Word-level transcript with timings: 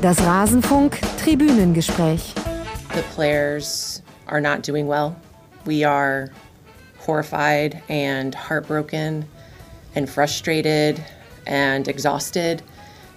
Das 0.00 0.20
Rasenfunk 0.20 0.92
Tribünengespräch. 1.18 2.32
The 2.94 3.02
players 3.14 4.00
are 4.28 4.40
not 4.40 4.62
doing 4.62 4.86
well. 4.86 5.16
We 5.66 5.82
are 5.82 6.28
horrified 7.00 7.82
and 7.88 8.32
heartbroken 8.32 9.28
and 9.96 10.08
frustrated 10.08 11.04
and 11.48 11.88
exhausted 11.88 12.62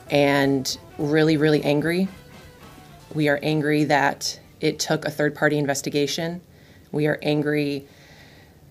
and 0.10 0.76
really, 0.98 1.38
really 1.38 1.64
angry. 1.64 2.08
We 3.14 3.30
are 3.30 3.40
angry 3.44 3.84
that 3.84 4.40
it 4.60 4.80
took 4.80 5.06
a 5.06 5.12
third 5.12 5.36
party 5.36 5.60
investigation. 5.60 6.42
We 6.92 7.06
are 7.06 7.20
angry 7.22 7.88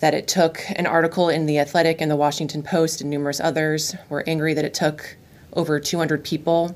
that 0.00 0.14
it 0.14 0.27
took 0.27 0.61
an 0.74 0.86
article 0.86 1.29
in 1.29 1.46
The 1.46 1.61
Athletic 1.61 2.00
and 2.00 2.11
The 2.11 2.16
Washington 2.16 2.64
Post 2.64 3.02
and 3.02 3.08
numerous 3.08 3.38
others. 3.38 3.95
We're 4.08 4.24
angry 4.27 4.52
that 4.55 4.64
it 4.64 4.74
took 4.74 5.16
over 5.52 5.78
200 5.78 6.24
people 6.24 6.74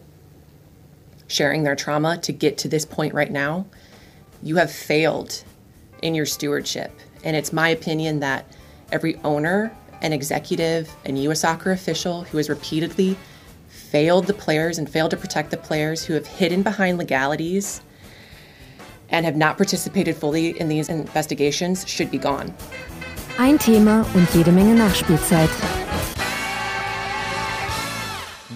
sharing 1.26 1.62
their 1.62 1.76
trauma 1.76 2.18
to 2.18 2.32
get 2.32 2.58
to 2.58 2.68
this 2.68 2.84
point 2.84 3.14
right 3.14 3.30
now. 3.30 3.66
You 4.42 4.56
have 4.56 4.70
failed 4.70 5.42
in 6.02 6.14
your 6.14 6.26
stewardship. 6.26 6.92
And 7.24 7.34
it's 7.36 7.52
my 7.52 7.68
opinion 7.68 8.20
that 8.20 8.46
every 8.92 9.16
owner 9.24 9.74
and 10.02 10.12
executive 10.12 10.94
and 11.04 11.18
U.S. 11.24 11.40
soccer 11.40 11.72
official 11.72 12.24
who 12.24 12.36
has 12.36 12.48
repeatedly 12.48 13.16
failed 13.68 14.26
the 14.26 14.34
players 14.34 14.78
and 14.78 14.88
failed 14.88 15.10
to 15.12 15.16
protect 15.16 15.50
the 15.50 15.56
players, 15.56 16.04
who 16.04 16.14
have 16.14 16.26
hidden 16.26 16.62
behind 16.62 16.98
legalities 16.98 17.80
and 19.08 19.24
have 19.24 19.36
not 19.36 19.56
participated 19.56 20.16
fully 20.16 20.58
in 20.58 20.68
these 20.68 20.88
investigations, 20.88 21.88
should 21.88 22.10
be 22.10 22.18
gone. 22.18 22.52
Ein 23.38 23.58
Thema 23.58 24.04
und 24.14 24.28
jede 24.34 24.52
Menge 24.52 24.74
Nachspielzeit. 24.74 25.83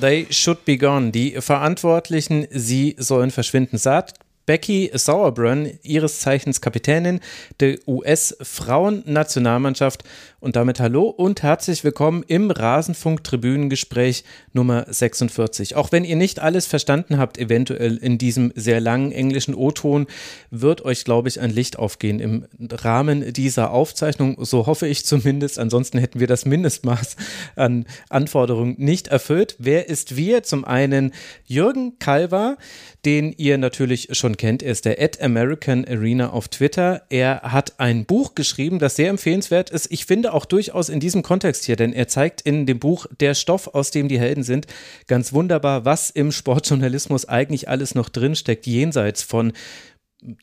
They 0.00 0.26
should 0.30 0.64
be 0.64 0.78
gone. 0.78 1.10
Die 1.10 1.32
Verantwortlichen, 1.40 2.46
sie 2.50 2.94
sollen 2.98 3.32
verschwinden, 3.32 3.78
sagt 3.78 4.14
Becky 4.46 4.92
Sauerbrunn, 4.94 5.76
ihres 5.82 6.20
Zeichens 6.20 6.60
Kapitänin 6.60 7.18
der 7.60 7.78
US-Frauen-Nationalmannschaft. 7.86 10.02
Und 10.40 10.54
damit 10.54 10.78
hallo 10.78 11.08
und 11.08 11.42
herzlich 11.42 11.82
willkommen 11.82 12.22
im 12.24 12.52
Rasenfunk-Tribünengespräch 12.52 14.22
Nummer 14.52 14.86
46. 14.88 15.74
Auch 15.74 15.90
wenn 15.90 16.04
ihr 16.04 16.14
nicht 16.14 16.38
alles 16.38 16.64
verstanden 16.64 17.18
habt, 17.18 17.38
eventuell 17.38 17.96
in 17.96 18.18
diesem 18.18 18.52
sehr 18.54 18.80
langen 18.80 19.10
englischen 19.10 19.52
O-Ton, 19.56 20.06
wird 20.52 20.84
euch, 20.84 21.02
glaube 21.02 21.26
ich, 21.26 21.40
ein 21.40 21.50
Licht 21.50 21.76
aufgehen 21.76 22.20
im 22.20 22.46
Rahmen 22.70 23.32
dieser 23.32 23.72
Aufzeichnung. 23.72 24.36
So 24.44 24.66
hoffe 24.66 24.86
ich 24.86 25.04
zumindest. 25.04 25.58
Ansonsten 25.58 25.98
hätten 25.98 26.20
wir 26.20 26.28
das 26.28 26.44
Mindestmaß 26.44 27.16
an 27.56 27.84
Anforderungen 28.08 28.76
nicht 28.78 29.08
erfüllt. 29.08 29.56
Wer 29.58 29.88
ist 29.88 30.16
wir? 30.16 30.44
Zum 30.44 30.64
einen 30.64 31.14
Jürgen 31.46 31.98
Kalver, 31.98 32.58
den 33.04 33.34
ihr 33.36 33.58
natürlich 33.58 34.10
schon 34.12 34.36
kennt. 34.36 34.62
Er 34.62 34.70
ist 34.70 34.84
der 34.84 35.02
Ad 35.02 35.20
American 35.20 35.84
Arena 35.84 36.30
auf 36.30 36.46
Twitter. 36.46 37.02
Er 37.10 37.40
hat 37.42 37.80
ein 37.80 38.04
Buch 38.04 38.36
geschrieben, 38.36 38.78
das 38.78 38.94
sehr 38.94 39.10
empfehlenswert 39.10 39.70
ist. 39.70 39.90
Ich 39.90 40.06
finde 40.06 40.27
auch 40.32 40.44
durchaus 40.44 40.88
in 40.88 41.00
diesem 41.00 41.22
Kontext 41.22 41.64
hier, 41.64 41.76
denn 41.76 41.92
er 41.92 42.08
zeigt 42.08 42.40
in 42.40 42.66
dem 42.66 42.78
Buch 42.78 43.06
Der 43.20 43.34
Stoff, 43.34 43.68
aus 43.68 43.90
dem 43.90 44.08
die 44.08 44.18
Helden 44.18 44.42
sind, 44.42 44.66
ganz 45.06 45.32
wunderbar, 45.32 45.84
was 45.84 46.10
im 46.10 46.32
Sportjournalismus 46.32 47.26
eigentlich 47.26 47.68
alles 47.68 47.94
noch 47.94 48.08
drinsteckt, 48.08 48.66
jenseits 48.66 49.22
von 49.22 49.52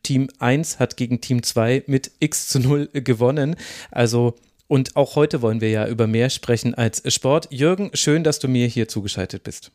Team 0.03 0.29
1 0.39 0.79
hat 0.79 0.97
gegen 0.97 1.21
Team 1.21 1.43
2 1.43 1.83
mit 1.87 2.11
X 2.19 2.47
zu 2.47 2.59
0 2.59 2.89
gewonnen. 2.93 3.55
Also 3.91 4.35
und 4.67 4.95
auch 4.95 5.15
heute 5.15 5.41
wollen 5.41 5.61
wir 5.61 5.69
ja 5.69 5.87
über 5.87 6.07
mehr 6.07 6.29
sprechen 6.29 6.73
als 6.73 7.01
Sport. 7.13 7.47
Jürgen, 7.51 7.91
schön, 7.93 8.23
dass 8.23 8.39
du 8.39 8.47
mir 8.47 8.67
hier 8.67 8.87
zugeschaltet 8.87 9.43
bist. 9.43 9.71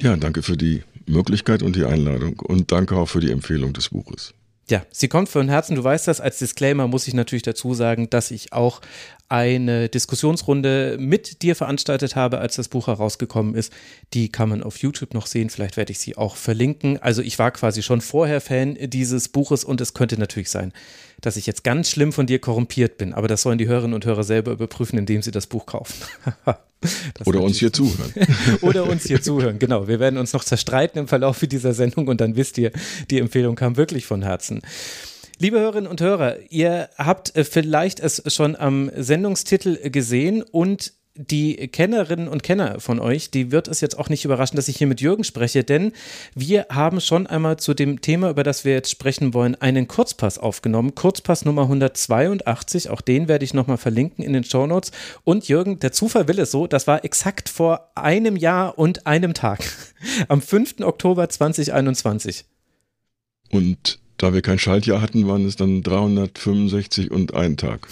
Ja, 0.00 0.16
danke 0.16 0.42
für 0.42 0.56
die 0.56 0.82
Möglichkeit 1.06 1.62
und 1.62 1.76
die 1.76 1.84
Einladung 1.84 2.38
und 2.40 2.72
danke 2.72 2.96
auch 2.96 3.06
für 3.08 3.20
die 3.20 3.30
Empfehlung 3.30 3.72
des 3.72 3.90
Buches. 3.90 4.32
Ja, 4.70 4.84
sie 4.90 5.08
kommt 5.08 5.28
von 5.28 5.48
Herzen, 5.48 5.76
du 5.76 5.84
weißt 5.84 6.08
das. 6.08 6.20
Als 6.20 6.38
Disclaimer 6.38 6.86
muss 6.86 7.08
ich 7.08 7.14
natürlich 7.14 7.42
dazu 7.42 7.74
sagen, 7.74 8.10
dass 8.10 8.30
ich 8.30 8.52
auch 8.52 8.80
eine 9.28 9.88
Diskussionsrunde 9.88 10.96
mit 10.98 11.42
dir 11.42 11.54
veranstaltet 11.54 12.16
habe, 12.16 12.38
als 12.38 12.56
das 12.56 12.68
Buch 12.68 12.86
herausgekommen 12.86 13.54
ist. 13.54 13.72
Die 14.14 14.30
kann 14.30 14.48
man 14.48 14.62
auf 14.62 14.78
YouTube 14.78 15.12
noch 15.12 15.26
sehen. 15.26 15.50
Vielleicht 15.50 15.76
werde 15.76 15.92
ich 15.92 15.98
sie 15.98 16.16
auch 16.16 16.36
verlinken. 16.36 16.98
Also 17.02 17.20
ich 17.20 17.38
war 17.38 17.50
quasi 17.50 17.82
schon 17.82 18.00
vorher 18.00 18.40
Fan 18.40 18.76
dieses 18.80 19.28
Buches 19.28 19.64
und 19.64 19.80
es 19.80 19.92
könnte 19.92 20.18
natürlich 20.18 20.48
sein, 20.48 20.72
dass 21.20 21.36
ich 21.36 21.46
jetzt 21.46 21.62
ganz 21.62 21.90
schlimm 21.90 22.12
von 22.12 22.26
dir 22.26 22.38
korrumpiert 22.38 22.96
bin. 22.96 23.12
Aber 23.12 23.28
das 23.28 23.42
sollen 23.42 23.58
die 23.58 23.68
Hörerinnen 23.68 23.94
und 23.94 24.06
Hörer 24.06 24.24
selber 24.24 24.52
überprüfen, 24.52 24.98
indem 24.98 25.20
sie 25.20 25.30
das 25.30 25.46
Buch 25.46 25.66
kaufen. 25.66 25.94
Oder 27.26 27.42
uns 27.42 27.58
hier 27.58 27.72
zuhören. 27.72 28.12
Oder 28.62 28.84
uns 28.84 29.04
hier 29.04 29.20
zuhören, 29.20 29.58
genau. 29.58 29.88
Wir 29.88 30.00
werden 30.00 30.16
uns 30.16 30.32
noch 30.32 30.44
zerstreiten 30.44 31.00
im 31.00 31.08
Verlauf 31.08 31.40
dieser 31.40 31.74
Sendung 31.74 32.08
und 32.08 32.20
dann 32.20 32.36
wisst 32.36 32.56
ihr, 32.56 32.70
die 33.10 33.18
Empfehlung 33.18 33.56
kam 33.56 33.76
wirklich 33.76 34.06
von 34.06 34.22
Herzen. 34.22 34.62
Liebe 35.40 35.60
Hörerinnen 35.60 35.88
und 35.88 36.00
Hörer, 36.00 36.36
ihr 36.50 36.90
habt 36.98 37.36
äh, 37.36 37.44
vielleicht 37.44 38.00
es 38.00 38.20
schon 38.26 38.56
am 38.56 38.90
Sendungstitel 38.96 39.88
gesehen 39.88 40.42
und 40.42 40.94
die 41.14 41.68
Kennerinnen 41.68 42.26
und 42.26 42.42
Kenner 42.42 42.80
von 42.80 42.98
euch, 42.98 43.30
die 43.30 43.52
wird 43.52 43.68
es 43.68 43.80
jetzt 43.80 43.96
auch 43.96 44.08
nicht 44.08 44.24
überraschen, 44.24 44.56
dass 44.56 44.66
ich 44.66 44.78
hier 44.78 44.88
mit 44.88 45.00
Jürgen 45.00 45.22
spreche, 45.22 45.62
denn 45.62 45.92
wir 46.34 46.66
haben 46.70 47.00
schon 47.00 47.28
einmal 47.28 47.56
zu 47.56 47.72
dem 47.72 48.00
Thema, 48.00 48.30
über 48.30 48.42
das 48.42 48.64
wir 48.64 48.72
jetzt 48.72 48.90
sprechen 48.90 49.32
wollen, 49.32 49.54
einen 49.54 49.86
Kurzpass 49.86 50.38
aufgenommen. 50.38 50.96
Kurzpass 50.96 51.44
Nummer 51.44 51.62
182, 51.62 52.90
auch 52.90 53.00
den 53.00 53.28
werde 53.28 53.44
ich 53.44 53.54
nochmal 53.54 53.78
verlinken 53.78 54.24
in 54.24 54.32
den 54.32 54.42
Shownotes. 54.42 54.90
Und 55.22 55.46
Jürgen, 55.46 55.78
der 55.78 55.92
Zufall 55.92 56.26
will 56.26 56.40
es 56.40 56.50
so, 56.50 56.66
das 56.66 56.88
war 56.88 57.04
exakt 57.04 57.48
vor 57.48 57.92
einem 57.94 58.34
Jahr 58.34 58.76
und 58.76 59.06
einem 59.06 59.34
Tag, 59.34 59.60
am 60.28 60.42
5. 60.42 60.80
Oktober 60.80 61.28
2021. 61.28 62.44
Und 63.50 64.00
da 64.18 64.34
wir 64.34 64.42
kein 64.42 64.58
Schaltjahr 64.58 65.00
hatten, 65.00 65.26
waren 65.26 65.46
es 65.46 65.56
dann 65.56 65.82
365 65.82 67.10
und 67.10 67.34
ein 67.34 67.56
Tag. 67.56 67.88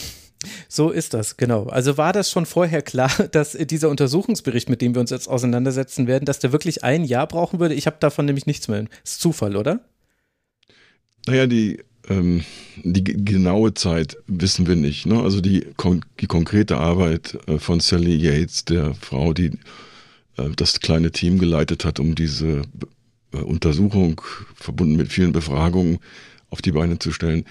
So 0.69 0.91
ist 0.91 1.15
das, 1.15 1.37
genau. 1.37 1.65
Also 1.65 1.97
war 1.97 2.13
das 2.13 2.31
schon 2.31 2.47
vorher 2.47 2.83
klar, 2.83 3.11
dass 3.33 3.53
dieser 3.53 3.89
Untersuchungsbericht, 3.89 4.69
mit 4.69 4.83
dem 4.83 4.95
wir 4.95 5.01
uns 5.01 5.11
jetzt 5.11 5.29
auseinandersetzen 5.29 6.07
werden, 6.07 6.25
dass 6.25 6.39
der 6.39 6.53
wirklich 6.53 6.85
ein 6.85 7.05
Jahr 7.05 7.27
brauchen 7.27 7.61
würde? 7.61 7.75
Ich 7.75 7.87
habe 7.87 7.97
davon 8.01 8.27
nämlich 8.27 8.47
nichts 8.47 8.69
mehr. 8.69 8.83
Das 8.83 9.13
ist 9.13 9.21
Zufall, 9.21 9.57
oder? 9.57 9.81
Naja, 11.27 11.47
die, 11.47 11.83
ähm, 12.09 12.45
die 12.77 13.03
genaue 13.03 13.75
Zeit 13.75 14.17
wissen 14.27 14.67
wir 14.67 14.77
nicht. 14.77 15.07
Ne? 15.07 15.21
Also 15.21 15.41
die, 15.41 15.67
die 16.21 16.27
konkrete 16.27 16.77
Arbeit 16.77 17.39
äh, 17.47 17.59
von 17.59 17.81
Sally 17.81 18.17
Yates, 18.17 18.65
der 18.65 18.95
Frau, 18.95 19.33
die 19.33 19.53
äh, 20.37 20.51
das 20.55 20.81
kleine 20.81 21.11
Team 21.11 21.39
geleitet 21.39 21.85
hat, 21.85 21.99
um 21.99 22.15
diese 22.15 22.63
Untersuchung 23.45 24.21
verbunden 24.55 24.97
mit 24.97 25.13
vielen 25.13 25.33
Befragungen 25.33 25.99
auf 26.51 26.63
die 26.63 26.73
Beine 26.73 26.99
zu 26.99 27.13
stellen, 27.13 27.45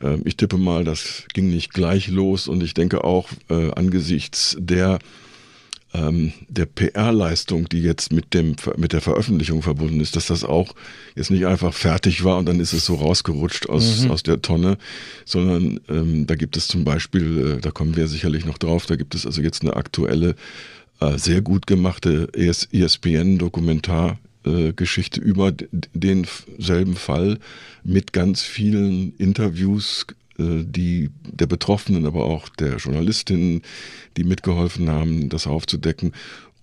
ähm, 0.00 0.22
ich 0.24 0.36
tippe 0.36 0.58
mal, 0.58 0.84
das 0.84 1.24
ging 1.32 1.48
nicht 1.50 1.72
gleich 1.72 2.08
los 2.08 2.48
und 2.48 2.62
ich 2.62 2.74
denke 2.74 3.04
auch 3.04 3.28
äh, 3.48 3.70
angesichts 3.72 4.56
der 4.58 4.98
ähm, 5.94 6.32
der 6.48 6.66
PR-Leistung, 6.66 7.68
die 7.68 7.80
jetzt 7.80 8.12
mit 8.12 8.34
dem 8.34 8.56
mit 8.76 8.92
der 8.92 9.00
Veröffentlichung 9.00 9.62
verbunden 9.62 10.00
ist, 10.00 10.16
dass 10.16 10.26
das 10.26 10.44
auch 10.44 10.74
jetzt 11.14 11.30
nicht 11.30 11.46
einfach 11.46 11.72
fertig 11.72 12.24
war 12.24 12.38
und 12.38 12.46
dann 12.46 12.60
ist 12.60 12.72
es 12.72 12.84
so 12.84 12.96
rausgerutscht 12.96 13.68
aus 13.68 14.02
mhm. 14.02 14.10
aus 14.10 14.22
der 14.22 14.42
Tonne, 14.42 14.78
sondern 15.24 15.80
ähm, 15.88 16.26
da 16.26 16.34
gibt 16.34 16.56
es 16.56 16.68
zum 16.68 16.84
Beispiel, 16.84 17.56
äh, 17.56 17.60
da 17.60 17.70
kommen 17.70 17.96
wir 17.96 18.08
sicherlich 18.08 18.44
noch 18.44 18.58
drauf, 18.58 18.86
da 18.86 18.96
gibt 18.96 19.14
es 19.14 19.24
also 19.26 19.40
jetzt 19.40 19.62
eine 19.62 19.76
aktuelle 19.76 20.34
äh, 21.00 21.16
sehr 21.18 21.40
gut 21.40 21.66
gemachte 21.66 22.28
ESPN-Dokumentar 22.34 24.10
äh, 24.10 24.25
Geschichte 24.74 25.20
über 25.20 25.52
denselben 25.52 26.96
Fall 26.96 27.38
mit 27.82 28.12
ganz 28.12 28.42
vielen 28.42 29.16
Interviews, 29.16 30.06
äh, 30.38 30.64
die 30.64 31.10
der 31.24 31.46
Betroffenen, 31.46 32.06
aber 32.06 32.24
auch 32.24 32.48
der 32.48 32.76
Journalistinnen, 32.76 33.62
die 34.16 34.24
mitgeholfen 34.24 34.88
haben, 34.88 35.28
das 35.28 35.46
aufzudecken. 35.46 36.12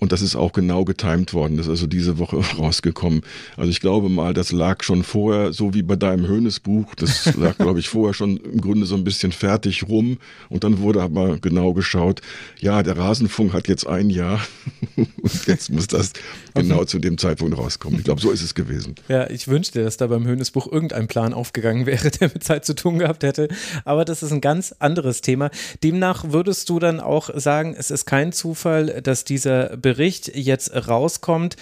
Und 0.04 0.12
das 0.12 0.22
ist 0.22 0.36
auch 0.36 0.52
genau 0.52 0.84
getimt 0.84 1.34
worden. 1.34 1.56
Das 1.56 1.68
ist 1.68 1.70
also 1.70 1.88
diese 1.88 2.20
Woche 2.20 2.36
rausgekommen. 2.58 3.22
Also 3.56 3.72
ich 3.72 3.80
glaube 3.80 4.10
mal, 4.10 4.34
das 4.34 4.52
lag 4.52 4.84
schon 4.84 5.02
vorher, 5.02 5.54
so 5.54 5.74
wie 5.74 5.82
bei 5.82 5.96
deinem 5.96 6.28
Höhnesbuch. 6.28 6.94
Das 6.96 7.34
lag, 7.38 7.58
glaube 7.58 7.80
ich, 7.80 7.88
vorher 7.88 8.14
schon 8.14 8.36
im 8.36 8.60
Grunde 8.60 8.86
so 8.86 8.96
ein 8.96 9.06
bisschen 9.06 9.32
fertig 9.32 9.88
rum. 9.88 10.18
Und 10.50 10.66
dann 10.66 10.80
wurde 10.80 11.02
aber 11.02 11.38
genau 11.38 11.72
geschaut, 11.72 12.20
ja, 12.60 12.84
der 12.84 12.98
Rasenfunk 12.98 13.54
hat 13.54 13.70
jetzt 13.70 13.88
ein 13.88 14.10
Jahr. 14.10 14.42
Und 14.98 15.48
jetzt 15.48 15.72
muss 15.72 15.88
das 15.88 16.12
genau 16.54 16.84
zu 16.84 17.00
dem 17.00 17.18
Zeitpunkt 17.18 17.58
rauskommen. 17.58 18.00
Ich 18.00 18.04
glaube, 18.04 18.20
so 18.20 18.32
ist 18.32 18.42
es 18.42 18.56
gewesen. 18.56 18.96
Ja, 19.08 19.30
ich 19.30 19.48
wünschte, 19.48 19.86
dass 19.86 19.96
da 19.96 20.08
beim 20.08 20.28
Höhnesbuch 20.28 20.70
irgendein 20.70 21.08
Plan 21.08 21.34
aufgegangen 21.34 21.86
wäre, 21.86 22.12
der 22.12 22.30
mit 22.34 22.44
Zeit 22.44 22.66
zu 22.66 22.76
tun 22.76 23.00
gehabt 23.00 23.24
hätte. 23.24 23.48
Aber 23.86 24.04
das 24.04 24.22
ist 24.22 24.34
ein 24.34 24.42
ganz 24.42 24.76
anderes 24.80 25.22
Thema. 25.22 25.50
Demnach 25.82 26.26
würdest 26.28 26.70
du 26.70 26.80
dann 26.80 27.00
auch 27.00 27.30
sagen, 27.34 27.74
es 27.78 27.90
ist 27.90 28.06
kein 28.06 28.34
Zufall, 28.34 29.02
dass 29.02 29.24
dieser 29.24 29.78
Bericht 29.78 29.93
Bericht 29.94 30.36
jetzt 30.36 30.74
rauskommt. 30.88 31.56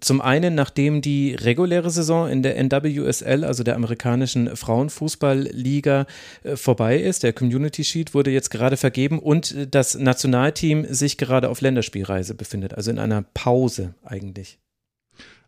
Zum 0.00 0.22
einen, 0.22 0.54
nachdem 0.54 1.02
die 1.02 1.34
reguläre 1.34 1.90
Saison 1.90 2.30
in 2.30 2.42
der 2.42 2.56
NWSL, 2.56 3.44
also 3.44 3.62
der 3.62 3.76
amerikanischen 3.76 4.56
Frauenfußballliga, 4.56 6.06
äh, 6.44 6.56
vorbei 6.56 6.98
ist. 6.98 7.24
Der 7.24 7.34
Community 7.34 7.84
Sheet 7.84 8.14
wurde 8.14 8.30
jetzt 8.30 8.50
gerade 8.50 8.78
vergeben 8.78 9.18
und 9.18 9.54
das 9.70 9.96
Nationalteam 9.98 10.86
sich 10.88 11.18
gerade 11.18 11.50
auf 11.50 11.60
Länderspielreise 11.60 12.34
befindet, 12.34 12.72
also 12.72 12.90
in 12.90 12.98
einer 12.98 13.22
Pause 13.34 13.94
eigentlich. 14.02 14.58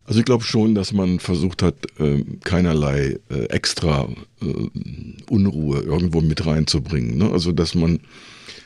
Also 0.03 0.19
ich 0.19 0.25
glaube 0.25 0.43
schon, 0.43 0.75
dass 0.75 0.93
man 0.93 1.19
versucht 1.19 1.63
hat, 1.63 1.75
äh, 1.99 2.23
keinerlei 2.43 3.19
äh, 3.29 3.45
extra 3.45 4.07
äh, 4.41 4.45
Unruhe 5.29 5.79
irgendwo 5.79 6.21
mit 6.21 6.45
reinzubringen. 6.45 7.17
Ne? 7.17 7.31
Also 7.31 7.51
dass 7.51 7.73
man 7.73 7.99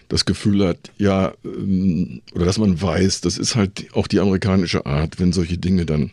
das 0.10 0.25
Gefühl 0.25 0.68
hat, 0.68 0.92
ja, 0.98 1.33
ähm, 1.44 2.22
oder 2.33 2.45
dass 2.45 2.57
man 2.57 2.81
weiß, 2.81 3.22
das 3.22 3.38
ist 3.38 3.56
halt 3.56 3.88
auch 3.94 4.07
die 4.07 4.19
amerikanische 4.19 4.86
Art, 4.86 5.19
wenn 5.19 5.33
solche 5.33 5.57
Dinge 5.57 5.86
dann 5.86 6.12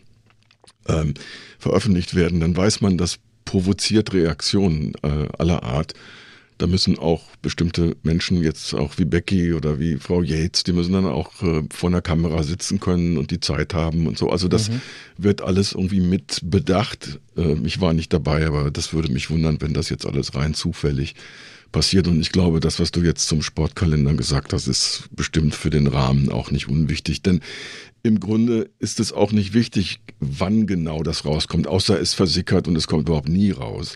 ähm, 0.87 1.13
veröffentlicht 1.57 2.15
werden, 2.15 2.39
dann 2.39 2.55
weiß 2.55 2.81
man, 2.81 2.97
das 2.97 3.17
provoziert 3.45 4.13
Reaktionen 4.13 4.93
äh, 5.03 5.27
aller 5.37 5.63
Art 5.63 5.93
da 6.59 6.67
müssen 6.67 6.99
auch 6.99 7.23
bestimmte 7.41 7.95
Menschen 8.03 8.43
jetzt 8.43 8.73
auch 8.73 8.97
wie 8.97 9.05
Becky 9.05 9.53
oder 9.53 9.79
wie 9.79 9.95
Frau 9.95 10.21
Yates, 10.21 10.63
die 10.63 10.73
müssen 10.73 10.91
dann 10.91 11.05
auch 11.05 11.41
äh, 11.41 11.63
vor 11.71 11.89
einer 11.89 12.01
Kamera 12.01 12.43
sitzen 12.43 12.81
können 12.81 13.17
und 13.17 13.31
die 13.31 13.39
Zeit 13.39 13.73
haben 13.73 14.07
und 14.07 14.17
so. 14.17 14.29
Also 14.29 14.49
das 14.49 14.69
mhm. 14.69 14.81
wird 15.17 15.41
alles 15.41 15.71
irgendwie 15.71 16.01
mit 16.01 16.41
bedacht. 16.43 17.19
Äh, 17.37 17.55
ich 17.63 17.79
war 17.79 17.93
nicht 17.93 18.11
dabei, 18.11 18.45
aber 18.45 18.71
das 18.71 18.93
würde 18.93 19.09
mich 19.09 19.29
wundern, 19.29 19.61
wenn 19.61 19.73
das 19.73 19.89
jetzt 19.89 20.05
alles 20.05 20.35
rein 20.35 20.53
zufällig 20.53 21.15
passiert. 21.71 22.07
Und 22.07 22.19
ich 22.21 22.31
glaube, 22.31 22.59
das, 22.59 22.79
was 22.79 22.91
du 22.91 23.01
jetzt 23.01 23.27
zum 23.27 23.41
Sportkalender 23.41 24.13
gesagt 24.13 24.53
hast, 24.53 24.67
ist 24.67 25.09
bestimmt 25.11 25.55
für 25.55 25.69
den 25.69 25.87
Rahmen 25.87 26.29
auch 26.29 26.51
nicht 26.51 26.67
unwichtig. 26.67 27.21
Denn 27.21 27.41
im 28.03 28.19
Grunde 28.19 28.69
ist 28.79 28.99
es 28.99 29.11
auch 29.11 29.31
nicht 29.31 29.53
wichtig, 29.53 29.99
wann 30.19 30.67
genau 30.67 31.03
das 31.03 31.25
rauskommt, 31.25 31.67
außer 31.67 31.99
es 31.99 32.13
versickert 32.13 32.67
und 32.67 32.75
es 32.75 32.87
kommt 32.87 33.07
überhaupt 33.07 33.29
nie 33.29 33.51
raus. 33.51 33.95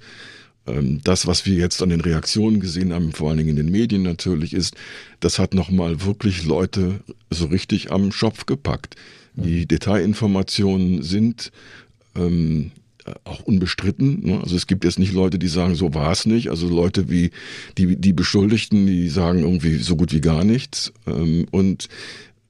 Ähm, 0.65 1.01
das, 1.03 1.27
was 1.27 1.45
wir 1.45 1.55
jetzt 1.55 1.81
an 1.81 1.89
den 1.89 2.01
Reaktionen 2.01 2.59
gesehen 2.59 2.93
haben, 2.93 3.11
vor 3.11 3.29
allen 3.29 3.37
Dingen 3.37 3.51
in 3.51 3.55
den 3.55 3.71
Medien 3.71 4.03
natürlich, 4.03 4.53
ist, 4.53 4.75
das 5.19 5.39
hat 5.39 5.53
nochmal 5.53 6.05
wirklich 6.05 6.43
Leute 6.43 6.99
so 7.29 7.45
richtig 7.45 7.91
am 7.91 8.11
Schopf 8.11 8.45
gepackt. 8.45 8.95
Die 9.35 9.61
mhm. 9.61 9.67
Detailinformationen 9.67 11.01
sind 11.01 11.51
ähm, 12.15 12.71
auch 13.23 13.41
unbestritten. 13.41 14.21
Ne? 14.25 14.39
Also 14.41 14.55
es 14.55 14.67
gibt 14.67 14.83
jetzt 14.83 14.99
nicht 14.99 15.13
Leute, 15.13 15.39
die 15.39 15.47
sagen, 15.47 15.75
so 15.75 15.93
war 15.93 16.11
es 16.11 16.25
nicht. 16.25 16.49
Also 16.49 16.67
Leute 16.67 17.09
wie 17.09 17.31
die, 17.77 17.95
die 17.95 18.13
Beschuldigten, 18.13 18.85
die 18.85 19.09
sagen 19.09 19.39
irgendwie 19.39 19.77
so 19.77 19.95
gut 19.95 20.13
wie 20.13 20.21
gar 20.21 20.43
nichts. 20.43 20.93
Ähm, 21.07 21.45
und 21.51 21.89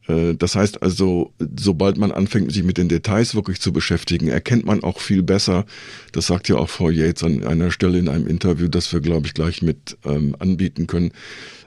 äh, 0.07 0.35
das 0.35 0.55
heißt 0.55 0.81
also, 0.81 1.33
sobald 1.57 1.97
man 1.97 2.11
anfängt, 2.11 2.51
sich 2.51 2.63
mit 2.63 2.77
den 2.77 2.89
Details 2.89 3.35
wirklich 3.35 3.61
zu 3.61 3.73
beschäftigen, 3.73 4.27
erkennt 4.27 4.65
man 4.65 4.83
auch 4.83 4.99
viel 4.99 5.23
besser, 5.23 5.65
das 6.11 6.27
sagt 6.27 6.49
ja 6.49 6.55
auch 6.55 6.69
Frau 6.69 6.89
Yates 6.89 7.23
an 7.23 7.43
einer 7.43 7.71
Stelle 7.71 7.99
in 7.99 8.09
einem 8.09 8.27
Interview, 8.27 8.67
das 8.67 8.91
wir, 8.91 8.99
glaube 8.99 9.27
ich, 9.27 9.33
gleich 9.33 9.61
mit 9.61 9.97
ähm, 10.05 10.35
anbieten 10.39 10.87
können, 10.87 11.11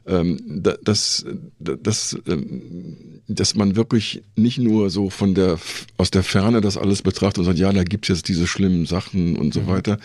dass, 0.06 1.26
dass, 1.58 2.17
ähm, 2.29 3.23
dass 3.26 3.56
man 3.56 3.75
wirklich 3.75 4.23
nicht 4.37 4.58
nur 4.58 4.88
so 4.88 5.11
von 5.11 5.35
der, 5.35 5.58
aus 5.97 6.12
der 6.12 6.23
Ferne 6.23 6.61
das 6.61 6.76
alles 6.76 7.03
betrachtet 7.03 7.38
und 7.38 7.44
sagt, 7.47 7.58
ja, 7.58 7.73
da 7.73 7.82
gibt's 7.82 8.06
jetzt 8.06 8.29
diese 8.29 8.47
schlimmen 8.47 8.87
Sachen 8.87 9.37
und 9.37 9.53
so 9.53 9.62
mhm. 9.62 9.67
weiter, 9.67 9.99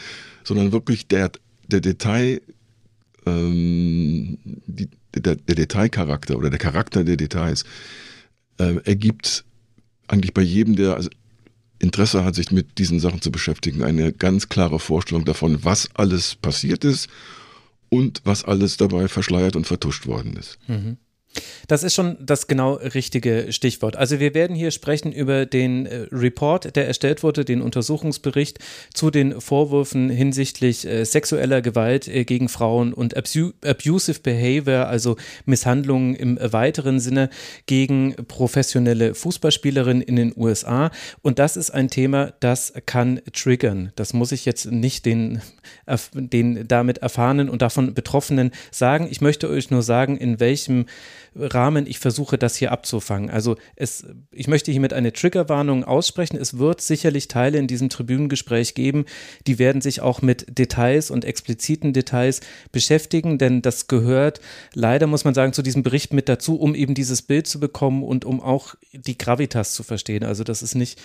sondern 0.43 0.71
wirklich 0.71 1.07
der, 1.07 1.31
der 1.67 1.81
Detail, 1.81 2.41
ähm, 3.27 4.39
die, 4.43 4.89
der, 5.13 5.35
der 5.35 5.55
Detailcharakter 5.55 6.35
oder 6.35 6.49
der 6.49 6.59
Charakter 6.59 7.03
der 7.03 7.17
Details, 7.17 7.63
äh, 8.57 8.77
ergibt 8.85 9.45
eigentlich 10.07 10.33
bei 10.33 10.41
jedem, 10.41 10.77
der 10.77 10.95
also 10.95 11.09
Interesse 11.77 12.25
hat, 12.25 12.33
sich 12.33 12.51
mit 12.51 12.79
diesen 12.79 12.99
Sachen 12.99 13.21
zu 13.21 13.31
beschäftigen, 13.31 13.83
eine 13.83 14.13
ganz 14.13 14.49
klare 14.49 14.79
Vorstellung 14.79 15.25
davon, 15.25 15.63
was 15.63 15.89
alles 15.93 16.35
passiert 16.35 16.83
ist 16.85 17.07
und 17.91 18.21
was 18.23 18.45
alles 18.45 18.77
dabei 18.77 19.07
verschleiert 19.07 19.55
und 19.55 19.67
vertuscht 19.67 20.07
worden 20.07 20.35
ist. 20.37 20.57
Mhm. 20.67 20.97
Das 21.67 21.83
ist 21.83 21.93
schon 21.93 22.17
das 22.19 22.47
genau 22.47 22.73
richtige 22.73 23.47
Stichwort. 23.51 23.95
Also 23.95 24.19
wir 24.19 24.33
werden 24.33 24.55
hier 24.55 24.71
sprechen 24.71 25.11
über 25.11 25.45
den 25.45 25.85
äh, 25.85 26.07
Report, 26.11 26.75
der 26.75 26.87
erstellt 26.87 27.23
wurde, 27.23 27.45
den 27.45 27.61
Untersuchungsbericht 27.61 28.59
zu 28.93 29.09
den 29.09 29.39
Vorwürfen 29.39 30.09
hinsichtlich 30.09 30.85
äh, 30.85 31.05
sexueller 31.05 31.61
Gewalt 31.61 32.07
äh, 32.07 32.25
gegen 32.25 32.49
Frauen 32.49 32.93
und 32.93 33.15
abu 33.15 33.51
abusive 33.63 34.19
behavior, 34.19 34.87
also 34.87 35.15
Misshandlungen 35.45 36.15
im 36.15 36.37
weiteren 36.41 36.99
Sinne 36.99 37.29
gegen 37.65 38.15
professionelle 38.27 39.15
Fußballspielerinnen 39.15 40.01
in 40.01 40.15
den 40.15 40.33
USA. 40.35 40.91
Und 41.21 41.39
das 41.39 41.57
ist 41.57 41.71
ein 41.71 41.89
Thema, 41.89 42.33
das 42.39 42.73
kann 42.85 43.21
triggern. 43.31 43.91
Das 43.95 44.13
muss 44.13 44.31
ich 44.31 44.45
jetzt 44.45 44.65
nicht 44.65 45.05
den, 45.05 45.41
den 46.13 46.67
damit 46.67 46.97
erfahrenen 46.97 47.49
und 47.49 47.61
davon 47.61 47.93
Betroffenen 47.93 48.51
sagen. 48.71 49.07
Ich 49.09 49.21
möchte 49.21 49.49
euch 49.49 49.71
nur 49.71 49.83
sagen, 49.83 50.17
in 50.17 50.39
welchem 50.39 50.85
Rahmen 51.33 51.87
ich 51.87 51.99
versuche, 51.99 52.37
das 52.37 52.57
hier 52.57 52.71
abzufangen. 52.71 53.29
Also 53.29 53.55
es, 53.77 54.05
ich 54.31 54.47
möchte 54.47 54.71
hiermit 54.71 54.91
eine 54.91 55.13
Triggerwarnung 55.13 55.85
aussprechen. 55.85 56.35
Es 56.35 56.57
wird 56.57 56.81
sicherlich 56.81 57.29
Teile 57.29 57.57
in 57.57 57.67
diesem 57.67 57.89
Tribünengespräch 57.89 58.75
geben, 58.75 59.05
die 59.47 59.57
werden 59.57 59.81
sich 59.81 60.01
auch 60.01 60.21
mit 60.21 60.57
Details 60.57 61.09
und 61.09 61.23
expliziten 61.23 61.93
Details 61.93 62.41
beschäftigen, 62.73 63.37
denn 63.37 63.61
das 63.61 63.87
gehört 63.87 64.41
leider, 64.73 65.07
muss 65.07 65.23
man 65.23 65.33
sagen, 65.33 65.53
zu 65.53 65.61
diesem 65.61 65.83
Bericht 65.83 66.11
mit 66.11 66.27
dazu, 66.27 66.59
um 66.59 66.75
eben 66.75 66.95
dieses 66.95 67.21
Bild 67.21 67.47
zu 67.47 67.61
bekommen 67.61 68.03
und 68.03 68.25
um 68.25 68.41
auch 68.41 68.75
die 68.91 69.17
Gravitas 69.17 69.73
zu 69.73 69.83
verstehen. 69.83 70.25
Also 70.25 70.43
das 70.43 70.61
ist 70.61 70.75
nicht 70.75 70.99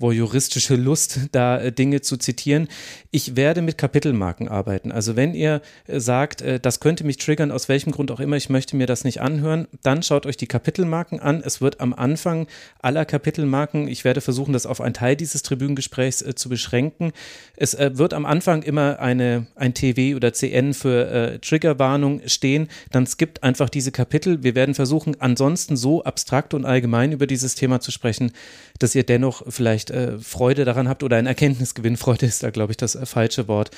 voyeuristische 0.00 0.76
Lust, 0.76 1.20
da 1.32 1.60
äh, 1.60 1.72
Dinge 1.72 2.00
zu 2.00 2.16
zitieren. 2.16 2.68
Ich 3.10 3.36
werde 3.36 3.62
mit 3.62 3.78
Kapitelmarken 3.78 4.48
arbeiten. 4.48 4.92
Also 4.92 5.14
wenn 5.14 5.34
ihr 5.34 5.60
äh, 5.86 6.00
sagt, 6.00 6.42
äh, 6.42 6.58
das 6.58 6.80
könnte 6.80 7.04
mich 7.04 7.18
triggern, 7.18 7.52
aus 7.52 7.68
welchem 7.68 7.92
Grund 7.92 8.10
auch 8.10 8.20
immer, 8.20 8.36
ich 8.36 8.48
möchte 8.48 8.76
mir 8.76 8.86
das 8.86 9.04
nicht 9.04 9.20
anhören, 9.20 9.68
dann 9.82 10.02
schaut 10.02 10.26
euch 10.26 10.36
die 10.36 10.46
Kapitelmarken 10.46 11.20
an. 11.20 11.42
Es 11.44 11.60
wird 11.60 11.80
am 11.80 11.92
Anfang 11.92 12.46
aller 12.80 13.04
Kapitelmarken, 13.04 13.88
ich 13.88 14.04
werde 14.04 14.20
versuchen, 14.20 14.52
das 14.52 14.66
auf 14.66 14.80
einen 14.80 14.94
Teil 14.94 15.16
dieses 15.16 15.42
Tribünengesprächs 15.42 16.24
zu 16.34 16.48
beschränken. 16.48 17.12
Es 17.56 17.76
wird 17.78 18.14
am 18.14 18.24
Anfang 18.24 18.62
immer 18.62 18.98
eine, 19.00 19.46
ein 19.54 19.74
TW 19.74 20.14
oder 20.14 20.32
CN 20.32 20.74
für 20.74 21.10
äh, 21.10 21.38
Triggerwarnung 21.38 22.22
stehen. 22.26 22.68
Dann 22.90 23.06
skippt 23.06 23.42
einfach 23.42 23.68
diese 23.68 23.92
Kapitel. 23.92 24.42
Wir 24.42 24.54
werden 24.54 24.74
versuchen, 24.74 25.16
ansonsten 25.20 25.76
so 25.76 26.02
abstrakt 26.04 26.54
und 26.54 26.64
allgemein 26.64 27.12
über 27.12 27.26
dieses 27.26 27.54
Thema 27.54 27.80
zu 27.80 27.90
sprechen, 27.90 28.32
dass 28.80 28.94
ihr 28.94 29.04
dennoch 29.04 29.44
vielleicht 29.48 29.90
äh, 29.90 30.18
Freude 30.18 30.64
daran 30.64 30.88
habt 30.88 31.04
oder 31.04 31.16
ein 31.16 31.26
Erkenntnisgewinn. 31.26 31.96
Freude 31.98 32.26
ist 32.26 32.42
da, 32.42 32.50
glaube 32.50 32.72
ich, 32.72 32.76
das 32.76 32.96
äh, 32.96 33.06
falsche 33.06 33.46
Wort, 33.46 33.70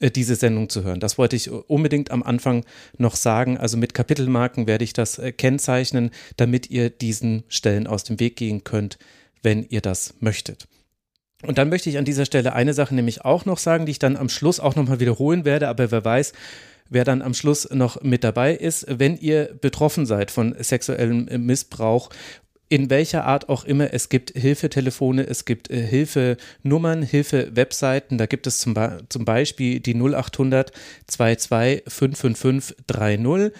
äh, 0.00 0.10
diese 0.10 0.34
Sendung 0.34 0.68
zu 0.68 0.82
hören. 0.82 0.98
Das 0.98 1.18
wollte 1.18 1.36
ich 1.36 1.50
unbedingt 1.50 2.10
am 2.10 2.22
Anfang 2.22 2.64
noch 2.98 3.14
sagen. 3.14 3.58
Also 3.58 3.76
mit 3.76 3.94
Kapitelmarken 3.94 4.66
werde 4.66 4.84
ich 4.84 4.92
das 4.92 5.18
äh, 5.18 5.30
kennzeichnen, 5.30 6.10
damit 6.36 6.70
ihr 6.70 6.90
diesen 6.90 7.44
Stellen 7.48 7.86
aus 7.86 8.02
dem 8.02 8.18
Weg 8.18 8.36
gehen 8.36 8.64
könnt, 8.64 8.98
wenn 9.42 9.64
ihr 9.68 9.80
das 9.80 10.14
möchtet. 10.20 10.66
Und 11.42 11.58
dann 11.58 11.68
möchte 11.68 11.90
ich 11.90 11.98
an 11.98 12.06
dieser 12.06 12.24
Stelle 12.24 12.54
eine 12.54 12.72
Sache 12.72 12.94
nämlich 12.94 13.24
auch 13.24 13.44
noch 13.44 13.58
sagen, 13.58 13.84
die 13.84 13.92
ich 13.92 13.98
dann 13.98 14.16
am 14.16 14.30
Schluss 14.30 14.58
auch 14.58 14.74
nochmal 14.74 15.00
wiederholen 15.00 15.44
werde, 15.44 15.68
aber 15.68 15.90
wer 15.90 16.04
weiß, 16.04 16.32
wer 16.88 17.04
dann 17.04 17.22
am 17.22 17.34
Schluss 17.34 17.68
noch 17.70 18.02
mit 18.02 18.24
dabei 18.24 18.54
ist. 18.54 18.86
Wenn 18.88 19.16
ihr 19.16 19.50
betroffen 19.60 20.06
seid 20.06 20.30
von 20.30 20.54
sexuellem 20.58 21.26
Missbrauch 21.44 22.10
in 22.68 22.90
welcher 22.90 23.24
Art 23.24 23.48
auch 23.48 23.64
immer. 23.64 23.92
Es 23.92 24.08
gibt 24.08 24.30
Hilfetelefone, 24.36 25.26
es 25.26 25.44
gibt 25.44 25.70
äh, 25.70 25.80
Hilfenummern, 25.80 27.02
Hilfewebseiten. 27.02 28.18
Da 28.18 28.26
gibt 28.26 28.46
es 28.46 28.58
zum, 28.58 28.74
Be 28.74 29.04
zum 29.08 29.24
Beispiel 29.24 29.80
die 29.80 29.94
0800 29.94 30.72
22 31.06 31.82
555 31.86 32.76
30. 32.86 33.52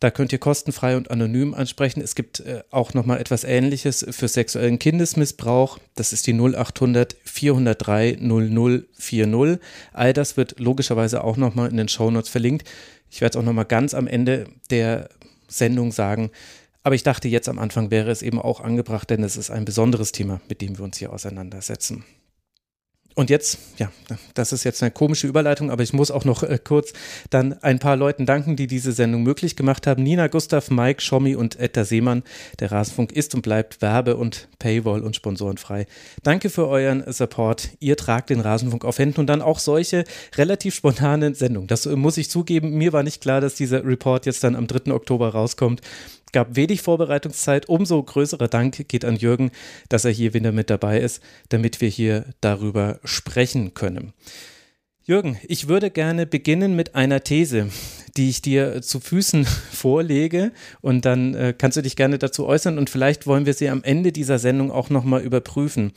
Da 0.00 0.12
könnt 0.12 0.32
ihr 0.32 0.38
kostenfrei 0.38 0.96
und 0.96 1.10
anonym 1.10 1.54
ansprechen. 1.54 2.00
Es 2.00 2.14
gibt 2.14 2.40
äh, 2.40 2.62
auch 2.70 2.94
nochmal 2.94 3.20
etwas 3.20 3.42
Ähnliches 3.44 4.06
für 4.10 4.28
sexuellen 4.28 4.78
Kindesmissbrauch. 4.78 5.78
Das 5.96 6.12
ist 6.12 6.26
die 6.26 6.34
0800 6.34 7.16
403 7.24 8.18
0040. 8.20 9.58
All 9.92 10.12
das 10.12 10.36
wird 10.36 10.60
logischerweise 10.60 11.24
auch 11.24 11.36
nochmal 11.36 11.70
in 11.70 11.76
den 11.76 11.88
Shownotes 11.88 12.28
verlinkt. 12.28 12.68
Ich 13.10 13.20
werde 13.20 13.36
es 13.38 13.42
auch 13.42 13.46
nochmal 13.46 13.64
ganz 13.64 13.94
am 13.94 14.06
Ende 14.06 14.46
der 14.70 15.08
Sendung 15.48 15.90
sagen. 15.90 16.30
Aber 16.88 16.94
ich 16.94 17.02
dachte, 17.02 17.28
jetzt 17.28 17.50
am 17.50 17.58
Anfang 17.58 17.90
wäre 17.90 18.10
es 18.10 18.22
eben 18.22 18.40
auch 18.40 18.60
angebracht, 18.60 19.10
denn 19.10 19.22
es 19.22 19.36
ist 19.36 19.50
ein 19.50 19.66
besonderes 19.66 20.10
Thema, 20.10 20.40
mit 20.48 20.62
dem 20.62 20.78
wir 20.78 20.84
uns 20.86 20.96
hier 20.96 21.12
auseinandersetzen. 21.12 22.02
Und 23.14 23.28
jetzt, 23.28 23.58
ja, 23.76 23.90
das 24.32 24.52
ist 24.52 24.64
jetzt 24.64 24.82
eine 24.82 24.90
komische 24.90 25.26
Überleitung, 25.26 25.70
aber 25.70 25.82
ich 25.82 25.92
muss 25.92 26.10
auch 26.10 26.24
noch 26.24 26.44
äh, 26.44 26.58
kurz 26.62 26.94
dann 27.28 27.62
ein 27.62 27.78
paar 27.78 27.96
Leuten 27.96 28.24
danken, 28.24 28.56
die 28.56 28.66
diese 28.66 28.92
Sendung 28.92 29.22
möglich 29.22 29.54
gemacht 29.54 29.86
haben. 29.86 30.02
Nina, 30.02 30.28
Gustav, 30.28 30.70
Mike, 30.70 31.02
Schommi 31.02 31.34
und 31.34 31.58
Etta 31.58 31.84
Seemann. 31.84 32.22
Der 32.60 32.72
Rasenfunk 32.72 33.12
ist 33.12 33.34
und 33.34 33.42
bleibt 33.42 33.82
Werbe- 33.82 34.16
und 34.16 34.48
Paywall 34.58 35.02
und 35.02 35.14
sponsorenfrei. 35.14 35.86
Danke 36.22 36.48
für 36.48 36.68
euren 36.68 37.02
Support. 37.12 37.70
Ihr 37.80 37.98
tragt 37.98 38.30
den 38.30 38.40
Rasenfunk 38.40 38.86
auf 38.86 38.98
Händen 38.98 39.20
und 39.20 39.26
dann 39.26 39.42
auch 39.42 39.58
solche 39.58 40.04
relativ 40.36 40.74
spontanen 40.74 41.34
Sendungen. 41.34 41.66
Das 41.66 41.84
äh, 41.84 41.96
muss 41.96 42.16
ich 42.16 42.30
zugeben. 42.30 42.78
Mir 42.78 42.94
war 42.94 43.02
nicht 43.02 43.20
klar, 43.20 43.42
dass 43.42 43.56
dieser 43.56 43.84
Report 43.84 44.24
jetzt 44.24 44.42
dann 44.42 44.56
am 44.56 44.68
3. 44.68 44.90
Oktober 44.92 45.30
rauskommt 45.30 45.82
gab 46.32 46.56
wenig 46.56 46.82
Vorbereitungszeit. 46.82 47.68
Umso 47.68 48.02
größerer 48.02 48.48
Dank 48.48 48.88
geht 48.88 49.04
an 49.04 49.16
Jürgen, 49.16 49.50
dass 49.88 50.04
er 50.04 50.10
hier 50.10 50.34
wieder 50.34 50.52
mit 50.52 50.70
dabei 50.70 51.00
ist, 51.00 51.22
damit 51.48 51.80
wir 51.80 51.88
hier 51.88 52.24
darüber 52.40 53.00
sprechen 53.04 53.74
können. 53.74 54.12
Jürgen, 55.02 55.38
ich 55.48 55.68
würde 55.68 55.90
gerne 55.90 56.26
beginnen 56.26 56.76
mit 56.76 56.94
einer 56.94 57.24
These, 57.24 57.70
die 58.18 58.28
ich 58.28 58.42
dir 58.42 58.82
zu 58.82 58.98
Füßen 59.00 59.46
vorlege 59.72 60.52
und 60.80 61.04
dann 61.04 61.34
äh, 61.34 61.54
kannst 61.56 61.76
du 61.76 61.82
dich 61.82 61.96
gerne 61.96 62.18
dazu 62.18 62.46
äußern 62.46 62.76
und 62.76 62.90
vielleicht 62.90 63.26
wollen 63.26 63.46
wir 63.46 63.54
sie 63.54 63.70
am 63.70 63.84
Ende 63.84 64.12
dieser 64.12 64.38
Sendung 64.38 64.72
auch 64.72 64.90
nochmal 64.90 65.22
überprüfen. 65.22 65.92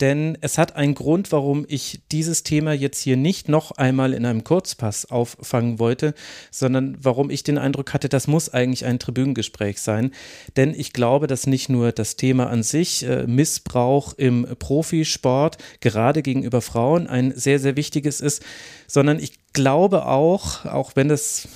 Denn 0.00 0.36
es 0.40 0.58
hat 0.58 0.74
einen 0.76 0.94
Grund, 0.94 1.32
warum 1.32 1.66
ich 1.68 2.00
dieses 2.10 2.42
Thema 2.42 2.72
jetzt 2.72 3.00
hier 3.00 3.16
nicht 3.16 3.48
noch 3.48 3.72
einmal 3.72 4.14
in 4.14 4.24
einem 4.24 4.42
Kurzpass 4.42 5.10
auffangen 5.10 5.78
wollte, 5.78 6.14
sondern 6.50 6.96
warum 7.00 7.30
ich 7.30 7.44
den 7.44 7.58
Eindruck 7.58 7.92
hatte, 7.92 8.08
das 8.08 8.26
muss 8.26 8.52
eigentlich 8.52 8.84
ein 8.84 8.98
Tribünengespräch 8.98 9.80
sein. 9.80 10.12
Denn 10.56 10.74
ich 10.74 10.92
glaube, 10.92 11.26
dass 11.26 11.46
nicht 11.46 11.68
nur 11.68 11.92
das 11.92 12.16
Thema 12.16 12.48
an 12.48 12.62
sich, 12.62 13.04
äh, 13.06 13.26
Missbrauch 13.26 14.14
im 14.16 14.46
Profisport, 14.58 15.58
gerade 15.80 16.22
gegenüber 16.22 16.62
Frauen, 16.62 17.06
ein 17.06 17.32
sehr, 17.36 17.58
sehr 17.58 17.76
wichtiges 17.76 18.20
ist, 18.20 18.42
sondern 18.86 19.18
ich 19.18 19.32
glaube 19.56 20.06
auch, 20.06 20.66
auch 20.66 20.92
wenn 20.94 21.08
das 21.08 21.48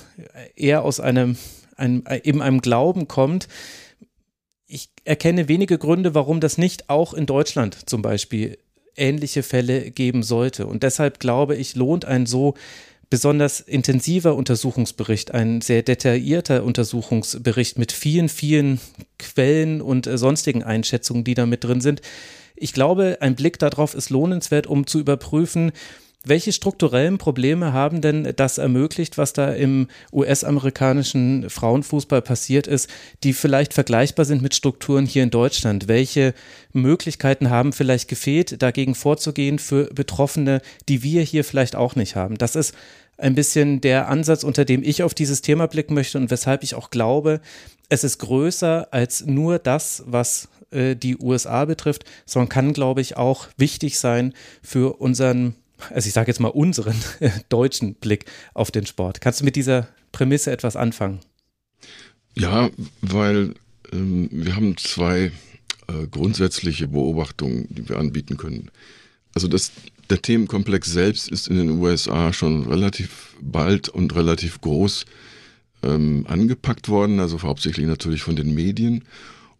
eher 0.55 0.83
aus 0.83 0.99
einem, 0.99 1.37
einem, 1.77 2.03
eben 2.23 2.41
einem 2.41 2.61
Glauben 2.61 3.07
kommt, 3.07 3.47
ich 4.65 4.89
erkenne 5.05 5.47
wenige 5.47 5.77
Gründe, 5.77 6.15
warum 6.15 6.39
das 6.39 6.57
nicht 6.57 6.89
auch 6.89 7.13
in 7.13 7.27
Deutschland 7.27 7.89
zum 7.89 8.01
Beispiel 8.01 8.57
ähnliche 8.95 9.43
Fälle 9.43 9.91
geben 9.91 10.23
sollte. 10.23 10.65
Und 10.65 10.83
deshalb 10.83 11.19
glaube 11.19 11.55
ich, 11.55 11.75
lohnt 11.75 12.05
ein 12.05 12.25
so 12.25 12.55
besonders 13.11 13.59
intensiver 13.59 14.35
Untersuchungsbericht, 14.35 15.31
ein 15.33 15.61
sehr 15.61 15.83
detaillierter 15.83 16.63
Untersuchungsbericht 16.63 17.77
mit 17.77 17.91
vielen, 17.91 18.29
vielen 18.29 18.79
Quellen 19.19 19.81
und 19.81 20.07
äh, 20.07 20.17
sonstigen 20.17 20.63
Einschätzungen, 20.63 21.23
die 21.23 21.35
da 21.35 21.45
mit 21.45 21.63
drin 21.63 21.81
sind. 21.81 22.01
Ich 22.55 22.73
glaube, 22.73 23.17
ein 23.19 23.35
Blick 23.35 23.59
darauf 23.59 23.93
ist 23.93 24.09
lohnenswert, 24.09 24.65
um 24.65 24.87
zu 24.87 24.99
überprüfen, 24.99 25.71
welche 26.23 26.53
strukturellen 26.53 27.17
Probleme 27.17 27.73
haben 27.73 28.01
denn 28.01 28.33
das 28.35 28.57
ermöglicht, 28.57 29.17
was 29.17 29.33
da 29.33 29.51
im 29.51 29.87
US-amerikanischen 30.13 31.49
Frauenfußball 31.49 32.21
passiert 32.21 32.67
ist, 32.67 32.89
die 33.23 33.33
vielleicht 33.33 33.73
vergleichbar 33.73 34.25
sind 34.25 34.41
mit 34.41 34.53
Strukturen 34.53 35.05
hier 35.05 35.23
in 35.23 35.31
Deutschland? 35.31 35.87
Welche 35.87 36.33
Möglichkeiten 36.73 37.49
haben 37.49 37.73
vielleicht 37.73 38.07
gefehlt, 38.07 38.61
dagegen 38.61 38.93
vorzugehen 38.93 39.57
für 39.57 39.85
Betroffene, 39.85 40.61
die 40.89 41.01
wir 41.01 41.23
hier 41.23 41.43
vielleicht 41.43 41.75
auch 41.75 41.95
nicht 41.95 42.15
haben? 42.15 42.37
Das 42.37 42.55
ist 42.55 42.75
ein 43.17 43.35
bisschen 43.35 43.81
der 43.81 44.07
Ansatz, 44.07 44.43
unter 44.43 44.65
dem 44.65 44.83
ich 44.83 45.03
auf 45.03 45.13
dieses 45.13 45.41
Thema 45.41 45.67
blicken 45.67 45.93
möchte 45.93 46.17
und 46.17 46.29
weshalb 46.29 46.63
ich 46.63 46.75
auch 46.75 46.91
glaube, 46.91 47.41
es 47.89 48.03
ist 48.03 48.19
größer 48.19 48.87
als 48.91 49.25
nur 49.25 49.59
das, 49.59 50.03
was 50.05 50.49
äh, 50.71 50.95
die 50.95 51.17
USA 51.17 51.65
betrifft, 51.65 52.05
sondern 52.25 52.49
kann, 52.49 52.73
glaube 52.73 53.01
ich, 53.01 53.17
auch 53.17 53.47
wichtig 53.57 53.99
sein 53.99 54.33
für 54.61 54.99
unseren 55.01 55.55
also 55.89 56.07
ich 56.07 56.13
sage 56.13 56.29
jetzt 56.29 56.39
mal 56.39 56.49
unseren 56.49 56.95
deutschen 57.49 57.95
Blick 57.95 58.25
auf 58.53 58.71
den 58.71 58.85
Sport. 58.85 59.21
Kannst 59.21 59.41
du 59.41 59.45
mit 59.45 59.55
dieser 59.55 59.87
Prämisse 60.11 60.51
etwas 60.51 60.75
anfangen? 60.75 61.19
Ja, 62.35 62.69
weil 63.01 63.55
ähm, 63.91 64.29
wir 64.31 64.55
haben 64.55 64.77
zwei 64.77 65.31
äh, 65.87 66.07
grundsätzliche 66.09 66.87
Beobachtungen, 66.87 67.67
die 67.69 67.87
wir 67.87 67.97
anbieten 67.97 68.37
können. 68.37 68.71
Also 69.33 69.47
das, 69.47 69.71
der 70.09 70.21
Themenkomplex 70.21 70.91
selbst 70.91 71.29
ist 71.29 71.47
in 71.47 71.57
den 71.57 71.69
USA 71.71 72.33
schon 72.33 72.67
relativ 72.67 73.35
bald 73.41 73.89
und 73.89 74.15
relativ 74.15 74.61
groß 74.61 75.05
ähm, 75.83 76.25
angepackt 76.27 76.89
worden, 76.89 77.19
also 77.19 77.41
hauptsächlich 77.41 77.87
natürlich 77.87 78.21
von 78.21 78.35
den 78.35 78.53
Medien 78.53 79.05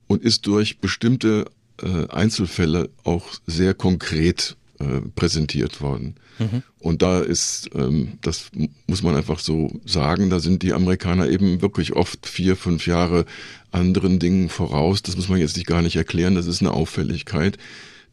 und 0.08 0.24
ist 0.24 0.46
durch 0.48 0.80
bestimmte 0.80 1.46
äh, 1.82 2.08
Einzelfälle 2.10 2.90
auch 3.04 3.28
sehr 3.48 3.74
konkret 3.74 4.58
äh, 4.82 5.02
präsentiert 5.16 5.82
worden. 5.82 6.16
Mhm. 6.40 6.64
Und 6.80 7.04
da 7.04 7.20
ist, 7.20 7.70
ähm, 7.76 8.14
das 8.22 8.50
muss 8.88 9.04
man 9.04 9.16
einfach 9.16 9.40
so 9.40 9.80
sagen, 9.86 10.32
da 10.32 10.40
sind 10.40 10.64
die 10.64 10.74
Amerikaner 10.74 11.30
eben 11.30 11.62
wirklich 11.62 11.94
oft 11.94 12.26
vier, 12.26 12.56
fünf 12.56 12.88
Jahre 12.88 13.26
anderen 13.72 14.18
Dingen 14.18 14.50
voraus. 14.50 15.04
Das 15.04 15.16
muss 15.16 15.30
man 15.30 15.40
jetzt 15.40 15.56
nicht 15.56 15.68
gar 15.68 15.84
nicht 15.84 15.96
erklären. 15.96 16.34
Das 16.34 16.48
ist 16.48 16.62
eine 16.62 16.72
Auffälligkeit, 16.72 17.58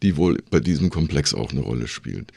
die 0.03 0.19
wohl 0.19 0.43
bei 0.51 0.61
diesem 0.61 0.91
Komplex 0.91 1.33
auch 1.33 1.53
eine 1.53 1.61
Rolle 1.61 1.89
spielt. 1.89 2.33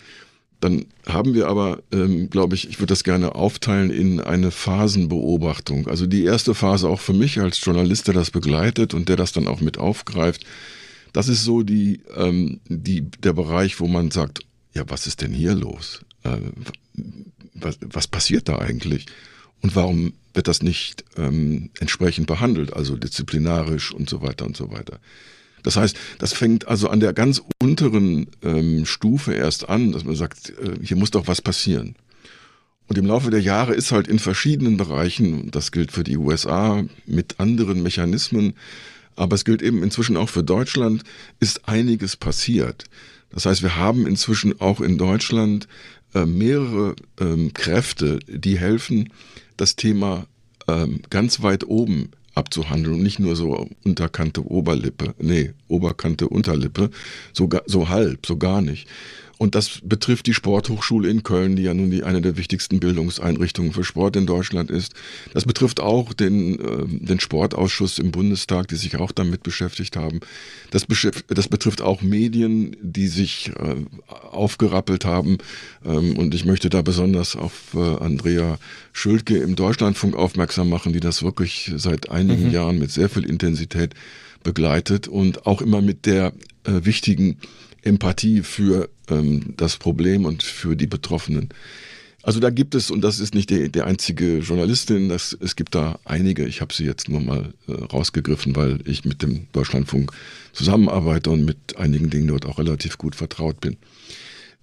Dann 0.62 0.86
haben 1.08 1.34
wir 1.34 1.48
aber, 1.48 1.82
ähm, 1.92 2.30
glaube 2.30 2.56
ich, 2.56 2.70
ich 2.70 2.80
würde 2.80 2.92
das 2.92 3.04
gerne 3.04 3.36
aufteilen 3.36 3.90
in 3.90 4.22
eine 4.22 4.52
Phasenbeobachtung. 4.52 5.88
Also 5.88 6.06
die 6.06 6.24
erste 6.24 6.54
Phase 6.54 6.88
auch 6.88 7.00
für 7.02 7.14
mich 7.14 7.40
als 7.40 7.64
Journalist, 7.66 8.08
der 8.08 8.14
das 8.14 8.32
begleitet 8.32 8.94
und 8.94 9.10
der 9.10 9.18
das 9.18 9.34
dann 9.34 9.48
auch 9.48 9.60
mit 9.60 9.78
aufgreift, 9.78 10.46
das 11.14 11.28
ist 11.28 11.44
so 11.44 11.64
die, 11.64 12.02
ähm, 12.16 12.60
die, 12.68 13.02
der 13.02 13.34
Bereich, 13.34 13.80
wo 13.80 13.88
man 13.88 14.12
sagt, 14.12 14.42
ja, 14.74 14.84
was 14.88 15.08
ist 15.08 15.22
denn 15.22 15.34
hier 15.34 15.54
los? 15.54 16.02
Äh, 16.24 16.38
was, 17.54 17.78
was 17.82 18.08
passiert 18.08 18.48
da 18.50 18.60
eigentlich? 18.60 19.06
Und 19.62 19.76
warum 19.76 20.14
wird 20.34 20.48
das 20.48 20.64
nicht 20.64 21.04
ähm, 21.18 21.70
entsprechend 21.80 22.28
behandelt, 22.28 22.74
also 22.74 22.96
disziplinarisch 22.96 23.94
und 23.94 24.10
so 24.10 24.22
weiter 24.22 24.46
und 24.46 24.58
so 24.58 24.72
weiter? 24.72 25.00
Das 25.64 25.76
heißt, 25.76 25.96
das 26.18 26.34
fängt 26.34 26.68
also 26.68 26.90
an 26.90 27.00
der 27.00 27.14
ganz 27.14 27.42
unteren 27.62 28.28
ähm, 28.42 28.86
Stufe 28.86 29.34
erst 29.34 29.70
an, 29.70 29.92
dass 29.92 30.04
man 30.04 30.16
sagt, 30.16 30.50
äh, 30.50 30.84
hier 30.84 30.98
muss 30.98 31.12
doch 31.12 31.28
was 31.28 31.42
passieren. 31.42 31.96
Und 32.88 32.98
im 32.98 33.06
Laufe 33.06 33.30
der 33.30 33.42
Jahre 33.42 33.74
ist 33.74 33.92
halt 33.92 34.08
in 34.08 34.20
verschiedenen 34.20 34.78
Bereichen, 34.78 35.52
das 35.52 35.72
gilt 35.72 35.92
für 35.92 36.04
die 36.04 36.18
USA 36.18 36.84
mit 37.06 37.40
anderen 37.40 37.84
Mechanismen, 37.84 38.54
aber 39.22 39.36
es 39.36 39.46
gilt 39.46 39.62
eben 39.62 39.84
inzwischen 39.84 40.18
auch 40.18 40.30
für 40.30 40.44
Deutschland, 40.44 41.04
ist 41.40 41.70
einiges 41.70 42.18
passiert. 42.18 42.86
Das 43.30 43.46
heißt, 43.46 43.62
wir 43.62 43.76
haben 43.76 44.08
inzwischen 44.08 44.60
auch 44.60 44.82
in 44.82 44.98
Deutschland 44.98 45.68
äh, 46.16 46.26
mehrere 46.26 46.96
ähm, 47.20 47.54
Kräfte, 47.54 48.18
die 48.28 48.58
helfen, 48.58 49.14
das 49.58 49.76
Thema 49.76 50.26
ähm, 50.68 51.02
ganz 51.12 51.44
weit 51.44 51.68
oben 51.68 52.10
abzuhandeln 52.34 52.96
und 52.96 53.04
nicht 53.04 53.20
nur 53.20 53.36
so 53.36 53.70
Unterkante 53.84 54.44
Oberlippe, 54.44 55.14
nee, 55.20 55.54
Oberkante 55.68 56.28
Unterlippe, 56.28 56.90
so, 57.32 57.48
so 57.68 57.90
halb, 57.90 58.26
so 58.26 58.38
gar 58.38 58.62
nicht. 58.62 58.88
Und 59.42 59.56
das 59.56 59.80
betrifft 59.84 60.28
die 60.28 60.36
Sporthochschule 60.36 61.10
in 61.10 61.24
Köln, 61.24 61.56
die 61.56 61.64
ja 61.64 61.74
nun 61.74 61.90
die, 61.90 62.04
eine 62.04 62.22
der 62.22 62.38
wichtigsten 62.38 62.80
Bildungseinrichtungen 62.80 63.74
für 63.74 63.84
Sport 63.84 64.16
in 64.16 64.28
Deutschland 64.28 64.70
ist. 64.70 64.94
Das 65.34 65.46
betrifft 65.46 65.80
auch 65.80 66.14
den, 66.14 66.60
äh, 66.60 66.86
den 66.88 67.20
Sportausschuss 67.20 67.98
im 67.98 68.12
Bundestag, 68.12 68.68
die 68.68 68.76
sich 68.76 68.98
auch 68.98 69.12
damit 69.12 69.42
beschäftigt 69.42 69.98
haben. 69.98 70.20
Das, 70.70 70.86
das 71.28 71.48
betrifft 71.48 71.82
auch 71.82 72.04
Medien, 72.04 72.78
die 72.84 73.08
sich 73.08 73.52
äh, 73.58 73.78
aufgerappelt 74.08 75.06
haben. 75.06 75.40
Ähm, 75.84 76.20
und 76.20 76.36
ich 76.36 76.46
möchte 76.46 76.70
da 76.70 76.84
besonders 76.84 77.36
auf 77.36 77.74
äh, 77.74 77.80
Andrea 77.80 78.60
Schultke 78.94 79.38
im 79.38 79.56
Deutschlandfunk 79.56 80.16
aufmerksam 80.16 80.70
machen, 80.70 80.94
die 80.94 81.00
das 81.00 81.24
wirklich 81.24 81.72
seit 81.78 82.12
einigen 82.12 82.50
mhm. 82.50 82.52
Jahren 82.52 82.78
mit 82.78 82.92
sehr 82.92 83.10
viel 83.10 83.26
Intensität 83.26 83.96
begleitet 84.44 85.08
und 85.08 85.48
auch 85.48 85.64
immer 85.64 85.82
mit 85.82 86.06
der 86.06 86.32
äh, 86.64 86.86
wichtigen 86.86 87.38
Empathie 87.84 88.42
für 88.42 88.90
ähm, 89.10 89.54
das 89.58 89.78
Problem 89.78 90.26
und 90.26 90.44
für 90.44 90.76
die 90.76 90.88
Betroffenen. 90.88 91.50
Also 92.24 92.40
da 92.40 92.52
gibt 92.52 92.76
es, 92.76 92.92
und 92.92 93.02
das 93.02 93.20
ist 93.20 93.34
nicht 93.34 93.50
die, 93.50 93.72
die 93.72 93.82
einzige 93.82 94.40
Journalistin, 94.40 95.10
das, 95.10 95.36
es 95.42 95.56
gibt 95.56 95.74
da 95.74 96.00
einige, 96.06 96.46
ich 96.46 96.62
habe 96.62 96.74
sie 96.74 96.86
jetzt 96.86 97.10
nur 97.10 97.20
mal 97.20 97.54
äh, 97.68 97.72
rausgegriffen, 97.72 98.56
weil 98.56 98.80
ich 98.86 99.06
mit 99.06 99.24
dem 99.24 99.48
Deutschlandfunk 99.54 100.12
zusammenarbeite 100.54 101.32
und 101.32 101.46
mit 101.46 101.78
einigen 101.78 102.12
Dingen 102.12 102.28
dort 102.28 102.46
auch 102.46 102.60
relativ 102.60 103.00
gut 103.00 103.16
vertraut 103.16 103.60
bin. 103.60 103.78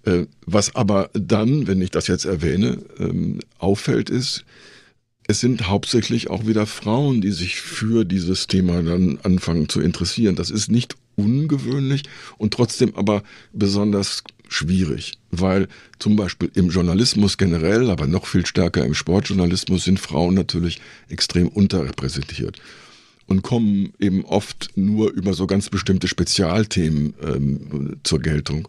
Äh, 0.05 0.25
was 0.45 0.75
aber 0.75 1.09
dann, 1.13 1.67
wenn 1.67 1.81
ich 1.81 1.91
das 1.91 2.07
jetzt 2.07 2.23
erwähne, 2.23 2.79
ähm, 2.97 3.39
auffällt, 3.57 4.09
ist, 4.09 4.45
es 5.29 5.41
sind 5.41 5.67
hauptsächlich 5.67 6.31
auch 6.31 6.47
wieder 6.47 6.65
Frauen, 6.65 7.21
die 7.21 7.31
sich 7.31 7.61
für 7.61 8.03
dieses 8.03 8.47
Thema 8.47 8.81
dann 8.81 9.19
anfangen 9.21 9.69
zu 9.69 9.79
interessieren. 9.79 10.35
Das 10.35 10.49
ist 10.49 10.71
nicht 10.71 10.95
ungewöhnlich 11.15 12.01
und 12.39 12.51
trotzdem 12.51 12.95
aber 12.95 13.21
besonders 13.53 14.23
schwierig, 14.47 15.19
weil 15.29 15.67
zum 15.99 16.15
Beispiel 16.15 16.49
im 16.55 16.71
Journalismus 16.71 17.37
generell, 17.37 17.91
aber 17.91 18.07
noch 18.07 18.25
viel 18.25 18.47
stärker 18.47 18.83
im 18.83 18.95
Sportjournalismus 18.95 19.83
sind 19.83 19.99
Frauen 19.99 20.33
natürlich 20.33 20.81
extrem 21.09 21.47
unterrepräsentiert 21.47 22.59
und 23.27 23.43
kommen 23.43 23.93
eben 23.99 24.25
oft 24.25 24.71
nur 24.73 25.11
über 25.11 25.35
so 25.35 25.45
ganz 25.45 25.69
bestimmte 25.69 26.07
Spezialthemen 26.07 27.13
ähm, 27.21 27.97
zur 28.01 28.19
Geltung. 28.19 28.67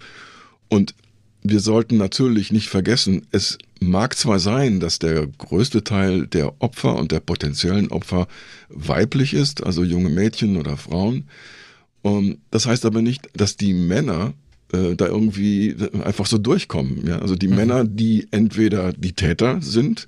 Und 0.69 0.95
wir 1.43 1.61
sollten 1.61 1.97
natürlich 1.97 2.53
nicht 2.53 2.69
vergessen, 2.69 3.27
es 3.31 3.57
mag 3.81 4.17
zwar 4.17 4.39
sein, 4.39 4.79
dass 4.79 4.99
der 4.99 5.27
größte 5.27 5.83
Teil 5.83 6.27
der 6.27 6.61
Opfer 6.61 6.97
und 6.97 7.13
der 7.13 7.21
potenziellen 7.21 7.89
Opfer 7.89 8.29
weiblich 8.69 9.35
ist, 9.35 9.65
also 9.65 9.83
junge 9.83 10.11
Mädchen 10.11 10.57
oder 10.57 10.77
Frauen, 10.77 11.25
um, 12.03 12.25
ähm, 12.25 12.39
das 12.51 12.67
heißt 12.67 12.87
aber 12.87 13.03
nicht, 13.03 13.29
dass 13.35 13.57
die 13.57 13.75
Männer 13.75 14.35
äh, 14.73 14.95
da 14.97 15.07
irgendwie 15.07 15.77
einfach 16.05 16.27
so 16.27 16.39
durchkommen. 16.39 17.07
Ja? 17.07 17.19
Also 17.19 17.37
die 17.37 17.49
mhm. 17.49 17.57
Männer, 17.57 17.85
die 17.85 18.29
entweder 18.31 18.93
die 18.93 19.13
Täter 19.13 19.61
sind 19.61 20.07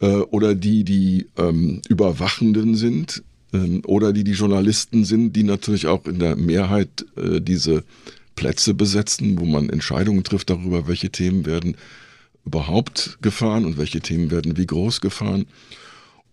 äh, 0.00 0.06
oder 0.06 0.54
die 0.54 0.84
die 0.84 1.26
ähm, 1.36 1.82
Überwachenden 1.88 2.74
sind 2.76 3.22
äh, 3.52 3.80
oder 3.84 4.12
die 4.12 4.24
die 4.24 4.32
Journalisten 4.32 5.04
sind, 5.04 5.34
die 5.34 5.42
natürlich 5.42 5.86
auch 5.86 6.06
in 6.06 6.18
der 6.18 6.36
Mehrheit 6.36 7.06
äh, 7.16 7.40
diese 7.40 7.84
Plätze 8.36 8.72
besetzen, 8.74 9.38
wo 9.40 9.44
man 9.44 9.68
Entscheidungen 9.68 10.22
trifft 10.22 10.50
darüber, 10.50 10.86
welche 10.86 11.10
Themen 11.10 11.44
werden 11.44 11.76
überhaupt 12.44 13.18
gefahren 13.20 13.64
und 13.64 13.76
welche 13.76 14.00
Themen 14.00 14.30
werden 14.30 14.56
wie 14.56 14.66
groß 14.66 15.00
gefahren. 15.00 15.46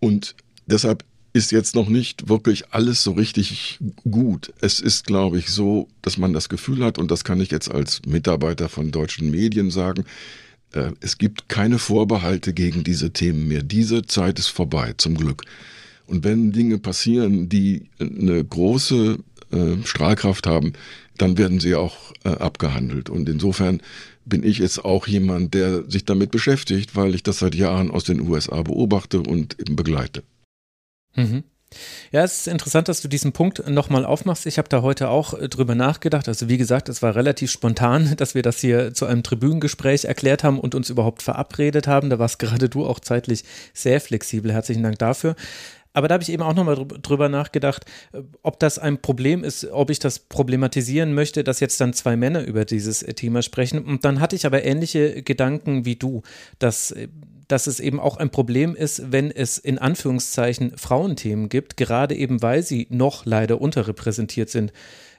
Und 0.00 0.34
deshalb 0.66 1.04
ist 1.32 1.52
jetzt 1.52 1.74
noch 1.74 1.88
nicht 1.88 2.30
wirklich 2.30 2.72
alles 2.72 3.02
so 3.02 3.12
richtig 3.12 3.78
gut. 4.10 4.54
Es 4.60 4.80
ist, 4.80 5.06
glaube 5.06 5.38
ich, 5.38 5.50
so, 5.50 5.88
dass 6.00 6.16
man 6.16 6.32
das 6.32 6.48
Gefühl 6.48 6.82
hat, 6.82 6.98
und 6.98 7.10
das 7.10 7.24
kann 7.24 7.40
ich 7.40 7.50
jetzt 7.50 7.70
als 7.70 8.00
Mitarbeiter 8.06 8.70
von 8.70 8.90
deutschen 8.90 9.30
Medien 9.30 9.70
sagen, 9.70 10.04
äh, 10.72 10.92
es 11.00 11.18
gibt 11.18 11.50
keine 11.50 11.78
Vorbehalte 11.78 12.54
gegen 12.54 12.84
diese 12.84 13.10
Themen 13.10 13.48
mehr. 13.48 13.62
Diese 13.62 14.06
Zeit 14.06 14.38
ist 14.38 14.48
vorbei, 14.48 14.94
zum 14.96 15.14
Glück. 15.14 15.44
Und 16.06 16.24
wenn 16.24 16.52
Dinge 16.52 16.78
passieren, 16.78 17.50
die 17.50 17.82
eine 17.98 18.42
große 18.42 19.18
äh, 19.50 19.76
Strahlkraft 19.84 20.46
haben, 20.46 20.72
dann 21.18 21.36
werden 21.36 21.60
sie 21.60 21.74
auch 21.74 22.12
äh, 22.24 22.30
abgehandelt. 22.30 23.10
Und 23.10 23.28
insofern 23.28 23.82
bin 24.26 24.42
ich 24.42 24.58
jetzt 24.58 24.84
auch 24.84 25.06
jemand, 25.06 25.54
der 25.54 25.88
sich 25.88 26.04
damit 26.04 26.30
beschäftigt, 26.30 26.94
weil 26.94 27.14
ich 27.14 27.22
das 27.22 27.38
seit 27.38 27.54
Jahren 27.54 27.90
aus 27.90 28.04
den 28.04 28.20
USA 28.20 28.62
beobachte 28.62 29.20
und 29.20 29.58
eben 29.58 29.76
begleite. 29.76 30.22
Mhm. 31.14 31.44
Ja, 32.12 32.22
es 32.22 32.38
ist 32.38 32.48
interessant, 32.48 32.88
dass 32.88 33.02
du 33.02 33.08
diesen 33.08 33.32
Punkt 33.32 33.68
nochmal 33.68 34.04
aufmachst. 34.04 34.46
Ich 34.46 34.56
habe 34.58 34.68
da 34.68 34.82
heute 34.82 35.08
auch 35.08 35.34
äh, 35.34 35.48
drüber 35.48 35.74
nachgedacht. 35.74 36.28
Also 36.28 36.48
wie 36.48 36.58
gesagt, 36.58 36.88
es 36.88 37.02
war 37.02 37.14
relativ 37.14 37.50
spontan, 37.50 38.14
dass 38.16 38.34
wir 38.34 38.42
das 38.42 38.60
hier 38.60 38.94
zu 38.94 39.06
einem 39.06 39.22
Tribünengespräch 39.22 40.04
erklärt 40.04 40.44
haben 40.44 40.60
und 40.60 40.74
uns 40.74 40.90
überhaupt 40.90 41.22
verabredet 41.22 41.86
haben. 41.86 42.10
Da 42.10 42.18
warst 42.18 42.38
gerade 42.38 42.68
du 42.68 42.86
auch 42.86 43.00
zeitlich 43.00 43.44
sehr 43.74 44.00
flexibel. 44.00 44.52
Herzlichen 44.52 44.82
Dank 44.82 44.98
dafür. 44.98 45.34
Aber 45.96 46.08
da 46.08 46.12
habe 46.12 46.22
ich 46.22 46.30
eben 46.30 46.42
auch 46.42 46.52
nochmal 46.52 46.76
drüber 46.76 47.30
nachgedacht, 47.30 47.86
äh, 48.12 48.20
ob 48.42 48.60
das 48.60 48.78
ein 48.78 49.00
Problem 49.00 49.42
ist, 49.42 49.64
ob 49.70 49.88
ich 49.88 49.98
das 49.98 50.18
problematisieren 50.18 51.14
möchte, 51.14 51.42
dass 51.42 51.58
jetzt 51.58 51.80
dann 51.80 51.94
zwei 51.94 52.16
Männer 52.16 52.42
über 52.42 52.66
dieses 52.66 53.02
äh, 53.02 53.14
Thema 53.14 53.40
sprechen. 53.40 53.82
Und 53.82 54.04
dann 54.04 54.20
hatte 54.20 54.36
ich 54.36 54.44
aber 54.44 54.62
ähnliche 54.62 55.22
Gedanken 55.22 55.86
wie 55.86 55.96
du, 55.96 56.20
dass 56.58 56.90
äh, 56.90 57.08
dass 57.48 57.68
es 57.68 57.78
eben 57.78 58.00
auch 58.00 58.16
ein 58.16 58.30
Problem 58.30 58.74
ist, 58.74 59.12
wenn 59.12 59.30
es 59.30 59.56
in 59.56 59.78
Anführungszeichen 59.78 60.76
Frauenthemen 60.76 61.48
gibt, 61.48 61.76
gerade 61.76 62.16
eben 62.16 62.42
weil 62.42 62.64
sie 62.64 62.88
noch 62.90 63.24
leider 63.24 63.60
unterrepräsentiert 63.60 64.50
sind 64.50 64.72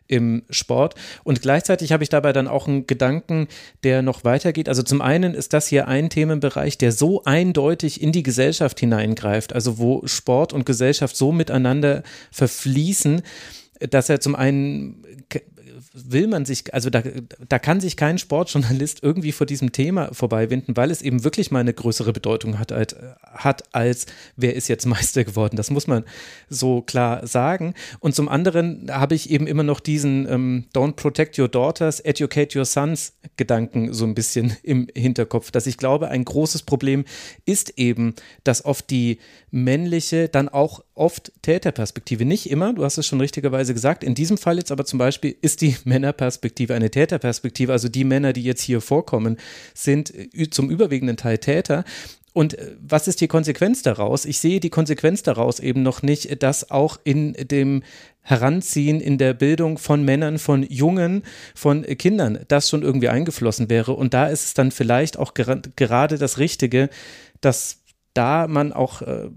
im 0.07 0.43
Sport. 0.49 0.95
Und 1.23 1.41
gleichzeitig 1.41 1.91
habe 1.91 2.03
ich 2.03 2.09
dabei 2.09 2.33
dann 2.33 2.47
auch 2.47 2.67
einen 2.67 2.87
Gedanken, 2.87 3.47
der 3.83 4.01
noch 4.01 4.23
weitergeht. 4.23 4.69
Also 4.69 4.83
zum 4.83 5.01
einen 5.01 5.33
ist 5.33 5.53
das 5.53 5.67
hier 5.67 5.87
ein 5.87 6.09
Themenbereich, 6.09 6.77
der 6.77 6.91
so 6.91 7.23
eindeutig 7.23 8.01
in 8.01 8.11
die 8.11 8.23
Gesellschaft 8.23 8.79
hineingreift, 8.79 9.53
also 9.53 9.77
wo 9.77 10.05
Sport 10.05 10.53
und 10.53 10.65
Gesellschaft 10.65 11.15
so 11.15 11.31
miteinander 11.31 12.03
verfließen, 12.31 13.21
dass 13.79 14.09
er 14.09 14.19
zum 14.19 14.35
einen 14.35 15.03
will 16.05 16.27
man 16.27 16.45
sich, 16.45 16.73
also 16.73 16.89
da, 16.89 17.01
da 17.47 17.59
kann 17.59 17.79
sich 17.79 17.97
kein 17.97 18.17
Sportjournalist 18.17 19.01
irgendwie 19.01 19.31
vor 19.31 19.47
diesem 19.47 19.71
Thema 19.71 20.13
vorbeiwinden, 20.13 20.77
weil 20.77 20.91
es 20.91 21.01
eben 21.01 21.23
wirklich 21.23 21.51
mal 21.51 21.59
eine 21.59 21.73
größere 21.73 22.13
Bedeutung 22.13 22.59
hat, 22.59 22.71
als, 22.71 22.95
hat 23.23 23.63
als 23.73 24.05
wer 24.35 24.55
ist 24.55 24.67
jetzt 24.67 24.85
Meister 24.85 25.23
geworden. 25.23 25.55
Das 25.55 25.71
muss 25.71 25.87
man 25.87 26.03
so 26.49 26.81
klar 26.81 27.25
sagen. 27.25 27.73
Und 27.99 28.15
zum 28.15 28.29
anderen 28.29 28.87
habe 28.91 29.15
ich 29.15 29.29
eben 29.29 29.47
immer 29.47 29.63
noch 29.63 29.79
diesen 29.79 30.27
ähm, 30.29 30.65
Don't 30.73 30.93
protect 30.93 31.39
your 31.39 31.47
daughters, 31.47 31.99
educate 32.01 32.57
your 32.57 32.65
sons 32.65 33.13
Gedanken 33.35 33.93
so 33.93 34.05
ein 34.05 34.15
bisschen 34.15 34.55
im 34.63 34.87
Hinterkopf, 34.95 35.51
dass 35.51 35.67
ich 35.67 35.77
glaube, 35.77 36.09
ein 36.09 36.25
großes 36.25 36.63
Problem 36.63 37.05
ist 37.45 37.77
eben, 37.77 38.13
dass 38.43 38.65
oft 38.65 38.89
die 38.89 39.19
männliche, 39.51 40.29
dann 40.29 40.49
auch 40.49 40.83
oft 40.97 41.31
Täterperspektive, 41.41 42.25
nicht 42.25 42.49
immer, 42.49 42.73
du 42.73 42.83
hast 42.83 42.97
es 42.97 43.05
schon 43.05 43.21
richtigerweise 43.21 43.73
gesagt, 43.73 44.03
in 44.03 44.15
diesem 44.15 44.37
Fall 44.37 44.57
jetzt 44.57 44.71
aber 44.71 44.85
zum 44.85 44.99
Beispiel 44.99 45.35
ist 45.41 45.61
die 45.61 45.75
Männerperspektive, 45.85 46.73
eine 46.73 46.91
Täterperspektive. 46.91 47.71
Also 47.71 47.89
die 47.89 48.03
Männer, 48.03 48.33
die 48.33 48.43
jetzt 48.43 48.61
hier 48.61 48.81
vorkommen, 48.81 49.37
sind 49.73 50.13
äh, 50.13 50.49
zum 50.49 50.69
überwiegenden 50.69 51.17
Teil 51.17 51.37
Täter. 51.37 51.83
Und 52.33 52.53
äh, 52.53 52.75
was 52.79 53.07
ist 53.07 53.21
die 53.21 53.27
Konsequenz 53.27 53.81
daraus? 53.81 54.25
Ich 54.25 54.39
sehe 54.39 54.59
die 54.59 54.69
Konsequenz 54.69 55.23
daraus 55.23 55.59
eben 55.59 55.83
noch 55.83 56.01
nicht, 56.01 56.43
dass 56.43 56.69
auch 56.69 56.99
in 57.03 57.33
dem 57.33 57.83
Heranziehen, 58.21 58.99
in 58.99 59.17
der 59.17 59.33
Bildung 59.33 59.77
von 59.77 60.03
Männern, 60.03 60.37
von 60.37 60.63
Jungen, 60.63 61.23
von 61.55 61.83
Kindern 61.83 62.39
das 62.49 62.69
schon 62.69 62.83
irgendwie 62.83 63.09
eingeflossen 63.09 63.69
wäre. 63.69 63.93
Und 63.93 64.13
da 64.13 64.27
ist 64.27 64.45
es 64.45 64.53
dann 64.53 64.71
vielleicht 64.71 65.17
auch 65.17 65.33
gerade 65.33 66.17
das 66.17 66.37
Richtige, 66.37 66.89
dass 67.39 67.79
da 68.13 68.47
man 68.47 68.73
auch 68.73 69.01
äh, 69.01 69.29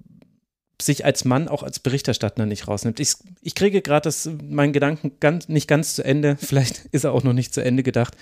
sich 0.83 1.05
als 1.05 1.25
Mann 1.25 1.49
auch 1.49 1.63
als 1.63 1.79
Berichterstatter 1.79 2.47
nicht 2.47 2.69
rausnimmt. 2.69 3.01
Ich, 3.01 3.15
ich 3.43 3.55
kriege 3.55 3.83
gerade 3.83 4.11
meinen 4.49 4.73
Gedanken 4.73 5.13
ganz, 5.21 5.49
nicht 5.49 5.69
ganz 5.69 5.95
zu 5.95 6.05
Ende. 6.05 6.37
Vielleicht 6.41 6.87
ist 6.93 7.05
er 7.05 7.13
auch 7.13 7.25
noch 7.25 7.33
nicht 7.33 7.55
zu 7.55 7.63
Ende 7.63 7.83
gedacht. 7.83 8.17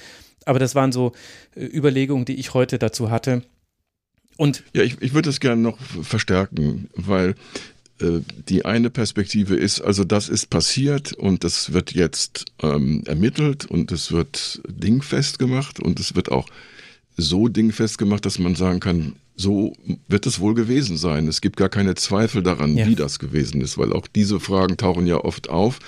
Aber 0.44 0.58
das 0.58 0.74
waren 0.74 0.92
so 0.92 1.12
äh, 1.54 1.64
Überlegungen, 1.64 2.24
die 2.24 2.36
ich 2.36 2.54
heute 2.54 2.78
dazu 2.78 3.10
hatte. 3.10 3.42
Und 4.36 4.62
ja, 4.72 4.82
ich, 4.82 5.00
ich 5.02 5.14
würde 5.14 5.30
es 5.30 5.40
gerne 5.40 5.60
noch 5.60 5.78
verstärken, 5.78 6.88
weil 6.94 7.34
äh, 8.00 8.20
die 8.48 8.64
eine 8.64 8.90
Perspektive 8.90 9.56
ist, 9.56 9.80
also 9.80 10.04
das 10.04 10.28
ist 10.28 10.48
passiert 10.48 11.12
und 11.12 11.42
das 11.42 11.72
wird 11.72 11.92
jetzt 11.92 12.46
ähm, 12.62 13.02
ermittelt 13.06 13.66
und 13.66 13.90
es 13.90 14.12
wird 14.12 14.62
dingfest 14.68 15.38
gemacht 15.38 15.80
und 15.80 15.98
es 15.98 16.14
wird 16.14 16.30
auch 16.30 16.48
so 17.16 17.48
dingfest 17.48 17.98
gemacht, 17.98 18.24
dass 18.24 18.38
man 18.38 18.54
sagen 18.54 18.78
kann, 18.78 19.16
so 19.38 19.72
wird 20.08 20.26
es 20.26 20.40
wohl 20.40 20.54
gewesen 20.54 20.96
sein. 20.96 21.28
Es 21.28 21.40
gibt 21.40 21.56
gar 21.56 21.68
keine 21.68 21.94
Zweifel 21.94 22.42
daran, 22.42 22.76
ja. 22.76 22.86
wie 22.86 22.96
das 22.96 23.18
gewesen 23.18 23.60
ist, 23.60 23.78
weil 23.78 23.92
auch 23.92 24.08
diese 24.08 24.40
Fragen 24.40 24.76
tauchen 24.76 25.06
ja 25.06 25.16
oft 25.24 25.48
auf. 25.48 25.78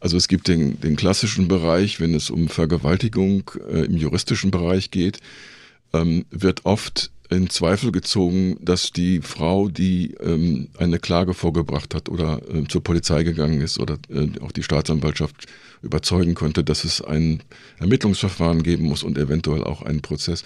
Also 0.00 0.16
es 0.16 0.28
gibt 0.28 0.48
den, 0.48 0.80
den 0.80 0.96
klassischen 0.96 1.46
Bereich, 1.46 2.00
wenn 2.00 2.14
es 2.14 2.30
um 2.30 2.48
Vergewaltigung 2.48 3.50
äh, 3.70 3.84
im 3.84 3.96
juristischen 3.96 4.50
Bereich 4.50 4.90
geht, 4.90 5.20
ähm, 5.92 6.24
wird 6.30 6.64
oft 6.64 7.12
in 7.28 7.48
Zweifel 7.48 7.92
gezogen, 7.92 8.56
dass 8.60 8.90
die 8.90 9.20
Frau, 9.20 9.68
die 9.68 10.14
ähm, 10.20 10.68
eine 10.76 10.98
Klage 10.98 11.32
vorgebracht 11.32 11.94
hat 11.94 12.08
oder 12.08 12.40
äh, 12.52 12.66
zur 12.66 12.82
Polizei 12.82 13.22
gegangen 13.22 13.60
ist 13.60 13.78
oder 13.78 13.98
äh, 14.08 14.28
auch 14.40 14.50
die 14.50 14.64
Staatsanwaltschaft 14.64 15.46
überzeugen 15.82 16.34
konnte, 16.34 16.62
dass 16.62 16.84
es 16.84 17.00
ein 17.00 17.42
Ermittlungsverfahren 17.78 18.62
geben 18.62 18.84
muss 18.84 19.02
und 19.02 19.16
eventuell 19.16 19.64
auch 19.64 19.82
einen 19.82 20.02
Prozess. 20.02 20.44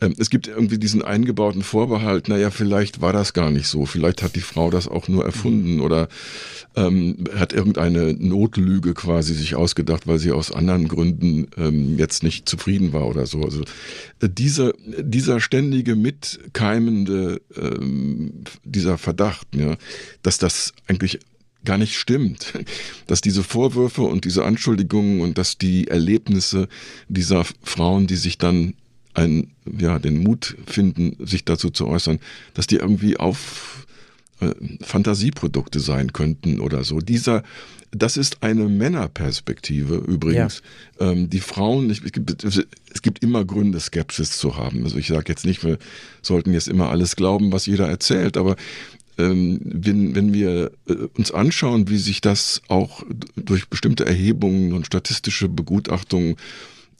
Ähm, 0.00 0.14
es 0.18 0.30
gibt 0.30 0.46
irgendwie 0.46 0.78
diesen 0.78 1.02
eingebauten 1.02 1.62
Vorbehalt, 1.62 2.28
naja, 2.28 2.50
vielleicht 2.50 3.00
war 3.00 3.12
das 3.12 3.32
gar 3.32 3.50
nicht 3.50 3.66
so, 3.66 3.86
vielleicht 3.86 4.22
hat 4.22 4.36
die 4.36 4.40
Frau 4.40 4.70
das 4.70 4.86
auch 4.88 5.08
nur 5.08 5.24
erfunden 5.24 5.80
oder 5.80 6.08
ähm, 6.76 7.24
hat 7.36 7.52
irgendeine 7.52 8.12
Notlüge 8.12 8.94
quasi 8.94 9.34
sich 9.34 9.54
ausgedacht, 9.54 10.06
weil 10.06 10.18
sie 10.18 10.32
aus 10.32 10.52
anderen 10.52 10.88
Gründen 10.88 11.46
ähm, 11.56 11.98
jetzt 11.98 12.22
nicht 12.22 12.48
zufrieden 12.48 12.92
war 12.92 13.06
oder 13.06 13.26
so. 13.26 13.42
Also 13.42 13.62
äh, 14.20 14.28
diese, 14.28 14.74
dieser 15.00 15.40
ständige 15.40 15.96
mitkeimende, 15.96 17.40
ähm, 17.56 18.44
dieser 18.64 18.98
Verdacht, 18.98 19.46
ja, 19.54 19.76
dass 20.22 20.38
das 20.38 20.72
eigentlich 20.88 21.20
gar 21.64 21.78
nicht 21.78 21.96
stimmt, 21.96 22.52
dass 23.06 23.20
diese 23.20 23.42
Vorwürfe 23.42 24.02
und 24.02 24.24
diese 24.24 24.44
Anschuldigungen 24.44 25.20
und 25.20 25.38
dass 25.38 25.58
die 25.58 25.88
Erlebnisse 25.88 26.68
dieser 27.08 27.44
Frauen, 27.62 28.06
die 28.06 28.16
sich 28.16 28.38
dann 28.38 28.74
ein, 29.14 29.52
ja, 29.78 29.98
den 29.98 30.22
Mut 30.22 30.56
finden, 30.66 31.16
sich 31.24 31.44
dazu 31.44 31.70
zu 31.70 31.86
äußern, 31.86 32.18
dass 32.54 32.66
die 32.66 32.76
irgendwie 32.76 33.16
auf 33.16 33.86
äh, 34.40 34.50
Fantasieprodukte 34.80 35.80
sein 35.80 36.12
könnten 36.12 36.60
oder 36.60 36.82
so. 36.82 36.98
Dieser, 36.98 37.44
das 37.92 38.16
ist 38.16 38.42
eine 38.42 38.68
Männerperspektive 38.68 39.96
übrigens. 39.96 40.62
Ja. 40.98 41.12
Ähm, 41.12 41.30
die 41.30 41.40
Frauen, 41.40 41.88
ich, 41.90 42.02
es, 42.04 42.12
gibt, 42.12 42.44
es 42.44 43.02
gibt 43.02 43.22
immer 43.22 43.44
Gründe, 43.44 43.78
Skepsis 43.78 44.36
zu 44.36 44.56
haben. 44.56 44.82
Also 44.82 44.98
ich 44.98 45.06
sage 45.06 45.26
jetzt 45.28 45.46
nicht, 45.46 45.62
wir 45.64 45.78
sollten 46.20 46.52
jetzt 46.52 46.66
immer 46.68 46.90
alles 46.90 47.14
glauben, 47.14 47.52
was 47.52 47.66
jeder 47.66 47.88
erzählt, 47.88 48.36
aber 48.36 48.56
ähm, 49.18 49.60
wenn, 49.62 50.14
wenn 50.14 50.32
wir 50.32 50.72
äh, 50.88 50.94
uns 51.16 51.30
anschauen, 51.30 51.88
wie 51.88 51.98
sich 51.98 52.20
das 52.20 52.62
auch 52.68 53.02
durch 53.36 53.68
bestimmte 53.68 54.06
Erhebungen 54.06 54.72
und 54.72 54.86
statistische 54.86 55.48
Begutachtungen 55.48 56.36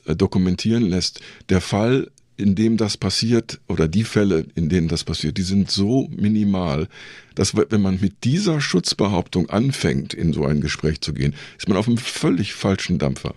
äh, 0.07 0.15
dokumentieren 0.15 0.85
lässt, 0.85 1.21
der 1.49 1.61
Fall, 1.61 2.11
in 2.37 2.55
dem 2.55 2.77
das 2.77 2.97
passiert, 2.97 3.61
oder 3.69 3.87
die 3.87 4.05
Fälle, 4.05 4.47
in 4.55 4.69
denen 4.69 4.89
das 4.89 5.05
passiert, 5.05 5.39
die 5.39 5.43
sind 5.43 5.71
so 5.71 6.09
minimal, 6.17 6.89
dass 7.35 7.55
wenn 7.55 7.83
man 7.83 8.01
mit 8.01 8.25
dieser 8.25 8.61
Schutzbehauptung 8.61 9.51
anfängt, 9.51 10.15
in 10.15 10.33
so 10.33 10.45
ein 10.45 10.61
Gespräch 10.61 11.01
zu 11.01 11.15
gehen, 11.15 11.35
ist 11.59 11.69
man 11.69 11.77
auf 11.77 11.87
einem 11.87 11.99
völlig 11.99 12.55
falschen 12.55 12.99
Dampfer. 12.99 13.35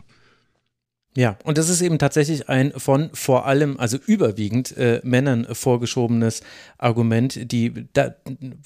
Ja, 1.17 1.35
und 1.45 1.57
das 1.57 1.67
ist 1.67 1.81
eben 1.81 1.97
tatsächlich 1.97 2.47
ein 2.47 2.71
von 2.77 3.09
vor 3.11 3.47
allem, 3.47 3.79
also 3.79 3.97
überwiegend 4.05 4.77
äh, 4.77 5.01
Männern 5.03 5.47
vorgeschobenes 5.51 6.41
Argument, 6.77 7.51
die 7.51 7.87
da, 7.93 8.13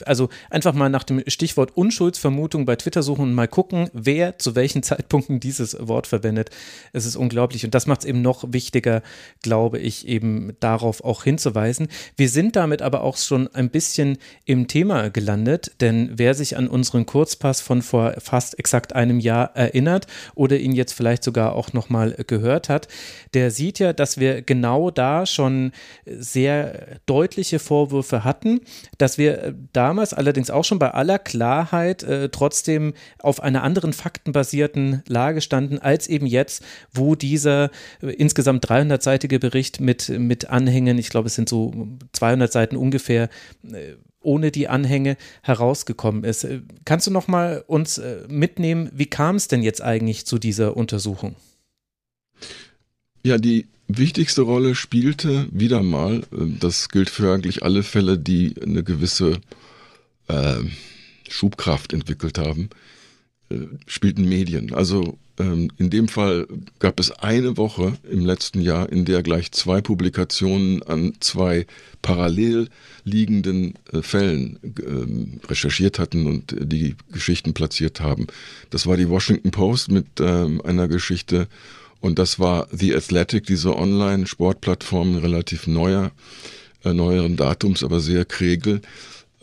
also 0.06 0.28
einfach 0.50 0.74
mal 0.74 0.90
nach 0.90 1.06
dem 1.06 1.24
Stichwort 1.28 1.78
Unschuldsvermutung 1.78 2.66
bei 2.66 2.76
Twitter 2.76 3.04
suchen 3.04 3.22
und 3.22 3.36
mal 3.36 3.48
gucken, 3.48 3.90
wer 3.94 4.38
zu 4.38 4.54
welchen 4.54 4.84
Zeitpunkten 4.84 5.40
dieses 5.40 5.78
Wort 5.80 6.08
verwendet. 6.08 6.50
Es 6.92 7.06
ist 7.06 7.16
unglaublich 7.16 7.64
und 7.64 7.74
das 7.74 7.88
macht 7.88 8.02
es 8.02 8.06
eben 8.06 8.22
noch 8.22 8.44
wichtiger, 8.52 9.02
glaube 9.42 9.80
ich, 9.80 10.06
eben 10.06 10.52
darauf 10.60 11.06
auch 11.06 11.24
hinzuweisen. 11.24 11.88
Wir 12.18 12.28
sind 12.28 12.58
damit 12.58 12.82
aber 12.82 13.04
auch 13.04 13.16
schon 13.16 13.48
ein 13.56 13.70
bisschen 13.70 14.18
im 14.44 14.68
Thema 14.68 15.10
gelandet, 15.10 15.72
denn 15.80 16.12
wer 16.16 16.34
sich 16.34 16.58
an 16.58 16.68
unseren 16.68 17.06
Kurzpass 17.06 17.62
von 17.62 17.82
vor 17.82 18.16
fast 18.18 18.60
exakt 18.60 18.94
einem 18.94 19.22
Jahr 19.22 19.56
erinnert 19.56 20.08
oder 20.36 20.58
ihn 20.58 20.74
jetzt 20.74 20.92
vielleicht 20.92 21.24
sogar 21.24 21.56
auch 21.56 21.72
nochmal 21.72 22.18
gehört 22.28 22.41
gehört 22.42 22.70
hat, 22.70 22.88
der 23.34 23.52
sieht 23.52 23.80
ja, 23.80 23.94
dass 23.94 24.20
wir 24.20 24.42
genau 24.42 24.92
da 24.92 25.26
schon 25.26 25.72
sehr 26.06 27.00
deutliche 27.06 27.60
Vorwürfe 27.60 28.24
hatten, 28.24 28.62
dass 28.98 29.18
wir 29.18 29.54
damals 29.74 30.14
allerdings 30.14 30.50
auch 30.50 30.64
schon 30.64 30.80
bei 30.80 30.92
aller 30.92 31.20
Klarheit 31.20 32.04
äh, 32.04 32.30
trotzdem 32.30 32.94
auf 33.20 33.42
einer 33.42 33.64
anderen 33.64 33.94
faktenbasierten 33.94 35.04
Lage 35.08 35.42
standen, 35.42 35.80
als 35.80 36.08
eben 36.08 36.26
jetzt, 36.26 36.64
wo 36.92 37.16
dieser 37.16 37.70
äh, 38.02 38.08
insgesamt 38.08 38.66
300-seitige 38.68 39.40
Bericht 39.40 39.80
mit, 39.80 40.10
mit 40.10 40.50
Anhängen, 40.50 40.98
ich 40.98 41.10
glaube 41.10 41.28
es 41.28 41.36
sind 41.36 41.50
so 41.50 41.74
200 42.14 42.52
Seiten 42.52 42.76
ungefähr, 42.76 43.30
äh, 43.72 43.96
ohne 44.22 44.52
die 44.52 44.68
Anhänge 44.68 45.18
herausgekommen 45.42 46.24
ist. 46.24 46.44
Äh, 46.44 46.62
kannst 46.86 47.08
du 47.08 47.12
noch 47.12 47.28
mal 47.28 47.64
uns 47.68 47.98
äh, 47.98 48.24
mitnehmen, 48.28 48.90
wie 48.94 49.08
kam 49.08 49.36
es 49.36 49.48
denn 49.48 49.64
jetzt 49.64 49.82
eigentlich 49.82 50.26
zu 50.26 50.38
dieser 50.38 50.78
Untersuchung? 50.78 51.36
Ja, 53.24 53.38
die 53.38 53.68
wichtigste 53.88 54.42
Rolle 54.42 54.74
spielte 54.74 55.48
wieder 55.52 55.84
mal, 55.84 56.22
äh, 56.32 56.46
das 56.60 56.90
gilt 56.90 57.10
für 57.10 57.34
eigentlich 57.34 57.64
alle 57.64 57.84
Fälle, 57.84 58.18
die 58.18 58.56
eine 58.62 58.84
gewisse 58.84 59.40
äh, 60.28 60.60
Schubkraft 61.30 61.94
entwickelt 61.94 62.38
haben, 62.38 62.70
äh, 63.50 63.58
spielten 63.86 64.28
Medien. 64.28 64.74
Also 64.74 65.18
ähm, 65.38 65.70
in 65.78 65.90
dem 65.90 66.08
Fall 66.08 66.48
gab 66.80 67.00
es 67.00 67.12
eine 67.12 67.58
Woche 67.58 67.94
im 68.10 68.26
letzten 68.26 68.62
Jahr, 68.62 68.90
in 68.90 69.06
der 69.06 69.24
gleich 69.24 69.52
zwei 69.52 69.82
Publikationen 69.82 70.84
an 70.84 71.14
zwei 71.20 71.66
parallel 72.02 72.70
liegenden 73.04 73.76
äh, 73.92 74.02
Fällen 74.02 74.60
ähm, 74.64 75.40
recherchiert 75.48 76.00
hatten 76.00 76.26
und 76.28 76.56
die 76.60 76.96
Geschichten 77.12 77.54
platziert 77.54 78.02
haben. 78.02 78.28
Das 78.70 78.88
war 78.88 78.98
die 78.98 79.10
Washington 79.10 79.52
Post 79.52 79.92
mit 79.92 80.08
ähm, 80.20 80.62
einer 80.62 80.88
Geschichte 80.88 81.48
und 82.02 82.20
das 82.20 82.40
war 82.40 82.68
The 82.72 82.96
Athletic, 82.96 83.46
diese 83.46 83.78
Online-Sportplattform 83.78 85.16
relativ 85.18 85.68
neuer, 85.68 86.12
äh, 86.84 86.94
neueren 86.94 87.38
Datums, 87.38 87.84
aber 87.84 88.00
sehr 88.00 88.26
kregel 88.26 88.82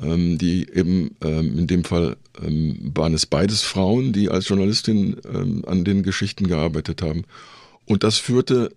ähm, 0.01 0.39
die 0.39 0.69
eben 0.73 1.17
ähm, 1.23 1.59
in 1.59 1.67
dem 1.67 1.85
Fall 1.85 2.17
ähm, 2.41 2.93
waren 2.95 3.15
es 3.15 3.27
beides 3.27 3.63
Frauen, 3.63 4.13
die 4.13 4.29
als 4.29 4.49
Journalistin 4.49 5.17
ähm, 5.33 5.65
an 5.67 5.85
den 5.85 6.03
Geschichten 6.03 6.47
gearbeitet 6.47 7.03
haben. 7.03 7.25
Und 7.85 8.05
das 8.05 8.19
führte, 8.19 8.71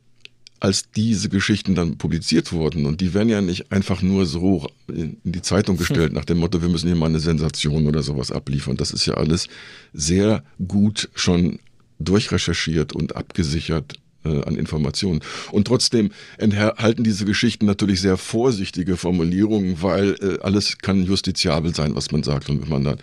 als 0.59 0.91
diese 0.91 1.29
Geschichten 1.29 1.75
dann 1.75 1.97
publiziert 1.97 2.53
wurden, 2.53 2.85
und 2.85 3.01
die 3.01 3.13
werden 3.13 3.29
ja 3.29 3.41
nicht 3.41 3.71
einfach 3.71 4.01
nur 4.01 4.25
so 4.25 4.67
in 4.87 5.17
die 5.23 5.41
Zeitung 5.41 5.77
gestellt, 5.77 6.13
nach 6.13 6.25
dem 6.25 6.39
Motto, 6.39 6.61
wir 6.61 6.69
müssen 6.69 6.87
hier 6.87 6.95
mal 6.95 7.07
eine 7.07 7.19
Sensation 7.19 7.87
oder 7.87 8.03
sowas 8.03 8.31
abliefern. 8.31 8.77
Das 8.77 8.91
ist 8.91 9.05
ja 9.05 9.15
alles 9.15 9.47
sehr 9.93 10.43
gut 10.67 11.09
schon 11.13 11.59
durchrecherchiert 12.03 12.93
und 12.93 13.15
abgesichert 13.15 13.95
äh, 14.23 14.43
an 14.43 14.55
Informationen. 14.55 15.21
Und 15.51 15.67
trotzdem 15.67 16.11
enthalten 16.37 17.03
diese 17.03 17.25
Geschichten 17.25 17.65
natürlich 17.65 18.01
sehr 18.01 18.17
vorsichtige 18.17 18.97
Formulierungen, 18.97 19.81
weil 19.81 20.15
äh, 20.21 20.39
alles 20.41 20.77
kann 20.77 21.03
justiziabel 21.03 21.73
sein, 21.73 21.95
was 21.95 22.11
man 22.11 22.23
sagt. 22.23 22.49
Und 22.49 22.61
wenn 22.61 22.69
man 22.69 22.83
dann 22.83 22.97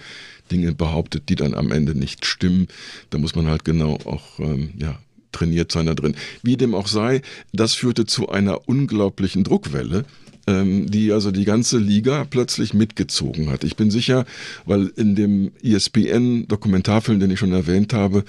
Dinge 0.51 0.73
behauptet, 0.73 1.29
die 1.29 1.35
dann 1.35 1.55
am 1.55 1.73
Ende 1.73 1.95
nicht 1.95 2.25
stimmen, 2.25 2.69
da 3.11 3.19
muss 3.19 3.35
man 3.35 3.49
halt 3.49 3.65
genau 3.65 3.99
auch 4.05 4.39
ähm, 4.39 4.71
ja, 4.79 4.99
trainiert 5.33 5.73
sein 5.73 5.87
da 5.87 5.95
drin. 5.95 6.15
Wie 6.43 6.57
dem 6.57 6.75
auch 6.75 6.89
sei, 6.89 7.23
das 7.53 7.75
führte 7.75 8.07
zu 8.07 8.29
einer 8.29 8.69
unglaublichen 8.69 9.45
Druckwelle 9.45 10.05
ähm, 10.49 10.91
die 10.91 11.13
also 11.13 11.31
die 11.31 11.45
ganze 11.45 11.79
Liga 11.79 12.25
plötzlich 12.25 12.73
mitgezogen 12.73 13.51
hat. 13.51 13.65
Ich 13.65 13.77
bin 13.77 13.91
sicher, 13.91 14.25
weil 14.65 14.91
in 14.97 15.15
dem 15.15 15.53
ESPN-Dokumentarfilm, 15.63 17.21
den 17.21 17.31
ich 17.31 17.39
schon 17.39 17.53
erwähnt 17.53 17.93
habe, 17.93 18.25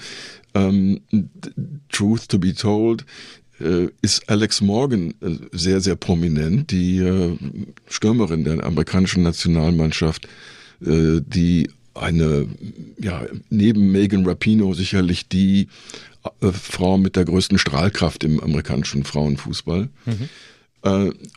ähm, 0.54 1.00
Truth 1.90 2.28
to 2.28 2.38
be 2.38 2.54
Told, 2.54 3.04
äh, 3.60 3.88
ist 4.02 4.28
Alex 4.28 4.60
Morgan 4.60 5.14
äh, 5.20 5.36
sehr, 5.52 5.80
sehr 5.80 5.96
prominent, 5.96 6.70
die 6.70 6.98
äh, 6.98 7.36
Stürmerin 7.88 8.44
der 8.44 8.64
amerikanischen 8.64 9.22
Nationalmannschaft, 9.22 10.26
äh, 10.84 11.20
die 11.20 11.70
eine, 11.94 12.46
ja, 12.98 13.26
neben 13.50 13.92
Megan 13.92 14.24
Rapino 14.24 14.72
sicherlich 14.74 15.28
die 15.28 15.68
äh, 16.40 16.52
Frau 16.52 16.96
mit 16.96 17.16
der 17.16 17.24
größten 17.24 17.58
Strahlkraft 17.58 18.24
im 18.24 18.40
amerikanischen 18.40 19.04
Frauenfußball. 19.04 19.88
Mhm. 20.06 20.28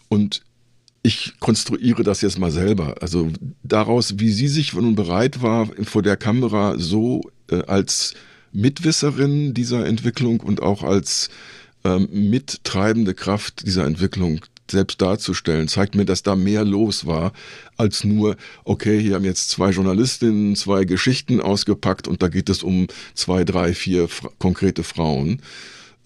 Und 0.07 0.41
ich 1.01 1.33
konstruiere 1.41 2.03
das 2.03 2.21
jetzt 2.21 2.39
mal 2.39 2.49
selber. 2.49 2.95
Also 3.01 3.29
daraus, 3.61 4.19
wie 4.19 4.31
sie 4.31 4.47
sich 4.47 4.71
nun 4.71 4.95
bereit 4.95 5.41
war, 5.41 5.67
vor 5.83 6.01
der 6.01 6.15
Kamera 6.15 6.75
so 6.77 7.29
als 7.67 8.13
Mitwisserin 8.53 9.53
dieser 9.53 9.85
Entwicklung 9.85 10.39
und 10.39 10.61
auch 10.61 10.83
als 10.83 11.29
ähm, 11.83 12.07
mittreibende 12.11 13.13
Kraft 13.13 13.65
dieser 13.65 13.85
Entwicklung 13.85 14.41
selbst 14.71 15.01
darzustellen, 15.01 15.67
zeigt 15.67 15.95
mir, 15.95 16.05
dass 16.05 16.23
da 16.23 16.35
mehr 16.35 16.63
los 16.63 17.05
war, 17.05 17.33
als 17.77 18.03
nur, 18.03 18.37
okay, 18.63 18.99
hier 18.99 19.15
haben 19.15 19.25
jetzt 19.25 19.49
zwei 19.49 19.71
Journalistinnen 19.71 20.55
zwei 20.55 20.85
Geschichten 20.85 21.41
ausgepackt 21.41 22.07
und 22.07 22.23
da 22.23 22.29
geht 22.29 22.49
es 22.49 22.63
um 22.63 22.87
zwei, 23.13 23.43
drei, 23.43 23.73
vier 23.73 24.07
konkrete 24.39 24.83
Frauen. 24.83 25.41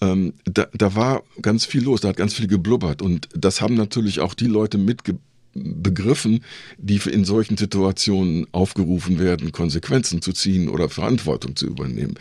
Ähm, 0.02 0.34
da, 0.46 0.68
da 0.74 0.96
war 0.96 1.24
ganz 1.42 1.66
viel 1.66 1.84
los, 1.84 2.02
da 2.02 2.10
hat 2.10 2.18
ganz 2.18 2.34
viel 2.34 2.48
geblubbert 2.48 3.02
und 3.02 3.30
das 3.36 3.62
haben 3.62 3.76
natürlich 3.76 4.20
auch 4.20 4.34
die 4.34 4.48
Leute 4.48 4.78
mitge 4.78 5.18
begriffen, 5.58 6.43
die 6.78 7.00
in 7.10 7.26
solchen 7.26 7.58
Situationen 7.58 8.48
aufgerufen 8.52 9.20
werden, 9.20 9.52
Konsequenzen 9.52 10.22
zu 10.22 10.34
ziehen 10.34 10.70
oder 10.70 10.89
Verantwortung 10.89 11.56
zu 11.56 11.67
übernehmen. 11.67 12.15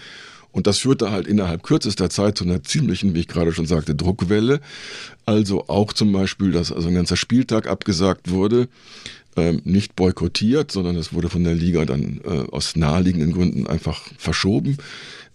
Und 0.56 0.66
das 0.66 0.78
führte 0.78 1.10
halt 1.10 1.26
innerhalb 1.26 1.62
kürzester 1.62 2.08
Zeit 2.08 2.38
zu 2.38 2.44
einer 2.44 2.62
ziemlichen, 2.62 3.14
wie 3.14 3.20
ich 3.20 3.28
gerade 3.28 3.52
schon 3.52 3.66
sagte, 3.66 3.94
Druckwelle. 3.94 4.60
Also 5.26 5.68
auch 5.68 5.92
zum 5.92 6.12
Beispiel, 6.12 6.50
dass 6.50 6.72
also 6.72 6.88
ein 6.88 6.94
ganzer 6.94 7.16
Spieltag 7.16 7.66
abgesagt 7.66 8.30
wurde, 8.30 8.68
ähm, 9.36 9.60
nicht 9.64 9.96
boykottiert, 9.96 10.72
sondern 10.72 10.96
es 10.96 11.12
wurde 11.12 11.28
von 11.28 11.44
der 11.44 11.54
Liga 11.54 11.84
dann 11.84 12.22
äh, 12.24 12.50
aus 12.50 12.74
naheliegenden 12.74 13.32
Gründen 13.32 13.66
einfach 13.66 14.00
verschoben. 14.16 14.78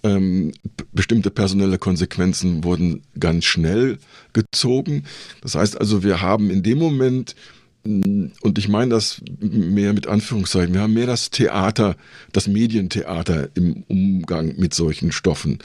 Ähm, 0.04 0.54
bestimmte 0.92 1.30
personelle 1.30 1.78
Konsequenzen 1.78 2.64
wurden 2.64 3.04
ganz 3.20 3.46
schnell 3.46 4.00
gezogen. 4.34 5.04
Das 5.42 5.54
heißt 5.54 5.80
also, 5.80 6.02
wir 6.02 6.22
haben 6.22 6.50
in 6.50 6.64
dem 6.64 6.80
Moment 6.80 7.36
und 7.84 8.58
ich 8.58 8.68
meine 8.68 8.92
das 8.92 9.22
mehr 9.40 9.94
mit 9.94 10.06
Anführungszeichen, 10.06 10.74
wir 10.74 10.82
haben 10.82 10.94
mehr 10.94 11.08
das 11.08 11.32
Theater, 11.32 11.96
das 12.32 12.48
Medientheater 12.48 13.50
im 13.56 13.84
Umgang 13.88 14.56
mit 14.58 14.76
solchen 14.76 15.12
Stoffen. 15.12 15.60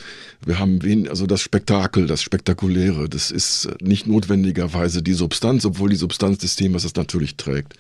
Wir 0.44 0.59
haben 0.59 0.83
wen, 0.83 1.09
also 1.09 1.26
das 1.26 1.42
Spektakel, 1.42 2.07
das 2.07 2.22
Spektakuläre, 2.22 3.11
das 3.11 3.31
ist 3.31 3.68
nicht 3.83 4.07
notwendigerweise 4.07 5.02
die 5.02 5.12
Substanz, 5.12 5.66
obwohl 5.66 5.90
die 5.90 5.96
Substanz 5.96 6.38
des 6.38 6.57
Themas 6.57 6.85
das 6.85 6.94
natürlich 6.94 7.37
trägt. 7.37 7.74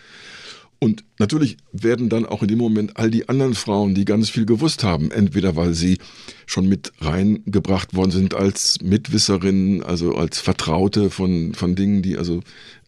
Und 0.78 1.04
natürlich 1.18 1.56
werden 1.72 2.10
dann 2.10 2.26
auch 2.26 2.42
in 2.42 2.48
dem 2.48 2.58
Moment 2.58 2.98
all 2.98 3.10
die 3.10 3.30
anderen 3.30 3.54
Frauen, 3.54 3.94
die 3.94 4.04
ganz 4.04 4.28
viel 4.28 4.44
gewusst 4.44 4.84
haben, 4.84 5.10
entweder 5.10 5.56
weil 5.56 5.72
sie 5.72 5.98
schon 6.44 6.68
mit 6.68 6.92
reingebracht 7.00 7.94
worden 7.94 8.10
sind 8.10 8.34
als 8.34 8.78
Mitwisserinnen, 8.82 9.82
also 9.82 10.14
als 10.14 10.38
Vertraute 10.38 11.10
von, 11.10 11.54
von 11.54 11.74
Dingen, 11.76 12.02
die 12.02 12.18
also 12.18 12.40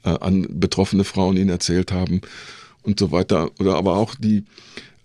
äh, 0.04 0.10
an 0.10 0.46
betroffene 0.48 1.04
Frauen 1.04 1.36
ihnen 1.36 1.50
erzählt 1.50 1.92
haben 1.92 2.20
und 2.82 2.98
so 2.98 3.12
weiter. 3.12 3.50
Oder 3.58 3.76
aber 3.76 3.96
auch 3.96 4.14
die, 4.14 4.44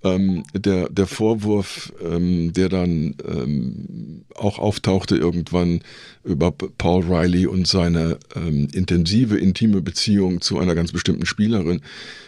ähm, 0.03 0.43
der, 0.53 0.89
der 0.89 1.07
Vorwurf, 1.07 1.93
ähm, 2.03 2.53
der 2.53 2.69
dann 2.69 3.15
ähm, 3.25 4.25
auch 4.35 4.59
auftauchte 4.59 5.15
irgendwann 5.15 5.81
über 6.23 6.51
Paul 6.51 7.03
Riley 7.03 7.47
und 7.47 7.67
seine 7.67 8.17
ähm, 8.35 8.67
intensive, 8.73 9.37
intime 9.37 9.81
Beziehung 9.81 10.41
zu 10.41 10.59
einer 10.59 10.75
ganz 10.75 10.91
bestimmten 10.91 11.25
Spielerin, 11.25 11.81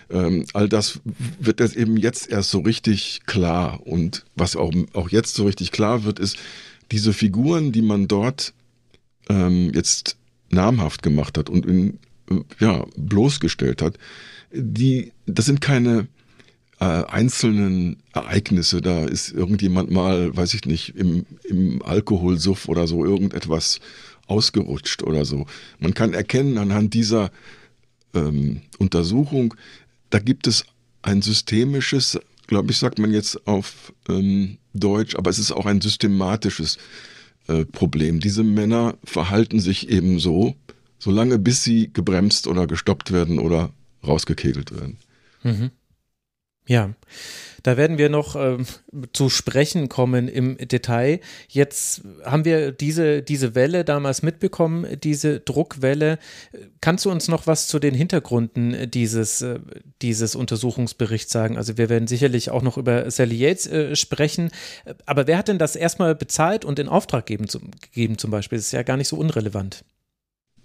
ähm, 0.10 0.46
all 0.54 0.70
das 0.70 1.00
wird 1.40 1.60
jetzt 1.60 1.76
eben 1.76 1.98
jetzt 1.98 2.30
erst 2.30 2.52
so 2.52 2.60
richtig 2.60 3.22
klar. 3.26 3.86
Und 3.86 4.26
was 4.36 4.56
auch, 4.56 4.72
auch 4.94 5.10
jetzt 5.10 5.36
so 5.36 5.46
richtig 5.46 5.72
klar 5.72 6.04
wird, 6.04 6.20
ist, 6.20 6.38
diese 6.92 7.14
Figuren, 7.14 7.72
die 7.72 7.82
man 7.82 8.08
dort 8.08 8.54
ähm, 9.30 9.72
jetzt 9.74 10.18
namhaft 10.50 11.02
gemacht 11.02 11.38
hat 11.38 11.50
und 11.50 11.66
in, 11.66 12.00
ja, 12.60 12.86
bloßgestellt 12.98 13.82
hat, 13.82 13.98
die, 14.52 15.12
das 15.26 15.46
sind 15.46 15.62
keine 15.62 16.08
äh, 16.80 16.86
einzelnen 16.86 17.98
Ereignisse. 18.14 18.82
Da 18.82 19.06
ist 19.06 19.32
irgendjemand 19.32 19.92
mal, 19.92 20.36
weiß 20.36 20.54
ich 20.54 20.66
nicht, 20.66 20.96
im, 20.96 21.26
im 21.44 21.82
Alkoholsuff 21.82 22.68
oder 22.68 22.88
so 22.88 23.06
irgendetwas 23.06 23.80
ausgerutscht 24.28 25.04
oder 25.04 25.26
so. 25.26 25.46
Man 25.80 25.94
kann 25.94 26.14
erkennen 26.14 26.58
anhand 26.58 26.94
dieser 26.94 27.32
ähm, 28.14 28.62
Untersuchung, 28.78 29.54
da 30.10 30.20
gibt 30.20 30.48
es 30.48 30.66
ein 31.02 31.22
systemisches, 31.22 32.20
glaube 32.48 32.72
ich, 32.72 32.78
sagt 32.78 33.00
man 33.00 33.12
jetzt 33.12 33.48
auf 33.48 33.94
ähm, 34.10 34.58
Deutsch, 34.74 35.16
aber 35.16 35.30
es 35.30 35.40
ist 35.40 35.52
auch 35.52 35.66
ein 35.66 35.82
systematisches 35.82 36.78
äh, 37.48 37.66
Problem. 37.66 38.20
Diese 38.20 38.44
Männer 38.44 38.98
verhalten 39.04 39.60
sich 39.60 39.90
eben 39.90 40.20
so, 40.20 40.56
solange 41.06 41.38
bis 41.38 41.64
sie 41.64 41.94
gebremst 41.94 42.48
oder 42.48 42.66
gestoppt 42.66 43.12
werden 43.12 43.38
oder 43.38 43.70
rausgekegelt 44.06 44.72
werden. 44.72 44.98
Mhm. 45.44 45.70
Ja, 46.68 46.96
da 47.62 47.78
werden 47.78 48.00
wir 48.00 48.10
noch 48.10 48.36
äh, 48.36 48.58
zu 49.14 49.30
sprechen 49.30 49.88
kommen 49.88 50.28
im 50.28 50.58
Detail. 50.58 51.20
Jetzt 51.48 52.02
haben 52.24 52.44
wir 52.44 52.72
diese, 52.72 53.22
diese 53.22 53.54
Welle 53.54 53.86
damals 53.86 54.24
mitbekommen, 54.24 55.00
diese 55.04 55.42
Druckwelle. 55.42 56.18
Kannst 56.82 57.06
du 57.06 57.12
uns 57.12 57.28
noch 57.28 57.46
was 57.46 57.68
zu 57.68 57.78
den 57.78 57.94
Hintergründen 57.94 58.90
dieses, 58.90 59.44
äh, 59.44 59.60
dieses 60.02 60.36
Untersuchungsberichts 60.36 61.32
sagen? 61.32 61.56
Also 61.56 61.78
wir 61.78 61.90
werden 61.90 62.08
sicherlich 62.08 62.50
auch 62.50 62.64
noch 62.64 62.80
über 62.80 63.12
Sally 63.12 63.36
Yates 63.36 63.68
äh, 63.68 63.96
sprechen. 63.96 64.50
Aber 65.06 65.28
wer 65.28 65.38
hat 65.38 65.50
denn 65.50 65.60
das 65.60 65.76
erstmal 65.76 66.16
bezahlt 66.16 66.66
und 66.66 66.80
in 66.80 66.88
Auftrag 66.88 67.28
geben, 67.28 67.48
zum, 67.48 67.70
gegeben 67.80 68.18
zum 68.18 68.32
Beispiel? 68.32 68.58
Das 68.58 68.66
ist 68.66 68.72
ja 68.72 68.82
gar 68.82 68.98
nicht 68.98 69.08
so 69.08 69.18
unrelevant. 69.18 69.86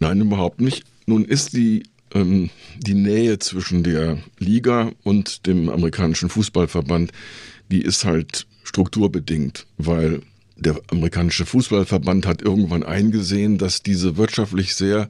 Nein, 0.00 0.20
überhaupt 0.20 0.60
nicht. 0.60 0.84
Nun 1.06 1.24
ist 1.24 1.52
die 1.52 1.84
ähm, 2.12 2.50
die 2.78 2.94
Nähe 2.94 3.38
zwischen 3.38 3.82
der 3.82 4.18
Liga 4.38 4.90
und 5.02 5.46
dem 5.46 5.68
amerikanischen 5.68 6.28
Fußballverband, 6.28 7.12
die 7.70 7.82
ist 7.82 8.04
halt 8.04 8.46
strukturbedingt, 8.64 9.66
weil 9.78 10.22
der 10.56 10.80
amerikanische 10.90 11.46
Fußballverband 11.46 12.26
hat 12.26 12.42
irgendwann 12.42 12.82
eingesehen, 12.82 13.58
dass 13.58 13.82
diese 13.82 14.16
wirtschaftlich 14.16 14.74
sehr 14.74 15.08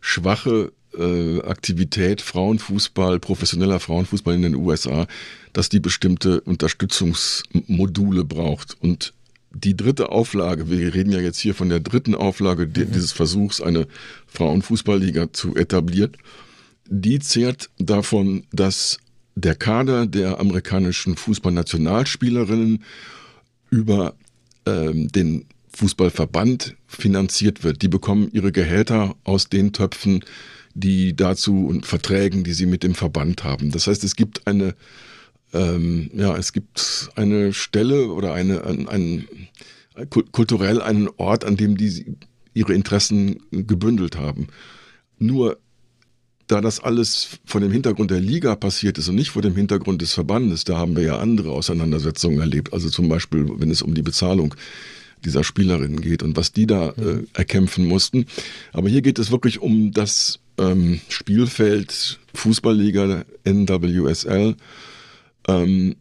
schwache 0.00 0.72
äh, 0.96 1.40
Aktivität 1.42 2.22
Frauenfußball, 2.22 3.18
professioneller 3.18 3.80
Frauenfußball 3.80 4.34
in 4.34 4.42
den 4.42 4.54
USA, 4.54 5.06
dass 5.52 5.68
die 5.68 5.80
bestimmte 5.80 6.40
Unterstützungsmodule 6.42 8.24
braucht. 8.24 8.76
Und 8.80 9.12
die 9.56 9.76
dritte 9.76 10.10
Auflage, 10.10 10.70
wir 10.70 10.94
reden 10.94 11.12
ja 11.12 11.20
jetzt 11.20 11.38
hier 11.38 11.54
von 11.54 11.68
der 11.68 11.80
dritten 11.80 12.14
Auflage 12.14 12.66
mhm. 12.66 12.92
dieses 12.92 13.12
Versuchs, 13.12 13.60
eine 13.60 13.86
Frauenfußballliga 14.26 15.32
zu 15.32 15.56
etablieren, 15.56 16.12
die 16.88 17.18
zehrt 17.18 17.70
davon, 17.78 18.44
dass 18.52 18.98
der 19.34 19.54
Kader 19.54 20.06
der 20.06 20.40
amerikanischen 20.40 21.16
Fußballnationalspielerinnen 21.16 22.84
über 23.70 24.14
ähm, 24.66 25.08
den 25.08 25.46
Fußballverband 25.74 26.76
finanziert 26.86 27.64
wird. 27.64 27.82
Die 27.82 27.88
bekommen 27.88 28.30
ihre 28.32 28.52
Gehälter 28.52 29.14
aus 29.24 29.48
den 29.48 29.72
Töpfen, 29.72 30.24
die 30.74 31.14
dazu 31.14 31.66
und 31.66 31.86
Verträgen, 31.86 32.44
die 32.44 32.52
sie 32.52 32.66
mit 32.66 32.82
dem 32.82 32.94
Verband 32.94 33.44
haben. 33.44 33.70
Das 33.70 33.86
heißt, 33.86 34.04
es 34.04 34.16
gibt 34.16 34.46
eine 34.46 34.74
ähm, 35.52 36.10
ja, 36.14 36.36
es 36.36 36.52
gibt 36.52 37.10
eine 37.14 37.52
Stelle 37.52 38.08
oder 38.08 38.34
eine, 38.34 38.64
ein, 38.64 38.88
ein, 38.88 39.28
kulturell 40.32 40.82
einen 40.82 41.08
Ort, 41.16 41.44
an 41.44 41.56
dem 41.56 41.76
die 41.76 42.16
ihre 42.54 42.74
Interessen 42.74 43.40
gebündelt 43.50 44.16
haben. 44.16 44.48
Nur 45.18 45.58
da 46.46 46.60
das 46.60 46.80
alles 46.80 47.38
vor 47.44 47.60
dem 47.60 47.72
Hintergrund 47.72 48.10
der 48.10 48.20
Liga 48.20 48.54
passiert 48.54 48.98
ist 48.98 49.08
und 49.08 49.16
nicht 49.16 49.30
vor 49.30 49.42
dem 49.42 49.56
Hintergrund 49.56 50.00
des 50.00 50.12
Verbandes, 50.12 50.64
da 50.64 50.76
haben 50.78 50.96
wir 50.96 51.02
ja 51.02 51.18
andere 51.18 51.50
Auseinandersetzungen 51.50 52.38
erlebt. 52.38 52.72
Also 52.72 52.88
zum 52.88 53.08
Beispiel, 53.08 53.46
wenn 53.56 53.70
es 53.70 53.82
um 53.82 53.94
die 53.94 54.02
Bezahlung 54.02 54.54
dieser 55.24 55.42
Spielerinnen 55.42 56.00
geht 56.00 56.22
und 56.22 56.36
was 56.36 56.52
die 56.52 56.66
da 56.66 56.90
äh, 56.90 57.24
erkämpfen 57.32 57.86
mussten. 57.86 58.26
Aber 58.72 58.88
hier 58.88 59.02
geht 59.02 59.18
es 59.18 59.30
wirklich 59.30 59.60
um 59.60 59.90
das 59.90 60.38
ähm, 60.58 61.00
Spielfeld 61.08 62.20
Fußballliga 62.34 63.24
NWSL 63.44 64.56
ähm, 65.48 65.96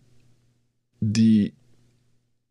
die, 0.99 1.53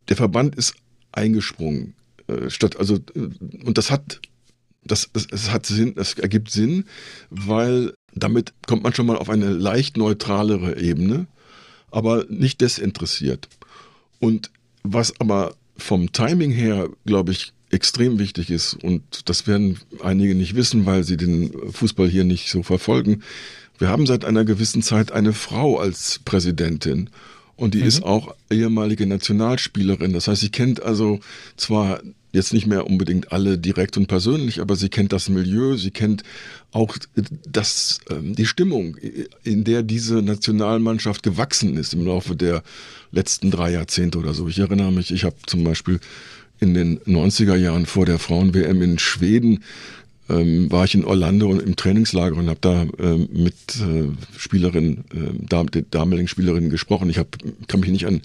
der 0.08 0.16
Verband 0.16 0.54
ist 0.54 0.74
eingesprungen. 1.12 1.94
Äh, 2.26 2.50
statt, 2.50 2.76
also, 2.76 2.96
äh, 2.96 3.28
und 3.64 3.78
das 3.78 3.90
hat, 3.90 4.20
das, 4.84 5.10
das, 5.12 5.26
das 5.26 5.50
hat 5.50 5.66
Sinn, 5.66 5.94
das 5.94 6.14
ergibt 6.14 6.50
Sinn, 6.50 6.84
weil 7.30 7.94
damit 8.14 8.52
kommt 8.66 8.82
man 8.82 8.94
schon 8.94 9.06
mal 9.06 9.16
auf 9.16 9.28
eine 9.28 9.50
leicht 9.50 9.96
neutralere 9.96 10.78
Ebene, 10.78 11.26
aber 11.90 12.24
nicht 12.28 12.60
desinteressiert. 12.60 13.48
Und 14.20 14.50
was 14.82 15.18
aber 15.20 15.56
vom 15.76 16.12
Timing 16.12 16.52
her, 16.52 16.88
glaube 17.04 17.32
ich, 17.32 17.52
extrem 17.70 18.18
wichtig 18.18 18.50
ist, 18.50 18.74
und 18.74 19.28
das 19.28 19.46
werden 19.46 19.78
einige 20.00 20.34
nicht 20.34 20.54
wissen, 20.54 20.86
weil 20.86 21.02
sie 21.02 21.16
den 21.16 21.52
Fußball 21.72 22.08
hier 22.08 22.24
nicht 22.24 22.48
so 22.48 22.62
verfolgen, 22.62 23.22
wir 23.78 23.88
haben 23.88 24.06
seit 24.06 24.24
einer 24.24 24.44
gewissen 24.44 24.82
Zeit 24.82 25.12
eine 25.12 25.32
Frau 25.32 25.78
als 25.78 26.20
Präsidentin. 26.24 27.10
Und 27.56 27.74
die 27.74 27.82
mhm. 27.82 27.86
ist 27.86 28.02
auch 28.02 28.34
ehemalige 28.50 29.06
Nationalspielerin. 29.06 30.12
Das 30.12 30.28
heißt, 30.28 30.40
sie 30.40 30.50
kennt 30.50 30.82
also 30.82 31.20
zwar 31.56 32.00
jetzt 32.32 32.52
nicht 32.52 32.66
mehr 32.66 32.86
unbedingt 32.86 33.30
alle 33.30 33.58
direkt 33.58 33.96
und 33.96 34.08
persönlich, 34.08 34.60
aber 34.60 34.74
sie 34.74 34.88
kennt 34.88 35.12
das 35.12 35.28
Milieu, 35.28 35.76
sie 35.76 35.92
kennt 35.92 36.24
auch 36.72 36.96
das, 37.46 38.00
ähm, 38.10 38.34
die 38.34 38.46
Stimmung, 38.46 38.96
in 39.44 39.62
der 39.62 39.84
diese 39.84 40.16
Nationalmannschaft 40.16 41.22
gewachsen 41.22 41.76
ist 41.76 41.94
im 41.94 42.04
Laufe 42.04 42.34
der 42.34 42.64
letzten 43.12 43.52
drei 43.52 43.70
Jahrzehnte 43.70 44.18
oder 44.18 44.34
so. 44.34 44.48
Ich 44.48 44.58
erinnere 44.58 44.90
mich, 44.90 45.12
ich 45.12 45.22
habe 45.22 45.36
zum 45.46 45.62
Beispiel 45.62 46.00
in 46.58 46.74
den 46.74 46.98
90er 47.00 47.54
Jahren 47.54 47.86
vor 47.86 48.04
der 48.04 48.18
Frauen-WM 48.18 48.82
in 48.82 48.98
Schweden 48.98 49.62
ähm, 50.28 50.70
war 50.70 50.84
ich 50.84 50.94
in 50.94 51.04
Orlando 51.04 51.52
im 51.52 51.76
Trainingslager 51.76 52.36
und 52.36 52.48
habe 52.48 52.60
da 52.60 52.86
ähm, 52.98 53.28
mit 53.32 53.54
äh, 53.80 54.08
Spielerinnen, 54.38 55.04
äh, 55.12 55.46
Dam 55.46 55.68
damaligen 55.90 56.28
Spielerinnen 56.28 56.70
gesprochen. 56.70 57.10
Ich 57.10 57.18
hab, 57.18 57.36
kann 57.68 57.80
mich 57.80 57.90
nicht 57.90 58.06
an 58.06 58.22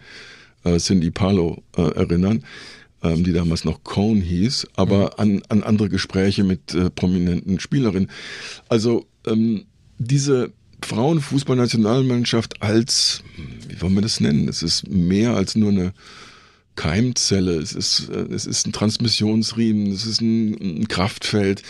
äh, 0.64 0.78
Cindy 0.78 1.12
Palo 1.12 1.64
äh, 1.76 1.82
erinnern, 1.82 2.44
ähm, 3.04 3.24
die 3.24 3.34
damals 3.34 3.66
noch 3.66 3.84
Cone 3.84 4.22
hieß, 4.22 4.68
aber 4.76 5.06
mhm. 5.06 5.10
an, 5.18 5.42
an 5.50 5.64
andere 5.64 5.90
Gespräche 5.90 6.44
mit 6.44 6.74
äh, 6.74 6.90
prominenten 6.90 7.60
Spielerinnen. 7.60 8.10
Also 8.70 9.06
ähm, 9.26 9.66
diese 9.98 10.52
Frauenfußballnationalmannschaft 10.82 12.62
als, 12.62 13.22
wie 13.68 13.82
wollen 13.82 13.96
wir 13.96 14.02
das 14.02 14.22
nennen? 14.22 14.48
Es 14.48 14.64
ist 14.64 14.88
mehr 14.88 15.36
als 15.36 15.56
nur 15.56 15.72
eine 15.72 15.94
Keimzelle, 16.80 17.58
es 17.58 17.74
ist, 17.74 18.08
äh, 18.08 18.34
es 18.34 18.46
ist 18.46 18.66
ein 18.66 18.72
Transmissionsriemen, 18.72 19.92
es 19.92 20.06
ist 20.06 20.22
ein, 20.22 20.54
ein 20.54 20.88
Kraftfeld. 20.88 21.62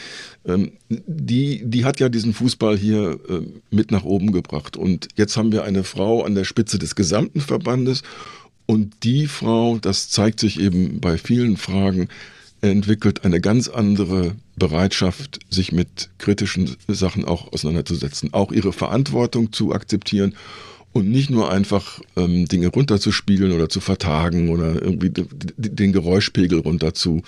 Ähm, 0.45 0.73
die, 0.87 1.63
die 1.65 1.83
hat 1.83 1.99
ja 1.99 2.09
diesen 2.09 2.31
Fußball 2.31 2.77
hier 2.77 3.19
äh, 3.27 3.41
mit 3.71 3.89
nach 3.89 4.03
oben 4.03 4.31
gebracht. 4.31 4.77
Und 4.77 5.07
jetzt 5.15 5.35
haben 5.35 5.51
wir 5.51 5.63
eine 5.63 5.83
Frau 5.83 6.23
an 6.23 6.35
der 6.35 6.43
Spitze 6.43 6.77
des 6.77 6.93
gesamten 6.93 7.41
Verbandes. 7.41 8.03
Und 8.67 9.03
die 9.03 9.25
Frau, 9.25 9.79
das 9.79 10.11
zeigt 10.11 10.39
sich 10.39 10.59
eben 10.59 10.99
bei 10.99 11.17
vielen 11.17 11.57
Fragen, 11.57 12.09
entwickelt 12.61 13.25
eine 13.25 13.41
ganz 13.41 13.67
andere 13.67 14.35
Bereitschaft, 14.57 15.39
sich 15.49 15.71
mit 15.71 16.11
kritischen 16.19 16.75
Sachen 16.87 17.25
auch 17.25 17.51
auseinanderzusetzen, 17.51 18.31
auch 18.35 18.51
ihre 18.51 18.73
Verantwortung 18.73 19.51
zu 19.53 19.73
akzeptieren 19.73 20.35
und 20.91 21.09
nicht 21.09 21.29
nur 21.29 21.51
einfach 21.51 22.01
ähm, 22.15 22.45
Dinge 22.45 22.67
runterzuspielen 22.67 23.51
oder 23.51 23.69
zu 23.69 23.79
vertagen 23.79 24.49
oder 24.49 24.81
irgendwie 24.81 25.11
den 25.57 25.93
Geräuschpegel 25.93 26.59
runter 26.59 26.93
zu 26.93 27.21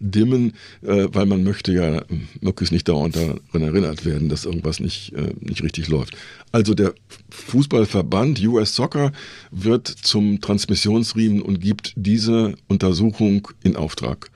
dimmen, 0.00 0.54
äh, 0.82 1.06
weil 1.12 1.26
man 1.26 1.44
möchte 1.44 1.72
ja 1.72 2.02
möglichst 2.40 2.72
nicht 2.72 2.88
dauernd 2.88 3.16
daran 3.16 3.62
erinnert 3.62 4.04
werden, 4.04 4.28
dass 4.28 4.44
irgendwas 4.44 4.80
nicht, 4.80 5.12
äh, 5.14 5.32
nicht 5.40 5.62
richtig 5.62 5.88
läuft. 5.88 6.16
Also 6.52 6.74
der 6.74 6.94
Fußballverband 7.30 8.44
US 8.46 8.74
Soccer 8.74 9.12
wird 9.50 9.88
zum 9.88 10.40
Transmissionsriemen 10.40 11.42
und 11.42 11.60
gibt 11.60 11.92
diese 11.96 12.54
Untersuchung 12.68 13.48
in 13.62 13.76
Auftrag. 13.76 14.30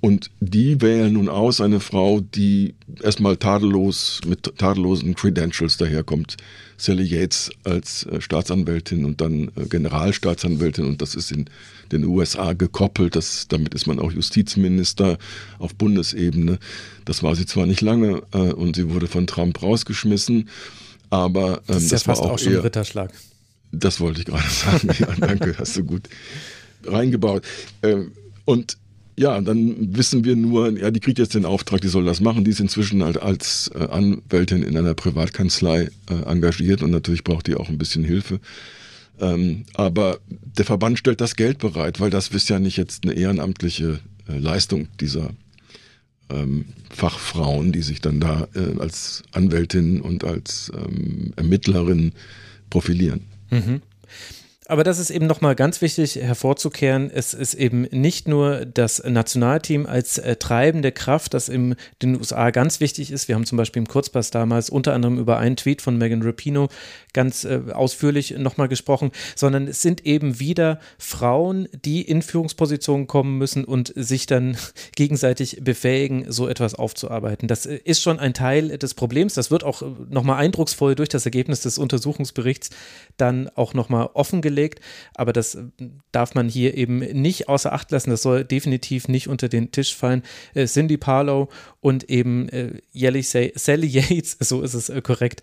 Und 0.00 0.30
die 0.40 0.80
wählen 0.80 1.12
nun 1.12 1.28
aus 1.28 1.60
eine 1.60 1.78
Frau, 1.78 2.20
die 2.20 2.74
erstmal 3.02 3.36
tadellos 3.36 4.20
mit 4.26 4.58
tadellosen 4.58 5.14
Credentials 5.14 5.76
daherkommt. 5.76 6.36
Sally 6.82 7.04
Yates 7.04 7.50
als 7.62 8.06
äh, 8.06 8.20
Staatsanwältin 8.20 9.04
und 9.04 9.20
dann 9.20 9.52
äh, 9.56 9.66
Generalstaatsanwältin 9.68 10.84
und 10.84 11.00
das 11.00 11.14
ist 11.14 11.30
in 11.30 11.46
den 11.92 12.04
USA 12.04 12.54
gekoppelt. 12.54 13.14
Das, 13.14 13.46
damit 13.48 13.74
ist 13.74 13.86
man 13.86 14.00
auch 14.00 14.10
Justizminister 14.10 15.18
auf 15.58 15.74
Bundesebene. 15.76 16.58
Das 17.04 17.22
war 17.22 17.36
sie 17.36 17.46
zwar 17.46 17.66
nicht 17.66 17.82
lange 17.82 18.22
äh, 18.32 18.38
und 18.38 18.76
sie 18.76 18.90
wurde 18.90 19.06
von 19.06 19.28
Trump 19.28 19.62
rausgeschmissen, 19.62 20.48
aber 21.10 21.58
ähm, 21.58 21.62
das 21.66 21.82
ist 21.84 21.92
das 21.92 22.02
ja 22.02 22.06
fast 22.06 22.22
war 22.22 22.30
auch, 22.30 22.34
auch 22.34 22.38
schon 22.38 22.54
eher, 22.54 22.64
Ritterschlag. 22.64 23.12
Das 23.70 24.00
wollte 24.00 24.20
ich 24.20 24.26
gerade 24.26 24.50
sagen. 24.50 24.88
Ja, 24.98 25.14
danke, 25.20 25.54
hast 25.56 25.76
du 25.76 25.84
gut 25.84 26.08
reingebaut. 26.84 27.44
Ähm, 27.84 28.12
und 28.44 28.76
ja, 29.16 29.40
dann 29.40 29.96
wissen 29.96 30.24
wir 30.24 30.36
nur, 30.36 30.78
ja, 30.78 30.90
die 30.90 31.00
kriegt 31.00 31.18
jetzt 31.18 31.34
den 31.34 31.44
Auftrag, 31.44 31.80
die 31.80 31.88
soll 31.88 32.04
das 32.04 32.20
machen. 32.20 32.44
Die 32.44 32.50
ist 32.50 32.60
inzwischen 32.60 33.04
halt 33.04 33.20
als 33.20 33.70
äh, 33.74 33.86
Anwältin 33.86 34.62
in 34.62 34.76
einer 34.76 34.94
Privatkanzlei 34.94 35.90
äh, 36.10 36.14
engagiert 36.26 36.82
und 36.82 36.90
natürlich 36.90 37.24
braucht 37.24 37.46
die 37.46 37.54
auch 37.54 37.68
ein 37.68 37.78
bisschen 37.78 38.04
Hilfe. 38.04 38.40
Ähm, 39.20 39.64
aber 39.74 40.18
der 40.28 40.64
Verband 40.64 40.98
stellt 40.98 41.20
das 41.20 41.36
Geld 41.36 41.58
bereit, 41.58 42.00
weil 42.00 42.10
das 42.10 42.28
ist 42.28 42.48
ja 42.48 42.58
nicht 42.58 42.78
jetzt 42.78 43.04
eine 43.04 43.12
ehrenamtliche 43.12 44.00
äh, 44.28 44.38
Leistung 44.38 44.88
dieser 45.00 45.30
ähm, 46.30 46.64
Fachfrauen, 46.88 47.72
die 47.72 47.82
sich 47.82 48.00
dann 48.00 48.20
da 48.20 48.48
als 48.78 49.22
Anwältin 49.32 50.00
und 50.00 50.24
als 50.24 50.70
ähm, 50.74 51.32
Ermittlerin 51.36 52.12
profilieren. 52.70 53.22
Mhm. 53.50 53.82
Aber 54.72 54.84
das 54.84 54.98
ist 54.98 55.10
eben 55.10 55.26
nochmal 55.26 55.54
ganz 55.54 55.82
wichtig 55.82 56.16
hervorzukehren. 56.16 57.10
Es 57.12 57.34
ist 57.34 57.52
eben 57.52 57.82
nicht 57.90 58.26
nur 58.26 58.64
das 58.64 59.04
Nationalteam 59.04 59.84
als 59.84 60.16
äh, 60.16 60.36
treibende 60.36 60.92
Kraft, 60.92 61.34
das 61.34 61.50
in 61.50 61.76
den 62.00 62.16
USA 62.16 62.48
ganz 62.48 62.80
wichtig 62.80 63.10
ist. 63.10 63.28
Wir 63.28 63.34
haben 63.34 63.44
zum 63.44 63.58
Beispiel 63.58 63.82
im 63.82 63.86
Kurzpass 63.86 64.30
damals 64.30 64.70
unter 64.70 64.94
anderem 64.94 65.18
über 65.18 65.36
einen 65.36 65.56
Tweet 65.56 65.82
von 65.82 65.98
Megan 65.98 66.22
Rapino 66.22 66.70
ganz 67.12 67.44
äh, 67.44 67.60
ausführlich 67.70 68.38
nochmal 68.38 68.68
gesprochen, 68.68 69.10
sondern 69.36 69.68
es 69.68 69.82
sind 69.82 70.06
eben 70.06 70.40
wieder 70.40 70.80
Frauen, 70.96 71.68
die 71.84 72.00
in 72.00 72.22
Führungspositionen 72.22 73.06
kommen 73.06 73.36
müssen 73.36 73.66
und 73.66 73.92
sich 73.94 74.24
dann 74.24 74.56
gegenseitig 74.96 75.58
befähigen, 75.60 76.32
so 76.32 76.48
etwas 76.48 76.74
aufzuarbeiten. 76.74 77.46
Das 77.46 77.66
äh, 77.66 77.78
ist 77.84 78.00
schon 78.00 78.18
ein 78.18 78.32
Teil 78.32 78.78
des 78.78 78.94
Problems. 78.94 79.34
Das 79.34 79.50
wird 79.50 79.64
auch 79.64 79.82
äh, 79.82 79.86
nochmal 80.08 80.38
eindrucksvoll 80.38 80.94
durch 80.94 81.10
das 81.10 81.26
Ergebnis 81.26 81.60
des 81.60 81.76
Untersuchungsberichts 81.76 82.70
dann 83.18 83.50
auch 83.54 83.74
nochmal 83.74 84.08
offengelegt 84.14 84.61
gelegt, 84.62 84.80
aber 85.14 85.32
das 85.32 85.54
äh, 85.54 85.64
darf 86.12 86.34
man 86.34 86.48
hier 86.48 86.76
eben 86.76 86.98
nicht 86.98 87.48
außer 87.48 87.72
Acht 87.72 87.90
lassen. 87.90 88.10
Das 88.10 88.22
soll 88.22 88.44
definitiv 88.44 89.08
nicht 89.08 89.28
unter 89.28 89.48
den 89.48 89.72
Tisch 89.72 89.94
fallen. 89.94 90.22
Äh, 90.54 90.66
Cindy 90.66 90.96
Parlow 90.96 91.48
und 91.80 92.08
eben 92.08 92.48
äh, 92.48 92.80
Sally 93.54 93.86
Yates, 93.86 94.36
so 94.40 94.62
ist 94.62 94.74
es 94.74 94.92
korrekt, 95.02 95.42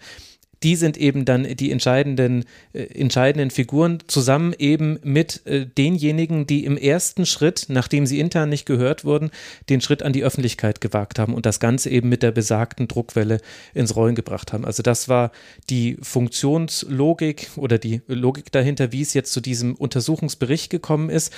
die 0.64 0.76
sind 0.76 0.98
eben 0.98 1.26
dann 1.26 1.44
die 1.56 1.72
entscheidenden, 1.72 2.46
äh, 2.74 2.84
entscheidenden 2.84 3.52
Figuren, 3.52 4.00
zusammen 4.08 4.54
eben 4.58 5.00
mit 5.04 5.46
äh, 5.46 5.66
denjenigen, 5.66 6.48
die 6.48 6.66
im 6.66 6.78
ersten 6.78 7.26
Schritt, 7.26 7.66
nachdem 7.70 8.06
sie 8.06 8.20
intern 8.20 8.50
nicht 8.50 8.66
gehört 8.66 9.06
wurden, 9.06 9.32
den 9.70 9.82
Schritt 9.82 10.04
an 10.04 10.14
die 10.14 10.24
Öffentlichkeit 10.24 10.82
gewagt 10.82 11.20
haben 11.20 11.34
und 11.34 11.46
das 11.46 11.60
Ganze 11.60 11.90
eben 11.90 12.10
mit 12.10 12.24
der 12.24 12.32
besagten 12.32 12.88
Druckwelle 12.88 13.40
ins 13.74 13.96
Rollen 13.96 14.16
gebracht 14.16 14.54
haben. 14.54 14.66
Also 14.66 14.84
das 14.84 15.08
war 15.08 15.32
die 15.70 15.98
Funktionslogik 16.02 17.50
oder 17.56 17.78
die 17.78 18.02
Logik 18.08 18.52
dahinter, 18.52 18.92
wie 18.92 19.02
es 19.02 19.14
jetzt 19.14 19.32
zu 19.32 19.42
diesem 19.42 19.76
Untersuchungsbericht 19.76 20.70
gekommen 20.70 21.10
ist. 21.10 21.34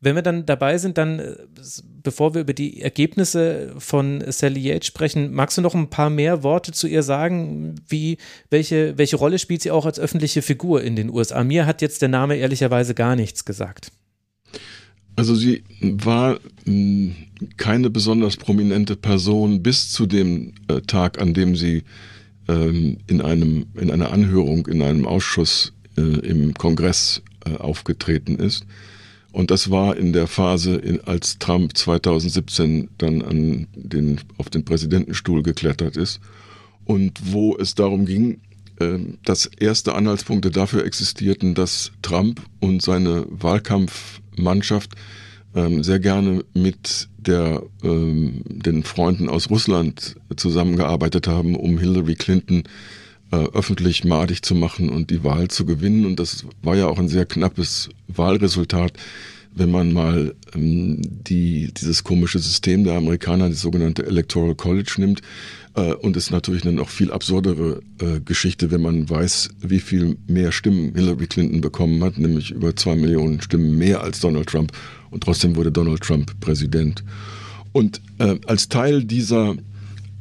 Wenn 0.00 0.16
wir 0.16 0.22
dann 0.22 0.44
dabei 0.44 0.76
sind, 0.76 0.98
dann, 0.98 1.18
äh, 1.18 1.36
bevor 2.02 2.34
wir 2.34 2.42
über 2.42 2.52
die 2.52 2.82
Ergebnisse 2.82 3.74
von 3.78 4.22
Sally 4.28 4.60
Yates 4.60 4.86
sprechen, 4.86 5.32
magst 5.32 5.56
du 5.56 5.62
noch 5.62 5.74
ein 5.74 5.88
paar 5.88 6.10
mehr 6.10 6.42
Worte 6.42 6.72
zu 6.72 6.86
ihr 6.86 7.02
sagen? 7.02 7.76
Wie, 7.88 8.18
welche, 8.50 8.98
welche 8.98 9.16
Rolle 9.16 9.38
spielt 9.38 9.62
sie 9.62 9.70
auch 9.70 9.86
als 9.86 9.98
öffentliche 9.98 10.42
Figur 10.42 10.82
in 10.82 10.96
den 10.96 11.10
USA? 11.10 11.42
Mir 11.42 11.66
hat 11.66 11.80
jetzt 11.80 12.02
der 12.02 12.10
Name 12.10 12.36
ehrlicherweise 12.36 12.94
gar 12.94 13.16
nichts 13.16 13.44
gesagt. 13.44 13.92
Also 15.16 15.34
sie 15.34 15.62
war 15.80 16.38
hm, 16.64 17.14
keine 17.56 17.88
besonders 17.88 18.36
prominente 18.36 18.96
Person 18.96 19.62
bis 19.62 19.90
zu 19.90 20.06
dem 20.06 20.54
äh, 20.68 20.80
Tag, 20.82 21.20
an 21.20 21.34
dem 21.34 21.56
sie 21.56 21.84
ähm, 22.48 22.98
in, 23.06 23.20
einem, 23.20 23.66
in 23.74 23.90
einer 23.90 24.12
Anhörung 24.12 24.66
in 24.66 24.82
einem 24.82 25.06
Ausschuss 25.06 25.72
äh, 25.96 26.02
im 26.02 26.54
Kongress 26.54 27.22
aufgetreten 27.58 28.36
ist. 28.36 28.64
Und 29.34 29.50
das 29.50 29.68
war 29.68 29.96
in 29.96 30.12
der 30.12 30.28
Phase, 30.28 30.76
in, 30.76 31.00
als 31.00 31.40
Trump 31.40 31.76
2017 31.76 32.90
dann 32.98 33.20
an 33.20 33.66
den, 33.74 34.20
auf 34.38 34.48
den 34.48 34.64
Präsidentenstuhl 34.64 35.42
geklettert 35.42 35.96
ist. 35.96 36.20
Und 36.84 37.18
wo 37.32 37.56
es 37.56 37.74
darum 37.74 38.06
ging, 38.06 38.38
äh, 38.78 38.98
dass 39.24 39.46
erste 39.46 39.96
Anhaltspunkte 39.96 40.52
dafür 40.52 40.84
existierten, 40.84 41.56
dass 41.56 41.90
Trump 42.00 42.42
und 42.60 42.80
seine 42.80 43.26
Wahlkampfmannschaft 43.28 44.92
ähm, 45.56 45.82
sehr 45.82 45.98
gerne 45.98 46.44
mit 46.54 47.08
der, 47.16 47.64
ähm, 47.82 48.42
den 48.46 48.84
Freunden 48.84 49.28
aus 49.28 49.50
Russland 49.50 50.14
zusammengearbeitet 50.36 51.26
haben, 51.26 51.56
um 51.56 51.78
Hillary 51.78 52.14
Clinton 52.14 52.62
öffentlich 53.36 54.04
madig 54.04 54.42
zu 54.42 54.54
machen 54.54 54.88
und 54.88 55.10
die 55.10 55.24
Wahl 55.24 55.48
zu 55.48 55.66
gewinnen. 55.66 56.06
Und 56.06 56.18
das 56.18 56.44
war 56.62 56.76
ja 56.76 56.86
auch 56.86 56.98
ein 56.98 57.08
sehr 57.08 57.26
knappes 57.26 57.88
Wahlresultat, 58.08 58.92
wenn 59.54 59.70
man 59.70 59.92
mal 59.92 60.34
ähm, 60.54 61.00
die, 61.02 61.72
dieses 61.74 62.04
komische 62.04 62.38
System 62.38 62.84
der 62.84 62.94
Amerikaner, 62.94 63.48
die 63.48 63.54
sogenannte 63.54 64.06
Electoral 64.06 64.54
College 64.54 64.94
nimmt. 64.98 65.22
Äh, 65.74 65.94
und 65.94 66.16
es 66.16 66.24
ist 66.24 66.30
natürlich 66.30 66.64
eine 66.64 66.72
noch 66.72 66.88
viel 66.88 67.12
absurdere 67.12 67.80
äh, 68.00 68.20
Geschichte, 68.20 68.70
wenn 68.70 68.82
man 68.82 69.08
weiß, 69.08 69.50
wie 69.60 69.80
viel 69.80 70.16
mehr 70.26 70.52
Stimmen 70.52 70.94
Hillary 70.94 71.26
Clinton 71.26 71.60
bekommen 71.60 72.02
hat, 72.02 72.18
nämlich 72.18 72.50
über 72.50 72.74
zwei 72.74 72.96
Millionen 72.96 73.40
Stimmen 73.40 73.76
mehr 73.76 74.02
als 74.02 74.20
Donald 74.20 74.48
Trump. 74.48 74.72
Und 75.10 75.22
trotzdem 75.22 75.56
wurde 75.56 75.70
Donald 75.70 76.02
Trump 76.02 76.38
Präsident. 76.40 77.04
Und 77.72 78.00
äh, 78.18 78.36
als 78.46 78.68
Teil 78.68 79.04
dieser 79.04 79.56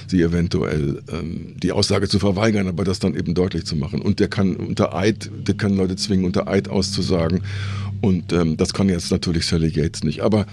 sie 0.08 0.22
eventuell 0.22 1.02
ähm, 1.12 1.56
die 1.62 1.72
Aussage 1.72 2.08
zu 2.08 2.20
verweigern, 2.20 2.68
aber 2.68 2.84
das 2.84 3.00
dann 3.00 3.16
eben 3.16 3.34
deutlich 3.34 3.66
zu 3.66 3.76
machen. 3.76 4.02
Und 4.02 4.20
der 4.20 4.28
kann 4.28 4.56
unter 4.56 4.96
Eid, 4.96 5.30
der 5.48 5.56
kann 5.56 5.76
Leute 5.76 5.96
zwingen, 5.96 6.26
unter 6.26 6.48
Eid 6.48 6.70
auszusagen. 6.70 7.42
Und 8.02 8.32
ähm, 8.34 8.58
das 8.58 8.74
kann 8.74 8.90
jetzt 8.90 9.12
natürlich 9.12 9.46
Sally 9.46 9.70
Yates 9.70 10.04
nicht. 10.04 10.22
Aber 10.22 10.46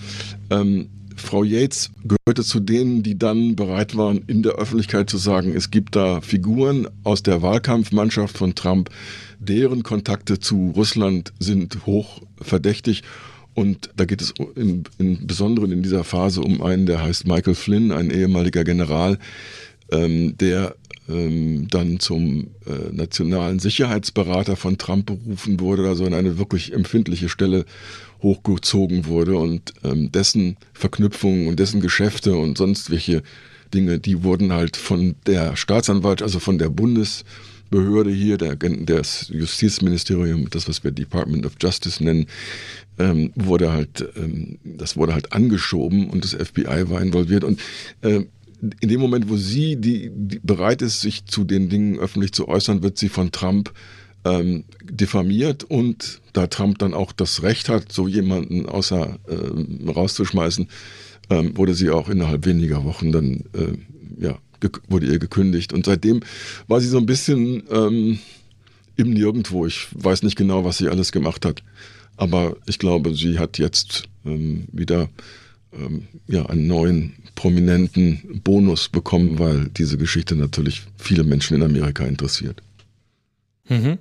ähm, 0.50 0.88
Frau 1.16 1.44
Yates 1.44 1.90
gehörte 2.04 2.44
zu 2.44 2.60
denen, 2.60 3.02
die 3.02 3.18
dann 3.18 3.56
bereit 3.56 3.96
waren, 3.96 4.22
in 4.26 4.42
der 4.42 4.52
Öffentlichkeit 4.52 5.08
zu 5.08 5.18
sagen, 5.18 5.54
es 5.54 5.70
gibt 5.70 5.96
da 5.96 6.20
Figuren 6.20 6.88
aus 7.02 7.22
der 7.22 7.42
Wahlkampfmannschaft 7.42 8.36
von 8.36 8.54
Trump, 8.54 8.90
deren 9.38 9.82
Kontakte 9.82 10.38
zu 10.38 10.72
Russland 10.74 11.32
sind 11.38 11.86
hoch 11.86 12.20
verdächtig. 12.40 13.02
Und 13.54 13.90
da 13.96 14.04
geht 14.04 14.20
es 14.20 14.34
im, 14.56 14.82
im 14.98 15.26
Besonderen 15.26 15.70
in 15.70 15.82
dieser 15.82 16.02
Phase 16.02 16.40
um 16.40 16.60
einen, 16.60 16.86
der 16.86 17.02
heißt 17.02 17.26
Michael 17.26 17.54
Flynn, 17.54 17.92
ein 17.92 18.10
ehemaliger 18.10 18.64
General, 18.64 19.18
ähm, 19.92 20.36
der 20.38 20.74
ähm, 21.08 21.68
dann 21.70 22.00
zum 22.00 22.48
äh, 22.66 22.92
nationalen 22.92 23.58
Sicherheitsberater 23.58 24.56
von 24.56 24.78
Trump 24.78 25.06
berufen 25.06 25.60
wurde, 25.60 25.86
also 25.88 26.04
in 26.04 26.14
eine 26.14 26.38
wirklich 26.38 26.72
empfindliche 26.72 27.28
Stelle 27.28 27.64
hochgezogen 28.24 29.06
wurde 29.06 29.36
und 29.36 29.74
ähm, 29.84 30.10
dessen 30.10 30.56
Verknüpfungen 30.72 31.46
und 31.46 31.60
dessen 31.60 31.80
Geschäfte 31.80 32.34
und 32.34 32.58
sonst 32.58 32.90
welche 32.90 33.22
Dinge, 33.72 34.00
die 34.00 34.24
wurden 34.24 34.52
halt 34.52 34.76
von 34.76 35.14
der 35.26 35.56
Staatsanwalt, 35.56 36.22
also 36.22 36.40
von 36.40 36.58
der 36.58 36.70
Bundesbehörde 36.70 38.10
hier, 38.10 38.38
der, 38.38 38.56
das 38.56 39.28
Justizministerium, 39.28 40.48
das 40.50 40.68
was 40.68 40.82
wir 40.82 40.90
Department 40.90 41.44
of 41.44 41.52
Justice 41.60 42.02
nennen, 42.02 42.26
ähm, 42.98 43.30
wurde 43.34 43.72
halt, 43.72 44.08
ähm, 44.16 44.58
das 44.64 44.96
wurde 44.96 45.12
halt 45.12 45.32
angeschoben 45.32 46.08
und 46.08 46.24
das 46.24 46.32
FBI 46.32 46.88
war 46.88 47.02
involviert. 47.02 47.44
Und 47.44 47.60
äh, 48.00 48.24
in 48.80 48.88
dem 48.88 49.00
Moment, 49.00 49.28
wo 49.28 49.36
sie 49.36 49.76
die, 49.76 50.10
die 50.12 50.40
bereit 50.42 50.80
ist, 50.80 51.02
sich 51.02 51.26
zu 51.26 51.44
den 51.44 51.68
Dingen 51.68 51.98
öffentlich 51.98 52.32
zu 52.32 52.48
äußern, 52.48 52.82
wird 52.82 52.96
sie 52.96 53.10
von 53.10 53.32
Trump 53.32 53.72
ähm, 54.24 54.64
diffamiert 54.82 55.64
und 55.64 56.20
da 56.32 56.46
Trump 56.46 56.78
dann 56.78 56.94
auch 56.94 57.12
das 57.12 57.42
Recht 57.42 57.68
hat, 57.68 57.92
so 57.92 58.08
jemanden 58.08 58.66
außer 58.66 59.18
äh, 59.28 59.90
rauszuschmeißen, 59.90 60.68
ähm, 61.30 61.56
wurde 61.56 61.74
sie 61.74 61.90
auch 61.90 62.08
innerhalb 62.08 62.46
weniger 62.46 62.84
Wochen 62.84 63.12
dann 63.12 63.44
äh, 63.52 63.76
ja 64.18 64.38
wurde 64.88 65.06
ihr 65.06 65.18
gekündigt 65.18 65.74
und 65.74 65.84
seitdem 65.84 66.20
war 66.68 66.80
sie 66.80 66.88
so 66.88 66.96
ein 66.96 67.04
bisschen 67.04 67.64
ähm, 67.70 68.18
im 68.96 69.10
Nirgendwo. 69.10 69.66
Ich 69.66 69.88
weiß 69.92 70.22
nicht 70.22 70.36
genau, 70.36 70.64
was 70.64 70.78
sie 70.78 70.88
alles 70.88 71.12
gemacht 71.12 71.44
hat, 71.44 71.62
aber 72.16 72.56
ich 72.66 72.78
glaube, 72.78 73.14
sie 73.14 73.38
hat 73.38 73.58
jetzt 73.58 74.04
ähm, 74.24 74.66
wieder 74.72 75.10
ähm, 75.72 76.06
ja 76.26 76.46
einen 76.46 76.66
neuen 76.66 77.14
prominenten 77.34 78.40
Bonus 78.42 78.88
bekommen, 78.88 79.38
weil 79.38 79.68
diese 79.68 79.98
Geschichte 79.98 80.36
natürlich 80.36 80.82
viele 80.96 81.24
Menschen 81.24 81.56
in 81.56 81.62
Amerika 81.62 82.04
interessiert. 82.04 82.62
Mhm. 83.68 83.98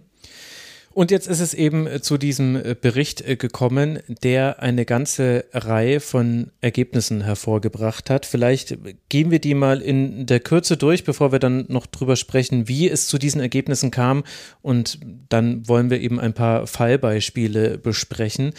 Und 0.93 1.09
jetzt 1.09 1.27
ist 1.27 1.39
es 1.39 1.55
eben 1.55 1.87
äh, 1.87 2.01
zu 2.01 2.17
diesem 2.17 2.55
äh, 2.55 2.75
Bericht 2.79 3.21
äh, 3.21 3.35
gekommen, 3.35 3.99
der 4.07 4.61
eine 4.61 4.85
ganze 4.85 5.45
Reihe 5.51 5.99
von 5.99 6.51
Ergebnissen 6.61 7.21
hervorgebracht 7.21 8.11
hat. 8.11 8.27
Vielleicht 8.27 8.77
gehen 9.09 9.31
wir 9.31 9.39
die 9.39 9.55
mal 9.55 9.81
in 9.81 10.27
der 10.27 10.39
Kürze 10.39 10.77
durch, 10.77 11.03
bevor 11.03 11.31
wir 11.31 11.39
dann 11.39 11.65
noch 11.67 11.87
drüber 11.87 12.15
sprechen, 12.15 12.67
wie 12.67 12.89
es 12.89 13.07
zu 13.07 13.17
diesen 13.17 13.41
Ergebnissen 13.41 13.89
kam. 13.89 14.23
Und 14.61 14.99
dann 15.29 15.67
wollen 15.67 15.89
wir 15.89 15.99
eben 15.99 16.19
ein 16.19 16.33
paar 16.33 16.67
Fallbeispiele 16.67 17.79
besprechen. 17.79 18.53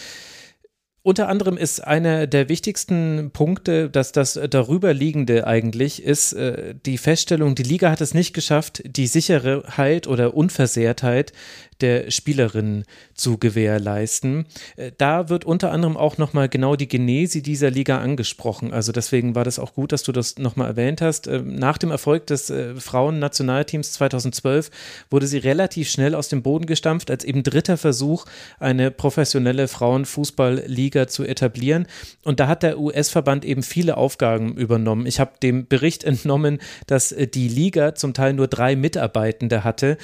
Unter 1.06 1.28
anderem 1.28 1.59
ist 1.59 1.86
einer 1.86 2.26
der 2.26 2.48
wichtigsten 2.48 3.30
Punkte, 3.30 3.90
dass 3.90 4.12
das 4.12 4.40
darüberliegende 4.48 5.46
eigentlich 5.46 6.02
ist, 6.02 6.34
die 6.34 6.96
Feststellung, 6.96 7.54
die 7.54 7.62
Liga 7.62 7.90
hat 7.90 8.00
es 8.00 8.14
nicht 8.14 8.32
geschafft, 8.32 8.82
die 8.86 9.06
Sicherheit 9.06 10.06
oder 10.06 10.34
Unversehrtheit 10.34 11.34
der 11.80 12.10
Spielerinnen 12.10 12.84
zu 13.14 13.38
gewährleisten. 13.38 14.46
Äh, 14.76 14.92
da 14.96 15.28
wird 15.28 15.44
unter 15.44 15.72
anderem 15.72 15.96
auch 15.96 16.18
nochmal 16.18 16.48
genau 16.48 16.76
die 16.76 16.88
Genese 16.88 17.42
dieser 17.42 17.70
Liga 17.70 17.98
angesprochen. 17.98 18.72
Also 18.72 18.92
deswegen 18.92 19.34
war 19.34 19.44
das 19.44 19.58
auch 19.58 19.74
gut, 19.74 19.92
dass 19.92 20.02
du 20.02 20.12
das 20.12 20.38
nochmal 20.38 20.68
erwähnt 20.68 21.00
hast. 21.00 21.26
Ähm, 21.26 21.54
nach 21.56 21.78
dem 21.78 21.90
Erfolg 21.90 22.26
des 22.26 22.50
äh, 22.50 22.74
Frauen-Nationalteams 22.76 23.92
2012 23.92 24.70
wurde 25.10 25.26
sie 25.26 25.38
relativ 25.38 25.90
schnell 25.90 26.14
aus 26.14 26.28
dem 26.28 26.42
Boden 26.42 26.66
gestampft, 26.66 27.10
als 27.10 27.24
eben 27.24 27.42
dritter 27.42 27.76
Versuch, 27.76 28.26
eine 28.58 28.90
professionelle 28.90 29.68
Frauenfußballliga 29.68 31.08
zu 31.08 31.24
etablieren. 31.24 31.86
Und 32.24 32.40
da 32.40 32.48
hat 32.48 32.62
der 32.62 32.78
US-Verband 32.78 33.44
eben 33.44 33.62
viele 33.62 33.96
Aufgaben 33.96 34.56
übernommen. 34.56 35.06
Ich 35.06 35.20
habe 35.20 35.32
dem 35.42 35.66
Bericht 35.66 36.04
entnommen, 36.04 36.58
dass 36.86 37.12
äh, 37.12 37.26
die 37.26 37.48
Liga 37.48 37.94
zum 37.94 38.14
Teil 38.14 38.32
nur 38.34 38.48
drei 38.48 38.76
Mitarbeitende 38.76 39.64
hatte. 39.64 39.98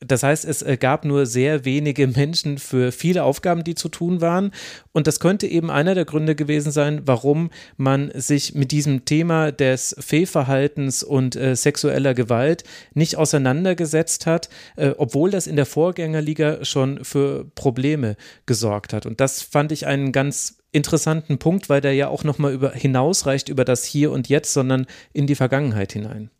Das 0.00 0.22
heißt, 0.22 0.44
es 0.44 0.62
äh, 0.62 0.76
gab 0.76 1.04
nur 1.04 1.26
sehr 1.26 1.64
wenige 1.64 2.06
Menschen 2.06 2.58
für 2.58 2.92
viele 2.92 3.24
Aufgaben, 3.24 3.64
die 3.64 3.74
zu 3.74 3.88
tun 3.88 4.20
waren. 4.20 4.52
Und 4.92 5.08
das 5.08 5.18
könnte 5.18 5.48
eben 5.48 5.70
einer 5.70 5.96
der 5.96 6.04
Gründe 6.04 6.36
gewesen 6.36 6.70
sein, 6.70 7.02
warum 7.04 7.50
man 7.76 8.12
sich 8.14 8.54
mit 8.54 8.70
diesem 8.70 9.04
Thema 9.04 9.50
des 9.50 9.96
Fehlverhaltens 9.98 11.02
und 11.02 11.34
äh, 11.34 11.56
sexueller 11.56 12.14
Gewalt 12.14 12.62
nicht 12.94 13.16
auseinandergesetzt 13.16 14.26
hat, 14.26 14.48
äh, 14.76 14.90
obwohl 14.96 15.32
das 15.32 15.48
in 15.48 15.56
der 15.56 15.66
Vorgängerliga 15.66 16.64
schon 16.64 17.04
für 17.04 17.46
Probleme 17.56 18.16
gesorgt 18.46 18.92
hat. 18.92 19.04
Und 19.04 19.20
das 19.20 19.42
fand 19.42 19.72
ich 19.72 19.88
einen 19.88 20.12
ganz 20.12 20.58
interessanten 20.70 21.38
Punkt, 21.38 21.68
weil 21.68 21.80
der 21.80 21.94
ja 21.94 22.06
auch 22.06 22.22
nochmal 22.22 22.52
über, 22.52 22.70
hinausreicht 22.70 23.48
über 23.48 23.64
das 23.64 23.84
Hier 23.84 24.12
und 24.12 24.28
Jetzt, 24.28 24.52
sondern 24.52 24.86
in 25.12 25.26
die 25.26 25.34
Vergangenheit 25.34 25.92
hinein. 25.92 26.30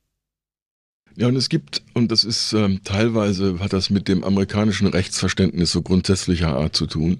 Ja, 1.19 1.27
und 1.27 1.35
es 1.35 1.49
gibt, 1.49 1.83
und 1.95 2.13
das 2.13 2.23
ist 2.23 2.53
ähm, 2.53 2.81
teilweise, 2.85 3.59
hat 3.59 3.73
das 3.73 3.91
mit 3.91 4.07
dem 4.07 4.23
amerikanischen 4.23 4.87
Rechtsverständnis 4.87 5.73
so 5.73 5.83
grundsätzlicher 5.83 6.57
Art 6.57 6.77
zu 6.77 6.87
tun. 6.87 7.19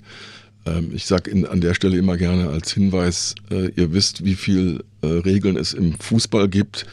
Ähm, 0.67 0.93
ich 0.95 1.05
sage 1.05 1.33
an 1.51 1.61
der 1.61 1.75
Stelle 1.75 1.99
immer 1.99 2.17
gerne 2.17 2.49
als 2.49 2.73
Hinweis, 2.73 3.35
äh, 3.51 3.73
ihr 3.75 3.93
wisst, 3.93 4.25
wie 4.25 4.37
viel 4.37 4.85
äh, 5.03 5.09
Regeln 5.09 5.57
es 5.57 5.73
im 5.73 5.99
Fußball 5.99 6.49
gibt. 6.49 6.87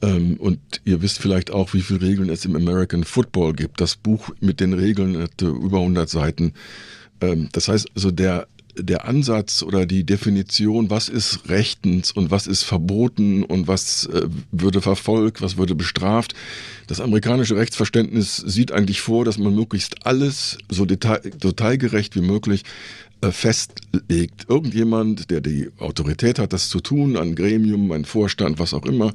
Ähm, 0.00 0.38
und 0.38 0.60
ihr 0.86 1.02
wisst 1.02 1.18
vielleicht 1.18 1.50
auch, 1.50 1.74
wie 1.74 1.82
viele 1.82 2.00
Regeln 2.00 2.30
es 2.30 2.46
im 2.46 2.56
American 2.56 3.04
Football 3.04 3.52
gibt. 3.52 3.78
Das 3.78 3.96
Buch 3.96 4.30
mit 4.40 4.60
den 4.60 4.72
Regeln 4.72 5.18
hat 5.18 5.42
über 5.42 5.80
100 5.80 6.08
Seiten. 6.08 6.54
Ähm, 7.20 7.50
das 7.52 7.68
heißt, 7.68 7.90
also 7.94 8.10
der 8.10 8.48
der 8.82 9.06
Ansatz 9.06 9.62
oder 9.62 9.86
die 9.86 10.04
Definition, 10.04 10.90
was 10.90 11.08
ist 11.08 11.48
rechtens 11.48 12.12
und 12.12 12.30
was 12.30 12.46
ist 12.46 12.62
verboten 12.62 13.42
und 13.44 13.68
was 13.68 14.06
äh, 14.06 14.28
würde 14.50 14.80
verfolgt, 14.80 15.42
was 15.42 15.56
würde 15.56 15.74
bestraft. 15.74 16.34
Das 16.86 17.00
amerikanische 17.00 17.56
Rechtsverständnis 17.56 18.36
sieht 18.36 18.72
eigentlich 18.72 19.00
vor, 19.00 19.24
dass 19.24 19.38
man 19.38 19.54
möglichst 19.54 20.06
alles 20.06 20.58
so 20.68 20.84
detail, 20.84 21.20
detailgerecht 21.20 22.16
wie 22.16 22.22
möglich 22.22 22.64
äh, 23.22 23.32
festlegt. 23.32 24.46
Irgendjemand, 24.48 25.30
der 25.30 25.40
die 25.40 25.68
Autorität 25.78 26.38
hat, 26.38 26.52
das 26.52 26.68
zu 26.68 26.80
tun, 26.80 27.16
ein 27.16 27.34
Gremium, 27.34 27.92
ein 27.92 28.04
Vorstand, 28.04 28.58
was 28.58 28.72
auch 28.72 28.86
immer, 28.86 29.12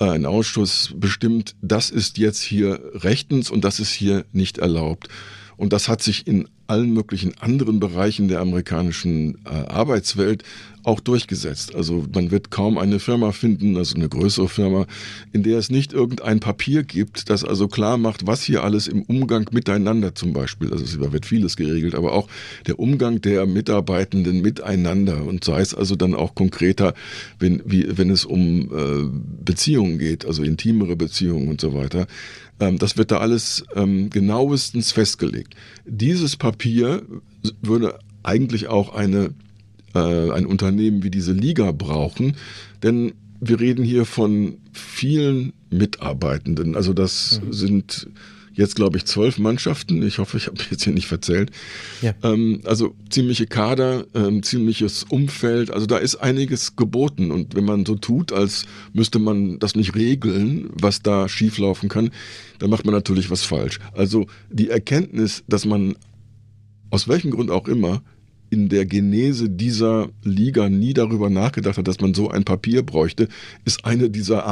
äh, 0.00 0.08
ein 0.08 0.24
Ausschuss 0.24 0.94
bestimmt, 0.96 1.54
das 1.60 1.90
ist 1.90 2.16
jetzt 2.18 2.40
hier 2.40 2.80
rechtens 2.94 3.50
und 3.50 3.64
das 3.64 3.80
ist 3.80 3.92
hier 3.92 4.24
nicht 4.32 4.58
erlaubt. 4.58 5.08
Und 5.56 5.72
das 5.72 5.88
hat 5.88 6.02
sich 6.02 6.26
in 6.26 6.48
allen 6.66 6.92
möglichen 6.92 7.36
anderen 7.38 7.80
Bereichen 7.80 8.28
der 8.28 8.40
amerikanischen 8.40 9.38
äh, 9.44 9.48
Arbeitswelt 9.48 10.44
auch 10.84 11.00
durchgesetzt. 11.00 11.74
Also 11.74 12.04
man 12.14 12.30
wird 12.30 12.50
kaum 12.50 12.78
eine 12.78 13.00
Firma 13.00 13.32
finden, 13.32 13.76
also 13.76 13.96
eine 13.96 14.08
größere 14.08 14.48
Firma, 14.48 14.86
in 15.32 15.42
der 15.42 15.58
es 15.58 15.70
nicht 15.70 15.92
irgendein 15.92 16.40
Papier 16.40 16.82
gibt, 16.82 17.30
das 17.30 17.42
also 17.42 17.68
klar 17.68 17.96
macht, 17.96 18.26
was 18.26 18.42
hier 18.42 18.62
alles 18.62 18.86
im 18.86 19.02
Umgang 19.02 19.48
miteinander 19.50 20.14
zum 20.14 20.32
Beispiel, 20.32 20.70
also 20.70 21.00
da 21.00 21.12
wird 21.12 21.26
vieles 21.26 21.56
geregelt, 21.56 21.94
aber 21.94 22.12
auch 22.12 22.28
der 22.66 22.78
Umgang 22.78 23.20
der 23.22 23.46
Mitarbeitenden 23.46 24.42
miteinander 24.42 25.24
und 25.24 25.42
sei 25.44 25.60
es 25.60 25.74
also 25.74 25.96
dann 25.96 26.14
auch 26.14 26.34
konkreter, 26.34 26.94
wenn, 27.38 27.62
wie, 27.64 27.86
wenn 27.96 28.10
es 28.10 28.24
um 28.24 28.70
äh, 28.70 29.08
Beziehungen 29.44 29.98
geht, 29.98 30.26
also 30.26 30.42
intimere 30.42 30.96
Beziehungen 30.96 31.48
und 31.48 31.60
so 31.60 31.74
weiter. 31.74 32.06
Ähm, 32.60 32.78
das 32.78 32.96
wird 32.96 33.10
da 33.10 33.18
alles 33.18 33.64
ähm, 33.74 34.10
genauestens 34.10 34.92
festgelegt. 34.92 35.54
Dieses 35.84 36.36
Papier 36.36 37.02
würde 37.62 37.98
eigentlich 38.22 38.68
auch 38.68 38.94
eine, 38.94 39.34
äh, 39.94 40.30
ein 40.30 40.46
Unternehmen 40.46 41.02
wie 41.02 41.10
diese 41.10 41.32
Liga 41.32 41.72
brauchen, 41.72 42.36
denn 42.82 43.12
wir 43.40 43.60
reden 43.60 43.84
hier 43.84 44.06
von 44.06 44.58
vielen 44.72 45.52
Mitarbeitenden. 45.70 46.76
Also 46.76 46.92
das 46.92 47.40
mhm. 47.44 47.52
sind 47.52 48.08
jetzt, 48.54 48.76
glaube 48.76 48.96
ich, 48.96 49.04
zwölf 49.04 49.38
Mannschaften. 49.38 50.02
Ich 50.02 50.18
hoffe, 50.18 50.36
ich 50.36 50.46
habe 50.46 50.56
jetzt 50.70 50.84
hier 50.84 50.92
nicht 50.92 51.06
verzählt. 51.06 51.50
Ja. 52.00 52.14
Ähm, 52.22 52.60
also 52.64 52.94
ziemliche 53.10 53.46
Kader, 53.46 54.06
ähm, 54.14 54.42
ziemliches 54.42 55.04
Umfeld. 55.04 55.70
Also 55.70 55.86
da 55.86 55.98
ist 55.98 56.16
einiges 56.16 56.76
geboten. 56.76 57.30
Und 57.30 57.54
wenn 57.54 57.64
man 57.64 57.84
so 57.84 57.96
tut, 57.96 58.32
als 58.32 58.64
müsste 58.92 59.18
man 59.18 59.58
das 59.58 59.74
nicht 59.74 59.94
regeln, 59.94 60.70
was 60.72 61.02
da 61.02 61.28
schieflaufen 61.28 61.88
kann, 61.88 62.10
dann 62.58 62.70
macht 62.70 62.84
man 62.84 62.94
natürlich 62.94 63.30
was 63.30 63.42
falsch. 63.42 63.78
Also 63.92 64.26
die 64.50 64.70
Erkenntnis, 64.70 65.44
dass 65.48 65.64
man 65.64 65.96
aus 66.90 67.08
welchem 67.08 67.30
Grund 67.30 67.50
auch 67.50 67.66
immer 67.68 68.02
in 68.50 68.68
der 68.68 68.86
Genese 68.86 69.50
dieser 69.50 70.10
Liga 70.22 70.68
nie 70.68 70.94
darüber 70.94 71.28
nachgedacht 71.28 71.76
hat, 71.76 71.88
dass 71.88 72.00
man 72.00 72.14
so 72.14 72.30
ein 72.30 72.44
Papier 72.44 72.84
bräuchte, 72.84 73.26
ist 73.64 73.84
eine 73.84 74.10
dieser 74.10 74.46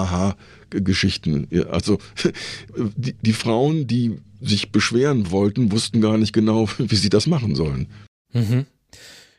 Aha-Geschichten. 0.73 1.49
Also 1.71 1.99
die, 2.97 3.15
die 3.15 3.33
Frauen, 3.33 3.87
die 3.87 4.19
sich 4.41 4.73
beschweren 4.73 5.31
wollten, 5.31 5.73
wussten 5.73 6.01
gar 6.01 6.19
nicht 6.19 6.33
genau, 6.33 6.69
wie 6.79 6.97
sie 6.97 7.11
das 7.11 7.27
machen 7.27 7.55
sollen. 7.55 7.89
Mhm. 8.33 8.67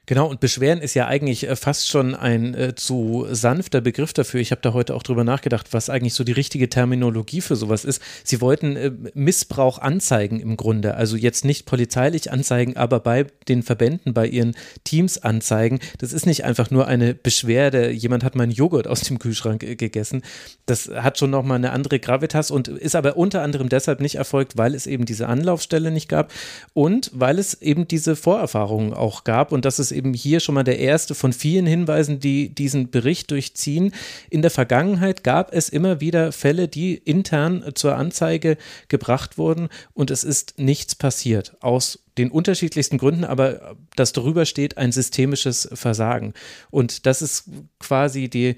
Genau, 0.06 0.28
und 0.28 0.42
Beschweren 0.42 0.82
ist 0.82 0.96
ja 0.96 1.08
eigentlich 1.08 1.48
äh, 1.48 1.56
fast 1.56 1.88
schon 1.88 2.14
ein 2.14 2.54
äh, 2.56 2.76
zu 2.76 3.26
sanfter 3.32 3.80
Begriff 3.80 4.12
dafür. 4.12 4.42
Ich 4.42 4.52
habe 4.52 4.60
da 4.62 4.74
heute 4.74 4.96
auch 4.96 5.04
drüber 5.04 5.24
nachgedacht, 5.24 5.68
was 5.72 5.90
eigentlich 5.90 6.14
so 6.14 6.26
die 6.26 6.34
richtige 6.34 6.68
Terminologie 6.68 7.40
für 7.40 7.56
sowas 7.56 7.86
ist. 7.86 8.02
Sie 8.26 8.42
wollten 8.42 8.76
äh, 8.76 8.92
Missbrauch 9.14 9.80
anzeigen 9.80 10.42
im 10.42 10.58
Grunde. 10.58 10.96
Also 10.96 11.16
jetzt 11.16 11.46
nicht 11.46 11.66
polizeilich 11.66 12.34
anzeigen, 12.34 12.76
aber 12.76 13.00
bei 13.00 13.28
den 13.48 13.64
Verbänden, 13.64 14.14
bei 14.14 14.28
ihren 14.28 14.56
Teams 14.84 15.20
anzeigen. 15.20 15.80
Das 16.00 16.12
ist 16.12 16.26
nicht 16.26 16.44
einfach 16.44 16.70
nur 16.70 16.86
eine 16.88 17.14
Beschwerde, 17.14 17.90
jemand 17.90 18.26
hat 18.26 18.36
meinen 18.36 18.52
Joghurt 18.52 18.88
aus 18.90 19.02
dem 19.02 19.20
Kühlschrank 19.20 19.64
äh, 19.64 19.78
gegessen. 19.78 20.22
Das 20.66 20.90
hat 20.90 21.18
schon 21.18 21.30
nochmal 21.30 21.60
eine 21.60 21.72
andere 21.72 22.00
Gravitas 22.00 22.52
und 22.52 22.68
ist 22.68 22.98
aber 22.98 23.16
unter 23.16 23.42
anderem 23.42 23.70
deshalb 23.70 24.02
nicht 24.02 24.16
erfolgt, 24.16 24.58
weil 24.58 24.76
es 24.76 24.86
eben 24.86 25.06
diese 25.06 25.30
Anlaufstelle 25.30 25.92
nicht 25.92 26.10
gab 26.10 26.34
und 26.74 27.10
weil 27.14 27.40
es 27.40 27.54
eben 27.62 27.88
diese 27.88 28.18
Vorerfahrungen 28.18 28.94
auch 28.94 29.24
gab 29.24 29.54
und 29.54 29.64
dass 29.64 29.80
es 29.80 29.93
eben 29.94 30.14
hier 30.14 30.40
schon 30.40 30.56
mal 30.56 30.64
der 30.64 30.80
erste 30.80 31.16
von 31.16 31.32
vielen 31.32 31.66
Hinweisen, 31.66 32.20
die 32.20 32.54
diesen 32.54 32.92
Bericht 32.92 33.32
durchziehen. 33.32 33.94
In 34.30 34.42
der 34.42 34.52
Vergangenheit 34.52 35.24
gab 35.24 35.54
es 35.54 35.70
immer 35.70 36.02
wieder 36.02 36.32
Fälle, 36.32 36.68
die 36.68 36.96
intern 36.96 37.64
zur 37.76 37.96
Anzeige 37.96 38.58
gebracht 38.88 39.38
wurden 39.38 39.70
und 39.94 40.12
es 40.12 40.24
ist 40.24 40.56
nichts 40.58 40.96
passiert 40.96 41.56
aus 41.62 42.00
den 42.18 42.32
unterschiedlichsten 42.32 42.98
Gründen, 42.98 43.24
aber 43.24 43.76
das 43.96 44.14
darüber 44.14 44.46
steht 44.46 44.78
ein 44.78 44.92
systemisches 44.92 45.70
Versagen. 45.74 46.34
Und 46.70 47.06
das 47.06 47.22
ist 47.22 47.50
quasi 47.80 48.30
die, 48.30 48.56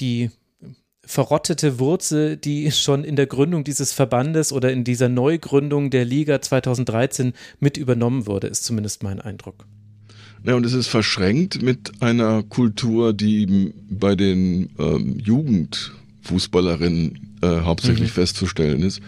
die 0.00 0.30
verrottete 1.06 1.78
Wurzel, 1.78 2.36
die 2.36 2.70
schon 2.72 3.04
in 3.04 3.16
der 3.16 3.26
Gründung 3.26 3.64
dieses 3.64 3.92
Verbandes 3.92 4.52
oder 4.52 4.72
in 4.72 4.84
dieser 4.84 5.08
Neugründung 5.08 5.90
der 5.90 6.04
Liga 6.04 6.40
2013 6.40 7.34
mit 7.60 7.76
übernommen 7.76 8.26
wurde, 8.26 8.46
ist 8.46 8.64
zumindest 8.64 9.02
mein 9.02 9.20
Eindruck. 9.20 9.66
Ja, 10.44 10.54
und 10.56 10.66
es 10.66 10.74
ist 10.74 10.88
verschränkt 10.88 11.62
mit 11.62 12.02
einer 12.02 12.42
Kultur, 12.42 13.14
die 13.14 13.72
bei 13.88 14.14
den 14.14 14.68
ähm, 14.78 15.18
Jugendfußballerinnen 15.18 17.38
äh, 17.40 17.60
hauptsächlich 17.62 18.10
mhm. 18.10 18.14
festzustellen 18.14 18.82
ist. 18.82 19.00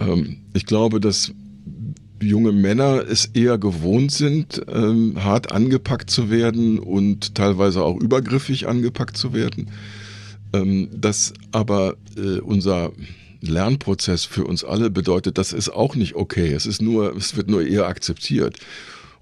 Ähm, 0.00 0.38
ich 0.54 0.64
glaube, 0.64 0.98
dass 0.98 1.34
junge 2.22 2.52
Männer 2.52 3.04
es 3.06 3.26
eher 3.26 3.58
gewohnt 3.58 4.12
sind, 4.12 4.62
ähm, 4.72 5.22
hart 5.22 5.52
angepackt 5.52 6.08
zu 6.08 6.30
werden 6.30 6.78
und 6.78 7.34
teilweise 7.34 7.82
auch 7.82 8.00
übergriffig 8.00 8.66
angepackt 8.66 9.18
zu 9.18 9.34
werden. 9.34 9.70
Ähm, 10.54 10.88
dass 10.94 11.34
aber 11.50 11.96
äh, 12.16 12.40
unser 12.40 12.92
Lernprozess 13.42 14.24
für 14.24 14.44
uns 14.44 14.64
alle 14.64 14.88
bedeutet, 14.88 15.36
das 15.36 15.52
ist 15.52 15.68
auch 15.68 15.96
nicht 15.96 16.14
okay. 16.14 16.52
Es 16.52 16.64
ist 16.64 16.80
nur, 16.80 17.14
es 17.16 17.36
wird 17.36 17.50
nur 17.50 17.66
eher 17.66 17.88
akzeptiert. 17.88 18.58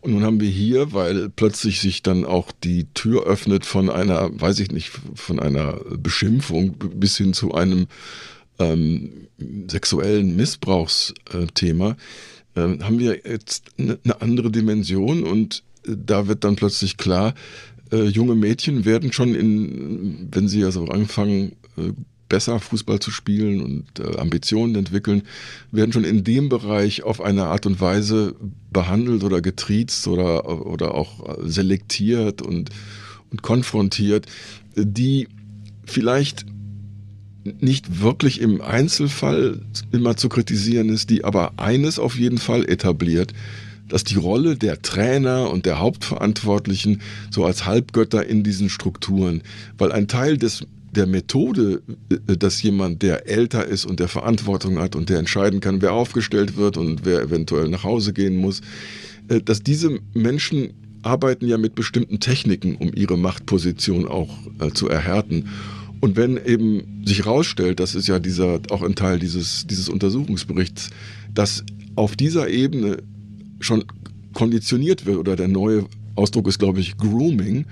Und 0.00 0.12
nun 0.12 0.24
haben 0.24 0.40
wir 0.40 0.48
hier, 0.48 0.92
weil 0.92 1.28
plötzlich 1.28 1.80
sich 1.80 2.02
dann 2.02 2.24
auch 2.24 2.52
die 2.64 2.86
Tür 2.94 3.24
öffnet 3.24 3.66
von 3.66 3.90
einer, 3.90 4.30
weiß 4.32 4.60
ich 4.60 4.70
nicht, 4.70 4.90
von 5.14 5.38
einer 5.38 5.80
Beschimpfung 5.98 6.76
bis 6.94 7.18
hin 7.18 7.34
zu 7.34 7.54
einem 7.54 7.86
ähm, 8.58 9.28
sexuellen 9.68 10.36
Missbrauchsthema, 10.36 11.96
äh, 12.54 12.60
haben 12.60 12.98
wir 12.98 13.20
jetzt 13.26 13.64
eine 13.78 13.98
ne 14.02 14.20
andere 14.20 14.50
Dimension 14.50 15.22
und 15.24 15.62
äh, 15.86 15.96
da 15.96 16.28
wird 16.28 16.44
dann 16.44 16.56
plötzlich 16.56 16.96
klar, 16.96 17.34
äh, 17.92 18.04
junge 18.04 18.34
Mädchen 18.34 18.84
werden 18.84 19.12
schon 19.12 19.34
in, 19.34 20.28
wenn 20.32 20.48
sie 20.48 20.64
also 20.64 20.86
anfangen, 20.86 21.52
äh, 21.76 21.92
besser 22.30 22.58
Fußball 22.58 23.00
zu 23.00 23.10
spielen 23.10 23.60
und 23.60 24.00
äh, 24.00 24.16
Ambitionen 24.16 24.74
entwickeln, 24.76 25.24
werden 25.70 25.92
schon 25.92 26.04
in 26.04 26.24
dem 26.24 26.48
Bereich 26.48 27.02
auf 27.02 27.20
eine 27.20 27.44
Art 27.46 27.66
und 27.66 27.82
Weise 27.82 28.34
behandelt 28.72 29.22
oder 29.22 29.42
getriezt 29.42 30.08
oder, 30.08 30.66
oder 30.66 30.94
auch 30.94 31.38
selektiert 31.42 32.40
und, 32.40 32.70
und 33.30 33.42
konfrontiert, 33.42 34.26
die 34.74 35.28
vielleicht 35.84 36.46
nicht 37.44 38.00
wirklich 38.00 38.40
im 38.40 38.60
Einzelfall 38.60 39.60
immer 39.92 40.16
zu 40.16 40.28
kritisieren 40.28 40.88
ist, 40.88 41.10
die 41.10 41.24
aber 41.24 41.52
eines 41.58 41.98
auf 41.98 42.18
jeden 42.18 42.38
Fall 42.38 42.68
etabliert, 42.68 43.32
dass 43.88 44.04
die 44.04 44.16
Rolle 44.16 44.56
der 44.56 44.82
Trainer 44.82 45.50
und 45.50 45.66
der 45.66 45.80
Hauptverantwortlichen 45.80 47.00
so 47.30 47.44
als 47.44 47.66
Halbgötter 47.66 48.24
in 48.24 48.44
diesen 48.44 48.68
Strukturen, 48.68 49.42
weil 49.78 49.90
ein 49.90 50.06
Teil 50.06 50.38
des 50.38 50.66
der 50.92 51.06
Methode, 51.06 51.82
äh, 52.10 52.36
dass 52.36 52.62
jemand, 52.62 53.02
der 53.02 53.28
älter 53.28 53.66
ist 53.66 53.84
und 53.84 54.00
der 54.00 54.08
Verantwortung 54.08 54.78
hat 54.78 54.96
und 54.96 55.08
der 55.08 55.18
entscheiden 55.18 55.60
kann, 55.60 55.82
wer 55.82 55.92
aufgestellt 55.92 56.56
wird 56.56 56.76
und 56.76 57.04
wer 57.04 57.20
eventuell 57.20 57.68
nach 57.68 57.84
Hause 57.84 58.12
gehen 58.12 58.36
muss, 58.36 58.60
äh, 59.28 59.40
dass 59.40 59.62
diese 59.62 59.98
Menschen 60.14 60.72
arbeiten 61.02 61.46
ja 61.46 61.56
mit 61.56 61.74
bestimmten 61.74 62.20
Techniken, 62.20 62.76
um 62.76 62.92
ihre 62.94 63.16
Machtposition 63.16 64.06
auch 64.06 64.30
äh, 64.58 64.70
zu 64.70 64.88
erhärten. 64.88 65.48
Und 66.00 66.16
wenn 66.16 66.38
eben 66.44 67.02
sich 67.04 67.24
herausstellt, 67.24 67.80
das 67.80 67.94
ist 67.94 68.08
ja 68.08 68.18
dieser, 68.18 68.60
auch 68.70 68.82
ein 68.82 68.94
Teil 68.94 69.18
dieses, 69.18 69.66
dieses 69.66 69.88
Untersuchungsberichts, 69.88 70.90
dass 71.34 71.64
auf 71.94 72.16
dieser 72.16 72.48
Ebene 72.48 72.98
schon 73.60 73.84
konditioniert 74.32 75.06
wird, 75.06 75.18
oder 75.18 75.36
der 75.36 75.48
neue 75.48 75.86
Ausdruck 76.14 76.48
ist, 76.48 76.58
glaube 76.58 76.80
ich, 76.80 76.96
Grooming, 76.96 77.66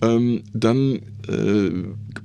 ähm, 0.00 0.42
dann 0.52 1.00
äh, 1.28 1.70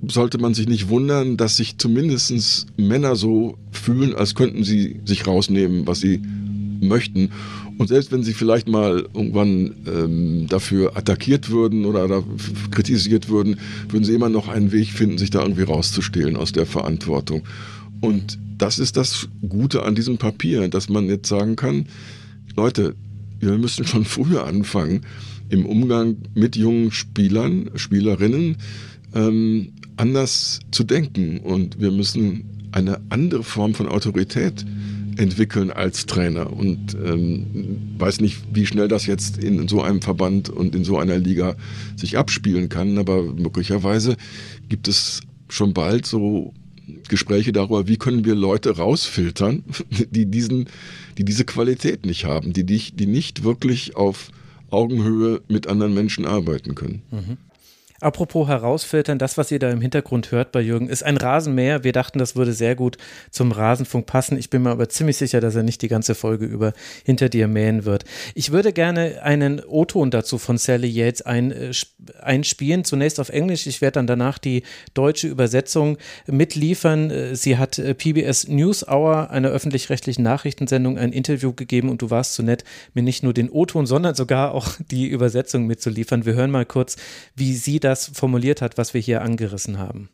sollte 0.07 0.37
man 0.37 0.53
sich 0.53 0.67
nicht 0.67 0.89
wundern, 0.89 1.37
dass 1.37 1.57
sich 1.57 1.77
zumindest 1.77 2.67
Männer 2.77 3.15
so 3.15 3.57
fühlen, 3.71 4.15
als 4.15 4.35
könnten 4.35 4.63
sie 4.63 4.99
sich 5.05 5.25
rausnehmen, 5.25 5.87
was 5.87 5.99
sie 5.99 6.21
möchten. 6.81 7.29
Und 7.77 7.87
selbst 7.87 8.11
wenn 8.11 8.23
sie 8.23 8.33
vielleicht 8.33 8.67
mal 8.67 9.07
irgendwann 9.13 9.73
ähm, 9.87 10.47
dafür 10.47 10.95
attackiert 10.95 11.49
würden 11.49 11.85
oder 11.85 12.23
kritisiert 12.69 13.29
würden, 13.29 13.57
würden 13.89 14.03
sie 14.03 14.13
immer 14.13 14.29
noch 14.29 14.47
einen 14.47 14.71
Weg 14.71 14.89
finden, 14.89 15.17
sich 15.17 15.31
da 15.31 15.41
irgendwie 15.41 15.63
rauszustehlen 15.63 16.35
aus 16.35 16.51
der 16.51 16.65
Verantwortung. 16.65 17.43
Und 18.01 18.37
das 18.57 18.77
ist 18.79 18.95
das 18.97 19.27
Gute 19.47 19.83
an 19.83 19.95
diesem 19.95 20.17
Papier, 20.17 20.67
dass 20.67 20.89
man 20.89 21.07
jetzt 21.07 21.27
sagen 21.27 21.55
kann, 21.55 21.87
Leute, 22.55 22.95
wir 23.39 23.57
müssen 23.57 23.85
schon 23.85 24.05
früher 24.05 24.45
anfangen, 24.45 25.01
im 25.49 25.65
Umgang 25.65 26.17
mit 26.33 26.55
jungen 26.55 26.91
Spielern, 26.91 27.69
Spielerinnen 27.75 28.57
ähm, 29.13 29.73
anders 29.97 30.59
zu 30.71 30.83
denken. 30.83 31.39
Und 31.39 31.79
wir 31.79 31.91
müssen 31.91 32.45
eine 32.71 32.99
andere 33.09 33.43
Form 33.43 33.73
von 33.73 33.87
Autorität 33.87 34.65
entwickeln 35.17 35.71
als 35.71 36.05
Trainer. 36.05 36.51
Und 36.51 36.95
ähm, 36.95 37.45
weiß 37.97 38.21
nicht, 38.21 38.37
wie 38.51 38.65
schnell 38.65 38.87
das 38.87 39.05
jetzt 39.05 39.37
in 39.37 39.67
so 39.67 39.81
einem 39.81 40.01
Verband 40.01 40.49
und 40.49 40.75
in 40.75 40.83
so 40.83 40.97
einer 40.97 41.17
Liga 41.17 41.55
sich 41.95 42.17
abspielen 42.17 42.69
kann, 42.69 42.97
aber 42.97 43.21
möglicherweise 43.21 44.17
gibt 44.69 44.87
es 44.87 45.21
schon 45.49 45.73
bald 45.73 46.05
so 46.05 46.53
Gespräche 47.07 47.51
darüber, 47.51 47.87
wie 47.87 47.97
können 47.97 48.25
wir 48.25 48.35
Leute 48.35 48.75
rausfiltern, 48.75 49.63
die 50.11 50.25
diesen, 50.25 50.67
die 51.17 51.25
diese 51.25 51.45
Qualität 51.45 52.05
nicht 52.05 52.25
haben, 52.25 52.53
die, 52.53 52.65
die 52.65 53.07
nicht 53.07 53.43
wirklich 53.43 53.95
auf 53.95 54.29
Augenhöhe 54.73 55.41
mit 55.47 55.67
anderen 55.67 55.93
Menschen 55.93 56.25
arbeiten 56.25 56.75
können. 56.75 57.01
Mhm. 57.11 57.37
Apropos 58.03 58.49
herausfiltern, 58.49 59.17
das, 59.17 59.37
was 59.37 59.49
ihr 59.49 59.59
da 59.59 59.69
im 59.69 59.79
Hintergrund 59.79 60.31
hört 60.31 60.51
bei 60.51 60.59
Jürgen, 60.59 60.89
ist 60.89 61.03
ein 61.03 61.15
Rasenmäher. 61.15 61.85
Wir 61.85 61.93
dachten, 61.93 62.19
das 62.19 62.35
würde 62.35 62.51
sehr 62.51 62.75
gut 62.75 62.97
zum 63.31 63.53
Rasenfunk 63.53 64.05
passen. 64.05 64.37
Ich 64.37 64.49
bin 64.49 64.63
mir 64.63 64.71
aber 64.71 64.89
ziemlich 64.89 65.15
sicher, 65.15 65.39
dass 65.39 65.55
er 65.55 65.63
nicht 65.63 65.81
die 65.81 65.87
ganze 65.87 66.13
Folge 66.13 66.45
über 66.45 66.73
hinter 67.05 67.29
dir 67.29 67.47
mähen 67.47 67.85
wird. 67.85 68.03
Ich 68.35 68.51
würde 68.51 68.73
gerne 68.73 69.21
einen 69.23 69.61
O-Ton 69.63 70.11
dazu 70.11 70.37
von 70.37 70.57
Sally 70.57 70.89
Yates 70.89 71.21
ein, 71.21 71.53
äh, 71.53 71.71
einspielen. 72.21 72.83
Zunächst 72.83 73.21
auf 73.21 73.29
Englisch. 73.29 73.67
Ich 73.67 73.79
werde 73.79 73.93
dann 73.93 74.07
danach 74.07 74.37
die 74.37 74.63
deutsche 74.93 75.29
Übersetzung 75.29 75.97
mitliefern. 76.27 77.09
Äh, 77.09 77.35
sie 77.37 77.57
hat 77.57 77.79
äh, 77.79 77.93
PBS 77.93 78.49
News 78.49 78.85
Hour, 78.85 79.29
einer 79.29 79.47
öffentlich-rechtlichen 79.49 80.23
Nachrichtensendung, 80.23 80.97
ein 80.97 81.13
Interview 81.13 81.53
gegeben 81.53 81.87
und 81.87 82.01
du 82.01 82.09
warst 82.09 82.33
so 82.33 82.43
nett, 82.43 82.65
mir 82.93 83.03
nicht 83.03 83.23
nur 83.23 83.33
den 83.33 83.49
O-Ton, 83.49 83.85
sondern 83.85 84.13
sogar 84.13 84.53
auch 84.53 84.73
die 84.91 85.07
Übersetzung 85.07 85.67
mitzuliefern. 85.67 86.25
Wir 86.25 86.33
hören 86.33 86.51
mal 86.51 86.65
kurz, 86.65 86.97
wie 87.35 87.53
sie 87.53 87.79
das 87.79 87.92
das 87.93 88.07
formuliert 88.13 88.61
hat, 88.61 88.77
was 88.77 88.93
wir 88.93 89.01
hier 89.01 89.21
angerissen 89.21 89.77
haben. 89.77 90.09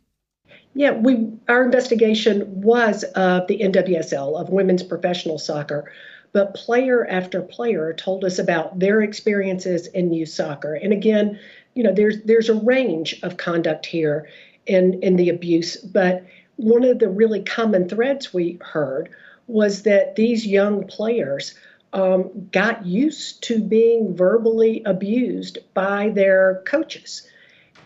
Yeah, 0.76 0.92
we 0.92 1.32
our 1.48 1.64
investigation 1.64 2.44
was 2.62 3.04
of 3.16 3.48
the 3.48 3.60
NWSL 3.60 4.40
of 4.40 4.50
women's 4.50 4.84
professional 4.84 5.40
soccer, 5.40 5.92
but 6.32 6.54
player 6.54 7.08
after 7.08 7.42
player 7.42 7.94
told 7.94 8.24
us 8.24 8.38
about 8.38 8.80
their 8.80 9.02
experiences 9.02 9.88
in 9.88 10.14
youth 10.14 10.30
soccer. 10.30 10.76
And 10.76 10.94
again, 10.94 11.40
you 11.74 11.84
know, 11.84 11.94
there's 11.94 12.22
there's 12.24 12.50
a 12.50 12.54
range 12.54 13.20
of 13.24 13.38
conduct 13.38 13.86
here 13.86 14.30
in 14.68 15.02
in 15.02 15.16
the 15.16 15.30
abuse, 15.30 15.78
but 15.78 16.24
one 16.58 16.84
of 16.84 17.00
the 17.00 17.10
really 17.10 17.42
common 17.42 17.90
threads 17.90 18.34
we 18.34 18.60
heard 18.62 19.10
was 19.48 19.84
that 19.84 20.16
these 20.16 20.46
young 20.46 20.86
players 20.86 21.56
um, 21.94 22.48
got 22.52 22.86
used 22.86 23.42
to 23.44 23.60
being 23.60 24.16
verbally 24.16 24.84
abused 24.86 25.58
by 25.74 26.10
their 26.10 26.62
coaches. 26.66 27.29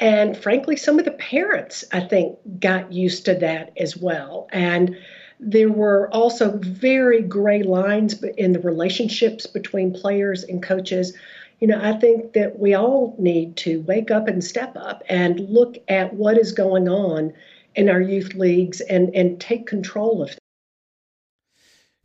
And 0.04 0.36
frankly, 0.36 0.76
some 0.76 0.99
of 0.99 1.06
the 1.06 1.12
parents, 1.12 1.86
I 1.93 2.01
think, 2.01 2.38
got 2.60 2.91
used 2.91 3.24
to 3.24 3.36
that 3.36 3.72
as 3.78 3.95
well. 3.95 4.49
And 4.51 4.97
there 5.39 5.72
were 5.72 6.10
also 6.14 6.58
very 6.58 7.22
gray 7.22 7.64
lines 7.64 8.22
in 8.22 8.51
the 8.51 8.60
relationships 8.60 9.47
between 9.47 9.93
players 9.93 10.43
and 10.43 10.62
coaches. 10.62 11.14
You 11.62 11.70
know, 11.70 11.80
I 11.82 11.93
think 11.93 12.34
that 12.34 12.60
we 12.60 12.74
all 12.74 13.16
need 13.18 13.56
to 13.58 13.80
wake 13.84 14.12
up 14.12 14.28
and 14.28 14.43
step 14.43 14.76
up 14.76 15.04
and 15.08 15.39
look 15.39 15.78
at 15.88 16.14
what 16.14 16.38
is 16.38 16.51
going 16.51 16.89
on 16.89 17.32
in 17.76 17.88
our 17.88 18.01
youth 18.01 18.34
leagues 18.34 18.82
and, 18.82 19.16
and 19.16 19.39
take 19.39 19.68
control 19.68 20.22
of 20.22 20.36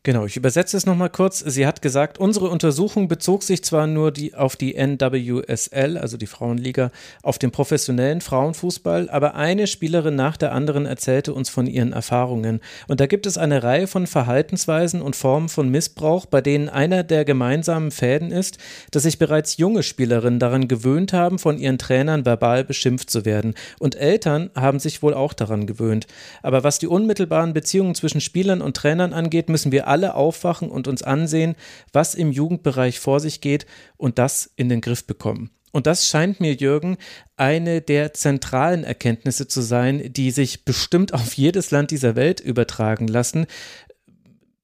Genau, 0.05 0.25
ich 0.27 0.37
übersetze 0.37 0.77
es 0.77 0.87
nochmal 0.87 1.11
kurz. 1.11 1.41
Sie 1.41 1.67
hat 1.67 1.83
gesagt, 1.83 2.19
unsere 2.19 2.49
Untersuchung 2.49 3.09
bezog 3.09 3.43
sich 3.43 3.65
zwar 3.65 3.89
nur 3.89 4.13
die, 4.13 4.33
auf 4.33 4.55
die 4.55 4.75
NWSL, 4.75 5.99
also 5.99 6.17
die 6.17 6.29
Frauenliga, 6.29 6.93
auf 7.23 7.39
den 7.39 7.51
professionellen 7.51 8.21
Frauenfußball, 8.21 9.11
aber 9.11 9.35
eine 9.35 9.67
Spielerin 9.67 10.15
nach 10.15 10.37
der 10.37 10.53
anderen 10.53 10.87
erzählte 10.87 11.35
uns 11.35 11.51
von 11.51 11.67
ihren 11.67 11.93
Erfahrungen. 11.93 12.61
Und 12.87 13.01
da 13.01 13.07
gibt 13.07 13.27
es 13.27 13.37
eine 13.37 13.65
Reihe 13.65 13.89
von 13.89 14.07
Verhaltensweisen 14.07 15.03
und 15.03 15.17
Formen 15.17 15.49
von 15.49 15.69
Missbrauch, 15.69 16.27
bei 16.27 16.41
denen 16.41 16.69
einer 16.69 17.03
der 17.03 17.25
gemeinsamen 17.25 17.91
Fäden 17.91 18.31
ist, 18.31 18.59
dass 18.93 19.03
sich 19.03 19.19
bereits 19.19 19.57
junge 19.57 19.83
Spielerinnen 19.83 20.39
daran 20.39 20.69
gewöhnt 20.69 21.13
haben, 21.13 21.41
von 21.41 21.59
ihren 21.59 21.77
Trainern 21.77 22.25
verbal 22.25 22.65
beschimpft 22.65 23.11
zu 23.11 23.25
werden. 23.25 23.55
Und 23.81 23.97
Eltern 23.97 24.51
haben 24.55 24.79
sich 24.79 25.03
wohl 25.03 25.13
auch 25.13 25.33
daran 25.33 25.67
gewöhnt. 25.67 26.07
Aber 26.41 26.63
was 26.63 26.79
die 26.79 26.87
unmittelbaren 26.87 27.53
Beziehungen 27.53 27.97
zwischen 27.97 28.21
Spielern 28.21 28.63
und 28.63 28.77
Trainern 28.77 29.13
angeht, 29.13 29.49
müssen 29.49 29.73
wir 29.73 29.88
alle 29.89 30.15
aufwachen 30.15 30.71
und 30.71 30.87
uns 30.89 31.03
ansehen, 31.03 31.57
was 31.93 32.15
im 32.15 32.33
Jugendbereich 32.33 33.01
vor 33.01 33.21
sich 33.21 33.41
geht 33.41 33.67
und 33.97 34.19
das 34.19 34.51
in 34.57 34.69
den 34.69 34.81
Griff 34.81 35.07
bekommen. 35.07 35.51
Und 35.73 35.87
das 35.87 36.07
scheint 36.07 36.41
mir, 36.41 36.55
Jürgen, 36.55 36.97
eine 37.37 37.81
der 37.81 38.15
zentralen 38.15 38.85
Erkenntnisse 38.85 39.49
zu 39.49 39.61
sein, 39.61 40.13
die 40.13 40.31
sich 40.31 40.65
bestimmt 40.65 41.13
auf 41.13 41.35
jedes 41.35 41.71
Land 41.71 41.91
dieser 41.91 42.17
Welt 42.17 42.41
übertragen 42.41 43.07
lassen. 43.07 43.47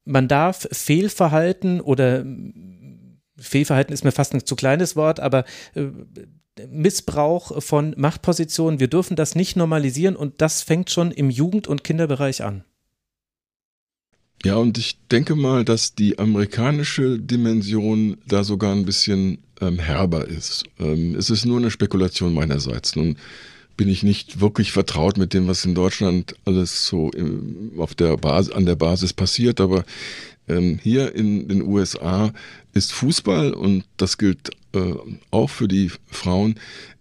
Man 0.04 0.28
darf 0.28 0.66
Fehlverhalten 0.72 1.80
oder 1.80 2.24
Fehlverhalten 3.38 3.92
ist 3.92 4.04
mir 4.04 4.12
fast 4.12 4.34
ein 4.34 4.46
zu 4.46 4.56
kleines 4.56 4.96
Wort, 4.96 5.20
aber 5.20 5.44
äh, 5.74 5.86
Missbrauch 6.68 7.62
von 7.62 7.94
Machtpositionen, 7.96 8.80
wir 8.80 8.88
dürfen 8.88 9.16
das 9.16 9.34
nicht 9.34 9.56
normalisieren 9.56 10.16
und 10.16 10.40
das 10.40 10.62
fängt 10.62 10.90
schon 10.90 11.10
im 11.10 11.30
Jugend- 11.30 11.66
und 11.66 11.84
Kinderbereich 11.84 12.44
an. 12.44 12.64
Ja, 14.44 14.56
und 14.56 14.76
ich 14.76 14.98
denke 15.10 15.36
mal, 15.36 15.64
dass 15.64 15.94
die 15.94 16.18
amerikanische 16.18 17.18
Dimension 17.18 18.18
da 18.28 18.44
sogar 18.44 18.72
ein 18.72 18.84
bisschen 18.84 19.38
ähm, 19.62 19.78
herber 19.78 20.28
ist. 20.28 20.64
Ähm, 20.78 21.14
es 21.14 21.30
ist 21.30 21.46
nur 21.46 21.56
eine 21.56 21.70
Spekulation 21.70 22.34
meinerseits. 22.34 22.94
Nun 22.94 23.16
bin 23.78 23.88
ich 23.88 24.02
nicht 24.02 24.42
wirklich 24.42 24.70
vertraut 24.70 25.16
mit 25.16 25.32
dem, 25.32 25.48
was 25.48 25.64
in 25.64 25.74
Deutschland 25.74 26.36
alles 26.44 26.86
so 26.86 27.10
im, 27.12 27.72
auf 27.78 27.94
der 27.94 28.18
Basis, 28.18 28.52
an 28.52 28.66
der 28.66 28.76
Basis 28.76 29.14
passiert, 29.14 29.62
aber 29.62 29.84
ähm, 30.46 30.78
hier 30.82 31.14
in 31.14 31.48
den 31.48 31.62
USA 31.62 32.30
ist 32.74 32.92
Fußball, 32.92 33.54
und 33.54 33.84
das 33.96 34.18
gilt 34.18 34.50
äh, 34.74 34.94
auch 35.30 35.48
für 35.48 35.68
die 35.68 35.90
Frauen, 36.10 36.56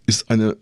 ist 0.05 0.29
eine 0.29 0.55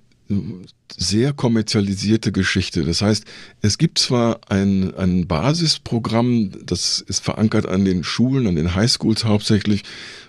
sehr 0.97 1.34
kommerzialisierte 1.34 2.32
Geschichte. 2.32 2.84
Das 2.84 3.01
heißt, 3.01 3.25
es 3.61 3.77
gibt 3.77 3.99
zwar 3.99 4.41
ein, 4.49 4.93
ein 4.95 5.27
Basisprogramm, 5.27 6.51
das 6.65 6.99
ist 6.99 7.23
verankert 7.23 7.65
an 7.65 7.86
den 7.86 8.03
Schulen, 8.03 8.47
an 8.47 8.55
den 8.55 8.75
Highschools 8.75 9.23
hauptsächlich, 9.25 9.84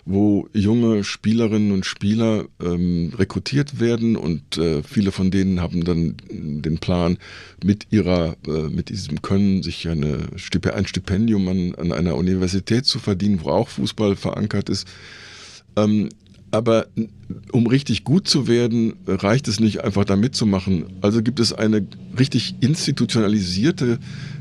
wo 0.05 0.48
junge 0.53 1.05
Spielerinnen 1.05 1.72
und 1.72 1.86
Spieler 1.86 2.46
ähm, 2.61 3.12
rekrutiert 3.16 3.80
werden 3.80 4.16
und 4.16 4.59
äh, 4.59 4.82
viele 4.82 5.12
von 5.12 5.30
denen 5.30 5.61
haben 5.61 5.84
dann 5.84 6.16
den 6.30 6.78
Plan, 6.78 7.18
mit 7.64 7.86
ihrer, 7.90 8.36
äh, 8.46 8.68
mit 8.68 8.88
diesem 8.88 9.22
Können 9.22 9.62
sich 9.62 9.88
eine 9.88 10.28
ein 10.74 10.86
Stipendium 10.86 11.48
an, 11.48 11.74
an 11.76 11.92
einer 11.92 12.16
Universität 12.16 12.86
zu 12.86 12.98
verdienen, 12.98 13.40
wo 13.42 13.50
auch 13.50 13.68
Fußball 13.68 14.16
verankert 14.16 14.68
ist. 14.68 14.86
Ähm, 15.76 16.09
aber 16.53 16.86
um 17.50 17.66
richtig 17.66 18.05
gut 18.05 18.28
zu 18.28 18.46
werden, 18.46 18.94
reicht 19.07 19.48
es 19.48 19.59
nicht 19.59 19.82
einfach 19.82 20.05
da 20.05 20.16
mitzumachen. 20.16 20.84
Also 21.00 21.22
gibt 21.22 21.40
es 21.40 21.53
eine 21.53 21.86
richtig 22.18 22.57
institutionalisierte 22.61 23.98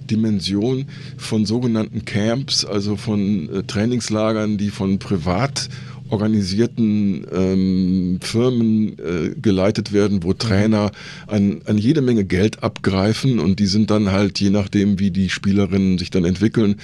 Dimension 0.10 0.88
von 1.18 1.46
sogenannten 1.46 2.04
Camps, 2.04 2.66
also 2.66 2.98
von 2.98 3.50
äh, 3.50 3.64
Trainingslagern, 3.64 4.58
die 4.58 4.70
von 4.70 5.00
privat 5.00 5.70
organisierten 6.12 7.26
ähm, 7.32 8.20
Firmen 8.22 9.00
äh, 9.00 9.36
geleitet 9.42 9.94
werden, 9.94 10.24
wo 10.24 10.30
mhm. 10.30 10.38
Trainer 10.38 10.92
an, 11.28 11.62
an 11.66 11.78
jede 11.78 12.02
Menge 12.02 12.26
Geld 12.26 12.64
abgreifen 12.64 13.40
und 13.40 13.60
die 13.60 13.66
sind 13.66 13.90
dann 13.90 14.12
halt, 14.12 14.40
je 14.40 14.50
nachdem, 14.50 15.00
wie 15.00 15.12
die 15.12 15.30
Spielerinnen 15.30 15.98
sich 15.98 16.12
dann 16.12 16.26
entwickeln, 16.26 16.76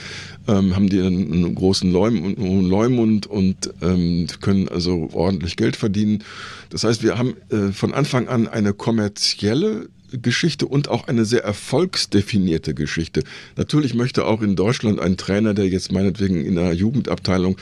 ähm, 0.48 0.76
haben 0.76 0.90
die 0.90 1.02
einen 1.02 1.54
großen 1.54 1.92
Leumund, 1.92 2.38
Leumund 2.38 3.28
und 3.28 3.70
ähm, 3.82 4.28
können 4.42 4.70
also 4.70 5.10
ordentlich 5.14 5.58
Geld 5.58 5.76
verdienen. 5.76 6.24
Das 6.70 6.84
heißt, 6.84 7.04
wir 7.04 7.18
haben 7.18 7.36
äh, 7.50 7.72
von 7.72 7.94
Anfang 7.94 8.28
an 8.28 8.48
eine 8.48 8.74
kommerzielle 8.74 9.90
Geschichte 10.12 10.66
und 10.66 10.90
auch 10.90 11.08
eine 11.08 11.26
sehr 11.26 11.44
erfolgsdefinierte 11.44 12.74
Geschichte. 12.74 13.24
Natürlich 13.56 13.94
möchte 13.94 14.26
auch 14.26 14.42
in 14.42 14.56
Deutschland 14.56 15.00
ein 15.00 15.18
Trainer, 15.18 15.54
der 15.54 15.68
jetzt 15.68 15.92
meinetwegen 15.92 16.46
in 16.46 16.58
einer 16.58 16.72
Jugendabteilung 16.72 17.58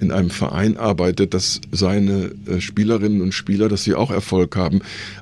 in 0.00 0.12
einem 0.12 0.30
Verein 0.30 0.76
arbeitet, 0.76 1.34
dass 1.34 1.60
seine 1.72 2.30
äh, 2.46 2.60
Spielerinnen 2.60 3.20
und 3.20 3.32
Spieler, 3.32 3.68
dass 3.68 3.84
sie 3.84 3.94
auch 3.94 4.10
Erfolg 4.10 4.56
haben. 4.56 4.80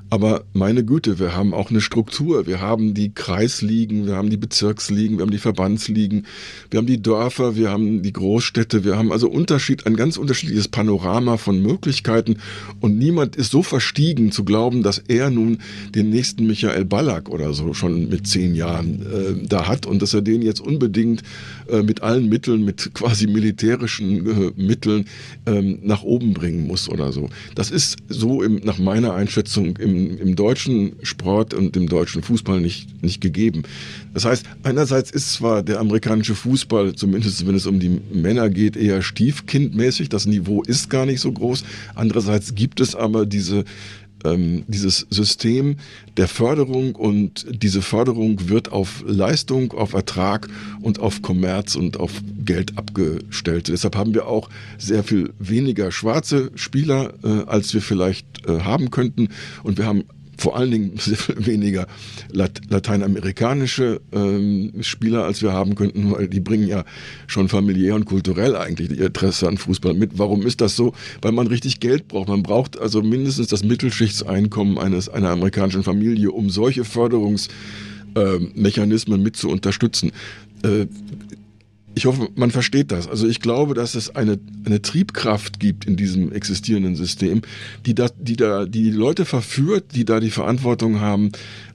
Aber 0.09 0.45
meine 0.53 0.85
Güte, 0.85 1.19
wir 1.19 1.35
haben 1.35 1.53
auch 1.53 1.69
eine 1.69 1.81
Struktur. 1.81 2.47
Wir 2.47 2.61
haben 2.61 2.93
die 2.93 3.11
Kreisligen, 3.13 4.05
wir 4.05 4.15
haben 4.15 4.29
die 4.29 4.37
Bezirksligen, 4.37 5.17
wir 5.17 5.23
haben 5.23 5.31
die 5.31 5.37
Verbandsligen, 5.37 6.25
wir 6.69 6.77
haben 6.77 6.87
die 6.87 7.01
Dörfer, 7.01 7.55
wir 7.57 7.69
haben 7.69 8.03
die 8.03 8.13
Großstädte, 8.13 8.85
wir 8.85 8.97
haben 8.97 9.11
also 9.11 9.29
Unterschied, 9.29 9.85
ein 9.85 9.97
ganz 9.97 10.15
unterschiedliches 10.17 10.69
Panorama 10.69 11.37
von 11.37 11.61
Möglichkeiten. 11.61 12.37
Und 12.79 12.97
niemand 12.97 13.35
ist 13.35 13.51
so 13.51 13.63
verstiegen 13.63 14.31
zu 14.31 14.45
glauben, 14.45 14.81
dass 14.81 14.99
er 14.99 15.29
nun 15.29 15.59
den 15.93 16.09
nächsten 16.09 16.47
Michael 16.67 16.85
Ballack 16.85 17.29
oder 17.29 17.53
so 17.53 17.73
schon 17.73 18.09
mit 18.09 18.27
zehn 18.27 18.53
Jahren 18.55 19.01
äh, 19.01 19.47
da 19.47 19.67
hat 19.67 19.85
und 19.85 20.01
dass 20.01 20.13
er 20.13 20.21
den 20.21 20.41
jetzt 20.41 20.59
unbedingt 20.59 21.23
äh, 21.69 21.81
mit 21.81 22.03
allen 22.03 22.27
Mitteln, 22.27 22.65
mit 22.65 22.91
quasi 22.93 23.27
militärischen 23.27 24.25
äh, 24.27 24.51
Mitteln 24.55 25.05
ähm, 25.45 25.79
nach 25.83 26.03
oben 26.03 26.33
bringen 26.33 26.67
muss 26.67 26.89
oder 26.89 27.11
so. 27.11 27.29
Das 27.55 27.71
ist 27.71 27.97
so 28.09 28.43
im, 28.43 28.57
nach 28.63 28.79
meiner 28.79 29.13
Einschätzung 29.13 29.77
im 29.77 30.17
im, 30.17 30.35
deutschen 30.35 30.93
Sport 31.03 31.53
und 31.53 31.75
im 31.75 31.87
deutschen 31.87 32.21
Fußball 32.21 32.61
nicht, 32.61 33.01
nicht 33.03 33.21
gegeben. 33.21 33.63
Das 34.13 34.25
heißt, 34.25 34.45
einerseits 34.63 35.11
ist 35.11 35.33
zwar 35.33 35.63
der 35.63 35.79
amerikanische 35.79 36.35
Fußball, 36.35 36.95
zumindest 36.95 37.47
wenn 37.47 37.55
es 37.55 37.65
um 37.65 37.79
die 37.79 37.99
Männer 38.13 38.49
geht, 38.49 38.75
eher 38.75 39.01
stiefkindmäßig. 39.01 40.09
Das 40.09 40.25
Niveau 40.25 40.63
ist 40.63 40.89
gar 40.89 41.05
nicht 41.05 41.21
so 41.21 41.31
groß. 41.31 41.63
Andererseits 41.95 42.55
gibt 42.55 42.79
es 42.79 42.95
aber 42.95 43.25
diese 43.25 43.63
ähm, 44.33 44.63
dieses 44.67 45.07
System 45.09 45.77
der 46.17 46.27
Förderung 46.27 46.95
und 46.95 47.45
diese 47.49 47.81
Förderung 47.81 48.49
wird 48.49 48.71
auf 48.71 49.03
Leistung, 49.05 49.73
auf 49.73 49.93
Ertrag 49.93 50.47
und 50.81 50.99
auf 50.99 51.21
Kommerz 51.21 51.75
und 51.75 51.99
auf 51.99 52.11
Geld 52.43 52.77
abgestellt. 52.77 53.67
Deshalb 53.67 53.95
haben 53.95 54.13
wir 54.13 54.27
auch 54.27 54.49
sehr 54.77 55.03
viel 55.03 55.33
weniger 55.39 55.91
schwarze 55.91 56.51
Spieler, 56.55 57.13
äh, 57.23 57.43
als 57.45 57.73
wir 57.73 57.81
vielleicht 57.81 58.47
äh, 58.47 58.61
haben 58.61 58.91
könnten. 58.91 59.29
Und 59.63 59.77
wir 59.77 59.85
haben 59.85 60.03
vor 60.37 60.55
allen 60.55 60.71
Dingen 60.71 60.91
sehr 60.97 61.17
viel 61.17 61.45
weniger 61.45 61.87
Lat 62.31 62.61
lateinamerikanische 62.69 64.01
ähm, 64.11 64.73
Spieler, 64.81 65.25
als 65.25 65.41
wir 65.41 65.51
haben 65.51 65.75
könnten, 65.75 66.11
weil 66.11 66.27
die 66.27 66.39
bringen 66.39 66.67
ja 66.67 66.85
schon 67.25 67.49
familiär 67.49 67.95
und 67.95 68.05
kulturell 68.05 68.55
eigentlich 68.55 68.91
ihr 68.91 69.07
Interesse 69.07 69.47
an 69.47 69.57
Fußball 69.57 69.93
mit. 69.93 70.17
Warum 70.17 70.45
ist 70.45 70.61
das 70.61 70.75
so? 70.75 70.93
Weil 71.21 71.31
man 71.31 71.47
richtig 71.47 71.79
Geld 71.79 72.07
braucht. 72.07 72.29
Man 72.29 72.43
braucht 72.43 72.79
also 72.79 73.01
mindestens 73.01 73.47
das 73.47 73.63
Mittelschichtseinkommen 73.63 74.77
eines 74.77 75.09
einer 75.09 75.29
amerikanischen 75.29 75.83
Familie, 75.83 76.31
um 76.31 76.49
solche 76.49 76.85
Förderungsmechanismen 76.85 79.19
äh, 79.19 79.23
mit 79.23 79.35
zu 79.35 79.49
unterstützen. 79.49 80.11
Äh, 80.63 80.85
ich 81.97 82.05
hoffe, 82.05 82.29
man 82.35 82.51
versteht 82.51 82.91
das. 82.91 83.07
Also 83.07 83.27
ich 83.27 83.41
glaube, 83.41 83.73
dass 83.73 83.95
es 83.95 84.15
eine, 84.15 84.39
eine 84.65 84.83
Triebkraft 84.83 85.59
gibt 85.59 85.85
in 85.85 85.97
diesem 85.97 86.31
existierenden 86.31 86.95
System, 86.95 87.41
die 87.87 87.95
da, 87.95 88.07
die 88.19 88.35
da 88.35 88.65
die 88.65 88.91
Leute 88.91 89.25
verführt, 89.25 89.95
die 89.95 90.05
da 90.05 90.19
die 90.19 90.29
Verantwortung 90.29 91.01
haben, 91.01 91.31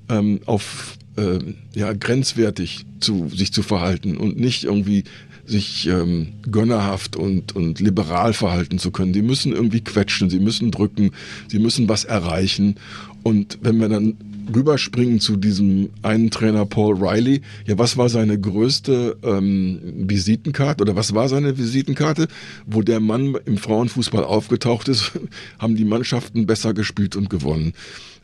ähm, 0.08 0.38
auf 0.46 0.96
äh, 1.16 1.40
ja, 1.74 1.92
grenzwertig 1.92 2.86
zu 3.00 3.28
sich 3.30 3.52
zu 3.52 3.64
verhalten 3.64 4.16
und 4.16 4.38
nicht 4.38 4.62
irgendwie 4.62 5.02
sich 5.44 5.88
ähm, 5.88 6.28
gönnerhaft 6.48 7.16
und, 7.16 7.56
und 7.56 7.80
liberal 7.80 8.32
verhalten 8.32 8.78
zu 8.78 8.92
können. 8.92 9.12
Die 9.12 9.22
müssen 9.22 9.52
irgendwie 9.52 9.80
quetschen, 9.80 10.30
sie 10.30 10.38
müssen 10.38 10.70
drücken, 10.70 11.10
sie 11.48 11.58
müssen 11.58 11.88
was 11.88 12.04
erreichen. 12.04 12.76
Und 13.24 13.58
wenn 13.60 13.80
wir 13.80 13.88
dann 13.88 14.14
rüberspringen 14.55 15.20
zu 15.20 15.36
diesem 15.36 15.90
einen 16.03 16.30
Trainer 16.30 16.66
Paul 16.66 16.97
Riley. 16.97 17.43
Ja, 17.66 17.78
was 17.78 17.97
war 17.97 18.09
seine 18.09 18.38
größte 18.38 19.16
ähm, 19.22 19.80
Visitenkarte 19.97 20.82
oder 20.82 20.97
was 20.97 21.14
war 21.14 21.28
seine 21.28 21.59
Visitenkarte? 21.59 22.28
Wo 22.66 22.82
der 22.82 23.01
Mann 23.01 23.36
im 23.45 23.59
Frauenfußball 23.59 24.24
aufgetaucht 24.24 24.88
ist, 24.88 25.12
haben 25.59 25.76
die 25.76 25.84
Mannschaften 25.84 26.47
besser 26.47 26.74
gespielt 26.74 27.16
und 27.16 27.30
gewonnen. 27.30 27.74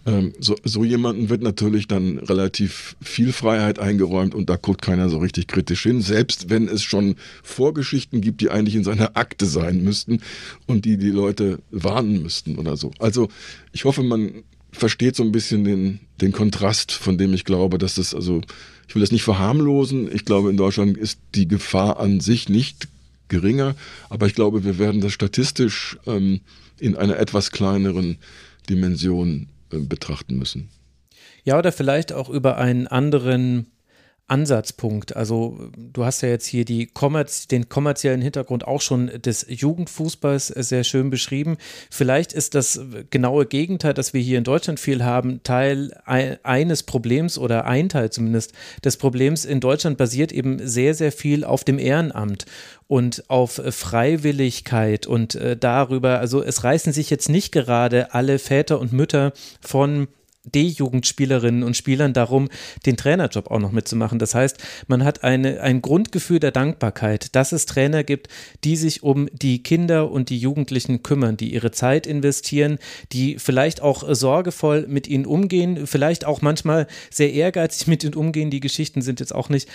Ähm, 0.06 0.32
so, 0.38 0.56
so 0.64 0.84
jemanden 0.84 1.28
wird 1.28 1.42
natürlich 1.42 1.86
dann 1.86 2.18
relativ 2.18 2.96
viel 3.02 3.32
Freiheit 3.32 3.78
eingeräumt 3.78 4.34
und 4.34 4.48
da 4.48 4.56
guckt 4.56 4.80
keiner 4.80 5.10
so 5.10 5.18
richtig 5.18 5.48
kritisch 5.48 5.82
hin, 5.82 6.00
selbst 6.00 6.50
wenn 6.50 6.68
es 6.68 6.82
schon 6.82 7.16
Vorgeschichten 7.42 8.20
gibt, 8.20 8.40
die 8.40 8.50
eigentlich 8.50 8.76
in 8.76 8.84
seiner 8.84 9.16
Akte 9.16 9.46
sein 9.46 9.82
müssten 9.82 10.20
und 10.66 10.84
die 10.84 10.96
die 10.96 11.10
Leute 11.10 11.58
warnen 11.70 12.22
müssten 12.22 12.56
oder 12.56 12.76
so. 12.76 12.92
Also 12.98 13.28
ich 13.72 13.84
hoffe, 13.84 14.02
man 14.02 14.44
versteht 14.70 15.16
so 15.16 15.22
ein 15.22 15.32
bisschen 15.32 15.64
den, 15.64 16.00
den 16.20 16.32
Kontrast, 16.32 16.92
von 16.92 17.18
dem 17.18 17.34
ich 17.34 17.44
glaube, 17.44 17.78
dass 17.78 17.94
das, 17.94 18.14
also, 18.14 18.40
ich 18.86 18.94
will 18.94 19.00
das 19.00 19.12
nicht 19.12 19.22
verharmlosen. 19.22 20.14
Ich 20.14 20.24
glaube, 20.24 20.50
in 20.50 20.56
Deutschland 20.56 20.96
ist 20.96 21.20
die 21.34 21.48
Gefahr 21.48 21.98
an 22.00 22.20
sich 22.20 22.48
nicht 22.48 22.88
geringer, 23.28 23.74
aber 24.08 24.26
ich 24.26 24.34
glaube, 24.34 24.64
wir 24.64 24.78
werden 24.78 25.00
das 25.00 25.12
statistisch 25.12 25.98
ähm, 26.06 26.40
in 26.78 26.96
einer 26.96 27.18
etwas 27.18 27.50
kleineren 27.50 28.18
Dimension 28.68 29.48
äh, 29.70 29.78
betrachten 29.78 30.38
müssen. 30.38 30.68
Ja, 31.44 31.58
oder 31.58 31.72
vielleicht 31.72 32.12
auch 32.12 32.28
über 32.28 32.58
einen 32.58 32.86
anderen 32.86 33.66
Ansatzpunkt. 34.28 35.16
Also 35.16 35.58
du 35.76 36.04
hast 36.04 36.20
ja 36.20 36.28
jetzt 36.28 36.46
hier 36.46 36.64
Kommerz 36.92 37.48
den 37.48 37.68
kommerziellen 37.68 38.20
Hintergrund 38.20 38.66
auch 38.66 38.80
schon 38.80 39.10
des 39.20 39.46
Jugendfußballs 39.48 40.48
sehr 40.48 40.84
schön 40.84 41.10
beschrieben. 41.10 41.56
Vielleicht 41.90 42.32
ist 42.32 42.54
das 42.54 42.80
genaue 43.10 43.46
Gegenteil, 43.46 43.94
dass 43.94 44.12
wir 44.12 44.20
hier 44.20 44.38
in 44.38 44.44
Deutschland 44.44 44.78
viel 44.78 45.02
haben, 45.02 45.42
Teil 45.42 45.92
eines 46.04 46.82
Problems 46.82 47.38
oder 47.38 47.64
ein 47.64 47.88
Teil 47.88 48.10
zumindest 48.10 48.52
des 48.84 48.98
Problems. 48.98 49.44
In 49.44 49.60
Deutschland 49.60 49.96
basiert 49.96 50.30
eben 50.30 50.66
sehr, 50.66 50.94
sehr 50.94 51.12
viel 51.12 51.44
auf 51.44 51.64
dem 51.64 51.78
Ehrenamt 51.78 52.44
und 52.86 53.24
auf 53.28 53.60
Freiwilligkeit 53.70 55.06
und 55.06 55.34
äh, 55.34 55.56
darüber, 55.56 56.20
also 56.20 56.42
es 56.42 56.64
reißen 56.64 56.92
sich 56.92 57.10
jetzt 57.10 57.28
nicht 57.28 57.52
gerade 57.52 58.14
alle 58.14 58.38
Väter 58.38 58.80
und 58.80 58.92
Mütter 58.92 59.32
von 59.60 60.08
D-Jugendspielerinnen 60.44 61.62
und 61.62 61.76
Spielern 61.76 62.12
darum, 62.12 62.48
den 62.86 62.96
Trainerjob 62.96 63.50
auch 63.50 63.58
noch 63.58 63.72
mitzumachen. 63.72 64.18
Das 64.18 64.34
heißt, 64.34 64.58
man 64.86 65.04
hat 65.04 65.24
eine, 65.24 65.60
ein 65.60 65.82
Grundgefühl 65.82 66.40
der 66.40 66.52
Dankbarkeit, 66.52 67.34
dass 67.34 67.52
es 67.52 67.66
Trainer 67.66 68.04
gibt, 68.04 68.28
die 68.64 68.76
sich 68.76 69.02
um 69.02 69.28
die 69.32 69.62
Kinder 69.62 70.10
und 70.10 70.30
die 70.30 70.38
Jugendlichen 70.38 71.02
kümmern, 71.02 71.36
die 71.36 71.52
ihre 71.52 71.70
Zeit 71.70 72.06
investieren, 72.06 72.78
die 73.12 73.38
vielleicht 73.38 73.82
auch 73.82 74.04
sorgevoll 74.14 74.86
mit 74.88 75.06
ihnen 75.06 75.26
umgehen, 75.26 75.86
vielleicht 75.86 76.24
auch 76.24 76.40
manchmal 76.40 76.86
sehr 77.10 77.32
ehrgeizig 77.32 77.86
mit 77.86 78.04
ihnen 78.04 78.14
umgehen. 78.14 78.50
Die 78.50 78.60
Geschichten 78.60 79.02
sind 79.02 79.20
jetzt 79.20 79.34
auch 79.34 79.48
nicht 79.48 79.68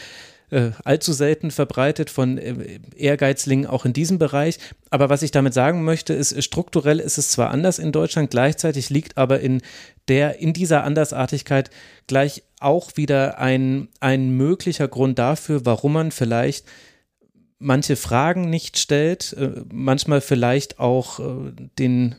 äh, 0.53 0.71
allzu 0.83 1.13
selten 1.13 1.49
verbreitet 1.49 2.09
von 2.09 2.37
äh, 2.37 2.79
Ehrgeizlingen 2.95 3.65
auch 3.65 3.85
in 3.85 3.93
diesem 3.93 4.19
Bereich. 4.19 4.59
Aber 4.91 5.09
was 5.09 5.23
ich 5.23 5.31
damit 5.31 5.53
sagen 5.53 5.83
möchte, 5.83 6.13
ist, 6.13 6.41
strukturell 6.43 6.99
ist 6.99 7.17
es 7.17 7.29
zwar 7.29 7.49
anders 7.49 7.79
in 7.79 7.91
Deutschland, 7.91 8.29
gleichzeitig 8.29 8.89
liegt 8.89 9.17
aber 9.17 9.39
in 9.39 9.61
der, 10.07 10.39
in 10.39 10.53
dieser 10.53 10.83
Andersartigkeit 10.83 11.71
gleich 12.05 12.43
auch 12.59 12.91
wieder 12.95 13.39
ein, 13.39 13.89
ein 13.99 14.37
möglicher 14.37 14.87
Grund 14.87 15.17
dafür, 15.17 15.65
warum 15.65 15.93
man 15.93 16.11
vielleicht 16.11 16.65
manche 17.57 17.95
Fragen 17.95 18.49
nicht 18.49 18.77
stellt, 18.77 19.33
äh, 19.33 19.63
manchmal 19.71 20.21
vielleicht 20.21 20.79
auch 20.79 21.19
den 21.79 22.15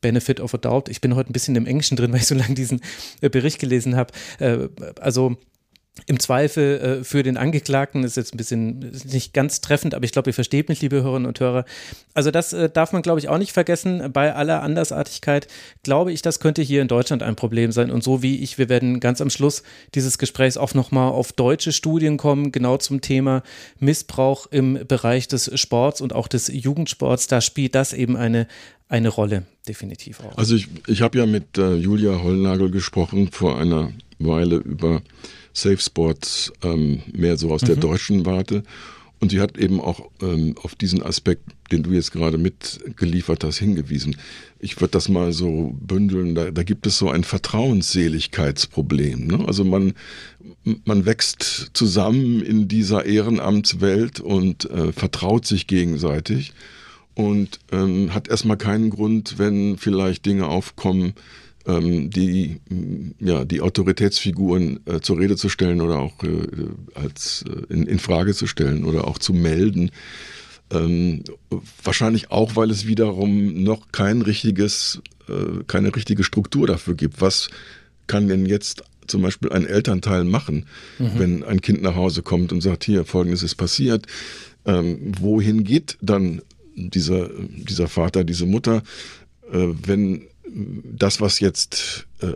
Benefit 0.00 0.40
of 0.40 0.54
a 0.54 0.58
Doubt. 0.58 0.88
Ich 0.88 1.00
bin 1.00 1.14
heute 1.14 1.30
ein 1.30 1.32
bisschen 1.32 1.56
im 1.56 1.66
Englischen 1.66 1.96
drin, 1.96 2.12
weil 2.12 2.20
ich 2.20 2.26
so 2.26 2.34
lange 2.34 2.54
diesen 2.54 2.80
äh, 3.20 3.28
Bericht 3.28 3.58
gelesen 3.58 3.96
habe. 3.96 4.12
Äh, 4.38 4.68
also 4.98 5.36
im 6.06 6.20
Zweifel 6.20 7.00
äh, 7.00 7.04
für 7.04 7.22
den 7.22 7.36
Angeklagten 7.36 8.04
ist 8.04 8.16
jetzt 8.16 8.34
ein 8.34 8.36
bisschen 8.36 8.92
nicht 9.10 9.34
ganz 9.34 9.60
treffend, 9.60 9.94
aber 9.94 10.04
ich 10.04 10.12
glaube, 10.12 10.30
ihr 10.30 10.34
versteht 10.34 10.68
mich, 10.68 10.80
liebe 10.80 11.02
Hörerinnen 11.02 11.26
und 11.26 11.40
Hörer. 11.40 11.64
Also 12.14 12.30
das 12.30 12.52
äh, 12.52 12.70
darf 12.70 12.92
man, 12.92 13.02
glaube 13.02 13.18
ich, 13.18 13.28
auch 13.28 13.38
nicht 13.38 13.52
vergessen. 13.52 14.12
Bei 14.12 14.34
aller 14.34 14.62
Andersartigkeit 14.62 15.48
glaube 15.82 16.12
ich, 16.12 16.22
das 16.22 16.40
könnte 16.40 16.62
hier 16.62 16.80
in 16.80 16.88
Deutschland 16.88 17.22
ein 17.22 17.36
Problem 17.36 17.72
sein. 17.72 17.90
Und 17.90 18.02
so 18.02 18.22
wie 18.22 18.38
ich, 18.42 18.56
wir 18.56 18.68
werden 18.68 19.00
ganz 19.00 19.20
am 19.20 19.30
Schluss 19.30 19.62
dieses 19.94 20.18
Gesprächs 20.18 20.56
auch 20.56 20.74
nochmal 20.74 21.10
auf 21.10 21.32
deutsche 21.32 21.72
Studien 21.72 22.16
kommen, 22.16 22.52
genau 22.52 22.76
zum 22.76 23.00
Thema 23.00 23.42
Missbrauch 23.78 24.46
im 24.50 24.78
Bereich 24.86 25.28
des 25.28 25.50
Sports 25.60 26.00
und 26.00 26.14
auch 26.14 26.28
des 26.28 26.48
Jugendsports. 26.48 27.26
Da 27.26 27.40
spielt 27.40 27.74
das 27.74 27.92
eben 27.92 28.16
eine, 28.16 28.46
eine 28.88 29.08
Rolle, 29.08 29.44
definitiv 29.68 30.20
auch. 30.20 30.38
Also 30.38 30.54
ich, 30.54 30.68
ich 30.86 31.02
habe 31.02 31.18
ja 31.18 31.26
mit 31.26 31.58
äh, 31.58 31.74
Julia 31.74 32.22
Hollnagel 32.22 32.70
gesprochen 32.70 33.30
vor 33.32 33.58
einer 33.58 33.92
Weile 34.18 34.56
über 34.56 35.02
Safe 35.52 35.78
Sports 35.78 36.52
ähm, 36.62 37.02
mehr 37.12 37.36
so 37.36 37.52
aus 37.52 37.62
mhm. 37.62 37.66
der 37.66 37.76
deutschen 37.76 38.26
Warte. 38.26 38.62
Und 39.20 39.30
sie 39.30 39.40
hat 39.40 39.58
eben 39.58 39.80
auch 39.80 40.10
ähm, 40.22 40.54
auf 40.62 40.74
diesen 40.74 41.02
Aspekt, 41.02 41.42
den 41.70 41.82
du 41.82 41.90
jetzt 41.90 42.10
gerade 42.10 42.38
mitgeliefert 42.38 43.44
hast, 43.44 43.58
hingewiesen. 43.58 44.16
Ich 44.58 44.80
würde 44.80 44.92
das 44.92 45.10
mal 45.10 45.32
so 45.32 45.76
bündeln, 45.78 46.34
da, 46.34 46.50
da 46.50 46.62
gibt 46.62 46.86
es 46.86 46.96
so 46.96 47.10
ein 47.10 47.22
Vertrauensseligkeitsproblem. 47.22 49.26
Ne? 49.26 49.44
Also 49.46 49.64
man, 49.64 49.92
man 50.86 51.04
wächst 51.04 51.70
zusammen 51.74 52.40
in 52.40 52.66
dieser 52.66 53.04
Ehrenamtswelt 53.04 54.20
und 54.20 54.68
äh, 54.70 54.92
vertraut 54.92 55.46
sich 55.46 55.66
gegenseitig 55.66 56.54
und 57.14 57.60
ähm, 57.72 58.14
hat 58.14 58.28
erstmal 58.28 58.56
keinen 58.56 58.88
Grund, 58.88 59.38
wenn 59.38 59.76
vielleicht 59.76 60.24
Dinge 60.24 60.46
aufkommen, 60.46 61.12
die, 61.66 62.60
ja, 63.18 63.44
die 63.44 63.60
Autoritätsfiguren 63.60 64.80
äh, 64.86 65.00
zur 65.00 65.18
Rede 65.18 65.36
zu 65.36 65.48
stellen 65.48 65.80
oder 65.80 65.98
auch 65.98 66.22
äh, 66.24 66.46
als 66.94 67.44
äh, 67.46 67.72
in, 67.72 67.86
in, 67.86 67.98
Frage 67.98 68.34
zu 68.34 68.46
stellen 68.46 68.84
oder 68.84 69.06
auch 69.06 69.18
zu 69.18 69.32
melden. 69.32 69.90
Ähm, 70.72 71.24
wahrscheinlich 71.82 72.30
auch, 72.30 72.56
weil 72.56 72.70
es 72.70 72.86
wiederum 72.86 73.62
noch 73.62 73.92
kein 73.92 74.22
richtiges, 74.22 75.02
äh, 75.28 75.64
keine 75.66 75.94
richtige 75.94 76.24
Struktur 76.24 76.66
dafür 76.66 76.94
gibt. 76.94 77.20
Was 77.20 77.50
kann 78.06 78.28
denn 78.28 78.46
jetzt 78.46 78.82
zum 79.06 79.22
Beispiel 79.22 79.52
ein 79.52 79.66
Elternteil 79.66 80.24
machen, 80.24 80.66
mhm. 80.98 81.10
wenn 81.16 81.44
ein 81.44 81.60
Kind 81.60 81.82
nach 81.82 81.96
Hause 81.96 82.22
kommt 82.22 82.52
und 82.52 82.60
sagt, 82.60 82.84
hier, 82.84 83.04
folgendes 83.04 83.42
ist 83.42 83.56
passiert. 83.56 84.06
Ähm, 84.64 85.12
wohin 85.20 85.64
geht 85.64 85.98
dann 86.00 86.42
dieser, 86.74 87.28
dieser 87.28 87.88
Vater, 87.88 88.24
diese 88.24 88.46
Mutter, 88.46 88.82
äh, 89.52 89.68
wenn 89.84 90.26
das, 90.52 91.20
was 91.20 91.40
jetzt, 91.40 92.06
äh, 92.20 92.32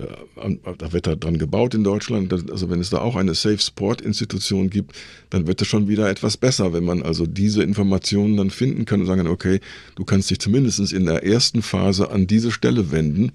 da 0.78 0.92
wird 0.92 1.06
da 1.06 1.16
dran 1.16 1.38
gebaut 1.38 1.74
in 1.74 1.84
Deutschland, 1.84 2.32
also 2.32 2.70
wenn 2.70 2.80
es 2.80 2.90
da 2.90 2.98
auch 2.98 3.16
eine 3.16 3.34
Safe 3.34 3.58
Sport 3.58 4.00
Institution 4.00 4.70
gibt, 4.70 4.94
dann 5.30 5.46
wird 5.46 5.60
es 5.62 5.68
schon 5.68 5.88
wieder 5.88 6.08
etwas 6.08 6.36
besser, 6.36 6.72
wenn 6.72 6.84
man 6.84 7.02
also 7.02 7.26
diese 7.26 7.62
Informationen 7.62 8.36
dann 8.36 8.50
finden 8.50 8.84
kann 8.84 9.00
und 9.00 9.06
sagen, 9.06 9.26
okay, 9.26 9.60
du 9.96 10.04
kannst 10.04 10.30
dich 10.30 10.38
zumindest 10.38 10.92
in 10.92 11.06
der 11.06 11.24
ersten 11.24 11.62
Phase 11.62 12.10
an 12.10 12.26
diese 12.26 12.52
Stelle 12.52 12.90
wenden, 12.90 13.32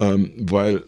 ähm, 0.00 0.32
weil 0.38 0.82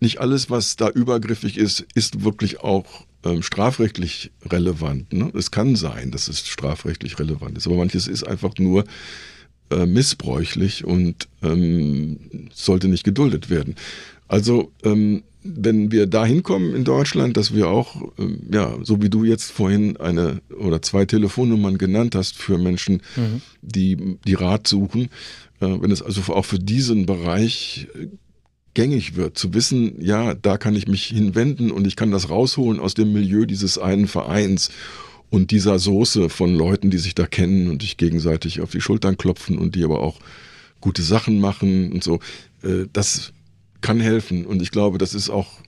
nicht 0.00 0.20
alles, 0.20 0.50
was 0.50 0.76
da 0.76 0.88
übergriffig 0.88 1.56
ist, 1.56 1.86
ist 1.94 2.24
wirklich 2.24 2.60
auch 2.60 3.06
ähm, 3.24 3.42
strafrechtlich 3.42 4.32
relevant. 4.44 5.12
Ne? 5.12 5.30
Es 5.34 5.50
kann 5.50 5.76
sein, 5.76 6.10
dass 6.10 6.28
es 6.28 6.46
strafrechtlich 6.46 7.18
relevant 7.18 7.56
ist, 7.56 7.66
aber 7.66 7.76
manches 7.76 8.06
ist 8.06 8.24
einfach 8.24 8.54
nur 8.58 8.84
äh, 9.70 9.86
missbräuchlich 9.86 10.84
und 10.84 11.28
ähm, 11.42 12.48
sollte 12.52 12.88
nicht 12.88 13.04
geduldet 13.04 13.50
werden. 13.50 13.76
Also 14.28 14.72
ähm, 14.84 15.22
wenn 15.42 15.90
wir 15.90 16.06
dahin 16.06 16.42
kommen 16.42 16.74
in 16.74 16.84
Deutschland, 16.84 17.36
dass 17.36 17.54
wir 17.54 17.68
auch, 17.68 18.12
ähm, 18.18 18.40
ja, 18.52 18.74
so 18.82 19.02
wie 19.02 19.08
du 19.08 19.24
jetzt 19.24 19.50
vorhin 19.50 19.96
eine 19.96 20.42
oder 20.58 20.82
zwei 20.82 21.06
Telefonnummern 21.06 21.78
genannt 21.78 22.14
hast 22.14 22.36
für 22.36 22.58
Menschen, 22.58 23.02
mhm. 23.16 23.40
die, 23.62 24.18
die 24.26 24.34
Rat 24.34 24.66
suchen, 24.66 25.04
äh, 25.60 25.66
wenn 25.80 25.90
es 25.90 26.02
also 26.02 26.20
auch 26.34 26.44
für 26.44 26.58
diesen 26.58 27.06
Bereich 27.06 27.88
gängig 28.74 29.16
wird, 29.16 29.36
zu 29.36 29.52
wissen, 29.54 30.00
ja, 30.00 30.34
da 30.34 30.58
kann 30.58 30.76
ich 30.76 30.86
mich 30.86 31.04
hinwenden 31.04 31.70
und 31.70 31.86
ich 31.86 31.96
kann 31.96 32.10
das 32.10 32.30
rausholen 32.30 32.78
aus 32.78 32.94
dem 32.94 33.12
Milieu 33.12 33.46
dieses 33.46 33.78
einen 33.78 34.06
Vereins 34.06 34.70
und 35.30 35.52
dieser 35.52 35.78
Soße 35.78 36.28
von 36.28 36.54
Leuten, 36.54 36.90
die 36.90 36.98
sich 36.98 37.14
da 37.14 37.26
kennen 37.26 37.68
und 37.68 37.82
sich 37.82 37.96
gegenseitig 37.96 38.60
auf 38.60 38.72
die 38.72 38.80
Schultern 38.80 39.16
klopfen 39.16 39.58
und 39.58 39.74
die 39.76 39.84
aber 39.84 40.00
auch 40.00 40.18
gute 40.80 41.02
Sachen 41.02 41.40
machen 41.40 41.92
und 41.92 42.02
so, 42.02 42.20
äh, 42.62 42.86
das 42.92 43.32
kann 43.80 44.00
helfen. 44.00 44.44
Und 44.44 44.60
ich 44.60 44.70
glaube, 44.70 44.98
das 44.98 45.14
ist 45.14 45.30
auch 45.30 45.60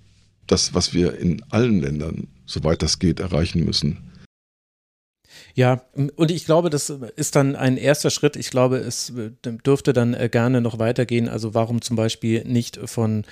das, 0.47 0.75
was 0.75 0.93
wir 0.93 1.19
in 1.19 1.43
allen 1.51 1.81
Ländern, 1.81 2.29
soweit 2.45 2.83
das 2.83 2.99
geht, 2.99 3.21
erreichen 3.21 3.65
müssen. 3.65 4.11
Ja, 5.55 5.83
und 6.17 6.31
ich 6.31 6.45
glaube, 6.45 6.71
das 6.71 6.91
ist 7.17 7.37
dann 7.37 7.57
ein 7.57 7.77
erster 7.77 8.11
Schritt. 8.11 8.37
Ich 8.37 8.51
glaube, 8.51 8.79
es 8.79 9.13
dürfte 9.45 9.93
dann 9.93 10.15
äh, 10.15 10.29
gerne 10.31 10.61
noch 10.61 10.79
weitergehen. 10.79 11.29
Also 11.29 11.55
warum 11.55 11.83
zum 11.83 11.97
Beispiel 11.97 12.45
nicht 12.45 12.79
von, 12.85 13.25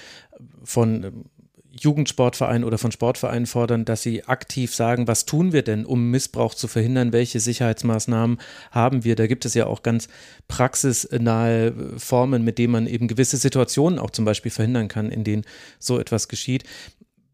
von 0.62 1.24
Jugendsportvereinen 1.72 2.64
oder 2.64 2.78
von 2.78 2.92
Sportvereinen 2.92 3.46
fordern, 3.46 3.84
dass 3.84 4.02
sie 4.02 4.24
aktiv 4.24 4.74
sagen, 4.74 5.06
was 5.06 5.24
tun 5.24 5.52
wir 5.52 5.62
denn, 5.62 5.84
um 5.84 6.10
Missbrauch 6.10 6.54
zu 6.54 6.68
verhindern, 6.68 7.12
welche 7.12 7.40
Sicherheitsmaßnahmen 7.40 8.38
haben 8.70 9.04
wir. 9.04 9.16
Da 9.16 9.26
gibt 9.26 9.44
es 9.44 9.54
ja 9.54 9.66
auch 9.66 9.82
ganz 9.82 10.08
praxisnahe 10.48 11.72
Formen, 11.96 12.44
mit 12.44 12.58
denen 12.58 12.72
man 12.72 12.86
eben 12.86 13.08
gewisse 13.08 13.36
Situationen 13.36 13.98
auch 13.98 14.10
zum 14.10 14.24
Beispiel 14.24 14.50
verhindern 14.50 14.88
kann, 14.88 15.10
in 15.10 15.24
denen 15.24 15.44
so 15.78 15.98
etwas 15.98 16.28
geschieht 16.28 16.64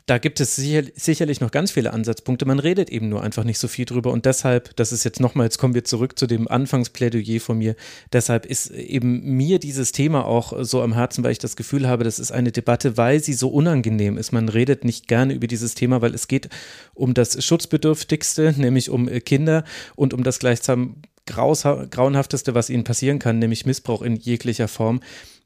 da 0.07 0.19
gibt 0.19 0.39
es 0.39 0.55
sicher, 0.55 0.85
sicherlich 0.95 1.41
noch 1.41 1.51
ganz 1.51 1.73
viele 1.73 1.93
Ansatzpunkte. 1.93 2.47
Man 2.47 2.61
redet 2.61 2.91
eben 2.91 3.09
nur 3.09 3.25
einfach 3.25 3.43
nicht 3.43 3.59
so 3.59 3.67
viel 3.67 3.85
drüber. 3.85 4.13
Und 4.13 4.25
deshalb, 4.25 4.75
das 4.77 4.93
ist 4.93 5.03
jetzt 5.03 5.19
nochmal, 5.19 5.47
jetzt 5.47 5.59
kommen 5.59 5.75
wir 5.75 5.83
zurück 5.83 6.17
zu 6.17 6.29
dem 6.29 6.47
Anfangsplädoyer 6.47 7.41
von 7.41 7.59
mir. 7.59 7.75
Deshalb 8.13 8.47
ist 8.47 8.71
eben 8.71 9.37
mir 9.37 9.59
dieses 9.59 9.91
Thema 9.91 10.25
auch 10.25 10.53
so 10.65 10.81
am 10.81 10.95
Herzen, 10.95 11.25
weil 11.25 11.33
ich 11.33 11.41
das 11.41 11.57
Gefühl 11.57 11.89
habe, 11.89 12.05
das 12.05 12.21
ist 12.21 12.31
eine 12.31 12.53
Debatte, 12.53 12.97
weil 12.97 13.21
sie 13.21 13.33
so 13.33 13.49
unangenehm 13.49 14.17
ist. 14.17 14.31
Man 14.31 14.49
redet 14.49 14.85
nicht 14.85 15.09
gerne 15.09 15.35
über 15.35 15.49
dieses 15.49 15.75
Thema, 15.75 16.01
weil 16.03 16.15
es 16.15 16.29
geht 16.29 16.51
um 16.95 17.13
das 17.13 17.45
Schutzbedürftigste, 17.45 18.55
nämlich 18.57 18.91
um 18.91 19.09
Kinder 19.25 19.65
und 19.97 20.15
um 20.15 20.23
das 20.23 20.39
gleichsam 20.39 21.03
grauenhafteste, 21.27 22.55
was 22.55 22.71
ihnen 22.71 22.85
passieren 22.85 23.19
kann, 23.19 23.41
nämlich 23.41 23.67
Missbrauch 23.67 24.03
in 24.03 24.15
jeglicher 24.15 24.69
Form. 24.69 25.01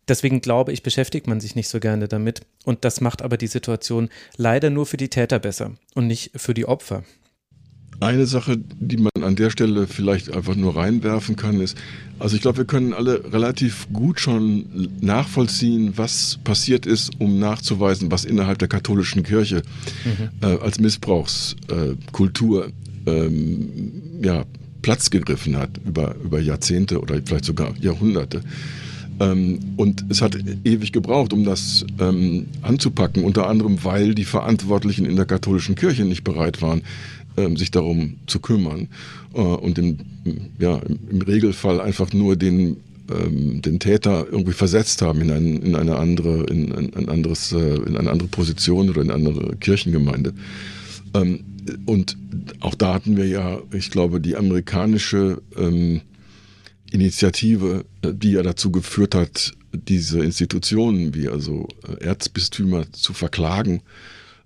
Deswegen 0.08 0.40
glaube 0.40 0.72
ich, 0.72 0.82
beschäftigt 0.82 1.26
man 1.26 1.40
sich 1.40 1.54
nicht 1.54 1.68
so 1.68 1.80
gerne 1.80 2.08
damit. 2.08 2.40
Und 2.64 2.84
das 2.84 3.00
macht 3.00 3.22
aber 3.22 3.36
die 3.36 3.46
Situation 3.46 4.08
leider 4.36 4.70
nur 4.70 4.86
für 4.86 4.96
die 4.96 5.08
Täter 5.08 5.38
besser 5.38 5.72
und 5.94 6.06
nicht 6.06 6.32
für 6.34 6.54
die 6.54 6.66
Opfer. 6.66 7.04
Eine 8.00 8.24
Sache, 8.24 8.56
die 8.56 8.96
man 8.96 9.10
an 9.22 9.36
der 9.36 9.50
Stelle 9.50 9.86
vielleicht 9.86 10.32
einfach 10.32 10.54
nur 10.54 10.74
reinwerfen 10.74 11.36
kann, 11.36 11.60
ist, 11.60 11.76
also 12.18 12.34
ich 12.34 12.40
glaube, 12.40 12.58
wir 12.58 12.64
können 12.64 12.94
alle 12.94 13.30
relativ 13.30 13.88
gut 13.92 14.20
schon 14.20 14.88
nachvollziehen, 15.02 15.92
was 15.96 16.38
passiert 16.42 16.86
ist, 16.86 17.20
um 17.20 17.38
nachzuweisen, 17.38 18.10
was 18.10 18.24
innerhalb 18.24 18.58
der 18.58 18.68
katholischen 18.68 19.22
Kirche 19.22 19.62
mhm. 20.04 20.30
äh, 20.40 20.58
als 20.60 20.80
Missbrauchskultur 20.80 22.68
äh, 22.68 22.70
ähm, 23.10 23.92
ja, 24.22 24.44
Platz 24.80 25.10
gegriffen 25.10 25.56
hat 25.56 25.78
über, 25.84 26.14
über 26.16 26.40
Jahrzehnte 26.40 27.00
oder 27.00 27.20
vielleicht 27.24 27.44
sogar 27.44 27.74
Jahrhunderte. 27.80 28.42
Ähm, 29.20 29.58
und 29.76 30.06
es 30.08 30.22
hat 30.22 30.36
ewig 30.64 30.92
gebraucht, 30.92 31.32
um 31.32 31.44
das 31.44 31.84
ähm, 32.00 32.46
anzupacken, 32.62 33.22
unter 33.22 33.46
anderem, 33.46 33.84
weil 33.84 34.14
die 34.14 34.24
Verantwortlichen 34.24 35.04
in 35.04 35.16
der 35.16 35.26
katholischen 35.26 35.74
Kirche 35.74 36.04
nicht 36.04 36.24
bereit 36.24 36.62
waren, 36.62 36.82
ähm, 37.36 37.56
sich 37.56 37.70
darum 37.70 38.14
zu 38.26 38.40
kümmern 38.40 38.88
äh, 39.34 39.40
und 39.40 39.78
im, 39.78 39.98
ja, 40.58 40.80
im 41.10 41.20
Regelfall 41.22 41.80
einfach 41.80 42.12
nur 42.12 42.34
den 42.36 42.78
den 43.12 43.80
Täter 43.80 44.24
irgendwie 44.30 44.52
versetzt 44.52 45.02
haben 45.02 45.20
in, 45.22 45.32
ein, 45.32 45.62
in 45.62 45.74
eine 45.74 45.96
andere, 45.96 46.44
in 46.44 46.72
ein, 46.72 47.08
anderes, 47.08 47.50
äh, 47.50 47.58
in 47.58 47.96
eine 47.96 48.08
andere 48.08 48.28
Position 48.28 48.88
oder 48.88 49.02
in 49.02 49.10
eine 49.10 49.26
andere 49.28 49.56
Kirchengemeinde. 49.56 50.32
Und 51.86 52.16
auch 52.60 52.76
da 52.76 52.94
hatten 52.94 53.16
wir 53.16 53.26
ja, 53.26 53.58
ich 53.72 53.90
glaube, 53.90 54.20
die 54.20 54.36
amerikanische 54.36 55.42
Initiative, 56.90 57.84
äh, 58.02 58.12
die 58.14 58.32
ja 58.32 58.42
dazu 58.42 58.70
geführt 58.70 59.14
hat, 59.14 59.52
diese 59.72 60.20
Institutionen 60.20 61.14
wie 61.14 61.28
also 61.28 61.68
äh, 61.88 62.04
Erzbistümer 62.04 62.90
zu 62.92 63.12
verklagen 63.12 63.82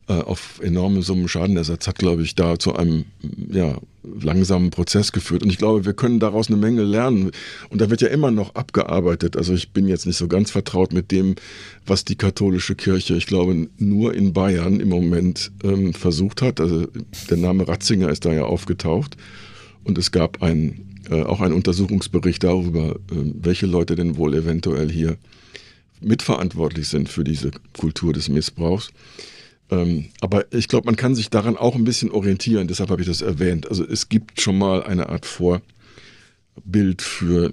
äh, 0.06 0.12
auf 0.12 0.60
enorme 0.62 1.00
Summen 1.00 1.28
Schadenersatz, 1.28 1.86
hat, 1.86 1.98
glaube 1.98 2.22
ich, 2.22 2.34
da 2.34 2.58
zu 2.58 2.76
einem 2.76 3.06
ja, 3.50 3.78
langsamen 4.02 4.68
Prozess 4.68 5.12
geführt. 5.12 5.42
Und 5.42 5.48
ich 5.48 5.56
glaube, 5.56 5.86
wir 5.86 5.94
können 5.94 6.20
daraus 6.20 6.48
eine 6.48 6.58
Menge 6.58 6.82
lernen. 6.82 7.30
Und 7.70 7.80
da 7.80 7.88
wird 7.88 8.02
ja 8.02 8.08
immer 8.08 8.30
noch 8.30 8.54
abgearbeitet. 8.54 9.36
Also 9.36 9.54
ich 9.54 9.70
bin 9.70 9.88
jetzt 9.88 10.06
nicht 10.06 10.18
so 10.18 10.28
ganz 10.28 10.50
vertraut 10.50 10.92
mit 10.92 11.10
dem, 11.10 11.36
was 11.86 12.04
die 12.04 12.16
katholische 12.16 12.74
Kirche, 12.74 13.14
ich 13.14 13.26
glaube, 13.26 13.68
nur 13.78 14.14
in 14.14 14.34
Bayern 14.34 14.78
im 14.78 14.90
Moment 14.90 15.52
ähm, 15.62 15.94
versucht 15.94 16.42
hat. 16.42 16.60
Also 16.60 16.86
der 17.30 17.38
Name 17.38 17.66
Ratzinger 17.66 18.10
ist 18.10 18.26
da 18.26 18.32
ja 18.34 18.44
aufgetaucht. 18.44 19.16
Und 19.84 19.96
es 19.96 20.12
gab 20.12 20.42
ein 20.42 20.93
äh, 21.10 21.22
auch 21.22 21.40
ein 21.40 21.52
Untersuchungsbericht 21.52 22.42
darüber, 22.42 22.96
äh, 22.96 23.32
welche 23.34 23.66
Leute 23.66 23.96
denn 23.96 24.16
wohl 24.16 24.34
eventuell 24.34 24.90
hier 24.90 25.16
mitverantwortlich 26.00 26.88
sind 26.88 27.08
für 27.08 27.24
diese 27.24 27.50
Kultur 27.72 28.12
des 28.12 28.28
Missbrauchs. 28.28 28.90
Ähm, 29.70 30.06
aber 30.20 30.52
ich 30.52 30.68
glaube, 30.68 30.86
man 30.86 30.96
kann 30.96 31.14
sich 31.14 31.30
daran 31.30 31.56
auch 31.56 31.74
ein 31.74 31.84
bisschen 31.84 32.10
orientieren, 32.10 32.68
deshalb 32.68 32.90
habe 32.90 33.02
ich 33.02 33.08
das 33.08 33.22
erwähnt. 33.22 33.68
Also 33.68 33.84
es 33.84 34.08
gibt 34.08 34.40
schon 34.40 34.58
mal 34.58 34.82
eine 34.82 35.08
Art 35.08 35.26
Vorbild 35.26 37.00
für 37.00 37.52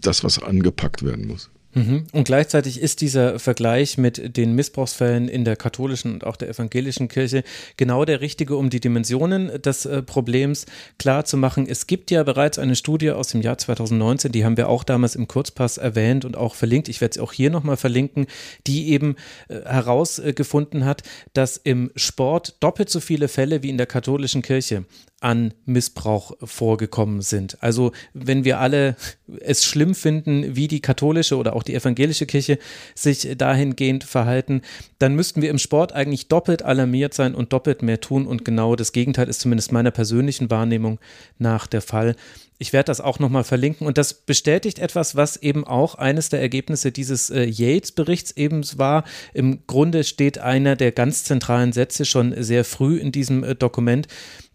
das, 0.00 0.22
was 0.22 0.42
angepackt 0.42 1.02
werden 1.02 1.26
muss. 1.26 1.50
Mhm. 1.74 2.06
Und 2.12 2.24
gleichzeitig 2.24 2.80
ist 2.80 3.02
dieser 3.02 3.38
Vergleich 3.38 3.98
mit 3.98 4.36
den 4.36 4.54
Missbrauchsfällen 4.54 5.28
in 5.28 5.44
der 5.44 5.56
katholischen 5.56 6.14
und 6.14 6.24
auch 6.24 6.36
der 6.36 6.48
evangelischen 6.48 7.08
Kirche 7.08 7.44
genau 7.76 8.04
der 8.04 8.20
richtige, 8.20 8.56
um 8.56 8.70
die 8.70 8.80
Dimensionen 8.80 9.60
des 9.60 9.84
äh, 9.84 10.02
Problems 10.02 10.64
klar 10.98 11.26
zu 11.26 11.36
machen. 11.36 11.66
Es 11.68 11.86
gibt 11.86 12.10
ja 12.10 12.22
bereits 12.22 12.58
eine 12.58 12.74
Studie 12.74 13.10
aus 13.10 13.28
dem 13.28 13.42
Jahr 13.42 13.58
2019, 13.58 14.32
die 14.32 14.44
haben 14.44 14.56
wir 14.56 14.68
auch 14.68 14.82
damals 14.82 15.14
im 15.14 15.28
Kurzpass 15.28 15.76
erwähnt 15.76 16.24
und 16.24 16.36
auch 16.36 16.54
verlinkt. 16.54 16.88
Ich 16.88 17.00
werde 17.00 17.14
sie 17.14 17.20
auch 17.20 17.32
hier 17.32 17.50
nochmal 17.50 17.76
verlinken, 17.76 18.26
die 18.66 18.88
eben 18.88 19.16
äh, 19.48 19.60
herausgefunden 19.60 20.86
hat, 20.86 21.02
dass 21.34 21.58
im 21.58 21.90
Sport 21.96 22.56
doppelt 22.60 22.88
so 22.88 23.00
viele 23.00 23.28
Fälle 23.28 23.62
wie 23.62 23.68
in 23.68 23.76
der 23.76 23.86
katholischen 23.86 24.40
Kirche 24.40 24.84
an 25.20 25.52
Missbrauch 25.64 26.32
vorgekommen 26.44 27.22
sind. 27.22 27.60
Also 27.60 27.92
wenn 28.14 28.44
wir 28.44 28.60
alle 28.60 28.96
es 29.40 29.64
schlimm 29.64 29.94
finden, 29.94 30.54
wie 30.54 30.68
die 30.68 30.80
katholische 30.80 31.36
oder 31.36 31.56
auch 31.56 31.64
die 31.64 31.74
evangelische 31.74 32.26
Kirche 32.26 32.58
sich 32.94 33.28
dahingehend 33.36 34.04
verhalten, 34.04 34.62
dann 34.98 35.16
müssten 35.16 35.42
wir 35.42 35.50
im 35.50 35.58
Sport 35.58 35.92
eigentlich 35.92 36.28
doppelt 36.28 36.62
alarmiert 36.62 37.14
sein 37.14 37.34
und 37.34 37.52
doppelt 37.52 37.82
mehr 37.82 38.00
tun. 38.00 38.26
Und 38.26 38.44
genau 38.44 38.76
das 38.76 38.92
Gegenteil 38.92 39.28
ist 39.28 39.40
zumindest 39.40 39.72
meiner 39.72 39.90
persönlichen 39.90 40.50
Wahrnehmung 40.50 41.00
nach 41.38 41.66
der 41.66 41.82
Fall. 41.82 42.14
Ich 42.60 42.72
werde 42.72 42.86
das 42.86 43.00
auch 43.00 43.20
nochmal 43.20 43.44
verlinken 43.44 43.86
und 43.86 43.98
das 43.98 44.12
bestätigt 44.12 44.80
etwas, 44.80 45.14
was 45.14 45.36
eben 45.36 45.64
auch 45.64 45.94
eines 45.94 46.28
der 46.28 46.40
Ergebnisse 46.40 46.90
dieses 46.90 47.30
äh, 47.30 47.44
Yates-Berichts 47.44 48.32
eben 48.32 48.64
war. 48.76 49.04
Im 49.32 49.60
Grunde 49.68 50.02
steht 50.02 50.38
einer 50.38 50.74
der 50.74 50.90
ganz 50.90 51.22
zentralen 51.22 51.72
Sätze 51.72 52.04
schon 52.04 52.34
sehr 52.42 52.64
früh 52.64 52.98
in 52.98 53.12
diesem 53.12 53.44
äh, 53.44 53.54
Dokument. 53.54 54.08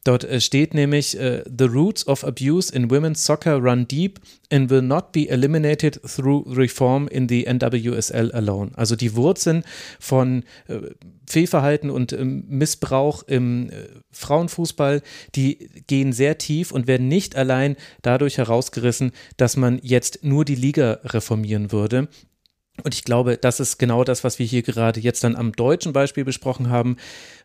Dort 0.03 0.23
äh, 0.23 0.41
steht 0.41 0.73
nämlich, 0.73 1.17
uh, 1.17 1.41
The 1.45 1.65
roots 1.65 2.05
of 2.07 2.23
abuse 2.23 2.73
in 2.73 2.89
women's 2.89 3.23
soccer 3.23 3.57
run 3.57 3.87
deep 3.87 4.19
and 4.51 4.69
will 4.69 4.81
not 4.81 5.11
be 5.11 5.29
eliminated 5.29 5.99
through 6.03 6.45
reform 6.47 7.07
in 7.07 7.29
the 7.29 7.47
NWSL 7.47 8.31
alone. 8.33 8.71
Also 8.75 8.95
die 8.95 9.15
Wurzeln 9.15 9.63
von 9.99 10.43
äh, 10.67 10.79
Fehlverhalten 11.27 11.89
und 11.89 12.11
äh, 12.11 12.23
Missbrauch 12.23 13.23
im 13.23 13.69
äh, 13.69 13.73
Frauenfußball, 14.11 15.01
die 15.35 15.69
gehen 15.87 16.13
sehr 16.13 16.37
tief 16.37 16.71
und 16.71 16.87
werden 16.87 17.07
nicht 17.07 17.35
allein 17.35 17.75
dadurch 18.01 18.37
herausgerissen, 18.37 19.11
dass 19.37 19.57
man 19.57 19.79
jetzt 19.81 20.23
nur 20.23 20.45
die 20.45 20.55
Liga 20.55 20.99
reformieren 21.03 21.71
würde. 21.71 22.09
Und 22.81 22.95
ich 22.95 23.03
glaube, 23.03 23.37
das 23.37 23.59
ist 23.59 23.77
genau 23.77 24.03
das, 24.03 24.23
was 24.23 24.39
wir 24.39 24.47
hier 24.47 24.63
gerade 24.63 24.99
jetzt 24.99 25.23
dann 25.23 25.35
am 25.35 25.51
deutschen 25.51 25.93
Beispiel 25.93 26.25
besprochen 26.25 26.71
haben, 26.71 26.97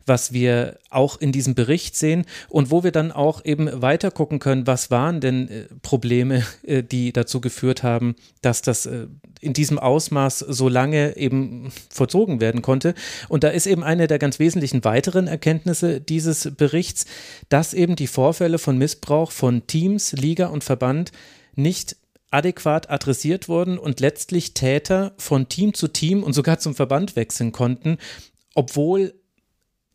was 0.06 0.32
wir 0.32 0.78
auch 0.88 1.20
in 1.20 1.32
diesem 1.32 1.54
Bericht 1.54 1.96
sehen 1.96 2.24
und 2.48 2.70
wo 2.70 2.82
wir 2.82 2.92
dann 2.92 3.12
auch 3.12 3.44
eben 3.44 3.82
weiter 3.82 4.10
gucken 4.10 4.38
können, 4.38 4.66
was 4.66 4.90
waren 4.90 5.20
denn 5.20 5.48
äh, 5.48 5.64
Probleme, 5.82 6.46
äh, 6.62 6.82
die 6.82 7.12
dazu 7.12 7.42
geführt 7.42 7.82
haben, 7.82 8.16
dass 8.40 8.62
das 8.62 8.86
äh, 8.86 9.06
in 9.42 9.52
diesem 9.52 9.78
Ausmaß 9.78 10.38
so 10.38 10.70
lange 10.70 11.18
eben 11.18 11.70
vollzogen 11.90 12.40
werden 12.40 12.62
konnte. 12.62 12.94
Und 13.28 13.44
da 13.44 13.48
ist 13.48 13.66
eben 13.66 13.84
eine 13.84 14.06
der 14.06 14.18
ganz 14.18 14.38
wesentlichen 14.38 14.82
weiteren 14.82 15.26
Erkenntnisse 15.26 16.00
dieses 16.00 16.54
Berichts, 16.56 17.04
dass 17.50 17.74
eben 17.74 17.96
die 17.96 18.06
Vorfälle 18.06 18.58
von 18.58 18.78
Missbrauch 18.78 19.30
von 19.30 19.66
Teams, 19.66 20.12
Liga 20.12 20.46
und 20.46 20.64
Verband 20.64 21.12
nicht 21.54 21.96
adäquat 22.30 22.90
adressiert 22.90 23.48
wurden 23.48 23.78
und 23.78 24.00
letztlich 24.00 24.54
Täter 24.54 25.14
von 25.18 25.48
Team 25.48 25.74
zu 25.74 25.88
Team 25.88 26.22
und 26.22 26.32
sogar 26.32 26.58
zum 26.58 26.74
Verband 26.74 27.16
wechseln 27.16 27.52
konnten, 27.52 27.98
obwohl 28.54 29.14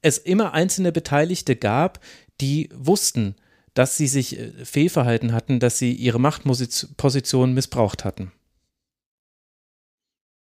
es 0.01 0.17
immer 0.17 0.53
einzelne 0.53 0.91
Beteiligte 0.91 1.55
gab, 1.55 1.99
die 2.41 2.69
wussten, 2.73 3.35
dass 3.73 3.97
sie 3.97 4.07
sich 4.07 4.37
äh, 4.37 4.51
fehlverhalten 4.65 5.31
hatten, 5.33 5.59
dass 5.59 5.79
sie 5.79 5.93
ihre 5.93 6.19
Machtposition 6.19 7.53
missbraucht 7.53 8.05
hatten. 8.05 8.31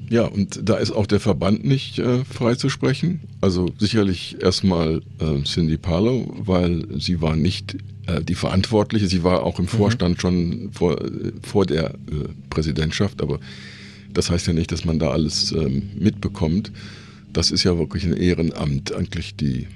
Ja, 0.10 0.26
und 0.26 0.62
da 0.64 0.78
ist 0.78 0.92
auch 0.92 1.06
der 1.06 1.20
Verband 1.20 1.66
nicht 1.66 2.00
äh, 2.00 2.24
freizusprechen. 2.24 3.22
Also 3.42 3.70
sicherlich 3.78 4.38
erstmal 4.42 5.02
äh, 5.20 5.44
Cindy 5.44 5.78
Parlow, 5.78 6.34
weil 6.38 6.86
sie 6.98 7.22
war 7.22 7.36
nicht 7.36 7.78
äh, 8.06 8.24
die 8.24 8.36
Verantwortliche. 8.36 9.08
Sie 9.08 9.24
war 9.24 9.44
auch 9.44 9.60
im 9.60 9.66
mhm. 9.66 9.70
Vorstand 9.70 10.22
schon 10.22 10.70
vor, 10.72 10.98
vor 11.42 11.66
der 11.66 11.90
äh, 11.90 12.30
Präsidentschaft, 12.50 13.22
aber 13.22 13.40
das 14.14 14.30
heißt 14.30 14.48
ja 14.48 14.54
nicht, 14.54 14.72
dass 14.72 14.86
man 14.86 14.98
da 14.98 15.10
alles 15.10 15.52
ähm, 15.52 15.90
mitbekommt. 16.00 16.72
Das 17.34 17.52
ist 17.52 17.64
ja 17.64 17.78
wirklich 17.78 18.06
ein 18.06 18.16
Ehrenamt, 18.16 18.94
eigentlich 18.94 19.36
die, 19.36 19.68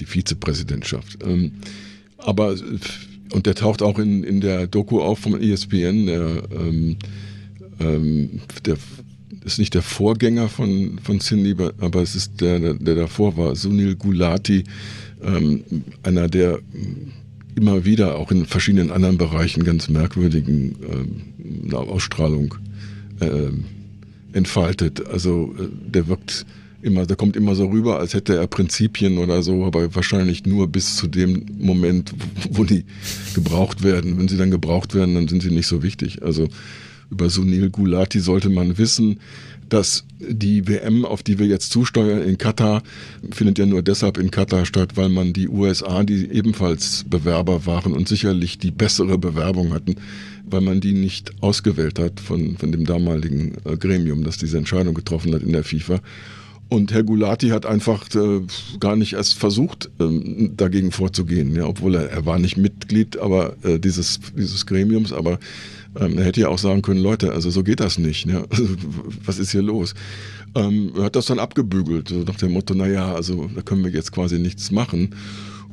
die 0.00 0.04
Vizepräsidentschaft. 0.06 1.18
Ähm, 1.24 1.52
aber, 2.18 2.56
und 3.32 3.46
der 3.46 3.54
taucht 3.54 3.82
auch 3.82 3.98
in, 3.98 4.24
in 4.24 4.40
der 4.40 4.66
Doku 4.66 5.00
auf 5.00 5.20
vom 5.20 5.40
ESPN, 5.40 6.06
der, 6.06 6.42
ähm, 6.50 6.96
ähm, 7.80 8.40
der 8.64 8.76
ist 9.46 9.58
nicht 9.58 9.74
der 9.74 9.82
Vorgänger 9.82 10.48
von, 10.48 10.98
von 11.02 11.20
Cindy, 11.20 11.54
aber 11.78 12.02
es 12.02 12.16
ist 12.16 12.40
der, 12.40 12.74
der, 12.74 12.94
davor 12.96 13.36
war, 13.36 13.54
Sunil 13.54 13.94
Gulati, 13.94 14.64
ähm, 15.22 15.62
einer 16.02 16.28
der 16.28 16.58
immer 17.54 17.84
wieder 17.84 18.16
auch 18.16 18.32
in 18.32 18.44
verschiedenen 18.44 18.90
anderen 18.90 19.16
Bereichen 19.16 19.64
ganz 19.64 19.88
merkwürdigen 19.88 20.76
ähm, 20.90 21.72
Ausstrahlung 21.72 22.56
äh, 23.20 23.50
entfaltet. 24.36 25.06
Also 25.06 25.54
äh, 25.58 25.68
der 25.90 26.08
wirkt 26.08 26.44
immer, 26.82 27.06
der 27.06 27.16
kommt 27.16 27.36
immer 27.36 27.54
so 27.54 27.66
rüber, 27.66 28.00
als 28.00 28.14
hätte 28.14 28.36
er 28.36 28.48
Prinzipien 28.48 29.18
oder 29.18 29.42
so, 29.42 29.64
aber 29.64 29.94
wahrscheinlich 29.94 30.44
nur 30.44 30.66
bis 30.66 30.96
zu 30.96 31.06
dem 31.06 31.46
Moment, 31.58 32.12
wo 32.50 32.64
die 32.64 32.84
gebraucht 33.34 33.84
werden. 33.84 34.18
Wenn 34.18 34.28
sie 34.28 34.36
dann 34.36 34.50
gebraucht 34.50 34.94
werden, 34.94 35.14
dann 35.14 35.28
sind 35.28 35.42
sie 35.42 35.50
nicht 35.50 35.68
so 35.68 35.84
wichtig. 35.84 36.22
Also 36.22 36.48
über 37.10 37.30
Sunil 37.30 37.70
Gulati 37.70 38.20
sollte 38.20 38.50
man 38.50 38.78
wissen, 38.78 39.20
dass 39.68 40.04
die 40.18 40.68
WM, 40.68 41.04
auf 41.04 41.22
die 41.22 41.38
wir 41.38 41.46
jetzt 41.46 41.70
zusteuern 41.72 42.22
in 42.22 42.38
Katar, 42.38 42.82
findet 43.30 43.58
ja 43.58 43.66
nur 43.66 43.82
deshalb 43.82 44.18
in 44.18 44.30
Katar 44.30 44.64
statt, 44.64 44.96
weil 44.96 45.08
man 45.08 45.32
die 45.32 45.48
USA, 45.48 46.04
die 46.04 46.30
ebenfalls 46.30 47.04
Bewerber 47.08 47.66
waren 47.66 47.92
und 47.92 48.08
sicherlich 48.08 48.58
die 48.58 48.70
bessere 48.70 49.18
Bewerbung 49.18 49.72
hatten, 49.72 49.96
weil 50.48 50.60
man 50.60 50.80
die 50.80 50.92
nicht 50.92 51.32
ausgewählt 51.42 51.98
hat 51.98 52.20
von, 52.20 52.56
von 52.56 52.70
dem 52.70 52.84
damaligen 52.84 53.56
äh, 53.64 53.76
Gremium, 53.76 54.22
das 54.22 54.38
diese 54.38 54.58
Entscheidung 54.58 54.94
getroffen 54.94 55.34
hat 55.34 55.42
in 55.42 55.52
der 55.52 55.64
FIFA. 55.64 56.00
Und 56.68 56.92
Herr 56.92 57.04
Gulati 57.04 57.48
hat 57.48 57.64
einfach 57.64 58.12
äh, 58.14 58.40
gar 58.80 58.96
nicht 58.96 59.12
erst 59.12 59.34
versucht, 59.34 59.88
ähm, 60.00 60.52
dagegen 60.56 60.90
vorzugehen, 60.90 61.54
ja, 61.54 61.64
obwohl 61.66 61.94
er, 61.94 62.10
er 62.10 62.26
war 62.26 62.38
nicht 62.38 62.56
Mitglied 62.56 63.18
aber 63.18 63.56
äh, 63.62 63.78
dieses, 63.78 64.20
dieses 64.36 64.66
Gremiums, 64.66 65.12
aber 65.12 65.38
ähm, 65.98 66.18
er 66.18 66.24
hätte 66.24 66.40
ja 66.40 66.48
auch 66.48 66.58
sagen 66.58 66.82
können, 66.82 67.00
Leute, 67.00 67.32
also 67.32 67.50
so 67.50 67.62
geht 67.62 67.80
das 67.80 67.98
nicht. 67.98 68.26
Ne? 68.26 68.44
Also, 68.50 68.68
was 69.24 69.38
ist 69.38 69.52
hier 69.52 69.62
los? 69.62 69.94
Ähm, 70.54 70.92
er 70.96 71.04
hat 71.04 71.16
das 71.16 71.26
dann 71.26 71.38
abgebügelt, 71.38 72.08
so 72.08 72.16
nach 72.20 72.36
dem 72.36 72.52
Motto, 72.52 72.74
naja, 72.74 73.14
also 73.14 73.50
da 73.54 73.62
können 73.62 73.84
wir 73.84 73.90
jetzt 73.90 74.12
quasi 74.12 74.38
nichts 74.38 74.70
machen. 74.70 75.14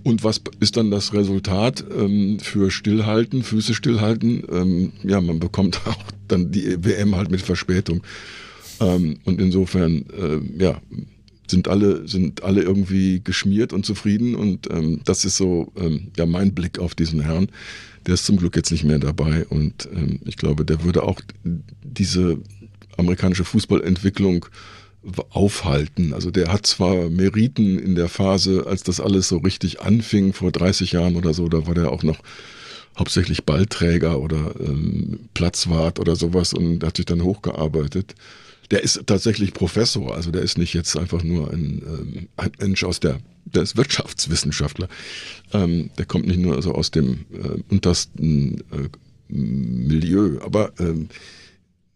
Und 0.04 0.24
was 0.24 0.42
ist 0.60 0.76
dann 0.76 0.92
das 0.92 1.14
Resultat 1.14 1.86
ähm, 1.98 2.40
für 2.40 2.70
Stillhalten, 2.70 3.42
Füße 3.42 3.74
stillhalten? 3.74 4.44
Ähm, 4.52 4.92
ja, 5.04 5.22
man 5.22 5.40
bekommt 5.40 5.80
auch 5.88 6.04
dann 6.28 6.52
die 6.52 6.84
WM 6.84 7.16
halt 7.16 7.32
mit 7.32 7.42
Verspätung. 7.42 8.04
Ähm, 8.82 9.20
und 9.24 9.40
insofern, 9.40 10.06
äh, 10.20 10.62
ja, 10.62 10.82
sind 11.48 11.68
alle, 11.68 12.08
sind 12.08 12.44
alle 12.44 12.62
irgendwie 12.62 13.22
geschmiert 13.24 13.74
und 13.74 13.86
zufrieden. 13.86 14.36
Und 14.36 14.70
ähm, 14.72 15.02
das 15.06 15.24
ist 15.24 15.38
so 15.38 15.72
ähm, 15.78 16.12
ja 16.18 16.26
mein 16.26 16.54
Blick 16.54 16.80
auf 16.80 16.96
diesen 16.96 17.22
Herrn. 17.22 17.48
Der 18.06 18.16
ist 18.16 18.26
zum 18.26 18.38
Glück 18.38 18.56
jetzt 18.56 18.72
nicht 18.72 18.84
mehr 18.84 19.00
dabei. 19.00 19.46
Und 19.46 19.88
ähm, 19.94 20.20
ich 20.26 20.38
glaube, 20.38 20.66
der 20.66 20.84
würde 20.84 21.04
auch 21.04 21.22
diese 21.84 22.38
amerikanische 22.98 23.46
Fußballentwicklung 23.46 24.46
aufhalten. 25.32 26.14
Also 26.14 26.32
der 26.32 26.52
hat 26.52 26.66
zwar 26.66 27.10
Meriten 27.10 27.78
in 27.78 27.96
der 27.96 28.08
Phase, 28.08 28.66
als 28.68 28.84
das 28.84 29.02
alles 29.02 29.28
so 29.28 29.38
richtig 29.38 29.82
anfing, 29.82 30.32
vor 30.32 30.52
30 30.52 30.94
Jahren 30.94 31.16
oder 31.16 31.34
so, 31.34 31.50
da 31.50 31.68
war 31.68 31.74
der 31.74 31.92
auch 31.92 32.04
noch 32.04 32.20
hauptsächlich 32.98 33.44
Ballträger 33.44 34.20
oder 34.20 34.54
ähm, 34.60 35.28
Platzwart 35.34 36.00
oder 36.00 36.16
sowas 36.16 36.54
und 36.54 36.84
hat 36.84 36.98
sich 36.98 37.06
dann 37.06 37.24
hochgearbeitet 37.24 38.16
der 38.74 38.84
ist 38.84 39.06
tatsächlich 39.06 39.54
Professor, 39.54 40.16
also 40.16 40.32
der 40.32 40.42
ist 40.42 40.58
nicht 40.58 40.74
jetzt 40.74 40.98
einfach 40.98 41.24
nur 41.24 41.52
ein, 41.52 41.82
ähm, 41.86 42.28
ein 42.38 42.52
Mensch 42.60 42.84
aus 42.84 43.00
der, 43.00 43.20
der 43.46 43.64
ist 43.64 43.78
Wirtschaftswissenschaftler. 43.78 44.88
Ähm, 45.54 45.90
der 45.98 46.06
kommt 46.06 46.28
nicht 46.28 46.40
nur 46.40 46.56
also 46.56 46.74
aus 46.74 46.92
dem 46.92 47.26
äh, 47.32 47.62
untersten 47.70 48.62
äh, 48.72 48.90
Milieu, 49.28 50.40
aber 50.42 50.74
ähm, 50.80 51.10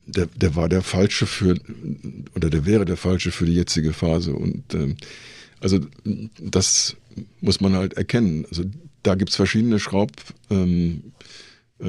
der, 0.05 0.27
der 0.27 0.55
war 0.55 0.69
der 0.69 0.81
falsche 0.81 1.25
für, 1.25 1.55
oder 2.35 2.49
der 2.49 2.65
wäre 2.65 2.85
der 2.85 2.97
falsche 2.97 3.31
für 3.31 3.45
die 3.45 3.55
jetzige 3.55 3.93
Phase. 3.93 4.33
Und 4.33 4.73
ähm, 4.73 4.95
also 5.59 5.79
das 6.39 6.95
muss 7.41 7.61
man 7.61 7.73
halt 7.73 7.93
erkennen. 7.93 8.45
Also 8.49 8.63
da 9.03 9.15
gibt's 9.15 9.35
verschiedene 9.35 9.79
Schraub. 9.79 10.11
Ähm, 10.49 11.13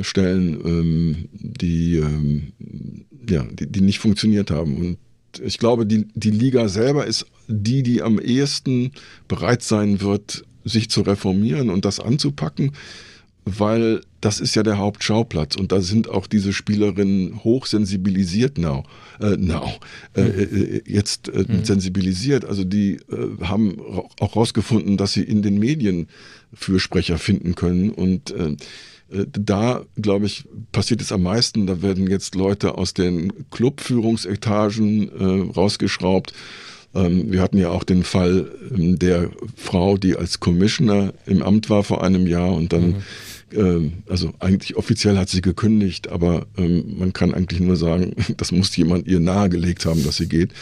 Stellen, 0.02 0.60
ähm, 0.64 1.28
die, 1.32 1.96
ähm, 1.96 2.52
ja, 3.28 3.44
die, 3.44 3.66
die 3.66 3.80
nicht 3.80 4.00
funktioniert 4.00 4.50
haben. 4.50 4.76
Und 4.76 4.98
ich 5.42 5.58
glaube, 5.58 5.86
die, 5.86 6.06
die 6.14 6.30
Liga 6.30 6.68
selber 6.68 7.06
ist 7.06 7.26
die, 7.48 7.82
die 7.82 8.02
am 8.02 8.20
ehesten 8.20 8.92
bereit 9.26 9.62
sein 9.62 10.00
wird, 10.00 10.44
sich 10.64 10.90
zu 10.90 11.00
reformieren 11.00 11.70
und 11.70 11.84
das 11.84 11.98
anzupacken, 11.98 12.72
weil 13.44 14.02
das 14.20 14.40
ist 14.40 14.54
ja 14.54 14.62
der 14.62 14.78
Hauptschauplatz 14.78 15.56
und 15.56 15.72
da 15.72 15.80
sind 15.80 16.10
auch 16.10 16.26
diese 16.26 16.52
Spielerinnen 16.52 17.42
hochsensibilisiert 17.44 18.58
now, 18.58 18.84
äh, 19.20 19.36
now 19.36 19.72
äh, 20.14 20.22
mhm. 20.22 20.38
äh, 20.38 20.82
jetzt 20.86 21.28
äh, 21.28 21.44
mhm. 21.48 21.64
sensibilisiert. 21.64 22.44
Also 22.44 22.64
die 22.64 22.94
äh, 23.10 23.44
haben 23.44 23.80
auch 23.80 24.34
herausgefunden, 24.34 24.96
dass 24.96 25.12
sie 25.12 25.22
in 25.22 25.42
den 25.42 25.58
Medien 25.58 26.08
Fürsprecher 26.52 27.16
finden 27.16 27.54
können 27.54 27.90
und 27.90 28.30
äh, 28.32 28.56
äh, 29.10 29.26
da, 29.30 29.84
glaube 29.96 30.26
ich, 30.26 30.44
passiert 30.72 31.00
es 31.00 31.12
am 31.12 31.22
meisten. 31.22 31.66
Da 31.66 31.82
werden 31.82 32.08
jetzt 32.08 32.34
Leute 32.34 32.76
aus 32.76 32.94
den 32.94 33.48
Clubführungsetagen 33.50 35.08
äh, 35.08 35.52
rausgeschraubt. 35.52 36.32
Ähm, 36.94 37.30
wir 37.30 37.42
hatten 37.42 37.58
ja 37.58 37.70
auch 37.70 37.84
den 37.84 38.02
Fall 38.02 38.50
ähm, 38.74 38.98
der 38.98 39.30
Frau, 39.56 39.96
die 39.96 40.16
als 40.16 40.40
Commissioner 40.40 41.12
im 41.26 41.42
Amt 41.42 41.70
war 41.70 41.84
vor 41.84 42.02
einem 42.02 42.26
Jahr 42.26 42.52
und 42.54 42.72
dann, 42.72 43.02
mhm. 43.52 43.92
äh, 44.06 44.10
also 44.10 44.32
eigentlich 44.38 44.76
offiziell 44.76 45.18
hat 45.18 45.28
sie 45.28 45.42
gekündigt, 45.42 46.08
aber 46.08 46.46
ähm, 46.56 46.96
man 46.98 47.12
kann 47.12 47.34
eigentlich 47.34 47.60
nur 47.60 47.76
sagen, 47.76 48.14
das 48.36 48.52
muss 48.52 48.76
jemand 48.76 49.06
ihr 49.06 49.20
nahegelegt 49.20 49.84
haben, 49.86 50.04
dass 50.04 50.16
sie 50.16 50.28
geht. 50.28 50.52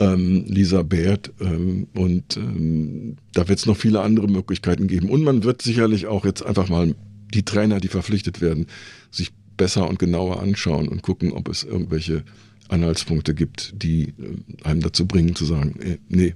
Ähm, 0.00 0.44
Lisa 0.48 0.82
Baird 0.82 1.32
ähm, 1.40 1.86
und 1.94 2.36
ähm, 2.36 3.16
da 3.32 3.48
wird 3.48 3.60
es 3.60 3.66
noch 3.66 3.76
viele 3.76 4.00
andere 4.00 4.26
Möglichkeiten 4.26 4.88
geben. 4.88 5.08
Und 5.08 5.22
man 5.22 5.44
wird 5.44 5.62
sicherlich 5.62 6.08
auch 6.08 6.24
jetzt 6.24 6.44
einfach 6.44 6.68
mal 6.68 6.96
die 7.32 7.44
Trainer, 7.44 7.78
die 7.78 7.86
verpflichtet 7.88 8.40
werden, 8.40 8.66
sich 9.12 9.30
besser 9.56 9.88
und 9.88 10.00
genauer 10.00 10.40
anschauen 10.40 10.88
und 10.88 11.02
gucken, 11.02 11.30
ob 11.30 11.48
es 11.48 11.62
irgendwelche 11.62 12.24
Anhaltspunkte 12.68 13.34
gibt, 13.34 13.82
die 13.82 14.08
äh, 14.08 14.64
einem 14.64 14.80
dazu 14.80 15.06
bringen 15.06 15.34
zu 15.34 15.44
sagen, 15.44 15.80
äh, 15.80 15.98
nee, 16.08 16.34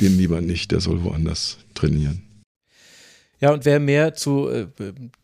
den 0.00 0.16
lieber 0.16 0.40
nicht, 0.40 0.72
der 0.72 0.80
soll 0.80 1.02
woanders 1.02 1.58
trainieren. 1.74 2.22
Ja, 3.40 3.52
und 3.52 3.64
wer 3.64 3.80
mehr 3.80 4.12
zu 4.12 4.50
äh, 4.50 4.66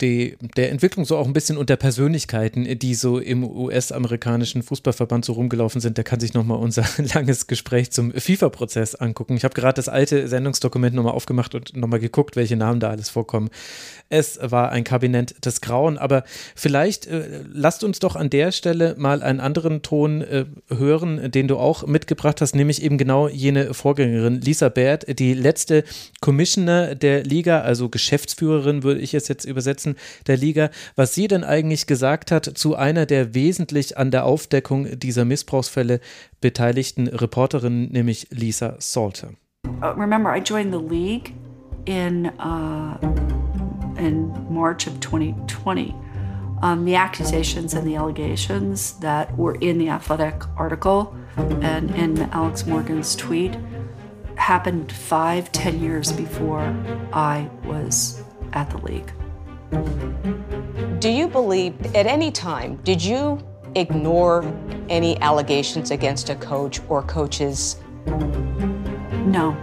die, 0.01 0.39
der 0.57 0.71
Entwicklung 0.71 1.05
so 1.05 1.19
auch 1.19 1.27
ein 1.27 1.35
bisschen 1.35 1.59
unter 1.59 1.77
Persönlichkeiten, 1.77 2.79
die 2.79 2.95
so 2.95 3.19
im 3.19 3.45
US-amerikanischen 3.45 4.62
Fußballverband 4.62 5.27
so 5.27 5.35
rumgelaufen 5.35 5.83
sind, 5.83 5.99
der 5.99 6.05
kann 6.05 6.19
sich 6.19 6.33
nochmal 6.33 6.59
unser 6.59 6.85
langes 7.14 7.47
Gespräch 7.47 7.93
zum 7.93 8.12
FIFA-Prozess 8.12 8.95
angucken. 8.95 9.37
Ich 9.37 9.45
habe 9.45 9.55
gerade 9.55 9.75
das 9.75 9.91
alte 9.91 10.29
Sendungsdokument 10.29 10.95
nochmal 10.95 11.12
aufgemacht 11.12 11.55
und 11.55 11.77
nochmal 11.77 12.01
geguckt, 12.01 12.37
welche 12.37 12.57
Namen 12.57 12.81
da 12.81 12.89
alles 12.89 13.11
vorkommen. 13.11 13.51
Es 14.09 14.39
war 14.41 14.71
ein 14.71 14.85
Kabinett 14.85 15.45
des 15.45 15.61
Grauen, 15.61 15.99
aber 15.99 16.25
vielleicht 16.55 17.07
äh, 17.07 17.43
lasst 17.53 17.85
uns 17.85 17.99
doch 17.99 18.17
an 18.17 18.31
der 18.31 18.51
Stelle 18.51 18.95
mal 18.97 19.23
einen 19.23 19.41
anderen 19.41 19.83
Ton 19.83 20.23
äh, 20.23 20.47
hören, 20.69 21.31
den 21.33 21.49
du 21.49 21.59
auch 21.59 21.87
mitgebracht 21.87 22.41
hast, 22.41 22.55
nämlich 22.55 22.83
eben 22.83 22.97
genau 22.97 23.29
jene 23.29 23.75
Vorgängerin 23.75 24.41
Lisa 24.41 24.71
Baird, 24.71 25.19
die 25.19 25.35
letzte 25.35 25.85
Commissioner 26.21 26.95
der 26.95 27.23
Liga, 27.23 27.61
also 27.61 27.91
Geschäftsführerin, 27.91 28.06
würde 28.83 29.01
ich 29.01 29.15
es 29.15 29.29
jetzt 29.29 29.45
übersetzen, 29.45 29.97
der 30.27 30.37
Liga, 30.37 30.71
was 30.95 31.15
sie 31.15 31.29
denn 31.29 31.45
eigentlich 31.45 31.87
gesagt 31.87 32.31
hat 32.31 32.45
zu 32.45 32.77
einer 32.77 33.07
der 33.07 33.35
wesentlich 33.35 33.99
an 33.99 34.11
der 34.11 34.25
Aufdeckung 34.25 34.99
dieser 34.99 35.25
Missbrauchsfälle 35.25 36.01
beteiligten 36.41 37.09
Reporterinnen, 37.09 37.91
nämlich 37.91 38.29
Lisa 38.31 38.77
Salter. 38.79 39.31
Uh, 39.83 39.93
remember, 39.97 40.31
I 40.31 40.41
joined 40.41 40.73
the 40.73 40.79
league 40.79 41.33
in, 41.87 42.27
uh, 42.39 42.97
in 43.99 44.33
March 44.49 44.87
of 44.87 45.01
2020. 45.01 45.95
Um, 46.63 46.87
the 46.87 46.97
accusations 46.97 47.75
and 47.75 47.87
the 47.87 47.97
allegations 47.97 48.99
that 49.01 49.37
were 49.37 49.57
in 49.61 49.79
the 49.79 49.91
athletic 49.91 50.43
article 50.57 51.15
and 51.37 51.91
in 51.95 52.19
Alex 52.33 52.67
Morgan's 52.67 53.15
tweet 53.15 53.53
happened 54.47 54.92
five, 54.92 55.51
ten 55.51 55.80
years 55.80 56.12
before 56.12 56.72
I 57.12 57.51
was 57.64 58.22
at 58.53 58.70
the 58.70 58.78
league. 58.78 59.11
Do 61.01 61.09
you 61.09 61.26
believe 61.26 61.74
at 61.97 62.07
any 62.07 62.30
time, 62.30 62.76
did 62.84 63.03
you 63.03 63.44
ignore 63.74 64.44
any 64.88 65.20
allegations 65.20 65.90
against 65.90 66.30
a 66.30 66.36
coach 66.36 66.78
or 66.88 67.03
coaches? 67.03 67.78
No. 69.26 69.57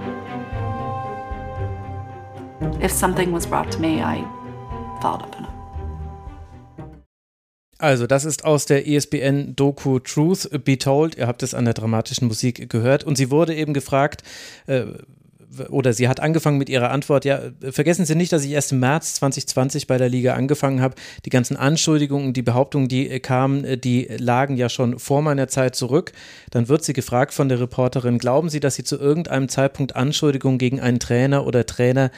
If 2.82 2.92
something 2.92 3.32
was 3.32 3.46
brought 3.46 3.72
to 3.72 3.80
me, 3.80 4.02
I 4.02 4.18
followed 5.02 5.22
up 5.24 5.38
on 5.38 5.46
it. 5.46 5.53
Also, 7.84 8.08
das 8.08 8.24
ist 8.24 8.46
aus 8.46 8.66
der 8.66 8.88
ESPN-Doku 8.88 10.00
Truth 10.00 10.50
Be 10.64 10.78
Told. 10.78 11.18
Ihr 11.18 11.28
habt 11.28 11.44
es 11.44 11.54
an 11.54 11.66
der 11.66 11.74
dramatischen 11.74 12.30
Musik 12.30 12.70
gehört. 12.70 13.04
Und 13.04 13.18
sie 13.18 13.30
wurde 13.30 13.54
eben 13.54 13.74
gefragt, 13.74 14.24
äh, 14.68 14.86
oder 15.70 15.94
sie 15.94 16.08
hat 16.08 16.20
angefangen 16.20 16.58
mit 16.58 16.70
ihrer 16.70 16.92
Antwort, 16.92 17.26
ja, 17.26 17.40
vergessen 17.72 18.06
Sie 18.06 18.16
nicht, 18.16 18.32
dass 18.32 18.44
ich 18.44 18.52
erst 18.52 18.72
im 18.72 18.80
März 18.80 19.16
2020 19.16 19.88
bei 19.88 19.98
der 19.98 20.10
Liga 20.10 20.34
angefangen 20.34 20.82
habe. 20.82 20.96
Die 21.26 21.30
ganzen 21.30 21.58
Anschuldigungen, 21.58 22.34
die 22.34 22.42
Behauptungen, 22.42 22.88
die 22.88 23.20
kamen, 23.20 23.80
die 23.82 24.08
lagen 24.18 24.58
ja 24.58 24.70
schon 24.70 25.00
vor 25.00 25.22
meiner 25.22 25.48
Zeit 25.48 25.76
zurück. 25.76 26.12
Dann 26.52 26.70
wird 26.70 26.84
sie 26.84 26.94
gefragt 26.94 27.34
von 27.34 27.50
der 27.50 27.60
Reporterin, 27.60 28.18
glauben 28.18 28.50
Sie, 28.50 28.60
dass 28.60 28.76
Sie 28.76 28.84
zu 28.84 28.98
irgendeinem 28.98 29.50
Zeitpunkt 29.50 29.96
Anschuldigungen 29.96 30.58
gegen 30.58 30.80
einen 30.80 31.00
Trainer 31.00 31.46
oder 31.46 31.66
Trainer, 31.66 32.12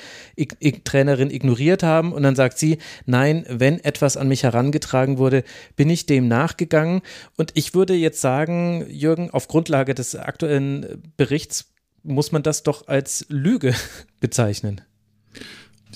Trainerin 0.84 1.30
ignoriert 1.30 1.84
haben? 1.84 2.14
Und 2.14 2.24
dann 2.24 2.36
sagt 2.36 2.58
sie, 2.58 2.78
nein, 3.06 3.46
wenn 3.50 3.84
etwas 3.84 4.18
an 4.18 4.28
mich 4.28 4.44
herangetragen 4.44 5.18
wurde, 5.18 5.44
bin 5.76 5.90
ich 5.90 6.06
dem 6.06 6.28
nachgegangen. 6.28 7.02
Und 7.38 7.52
ich 7.56 7.74
würde 7.74 7.94
jetzt 7.94 8.22
sagen, 8.22 8.86
Jürgen, 8.90 9.30
auf 9.30 9.48
Grundlage 9.48 9.94
des 9.94 10.16
aktuellen 10.16 11.04
Berichts 11.18 11.75
muss 12.06 12.32
man 12.32 12.44
das 12.44 12.64
doch 12.64 12.88
als 12.88 13.26
Lüge 13.30 13.74
bezeichnen. 14.20 14.82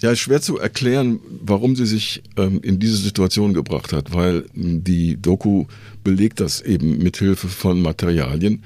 Ja, 0.01 0.15
schwer 0.15 0.41
zu 0.41 0.57
erklären, 0.57 1.19
warum 1.41 1.75
sie 1.75 1.85
sich 1.85 2.23
ähm, 2.37 2.61
in 2.63 2.79
diese 2.79 2.95
Situation 2.95 3.53
gebracht 3.53 3.91
hat, 3.91 4.13
weil 4.13 4.45
die 4.53 5.21
Doku 5.21 5.65
belegt 6.03 6.39
das 6.39 6.61
eben 6.61 6.99
mit 6.99 7.17
Hilfe 7.17 7.49
von 7.49 7.81
Materialien. 7.81 8.63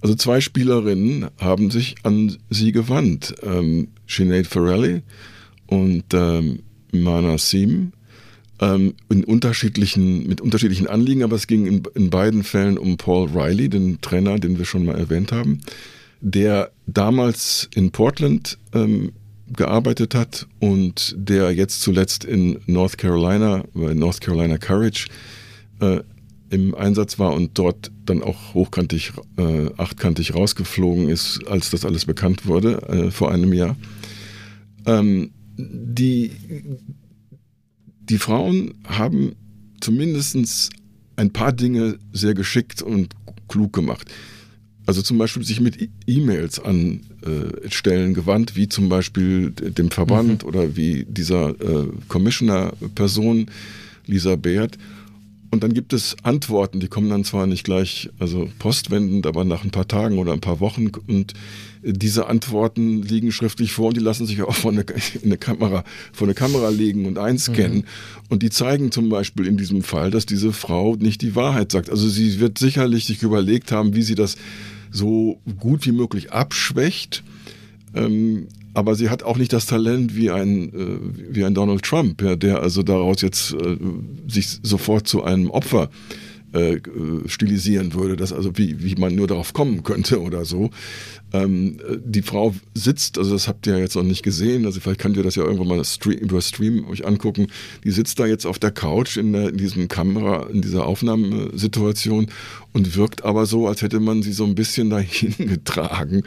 Also 0.00 0.16
zwei 0.16 0.40
Spielerinnen 0.40 1.28
haben 1.38 1.70
sich 1.70 1.94
an 2.02 2.36
sie 2.50 2.72
gewandt, 2.72 3.34
ähm, 3.42 3.88
Sinead 4.08 4.48
Farrelly 4.48 5.02
und 5.66 6.04
ähm, 6.12 6.60
Mana 6.90 7.38
Sim, 7.38 7.92
ähm, 8.60 8.94
in 9.08 9.22
unterschiedlichen, 9.22 10.26
mit 10.26 10.40
unterschiedlichen 10.40 10.88
Anliegen, 10.88 11.22
aber 11.22 11.36
es 11.36 11.46
ging 11.46 11.66
in, 11.66 11.82
in 11.94 12.10
beiden 12.10 12.42
Fällen 12.42 12.76
um 12.76 12.96
Paul 12.96 13.28
Riley, 13.28 13.68
den 13.68 14.00
Trainer, 14.00 14.38
den 14.40 14.58
wir 14.58 14.64
schon 14.64 14.84
mal 14.84 14.98
erwähnt 14.98 15.30
haben 15.30 15.60
der 16.20 16.70
damals 16.86 17.68
in 17.74 17.90
Portland 17.90 18.58
ähm, 18.72 19.12
gearbeitet 19.48 20.14
hat 20.14 20.46
und 20.58 21.14
der 21.16 21.52
jetzt 21.52 21.82
zuletzt 21.82 22.24
in 22.24 22.60
North 22.66 22.98
Carolina, 22.98 23.64
bei 23.74 23.94
North 23.94 24.20
Carolina 24.20 24.58
Courage, 24.58 25.06
äh, 25.80 26.00
im 26.50 26.74
Einsatz 26.74 27.18
war 27.18 27.34
und 27.34 27.58
dort 27.58 27.90
dann 28.04 28.22
auch 28.22 28.54
hochkantig, 28.54 29.12
äh, 29.36 29.70
achtkantig 29.76 30.34
rausgeflogen 30.34 31.08
ist, 31.08 31.40
als 31.48 31.70
das 31.70 31.84
alles 31.84 32.04
bekannt 32.04 32.46
wurde 32.46 32.82
äh, 32.88 33.10
vor 33.10 33.32
einem 33.32 33.52
Jahr. 33.52 33.76
Ähm, 34.86 35.32
die, 35.56 36.30
die 38.00 38.18
Frauen 38.18 38.74
haben 38.84 39.34
zumindest 39.80 40.70
ein 41.16 41.32
paar 41.32 41.52
Dinge 41.52 41.98
sehr 42.12 42.34
geschickt 42.34 42.82
und 42.82 43.14
klug 43.48 43.72
gemacht. 43.72 44.12
Also 44.86 45.02
zum 45.02 45.18
Beispiel 45.18 45.44
sich 45.44 45.60
mit 45.60 45.82
e- 45.82 45.88
E-Mails 46.06 46.60
an 46.60 47.00
äh, 47.22 47.68
Stellen 47.70 48.14
gewandt, 48.14 48.56
wie 48.56 48.68
zum 48.68 48.88
Beispiel 48.88 49.50
dem 49.50 49.90
Verband 49.90 50.42
mhm. 50.42 50.48
oder 50.48 50.76
wie 50.76 51.04
dieser 51.08 51.50
äh, 51.50 51.88
Commissioner-Person 52.08 53.46
Lisa 54.06 54.36
Baird. 54.36 54.78
Und 55.50 55.62
dann 55.62 55.74
gibt 55.74 55.92
es 55.92 56.16
Antworten, 56.22 56.80
die 56.80 56.88
kommen 56.88 57.08
dann 57.08 57.24
zwar 57.24 57.46
nicht 57.46 57.64
gleich, 57.64 58.10
also 58.18 58.48
postwendend, 58.58 59.26
aber 59.26 59.44
nach 59.44 59.64
ein 59.64 59.70
paar 59.70 59.88
Tagen 59.88 60.18
oder 60.18 60.32
ein 60.32 60.40
paar 60.40 60.60
Wochen. 60.60 60.90
Und 61.06 61.34
diese 61.82 62.26
Antworten 62.26 63.02
liegen 63.02 63.32
schriftlich 63.32 63.72
vor 63.72 63.88
und 63.88 63.96
die 63.96 64.02
lassen 64.02 64.26
sich 64.26 64.42
auch 64.42 64.54
vor 64.54 64.72
eine, 64.72 64.84
eine 65.24 65.36
Kamera, 65.36 65.84
vor 66.12 66.26
eine 66.26 66.34
Kamera 66.34 66.68
legen 66.68 67.06
und 67.06 67.18
einscannen. 67.18 67.78
Mhm. 67.78 67.84
Und 68.28 68.42
die 68.42 68.50
zeigen 68.50 68.92
zum 68.92 69.08
Beispiel 69.08 69.46
in 69.46 69.56
diesem 69.56 69.82
Fall, 69.82 70.10
dass 70.10 70.26
diese 70.26 70.52
Frau 70.52 70.96
nicht 70.96 71.22
die 71.22 71.34
Wahrheit 71.34 71.72
sagt. 71.72 71.90
Also 71.90 72.08
sie 72.08 72.40
wird 72.40 72.58
sicherlich 72.58 73.04
sich 73.04 73.22
überlegt 73.22 73.72
haben, 73.72 73.94
wie 73.94 74.02
sie 74.02 74.14
das 74.16 74.36
so 74.90 75.40
gut 75.58 75.86
wie 75.86 75.92
möglich 75.92 76.32
abschwächt. 76.32 77.22
Ähm, 77.94 78.48
aber 78.74 78.94
sie 78.94 79.08
hat 79.08 79.22
auch 79.22 79.38
nicht 79.38 79.52
das 79.52 79.66
Talent 79.66 80.16
wie 80.16 80.30
ein, 80.30 80.68
äh, 80.74 81.34
wie 81.34 81.44
ein 81.44 81.54
Donald 81.54 81.82
Trump, 81.82 82.20
ja, 82.20 82.36
der 82.36 82.60
also 82.60 82.82
daraus 82.82 83.22
jetzt 83.22 83.54
äh, 83.54 83.76
sich 84.28 84.58
sofort 84.62 85.08
zu 85.08 85.24
einem 85.24 85.50
Opfer 85.50 85.84
äh, 85.84 86.25
stilisieren 87.26 87.94
würde, 87.94 88.16
dass 88.16 88.32
also 88.32 88.56
wie, 88.56 88.82
wie 88.82 88.94
man 88.94 89.14
nur 89.14 89.26
darauf 89.26 89.52
kommen 89.52 89.82
könnte 89.82 90.20
oder 90.22 90.44
so. 90.44 90.70
Ähm, 91.32 91.78
die 92.04 92.22
Frau 92.22 92.54
sitzt, 92.74 93.18
also 93.18 93.32
das 93.32 93.48
habt 93.48 93.66
ihr 93.66 93.74
ja 93.74 93.78
jetzt 93.80 93.96
noch 93.96 94.04
nicht 94.04 94.22
gesehen, 94.22 94.64
also 94.64 94.80
vielleicht 94.80 95.00
könnt 95.00 95.16
ihr 95.16 95.22
das 95.22 95.34
ja 95.34 95.42
irgendwann 95.42 95.68
mal 95.68 95.84
Stream, 95.84 96.18
über 96.18 96.40
Stream 96.40 96.86
euch 96.88 97.04
angucken. 97.04 97.48
Die 97.84 97.90
sitzt 97.90 98.18
da 98.18 98.26
jetzt 98.26 98.46
auf 98.46 98.58
der 98.58 98.70
Couch 98.70 99.16
in, 99.16 99.32
der, 99.32 99.48
in 99.48 99.56
diesem 99.56 99.88
Kamera, 99.88 100.48
in 100.48 100.62
dieser 100.62 100.86
Aufnahmesituation 100.86 102.28
und 102.72 102.96
wirkt 102.96 103.24
aber 103.24 103.46
so, 103.46 103.66
als 103.66 103.82
hätte 103.82 104.00
man 104.00 104.22
sie 104.22 104.32
so 104.32 104.44
ein 104.44 104.54
bisschen 104.54 104.90
dahin 104.96 105.34
getragen. 105.36 106.22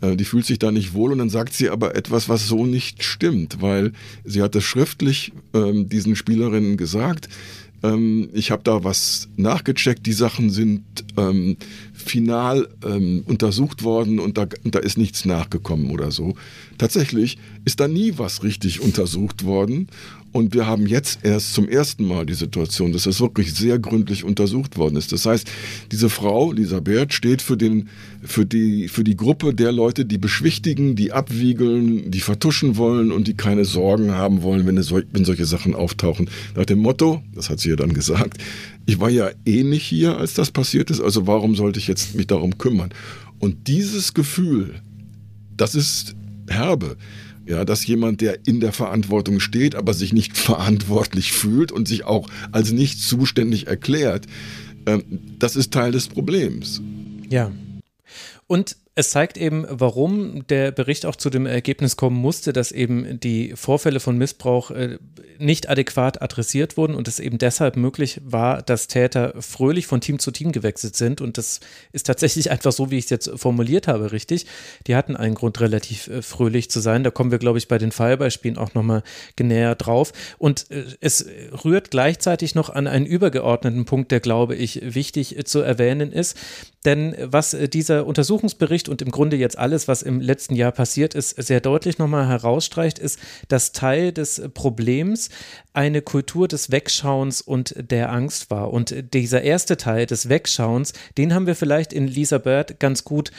Äh, 0.00 0.16
die 0.16 0.24
fühlt 0.24 0.44
sich 0.44 0.58
da 0.58 0.70
nicht 0.70 0.92
wohl 0.92 1.12
und 1.12 1.18
dann 1.18 1.30
sagt 1.30 1.54
sie 1.54 1.70
aber 1.70 1.96
etwas, 1.96 2.28
was 2.28 2.46
so 2.46 2.66
nicht 2.66 3.02
stimmt, 3.02 3.62
weil 3.62 3.92
sie 4.24 4.42
hat 4.42 4.54
das 4.54 4.64
schriftlich 4.64 5.32
ähm, 5.54 5.88
diesen 5.88 6.16
Spielerinnen 6.16 6.76
gesagt 6.76 7.28
ähm, 7.84 8.30
ich 8.32 8.50
habe 8.50 8.62
da 8.64 8.82
was 8.82 9.28
nachgecheckt. 9.36 10.06
Die 10.06 10.12
Sachen 10.12 10.50
sind 10.50 10.82
ähm, 11.16 11.56
final 11.92 12.68
ähm, 12.84 13.22
untersucht 13.26 13.84
worden 13.84 14.18
und 14.18 14.38
da, 14.38 14.46
und 14.64 14.74
da 14.74 14.78
ist 14.78 14.98
nichts 14.98 15.24
nachgekommen 15.24 15.90
oder 15.90 16.10
so. 16.10 16.34
Tatsächlich 16.78 17.38
ist 17.64 17.80
da 17.80 17.86
nie 17.86 18.14
was 18.16 18.42
richtig 18.42 18.80
untersucht 18.80 19.44
worden. 19.44 19.88
Und 20.34 20.52
wir 20.52 20.66
haben 20.66 20.88
jetzt 20.88 21.20
erst 21.22 21.54
zum 21.54 21.68
ersten 21.68 22.04
Mal 22.08 22.26
die 22.26 22.34
Situation, 22.34 22.90
dass 22.90 23.04
das 23.04 23.20
wirklich 23.20 23.54
sehr 23.54 23.78
gründlich 23.78 24.24
untersucht 24.24 24.76
worden 24.76 24.96
ist. 24.96 25.12
Das 25.12 25.26
heißt, 25.26 25.48
diese 25.92 26.10
Frau, 26.10 26.50
Elisabeth, 26.50 27.12
steht 27.12 27.40
für, 27.40 27.56
den, 27.56 27.88
für, 28.20 28.44
die, 28.44 28.88
für 28.88 29.04
die 29.04 29.16
Gruppe 29.16 29.54
der 29.54 29.70
Leute, 29.70 30.04
die 30.04 30.18
beschwichtigen, 30.18 30.96
die 30.96 31.12
abwiegeln, 31.12 32.10
die 32.10 32.18
vertuschen 32.18 32.76
wollen 32.76 33.12
und 33.12 33.28
die 33.28 33.34
keine 33.34 33.64
Sorgen 33.64 34.10
haben 34.10 34.42
wollen, 34.42 34.66
wenn, 34.66 34.76
es, 34.76 34.92
wenn 34.92 35.24
solche 35.24 35.44
Sachen 35.44 35.76
auftauchen. 35.76 36.28
Nach 36.56 36.66
dem 36.66 36.80
Motto, 36.80 37.22
das 37.32 37.48
hat 37.48 37.60
sie 37.60 37.70
ja 37.70 37.76
dann 37.76 37.94
gesagt, 37.94 38.42
ich 38.86 38.98
war 38.98 39.10
ja 39.10 39.30
eh 39.46 39.62
nicht 39.62 39.84
hier, 39.84 40.18
als 40.18 40.34
das 40.34 40.50
passiert 40.50 40.90
ist, 40.90 41.00
also 41.00 41.28
warum 41.28 41.54
sollte 41.54 41.78
ich 41.78 41.86
jetzt 41.86 42.16
mich 42.16 42.26
darum 42.26 42.58
kümmern? 42.58 42.90
Und 43.38 43.68
dieses 43.68 44.14
Gefühl, 44.14 44.74
das 45.56 45.76
ist 45.76 46.16
herbe. 46.48 46.96
Ja, 47.46 47.64
dass 47.64 47.86
jemand, 47.86 48.20
der 48.20 48.46
in 48.46 48.60
der 48.60 48.72
Verantwortung 48.72 49.38
steht, 49.38 49.74
aber 49.74 49.94
sich 49.94 50.12
nicht 50.12 50.36
verantwortlich 50.36 51.32
fühlt 51.32 51.72
und 51.72 51.88
sich 51.88 52.04
auch 52.04 52.28
als 52.52 52.72
nicht 52.72 53.00
zuständig 53.00 53.66
erklärt, 53.66 54.26
ähm, 54.86 55.04
das 55.38 55.56
ist 55.56 55.72
Teil 55.72 55.92
des 55.92 56.08
Problems. 56.08 56.80
Ja. 57.28 57.52
Und 58.46 58.76
es 58.96 59.10
zeigt 59.10 59.36
eben, 59.36 59.66
warum 59.68 60.46
der 60.46 60.70
Bericht 60.70 61.04
auch 61.04 61.16
zu 61.16 61.28
dem 61.28 61.46
Ergebnis 61.46 61.96
kommen 61.96 62.16
musste, 62.16 62.52
dass 62.52 62.70
eben 62.70 63.18
die 63.18 63.52
Vorfälle 63.56 63.98
von 63.98 64.16
Missbrauch 64.16 64.70
äh, 64.70 64.98
nicht 65.38 65.68
adäquat 65.68 66.22
adressiert 66.22 66.76
wurden 66.76 66.94
und 66.94 67.08
es 67.08 67.18
eben 67.18 67.38
deshalb 67.38 67.76
möglich 67.76 68.20
war, 68.24 68.62
dass 68.62 68.86
Täter 68.86 69.34
fröhlich 69.40 69.88
von 69.88 70.00
Team 70.00 70.20
zu 70.20 70.30
Team 70.30 70.52
gewechselt 70.52 70.94
sind. 70.94 71.20
Und 71.20 71.38
das 71.38 71.58
ist 71.90 72.06
tatsächlich 72.06 72.50
einfach 72.52 72.70
so, 72.70 72.92
wie 72.92 72.98
ich 72.98 73.04
es 73.04 73.10
jetzt 73.10 73.30
formuliert 73.34 73.88
habe, 73.88 74.12
richtig. 74.12 74.46
Die 74.86 74.94
hatten 74.94 75.16
einen 75.16 75.34
Grund, 75.34 75.60
relativ 75.60 76.06
äh, 76.06 76.22
fröhlich 76.22 76.70
zu 76.70 76.78
sein. 76.78 77.02
Da 77.02 77.10
kommen 77.10 77.32
wir, 77.32 77.38
glaube 77.38 77.58
ich, 77.58 77.66
bei 77.66 77.78
den 77.78 77.90
Fallbeispielen 77.90 78.58
auch 78.58 78.74
nochmal 78.74 79.02
genäher 79.34 79.74
drauf. 79.74 80.12
Und 80.38 80.70
äh, 80.70 80.84
es 81.00 81.26
rührt 81.64 81.90
gleichzeitig 81.90 82.54
noch 82.54 82.70
an 82.70 82.86
einen 82.86 83.06
übergeordneten 83.06 83.86
Punkt, 83.86 84.12
der, 84.12 84.20
glaube 84.20 84.54
ich, 84.54 84.94
wichtig 84.94 85.36
zu 85.46 85.60
erwähnen 85.60 86.12
ist. 86.12 86.36
Denn 86.84 87.16
was 87.18 87.56
dieser 87.72 88.06
Untersuchungsbericht 88.06 88.83
und 88.88 89.02
im 89.02 89.10
Grunde 89.10 89.36
jetzt 89.36 89.58
alles, 89.58 89.88
was 89.88 90.02
im 90.02 90.20
letzten 90.20 90.54
Jahr 90.54 90.72
passiert 90.72 91.14
ist, 91.14 91.30
sehr 91.30 91.60
deutlich 91.60 91.98
nochmal 91.98 92.28
herausstreicht, 92.28 92.98
ist, 92.98 93.18
dass 93.48 93.72
Teil 93.72 94.12
des 94.12 94.42
Problems 94.54 95.30
eine 95.72 96.02
Kultur 96.02 96.48
des 96.48 96.70
Wegschauens 96.70 97.40
und 97.40 97.74
der 97.78 98.12
Angst 98.12 98.50
war. 98.50 98.72
Und 98.72 99.12
dieser 99.14 99.42
erste 99.42 99.76
Teil 99.76 100.06
des 100.06 100.28
Wegschauens, 100.28 100.92
den 101.18 101.34
haben 101.34 101.46
wir 101.46 101.56
vielleicht 101.56 101.92
in 101.92 102.06
Lisa 102.06 102.38
Bird 102.38 102.80
ganz 102.80 103.04
gut 103.04 103.30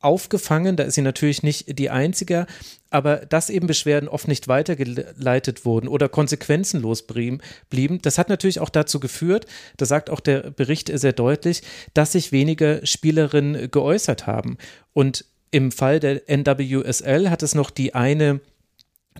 aufgefangen. 0.00 0.76
Da 0.76 0.84
ist 0.84 0.94
sie 0.94 1.02
natürlich 1.02 1.42
nicht 1.42 1.78
die 1.78 1.90
Einzige, 1.90 2.46
aber 2.90 3.16
dass 3.16 3.50
eben 3.50 3.66
Beschwerden 3.66 4.08
oft 4.08 4.28
nicht 4.28 4.48
weitergeleitet 4.48 5.64
wurden 5.64 5.88
oder 5.88 6.08
konsequenzenlos 6.08 7.06
blieben, 7.06 8.02
das 8.02 8.18
hat 8.18 8.28
natürlich 8.28 8.60
auch 8.60 8.70
dazu 8.70 9.00
geführt, 9.00 9.46
da 9.76 9.86
sagt 9.86 10.10
auch 10.10 10.20
der 10.20 10.50
Bericht 10.50 10.90
sehr 10.92 11.12
deutlich, 11.12 11.62
dass 11.94 12.12
sich 12.12 12.32
weniger 12.32 12.84
Spielerinnen 12.86 13.70
geäußert 13.70 14.26
haben. 14.26 14.58
Und 14.92 15.24
im 15.50 15.72
Fall 15.72 16.00
der 16.00 16.28
NWSL 16.28 17.30
hat 17.30 17.42
es 17.42 17.54
noch 17.54 17.70
die 17.70 17.94
eine 17.94 18.40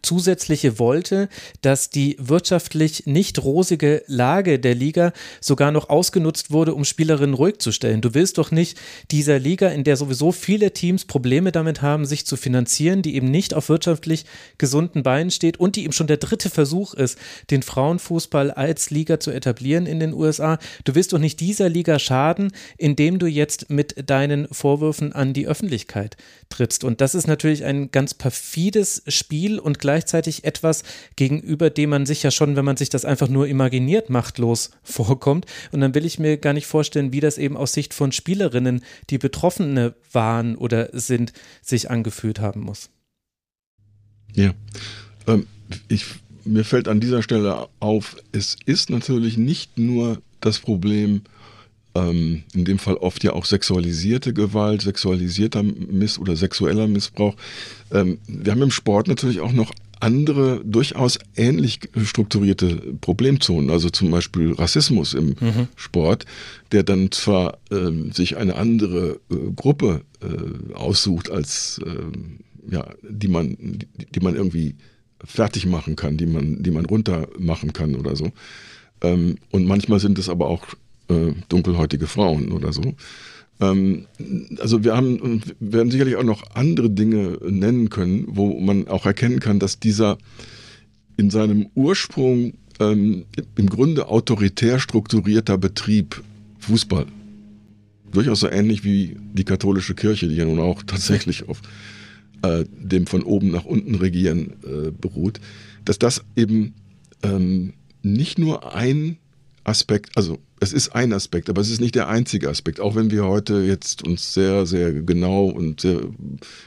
zusätzliche 0.03 0.79
wollte, 0.79 1.29
dass 1.61 1.91
die 1.91 2.17
wirtschaftlich 2.19 3.07
nicht 3.07 3.43
rosige 3.43 4.03
Lage 4.07 4.59
der 4.59 4.75
Liga 4.75 5.13
sogar 5.41 5.71
noch 5.71 5.89
ausgenutzt 5.89 6.51
wurde, 6.51 6.75
um 6.75 6.85
Spielerinnen 6.85 7.35
ruhig 7.35 7.59
zu 7.59 7.73
stellen. 7.73 8.01
Du 8.01 8.15
willst 8.15 8.39
doch 8.39 8.51
nicht 8.51 8.79
dieser 9.11 9.39
Liga, 9.39 9.69
in 9.69 9.85
der 9.85 9.97
sowieso 9.97 10.33
viele 10.33 10.73
Teams 10.73 11.05
Probleme 11.05 11.53
damit 11.53 11.83
haben, 11.83 12.05
sich 12.07 12.27
zu 12.27 12.37
finanzieren, 12.37 13.03
die 13.03 13.15
eben 13.15 13.31
nicht 13.31 13.55
auf 13.55 13.69
wirtschaftlich 13.69 14.25
gesunden 14.59 15.03
Beinen 15.03 15.31
steht 15.31 15.59
und 15.59 15.77
die 15.77 15.85
eben 15.85 15.93
schon 15.93 16.07
der 16.07 16.17
dritte 16.17 16.51
Versuch 16.51 16.95
ist, 16.95 17.19
den 17.51 17.63
Frauenfußball 17.63 18.51
als 18.51 18.91
Liga 18.91 19.21
zu 19.21 19.31
etablieren 19.31 19.87
in 19.87 20.01
den 20.01 20.13
USA. 20.13 20.59
Du 20.85 20.95
willst 20.95 21.13
doch 21.13 21.19
nicht 21.19 21.41
dieser 21.41 21.69
Liga 21.69 21.99
schaden, 21.99 22.53
indem 22.77 23.19
du 23.19 23.27
jetzt 23.27 23.71
mit 23.71 24.09
deinen 24.11 24.49
Vorwürfen 24.51 25.13
an 25.13 25.33
die 25.33 25.47
Öffentlichkeit 25.47 26.17
trittst. 26.49 26.85
Und 26.85 27.01
das 27.01 27.15
ist 27.15 27.27
natürlich 27.27 27.65
ein 27.65 27.91
ganz 27.91 28.15
perfides 28.15 29.03
Spiel 29.09 29.59
und 29.59 29.79
gleichzeitig 29.79 29.88
etwas, 29.89 30.83
gegenüber 31.17 31.71
dem 31.71 31.91
man 31.91 32.07
sich 32.07 32.23
ja 32.23 32.31
schon, 32.31 32.57
wenn 32.57 32.65
man 32.65 32.77
sich 32.77 32.89
das 32.89 33.05
einfach 33.05 33.29
nur 33.29 33.47
imaginiert, 33.47 34.11
machtlos 34.11 34.71
vorkommt. 34.83 35.47
Und 35.73 35.81
dann 35.81 35.95
will 35.95 36.07
ich 36.07 36.19
mir 36.19 36.37
gar 36.37 36.53
nicht 36.53 36.67
vorstellen, 36.67 37.13
wie 37.13 37.21
das 37.21 37.39
eben 37.39 37.57
aus 37.57 37.73
Sicht 37.73 37.95
von 37.95 38.13
Spielerinnen, 38.13 38.83
die 39.11 39.19
Betroffene 39.19 39.95
waren 40.13 40.57
oder 40.57 40.91
sind, 40.93 41.33
sich 41.63 41.91
angefühlt 41.91 42.41
haben 42.41 42.61
muss. 42.61 42.91
Ja, 44.35 44.53
ähm, 45.27 45.47
ich, 45.89 46.05
mir 46.45 46.65
fällt 46.65 46.89
an 46.89 47.01
dieser 47.01 47.23
Stelle 47.23 47.69
auf, 47.81 48.17
es 48.33 48.57
ist 48.67 48.91
natürlich 48.91 49.37
nicht 49.37 49.79
nur 49.79 50.21
das 50.41 50.59
Problem, 50.61 51.23
ähm, 51.99 52.45
in 52.55 52.65
dem 52.65 52.79
Fall 52.79 52.97
oft 52.97 53.25
ja 53.25 53.33
auch 53.33 53.45
sexualisierte 53.45 54.33
Gewalt, 54.33 54.83
sexualisierter 54.83 55.63
Miss- 55.63 56.19
oder 56.19 56.37
sexueller 56.37 56.87
Missbrauch. 56.87 57.35
Ähm, 57.93 58.19
wir 58.27 58.53
haben 58.53 58.63
im 58.63 58.71
Sport 58.71 59.09
natürlich 59.09 59.41
auch 59.41 59.53
noch 59.53 59.73
andere 60.01 60.63
durchaus 60.65 61.19
ähnlich 61.35 61.81
strukturierte 62.05 62.77
Problemzonen, 63.01 63.71
also 63.71 63.91
zum 63.91 64.11
Beispiel 64.13 64.53
Rassismus 64.53 65.13
im 65.15 65.35
mhm. 65.41 65.69
Sport, 65.75 66.25
der 66.71 66.85
dann 66.85 67.11
zwar 67.11 67.59
äh, 67.71 67.91
sich 68.13 68.37
eine 68.37 68.55
andere 68.55 69.21
äh, 69.31 69.35
Gruppe 69.57 70.03
äh, 70.21 70.75
aussucht, 70.75 71.31
als 71.31 71.81
äh, 71.85 72.73
ja, 72.73 72.87
die 73.03 73.29
man, 73.29 73.57
die, 73.59 73.89
die, 74.15 74.21
man 74.21 74.37
irgendwie 74.37 74.77
fertig 75.25 75.67
machen 75.67 75.97
kann, 75.97 76.17
die 76.17 76.27
man, 76.27 76.63
die 76.63 76.71
man 76.71 76.85
runter 76.85 77.29
machen 77.39 77.73
kann 77.73 77.97
oder 77.97 78.15
so. 78.15 78.31
Ähm, 79.01 79.39
und 79.51 79.67
manchmal 79.67 79.99
sind 79.99 80.19
es 80.19 80.29
aber 80.29 80.49
auch 80.49 80.67
äh, 81.09 81.33
dunkelhäutige 81.49 82.07
Frauen 82.07 82.53
oder 82.53 82.73
so. 82.73 82.95
Ähm, 83.61 84.07
also 84.61 84.85
wir 84.85 84.97
haben, 84.97 85.43
werden 85.61 85.91
sicherlich 85.91 86.17
auch 86.17 86.25
noch 86.25 86.43
andere 86.55 86.91
Dinge 86.91 87.39
nennen 87.43 87.91
können, 87.91 88.25
wo 88.29 88.59
man 88.61 88.89
auch 88.89 89.07
erkennen 89.07 89.41
kann, 89.41 89.59
dass 89.59 89.81
dieser 89.81 90.19
in 91.17 91.31
seinem 91.31 91.69
Ursprung 91.75 92.55
ähm, 92.79 93.25
im 93.57 93.69
Grunde 93.69 94.09
autoritär 94.09 94.79
strukturierter 94.79 95.59
Betrieb 95.59 96.23
Fußball 96.61 97.07
durchaus 98.13 98.41
so 98.41 98.49
ähnlich 98.49 98.85
wie 98.85 99.17
die 99.33 99.45
katholische 99.45 99.95
Kirche, 99.95 100.29
die 100.29 100.37
ja 100.37 100.45
nun 100.45 100.61
auch 100.61 100.83
tatsächlich 100.87 101.49
auf 101.49 101.61
äh, 102.43 102.65
dem 102.79 103.07
von 103.07 103.23
oben 103.23 103.51
nach 103.51 103.65
unten 103.65 103.97
regieren 103.97 104.55
äh, 104.65 104.91
beruht, 104.91 105.41
dass 105.85 105.99
das 105.99 106.25
eben 106.37 106.75
ähm, 107.23 107.75
nicht 108.03 108.39
nur 108.39 108.75
ein 108.75 109.19
Aspekt, 109.65 110.17
also 110.17 110.39
es 110.61 110.73
ist 110.73 110.91
ein 110.91 111.13
Aspekt, 111.13 111.49
aber 111.51 111.61
es 111.61 111.71
ist 111.71 111.81
nicht 111.81 111.95
der 111.95 112.09
einzige 112.09 112.49
Aspekt, 112.49 112.81
auch 112.81 112.95
wenn 112.97 113.11
wir 113.11 113.25
heute 113.25 113.61
jetzt 113.61 114.07
uns 114.07 114.35
sehr, 114.35 114.67
sehr 114.67 114.93
genau 114.93 115.47
und 115.47 115.81
sehr 115.81 116.01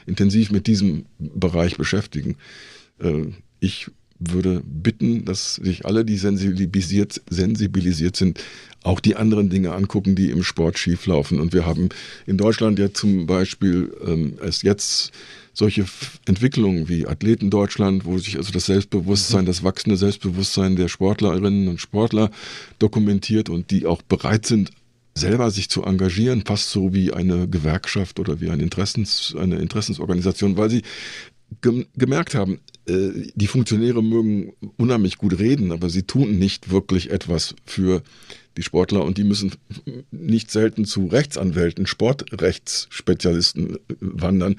intensiv 0.06 0.50
mit 0.50 0.66
diesem 0.66 1.06
Bereich 1.18 1.76
beschäftigen. 1.76 2.36
Äh, 2.98 3.26
ich 3.60 3.88
würde 4.18 4.62
bitten, 4.64 5.24
dass 5.24 5.56
sich 5.56 5.84
alle, 5.84 6.04
die 6.04 6.16
sensibilisiert, 6.16 7.20
sensibilisiert 7.28 8.16
sind, 8.16 8.42
auch 8.82 9.00
die 9.00 9.16
anderen 9.16 9.48
Dinge 9.48 9.72
angucken, 9.72 10.14
die 10.14 10.30
im 10.30 10.42
Sport 10.42 10.78
schieflaufen. 10.78 11.40
Und 11.40 11.52
wir 11.52 11.66
haben 11.66 11.88
in 12.26 12.36
Deutschland 12.36 12.78
ja 12.78 12.92
zum 12.92 13.26
Beispiel 13.26 13.92
ähm, 14.04 14.34
es 14.40 14.62
jetzt 14.62 15.12
solche 15.52 15.84
Entwicklungen 16.26 16.88
wie 16.88 17.06
Athleten 17.06 17.50
Deutschland, 17.50 18.04
wo 18.04 18.18
sich 18.18 18.36
also 18.36 18.52
das 18.52 18.66
Selbstbewusstsein, 18.66 19.42
mhm. 19.42 19.46
das 19.46 19.62
wachsende 19.62 19.96
Selbstbewusstsein 19.96 20.76
der 20.76 20.88
Sportlerinnen 20.88 21.68
und 21.68 21.80
Sportler 21.80 22.30
dokumentiert 22.78 23.48
und 23.48 23.70
die 23.70 23.86
auch 23.86 24.02
bereit 24.02 24.46
sind, 24.46 24.70
selber 25.14 25.50
sich 25.50 25.68
zu 25.68 25.82
engagieren, 25.82 26.42
fast 26.46 26.70
so 26.70 26.94
wie 26.94 27.12
eine 27.12 27.48
Gewerkschaft 27.48 28.18
oder 28.18 28.40
wie 28.40 28.50
eine, 28.50 28.62
Interessens, 28.62 29.34
eine 29.38 29.56
Interessensorganisation, 29.56 30.56
weil 30.56 30.70
sie 30.70 30.82
gemerkt 31.60 32.34
haben, 32.34 32.60
äh, 32.86 33.10
die 33.34 33.46
Funktionäre 33.46 34.02
mögen 34.02 34.54
unheimlich 34.78 35.18
gut 35.18 35.38
reden, 35.38 35.70
aber 35.70 35.90
sie 35.90 36.04
tun 36.04 36.38
nicht 36.38 36.70
wirklich 36.70 37.10
etwas 37.10 37.54
für 37.66 38.02
die 38.56 38.62
Sportler, 38.62 39.04
und 39.04 39.18
die 39.18 39.24
müssen 39.24 39.52
nicht 40.10 40.50
selten 40.50 40.84
zu 40.84 41.06
Rechtsanwälten, 41.06 41.86
Sportrechtsspezialisten 41.86 43.78
wandern, 44.00 44.56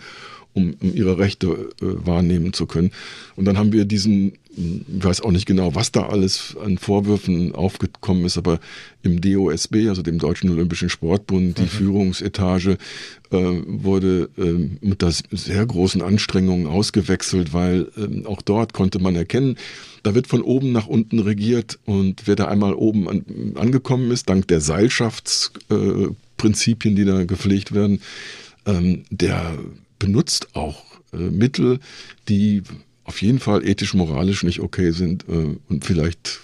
um, 0.54 0.76
um 0.80 0.94
ihre 0.94 1.18
Rechte 1.18 1.48
äh, 1.48 1.66
wahrnehmen 1.80 2.54
zu 2.54 2.66
können. 2.66 2.92
Und 3.36 3.44
dann 3.46 3.58
haben 3.58 3.74
wir 3.74 3.84
diesen, 3.86 4.34
ich 4.56 5.04
weiß 5.04 5.22
auch 5.22 5.32
nicht 5.32 5.46
genau, 5.46 5.76
was 5.76 5.92
da 5.92 6.08
alles 6.08 6.56
an 6.64 6.78
Vorwürfen 6.78 7.54
aufgekommen 7.56 8.24
ist, 8.26 8.38
aber 8.38 8.60
im 9.02 9.20
DOSB, 9.20 9.90
also 9.90 10.04
dem 10.04 10.20
Deutschen 10.20 10.52
Olympischen 10.52 10.90
Sportbund, 10.90 11.58
die 11.58 11.64
mhm. 11.64 11.68
Führungsetage 11.68 12.78
äh, 13.32 13.38
wurde 13.66 14.30
äh, 14.38 14.70
mit 14.86 15.02
das 15.02 15.24
sehr 15.32 15.66
großen 15.66 16.04
Anstrengungen 16.04 16.68
ausgewechselt, 16.68 17.54
weil 17.54 17.88
äh, 17.98 18.26
auch 18.28 18.42
dort 18.42 18.74
konnte 18.74 19.00
man 19.00 19.16
erkennen, 19.16 19.58
da 20.04 20.14
wird 20.14 20.28
von 20.28 20.42
oben 20.42 20.72
nach 20.72 20.88
unten 20.88 21.20
regiert 21.20 21.80
und 21.86 22.28
wer 22.28 22.36
da 22.36 22.48
einmal 22.48 22.74
oben 22.74 23.10
an, 23.10 23.26
angekommen 23.56 24.12
ist, 24.12 24.30
dank 24.30 24.48
der 24.50 24.62
Seilschaftsprinzipien, 24.62 26.96
die 26.96 27.06
da 27.06 27.24
gepflegt 27.24 27.74
werden, 27.74 28.02
ähm, 28.66 29.04
der 29.10 29.58
benutzt 30.04 30.54
auch 30.54 30.84
äh, 31.14 31.18
Mittel, 31.18 31.80
die 32.28 32.62
auf 33.06 33.22
jeden 33.22 33.40
Fall 33.40 33.66
ethisch-moralisch 33.66 34.44
nicht 34.44 34.60
okay 34.60 34.92
sind 34.92 35.24
äh, 35.30 35.56
und 35.70 35.86
vielleicht 35.86 36.42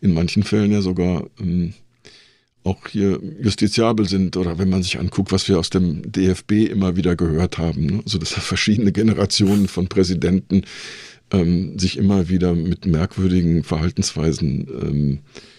in 0.00 0.14
manchen 0.14 0.42
Fällen 0.42 0.72
ja 0.72 0.82
sogar 0.82 1.30
ähm, 1.40 1.74
auch 2.64 2.88
hier 2.88 3.20
justiziabel 3.40 4.08
sind 4.08 4.36
oder 4.36 4.58
wenn 4.58 4.68
man 4.68 4.82
sich 4.82 4.98
anguckt, 4.98 5.30
was 5.30 5.48
wir 5.48 5.60
aus 5.60 5.70
dem 5.70 6.10
DFB 6.10 6.68
immer 6.70 6.96
wieder 6.96 7.14
gehört 7.14 7.56
haben. 7.56 7.86
Ne? 7.86 8.00
Also 8.04 8.18
dass 8.18 8.32
verschiedene 8.32 8.90
Generationen 8.90 9.68
von 9.68 9.86
Präsidenten 9.86 10.62
ähm, 11.30 11.78
sich 11.78 11.96
immer 11.98 12.28
wieder 12.28 12.54
mit 12.54 12.84
merkwürdigen 12.84 13.62
Verhaltensweisen 13.62 14.68
ähm, 14.82 15.12
äh, 15.12 15.57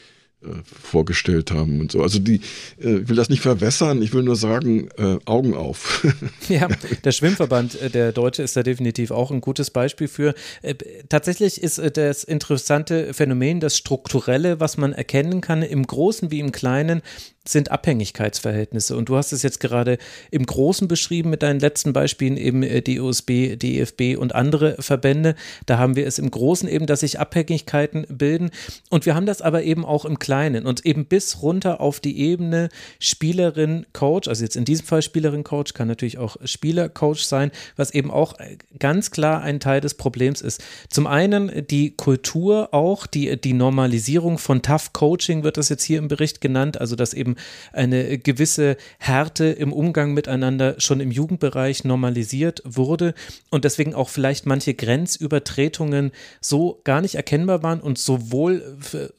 vorgestellt 0.63 1.51
haben 1.51 1.81
und 1.81 1.91
so. 1.91 2.01
Also 2.01 2.19
die, 2.19 2.41
äh, 2.81 2.99
ich 2.99 3.09
will 3.09 3.15
das 3.15 3.29
nicht 3.29 3.41
verwässern, 3.41 4.01
ich 4.01 4.13
will 4.13 4.23
nur 4.23 4.37
sagen, 4.37 4.89
äh, 4.97 5.17
Augen 5.25 5.53
auf. 5.53 6.07
ja, 6.49 6.67
der 7.03 7.11
Schwimmverband, 7.11 7.79
äh, 7.81 7.89
der 7.89 8.13
Deutsche, 8.13 8.43
ist 8.43 8.55
da 8.55 8.63
definitiv 8.63 9.11
auch 9.11 9.31
ein 9.31 9.41
gutes 9.41 9.69
Beispiel 9.69 10.07
für. 10.07 10.33
Äh, 10.61 10.75
tatsächlich 11.09 11.61
ist 11.61 11.77
äh, 11.77 11.91
das 11.91 12.23
interessante 12.23 13.13
Phänomen, 13.13 13.59
das 13.59 13.75
Strukturelle, 13.75 14.61
was 14.61 14.77
man 14.77 14.93
erkennen 14.93 15.41
kann, 15.41 15.61
im 15.61 15.85
Großen 15.85 16.31
wie 16.31 16.39
im 16.39 16.53
Kleinen, 16.53 17.01
sind 17.47 17.71
Abhängigkeitsverhältnisse. 17.71 18.95
Und 18.95 19.09
du 19.09 19.15
hast 19.15 19.31
es 19.31 19.43
jetzt 19.43 19.59
gerade 19.59 19.97
im 20.31 20.45
Großen 20.45 20.87
beschrieben 20.87 21.29
mit 21.29 21.43
deinen 21.43 21.59
letzten 21.59 21.93
Beispielen, 21.93 22.37
eben 22.37 22.63
äh, 22.63 22.81
DOSB, 22.81 23.55
DFB 23.55 24.17
und 24.17 24.35
andere 24.35 24.75
Verbände. 24.79 25.35
Da 25.65 25.77
haben 25.77 25.95
wir 25.95 26.05
es 26.05 26.19
im 26.19 26.29
Großen 26.29 26.69
eben, 26.69 26.85
dass 26.85 26.99
sich 27.01 27.19
Abhängigkeiten 27.19 28.05
bilden. 28.09 28.51
Und 28.89 29.05
wir 29.05 29.15
haben 29.15 29.25
das 29.25 29.41
aber 29.41 29.63
eben 29.63 29.85
auch 29.85 30.05
im 30.05 30.19
Kleinen 30.19 30.65
und 30.65 30.85
eben 30.85 31.05
bis 31.05 31.41
runter 31.41 31.81
auf 31.81 31.99
die 31.99 32.19
Ebene 32.19 32.69
Spielerin, 32.99 33.85
Coach, 33.93 34.27
also 34.27 34.43
jetzt 34.43 34.55
in 34.55 34.65
diesem 34.65 34.85
Fall 34.85 35.01
Spielerin, 35.01 35.43
Coach, 35.43 35.73
kann 35.73 35.87
natürlich 35.87 36.17
auch 36.17 36.37
Spieler, 36.43 36.89
Coach 36.89 37.23
sein, 37.23 37.51
was 37.75 37.93
eben 37.93 38.11
auch 38.11 38.35
ganz 38.77 39.11
klar 39.11 39.41
ein 39.41 39.59
Teil 39.59 39.81
des 39.81 39.95
Problems 39.95 40.41
ist. 40.41 40.63
Zum 40.89 41.07
einen 41.07 41.65
die 41.67 41.91
Kultur 41.95 42.73
auch, 42.73 43.07
die, 43.07 43.39
die 43.39 43.53
Normalisierung 43.53 44.37
von 44.37 44.61
Tough 44.61 44.93
Coaching 44.93 45.43
wird 45.43 45.57
das 45.57 45.69
jetzt 45.69 45.83
hier 45.83 45.99
im 45.99 46.07
Bericht 46.07 46.41
genannt, 46.41 46.79
also 46.79 46.95
dass 46.95 47.13
eben 47.13 47.35
eine 47.73 48.17
gewisse 48.17 48.77
Härte 48.97 49.45
im 49.45 49.73
Umgang 49.73 50.13
miteinander 50.13 50.79
schon 50.79 50.99
im 50.99 51.11
Jugendbereich 51.11 51.83
normalisiert 51.83 52.61
wurde 52.65 53.13
und 53.49 53.65
deswegen 53.65 53.93
auch 53.93 54.09
vielleicht 54.09 54.45
manche 54.45 54.73
Grenzübertretungen 54.73 56.11
so 56.41 56.81
gar 56.83 57.01
nicht 57.01 57.15
erkennbar 57.15 57.63
waren 57.63 57.81
und 57.81 57.97
sowohl 57.97 58.77
für, 58.79 59.13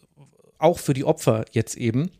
auch 0.59 0.79
für 0.79 0.95
die 0.95 1.05
Opfer 1.05 1.45
jetzt 1.53 1.77
eben 1.77 2.11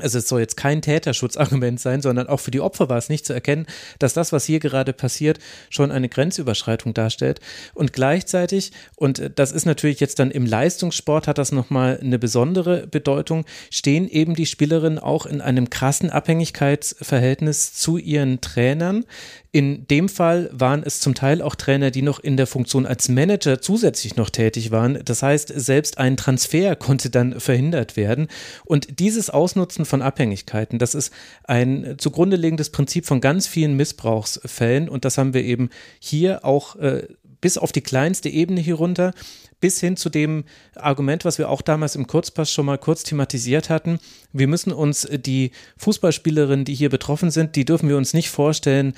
also 0.00 0.18
es 0.18 0.28
soll 0.28 0.40
jetzt 0.40 0.56
kein 0.56 0.82
Täterschutzargument 0.82 1.80
sein, 1.80 2.02
sondern 2.02 2.28
auch 2.28 2.40
für 2.40 2.50
die 2.50 2.60
Opfer 2.60 2.88
war 2.88 2.98
es 2.98 3.08
nicht 3.08 3.26
zu 3.26 3.32
erkennen, 3.32 3.66
dass 3.98 4.14
das, 4.14 4.32
was 4.32 4.44
hier 4.44 4.60
gerade 4.60 4.92
passiert, 4.92 5.38
schon 5.68 5.90
eine 5.90 6.08
Grenzüberschreitung 6.08 6.94
darstellt. 6.94 7.40
Und 7.74 7.92
gleichzeitig, 7.92 8.72
und 8.96 9.30
das 9.36 9.52
ist 9.52 9.66
natürlich 9.66 10.00
jetzt 10.00 10.18
dann 10.18 10.30
im 10.30 10.46
Leistungssport, 10.46 11.28
hat 11.28 11.38
das 11.38 11.52
nochmal 11.52 11.98
eine 12.00 12.18
besondere 12.18 12.86
Bedeutung, 12.86 13.44
stehen 13.70 14.08
eben 14.08 14.34
die 14.34 14.46
Spielerinnen 14.46 14.98
auch 14.98 15.26
in 15.26 15.40
einem 15.40 15.70
krassen 15.70 16.10
Abhängigkeitsverhältnis 16.10 17.74
zu 17.74 17.96
ihren 17.96 18.40
Trainern. 18.40 19.04
In 19.52 19.88
dem 19.88 20.08
Fall 20.08 20.48
waren 20.52 20.84
es 20.84 21.00
zum 21.00 21.16
Teil 21.16 21.42
auch 21.42 21.56
Trainer, 21.56 21.90
die 21.90 22.02
noch 22.02 22.20
in 22.20 22.36
der 22.36 22.46
Funktion 22.46 22.86
als 22.86 23.08
Manager 23.08 23.60
zusätzlich 23.60 24.14
noch 24.14 24.30
tätig 24.30 24.70
waren. 24.70 25.00
Das 25.04 25.24
heißt, 25.24 25.52
selbst 25.54 25.98
ein 25.98 26.16
Transfer 26.16 26.76
konnte 26.76 27.10
dann 27.10 27.40
verhindert 27.40 27.96
werden. 27.96 28.28
Und 28.64 29.00
dieses 29.00 29.28
Ausnutzen 29.28 29.86
von 29.86 30.02
Abhängigkeiten, 30.02 30.78
das 30.78 30.94
ist 30.94 31.12
ein 31.42 31.96
zugrunde 31.98 32.36
liegendes 32.36 32.70
Prinzip 32.70 33.06
von 33.06 33.20
ganz 33.20 33.48
vielen 33.48 33.76
Missbrauchsfällen. 33.76 34.88
Und 34.88 35.04
das 35.04 35.18
haben 35.18 35.34
wir 35.34 35.42
eben 35.42 35.70
hier 35.98 36.44
auch 36.44 36.76
äh, 36.76 37.08
bis 37.40 37.58
auf 37.58 37.72
die 37.72 37.80
kleinste 37.80 38.28
Ebene 38.28 38.60
hier 38.60 38.76
runter 38.76 39.12
bis 39.60 39.78
hin 39.80 39.96
zu 39.96 40.08
dem 40.08 40.44
Argument, 40.74 41.24
was 41.24 41.38
wir 41.38 41.50
auch 41.50 41.60
damals 41.60 41.94
im 41.94 42.06
Kurzpass 42.06 42.50
schon 42.50 42.66
mal 42.66 42.78
kurz 42.78 43.02
thematisiert 43.02 43.68
hatten. 43.68 43.98
Wir 44.32 44.48
müssen 44.48 44.72
uns 44.72 45.06
die 45.10 45.50
Fußballspielerinnen, 45.76 46.64
die 46.64 46.74
hier 46.74 46.88
betroffen 46.88 47.30
sind, 47.30 47.56
die 47.56 47.66
dürfen 47.66 47.88
wir 47.88 47.98
uns 47.98 48.14
nicht 48.14 48.30
vorstellen, 48.30 48.94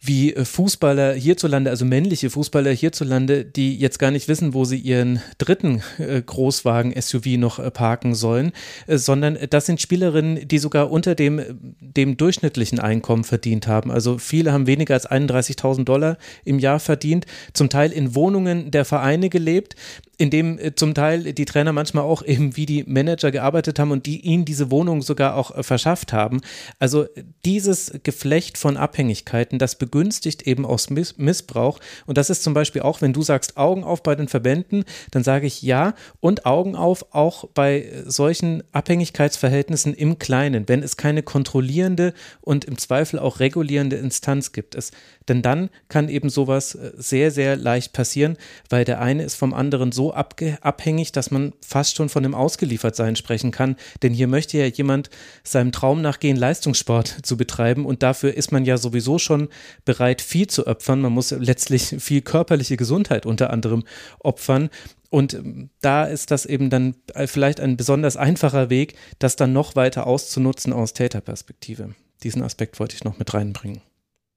wie 0.00 0.32
äh, 0.34 0.44
Fußballer 0.44 1.14
hierzulande, 1.14 1.70
also 1.70 1.84
männliche 1.84 2.30
Fußballer 2.30 2.70
hierzulande, 2.70 3.44
die 3.44 3.76
jetzt 3.76 3.98
gar 3.98 4.10
nicht 4.10 4.28
wissen, 4.28 4.54
wo 4.54 4.64
sie 4.64 4.78
ihren 4.78 5.20
dritten 5.38 5.82
äh, 5.98 6.22
Großwagen 6.22 6.94
SUV 7.00 7.36
noch 7.38 7.58
äh, 7.58 7.70
parken 7.70 8.14
sollen, 8.14 8.52
sondern 8.86 9.38
das 9.50 9.66
sind 9.66 9.80
Spielerinnen, 9.80 10.46
die 10.46 10.58
sogar 10.58 10.90
unter 10.90 11.14
dem, 11.14 11.42
dem 11.80 12.16
durchschnittlichen 12.16 12.78
Einkommen 12.78 13.24
verdient 13.24 13.66
haben. 13.66 13.90
Also 13.90 14.18
viele 14.18 14.52
haben 14.52 14.66
weniger 14.66 14.94
als 14.94 15.08
31.000 15.10 15.84
Dollar 15.84 16.16
im 16.44 16.58
Jahr 16.58 16.80
verdient, 16.80 17.26
zum 17.52 17.68
Teil 17.68 17.92
in 17.92 18.14
Wohnungen 18.14 18.70
der 18.70 18.84
Vereine 18.84 19.28
gelebt, 19.28 19.74
in 20.18 20.30
dem 20.30 20.58
äh, 20.58 20.74
zum 20.74 20.94
Teil 20.94 21.32
die 21.32 21.44
Trainer 21.44 21.72
manchmal 21.72 22.04
auch 22.04 22.22
eben 22.22 22.56
wie 22.56 22.66
die 22.66 22.84
Manager 22.84 23.30
gearbeitet 23.30 23.78
haben 23.78 23.92
und 23.92 24.04
die 24.04 24.20
ihnen 24.20 24.44
diese 24.44 24.70
Wohnung 24.70 25.00
sogar 25.00 25.36
auch 25.36 25.56
äh, 25.56 25.62
verschafft 25.62 26.12
haben. 26.12 26.40
Also 26.78 27.06
dieses 27.44 27.92
Geflecht 28.02 28.58
von 28.58 28.76
Abhängigkeiten, 28.76 29.58
das 29.58 29.76
begünstigt 29.76 30.42
eben 30.42 30.66
aus 30.66 30.90
Miss 30.90 31.16
Missbrauch. 31.16 31.78
Und 32.06 32.18
das 32.18 32.30
ist 32.30 32.42
zum 32.42 32.52
Beispiel 32.52 32.82
auch, 32.82 33.00
wenn 33.00 33.12
du 33.12 33.22
sagst 33.22 33.56
Augen 33.56 33.84
auf 33.84 34.02
bei 34.02 34.16
den 34.16 34.28
Verbänden, 34.28 34.84
dann 35.12 35.22
sage 35.22 35.46
ich 35.46 35.62
ja 35.62 35.94
und 36.20 36.44
Augen 36.44 36.74
auf 36.74 37.14
auch 37.14 37.48
bei 37.54 37.82
äh, 37.82 38.10
solchen 38.10 38.64
Abhängigkeitsverhältnissen 38.72 39.94
im 39.94 40.18
Kleinen, 40.18 40.68
wenn 40.68 40.82
es 40.82 40.96
keine 40.96 41.22
kontrollierende 41.22 42.12
und 42.40 42.64
im 42.64 42.76
Zweifel 42.76 43.20
auch 43.20 43.38
regulierende 43.38 43.96
Instanz 43.96 44.50
gibt. 44.50 44.74
Es 44.74 44.90
denn 45.28 45.42
dann 45.42 45.70
kann 45.88 46.08
eben 46.08 46.30
sowas 46.30 46.74
äh, 46.74 46.92
sehr, 46.96 47.30
sehr 47.30 47.56
leicht 47.56 47.92
passieren, 47.92 48.36
weil 48.68 48.84
der 48.84 49.00
eine 49.00 49.22
ist 49.22 49.36
vom 49.36 49.54
anderen 49.54 49.92
so 49.92 50.07
abhängig, 50.12 51.12
dass 51.12 51.30
man 51.30 51.52
fast 51.60 51.96
schon 51.96 52.08
von 52.08 52.22
dem 52.22 52.34
Ausgeliefertsein 52.34 53.16
sprechen 53.16 53.50
kann. 53.50 53.76
Denn 54.02 54.12
hier 54.12 54.28
möchte 54.28 54.58
ja 54.58 54.66
jemand 54.66 55.10
seinem 55.42 55.72
Traum 55.72 56.02
nachgehen, 56.02 56.36
Leistungssport 56.36 57.18
zu 57.22 57.36
betreiben. 57.36 57.86
Und 57.86 58.02
dafür 58.02 58.34
ist 58.34 58.52
man 58.52 58.64
ja 58.64 58.76
sowieso 58.76 59.18
schon 59.18 59.48
bereit, 59.84 60.20
viel 60.22 60.46
zu 60.46 60.66
opfern. 60.66 61.00
Man 61.00 61.12
muss 61.12 61.30
letztlich 61.30 61.96
viel 61.98 62.22
körperliche 62.22 62.76
Gesundheit 62.76 63.26
unter 63.26 63.50
anderem 63.50 63.84
opfern. 64.20 64.70
Und 65.10 65.34
ähm, 65.34 65.70
da 65.80 66.04
ist 66.04 66.30
das 66.30 66.46
eben 66.46 66.70
dann 66.70 66.94
äh, 67.14 67.26
vielleicht 67.26 67.60
ein 67.60 67.76
besonders 67.76 68.16
einfacher 68.16 68.70
Weg, 68.70 68.94
das 69.18 69.36
dann 69.36 69.52
noch 69.52 69.76
weiter 69.76 70.06
auszunutzen 70.06 70.72
aus 70.72 70.92
Täterperspektive. 70.92 71.94
Diesen 72.22 72.42
Aspekt 72.42 72.78
wollte 72.80 72.96
ich 72.96 73.04
noch 73.04 73.18
mit 73.18 73.32
reinbringen. 73.32 73.80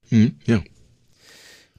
Hm, 0.10 0.36
ja. 0.46 0.62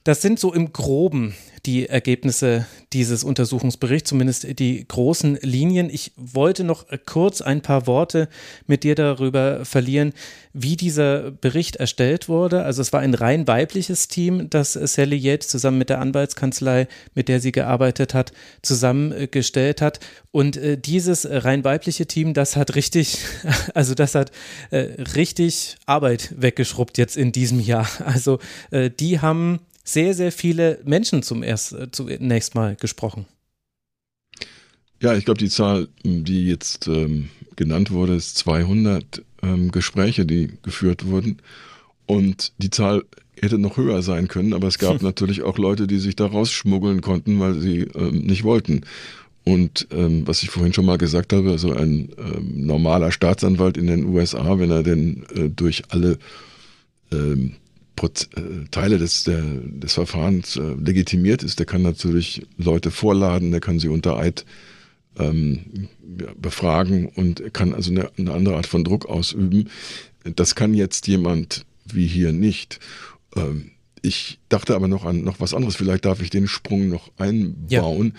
Das 0.03 0.21
sind 0.21 0.37
so 0.37 0.53
im 0.53 0.73
Groben 0.73 1.33
die 1.65 1.87
Ergebnisse 1.87 2.65
dieses 2.91 3.23
Untersuchungsberichts, 3.23 4.09
zumindest 4.09 4.59
die 4.59 4.85
großen 4.85 5.39
Linien. 5.41 5.89
Ich 5.89 6.11
wollte 6.17 6.65
noch 6.65 6.85
kurz 7.05 7.41
ein 7.41 7.61
paar 7.61 7.87
Worte 7.87 8.27
mit 8.67 8.83
dir 8.83 8.95
darüber 8.95 9.63
verlieren, 9.63 10.11
wie 10.51 10.75
dieser 10.75 11.31
Bericht 11.31 11.77
erstellt 11.77 12.27
wurde. 12.27 12.63
Also 12.63 12.81
es 12.81 12.91
war 12.91 12.99
ein 12.99 13.13
rein 13.13 13.47
weibliches 13.47 14.09
Team, 14.09 14.49
das 14.49 14.73
Sally 14.73 15.15
Yates 15.15 15.47
zusammen 15.47 15.77
mit 15.77 15.89
der 15.89 16.01
Anwaltskanzlei, 16.01 16.89
mit 17.15 17.29
der 17.29 17.39
sie 17.39 17.53
gearbeitet 17.53 18.13
hat, 18.13 18.33
zusammengestellt 18.61 19.81
hat. 19.81 20.01
Und 20.31 20.57
äh, 20.57 20.77
dieses 20.77 21.25
rein 21.29 21.63
weibliche 21.63 22.07
Team, 22.07 22.33
das 22.33 22.57
hat 22.57 22.75
richtig, 22.75 23.19
also 23.73 23.95
das 23.95 24.15
hat 24.15 24.31
äh, 24.71 25.01
richtig 25.15 25.77
Arbeit 25.85 26.33
weggeschrubbt 26.35 26.97
jetzt 26.97 27.15
in 27.15 27.31
diesem 27.31 27.61
Jahr. 27.61 27.87
Also 28.03 28.39
äh, 28.71 28.89
die 28.89 29.21
haben 29.21 29.61
sehr, 29.83 30.13
sehr 30.13 30.31
viele 30.31 30.79
Menschen 30.85 31.23
zum 31.23 31.43
erst, 31.43 31.73
äh, 31.73 31.91
zunächst 31.91 32.55
mal 32.55 32.75
gesprochen. 32.75 33.25
Ja, 35.01 35.15
ich 35.15 35.25
glaube, 35.25 35.39
die 35.39 35.49
Zahl, 35.49 35.89
die 36.03 36.47
jetzt 36.47 36.87
ähm, 36.87 37.29
genannt 37.55 37.91
wurde, 37.91 38.15
ist 38.15 38.37
200 38.37 39.21
ähm, 39.41 39.71
Gespräche, 39.71 40.25
die 40.25 40.53
geführt 40.63 41.05
wurden. 41.05 41.41
Und 42.05 42.53
die 42.57 42.69
Zahl 42.69 43.03
hätte 43.39 43.57
noch 43.57 43.77
höher 43.77 44.01
sein 44.01 44.27
können, 44.27 44.53
aber 44.53 44.67
es 44.67 44.79
gab 44.79 44.99
hm. 44.99 44.99
natürlich 45.05 45.41
auch 45.41 45.57
Leute, 45.57 45.87
die 45.87 45.99
sich 45.99 46.15
da 46.15 46.27
rausschmuggeln 46.27 47.01
konnten, 47.01 47.39
weil 47.39 47.59
sie 47.59 47.81
ähm, 47.95 48.19
nicht 48.19 48.43
wollten. 48.43 48.85
Und 49.43 49.87
ähm, 49.91 50.25
was 50.25 50.41
ich 50.41 50.49
vorhin 50.49 50.71
schon 50.71 50.85
mal 50.85 50.97
gesagt 50.97 51.33
habe, 51.33 51.51
also 51.51 51.73
ein 51.73 52.09
ähm, 52.17 52.65
normaler 52.65 53.11
Staatsanwalt 53.11 53.75
in 53.75 53.87
den 53.87 54.05
USA, 54.05 54.57
wenn 54.57 54.71
er 54.71 54.83
denn 54.83 55.25
äh, 55.35 55.49
durch 55.49 55.83
alle 55.89 56.17
ähm, 57.11 57.55
Proz 57.95 58.29
äh, 58.35 58.65
Teile 58.71 58.97
des, 58.97 59.23
der, 59.23 59.41
des 59.41 59.93
Verfahrens 59.93 60.55
äh, 60.55 60.73
legitimiert 60.83 61.43
ist, 61.43 61.59
der 61.59 61.65
kann 61.65 61.81
natürlich 61.81 62.45
Leute 62.57 62.91
vorladen, 62.91 63.51
der 63.51 63.59
kann 63.59 63.79
sie 63.79 63.89
unter 63.89 64.17
Eid 64.17 64.45
ähm, 65.17 65.89
befragen 66.37 67.07
und 67.07 67.53
kann 67.53 67.73
also 67.73 67.91
eine, 67.91 68.11
eine, 68.17 68.33
andere 68.33 68.55
Art 68.55 68.67
von 68.67 68.83
Druck 68.83 69.05
ausüben. 69.05 69.69
Das 70.35 70.55
kann 70.55 70.73
jetzt 70.73 71.07
jemand 71.07 71.65
wie 71.85 72.07
hier 72.07 72.31
nicht. 72.31 72.79
Ähm, 73.35 73.71
ich 74.01 74.39
dachte 74.49 74.75
aber 74.75 74.87
noch 74.87 75.05
an 75.05 75.23
noch 75.23 75.39
was 75.39 75.53
anderes. 75.53 75.75
Vielleicht 75.75 76.05
darf 76.05 76.21
ich 76.21 76.29
den 76.29 76.47
Sprung 76.47 76.89
noch 76.89 77.11
einbauen. 77.17 78.13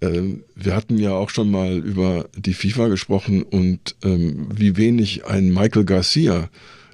Ja. 0.00 0.08
Ähm, 0.08 0.44
wir 0.54 0.74
hatten 0.76 0.96
ja 0.96 1.12
auch 1.12 1.30
schon 1.30 1.50
mal 1.50 1.76
über 1.78 2.28
die 2.36 2.54
FIFA 2.54 2.88
gesprochen 2.88 3.42
und 3.42 3.96
ähm, 4.04 4.48
wie 4.54 4.76
wenig 4.76 5.26
ein 5.26 5.52
Michael 5.52 5.84
Garcia 5.84 6.48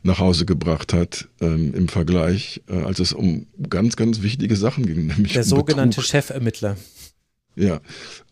nach 0.05 0.19
Hause 0.19 0.45
gebracht 0.45 0.93
hat 0.93 1.29
ähm, 1.41 1.75
im 1.75 1.89
Vergleich, 1.89 2.63
äh, 2.69 2.75
als 2.83 3.01
es 3.01 3.13
um 3.13 3.47
ganz, 3.69 3.97
ganz 3.97 4.23
wichtige 4.23 4.55
Sachen 4.55 4.87
ging. 4.87 5.07
Nämlich 5.09 5.33
Der 5.33 5.45
sogenannte 5.45 5.97
Betrug. 5.97 6.11
Chefermittler. 6.11 6.77
Ja, 7.57 7.81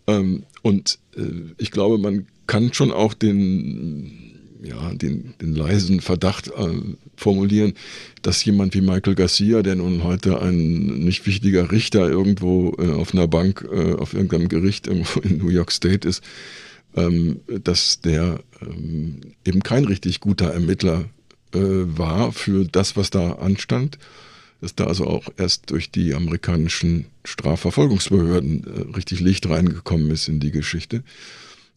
ähm, 0.07 0.44
und 0.62 0.99
äh, 1.16 1.23
ich 1.59 1.70
glaube, 1.70 1.99
man 1.99 2.27
kann 2.47 2.74
schon 2.74 2.90
auch 2.93 3.15
den, 3.15 4.59
ja, 4.62 4.93
den, 4.94 5.35
den 5.40 5.55
leisen 5.55 6.01
Verdacht 6.01 6.49
äh, 6.49 6.81
formulieren, 7.16 7.73
dass 8.20 8.44
jemand 8.44 8.74
wie 8.74 8.81
Michael 8.82 9.15
Garcia, 9.15 9.62
der 9.62 9.77
nun 9.77 10.05
heute 10.05 10.43
ein 10.43 11.05
nicht 11.05 11.27
wichtiger 11.27 11.73
Richter 11.73 12.09
irgendwo 12.09 12.74
äh, 12.78 12.93
auf 12.93 13.15
einer 13.15 13.28
Bank, 13.28 13.66
äh, 13.73 13.94
auf 13.94 14.12
irgendeinem 14.12 14.49
Gericht 14.49 14.89
irgendwo 14.89 15.20
in 15.20 15.39
New 15.39 15.49
York 15.49 15.70
State 15.70 16.07
ist, 16.07 16.23
ähm, 16.97 17.40
dass 17.47 18.01
der 18.01 18.40
ähm, 18.61 19.20
eben 19.47 19.62
kein 19.62 19.85
richtig 19.85 20.20
guter 20.20 20.49
Ermittler 20.49 21.07
äh, 21.55 21.59
war 21.99 22.33
für 22.33 22.65
das, 22.65 22.97
was 22.97 23.11
da 23.11 23.33
anstand 23.33 23.99
dass 24.62 24.77
da 24.77 24.85
also 24.85 25.07
auch 25.09 25.24
erst 25.37 25.70
durch 25.70 25.91
die 25.91 26.15
amerikanischen 26.15 27.07
Strafverfolgungsbehörden 27.24 28.65
äh, 28.65 28.97
richtig 28.97 29.19
Licht 29.19 29.49
reingekommen 29.49 30.11
ist 30.12 30.29
in 30.29 30.39
die 30.39 30.53
Geschichte. 30.53 31.03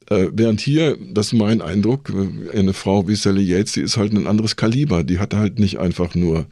Äh, 0.07 0.27
während 0.31 0.61
hier, 0.61 0.95
das 1.11 1.27
ist 1.27 1.33
mein 1.33 1.63
Eindruck, 1.63 2.11
äh, 2.11 2.57
eine 2.57 2.73
Frau 2.73 3.07
wie 3.07 3.15
Sally 3.15 3.41
Yates, 3.41 3.73
die 3.73 3.81
ist 3.81 3.97
halt 3.97 4.13
ein 4.13 4.27
anderes 4.27 4.55
Kaliber. 4.55 5.03
Die 5.03 5.17
hat 5.17 5.33
halt 5.33 5.57
nicht 5.57 5.79
einfach 5.79 6.13
nur 6.13 6.45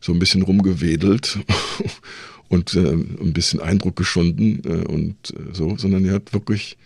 so 0.00 0.12
ein 0.12 0.18
bisschen 0.18 0.40
rumgewedelt 0.40 1.38
und 2.48 2.74
äh, 2.74 2.92
ein 2.92 3.34
bisschen 3.34 3.60
Eindruck 3.60 3.96
geschunden 3.96 4.62
äh, 4.64 4.86
und 4.86 5.16
äh, 5.32 5.52
so, 5.52 5.76
sondern 5.76 6.02
die 6.02 6.12
hat 6.12 6.32
wirklich, 6.32 6.78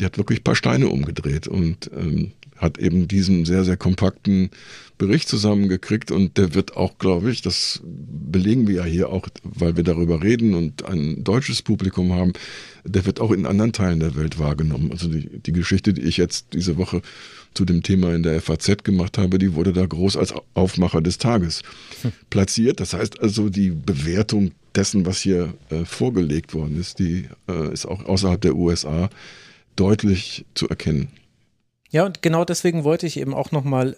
die 0.00 0.04
hat 0.04 0.18
wirklich 0.18 0.40
ein 0.40 0.44
paar 0.44 0.56
Steine 0.56 0.88
umgedreht 0.88 1.46
und 1.46 1.92
ähm, 1.96 2.32
hat 2.56 2.78
eben 2.78 3.08
diesen 3.08 3.44
sehr, 3.44 3.64
sehr 3.64 3.76
kompakten 3.76 4.50
Bericht 4.98 5.28
zusammengekriegt 5.28 6.10
und 6.10 6.38
der 6.38 6.54
wird 6.54 6.76
auch, 6.76 6.96
glaube 6.98 7.30
ich, 7.30 7.42
das 7.42 7.82
belegen 7.84 8.66
wir 8.66 8.76
ja 8.76 8.84
hier 8.84 9.10
auch, 9.10 9.28
weil 9.42 9.76
wir 9.76 9.84
darüber 9.84 10.22
reden 10.22 10.54
und 10.54 10.86
ein 10.86 11.22
deutsches 11.22 11.60
Publikum 11.60 12.14
haben, 12.14 12.32
der 12.84 13.04
wird 13.04 13.20
auch 13.20 13.30
in 13.30 13.46
anderen 13.46 13.72
Teilen 13.72 14.00
der 14.00 14.16
Welt 14.16 14.38
wahrgenommen. 14.38 14.92
Also 14.92 15.08
die, 15.08 15.28
die 15.40 15.52
Geschichte, 15.52 15.92
die 15.92 16.02
ich 16.02 16.16
jetzt 16.16 16.54
diese 16.54 16.78
Woche 16.78 17.02
zu 17.52 17.64
dem 17.64 17.82
Thema 17.82 18.14
in 18.14 18.22
der 18.22 18.40
FAZ 18.40 18.84
gemacht 18.84 19.18
habe, 19.18 19.38
die 19.38 19.54
wurde 19.54 19.72
da 19.72 19.84
groß 19.84 20.16
als 20.16 20.32
Aufmacher 20.54 21.02
des 21.02 21.18
Tages 21.18 21.62
hm. 22.02 22.12
platziert. 22.30 22.80
Das 22.80 22.94
heißt 22.94 23.20
also, 23.20 23.50
die 23.50 23.70
Bewertung 23.70 24.52
dessen, 24.74 25.04
was 25.04 25.20
hier 25.20 25.54
äh, 25.70 25.84
vorgelegt 25.84 26.54
worden 26.54 26.78
ist, 26.78 26.98
die 26.98 27.28
äh, 27.48 27.72
ist 27.72 27.86
auch 27.86 28.04
außerhalb 28.04 28.40
der 28.40 28.56
USA 28.56 29.10
deutlich 29.74 30.44
zu 30.54 30.68
erkennen. 30.68 31.08
Ja, 31.90 32.04
und 32.04 32.22
genau 32.22 32.44
deswegen 32.44 32.84
wollte 32.84 33.06
ich 33.06 33.18
eben 33.18 33.34
auch 33.34 33.52
nochmal 33.52 33.96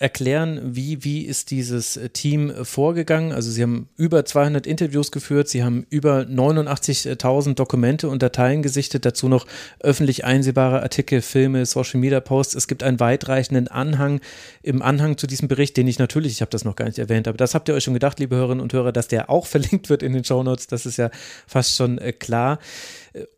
erklären, 0.00 0.60
wie, 0.64 1.04
wie 1.04 1.26
ist 1.26 1.50
dieses 1.50 1.98
äh, 1.98 2.08
Team 2.08 2.48
äh, 2.50 2.64
vorgegangen. 2.64 3.32
Also 3.32 3.50
sie 3.50 3.62
haben 3.62 3.90
über 3.96 4.24
200 4.24 4.66
Interviews 4.66 5.12
geführt, 5.12 5.48
sie 5.48 5.62
haben 5.62 5.86
über 5.90 6.20
89.000 6.20 7.54
Dokumente 7.54 8.08
und 8.08 8.22
Dateien 8.22 8.62
gesichtet, 8.62 9.04
dazu 9.04 9.28
noch 9.28 9.46
öffentlich 9.78 10.24
einsehbare 10.24 10.82
Artikel, 10.82 11.20
Filme, 11.20 11.66
Social 11.66 12.00
Media 12.00 12.20
Posts. 12.20 12.54
Es 12.54 12.66
gibt 12.66 12.82
einen 12.82 12.98
weitreichenden 12.98 13.68
Anhang 13.68 14.22
im 14.62 14.80
Anhang 14.80 15.18
zu 15.18 15.26
diesem 15.26 15.48
Bericht, 15.48 15.76
den 15.76 15.86
ich 15.86 15.98
natürlich, 15.98 16.32
ich 16.32 16.40
habe 16.40 16.50
das 16.50 16.64
noch 16.64 16.76
gar 16.76 16.86
nicht 16.86 16.98
erwähnt, 16.98 17.28
aber 17.28 17.36
das 17.36 17.54
habt 17.54 17.68
ihr 17.68 17.74
euch 17.74 17.84
schon 17.84 17.94
gedacht, 17.94 18.18
liebe 18.20 18.36
Hörerinnen 18.36 18.62
und 18.62 18.72
Hörer, 18.72 18.92
dass 18.92 19.06
der 19.06 19.28
auch 19.28 19.44
verlinkt 19.60 19.90
wird 19.90 20.02
in 20.02 20.14
den 20.14 20.24
Show 20.24 20.42
Notes. 20.42 20.66
Das 20.66 20.86
ist 20.86 20.96
ja 20.96 21.10
fast 21.46 21.76
schon 21.76 21.98
äh, 21.98 22.14
klar. 22.14 22.58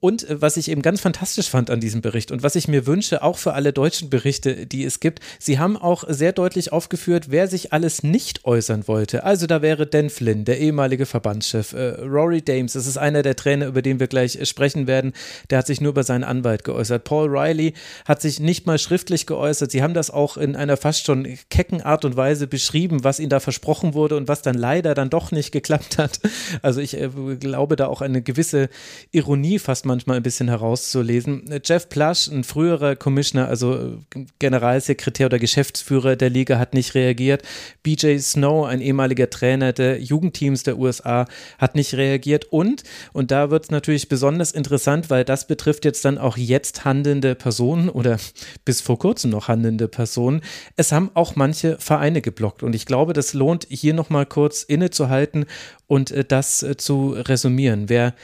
Und 0.01 0.29
äh, 0.29 0.41
was 0.41 0.57
ich 0.57 0.71
eben 0.71 0.83
ganz 0.83 1.01
fantastisch 1.01 1.49
fand 1.49 1.71
an 1.71 1.81
diesem 1.81 2.01
Bericht 2.01 2.31
und 2.31 2.43
was 2.43 2.57
ich 2.57 2.69
mir 2.69 2.87
wünsche, 2.87 3.23
auch 3.23 3.39
für 3.39 3.55
alle 3.55 3.73
deutschen 3.73 4.11
Berichte, 4.11 4.67
die 4.67 4.85
es 4.85 5.01
gibt, 5.01 5.21
sie 5.39 5.59
haben 5.59 5.77
auch 5.77 6.05
sehr 6.09 6.33
deutlich 6.33 6.73
aufgeführt, 6.73 7.27
wer 7.31 7.49
sich 7.49 7.73
alles 7.73 8.03
nicht 8.03 8.45
äußern 8.45 8.87
wollte. 8.87 9.25
Also 9.25 9.47
da 9.47 9.63
wäre 9.63 9.87
Dan 9.87 10.11
Flynn, 10.11 10.45
der 10.45 10.59
ehemalige 10.59 11.07
Verbandschef, 11.07 11.73
äh, 11.73 12.01
Rory 12.03 12.43
Dames, 12.43 12.75
das 12.75 12.87
ist 12.87 12.99
einer 12.99 13.23
der 13.23 13.37
Trainer, 13.37 13.67
über 13.67 13.83
den 13.83 13.99
wir 13.99 14.09
gleich 14.09 14.37
äh, 14.37 14.45
sprechen 14.45 14.87
werden, 14.87 15.13
der 15.51 15.59
hat 15.59 15.67
sich 15.67 15.81
nur 15.81 15.91
über 15.91 16.05
seinen 16.05 16.25
Anwalt 16.25 16.65
geäußert. 16.65 17.05
Paul 17.05 17.29
Riley 17.29 17.73
hat 18.05 18.21
sich 18.21 18.41
nicht 18.41 18.67
mal 18.67 18.79
schriftlich 18.79 19.27
geäußert. 19.27 19.71
Sie 19.71 19.83
haben 19.83 19.95
das 19.95 20.11
auch 20.11 20.37
in 20.37 20.57
einer 20.57 20.77
fast 20.77 21.07
schon 21.07 21.27
kecken 21.49 21.81
Art 21.81 22.05
und 22.05 22.17
Weise 22.17 22.47
beschrieben, 22.47 23.05
was 23.05 23.19
ihnen 23.19 23.31
da 23.31 23.41
versprochen 23.41 23.95
wurde 23.95 24.17
und 24.17 24.29
was 24.29 24.43
dann 24.43 24.55
leider 24.55 24.95
dann 24.95 25.09
doch 25.11 25.31
nicht 25.31 25.53
geklappt 25.53 25.99
hat. 25.99 26.21
Also 26.61 26.81
ich 26.81 26.97
glaube 27.41 27.77
da 27.77 27.87
auch 27.87 28.03
eine 28.03 28.23
gewisse 28.23 28.69
Ironie 29.11 29.59
fast 29.63 29.87
manchmal 29.87 30.17
ein 30.17 30.23
bisschen 30.23 30.49
herauszulesen. 30.49 31.61
Jeff 31.65 31.89
Plush, 31.89 32.29
ein 32.29 32.45
früherer 32.45 32.97
Commissioner, 32.97 33.49
also 33.49 33.99
Generalsekretär 34.39 35.27
oder 35.27 35.39
Geschäftsführer 35.39 36.17
der 36.17 36.31
Liga, 36.31 36.59
hat 36.59 36.75
nicht 36.75 36.95
reagiert. 36.95 37.43
BJ 37.83 38.19
Snow, 38.19 38.67
ein 38.67 38.81
ehemaliger 38.81 39.31
Trainer 39.31 39.73
der 39.73 40.01
Jugendteams 40.01 40.63
der 40.63 40.79
USA, 40.79 41.27
hat 41.59 41.75
nicht 41.75 41.95
reagiert. 41.95 42.47
Und, 42.47 42.83
und 43.13 43.31
da 43.31 43.51
wird 43.51 43.65
es 43.65 43.71
natürlich 43.71 44.09
besonders 44.09 44.53
interessant, 44.53 45.11
weil 45.11 45.25
das 45.25 45.47
betrifft 45.47 45.85
jetzt 45.85 46.05
dann 46.05 46.19
auch 46.19 46.37
jetzt 46.37 46.85
handelnde 46.85 47.35
Personen 47.35 47.89
oder 47.89 48.19
bis 48.65 48.81
vor 48.81 48.99
kurzem 48.99 49.31
noch 49.31 49.49
handelnde 49.49 49.89
Personen. 49.89 50.43
Es 50.77 50.93
haben 50.93 51.11
auch 51.15 51.37
manche 51.37 51.79
Vereine 51.79 52.21
geblockt. 52.21 52.63
Und 52.63 52.75
ich 52.75 52.87
glaube, 52.87 53.13
das 53.13 53.33
lohnt 53.33 53.67
hier 53.71 53.95
nochmal 53.95 54.27
kurz 54.27 54.63
innezuhalten 54.63 55.47
und 55.93 56.11
äh, 56.11 56.25
das 56.25 56.63
äh, 56.63 56.77
zu 56.77 57.11
resümieren. 57.11 57.89
Wer 57.89 58.15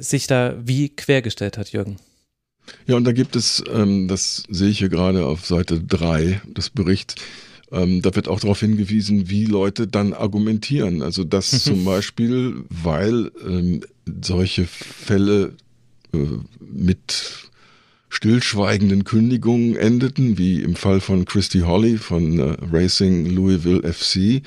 sich 0.00 0.26
da 0.26 0.56
wie 0.64 0.88
quergestellt 0.88 1.58
hat, 1.58 1.72
Jürgen. 1.72 1.96
Ja, 2.86 2.96
und 2.96 3.04
da 3.04 3.12
gibt 3.12 3.36
es, 3.36 3.62
ähm, 3.72 4.08
das 4.08 4.44
sehe 4.48 4.68
ich 4.68 4.78
hier 4.78 4.88
gerade 4.90 5.24
auf 5.24 5.46
Seite 5.46 5.80
3 5.80 6.42
des 6.46 6.70
Berichts, 6.70 7.14
ähm, 7.70 8.00
da 8.02 8.14
wird 8.14 8.28
auch 8.28 8.40
darauf 8.40 8.60
hingewiesen, 8.60 9.28
wie 9.28 9.44
Leute 9.44 9.86
dann 9.86 10.12
argumentieren. 10.12 11.02
Also 11.02 11.24
dass 11.24 11.50
zum 11.64 11.84
Beispiel, 11.84 12.64
weil 12.70 13.30
ähm, 13.46 13.82
solche 14.22 14.66
Fälle 14.66 15.54
äh, 16.14 16.18
mit 16.60 17.48
stillschweigenden 18.08 19.04
Kündigungen 19.04 19.76
endeten, 19.76 20.38
wie 20.38 20.62
im 20.62 20.76
Fall 20.76 21.00
von 21.00 21.26
Christy 21.26 21.60
Holly 21.60 21.98
von 21.98 22.38
äh, 22.38 22.56
Racing 22.72 23.26
Louisville 23.26 23.92
FC, 23.92 24.42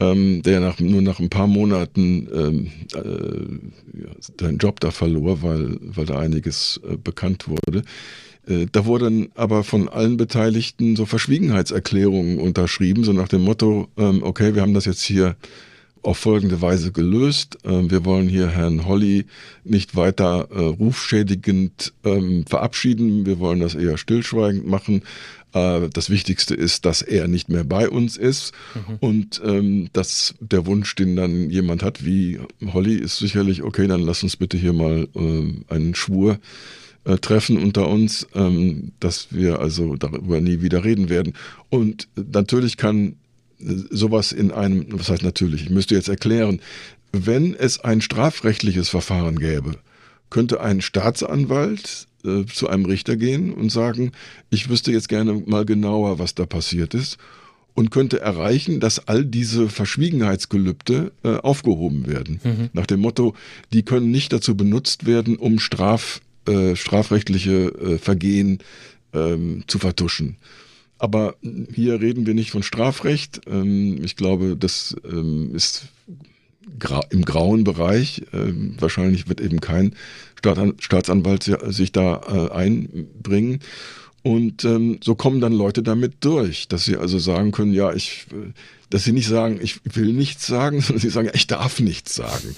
ähm, 0.00 0.42
der 0.42 0.60
nach, 0.60 0.78
nur 0.78 1.02
nach 1.02 1.18
ein 1.18 1.30
paar 1.30 1.46
Monaten 1.46 2.28
ähm, 2.32 2.70
äh, 2.94 4.00
ja, 4.00 4.10
seinen 4.40 4.58
Job 4.58 4.80
da 4.80 4.90
verlor, 4.90 5.42
weil, 5.42 5.78
weil 5.80 6.06
da 6.06 6.18
einiges 6.18 6.80
äh, 6.88 6.96
bekannt 6.96 7.48
wurde. 7.48 7.82
Äh, 8.46 8.66
da 8.70 8.86
wurden 8.86 9.30
aber 9.34 9.64
von 9.64 9.88
allen 9.88 10.16
Beteiligten 10.16 10.96
so 10.96 11.06
Verschwiegenheitserklärungen 11.06 12.38
unterschrieben, 12.38 13.04
so 13.04 13.12
nach 13.12 13.28
dem 13.28 13.42
Motto, 13.42 13.88
ähm, 13.96 14.22
okay, 14.22 14.54
wir 14.54 14.62
haben 14.62 14.74
das 14.74 14.84
jetzt 14.84 15.02
hier 15.02 15.36
auf 16.02 16.18
folgende 16.18 16.62
Weise 16.62 16.92
gelöst. 16.92 17.58
Ähm, 17.64 17.90
wir 17.90 18.04
wollen 18.04 18.28
hier 18.28 18.48
Herrn 18.48 18.86
Holly 18.86 19.26
nicht 19.64 19.96
weiter 19.96 20.48
äh, 20.50 20.60
rufschädigend 20.60 21.92
ähm, 22.04 22.44
verabschieden. 22.46 23.26
Wir 23.26 23.38
wollen 23.38 23.60
das 23.60 23.74
eher 23.74 23.98
stillschweigend 23.98 24.66
machen. 24.66 25.02
Äh, 25.52 25.88
das 25.92 26.10
Wichtigste 26.10 26.54
ist, 26.54 26.84
dass 26.84 27.02
er 27.02 27.28
nicht 27.28 27.48
mehr 27.48 27.64
bei 27.64 27.88
uns 27.88 28.16
ist. 28.16 28.52
Mhm. 28.74 28.96
Und 29.00 29.42
ähm, 29.44 29.88
dass 29.92 30.34
der 30.40 30.66
Wunsch, 30.66 30.94
den 30.94 31.16
dann 31.16 31.50
jemand 31.50 31.82
hat, 31.82 32.04
wie 32.04 32.38
Holly, 32.72 32.94
ist 32.94 33.18
sicherlich, 33.18 33.62
okay, 33.62 33.86
dann 33.86 34.02
lass 34.02 34.22
uns 34.22 34.36
bitte 34.36 34.56
hier 34.56 34.72
mal 34.72 35.08
äh, 35.14 35.74
einen 35.74 35.94
Schwur 35.94 36.38
äh, 37.04 37.16
treffen 37.18 37.56
unter 37.56 37.88
uns, 37.88 38.26
ähm, 38.34 38.92
dass 39.00 39.28
wir 39.30 39.60
also 39.60 39.96
darüber 39.96 40.40
nie 40.40 40.60
wieder 40.60 40.84
reden 40.84 41.08
werden. 41.08 41.34
Und 41.70 42.08
natürlich 42.16 42.76
kann 42.76 43.16
äh, 43.60 43.74
sowas 43.90 44.32
in 44.32 44.50
einem, 44.50 44.86
was 44.90 45.08
heißt 45.08 45.22
natürlich, 45.22 45.62
ich 45.62 45.70
müsste 45.70 45.94
jetzt 45.94 46.08
erklären, 46.08 46.60
wenn 47.12 47.54
es 47.54 47.80
ein 47.80 48.02
strafrechtliches 48.02 48.90
Verfahren 48.90 49.38
gäbe, 49.38 49.76
könnte 50.28 50.60
ein 50.60 50.82
Staatsanwalt 50.82 52.06
äh, 52.28 52.46
zu 52.46 52.68
einem 52.68 52.84
Richter 52.84 53.16
gehen 53.16 53.52
und 53.52 53.70
sagen, 53.70 54.12
ich 54.50 54.68
wüsste 54.68 54.92
jetzt 54.92 55.08
gerne 55.08 55.42
mal 55.46 55.64
genauer, 55.64 56.18
was 56.18 56.34
da 56.34 56.46
passiert 56.46 56.94
ist 56.94 57.18
und 57.74 57.90
könnte 57.90 58.20
erreichen, 58.20 58.80
dass 58.80 59.06
all 59.06 59.24
diese 59.24 59.68
Verschwiegenheitsgelübde 59.68 61.12
äh, 61.22 61.36
aufgehoben 61.36 62.06
werden. 62.06 62.40
Mhm. 62.42 62.70
Nach 62.72 62.86
dem 62.86 63.00
Motto, 63.00 63.34
die 63.72 63.84
können 63.84 64.10
nicht 64.10 64.32
dazu 64.32 64.56
benutzt 64.56 65.06
werden, 65.06 65.36
um 65.36 65.60
Straf 65.60 66.20
äh, 66.48 66.76
strafrechtliche 66.76 67.68
äh, 67.68 67.98
Vergehen 67.98 68.58
ähm, 69.12 69.64
zu 69.66 69.78
vertuschen. 69.78 70.36
Aber 70.98 71.36
hier 71.72 72.00
reden 72.00 72.26
wir 72.26 72.34
nicht 72.34 72.50
von 72.50 72.62
Strafrecht. 72.62 73.42
Ähm, 73.46 74.02
ich 74.02 74.16
glaube, 74.16 74.56
das 74.56 74.96
ähm, 75.04 75.54
ist 75.54 75.88
gra 76.78 77.00
im 77.10 77.24
grauen 77.24 77.64
Bereich. 77.64 78.22
Ähm, 78.32 78.76
wahrscheinlich 78.78 79.28
wird 79.28 79.40
eben 79.40 79.60
kein 79.60 79.94
Staatsan 80.36 80.74
Staatsanwalt 80.78 81.50
sich 81.68 81.92
da 81.92 82.20
äh, 82.28 82.52
einbringen. 82.52 83.60
Und 84.22 84.64
ähm, 84.64 84.98
so 85.02 85.14
kommen 85.14 85.40
dann 85.40 85.52
Leute 85.52 85.82
damit 85.82 86.16
durch, 86.20 86.68
dass 86.68 86.84
sie 86.84 86.96
also 86.96 87.18
sagen 87.18 87.52
können, 87.52 87.72
ja, 87.72 87.92
ich, 87.92 88.26
äh, 88.32 88.52
dass 88.90 89.04
sie 89.04 89.12
nicht 89.12 89.28
sagen, 89.28 89.58
ich 89.62 89.80
will 89.84 90.12
nichts 90.12 90.46
sagen, 90.46 90.80
sondern 90.82 91.00
sie 91.00 91.10
sagen, 91.10 91.30
ich 91.32 91.46
darf 91.46 91.80
nichts 91.80 92.14
sagen. 92.14 92.56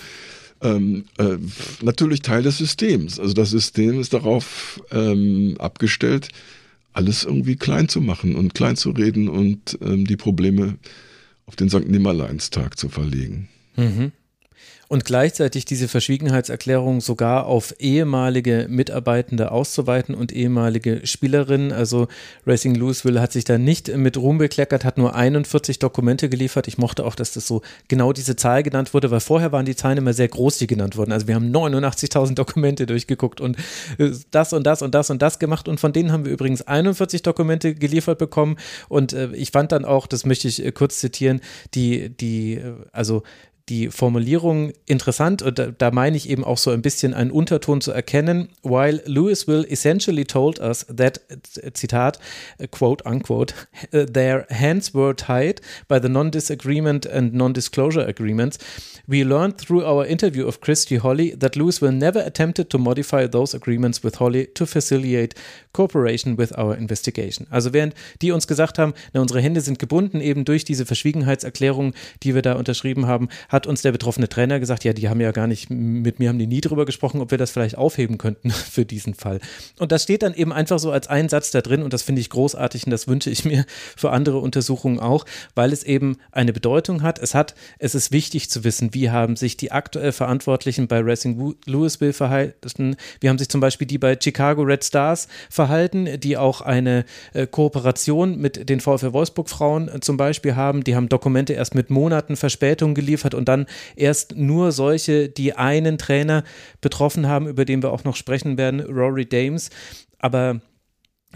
Ähm, 0.62 1.04
äh, 1.18 1.36
natürlich 1.82 2.22
Teil 2.22 2.42
des 2.42 2.58
Systems. 2.58 3.18
Also 3.18 3.34
das 3.34 3.50
System 3.50 4.00
ist 4.00 4.12
darauf 4.12 4.82
ähm, 4.90 5.56
abgestellt, 5.58 6.28
alles 6.92 7.24
irgendwie 7.24 7.56
klein 7.56 7.88
zu 7.88 8.00
machen 8.00 8.36
und 8.36 8.54
klein 8.54 8.76
zu 8.76 8.90
reden 8.90 9.28
und 9.28 9.78
ähm, 9.80 10.06
die 10.06 10.16
Probleme 10.16 10.76
auf 11.46 11.56
den 11.56 11.70
St. 11.70 11.88
Nimmerleinstag 11.88 12.78
zu 12.78 12.88
verlegen. 12.88 13.48
Mhm 13.76 14.12
und 14.90 15.04
gleichzeitig 15.04 15.64
diese 15.64 15.86
Verschwiegenheitserklärung 15.86 17.00
sogar 17.00 17.46
auf 17.46 17.76
ehemalige 17.78 18.66
Mitarbeitende 18.68 19.52
auszuweiten 19.52 20.16
und 20.16 20.32
ehemalige 20.32 21.06
Spielerinnen. 21.06 21.70
Also 21.70 22.08
Racing 22.44 22.74
Louisville 22.74 23.20
hat 23.20 23.30
sich 23.30 23.44
da 23.44 23.56
nicht 23.56 23.96
mit 23.96 24.16
Ruhm 24.16 24.38
bekleckert, 24.38 24.84
hat 24.84 24.98
nur 24.98 25.14
41 25.14 25.78
Dokumente 25.78 26.28
geliefert. 26.28 26.66
Ich 26.66 26.76
mochte 26.76 27.04
auch, 27.04 27.14
dass 27.14 27.30
das 27.30 27.46
so 27.46 27.62
genau 27.86 28.12
diese 28.12 28.34
Zahl 28.34 28.64
genannt 28.64 28.92
wurde, 28.92 29.12
weil 29.12 29.20
vorher 29.20 29.52
waren 29.52 29.64
die 29.64 29.76
Zahlen 29.76 29.96
immer 29.96 30.12
sehr 30.12 30.26
groß, 30.26 30.58
die 30.58 30.66
genannt 30.66 30.96
wurden. 30.96 31.12
Also 31.12 31.28
wir 31.28 31.36
haben 31.36 31.54
89.000 31.54 32.34
Dokumente 32.34 32.86
durchgeguckt 32.86 33.40
und 33.40 33.58
äh, 33.98 34.10
das 34.32 34.52
und 34.52 34.66
das 34.66 34.82
und 34.82 34.92
das 34.92 35.08
und 35.08 35.22
das 35.22 35.38
gemacht 35.38 35.68
und 35.68 35.78
von 35.78 35.92
denen 35.92 36.10
haben 36.10 36.24
wir 36.24 36.32
übrigens 36.32 36.62
41 36.62 37.22
Dokumente 37.22 37.76
geliefert 37.76 38.18
bekommen 38.18 38.56
und 38.88 39.12
äh, 39.12 39.28
ich 39.34 39.52
fand 39.52 39.70
dann 39.70 39.84
auch, 39.84 40.08
das 40.08 40.26
möchte 40.26 40.48
ich 40.48 40.64
äh, 40.64 40.72
kurz 40.72 40.98
zitieren, 40.98 41.40
die, 41.74 42.08
die, 42.08 42.60
also 42.90 43.22
die 43.70 43.88
Formulierung 43.88 44.72
interessant 44.86 45.42
und 45.42 45.58
da, 45.58 45.66
da, 45.68 45.90
meine 45.92 46.16
ich 46.16 46.28
eben 46.28 46.44
auch 46.44 46.58
so 46.58 46.70
ein 46.72 46.82
bisschen 46.82 47.14
einen 47.14 47.30
Unterton 47.30 47.80
zu 47.80 47.92
erkennen. 47.92 48.48
While 48.62 49.00
Louisville 49.06 49.64
essentially 49.66 50.24
told 50.24 50.58
us 50.58 50.84
that, 50.94 51.20
Zitat, 51.74 52.18
quote 52.72 53.06
unquote, 53.06 53.54
their 53.92 54.46
hands 54.50 54.92
were 54.92 55.14
tied 55.14 55.60
by 55.88 56.00
the 56.02 56.08
non-disagreement 56.08 57.06
and 57.06 57.32
non-disclosure 57.32 58.06
agreements, 58.06 58.58
we 59.06 59.22
learned 59.22 59.58
through 59.58 59.84
our 59.84 60.06
interview 60.06 60.46
of 60.46 60.60
Christy 60.60 60.98
Holly 60.98 61.36
that 61.38 61.56
Louisville 61.56 61.92
never 61.92 62.24
attempted 62.24 62.70
to 62.70 62.78
modify 62.78 63.26
those 63.26 63.56
agreements 63.56 64.02
with 64.02 64.20
Holly 64.20 64.48
to 64.54 64.66
facilitate 64.66 65.34
cooperation 65.72 66.36
with 66.36 66.56
our 66.58 66.76
investigation. 66.76 67.46
Also 67.50 67.72
während 67.72 67.94
die 68.22 68.32
uns 68.32 68.46
gesagt 68.46 68.78
haben, 68.78 68.94
na, 69.12 69.20
unsere 69.20 69.40
Hände 69.40 69.60
sind 69.60 69.78
gebunden 69.78 70.20
eben 70.20 70.44
durch 70.44 70.64
diese 70.64 70.86
Verschwiegenheitserklärung, 70.86 71.94
die 72.22 72.34
wir 72.34 72.42
da 72.42 72.54
unterschrieben 72.54 73.06
haben, 73.06 73.28
hat 73.48 73.66
uns 73.66 73.82
der 73.82 73.92
betroffene 73.92 74.28
Trainer 74.28 74.60
gesagt, 74.60 74.84
ja, 74.84 74.92
die 74.92 75.08
haben 75.08 75.20
ja 75.20 75.32
gar 75.32 75.46
nicht, 75.46 75.70
mit 75.70 76.18
mir 76.18 76.28
haben 76.28 76.38
die 76.38 76.46
nie 76.46 76.60
drüber 76.60 76.84
gesprochen, 76.84 77.20
ob 77.20 77.30
wir 77.30 77.38
das 77.38 77.50
vielleicht 77.50 77.76
aufheben 77.78 78.18
könnten 78.18 78.50
für 78.50 78.84
diesen 78.84 79.14
Fall. 79.14 79.40
Und 79.78 79.92
das 79.92 80.02
steht 80.02 80.22
dann 80.22 80.34
eben 80.34 80.52
einfach 80.52 80.78
so 80.78 80.90
als 80.90 81.08
ein 81.08 81.28
Satz 81.28 81.50
da 81.50 81.60
drin 81.60 81.82
und 81.82 81.92
das 81.92 82.02
finde 82.02 82.20
ich 82.20 82.30
großartig 82.30 82.86
und 82.86 82.90
das 82.90 83.08
wünsche 83.08 83.30
ich 83.30 83.44
mir 83.44 83.64
für 83.96 84.10
andere 84.10 84.38
Untersuchungen 84.38 84.98
auch, 84.98 85.24
weil 85.54 85.72
es 85.72 85.84
eben 85.84 86.16
eine 86.32 86.52
Bedeutung 86.52 87.02
hat. 87.02 87.18
Es 87.18 87.34
hat, 87.34 87.54
es 87.78 87.94
ist 87.94 88.12
wichtig 88.12 88.50
zu 88.50 88.64
wissen, 88.64 88.89
wie 88.92 89.10
haben 89.10 89.36
sich 89.36 89.56
die 89.56 89.72
aktuell 89.72 90.12
Verantwortlichen 90.12 90.88
bei 90.88 91.00
Racing 91.00 91.54
Louisville 91.66 92.12
verhalten. 92.12 92.96
Wie 93.20 93.28
haben 93.28 93.38
sich 93.38 93.48
zum 93.48 93.60
Beispiel 93.60 93.86
die 93.86 93.98
bei 93.98 94.16
Chicago 94.20 94.62
Red 94.62 94.84
Stars 94.84 95.28
verhalten, 95.48 96.20
die 96.20 96.36
auch 96.36 96.60
eine 96.60 97.04
äh, 97.32 97.46
Kooperation 97.46 98.38
mit 98.38 98.68
den 98.68 98.80
VfL 98.80 99.12
Wolfsburg 99.12 99.48
Frauen 99.48 99.88
äh, 99.88 100.00
zum 100.00 100.16
Beispiel 100.16 100.56
haben. 100.56 100.84
Die 100.84 100.94
haben 100.94 101.08
Dokumente 101.08 101.52
erst 101.52 101.74
mit 101.74 101.90
Monaten 101.90 102.36
Verspätung 102.36 102.94
geliefert 102.94 103.34
und 103.34 103.48
dann 103.48 103.66
erst 103.96 104.36
nur 104.36 104.72
solche, 104.72 105.28
die 105.28 105.54
einen 105.54 105.98
Trainer 105.98 106.44
betroffen 106.80 107.26
haben, 107.26 107.46
über 107.46 107.64
den 107.64 107.82
wir 107.82 107.92
auch 107.92 108.04
noch 108.04 108.16
sprechen 108.16 108.58
werden, 108.58 108.80
Rory 108.80 109.26
Dames. 109.26 109.70
Aber 110.18 110.60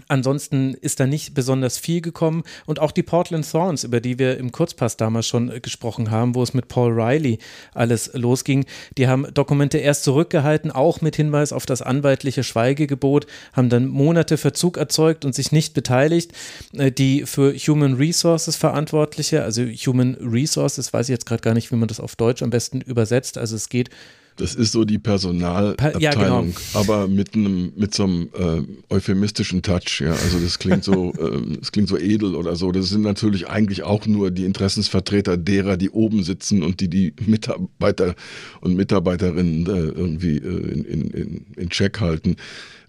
Ansonsten 0.07 0.75
ist 0.75 0.99
da 0.99 1.07
nicht 1.07 1.33
besonders 1.33 1.77
viel 1.77 2.01
gekommen 2.01 2.43
und 2.65 2.79
auch 2.79 2.91
die 2.91 3.01
Portland 3.01 3.49
Thorns, 3.49 3.83
über 3.83 4.01
die 4.01 4.19
wir 4.19 4.37
im 4.37 4.51
Kurzpass 4.51 4.97
damals 4.97 5.25
schon 5.25 5.61
gesprochen 5.61 6.11
haben, 6.11 6.35
wo 6.35 6.43
es 6.43 6.53
mit 6.53 6.67
Paul 6.67 6.91
Riley 6.91 7.39
alles 7.73 8.11
losging, 8.13 8.65
die 8.97 9.07
haben 9.07 9.25
Dokumente 9.33 9.77
erst 9.77 10.03
zurückgehalten, 10.03 10.69
auch 10.71 11.01
mit 11.01 11.15
Hinweis 11.15 11.53
auf 11.53 11.65
das 11.65 11.81
anwaltliche 11.81 12.43
Schweigegebot, 12.43 13.25
haben 13.53 13.69
dann 13.69 13.87
Monate 13.87 14.37
Verzug 14.37 14.77
erzeugt 14.77 15.25
und 15.25 15.33
sich 15.33 15.51
nicht 15.51 15.73
beteiligt. 15.73 16.33
Äh, 16.73 16.91
die 16.91 17.25
für 17.25 17.53
Human 17.53 17.95
Resources 17.95 18.55
Verantwortliche, 18.55 19.43
also 19.43 19.63
Human 19.63 20.15
Resources, 20.15 20.93
weiß 20.93 21.09
ich 21.09 21.13
jetzt 21.13 21.25
gerade 21.25 21.41
gar 21.41 21.53
nicht, 21.53 21.71
wie 21.71 21.75
man 21.75 21.87
das 21.87 21.99
auf 21.99 22.15
Deutsch 22.15 22.43
am 22.43 22.49
besten 22.49 22.81
übersetzt, 22.81 23.37
also 23.37 23.55
es 23.55 23.69
geht 23.69 23.89
das 24.37 24.53
ist 24.53 24.73
so 24.73 24.83
die 24.83 24.99
Personalabteilung, 24.99 26.01
ja, 26.01 26.11
genau. 26.11 26.45
aber 26.73 27.07
mit 27.07 27.35
einem 27.35 27.71
mit 27.75 27.93
so 27.93 28.03
einem 28.03 28.29
äh, 28.33 28.93
euphemistischen 28.93 29.61
Touch. 29.61 30.01
Ja, 30.01 30.11
also 30.11 30.39
das 30.39 30.59
klingt 30.59 30.83
so, 30.83 31.13
äh, 31.17 31.57
das 31.59 31.71
klingt 31.71 31.87
so 31.87 31.97
edel 31.97 32.35
oder 32.35 32.55
so. 32.55 32.71
Das 32.71 32.89
sind 32.89 33.01
natürlich 33.01 33.47
eigentlich 33.47 33.83
auch 33.83 34.05
nur 34.05 34.31
die 34.31 34.45
Interessensvertreter 34.45 35.37
derer, 35.37 35.77
die 35.77 35.89
oben 35.89 36.23
sitzen 36.23 36.63
und 36.63 36.81
die 36.81 36.89
die 36.89 37.13
Mitarbeiter 37.25 38.15
und 38.61 38.75
Mitarbeiterinnen 38.75 39.65
äh, 39.67 39.69
irgendwie 39.69 40.37
äh, 40.37 40.83
in, 40.83 41.11
in, 41.11 41.45
in 41.55 41.69
Check 41.69 42.01
halten. 42.01 42.35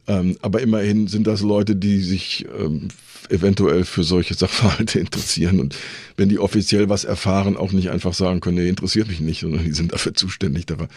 Ähm, 0.09 0.36
aber 0.43 0.60
immerhin 0.60 1.09
sind 1.09 1.27
das 1.27 1.43
Leute, 1.43 1.74
die 1.77 2.01
sich 2.01 2.47
ähm, 2.59 2.89
eventuell 3.28 3.85
für 3.85 4.05
solche 4.05 4.35
Sachverhalte 4.39 4.98
interessieren 4.98 5.60
und 5.60 5.77
wenn 6.16 6.28
die 6.28 6.39
offiziell 6.39 6.89
was 6.89 7.05
erfahren, 7.05 7.56
auch 7.56 7.73
nicht 7.73 7.90
einfach 7.90 8.14
sagen 8.14 8.40
können, 8.40 8.56
nee, 8.56 8.68
interessiert 8.68 9.09
mich 9.09 9.20
nicht, 9.20 9.40
sondern 9.40 9.64
die 9.64 9.73
sind 9.73 9.93
dafür 9.93 10.14
zuständig, 10.14 10.66
dafür 10.66 10.89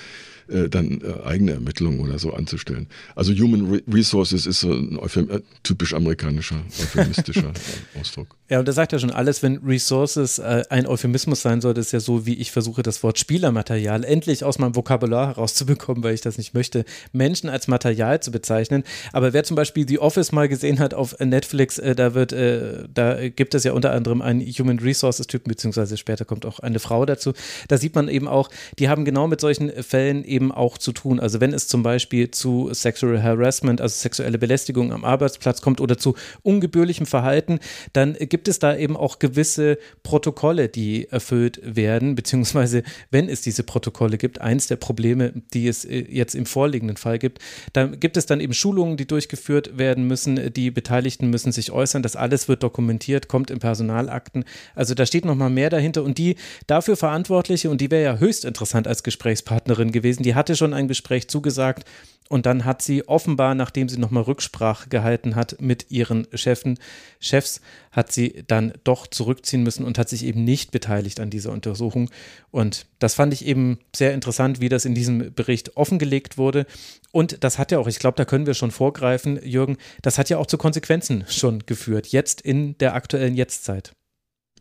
äh, 0.49 0.69
dann 0.69 1.01
äh, 1.01 1.25
eigene 1.25 1.53
Ermittlungen 1.53 1.99
oder 1.99 2.19
so 2.19 2.33
anzustellen. 2.33 2.87
Also 3.15 3.33
Human 3.33 3.81
Resources 3.87 4.45
ist 4.45 4.61
so 4.61 4.71
ein 4.71 4.97
Euphem 4.97 5.29
äh, 5.29 5.41
typisch 5.63 5.93
amerikanischer, 5.93 6.61
euphemistischer 6.81 7.53
Ausdruck. 7.99 8.35
Ja, 8.49 8.57
und 8.57 8.67
da 8.67 8.71
sagt 8.71 8.93
er 8.93 8.99
schon 8.99 9.11
alles, 9.11 9.43
wenn 9.43 9.57
Resources 9.57 10.39
äh, 10.39 10.63
ein 10.69 10.87
Euphemismus 10.87 11.43
sein 11.43 11.61
soll, 11.61 11.75
das 11.75 11.87
ist 11.87 11.91
ja 11.91 11.99
so, 11.99 12.25
wie 12.25 12.33
ich 12.33 12.51
versuche, 12.51 12.81
das 12.81 13.03
Wort 13.03 13.19
Spielermaterial 13.19 14.03
endlich 14.03 14.43
aus 14.43 14.57
meinem 14.57 14.75
Vokabular 14.75 15.27
herauszubekommen, 15.27 16.03
weil 16.03 16.15
ich 16.15 16.21
das 16.21 16.39
nicht 16.39 16.55
möchte, 16.55 16.83
Menschen 17.11 17.49
als 17.49 17.67
Material 17.67 18.19
zu 18.21 18.31
bezeichnen. 18.31 18.83
Aber 19.13 19.33
wer 19.33 19.43
zum 19.43 19.55
Beispiel 19.55 19.87
The 19.87 19.99
Office 19.99 20.31
mal 20.31 20.49
gesehen 20.49 20.79
hat 20.79 20.95
auf 20.95 21.15
Netflix, 21.19 21.77
äh, 21.77 21.93
da 21.93 22.15
wird, 22.15 22.33
äh, 22.33 22.87
da 22.91 23.29
gibt 23.29 23.53
es 23.53 23.63
ja 23.65 23.73
unter 23.73 23.91
anderem 23.91 24.23
einen 24.23 24.41
Human 24.41 24.79
Resources-Typen, 24.79 25.49
beziehungsweise 25.49 25.97
später 25.97 26.25
kommt 26.25 26.45
auch 26.47 26.59
eine 26.59 26.79
Frau 26.79 27.05
dazu. 27.05 27.33
Da 27.67 27.77
sieht 27.77 27.93
man 27.93 28.07
eben 28.07 28.27
auch, 28.27 28.49
die 28.79 28.89
haben 28.89 29.05
genau 29.05 29.27
mit 29.27 29.41
solchen 29.41 29.69
Fällen 29.83 30.23
eben 30.23 30.38
auch 30.51 30.77
zu 30.77 30.91
tun. 30.91 31.19
Also 31.19 31.41
wenn 31.41 31.53
es 31.53 31.67
zum 31.67 31.83
Beispiel 31.83 32.31
zu 32.31 32.69
Sexual 32.73 33.21
Harassment, 33.21 33.81
also 33.81 33.93
sexuelle 33.93 34.37
Belästigung 34.37 34.93
am 34.93 35.03
Arbeitsplatz 35.03 35.61
kommt 35.61 35.81
oder 35.81 35.97
zu 35.97 36.15
ungebührlichem 36.41 37.05
Verhalten, 37.05 37.59
dann 37.93 38.13
gibt 38.13 38.47
es 38.47 38.59
da 38.59 38.75
eben 38.75 38.95
auch 38.95 39.19
gewisse 39.19 39.77
Protokolle, 40.03 40.69
die 40.69 41.07
erfüllt 41.09 41.59
werden, 41.63 42.15
beziehungsweise 42.15 42.83
wenn 43.11 43.29
es 43.29 43.41
diese 43.41 43.63
Protokolle 43.63 44.17
gibt, 44.17 44.41
eins 44.41 44.67
der 44.67 44.77
Probleme, 44.77 45.33
die 45.53 45.67
es 45.67 45.85
äh, 45.85 46.05
jetzt 46.09 46.35
im 46.35 46.45
vorliegenden 46.45 46.97
Fall 46.97 47.19
gibt, 47.19 47.39
da 47.73 47.85
gibt 47.85 48.17
es 48.17 48.25
dann 48.25 48.39
eben 48.39 48.53
Schulungen, 48.53 48.97
die 48.97 49.07
durchgeführt 49.07 49.77
werden 49.77 50.07
müssen, 50.07 50.53
die 50.53 50.71
Beteiligten 50.71 51.29
müssen 51.29 51.51
sich 51.51 51.71
äußern, 51.71 52.03
das 52.03 52.15
alles 52.15 52.47
wird 52.47 52.63
dokumentiert, 52.63 53.27
kommt 53.27 53.51
in 53.51 53.59
Personalakten. 53.59 54.45
Also 54.75 54.93
da 54.93 55.05
steht 55.05 55.25
nochmal 55.25 55.49
mehr 55.49 55.69
dahinter 55.69 56.03
und 56.03 56.17
die 56.17 56.35
dafür 56.67 56.95
Verantwortliche, 56.95 57.69
und 57.69 57.81
die 57.81 57.91
wäre 57.91 58.03
ja 58.03 58.17
höchst 58.17 58.45
interessant 58.45 58.87
als 58.87 59.03
Gesprächspartnerin 59.03 59.91
gewesen, 59.91 60.23
die 60.23 60.28
hatte 60.35 60.55
schon 60.55 60.73
ein 60.73 60.87
Gespräch 60.87 61.29
zugesagt, 61.29 61.85
und 62.29 62.45
dann 62.45 62.63
hat 62.63 62.83
sie 62.83 63.07
offenbar, 63.07 63.55
nachdem 63.55 63.89
sie 63.89 63.97
nochmal 63.97 64.23
Rücksprache 64.23 64.87
gehalten 64.87 65.35
hat 65.35 65.59
mit 65.59 65.87
ihren 65.89 66.27
Chefen, 66.31 66.77
Chefs, 67.19 67.59
hat 67.91 68.11
sie 68.11 68.43
dann 68.45 68.73
doch 68.83 69.07
zurückziehen 69.07 69.63
müssen 69.63 69.83
und 69.83 69.97
hat 69.97 70.09
sich 70.09 70.23
eben 70.23 70.43
nicht 70.43 70.71
beteiligt 70.71 71.19
an 71.19 71.31
dieser 71.31 71.51
Untersuchung. 71.51 72.11
Und 72.51 72.85
das 72.99 73.15
fand 73.15 73.33
ich 73.33 73.45
eben 73.45 73.79
sehr 73.95 74.13
interessant, 74.13 74.61
wie 74.61 74.69
das 74.69 74.85
in 74.85 74.93
diesem 74.93 75.33
Bericht 75.33 75.75
offengelegt 75.75 76.37
wurde. 76.37 76.67
Und 77.11 77.43
das 77.43 77.57
hat 77.57 77.71
ja 77.71 77.79
auch, 77.79 77.87
ich 77.87 77.97
glaube, 77.97 78.17
da 78.17 78.25
können 78.25 78.45
wir 78.45 78.53
schon 78.53 78.69
vorgreifen, 78.69 79.39
Jürgen, 79.43 79.77
das 80.03 80.19
hat 80.19 80.29
ja 80.29 80.37
auch 80.37 80.45
zu 80.45 80.59
Konsequenzen 80.59 81.25
schon 81.27 81.65
geführt, 81.65 82.07
jetzt 82.07 82.41
in 82.41 82.77
der 82.77 82.93
aktuellen 82.93 83.33
Jetztzeit. 83.33 83.91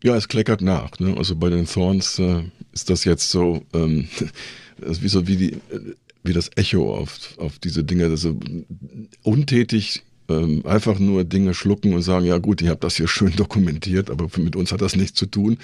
Ja, 0.03 0.17
es 0.17 0.29
kleckert 0.29 0.63
nach. 0.63 0.99
Ne? 1.01 1.15
Also 1.19 1.37
bei 1.37 1.51
den 1.51 1.67
Thorns 1.67 2.19
äh, 2.19 2.45
ist 2.73 2.89
das 2.89 3.05
jetzt 3.05 3.31
so, 3.31 3.63
ähm, 3.75 4.09
wie 4.81 5.09
so 5.09 5.27
wie 5.27 5.37
die 5.37 5.57
wie 6.25 6.33
das 6.33 6.51
Echo 6.57 6.95
auf, 6.95 7.35
auf 7.39 7.59
diese 7.59 7.85
Dinge, 7.85 8.05
also 8.05 8.37
untätig 9.23 10.03
ähm, 10.29 10.63
einfach 10.67 10.99
nur 10.99 11.25
Dinge 11.25 11.55
schlucken 11.55 11.95
und 11.95 12.03
sagen, 12.03 12.27
ja 12.27 12.39
gut, 12.39 12.61
ich 12.61 12.69
habe 12.69 12.81
das 12.81 12.97
hier 12.97 13.09
schön 13.09 13.35
dokumentiert, 13.37 14.11
aber 14.11 14.29
mit 14.37 14.57
uns 14.57 14.73
hat 14.73 14.83
das 14.83 14.95
nichts 14.95 15.19
zu 15.19 15.27
tun. 15.27 15.59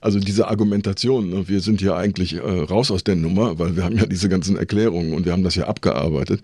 Also 0.00 0.18
diese 0.18 0.48
Argumentation, 0.48 1.30
ne, 1.30 1.48
wir 1.48 1.60
sind 1.60 1.82
ja 1.82 1.96
eigentlich 1.96 2.34
äh, 2.34 2.38
raus 2.40 2.90
aus 2.90 3.04
der 3.04 3.16
Nummer, 3.16 3.58
weil 3.58 3.76
wir 3.76 3.84
haben 3.84 3.96
ja 3.96 4.06
diese 4.06 4.28
ganzen 4.28 4.56
Erklärungen 4.56 5.12
und 5.12 5.26
wir 5.26 5.32
haben 5.32 5.44
das 5.44 5.54
ja 5.54 5.66
abgearbeitet. 5.66 6.40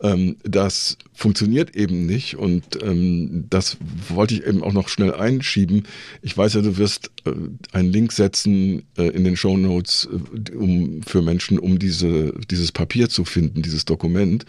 Ähm, 0.00 0.36
das 0.44 0.96
funktioniert 1.12 1.74
eben 1.74 2.06
nicht 2.06 2.36
und 2.36 2.82
ähm, 2.82 3.46
das 3.50 3.76
wollte 4.08 4.34
ich 4.34 4.46
eben 4.46 4.62
auch 4.62 4.72
noch 4.72 4.88
schnell 4.88 5.12
einschieben. 5.12 5.84
Ich 6.22 6.36
weiß 6.36 6.54
ja, 6.54 6.60
du 6.60 6.76
wirst 6.76 7.10
äh, 7.24 7.32
einen 7.72 7.92
Link 7.92 8.12
setzen 8.12 8.82
äh, 8.96 9.08
in 9.08 9.24
den 9.24 9.36
Show 9.36 9.56
Notes 9.56 10.08
äh, 10.10 10.54
um, 10.54 11.02
für 11.02 11.22
Menschen, 11.22 11.58
um 11.58 11.78
diese, 11.78 12.32
dieses 12.50 12.70
Papier 12.70 13.08
zu 13.08 13.24
finden, 13.24 13.62
dieses 13.62 13.84
Dokument 13.84 14.44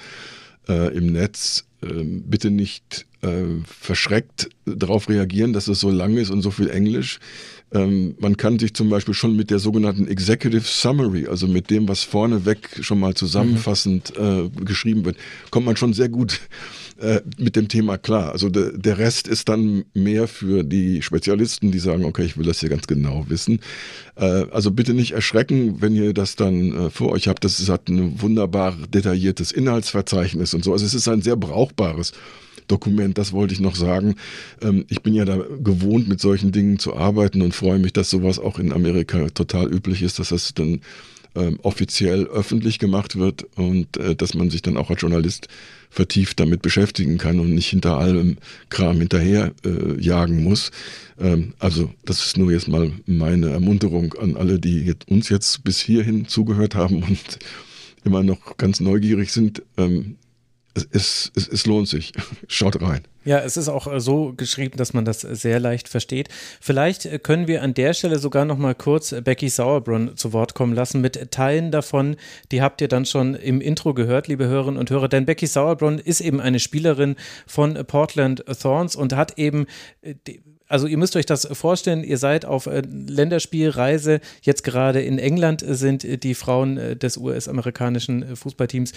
äh, 0.68 0.96
im 0.96 1.08
Netz. 1.12 1.66
Ähm, 1.82 2.24
bitte 2.28 2.52
nicht 2.52 3.08
äh, 3.22 3.44
verschreckt 3.66 4.50
darauf 4.66 5.10
reagieren, 5.10 5.54
dass 5.54 5.68
es 5.68 5.80
so 5.80 5.90
lang 5.90 6.18
ist 6.18 6.30
und 6.30 6.42
so 6.42 6.52
viel 6.52 6.70
Englisch. 6.70 7.20
Ähm, 7.72 8.16
man 8.20 8.38
kann 8.38 8.58
sich 8.58 8.74
zum 8.74 8.90
Beispiel 8.90 9.14
schon 9.14 9.36
mit 9.36 9.52
der 9.52 9.60
sogenannten 9.60 10.08
Executive 10.08 10.64
Summary, 10.64 11.28
also 11.28 11.48
mit 11.48 11.70
dem, 11.70 11.88
was 11.88 12.04
vorneweg 12.04 12.80
schon 12.82 13.00
mal 13.00 13.14
zusammenfassend 13.14 14.14
äh, 14.18 14.50
geschrieben 14.66 15.06
wird, 15.06 15.18
kommt 15.52 15.68
man 15.68 15.76
schon 15.76 15.94
sehr 15.94 16.10
gut 16.10 16.40
äh, 17.00 17.22
mit 17.38 17.56
dem 17.56 17.68
Thema 17.68 17.98
klar. 17.98 18.32
Also 18.32 18.50
de, 18.50 18.76
der 18.76 18.98
Rest 18.98 19.28
ist 19.28 19.50
dann 19.50 19.86
mehr 19.94 20.28
für 20.28 20.64
die 20.64 21.02
Spezialisten, 21.04 21.72
die 21.72 21.80
sagen, 21.80 22.06
okay, 22.06 22.24
ich 22.24 22.38
will 22.38 22.46
das 22.46 22.60
hier 22.60 22.70
ganz 22.70 22.88
genau 22.88 23.26
wissen. 23.30 23.60
Äh, 24.16 24.46
also 24.52 24.72
bitte 24.72 24.94
nicht 24.94 25.12
erschrecken, 25.12 25.82
wenn 25.82 25.96
ihr 25.96 26.14
das 26.14 26.36
dann 26.36 26.74
äh, 26.74 26.90
vor 26.90 27.12
euch 27.12 27.28
habt. 27.28 27.44
Das 27.44 27.70
hat 27.70 27.88
ein 27.88 28.20
wunderbar 28.22 28.76
detailliertes 28.92 29.52
Inhaltsverzeichnis 29.52 30.54
und 30.56 30.64
so. 30.64 30.74
Also 30.74 30.86
es 30.86 30.96
ist 30.96 31.08
ein 31.08 31.22
sehr 31.22 31.36
brauchbares 31.36 32.14
Dokument, 32.70 33.18
das 33.18 33.34
wollte 33.34 33.54
ich 33.54 33.60
noch 33.60 33.76
sagen. 33.76 34.16
Ähm, 34.62 34.86
ich 34.88 35.02
bin 35.02 35.14
ja 35.14 35.26
da 35.26 35.38
gewohnt, 35.62 36.08
mit 36.08 36.22
solchen 36.22 36.52
Dingen 36.52 36.80
zu 36.80 36.96
arbeiten 36.96 37.42
und 37.42 37.54
freue 37.54 37.80
mich, 37.80 37.94
dass 37.94 38.10
sowas 38.10 38.40
auch 38.40 38.60
in 38.60 38.72
Amerika 38.72 39.30
total 39.30 39.74
üblich 39.74 40.02
ist, 40.02 40.20
dass 40.20 40.30
das 40.30 40.54
dann 40.54 40.82
ähm, 41.36 41.60
offiziell 41.62 42.26
öffentlich 42.26 42.80
gemacht 42.80 43.18
wird 43.18 43.46
und 43.56 43.98
äh, 43.98 44.16
dass 44.16 44.34
man 44.34 44.50
sich 44.50 44.62
dann 44.62 44.78
auch 44.78 44.90
als 44.90 45.02
Journalist 45.02 45.48
vertieft 45.90 46.40
damit 46.40 46.62
beschäftigen 46.62 47.18
kann 47.18 47.40
und 47.40 47.54
nicht 47.54 47.70
hinter 47.70 47.98
allem 47.98 48.38
Kram 48.70 49.00
hinterher 49.00 49.54
äh, 49.66 50.02
jagen 50.02 50.44
muss. 50.44 50.72
Ähm, 51.20 51.54
also 51.60 51.92
das 52.06 52.26
ist 52.26 52.38
nur 52.38 52.52
jetzt 52.52 52.68
mal 52.68 52.92
meine 53.06 53.50
Ermunterung 53.50 54.14
an 54.16 54.38
alle, 54.38 54.60
die 54.60 54.82
jetzt, 54.82 55.08
uns 55.08 55.30
jetzt 55.30 55.64
bis 55.64 55.80
hierhin 55.80 56.28
zugehört 56.28 56.76
haben 56.76 57.04
und 57.04 57.40
immer 58.04 58.24
noch 58.24 58.58
ganz 58.58 58.80
neugierig 58.80 59.32
sind. 59.32 59.64
Ähm, 59.78 60.18
es, 60.92 61.32
es, 61.36 61.48
es, 61.48 61.66
lohnt 61.66 61.88
sich. 61.88 62.14
Schaut 62.48 62.82
rein. 62.82 63.02
Ja, 63.26 63.40
es 63.40 63.58
ist 63.58 63.70
auch 63.70 63.92
äh, 63.92 64.00
so 64.00 64.34
geschrieben, 64.36 64.78
dass 64.78 64.94
man 64.94 65.06
das 65.06 65.22
sehr 65.22 65.60
leicht 65.60 65.88
versteht. 65.90 66.30
Vielleicht 66.62 67.06
äh, 67.06 67.20
können 67.20 67.48
wir 67.48 67.62
an 67.64 67.74
der 67.74 67.94
Stelle 67.94 68.20
sogar 68.20 68.46
noch 68.46 68.58
mal 68.58 68.76
kurz 68.76 69.12
äh, 69.12 69.22
Becky 69.22 69.50
Sauerbrunn 69.50 70.16
zu 70.16 70.34
Wort 70.34 70.56
kommen 70.56 70.74
lassen 70.74 71.02
mit 71.02 71.32
Teilen 71.32 71.72
davon. 71.72 72.16
Die 72.52 72.62
habt 72.62 72.82
ihr 72.82 72.88
dann 72.88 73.06
schon 73.06 73.36
im 73.36 73.62
Intro 73.62 73.94
gehört, 73.94 74.28
liebe 74.28 74.48
Hörerinnen 74.48 74.80
und 74.80 74.90
Hörer. 74.90 75.10
Denn 75.10 75.26
Becky 75.26 75.48
Sauerbrunn 75.48 76.00
ist 76.00 76.22
eben 76.22 76.40
eine 76.42 76.60
Spielerin 76.60 77.16
von 77.46 77.74
Portland 77.86 78.44
Thorns 78.62 78.96
und 78.96 79.14
hat 79.14 79.38
eben 79.38 79.66
also 80.70 80.88
ihr 80.88 80.98
müsst 80.98 81.16
euch 81.16 81.26
das 81.26 81.46
vorstellen, 81.52 82.04
ihr 82.04 82.18
seid 82.18 82.46
auf 82.46 82.70
Länderspielreise, 82.72 84.22
jetzt 84.42 84.64
gerade 84.64 85.02
in 85.02 85.20
England 85.20 85.64
sind 85.68 86.24
die 86.24 86.34
Frauen 86.34 86.98
des 86.98 87.18
US-amerikanischen 87.18 88.36
Fußballteams 88.36 88.94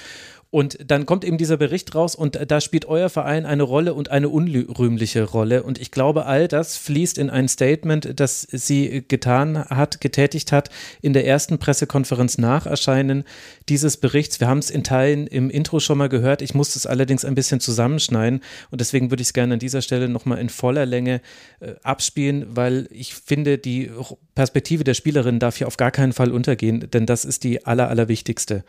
und 0.54 0.78
dann 0.86 1.06
kommt 1.06 1.24
eben 1.24 1.38
dieser 1.38 1.56
Bericht 1.56 1.94
raus 1.94 2.14
und 2.14 2.38
da 2.46 2.60
spielt 2.60 2.84
euer 2.84 3.08
Verein 3.08 3.46
eine 3.46 3.62
Rolle 3.62 3.94
und 3.94 4.10
eine 4.10 4.28
unrühmliche 4.28 5.22
Rolle. 5.24 5.62
Und 5.62 5.80
ich 5.80 5.90
glaube, 5.90 6.26
all 6.26 6.46
das 6.46 6.76
fließt 6.76 7.16
in 7.16 7.30
ein 7.30 7.48
Statement, 7.48 8.20
das 8.20 8.42
sie 8.42 9.02
getan 9.08 9.64
hat, 9.64 10.02
getätigt 10.02 10.52
hat 10.52 10.68
in 11.00 11.14
der 11.14 11.26
ersten 11.26 11.58
Pressekonferenz 11.58 12.36
nach 12.36 12.66
Erscheinen 12.66 13.24
dieses 13.70 13.96
Berichts. 13.96 14.40
Wir 14.40 14.46
haben 14.46 14.58
es 14.58 14.68
in 14.68 14.84
Teilen 14.84 15.26
im 15.26 15.48
Intro 15.48 15.80
schon 15.80 15.96
mal 15.96 16.10
gehört. 16.10 16.42
Ich 16.42 16.52
musste 16.52 16.78
es 16.78 16.84
allerdings 16.84 17.24
ein 17.24 17.34
bisschen 17.34 17.60
zusammenschneiden 17.60 18.42
und 18.70 18.78
deswegen 18.82 19.10
würde 19.10 19.22
ich 19.22 19.28
es 19.28 19.32
gerne 19.32 19.54
an 19.54 19.58
dieser 19.58 19.80
Stelle 19.80 20.06
nochmal 20.06 20.36
in 20.36 20.50
voller 20.50 20.84
Länge 20.84 21.22
äh, 21.60 21.61
abspielen, 21.82 22.56
weil 22.56 22.88
ich 22.90 23.14
finde, 23.14 23.58
die 23.58 23.90
Perspektive 24.34 24.84
der 24.84 24.94
Spielerin 24.94 25.38
darf 25.38 25.56
hier 25.56 25.66
auf 25.66 25.76
gar 25.76 25.90
keinen 25.90 26.12
Fall 26.12 26.30
untergehen, 26.30 26.90
denn 26.90 27.06
das 27.06 27.24
ist 27.24 27.44
die 27.44 27.64
aller, 27.64 27.88
allerwichtigste. 27.88 28.64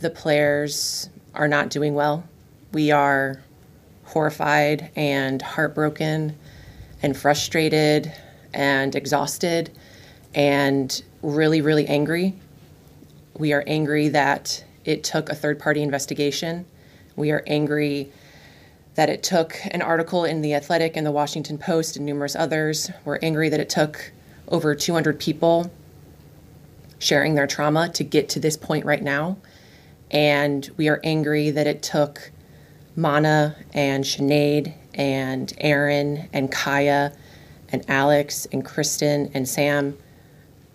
The 0.00 0.10
players 0.10 1.10
are 1.32 1.48
not 1.48 1.74
doing 1.74 1.94
well. 1.94 2.24
We 2.72 2.94
are 2.94 3.38
horrified 4.14 4.90
and 4.96 5.42
heartbroken 5.56 6.34
and 7.02 7.16
frustrated 7.16 8.10
and 8.52 8.94
exhausted 8.94 9.70
and 10.34 11.02
really, 11.22 11.60
really 11.60 11.86
angry. 11.86 12.34
We 13.38 13.52
are 13.52 13.64
angry 13.66 14.08
that 14.10 14.64
it 14.84 15.04
took 15.04 15.28
a 15.28 15.34
third 15.34 15.58
party 15.58 15.82
investigation. 15.82 16.64
We 17.16 17.30
are 17.30 17.42
angry 17.46 18.10
that 18.94 19.08
it 19.10 19.22
took 19.22 19.56
an 19.70 19.82
article 19.82 20.24
in 20.24 20.40
The 20.40 20.54
Athletic 20.54 20.96
and 20.96 21.06
The 21.06 21.12
Washington 21.12 21.58
Post 21.58 21.96
and 21.96 22.06
numerous 22.06 22.36
others. 22.36 22.90
We're 23.04 23.18
angry 23.22 23.48
that 23.48 23.60
it 23.60 23.68
took 23.68 24.12
over 24.48 24.74
200 24.74 25.18
people 25.18 25.70
sharing 26.98 27.34
their 27.34 27.46
trauma 27.46 27.88
to 27.90 28.04
get 28.04 28.28
to 28.30 28.40
this 28.40 28.56
point 28.56 28.84
right 28.84 29.02
now. 29.02 29.36
And 30.10 30.68
we 30.76 30.88
are 30.88 31.00
angry 31.02 31.50
that 31.50 31.66
it 31.66 31.82
took 31.82 32.30
Mana 32.96 33.56
and 33.72 34.04
Sinead 34.04 34.74
and 34.94 35.52
Aaron 35.58 36.28
and 36.32 36.50
Kaya 36.52 37.12
and 37.70 37.84
Alex 37.88 38.46
and 38.52 38.64
Kristen 38.64 39.30
and 39.34 39.48
Sam 39.48 39.98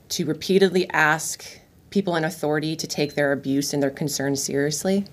to 0.10 0.26
repeatedly 0.26 0.90
ask 0.90 1.46
people 1.90 2.16
in 2.16 2.26
authority 2.26 2.76
to 2.76 2.88
take 2.88 3.16
their 3.16 3.32
abuse 3.32 3.74
and 3.74 3.82
their 3.82 3.90
concerns 3.90 4.44
seriously. 4.44 5.06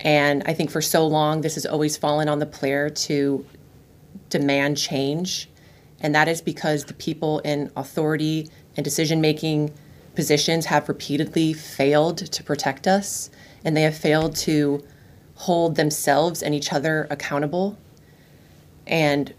And 0.00 0.42
I 0.46 0.54
think 0.54 0.70
for 0.70 0.80
so 0.80 1.06
long, 1.06 1.40
this 1.40 1.54
has 1.54 1.66
always 1.66 1.96
fallen 1.96 2.28
on 2.28 2.38
the 2.38 2.46
player 2.46 2.88
to 2.88 3.44
demand 4.30 4.76
change. 4.76 5.48
And 6.00 6.14
that 6.14 6.28
is 6.28 6.40
because 6.40 6.84
the 6.84 6.94
people 6.94 7.40
in 7.40 7.72
authority 7.76 8.48
and 8.76 8.84
decision 8.84 9.20
making 9.20 9.72
positions 10.14 10.66
have 10.66 10.88
repeatedly 10.88 11.52
failed 11.52 12.18
to 12.18 12.42
protect 12.42 12.86
us 12.86 13.30
and 13.64 13.76
they 13.76 13.82
have 13.82 13.96
failed 13.96 14.34
to 14.34 14.84
hold 15.34 15.76
themselves 15.76 16.42
and 16.42 16.54
each 16.54 16.72
other 16.72 17.06
accountable. 17.10 17.78
And 18.86 19.32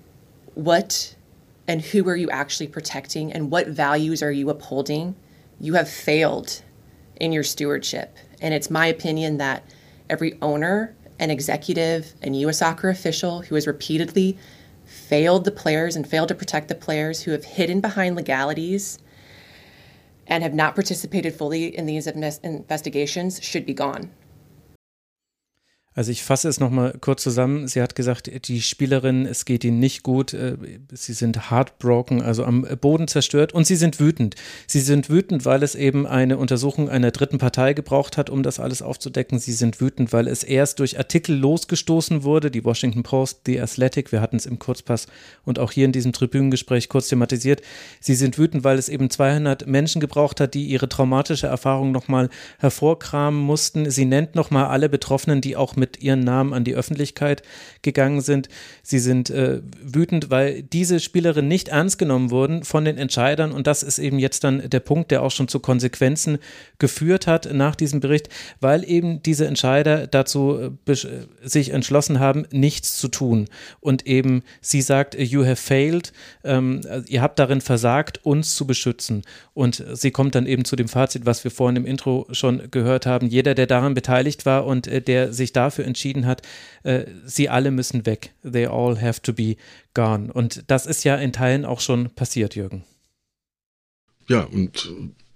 what 0.55 1.15
and 1.67 1.81
who 1.81 2.07
are 2.09 2.15
you 2.15 2.29
actually 2.29 2.67
protecting 2.67 3.31
and 3.31 3.51
what 3.51 3.67
values 3.67 4.23
are 4.23 4.31
you 4.31 4.49
upholding? 4.49 5.15
You 5.59 5.73
have 5.75 5.89
failed 5.89 6.61
in 7.19 7.31
your 7.31 7.43
stewardship. 7.43 8.17
And 8.41 8.53
it's 8.53 8.69
my 8.69 8.87
opinion 8.87 9.37
that 9.37 9.63
every 10.09 10.37
owner 10.41 10.95
and 11.19 11.31
executive 11.31 12.13
and 12.21 12.35
U.S. 12.41 12.59
soccer 12.59 12.89
official 12.89 13.41
who 13.41 13.55
has 13.55 13.67
repeatedly 13.67 14.37
failed 14.85 15.45
the 15.45 15.51
players 15.51 15.95
and 15.95 16.07
failed 16.07 16.29
to 16.29 16.35
protect 16.35 16.67
the 16.67 16.75
players, 16.75 17.21
who 17.21 17.31
have 17.31 17.43
hidden 17.43 17.81
behind 17.81 18.15
legalities 18.15 18.99
and 20.27 20.43
have 20.43 20.53
not 20.53 20.75
participated 20.75 21.33
fully 21.33 21.75
in 21.75 21.85
these 21.85 22.07
investigations 22.07 23.41
should 23.43 23.65
be 23.65 23.73
gone. 23.73 24.11
Also 25.95 26.11
ich 26.11 26.23
fasse 26.23 26.47
es 26.47 26.59
nochmal 26.59 26.93
kurz 27.01 27.23
zusammen. 27.23 27.67
Sie 27.67 27.81
hat 27.81 27.95
gesagt, 27.95 28.29
die 28.47 28.61
Spielerin, 28.61 29.25
es 29.25 29.43
geht 29.43 29.63
ihnen 29.63 29.79
nicht 29.79 30.03
gut. 30.03 30.33
Äh, 30.33 30.55
sie 30.93 31.13
sind 31.13 31.49
heartbroken, 31.49 32.21
also 32.21 32.45
am 32.45 32.61
Boden 32.79 33.07
zerstört 33.07 33.53
und 33.53 33.65
sie 33.65 33.75
sind 33.75 33.99
wütend. 33.99 34.35
Sie 34.67 34.81
sind 34.81 35.09
wütend, 35.09 35.45
weil 35.45 35.63
es 35.63 35.73
eben 35.73 36.05
eine 36.05 36.37
Untersuchung 36.37 36.89
einer 36.89 37.09
dritten 37.09 37.39
Partei 37.39 37.73
gebraucht 37.73 38.17
hat, 38.17 38.29
um 38.29 38.43
das 38.43 38.59
alles 38.59 38.83
aufzudecken. 38.83 39.39
Sie 39.39 39.51
sind 39.51 39.81
wütend, 39.81 40.13
weil 40.13 40.27
es 40.27 40.43
erst 40.43 40.79
durch 40.79 40.99
Artikel 40.99 41.35
losgestoßen 41.35 42.23
wurde, 42.23 42.51
die 42.51 42.63
Washington 42.63 43.01
Post, 43.01 43.41
The 43.47 43.59
Athletic, 43.59 44.11
wir 44.11 44.21
hatten 44.21 44.35
es 44.35 44.45
im 44.45 44.59
Kurzpass 44.59 45.07
und 45.43 45.57
auch 45.57 45.71
hier 45.71 45.85
in 45.85 45.91
diesem 45.91 46.13
Tribünengespräch 46.13 46.89
kurz 46.89 47.07
thematisiert. 47.07 47.63
Sie 47.99 48.15
sind 48.15 48.37
wütend, 48.37 48.63
weil 48.63 48.77
es 48.77 48.89
eben 48.89 49.09
200 49.09 49.65
Menschen 49.65 49.99
gebraucht 50.01 50.39
hat, 50.39 50.53
die 50.53 50.65
ihre 50.65 50.87
traumatische 50.87 51.47
Erfahrung 51.47 51.91
nochmal 51.91 52.29
hervorkramen 52.59 53.41
mussten. 53.41 53.89
Sie 53.89 54.05
nennt 54.05 54.35
nochmal 54.35 54.65
alle 54.65 54.87
Betroffenen, 54.87 55.41
die 55.41 55.57
auch 55.57 55.78
mit 55.79 56.01
ihren 56.03 56.19
Namen 56.19 56.53
an 56.53 56.63
die 56.63 56.75
Öffentlichkeit 56.75 57.41
gegangen 57.81 58.21
sind. 58.21 58.49
Sie 58.83 58.99
sind 58.99 59.29
äh, 59.29 59.61
wütend, 59.81 60.29
weil 60.29 60.61
diese 60.61 60.99
Spielerinnen 60.99 61.47
nicht 61.47 61.69
ernst 61.69 61.97
genommen 61.97 62.31
wurden 62.31 62.63
von 62.63 62.85
den 62.85 62.97
Entscheidern. 62.97 63.51
Und 63.51 63.67
das 63.67 63.83
ist 63.83 63.99
eben 63.99 64.19
jetzt 64.19 64.43
dann 64.43 64.69
der 64.69 64.79
Punkt, 64.79 65.11
der 65.11 65.23
auch 65.23 65.31
schon 65.31 65.47
zu 65.47 65.59
Konsequenzen 65.59 66.37
geführt 66.77 67.27
hat 67.27 67.51
nach 67.53 67.75
diesem 67.75 67.99
Bericht, 67.99 68.29
weil 68.59 68.87
eben 68.89 69.23
diese 69.23 69.47
Entscheider 69.47 70.07
dazu 70.07 70.77
äh, 70.85 70.95
sich 71.41 71.71
entschlossen 71.71 72.19
haben, 72.19 72.45
nichts 72.51 72.97
zu 72.97 73.07
tun. 73.07 73.47
Und 73.79 74.05
eben 74.05 74.43
sie 74.61 74.81
sagt, 74.81 75.15
you 75.15 75.45
have 75.45 75.55
failed, 75.55 76.11
ähm, 76.43 76.81
ihr 77.07 77.21
habt 77.21 77.39
darin 77.39 77.61
versagt, 77.61 78.25
uns 78.25 78.55
zu 78.55 78.67
beschützen. 78.67 79.23
Und 79.53 79.83
sie 79.93 80.11
kommt 80.11 80.35
dann 80.35 80.45
eben 80.45 80.65
zu 80.65 80.75
dem 80.75 80.87
Fazit, 80.87 81.25
was 81.25 81.43
wir 81.43 81.51
vorhin 81.51 81.77
im 81.77 81.85
Intro 81.85 82.27
schon 82.31 82.71
gehört 82.71 83.05
haben, 83.05 83.27
jeder, 83.27 83.55
der 83.55 83.67
daran 83.67 83.93
beteiligt 83.93 84.45
war 84.45 84.65
und 84.65 84.87
äh, 84.87 85.01
der 85.01 85.33
sich 85.33 85.53
dafür 85.53 85.68
dafür 85.69 85.85
entschieden 85.85 86.25
hat, 86.25 86.41
äh, 86.83 87.05
sie 87.25 87.49
alle 87.49 87.71
müssen 87.71 88.05
weg. 88.05 88.33
They 88.43 88.65
all 88.65 88.99
have 88.99 89.21
to 89.21 89.33
be 89.33 89.55
gone. 89.93 90.33
Und 90.33 90.63
das 90.67 90.85
ist 90.85 91.03
ja 91.03 91.15
in 91.15 91.31
Teilen 91.31 91.65
auch 91.65 91.79
schon 91.79 92.09
passiert, 92.09 92.55
Jürgen. 92.55 92.83
Ja, 94.27 94.43
und 94.43 94.91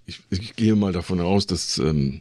ich, 0.06 0.20
ich 0.30 0.56
gehe 0.56 0.74
mal 0.74 0.92
davon 0.92 1.20
aus, 1.20 1.46
dass 1.46 1.78
ähm, 1.78 2.20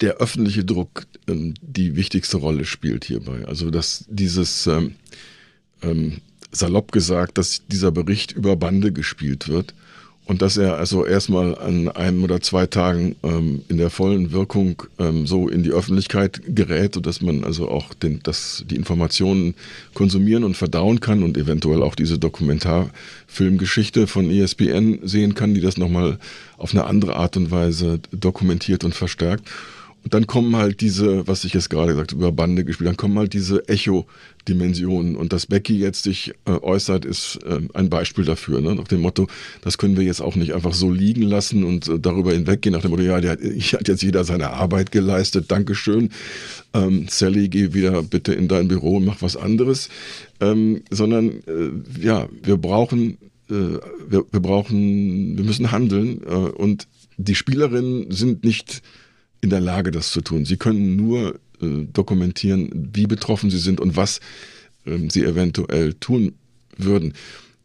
der 0.00 0.14
öffentliche 0.14 0.64
Druck 0.64 1.06
ähm, 1.28 1.54
die 1.60 1.96
wichtigste 1.96 2.36
Rolle 2.36 2.64
spielt 2.64 3.04
hierbei. 3.04 3.44
Also 3.46 3.70
dass 3.70 4.04
dieses 4.08 4.66
ähm, 4.66 4.96
ähm, 5.82 6.20
salopp 6.50 6.92
gesagt, 6.92 7.38
dass 7.38 7.66
dieser 7.66 7.90
Bericht 7.92 8.32
über 8.32 8.56
Bande 8.56 8.92
gespielt 8.92 9.48
wird 9.48 9.74
und 10.32 10.40
dass 10.40 10.56
er 10.56 10.78
also 10.78 11.04
erstmal 11.04 11.58
an 11.58 11.90
einem 11.90 12.24
oder 12.24 12.40
zwei 12.40 12.66
Tagen 12.66 13.16
ähm, 13.22 13.60
in 13.68 13.76
der 13.76 13.90
vollen 13.90 14.32
Wirkung 14.32 14.82
ähm, 14.98 15.26
so 15.26 15.46
in 15.46 15.62
die 15.62 15.72
Öffentlichkeit 15.72 16.40
gerät, 16.46 16.94
sodass 16.94 17.20
man 17.20 17.44
also 17.44 17.68
auch 17.68 17.92
den, 17.92 18.20
das, 18.22 18.64
die 18.66 18.76
Informationen 18.76 19.54
konsumieren 19.92 20.44
und 20.44 20.56
verdauen 20.56 21.00
kann 21.00 21.22
und 21.22 21.36
eventuell 21.36 21.82
auch 21.82 21.94
diese 21.94 22.18
Dokumentarfilmgeschichte 22.18 24.06
von 24.06 24.30
ESPN 24.30 25.00
sehen 25.02 25.34
kann, 25.34 25.52
die 25.52 25.60
das 25.60 25.76
nochmal 25.76 26.18
auf 26.56 26.72
eine 26.72 26.84
andere 26.84 27.16
Art 27.16 27.36
und 27.36 27.50
Weise 27.50 28.00
dokumentiert 28.10 28.84
und 28.84 28.94
verstärkt. 28.94 29.50
Und 30.04 30.14
dann 30.14 30.26
kommen 30.26 30.56
halt 30.56 30.80
diese, 30.80 31.26
was 31.28 31.44
ich 31.44 31.54
jetzt 31.54 31.70
gerade 31.70 31.92
gesagt 31.92 32.12
über 32.12 32.32
Bande 32.32 32.64
gespielt, 32.64 32.88
dann 32.88 32.96
kommen 32.96 33.18
halt 33.18 33.34
diese 33.34 33.68
Echo-Dimensionen. 33.68 35.16
Und 35.16 35.32
dass 35.32 35.46
Becky 35.46 35.78
jetzt 35.78 36.02
sich 36.02 36.32
äh, 36.44 36.50
äußert, 36.50 37.04
ist 37.04 37.38
äh, 37.44 37.60
ein 37.74 37.88
Beispiel 37.88 38.24
dafür. 38.24 38.60
Ne? 38.60 38.74
Nach 38.74 38.88
dem 38.88 39.00
Motto, 39.00 39.28
das 39.62 39.78
können 39.78 39.96
wir 39.96 40.02
jetzt 40.02 40.20
auch 40.20 40.34
nicht 40.34 40.54
einfach 40.54 40.74
so 40.74 40.90
liegen 40.90 41.22
lassen 41.22 41.62
und 41.62 41.88
äh, 41.88 42.00
darüber 42.00 42.32
hinweggehen. 42.32 42.74
Nach 42.74 42.82
dem 42.82 42.90
Motto, 42.90 43.04
ja, 43.04 43.20
der, 43.20 43.38
hier 43.40 43.78
hat 43.78 43.88
jetzt 43.88 44.02
jeder 44.02 44.24
seine 44.24 44.50
Arbeit 44.50 44.90
geleistet, 44.90 45.50
Dankeschön. 45.50 46.10
Ähm, 46.74 47.06
Sally, 47.08 47.48
geh 47.48 47.72
wieder 47.72 48.02
bitte 48.02 48.34
in 48.34 48.48
dein 48.48 48.66
Büro 48.66 48.96
und 48.96 49.04
mach 49.04 49.22
was 49.22 49.36
anderes. 49.36 49.88
Ähm, 50.40 50.82
sondern, 50.90 51.28
äh, 51.46 51.70
ja, 52.00 52.28
wir 52.42 52.56
brauchen, 52.56 53.18
wir, 53.48 54.24
wir 54.30 54.40
brauchen, 54.40 55.36
wir 55.36 55.44
müssen 55.44 55.72
handeln. 55.72 56.18
Und 56.18 56.86
die 57.18 57.34
Spielerinnen 57.34 58.10
sind 58.10 58.44
nicht 58.44 58.82
in 59.42 59.50
der 59.50 59.60
Lage, 59.60 59.90
das 59.90 60.10
zu 60.10 60.22
tun. 60.22 60.46
Sie 60.46 60.56
können 60.56 60.96
nur 60.96 61.34
äh, 61.60 61.84
dokumentieren, 61.92 62.90
wie 62.94 63.06
betroffen 63.06 63.50
sie 63.50 63.58
sind 63.58 63.80
und 63.80 63.96
was 63.96 64.20
ähm, 64.86 65.10
sie 65.10 65.24
eventuell 65.24 65.94
tun 65.94 66.34
würden. 66.78 67.12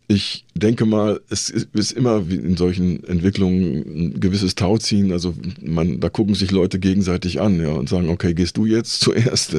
Ich 0.09 0.45
denke 0.55 0.85
mal, 0.85 1.19
es 1.29 1.49
ist 1.49 1.91
immer 1.91 2.23
in 2.29 2.55
solchen 2.55 3.03
Entwicklungen 3.03 4.13
ein 4.13 4.19
gewisses 4.19 4.55
Tauziehen. 4.55 5.11
Also 5.11 5.33
man, 5.61 5.99
da 5.99 6.09
gucken 6.09 6.33
sich 6.33 6.49
Leute 6.51 6.79
gegenseitig 6.79 7.41
an, 7.41 7.59
ja, 7.59 7.69
und 7.69 7.89
sagen, 7.89 8.09
okay, 8.09 8.33
gehst 8.33 8.55
du 8.57 8.65
jetzt 8.65 8.99
zuerst? 9.01 9.55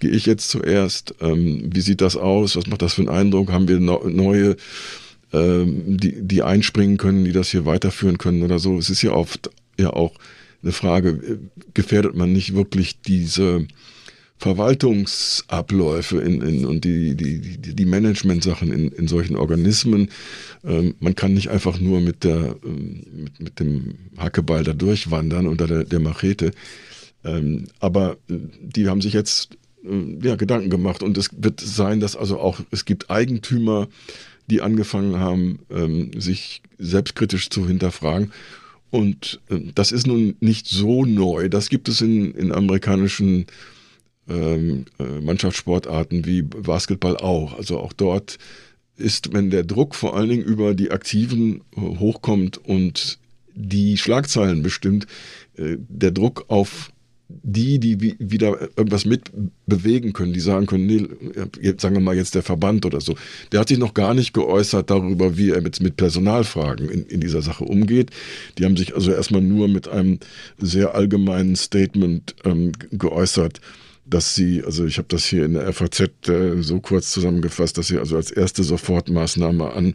Gehe 0.00 0.10
ich 0.10 0.26
jetzt 0.26 0.50
zuerst? 0.50 1.14
Ähm, 1.20 1.70
wie 1.72 1.80
sieht 1.80 2.00
das 2.00 2.16
aus? 2.16 2.56
Was 2.56 2.66
macht 2.66 2.82
das 2.82 2.94
für 2.94 3.02
einen 3.02 3.08
Eindruck? 3.08 3.50
Haben 3.50 3.68
wir 3.68 3.80
neue, 3.80 4.56
ähm, 5.32 5.96
die, 5.96 6.22
die 6.22 6.42
einspringen 6.42 6.98
können, 6.98 7.24
die 7.24 7.32
das 7.32 7.48
hier 7.48 7.64
weiterführen 7.64 8.18
können 8.18 8.42
oder 8.42 8.58
so? 8.58 8.78
Es 8.78 8.90
ist 8.90 9.02
ja 9.02 9.12
oft 9.12 9.50
ja 9.78 9.90
auch 9.90 10.12
eine 10.66 10.72
Frage, 10.72 11.38
gefährdet 11.74 12.16
man 12.16 12.32
nicht 12.32 12.54
wirklich 12.56 13.00
diese 13.00 13.66
Verwaltungsabläufe 14.38 16.18
in, 16.18 16.42
in, 16.42 16.66
und 16.66 16.84
die, 16.84 17.14
die, 17.14 17.40
die, 17.40 17.74
die 17.74 17.86
Management-Sachen 17.86 18.72
in, 18.72 18.88
in 18.88 19.08
solchen 19.08 19.36
Organismen. 19.36 20.10
Ähm, 20.64 20.94
man 20.98 21.14
kann 21.14 21.34
nicht 21.34 21.48
einfach 21.48 21.78
nur 21.78 22.00
mit, 22.00 22.24
der, 22.24 22.56
ähm, 22.64 23.04
mit, 23.14 23.40
mit 23.40 23.60
dem 23.60 23.94
Hackeball 24.18 24.64
da 24.64 24.72
durchwandern 24.74 25.46
unter 25.46 25.66
der, 25.66 25.84
der 25.84 26.00
Machete. 26.00 26.50
Ähm, 27.24 27.66
aber 27.78 28.18
äh, 28.28 28.34
die 28.60 28.88
haben 28.88 29.00
sich 29.00 29.14
jetzt 29.14 29.56
äh, 29.84 30.26
ja, 30.26 30.34
Gedanken 30.34 30.68
gemacht 30.68 31.02
und 31.02 31.16
es 31.16 31.30
wird 31.32 31.60
sein, 31.60 32.00
dass 32.00 32.16
also 32.16 32.38
auch 32.38 32.60
es 32.72 32.84
gibt 32.84 33.08
Eigentümer, 33.08 33.88
die 34.48 34.60
angefangen 34.60 35.18
haben, 35.18 35.60
ähm, 35.70 36.10
sich 36.20 36.60
selbstkritisch 36.78 37.48
zu 37.50 37.66
hinterfragen 37.66 38.32
und 38.96 39.40
äh, 39.50 39.60
das 39.74 39.92
ist 39.92 40.06
nun 40.06 40.36
nicht 40.40 40.66
so 40.66 41.04
neu. 41.04 41.48
Das 41.48 41.68
gibt 41.68 41.88
es 41.88 42.00
in, 42.00 42.32
in 42.32 42.50
amerikanischen 42.50 43.46
ähm, 44.28 44.86
äh, 44.98 45.20
Mannschaftssportarten 45.20 46.24
wie 46.24 46.42
Basketball 46.42 47.16
auch. 47.18 47.56
Also 47.58 47.78
auch 47.78 47.92
dort 47.92 48.38
ist, 48.96 49.34
wenn 49.34 49.50
der 49.50 49.64
Druck 49.64 49.94
vor 49.94 50.16
allen 50.16 50.30
Dingen 50.30 50.44
über 50.44 50.74
die 50.74 50.90
Aktiven 50.90 51.60
äh, 51.76 51.80
hochkommt 51.80 52.56
und 52.56 53.18
die 53.54 53.96
Schlagzeilen 53.96 54.62
bestimmt, 54.62 55.06
der 55.56 56.10
Druck 56.10 56.44
auf 56.48 56.90
die, 57.28 57.80
die 57.80 58.16
wieder 58.18 58.60
irgendwas 58.76 59.04
mitbewegen 59.04 60.12
können, 60.12 60.32
die 60.32 60.40
sagen 60.40 60.66
können, 60.66 60.86
nee, 60.86 61.08
jetzt 61.60 61.82
sagen 61.82 61.96
wir 61.96 62.00
mal 62.00 62.14
jetzt 62.16 62.36
der 62.36 62.42
Verband 62.42 62.86
oder 62.86 63.00
so, 63.00 63.16
der 63.50 63.60
hat 63.60 63.68
sich 63.68 63.78
noch 63.78 63.94
gar 63.94 64.14
nicht 64.14 64.32
geäußert 64.32 64.90
darüber, 64.90 65.36
wie 65.36 65.50
er 65.50 65.60
mit, 65.60 65.80
mit 65.80 65.96
Personalfragen 65.96 66.88
in, 66.88 67.04
in 67.06 67.20
dieser 67.20 67.42
Sache 67.42 67.64
umgeht. 67.64 68.10
Die 68.58 68.64
haben 68.64 68.76
sich 68.76 68.94
also 68.94 69.10
erstmal 69.10 69.42
nur 69.42 69.66
mit 69.66 69.88
einem 69.88 70.20
sehr 70.58 70.94
allgemeinen 70.94 71.56
Statement 71.56 72.36
ähm, 72.44 72.72
geäußert, 72.92 73.60
dass 74.04 74.36
sie, 74.36 74.62
also 74.64 74.86
ich 74.86 74.98
habe 74.98 75.08
das 75.08 75.24
hier 75.24 75.44
in 75.44 75.54
der 75.54 75.72
FAZ 75.72 76.28
äh, 76.28 76.62
so 76.62 76.80
kurz 76.80 77.10
zusammengefasst, 77.10 77.76
dass 77.76 77.88
sie 77.88 77.98
also 77.98 78.16
als 78.16 78.30
erste 78.30 78.62
Sofortmaßnahme 78.62 79.72
an 79.72 79.94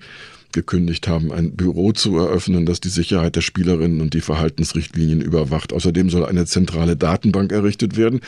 gekündigt 0.53 1.07
haben, 1.07 1.31
ein 1.31 1.55
Büro 1.55 1.91
zu 1.91 2.17
eröffnen, 2.17 2.65
das 2.65 2.79
die 2.79 2.89
Sicherheit 2.89 3.35
der 3.35 3.41
Spielerinnen 3.41 4.01
und 4.01 4.13
die 4.13 4.21
Verhaltensrichtlinien 4.21 5.21
überwacht. 5.21 5.73
Außerdem 5.73 6.09
soll 6.09 6.25
eine 6.25 6.45
zentrale 6.45 6.95
Datenbank 6.95 7.51
errichtet 7.51 7.97
werden, 7.97 8.21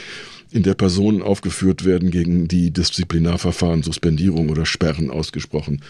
in 0.52 0.64
der 0.64 0.74
Personen 0.74 1.22
aufgeführt 1.22 1.86
werden, 1.86 2.12
gegen 2.12 2.48
die 2.48 2.72
Disziplinarverfahren, 2.72 3.84
Suspendierung 3.84 4.50
oder 4.50 4.66
Sperren 4.66 5.10
ausgesprochen 5.10 5.82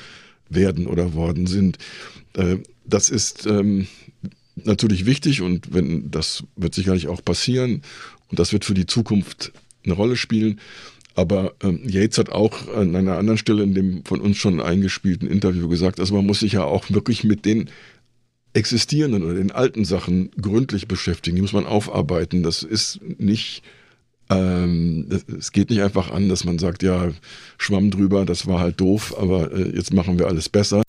werden 0.49 0.87
oder 0.87 1.13
worden 1.13 1.47
sind. 1.47 1.77
Äh, 2.33 2.57
das 2.85 3.09
ist 3.09 3.45
ähm, 3.45 3.87
natürlich 4.55 5.05
wichtig 5.05 5.41
und 5.41 5.73
wenn 5.73 6.11
das 6.11 6.43
wird 6.55 6.75
sicherlich 6.75 7.07
auch 7.07 7.23
passieren 7.23 7.81
und 8.29 8.39
das 8.39 8.53
wird 8.53 8.65
für 8.65 8.73
die 8.73 8.85
Zukunft 8.85 9.51
eine 9.85 9.93
Rolle 9.93 10.15
spielen. 10.15 10.59
Aber 11.15 11.53
ähm, 11.61 11.81
Yates 11.87 12.17
hat 12.17 12.29
auch 12.29 12.67
an 12.73 12.95
einer 12.95 13.17
anderen 13.17 13.37
Stelle 13.37 13.63
in 13.63 13.73
dem 13.73 14.03
von 14.05 14.19
uns 14.19 14.37
schon 14.37 14.59
eingespielten 14.59 15.27
Interview 15.27 15.67
gesagt, 15.67 15.99
also 15.99 16.15
man 16.15 16.25
muss 16.25 16.39
sich 16.39 16.53
ja 16.53 16.63
auch 16.63 16.89
wirklich 16.89 17.23
mit 17.23 17.45
den 17.45 17.69
existierenden 18.53 19.23
oder 19.23 19.35
den 19.35 19.51
alten 19.51 19.85
Sachen 19.85 20.31
gründlich 20.39 20.87
beschäftigen. 20.87 21.35
Die 21.35 21.41
muss 21.41 21.53
man 21.53 21.65
aufarbeiten. 21.65 22.43
Das 22.43 22.63
ist 22.63 22.99
nicht, 23.17 23.63
ähm, 24.29 25.07
es 25.37 25.51
geht 25.51 25.69
nicht 25.69 25.81
einfach 25.81 26.11
an, 26.11 26.29
dass 26.29 26.43
man 26.43 26.59
sagt, 26.59 26.83
ja, 26.83 27.11
schwamm 27.57 27.91
drüber, 27.91 28.25
das 28.25 28.47
war 28.47 28.59
halt 28.59 28.79
doof, 28.79 29.15
aber 29.17 29.51
äh, 29.51 29.75
jetzt 29.75 29.93
machen 29.93 30.19
wir 30.19 30.27
alles 30.27 30.49
besser. 30.49 30.83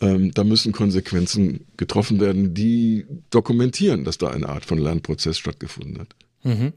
Ähm, 0.00 0.32
da 0.32 0.44
müssen 0.44 0.72
Konsequenzen 0.72 1.66
getroffen 1.76 2.20
werden, 2.20 2.54
die 2.54 3.06
dokumentieren, 3.30 4.04
dass 4.04 4.18
da 4.18 4.28
eine 4.28 4.48
Art 4.48 4.64
von 4.64 4.78
Lernprozess 4.78 5.38
stattgefunden 5.38 5.98
hat. 6.00 6.14
Mhm. 6.42 6.72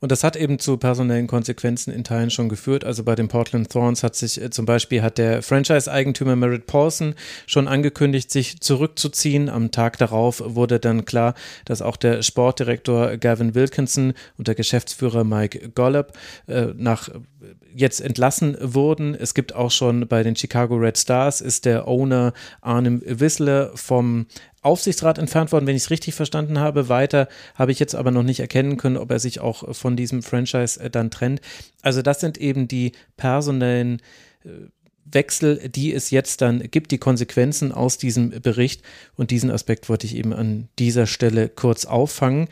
Und 0.00 0.12
das 0.12 0.24
hat 0.24 0.36
eben 0.36 0.58
zu 0.58 0.76
personellen 0.76 1.26
Konsequenzen 1.26 1.92
in 1.92 2.04
Teilen 2.04 2.30
schon 2.30 2.48
geführt. 2.48 2.84
Also 2.84 3.04
bei 3.04 3.14
den 3.14 3.28
Portland 3.28 3.70
Thorns 3.70 4.02
hat 4.02 4.14
sich 4.14 4.40
äh, 4.40 4.50
zum 4.50 4.66
Beispiel 4.66 5.02
hat 5.02 5.18
der 5.18 5.42
Franchise-Eigentümer 5.42 6.36
Merritt 6.36 6.66
Paulson 6.66 7.14
schon 7.46 7.68
angekündigt, 7.68 8.30
sich 8.30 8.60
zurückzuziehen. 8.60 9.48
Am 9.48 9.70
Tag 9.70 9.98
darauf 9.98 10.42
wurde 10.44 10.78
dann 10.78 11.04
klar, 11.04 11.34
dass 11.64 11.82
auch 11.82 11.96
der 11.96 12.22
Sportdirektor 12.22 13.16
Gavin 13.16 13.54
Wilkinson 13.54 14.14
und 14.36 14.48
der 14.48 14.54
Geschäftsführer 14.54 15.24
Mike 15.24 15.70
Gollop 15.70 16.12
äh, 16.46 16.68
nach 16.76 17.10
jetzt 17.74 18.00
entlassen 18.00 18.56
wurden. 18.60 19.14
Es 19.14 19.34
gibt 19.34 19.54
auch 19.54 19.70
schon 19.70 20.08
bei 20.08 20.22
den 20.22 20.34
Chicago 20.36 20.76
Red 20.76 20.98
Stars 20.98 21.40
ist 21.40 21.64
der 21.64 21.86
Owner 21.86 22.32
Arnim 22.60 23.02
Whistler 23.04 23.70
vom 23.74 24.26
Aufsichtsrat 24.62 25.18
entfernt 25.18 25.52
worden, 25.52 25.66
wenn 25.66 25.76
ich 25.76 25.84
es 25.84 25.90
richtig 25.90 26.14
verstanden 26.14 26.58
habe. 26.58 26.88
Weiter 26.88 27.28
habe 27.54 27.72
ich 27.72 27.78
jetzt 27.78 27.94
aber 27.94 28.10
noch 28.10 28.22
nicht 28.22 28.40
erkennen 28.40 28.76
können, 28.76 28.96
ob 28.96 29.10
er 29.10 29.20
sich 29.20 29.40
auch 29.40 29.74
von 29.74 29.96
diesem 29.96 30.22
Franchise 30.22 30.80
äh, 30.80 30.90
dann 30.90 31.10
trennt. 31.10 31.40
Also 31.82 32.02
das 32.02 32.20
sind 32.20 32.38
eben 32.38 32.68
die 32.68 32.92
personellen 33.16 34.00
äh, 34.44 34.68
Wechsel, 35.10 35.68
die 35.68 35.94
es 35.94 36.10
jetzt 36.10 36.42
dann 36.42 36.70
gibt, 36.70 36.90
die 36.90 36.98
Konsequenzen 36.98 37.72
aus 37.72 37.98
diesem 37.98 38.30
Bericht. 38.42 38.82
Und 39.16 39.30
diesen 39.30 39.50
Aspekt 39.50 39.88
wollte 39.88 40.06
ich 40.06 40.16
eben 40.16 40.32
an 40.32 40.68
dieser 40.78 41.06
Stelle 41.06 41.48
kurz 41.48 41.84
auffangen. 41.84 42.48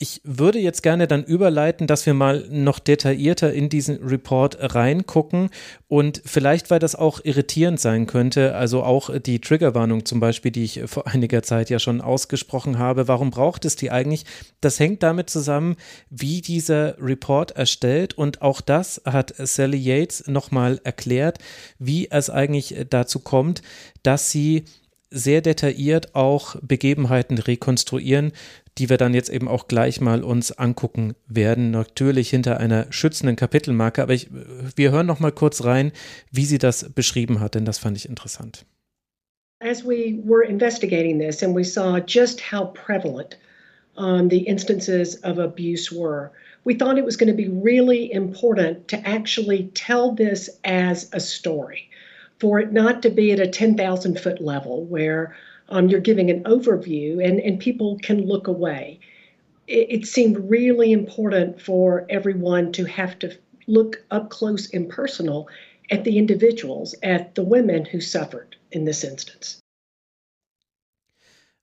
Ich 0.00 0.20
würde 0.22 0.60
jetzt 0.60 0.84
gerne 0.84 1.08
dann 1.08 1.24
überleiten, 1.24 1.88
dass 1.88 2.06
wir 2.06 2.14
mal 2.14 2.46
noch 2.50 2.78
detaillierter 2.78 3.52
in 3.52 3.68
diesen 3.68 3.96
Report 3.96 4.56
reingucken 4.60 5.50
und 5.88 6.22
vielleicht, 6.24 6.70
weil 6.70 6.78
das 6.78 6.94
auch 6.94 7.18
irritierend 7.24 7.80
sein 7.80 8.06
könnte, 8.06 8.54
also 8.54 8.84
auch 8.84 9.10
die 9.18 9.40
Triggerwarnung 9.40 10.04
zum 10.04 10.20
Beispiel, 10.20 10.52
die 10.52 10.62
ich 10.62 10.82
vor 10.86 11.08
einiger 11.08 11.42
Zeit 11.42 11.68
ja 11.68 11.80
schon 11.80 12.00
ausgesprochen 12.00 12.78
habe. 12.78 13.08
Warum 13.08 13.30
braucht 13.30 13.64
es 13.64 13.74
die 13.74 13.90
eigentlich? 13.90 14.24
Das 14.60 14.78
hängt 14.78 15.02
damit 15.02 15.30
zusammen, 15.30 15.74
wie 16.10 16.42
dieser 16.42 16.94
Report 17.02 17.50
erstellt 17.50 18.14
und 18.14 18.40
auch 18.40 18.60
das 18.60 19.02
hat 19.04 19.34
Sally 19.36 19.78
Yates 19.78 20.28
nochmal 20.28 20.80
erklärt, 20.84 21.38
wie 21.80 22.08
es 22.08 22.30
eigentlich 22.30 22.76
dazu 22.88 23.18
kommt, 23.18 23.62
dass 24.04 24.30
sie 24.30 24.62
sehr 25.10 25.40
detailliert 25.40 26.14
auch 26.14 26.56
Begebenheiten 26.60 27.38
rekonstruieren, 27.38 28.32
die 28.78 28.88
wir 28.88 28.96
dann 28.96 29.14
jetzt 29.14 29.30
eben 29.30 29.48
auch 29.48 29.68
gleich 29.68 30.00
mal 30.00 30.22
uns 30.22 30.52
angucken 30.52 31.14
werden. 31.26 31.70
Natürlich 31.70 32.30
hinter 32.30 32.60
einer 32.60 32.86
schützenden 32.90 33.36
Kapitelmarke, 33.36 34.02
aber 34.02 34.14
ich, 34.14 34.28
wir 34.76 34.90
hören 34.92 35.06
noch 35.06 35.20
mal 35.20 35.32
kurz 35.32 35.64
rein, 35.64 35.92
wie 36.30 36.44
sie 36.44 36.58
das 36.58 36.90
beschrieben 36.92 37.40
hat, 37.40 37.54
denn 37.54 37.64
das 37.64 37.78
fand 37.78 37.96
ich 37.96 38.08
interessant. 38.08 38.64
As 39.60 39.84
we 39.84 40.20
were 40.24 40.44
investigating 40.44 41.18
this 41.18 41.42
and 41.42 41.56
we 41.56 41.64
saw 41.64 41.98
just 41.98 42.40
how 42.52 42.72
prevalent 42.72 43.36
um, 43.98 44.28
the 44.28 44.38
instances 44.46 45.22
of 45.24 45.38
abuse 45.38 45.92
were. 45.92 46.30
We 46.64 46.74
thought 46.74 46.98
it 46.98 47.04
was 47.04 47.16
going 47.16 47.28
to 47.28 47.36
be 47.36 47.48
really 47.48 48.12
important 48.12 48.88
to 48.88 48.96
actually 49.04 49.70
tell 49.74 50.14
this 50.14 50.48
as 50.64 51.10
a 51.12 51.20
story, 51.20 51.90
for 52.38 52.60
it 52.60 52.72
not 52.72 53.02
to 53.02 53.10
be 53.10 53.32
at 53.32 53.40
a 53.40 53.48
10,000 53.48 54.20
foot 54.20 54.40
level 54.40 54.84
where 54.84 55.34
um, 55.68 55.88
you're 55.88 56.00
giving 56.00 56.30
an 56.30 56.44
overview 56.44 57.24
and, 57.24 57.40
and 57.40 57.60
people 57.60 57.98
can 58.02 58.26
look 58.26 58.46
away. 58.46 59.00
It, 59.66 59.86
it 59.90 60.06
seemed 60.06 60.50
really 60.50 60.92
important 60.92 61.60
for 61.60 62.06
everyone 62.08 62.72
to 62.72 62.84
have 62.84 63.18
to 63.20 63.36
look 63.66 64.02
up 64.10 64.30
close 64.30 64.72
and 64.72 64.88
personal 64.88 65.48
at 65.90 66.04
the 66.04 66.18
individuals, 66.18 66.94
at 67.02 67.34
the 67.34 67.44
women 67.44 67.84
who 67.84 68.00
suffered 68.00 68.56
in 68.72 68.84
this 68.84 69.04
instance. 69.04 69.60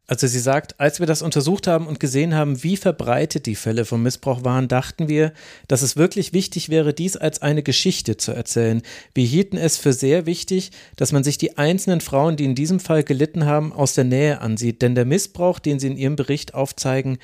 Also 0.08 0.28
sie 0.28 0.40
sagt, 0.40 0.80
als 0.80 1.00
wir 1.00 1.08
das 1.08 1.24
untersucht 1.24 1.66
haben 1.66 1.88
und 1.88 2.00
gesehen 2.00 2.36
haben, 2.36 2.62
wie 2.64 2.78
verbreitet 2.78 3.48
die 3.48 3.56
Fälle 3.56 3.86
von 3.86 4.04
Missbrauch 4.04 4.44
waren, 4.44 4.68
dachten 4.68 5.08
wir, 5.08 5.34
dass 5.68 5.82
es 5.82 5.96
wirklich 5.96 6.32
wichtig 6.32 6.70
wäre, 6.70 6.94
dies 6.94 7.18
als 7.18 7.42
eine 7.42 7.64
Geschichte 7.64 8.16
zu 8.16 8.32
erzählen. 8.32 8.84
Wir 9.16 9.26
hielten 9.26 9.58
es 9.58 9.78
für 9.78 9.94
sehr 9.94 10.28
wichtig, 10.28 10.72
dass 10.96 11.12
man 11.12 11.24
sich 11.24 11.40
die 11.40 11.58
einzelnen 11.58 12.02
Frauen, 12.02 12.38
die 12.38 12.46
in 12.46 12.56
diesem 12.56 12.80
Fall 12.80 13.04
gelitten 13.04 13.46
haben, 13.46 13.74
aus 13.74 13.94
der 13.94 14.04
Nähe 14.04 14.42
ansieht. 14.42 14.84
Denn 14.84 14.94
der 14.94 15.06
Missbrauch, 15.06 15.58
den 15.58 15.80
sie 15.80 15.88
in 15.88 15.98
ihrem 15.98 16.16
Bericht 16.16 16.54
aufzeigen, 16.54 17.18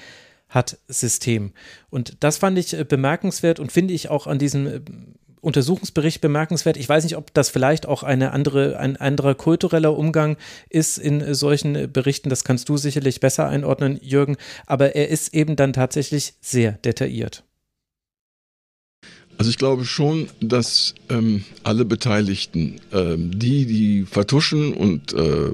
hat 0.52 0.78
System. 0.88 1.54
Und 1.90 2.18
das 2.20 2.38
fand 2.38 2.58
ich 2.58 2.78
äh, 2.78 2.84
bemerkenswert 2.84 3.60
und 3.60 3.72
finde 3.72 3.94
ich 3.94 4.10
auch 4.10 4.28
an 4.28 4.38
diesem 4.38 4.68
äh, 4.68 4.82
Untersuchungsbericht 5.42 6.22
bemerkenswert. 6.22 6.78
Ich 6.78 6.88
weiß 6.88 7.04
nicht, 7.04 7.18
ob 7.18 7.34
das 7.34 7.50
vielleicht 7.50 7.86
auch 7.88 8.04
eine 8.04 8.32
andere, 8.32 8.78
ein 8.78 8.96
anderer 8.96 9.36
kultureller 9.36 9.98
Umgang 9.98 10.38
ist 10.70 10.98
in 10.98 11.34
solchen 11.34 11.92
Berichten. 11.92 12.30
Das 12.30 12.44
kannst 12.44 12.70
du 12.70 12.78
sicherlich 12.78 13.20
besser 13.20 13.48
einordnen, 13.48 14.00
Jürgen. 14.02 14.38
Aber 14.68 14.96
er 14.96 15.10
ist 15.10 15.34
eben 15.34 15.56
dann 15.56 15.74
tatsächlich 15.74 16.34
sehr 16.42 16.74
detailliert. 16.74 17.44
Also 19.38 19.50
ich 19.50 19.58
glaube 19.58 19.86
schon, 19.86 20.30
dass 20.40 20.94
ähm, 21.10 21.44
alle 21.64 21.84
Beteiligten, 21.84 22.80
ähm, 22.94 23.40
die, 23.40 23.66
die 23.66 24.06
vertuschen 24.06 24.74
und 24.74 25.14
äh, 25.14 25.50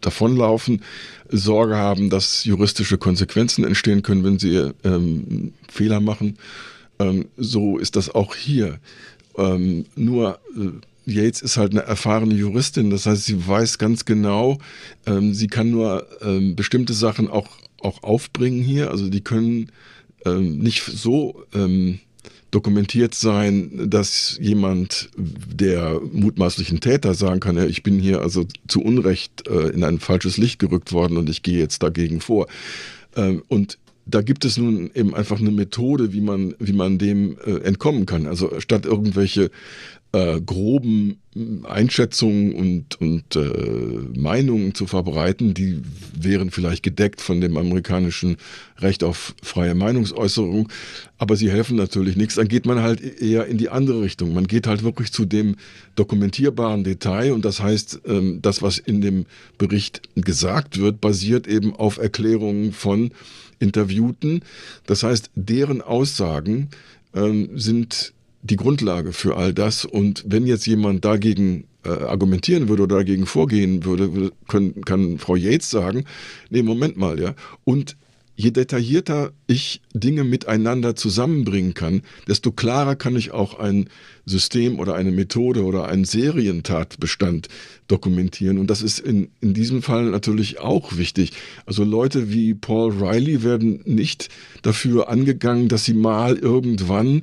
davonlaufen, 0.00 0.82
Sorge 1.28 1.76
haben, 1.76 2.10
dass 2.10 2.44
juristische 2.44 2.98
Konsequenzen 2.98 3.64
entstehen 3.64 4.02
können, 4.02 4.24
wenn 4.24 4.38
sie 4.38 4.72
ähm, 4.84 5.52
Fehler 5.68 6.00
machen. 6.00 6.38
Ähm, 6.98 7.26
so 7.36 7.78
ist 7.78 7.96
das 7.96 8.14
auch 8.14 8.34
hier. 8.34 8.78
Ähm, 9.36 9.86
nur 9.96 10.38
äh, 10.56 11.10
Yates 11.10 11.42
ist 11.42 11.56
halt 11.56 11.72
eine 11.72 11.82
erfahrene 11.82 12.34
Juristin, 12.34 12.90
das 12.90 13.06
heißt, 13.06 13.24
sie 13.24 13.46
weiß 13.46 13.78
ganz 13.78 14.04
genau, 14.04 14.58
ähm, 15.06 15.34
sie 15.34 15.46
kann 15.46 15.70
nur 15.70 16.06
ähm, 16.20 16.56
bestimmte 16.56 16.94
Sachen 16.94 17.28
auch, 17.28 17.48
auch 17.80 18.02
aufbringen 18.02 18.62
hier. 18.62 18.90
Also 18.90 19.08
die 19.08 19.20
können 19.20 19.70
ähm, 20.24 20.58
nicht 20.58 20.82
so 20.82 21.44
ähm, 21.54 22.00
dokumentiert 22.50 23.14
sein, 23.14 23.88
dass 23.90 24.38
jemand, 24.40 25.10
der 25.16 26.00
mutmaßlichen 26.12 26.80
Täter 26.80 27.14
sagen 27.14 27.40
kann, 27.40 27.56
ja, 27.56 27.66
ich 27.66 27.82
bin 27.82 27.98
hier 28.00 28.20
also 28.20 28.46
zu 28.66 28.82
Unrecht 28.82 29.46
äh, 29.46 29.68
in 29.68 29.84
ein 29.84 30.00
falsches 30.00 30.38
Licht 30.38 30.58
gerückt 30.58 30.92
worden 30.92 31.18
und 31.18 31.28
ich 31.28 31.42
gehe 31.42 31.58
jetzt 31.58 31.82
dagegen 31.82 32.20
vor. 32.20 32.46
Ähm, 33.14 33.42
und 33.48 33.78
da 34.06 34.22
gibt 34.22 34.44
es 34.44 34.56
nun 34.56 34.90
eben 34.94 35.14
einfach 35.14 35.40
eine 35.40 35.50
Methode, 35.50 36.12
wie 36.12 36.20
man, 36.20 36.54
wie 36.58 36.72
man 36.72 36.98
dem 36.98 37.36
äh, 37.44 37.58
entkommen 37.64 38.06
kann. 38.06 38.26
Also 38.26 38.60
statt 38.60 38.86
irgendwelche 38.86 39.50
äh, 40.12 40.40
groben 40.40 41.18
Einschätzungen 41.64 42.54
und, 42.54 43.00
und 43.00 43.36
äh, 43.36 44.18
Meinungen 44.18 44.74
zu 44.74 44.86
verbreiten, 44.86 45.52
die 45.52 45.82
wären 46.18 46.50
vielleicht 46.50 46.82
gedeckt 46.82 47.20
von 47.20 47.40
dem 47.40 47.56
amerikanischen 47.56 48.36
Recht 48.78 49.04
auf 49.04 49.34
freie 49.42 49.74
Meinungsäußerung, 49.74 50.68
aber 51.18 51.36
sie 51.36 51.50
helfen 51.50 51.76
natürlich 51.76 52.16
nichts. 52.16 52.36
Dann 52.36 52.48
geht 52.48 52.64
man 52.64 52.80
halt 52.80 53.02
eher 53.20 53.46
in 53.46 53.58
die 53.58 53.68
andere 53.68 54.02
Richtung. 54.02 54.32
Man 54.32 54.46
geht 54.46 54.66
halt 54.66 54.84
wirklich 54.84 55.12
zu 55.12 55.26
dem 55.26 55.56
dokumentierbaren 55.96 56.84
Detail 56.84 57.32
und 57.32 57.44
das 57.44 57.60
heißt, 57.60 58.02
ähm, 58.06 58.38
das, 58.40 58.62
was 58.62 58.78
in 58.78 59.00
dem 59.00 59.26
Bericht 59.58 60.02
gesagt 60.14 60.80
wird, 60.80 61.00
basiert 61.00 61.46
eben 61.46 61.74
auf 61.74 61.98
Erklärungen 61.98 62.72
von 62.72 63.10
Interviewten. 63.58 64.42
Das 64.86 65.02
heißt, 65.02 65.30
deren 65.34 65.82
Aussagen 65.82 66.68
ähm, 67.14 67.50
sind 67.54 68.12
die 68.42 68.56
Grundlage 68.56 69.12
für 69.12 69.36
all 69.36 69.52
das. 69.52 69.84
Und 69.84 70.24
wenn 70.26 70.46
jetzt 70.46 70.66
jemand 70.66 71.04
dagegen 71.04 71.64
äh, 71.84 71.88
argumentieren 71.88 72.68
würde 72.68 72.84
oder 72.84 72.96
dagegen 72.96 73.26
vorgehen 73.26 73.84
würde, 73.84 74.32
können, 74.48 74.84
kann 74.84 75.18
Frau 75.18 75.36
Yates 75.36 75.70
sagen, 75.70 76.04
nee, 76.50 76.62
Moment 76.62 76.96
mal, 76.96 77.20
ja. 77.20 77.34
Und 77.64 77.96
je 78.36 78.50
detaillierter 78.50 79.32
ich 79.46 79.80
Dinge 79.94 80.24
miteinander 80.24 80.94
zusammenbringen 80.94 81.74
kann, 81.74 82.02
desto 82.28 82.52
klarer 82.52 82.94
kann 82.94 83.16
ich 83.16 83.30
auch 83.32 83.58
ein 83.58 83.88
System 84.26 84.78
oder 84.78 84.94
eine 84.94 85.12
Methode 85.12 85.64
oder 85.64 85.86
einen 85.86 86.04
Serientatbestand 86.04 87.48
dokumentieren. 87.88 88.58
Und 88.58 88.68
das 88.68 88.82
ist 88.82 88.98
in, 88.98 89.28
in 89.40 89.54
diesem 89.54 89.82
Fall 89.82 90.06
natürlich 90.06 90.58
auch 90.58 90.96
wichtig. 90.96 91.32
Also 91.64 91.84
Leute 91.84 92.32
wie 92.32 92.52
Paul 92.52 92.92
Riley 92.92 93.42
werden 93.42 93.80
nicht 93.84 94.28
dafür 94.62 95.08
angegangen, 95.08 95.68
dass 95.68 95.84
sie 95.84 95.94
mal 95.94 96.36
irgendwann 96.36 97.06
mhm. 97.14 97.22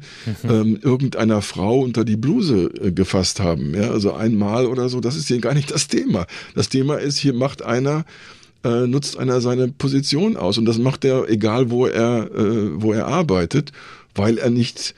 ähm, 0.49 0.80
irgendeiner 0.81 1.41
Frau 1.41 1.81
unter 1.81 2.06
die 2.06 2.18
Bluse 2.18 2.72
äh, 2.81 2.91
gefasst 2.91 3.40
haben. 3.40 3.76
Ja, 3.76 3.91
also 3.91 4.14
einmal 4.14 4.65
oder 4.65 4.90
so, 4.90 5.02
das 5.02 5.15
ist 5.15 5.27
hier 5.27 5.40
gar 5.40 5.53
nicht 5.53 5.72
das 5.72 5.90
Thema. 5.90 6.26
Das 6.56 6.69
Thema 6.69 6.95
ist, 6.95 7.18
hier 7.18 7.34
macht 7.34 7.61
einer 7.61 8.06
äh, 8.64 8.88
nutzt 8.88 9.18
einer 9.18 9.41
seine 9.41 9.68
Position 9.68 10.38
aus. 10.38 10.57
Und 10.57 10.65
das 10.65 10.77
macht 10.77 11.06
er, 11.06 11.30
egal 11.30 11.69
wo 11.69 11.85
er, 11.85 12.31
äh, 12.31 12.81
wo 12.81 12.94
er 12.94 13.07
arbeitet, 13.07 13.72
weil 14.15 14.38
er 14.38 14.49
nicht 14.49 14.95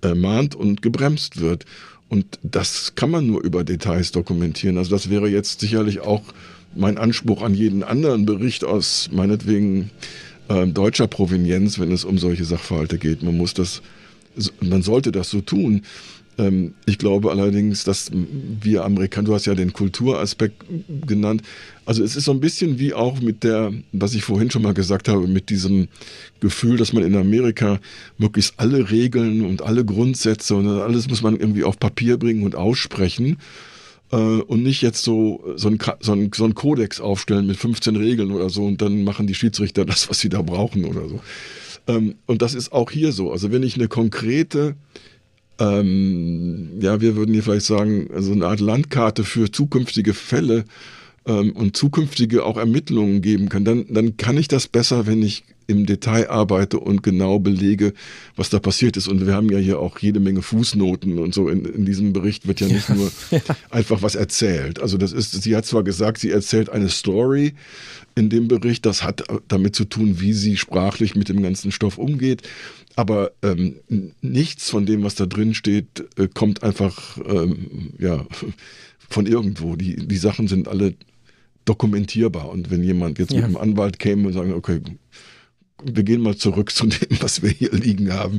ermahnt 0.00 0.54
und 0.54 0.82
gebremst 0.82 1.40
wird. 1.40 1.64
Und 2.08 2.38
das 2.42 2.94
kann 2.94 3.10
man 3.10 3.26
nur 3.26 3.42
über 3.42 3.64
Details 3.64 4.12
dokumentieren. 4.12 4.78
Also 4.78 4.90
das 4.90 5.10
wäre 5.10 5.28
jetzt 5.28 5.60
sicherlich 5.60 6.00
auch 6.00 6.22
mein 6.74 6.98
Anspruch 6.98 7.42
an 7.42 7.54
jeden 7.54 7.82
anderen 7.82 8.26
Bericht 8.26 8.64
aus 8.64 9.08
meinetwegen 9.12 9.90
äh, 10.48 10.66
deutscher 10.66 11.08
Provenienz, 11.08 11.78
wenn 11.78 11.90
es 11.90 12.04
um 12.04 12.18
solche 12.18 12.44
Sachverhalte 12.44 12.98
geht. 12.98 13.22
Man 13.22 13.36
muss 13.36 13.54
das, 13.54 13.82
man 14.60 14.82
sollte 14.82 15.10
das 15.10 15.30
so 15.30 15.40
tun. 15.40 15.82
Ähm, 16.38 16.74
ich 16.84 16.98
glaube 16.98 17.30
allerdings, 17.30 17.84
dass 17.84 18.10
wir 18.12 18.84
Amerikaner, 18.84 19.28
du 19.28 19.34
hast 19.34 19.46
ja 19.46 19.54
den 19.54 19.72
Kulturaspekt 19.72 20.64
genannt, 21.06 21.42
also 21.84 22.02
es 22.02 22.16
ist 22.16 22.24
so 22.24 22.32
ein 22.32 22.40
bisschen 22.40 22.78
wie 22.78 22.94
auch 22.94 23.20
mit 23.20 23.44
der, 23.44 23.72
was 23.92 24.14
ich 24.14 24.24
vorhin 24.24 24.50
schon 24.50 24.62
mal 24.62 24.74
gesagt 24.74 25.08
habe, 25.08 25.26
mit 25.26 25.50
diesem 25.50 25.88
Gefühl, 26.40 26.76
dass 26.76 26.92
man 26.92 27.04
in 27.04 27.16
Amerika 27.16 27.80
möglichst 28.18 28.54
alle 28.58 28.90
Regeln 28.90 29.46
und 29.46 29.62
alle 29.62 29.84
Grundsätze 29.84 30.56
und 30.56 30.66
alles 30.66 31.08
muss 31.08 31.22
man 31.22 31.36
irgendwie 31.36 31.64
auf 31.64 31.78
Papier 31.78 32.18
bringen 32.18 32.42
und 32.42 32.56
aussprechen 32.56 33.38
äh, 34.12 34.16
und 34.16 34.62
nicht 34.62 34.82
jetzt 34.82 35.04
so, 35.04 35.44
so 35.56 35.68
ein, 35.68 35.78
so, 36.00 36.16
so 36.34 36.44
ein 36.44 36.54
Kodex 36.54 37.00
aufstellen 37.00 37.46
mit 37.46 37.56
15 37.56 37.96
Regeln 37.96 38.32
oder 38.32 38.50
so 38.50 38.64
und 38.64 38.82
dann 38.82 39.04
machen 39.04 39.26
die 39.26 39.34
Schiedsrichter 39.34 39.84
das, 39.84 40.10
was 40.10 40.18
sie 40.18 40.28
da 40.28 40.42
brauchen 40.42 40.84
oder 40.84 41.08
so. 41.08 41.20
Ähm, 41.86 42.16
und 42.26 42.42
das 42.42 42.54
ist 42.54 42.72
auch 42.72 42.90
hier 42.90 43.12
so. 43.12 43.32
Also 43.32 43.52
wenn 43.52 43.62
ich 43.62 43.76
eine 43.76 43.88
konkrete 43.88 44.74
ähm, 45.58 46.80
ja, 46.80 47.00
wir 47.00 47.16
würden 47.16 47.32
hier 47.32 47.42
vielleicht 47.42 47.66
sagen, 47.66 48.08
also 48.14 48.32
eine 48.32 48.46
Art 48.46 48.60
Landkarte 48.60 49.24
für 49.24 49.50
zukünftige 49.50 50.14
Fälle 50.14 50.64
ähm, 51.26 51.52
und 51.52 51.76
zukünftige 51.76 52.44
auch 52.44 52.56
Ermittlungen 52.56 53.22
geben 53.22 53.48
kann, 53.48 53.64
dann, 53.64 53.86
dann 53.88 54.16
kann 54.16 54.38
ich 54.38 54.48
das 54.48 54.68
besser, 54.68 55.06
wenn 55.06 55.22
ich 55.22 55.44
im 55.66 55.86
Detail 55.86 56.30
arbeite 56.30 56.78
und 56.78 57.02
genau 57.02 57.38
belege, 57.38 57.92
was 58.36 58.50
da 58.50 58.58
passiert 58.58 58.96
ist. 58.96 59.08
Und 59.08 59.26
wir 59.26 59.34
haben 59.34 59.50
ja 59.50 59.58
hier 59.58 59.80
auch 59.80 59.98
jede 59.98 60.20
Menge 60.20 60.42
Fußnoten 60.42 61.18
und 61.18 61.34
so. 61.34 61.48
In, 61.48 61.64
in 61.64 61.84
diesem 61.84 62.12
Bericht 62.12 62.46
wird 62.46 62.60
ja 62.60 62.68
nicht 62.68 62.88
ja, 62.88 62.94
nur 62.94 63.10
ja. 63.30 63.40
einfach 63.70 64.02
was 64.02 64.14
erzählt. 64.14 64.80
Also 64.80 64.96
das 64.96 65.12
ist, 65.12 65.42
sie 65.42 65.56
hat 65.56 65.66
zwar 65.66 65.82
gesagt, 65.82 66.18
sie 66.18 66.30
erzählt 66.30 66.70
eine 66.70 66.88
Story 66.88 67.54
in 68.14 68.30
dem 68.30 68.48
Bericht. 68.48 68.86
Das 68.86 69.02
hat 69.02 69.24
damit 69.48 69.74
zu 69.74 69.84
tun, 69.84 70.20
wie 70.20 70.32
sie 70.32 70.56
sprachlich 70.56 71.14
mit 71.14 71.28
dem 71.28 71.42
ganzen 71.42 71.72
Stoff 71.72 71.98
umgeht. 71.98 72.42
Aber 72.94 73.32
ähm, 73.42 73.76
nichts 74.22 74.70
von 74.70 74.86
dem, 74.86 75.02
was 75.02 75.16
da 75.16 75.26
drin 75.26 75.54
steht, 75.54 76.04
äh, 76.16 76.28
kommt 76.32 76.62
einfach 76.62 77.18
ähm, 77.26 77.92
ja, 77.98 78.24
von 79.08 79.26
irgendwo. 79.26 79.76
Die, 79.76 79.96
die 79.96 80.16
Sachen 80.16 80.48
sind 80.48 80.68
alle 80.68 80.94
dokumentierbar. 81.66 82.48
Und 82.48 82.70
wenn 82.70 82.82
jemand 82.82 83.18
jetzt 83.18 83.32
ja. 83.32 83.36
mit 83.36 83.44
einem 83.44 83.56
Anwalt 83.56 83.98
käme 83.98 84.28
und 84.28 84.32
sagt, 84.32 84.50
okay, 84.50 84.80
wir 85.84 86.02
gehen 86.02 86.22
mal 86.22 86.36
zurück 86.36 86.70
zu 86.74 86.86
dem, 86.86 87.20
was 87.20 87.42
wir 87.42 87.50
hier 87.50 87.72
liegen 87.72 88.12
haben. 88.12 88.38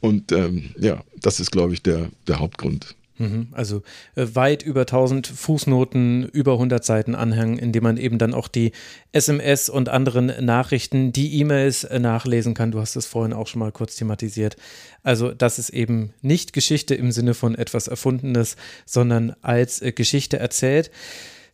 Und 0.00 0.32
ähm, 0.32 0.70
ja, 0.78 1.02
das 1.20 1.40
ist, 1.40 1.50
glaube 1.50 1.72
ich, 1.72 1.82
der, 1.82 2.10
der 2.26 2.38
Hauptgrund. 2.38 2.94
Mhm. 3.20 3.48
Also 3.52 3.82
äh, 4.16 4.26
weit 4.32 4.62
über 4.62 4.80
1000 4.80 5.26
Fußnoten, 5.26 6.26
über 6.30 6.52
100 6.54 6.82
Seiten 6.82 7.14
Anhang, 7.14 7.58
in 7.58 7.70
dem 7.70 7.82
man 7.82 7.98
eben 7.98 8.16
dann 8.16 8.32
auch 8.32 8.48
die 8.48 8.72
SMS 9.12 9.68
und 9.68 9.90
anderen 9.90 10.32
Nachrichten, 10.44 11.12
die 11.12 11.38
E-Mails 11.38 11.84
äh, 11.84 11.98
nachlesen 11.98 12.54
kann. 12.54 12.70
Du 12.70 12.80
hast 12.80 12.96
es 12.96 13.04
vorhin 13.04 13.34
auch 13.34 13.46
schon 13.46 13.58
mal 13.60 13.72
kurz 13.72 13.94
thematisiert. 13.96 14.56
Also 15.02 15.32
das 15.32 15.58
ist 15.58 15.68
eben 15.68 16.14
nicht 16.22 16.54
Geschichte 16.54 16.94
im 16.94 17.12
Sinne 17.12 17.34
von 17.34 17.54
etwas 17.54 17.88
Erfundenes, 17.88 18.56
sondern 18.86 19.34
als 19.42 19.82
äh, 19.82 19.92
Geschichte 19.92 20.38
erzählt. 20.38 20.90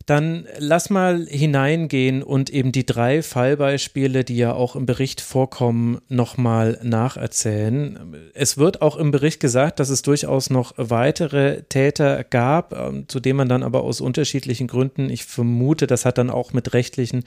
Dann 0.07 0.47
lass 0.57 0.89
mal 0.89 1.27
hineingehen 1.27 2.23
und 2.23 2.49
eben 2.49 2.71
die 2.71 2.85
drei 2.85 3.21
Fallbeispiele, 3.21 4.23
die 4.23 4.37
ja 4.37 4.53
auch 4.53 4.77
im 4.77 4.85
Bericht 4.85 5.19
vorkommen, 5.19 5.99
nochmal 6.07 6.79
nacherzählen. 6.81 8.15
Es 8.33 8.57
wird 8.57 8.81
auch 8.81 8.95
im 8.95 9.11
Bericht 9.11 9.41
gesagt, 9.41 9.81
dass 9.81 9.89
es 9.89 10.03
durchaus 10.03 10.49
noch 10.49 10.73
weitere 10.77 11.63
Täter 11.63 12.23
gab, 12.23 12.71
ähm, 12.71 13.09
zu 13.09 13.19
denen 13.19 13.35
man 13.35 13.49
dann 13.49 13.63
aber 13.63 13.83
aus 13.83 13.99
unterschiedlichen 13.99 14.67
Gründen, 14.67 15.09
ich 15.09 15.25
vermute, 15.25 15.87
das 15.87 16.05
hat 16.05 16.17
dann 16.17 16.29
auch 16.29 16.53
mit 16.53 16.73
rechtlichen 16.73 17.25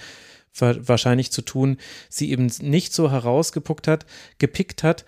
wahrscheinlich 0.59 1.31
zu 1.31 1.43
tun, 1.43 1.77
sie 2.09 2.31
eben 2.31 2.51
nicht 2.63 2.95
so 2.95 3.11
herausgepickt 3.11 3.89
hat, 3.89 4.07
gepickt 4.39 4.83
hat. 4.83 5.05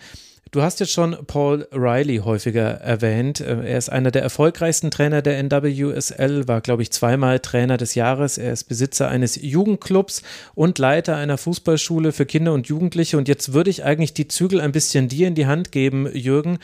Du 0.52 0.60
hast 0.60 0.80
jetzt 0.80 0.92
schon 0.92 1.16
Paul 1.26 1.66
Riley 1.72 2.18
häufiger 2.18 2.72
erwähnt. 2.72 3.40
Äh, 3.40 3.70
er 3.70 3.78
ist 3.78 3.88
einer 3.88 4.10
der 4.10 4.20
erfolgreichsten 4.20 4.90
Trainer 4.90 5.22
der 5.22 5.42
NWSL, 5.42 6.46
war, 6.46 6.60
glaube 6.60 6.82
ich, 6.82 6.90
zweimal 6.90 7.40
Trainer 7.40 7.78
des 7.78 7.94
Jahres. 7.94 8.36
Er 8.36 8.52
ist 8.52 8.64
Besitzer 8.64 9.08
eines 9.08 9.36
Jugendclubs 9.36 10.22
und 10.54 10.78
Leiter 10.78 11.16
einer 11.16 11.38
Fußballschule 11.38 12.12
für 12.12 12.26
Kinder 12.26 12.52
und 12.52 12.68
Jugendliche. 12.68 13.16
Und 13.16 13.28
jetzt 13.28 13.54
würde 13.54 13.70
ich 13.70 13.84
eigentlich 13.84 14.12
die 14.12 14.28
Zügel 14.28 14.60
ein 14.60 14.72
bisschen 14.72 15.08
dir 15.08 15.26
in 15.26 15.34
die 15.34 15.46
Hand 15.46 15.72
geben, 15.72 16.06
Jürgen, 16.14 16.58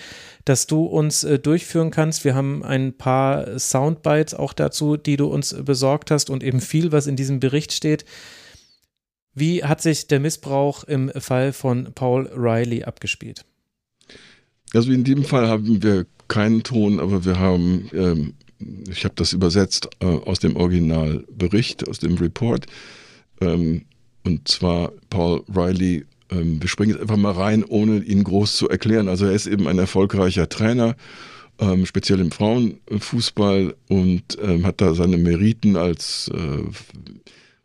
dass 0.44 0.66
du 0.66 0.84
uns 0.84 1.24
äh, 1.24 1.38
durchführen 1.38 1.90
kannst. 1.90 2.26
Wir 2.26 2.34
haben 2.34 2.62
ein 2.62 2.92
paar 2.92 3.58
Soundbites 3.58 4.34
auch 4.34 4.52
dazu, 4.52 4.98
die 4.98 5.16
du 5.16 5.28
uns 5.28 5.56
besorgt 5.64 6.10
hast 6.10 6.28
und 6.28 6.44
eben 6.44 6.60
viel, 6.60 6.92
was 6.92 7.06
in 7.06 7.16
diesem 7.16 7.40
Bericht 7.40 7.72
steht. 7.72 8.04
Wie 9.32 9.64
hat 9.64 9.80
sich 9.80 10.08
der 10.08 10.20
Missbrauch 10.20 10.84
im 10.84 11.10
Fall 11.16 11.54
von 11.54 11.94
Paul 11.94 12.26
Riley 12.36 12.84
abgespielt? 12.84 13.47
Also 14.74 14.92
in 14.92 15.04
dem 15.04 15.24
Fall 15.24 15.48
haben 15.48 15.82
wir 15.82 16.06
keinen 16.28 16.62
Ton, 16.62 17.00
aber 17.00 17.24
wir 17.24 17.38
haben, 17.38 17.88
ähm, 17.92 18.34
ich 18.90 19.04
habe 19.04 19.14
das 19.16 19.32
übersetzt 19.32 19.88
äh, 20.00 20.06
aus 20.06 20.40
dem 20.40 20.56
Originalbericht, 20.56 21.88
aus 21.88 21.98
dem 21.98 22.14
Report. 22.16 22.66
Ähm, 23.40 23.82
und 24.24 24.46
zwar 24.46 24.92
Paul 25.08 25.42
Riley, 25.54 26.04
ähm, 26.30 26.60
wir 26.60 26.68
springen 26.68 26.92
jetzt 26.92 27.00
einfach 27.00 27.16
mal 27.16 27.32
rein, 27.32 27.64
ohne 27.64 27.98
ihn 27.98 28.24
groß 28.24 28.56
zu 28.56 28.68
erklären. 28.68 29.08
Also 29.08 29.24
er 29.26 29.32
ist 29.32 29.46
eben 29.46 29.66
ein 29.68 29.78
erfolgreicher 29.78 30.48
Trainer, 30.48 30.96
ähm, 31.60 31.86
speziell 31.86 32.20
im 32.20 32.30
Frauenfußball 32.30 33.74
und 33.88 34.22
ähm, 34.42 34.66
hat 34.66 34.80
da 34.80 34.94
seine 34.94 35.16
Meriten 35.16 35.76
als 35.76 36.30
äh, 36.34 36.62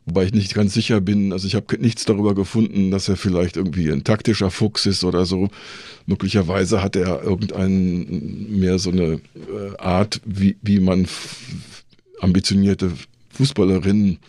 Wobei 0.06 0.26
ich 0.26 0.34
nicht 0.34 0.54
ganz 0.54 0.74
sicher 0.74 1.00
bin, 1.00 1.32
also 1.32 1.48
ich 1.48 1.56
habe 1.56 1.78
nichts 1.80 2.04
darüber 2.04 2.36
gefunden, 2.36 2.92
dass 2.92 3.08
er 3.08 3.16
vielleicht 3.16 3.56
irgendwie 3.56 3.90
ein 3.90 4.04
taktischer 4.04 4.52
Fuchs 4.52 4.86
ist 4.86 5.04
oder 5.06 5.26
so. 5.26 5.50
Möglicherweise 6.06 6.82
hat 6.82 6.98
er 6.98 7.24
irgendein 7.24 8.48
mehr 8.50 8.80
so 8.80 8.92
eine 8.92 9.22
äh, 9.36 9.78
Art, 9.78 10.20
wie, 10.26 10.58
wie 10.62 10.82
man 10.82 11.08
ambitionierte 12.20 12.92
Fußballerinnen 13.32 14.20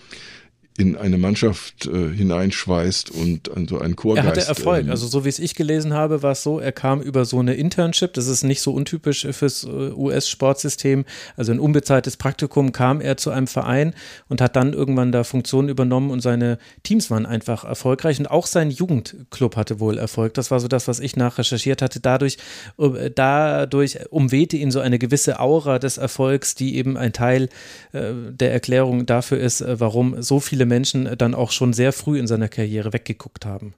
in 0.76 0.96
eine 0.96 1.18
Mannschaft 1.18 1.86
äh, 1.86 2.10
hineinschweißt 2.10 3.10
und 3.12 3.56
an 3.56 3.68
so 3.68 3.78
einen 3.78 3.94
Chorgeist. 3.94 4.26
Er 4.26 4.30
hatte 4.30 4.48
Erfolg. 4.48 4.84
Ähm, 4.84 4.90
also 4.90 5.06
so 5.06 5.24
wie 5.24 5.28
es 5.28 5.38
ich 5.38 5.54
gelesen 5.54 5.92
habe, 5.92 6.22
war 6.22 6.32
es 6.32 6.42
so, 6.42 6.58
er 6.58 6.72
kam 6.72 7.00
über 7.00 7.24
so 7.24 7.38
eine 7.38 7.54
Internship, 7.54 8.12
das 8.14 8.26
ist 8.26 8.42
nicht 8.42 8.60
so 8.60 8.72
untypisch 8.72 9.24
fürs 9.30 9.62
äh, 9.62 9.68
US-Sportsystem, 9.68 11.04
also 11.36 11.52
ein 11.52 11.60
unbezahltes 11.60 12.16
Praktikum, 12.16 12.72
kam 12.72 13.00
er 13.00 13.16
zu 13.16 13.30
einem 13.30 13.46
Verein 13.46 13.94
und 14.28 14.40
hat 14.40 14.56
dann 14.56 14.72
irgendwann 14.72 15.12
da 15.12 15.22
Funktionen 15.22 15.68
übernommen 15.68 16.10
und 16.10 16.20
seine 16.22 16.58
Teams 16.82 17.08
waren 17.08 17.24
einfach 17.24 17.62
erfolgreich 17.62 18.18
und 18.18 18.26
auch 18.26 18.46
sein 18.46 18.72
Jugendclub 18.72 19.54
hatte 19.54 19.78
wohl 19.78 19.96
Erfolg. 19.96 20.34
Das 20.34 20.50
war 20.50 20.58
so 20.58 20.66
das, 20.66 20.88
was 20.88 20.98
ich 20.98 21.14
nachrecherchiert 21.14 21.82
hatte. 21.82 22.00
Dadurch, 22.00 22.38
äh, 22.78 23.12
dadurch 23.14 24.10
umwehte 24.10 24.56
ihn 24.56 24.72
so 24.72 24.80
eine 24.80 24.98
gewisse 24.98 25.38
Aura 25.38 25.78
des 25.78 25.98
Erfolgs, 25.98 26.56
die 26.56 26.74
eben 26.74 26.96
ein 26.96 27.12
Teil 27.12 27.48
äh, 27.92 28.12
der 28.30 28.52
Erklärung 28.52 29.06
dafür 29.06 29.38
ist, 29.38 29.60
äh, 29.60 29.78
warum 29.78 30.20
so 30.20 30.40
viele 30.40 30.63
viele 30.64 30.66
Menschen 30.66 31.08
dann 31.18 31.34
auch 31.34 31.52
schon 31.52 31.72
sehr 31.72 31.92
früh 31.92 32.18
in 32.18 32.26
seiner 32.26 32.48
Karriere 32.48 32.92
weggeguckt 32.92 33.44
haben. 33.44 33.74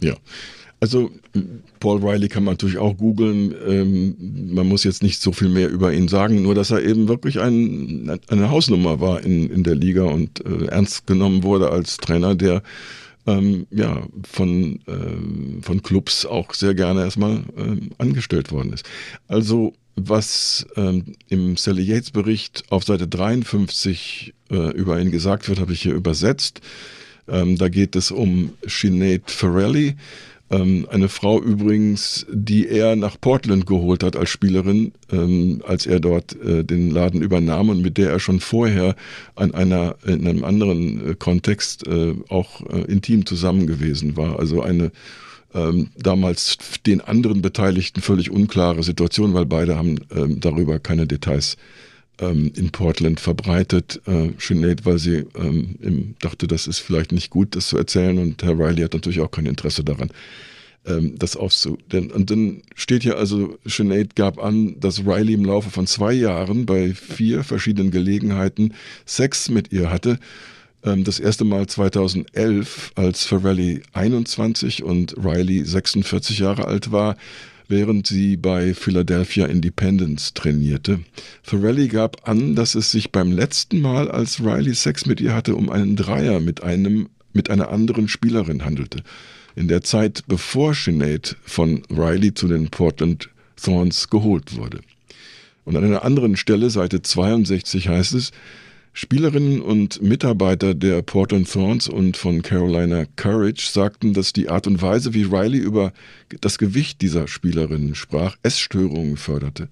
Ja. 0.00 0.14
Also 0.80 1.10
Paul 1.80 2.04
Riley 2.04 2.28
kann 2.28 2.44
man 2.44 2.54
natürlich 2.54 2.78
auch 2.78 2.96
googeln. 2.96 3.54
Ähm, 3.66 4.52
man 4.52 4.66
muss 4.66 4.84
jetzt 4.84 5.02
nicht 5.02 5.22
so 5.22 5.32
viel 5.32 5.48
mehr 5.48 5.70
über 5.70 5.92
ihn 5.92 6.08
sagen, 6.08 6.42
nur 6.42 6.54
dass 6.54 6.72
er 6.72 6.82
eben 6.82 7.08
wirklich 7.08 7.40
ein, 7.40 8.20
eine 8.28 8.50
Hausnummer 8.50 9.00
war 9.00 9.22
in, 9.22 9.50
in 9.50 9.62
der 9.62 9.76
Liga 9.76 10.02
und 10.02 10.44
äh, 10.44 10.66
ernst 10.66 11.06
genommen 11.06 11.42
wurde 11.42 11.70
als 11.70 11.96
Trainer, 11.96 12.34
der 12.34 12.62
ähm, 13.26 13.66
ja, 13.70 14.02
von, 14.30 14.80
äh, 14.86 15.62
von 15.62 15.82
Clubs 15.82 16.26
auch 16.26 16.52
sehr 16.52 16.74
gerne 16.74 17.02
erstmal 17.04 17.44
äh, 17.56 17.80
angestellt 17.96 18.52
worden 18.52 18.72
ist. 18.72 18.84
Also 19.28 19.72
was 19.96 20.66
ähm, 20.76 21.14
im 21.28 21.56
Sally 21.56 21.82
Yates 21.82 22.10
Bericht 22.10 22.64
auf 22.70 22.84
Seite 22.84 23.08
53 23.08 24.34
äh, 24.50 24.70
über 24.72 25.00
ihn 25.00 25.10
gesagt 25.10 25.48
wird, 25.48 25.60
habe 25.60 25.72
ich 25.72 25.82
hier 25.82 25.94
übersetzt. 25.94 26.60
Ähm, 27.28 27.56
da 27.56 27.68
geht 27.68 27.96
es 27.96 28.10
um 28.10 28.52
Sinead 28.66 29.30
Farrelly, 29.30 29.96
ähm, 30.50 30.86
eine 30.90 31.08
Frau 31.08 31.40
übrigens, 31.40 32.26
die 32.30 32.68
er 32.68 32.96
nach 32.96 33.18
Portland 33.20 33.66
geholt 33.66 34.02
hat 34.02 34.14
als 34.14 34.28
Spielerin, 34.28 34.92
ähm, 35.10 35.62
als 35.66 35.86
er 35.86 36.00
dort 36.00 36.36
äh, 36.42 36.64
den 36.64 36.90
Laden 36.90 37.22
übernahm 37.22 37.70
und 37.70 37.80
mit 37.80 37.96
der 37.96 38.10
er 38.10 38.20
schon 38.20 38.40
vorher 38.40 38.94
an 39.36 39.54
einer, 39.54 39.96
in 40.04 40.26
einem 40.26 40.44
anderen 40.44 41.12
äh, 41.12 41.14
Kontext 41.14 41.86
äh, 41.86 42.14
auch 42.28 42.60
äh, 42.70 42.82
intim 42.82 43.24
zusammen 43.24 43.66
gewesen 43.66 44.16
war. 44.16 44.38
Also 44.38 44.62
eine 44.62 44.92
ähm, 45.54 45.90
damals 45.96 46.58
den 46.84 47.00
anderen 47.00 47.42
Beteiligten 47.42 48.00
völlig 48.00 48.30
unklare 48.30 48.82
Situation, 48.82 49.34
weil 49.34 49.46
beide 49.46 49.76
haben 49.76 50.00
ähm, 50.14 50.40
darüber 50.40 50.78
keine 50.78 51.06
Details 51.06 51.56
ähm, 52.18 52.52
in 52.56 52.70
Portland 52.70 53.20
verbreitet. 53.20 54.00
Äh, 54.06 54.30
Sinead, 54.38 54.84
weil 54.84 54.98
sie 54.98 55.24
ähm, 55.36 56.16
dachte, 56.20 56.46
das 56.46 56.66
ist 56.66 56.80
vielleicht 56.80 57.12
nicht 57.12 57.30
gut, 57.30 57.56
das 57.56 57.68
zu 57.68 57.78
erzählen 57.78 58.18
und 58.18 58.42
Herr 58.42 58.58
Riley 58.58 58.82
hat 58.82 58.94
natürlich 58.94 59.20
auch 59.20 59.30
kein 59.30 59.46
Interesse 59.46 59.84
daran 59.84 60.10
ähm, 60.86 61.14
das 61.18 61.36
aufzu. 61.36 61.78
Denn, 61.92 62.10
und 62.10 62.30
dann 62.30 62.62
steht 62.74 63.02
hier 63.02 63.18
also, 63.18 63.58
Sinead 63.64 64.16
gab 64.16 64.42
an, 64.42 64.78
dass 64.80 65.06
Riley 65.06 65.34
im 65.34 65.44
Laufe 65.44 65.70
von 65.70 65.86
zwei 65.86 66.12
Jahren 66.12 66.66
bei 66.66 66.94
vier 66.94 67.44
verschiedenen 67.44 67.90
Gelegenheiten 67.90 68.74
Sex 69.06 69.48
mit 69.48 69.72
ihr 69.72 69.90
hatte 69.90 70.18
das 70.84 71.18
erste 71.18 71.44
Mal 71.44 71.66
2011, 71.66 72.92
als 72.94 73.24
Farrelly 73.24 73.82
21 73.94 74.82
und 74.82 75.14
Riley 75.16 75.64
46 75.64 76.40
Jahre 76.40 76.66
alt 76.66 76.92
war, 76.92 77.16
während 77.68 78.06
sie 78.06 78.36
bei 78.36 78.74
Philadelphia 78.74 79.46
Independence 79.46 80.34
trainierte. 80.34 81.00
Farrelly 81.42 81.88
gab 81.88 82.28
an, 82.28 82.54
dass 82.54 82.74
es 82.74 82.90
sich 82.90 83.12
beim 83.12 83.32
letzten 83.32 83.80
Mal, 83.80 84.10
als 84.10 84.40
Riley 84.40 84.74
Sex 84.74 85.06
mit 85.06 85.22
ihr 85.22 85.34
hatte, 85.34 85.56
um 85.56 85.70
einen 85.70 85.96
Dreier 85.96 86.40
mit 86.40 86.62
einem 86.62 87.08
mit 87.32 87.50
einer 87.50 87.70
anderen 87.70 88.06
Spielerin 88.06 88.64
handelte. 88.64 89.02
In 89.56 89.66
der 89.66 89.82
Zeit, 89.82 90.24
bevor 90.28 90.74
Sinead 90.74 91.36
von 91.42 91.82
Riley 91.90 92.32
zu 92.34 92.46
den 92.46 92.68
Portland 92.68 93.28
Thorns 93.60 94.08
geholt 94.08 94.56
wurde. 94.56 94.80
Und 95.64 95.76
an 95.76 95.84
einer 95.84 96.04
anderen 96.04 96.36
Stelle, 96.36 96.70
Seite 96.70 97.02
62, 97.02 97.88
heißt 97.88 98.14
es, 98.14 98.32
Spielerinnen 98.96 99.60
und 99.60 100.00
Mitarbeiter 100.02 100.72
der 100.72 101.02
Portland 101.02 101.52
Thorns 101.52 101.88
und 101.88 102.16
von 102.16 102.42
Carolina 102.42 103.06
Courage 103.16 103.66
sagten, 103.68 104.14
dass 104.14 104.32
die 104.32 104.48
Art 104.48 104.68
und 104.68 104.80
Weise, 104.82 105.12
wie 105.14 105.24
Riley 105.24 105.58
über 105.58 105.92
das 106.40 106.58
Gewicht 106.58 107.02
dieser 107.02 107.26
Spielerinnen 107.26 107.96
sprach, 107.96 108.36
Essstörungen 108.44 109.16
förderte. 109.16 109.68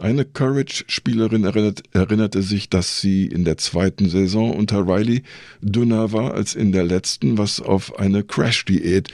Eine 0.00 0.24
Courage-Spielerin 0.24 1.44
erinnert, 1.44 1.84
erinnerte 1.92 2.42
sich, 2.42 2.68
dass 2.68 3.00
sie 3.00 3.26
in 3.26 3.44
der 3.44 3.58
zweiten 3.58 4.08
Saison 4.08 4.56
unter 4.56 4.88
Riley 4.88 5.22
dünner 5.60 6.12
war 6.12 6.34
als 6.34 6.56
in 6.56 6.72
der 6.72 6.84
letzten, 6.84 7.38
was 7.38 7.60
auf 7.60 7.96
eine 7.96 8.24
Crash-Diät 8.24 9.08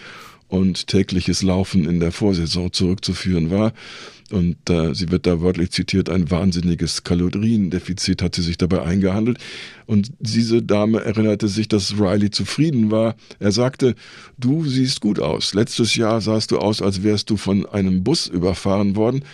und 0.48 0.86
tägliches 0.86 1.42
Laufen 1.42 1.86
in 1.86 2.00
der 2.00 2.12
Vorsaison 2.12 2.72
zurückzuführen 2.72 3.50
war. 3.50 3.74
Und 4.30 4.56
äh, 4.70 4.94
sie 4.94 5.10
wird 5.10 5.26
da 5.26 5.40
wörtlich 5.42 5.70
zitiert, 5.70 6.08
ein 6.08 6.30
wahnsinniges 6.30 7.04
Kaloriendefizit 7.04 8.22
hat 8.22 8.34
sie 8.34 8.42
sich 8.42 8.56
dabei 8.56 8.82
eingehandelt. 8.82 9.38
Und 9.86 10.12
diese 10.18 10.62
Dame 10.62 11.04
erinnerte 11.04 11.48
sich, 11.48 11.68
dass 11.68 11.98
Riley 11.98 12.30
zufrieden 12.30 12.90
war. 12.90 13.16
Er 13.38 13.52
sagte, 13.52 13.94
du 14.38 14.64
siehst 14.64 15.00
gut 15.00 15.20
aus. 15.20 15.52
Letztes 15.52 15.94
Jahr 15.94 16.20
sahst 16.22 16.52
du 16.52 16.58
aus, 16.58 16.80
als 16.80 17.02
wärst 17.02 17.28
du 17.28 17.36
von 17.36 17.66
einem 17.66 18.02
Bus 18.02 18.26
überfahren 18.26 18.96
worden. 18.96 19.24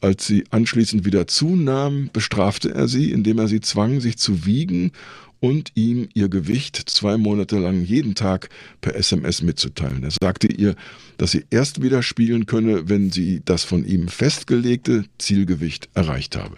Als 0.00 0.28
sie 0.28 0.44
anschließend 0.50 1.04
wieder 1.04 1.26
zunahm, 1.26 2.10
bestrafte 2.12 2.72
er 2.72 2.86
sie, 2.86 3.10
indem 3.10 3.38
er 3.38 3.48
sie 3.48 3.60
zwang, 3.60 4.00
sich 4.00 4.16
zu 4.18 4.46
wiegen 4.46 4.92
und 5.40 5.72
ihm 5.74 6.08
ihr 6.14 6.28
Gewicht 6.28 6.76
zwei 6.76 7.16
Monate 7.16 7.58
lang 7.58 7.84
jeden 7.84 8.14
Tag 8.14 8.48
per 8.80 8.94
SMS 8.94 9.42
mitzuteilen. 9.42 10.02
Er 10.02 10.10
sagte 10.10 10.48
ihr, 10.48 10.74
dass 11.16 11.32
sie 11.32 11.44
erst 11.50 11.82
wieder 11.82 12.02
spielen 12.02 12.46
könne, 12.46 12.88
wenn 12.88 13.10
sie 13.10 13.42
das 13.44 13.64
von 13.64 13.84
ihm 13.84 14.08
festgelegte 14.08 15.04
Zielgewicht 15.18 15.88
erreicht 15.94 16.36
habe. 16.36 16.56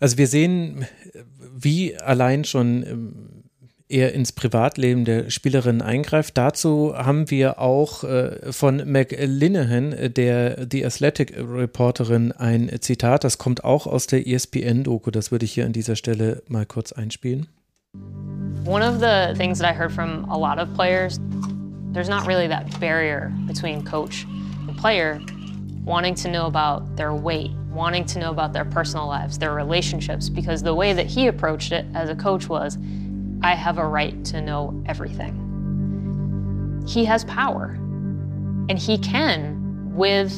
Also 0.00 0.16
wir 0.16 0.28
sehen, 0.28 0.86
wie 1.56 1.96
allein 1.96 2.44
schon 2.44 3.37
ähm, 3.90 4.00
er 4.00 4.14
ins 4.14 4.32
Privatleben 4.32 5.04
der 5.04 5.30
Spielerin 5.30 5.82
eingreift. 5.82 6.36
Dazu 6.36 6.94
haben 6.96 7.30
wir 7.30 7.58
auch 7.58 8.04
äh, 8.04 8.52
von 8.52 8.82
Mac 8.90 9.14
Linehan, 9.18 10.12
der 10.14 10.66
The 10.70 10.84
Athletic 10.84 11.34
Reporterin, 11.36 12.32
ein 12.32 12.70
Zitat. 12.80 13.24
Das 13.24 13.38
kommt 13.38 13.64
auch 13.64 13.86
aus 13.86 14.06
der 14.06 14.26
ESPN-Doku. 14.26 15.10
Das 15.10 15.30
würde 15.30 15.44
ich 15.44 15.52
hier 15.52 15.66
an 15.66 15.72
dieser 15.72 15.96
Stelle 15.96 16.42
mal 16.48 16.66
kurz 16.66 16.92
einspielen. 16.92 17.46
One 18.64 18.82
of 18.82 19.00
the 19.00 19.34
things 19.38 19.58
that 19.58 19.70
I 19.70 19.74
heard 19.74 19.92
from 19.92 20.28
a 20.30 20.36
lot 20.36 20.58
of 20.58 20.72
players, 20.74 21.18
there's 21.94 22.08
not 22.08 22.26
really 22.26 22.48
that 22.48 22.78
barrier 22.80 23.32
between 23.46 23.82
coach 23.84 24.26
and 24.68 24.76
player 24.76 25.20
wanting 25.88 26.14
to 26.14 26.28
know 26.28 26.46
about 26.46 26.96
their 26.96 27.14
weight, 27.14 27.50
wanting 27.72 28.04
to 28.04 28.18
know 28.18 28.30
about 28.30 28.52
their 28.52 28.66
personal 28.66 29.06
lives, 29.06 29.38
their 29.38 29.54
relationships, 29.54 30.28
because 30.28 30.62
the 30.62 30.74
way 30.74 30.92
that 30.92 31.06
he 31.06 31.28
approached 31.28 31.72
it 31.72 31.86
as 31.94 32.10
a 32.10 32.14
coach 32.14 32.46
was 32.46 32.76
I 33.42 33.54
have 33.54 33.78
a 33.78 33.86
right 33.86 34.24
to 34.26 34.40
know 34.40 34.82
everything. 34.86 36.84
He 36.86 37.04
has 37.04 37.24
power, 37.24 37.76
and 38.68 38.78
he 38.78 38.98
can, 38.98 39.94
with 39.94 40.32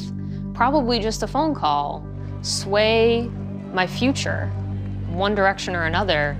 probably 0.53 0.99
just 0.99 1.23
a 1.23 1.27
phone 1.27 1.55
call, 1.55 2.05
sway 2.41 3.29
my 3.73 3.87
future 3.87 4.47
one 5.07 5.35
direction 5.35 5.75
or 5.75 5.85
another 5.85 6.37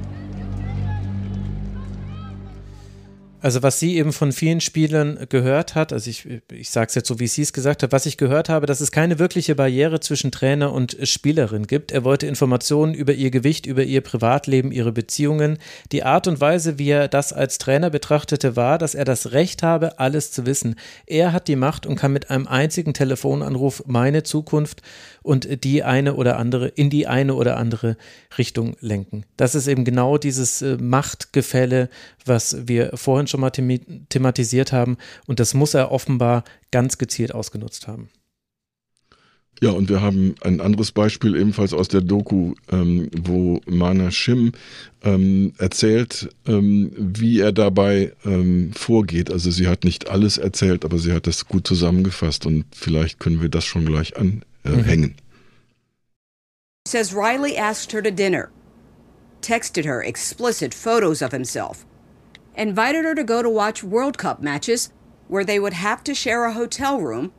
Also 3.41 3.63
was 3.63 3.79
sie 3.79 3.97
eben 3.97 4.13
von 4.13 4.31
vielen 4.31 4.61
Spielern 4.61 5.25
gehört 5.29 5.73
hat, 5.73 5.91
also 5.91 6.09
ich, 6.09 6.27
ich 6.51 6.69
sage 6.69 6.87
es 6.89 6.95
jetzt 6.95 7.07
so, 7.07 7.19
wie 7.19 7.27
sie 7.27 7.41
es 7.41 7.53
gesagt 7.53 7.81
hat, 7.81 7.91
was 7.91 8.05
ich 8.05 8.17
gehört 8.17 8.49
habe, 8.49 8.67
dass 8.67 8.81
es 8.81 8.91
keine 8.91 9.17
wirkliche 9.17 9.55
Barriere 9.55 9.99
zwischen 9.99 10.31
Trainer 10.31 10.71
und 10.71 10.95
Spielerin 11.03 11.65
gibt. 11.65 11.91
Er 11.91 12.03
wollte 12.03 12.27
Informationen 12.27 12.93
über 12.93 13.13
ihr 13.13 13.31
Gewicht, 13.31 13.65
über 13.65 13.83
ihr 13.83 14.01
Privatleben, 14.01 14.71
ihre 14.71 14.91
Beziehungen. 14.91 15.57
Die 15.91 16.03
Art 16.03 16.27
und 16.27 16.39
Weise, 16.39 16.77
wie 16.77 16.89
er 16.89 17.07
das 17.07 17.33
als 17.33 17.57
Trainer 17.57 17.89
betrachtete, 17.89 18.55
war, 18.55 18.77
dass 18.77 18.93
er 18.93 19.05
das 19.05 19.31
Recht 19.31 19.63
habe, 19.63 19.99
alles 19.99 20.31
zu 20.31 20.45
wissen. 20.45 20.75
Er 21.07 21.33
hat 21.33 21.47
die 21.47 21.55
Macht 21.55 21.87
und 21.87 21.95
kann 21.95 22.13
mit 22.13 22.29
einem 22.29 22.47
einzigen 22.47 22.93
Telefonanruf 22.93 23.83
meine 23.87 24.21
Zukunft 24.21 24.83
und 25.23 25.63
die 25.63 25.83
eine 25.83 26.15
oder 26.15 26.37
andere 26.37 26.67
in 26.67 26.89
die 26.89 27.07
eine 27.07 27.35
oder 27.35 27.57
andere 27.57 27.97
Richtung 28.37 28.75
lenken. 28.79 29.25
Das 29.37 29.55
ist 29.55 29.67
eben 29.67 29.85
genau 29.85 30.17
dieses 30.17 30.61
äh, 30.61 30.77
Machtgefälle, 30.77 31.89
was 32.25 32.67
wir 32.67 32.91
vorhin 32.95 33.27
schon 33.31 33.41
mal 33.41 33.49
thematisiert 33.49 34.71
haben 34.71 34.97
und 35.25 35.39
das 35.39 35.53
muss 35.53 35.73
er 35.73 35.91
offenbar 35.91 36.43
ganz 36.69 36.97
gezielt 36.97 37.33
ausgenutzt 37.33 37.87
haben. 37.87 38.09
Ja, 39.63 39.69
und 39.69 39.89
wir 39.89 40.01
haben 40.01 40.33
ein 40.41 40.59
anderes 40.59 40.91
Beispiel 40.91 41.35
ebenfalls 41.35 41.71
aus 41.73 41.87
der 41.87 42.01
Doku, 42.01 42.55
ähm, 42.71 43.09
wo 43.15 43.61
Mana 43.67 44.09
Shim 44.09 44.53
ähm, 45.03 45.53
erzählt, 45.59 46.29
ähm, 46.47 46.91
wie 46.97 47.39
er 47.39 47.51
dabei 47.51 48.13
ähm, 48.25 48.71
vorgeht. 48.73 49.29
Also 49.31 49.51
sie 49.51 49.67
hat 49.67 49.83
nicht 49.83 50.09
alles 50.09 50.39
erzählt, 50.39 50.83
aber 50.83 50.97
sie 50.97 51.13
hat 51.13 51.27
das 51.27 51.47
gut 51.47 51.67
zusammengefasst 51.67 52.47
und 52.47 52.65
vielleicht 52.73 53.19
können 53.19 53.39
wir 53.39 53.49
das 53.49 53.63
schon 53.63 53.85
gleich 53.85 54.17
an, 54.17 54.43
äh, 54.63 54.71
hängen. 54.71 55.15
Says 56.87 57.13
Riley 57.13 57.55
asked 57.55 57.93
her 57.93 58.01
to 58.01 58.09
dinner, 58.09 58.49
texted 59.41 59.85
her 59.85 60.01
explicit 60.03 60.73
photos 60.73 61.21
of 61.21 61.31
himself, 61.31 61.85
invited 62.55 63.05
her 63.05 63.15
to 63.15 63.23
go 63.23 63.41
to 63.41 63.49
watch 63.49 63.83
World 63.83 64.17
Cup 64.17 64.41
matches 64.41 64.91
where 65.27 65.43
they 65.43 65.59
would 65.59 65.73
have 65.73 66.03
to 66.03 66.13
share 66.13 66.45
a 66.45 66.53
hotel 66.53 66.99
room 66.99 67.31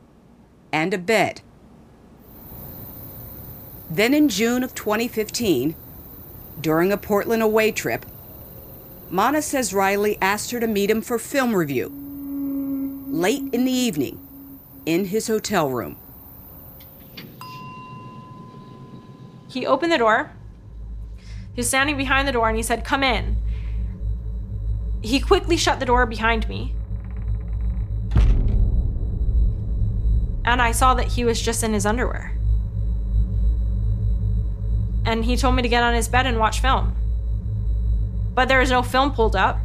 and 0.71 0.93
a 0.93 0.97
bed. 0.97 1.41
Then 3.89 4.13
in 4.13 4.27
June 4.29 4.63
of 4.63 4.73
2015, 4.73 5.75
during 6.59 6.91
a 6.91 6.97
Portland 6.97 7.43
away 7.43 7.71
trip, 7.71 8.05
Mana 9.09 9.43
says 9.43 9.73
Riley 9.73 10.17
asked 10.19 10.49
her 10.49 10.59
to 10.59 10.65
meet 10.65 10.89
him 10.89 11.01
for 11.01 11.19
film 11.19 11.55
review. 11.55 11.91
Late 13.09 13.53
in 13.53 13.65
the 13.65 13.71
evening, 13.71 14.19
in 14.87 15.05
his 15.05 15.27
hotel 15.27 15.69
room. 15.69 15.97
He 19.47 19.67
opened 19.67 19.91
the 19.91 19.99
door. 19.99 20.31
He 21.53 21.59
was 21.59 21.67
standing 21.67 21.95
behind 21.95 22.27
the 22.27 22.31
door 22.31 22.47
and 22.47 22.57
he 22.57 22.63
said, 22.63 22.83
Come 22.83 23.03
in. 23.03 23.37
He 25.03 25.19
quickly 25.19 25.57
shut 25.57 25.79
the 25.79 25.85
door 25.85 26.05
behind 26.05 26.47
me. 26.47 26.73
And 30.45 30.61
I 30.61 30.71
saw 30.71 30.93
that 30.93 31.07
he 31.07 31.25
was 31.25 31.41
just 31.41 31.61
in 31.63 31.73
his 31.73 31.85
underwear. 31.85 32.37
And 35.05 35.25
he 35.25 35.35
told 35.35 35.55
me 35.55 35.61
to 35.61 35.69
get 35.69 35.83
on 35.83 35.93
his 35.93 36.07
bed 36.07 36.25
and 36.25 36.39
watch 36.39 36.61
film. 36.61 36.95
But 38.33 38.47
there 38.47 38.59
was 38.59 38.71
no 38.71 38.81
film 38.81 39.13
pulled 39.13 39.35
up. 39.35 39.59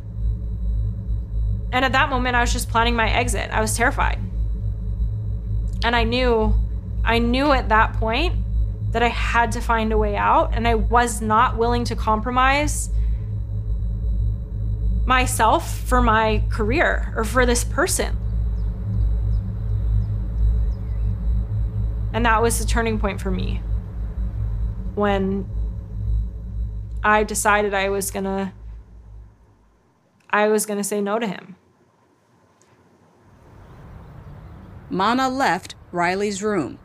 And 1.72 1.84
at 1.84 1.92
that 1.92 2.10
moment, 2.10 2.34
I 2.34 2.40
was 2.40 2.52
just 2.52 2.68
planning 2.68 2.96
my 2.96 3.08
exit. 3.08 3.50
I 3.50 3.60
was 3.60 3.76
terrified. 3.76 4.18
And 5.84 5.94
I 5.94 6.02
knew, 6.02 6.54
I 7.04 7.18
knew 7.20 7.52
at 7.52 7.68
that 7.68 7.92
point 7.94 8.34
that 8.90 9.02
I 9.02 9.08
had 9.08 9.52
to 9.52 9.60
find 9.60 9.92
a 9.92 9.98
way 9.98 10.16
out, 10.16 10.54
and 10.54 10.66
I 10.66 10.74
was 10.74 11.20
not 11.20 11.56
willing 11.56 11.84
to 11.84 11.94
compromise 11.94 12.90
myself 15.08 15.78
for 15.88 16.02
my 16.02 16.44
career 16.50 17.14
or 17.16 17.24
for 17.24 17.46
this 17.46 17.64
person. 17.64 18.14
And 22.12 22.26
that 22.26 22.42
was 22.42 22.58
the 22.58 22.66
turning 22.66 22.98
point 22.98 23.18
for 23.18 23.30
me 23.30 23.62
when 24.94 25.48
I 27.02 27.24
decided 27.24 27.72
I 27.72 27.88
was 27.88 28.10
gonna 28.10 28.52
I 30.28 30.48
was 30.48 30.66
gonna 30.66 30.84
say 30.84 31.00
no 31.00 31.18
to 31.18 31.26
him. 31.26 31.56
Mana 34.90 35.30
left 35.30 35.74
Riley's 35.90 36.42
room. 36.42 36.78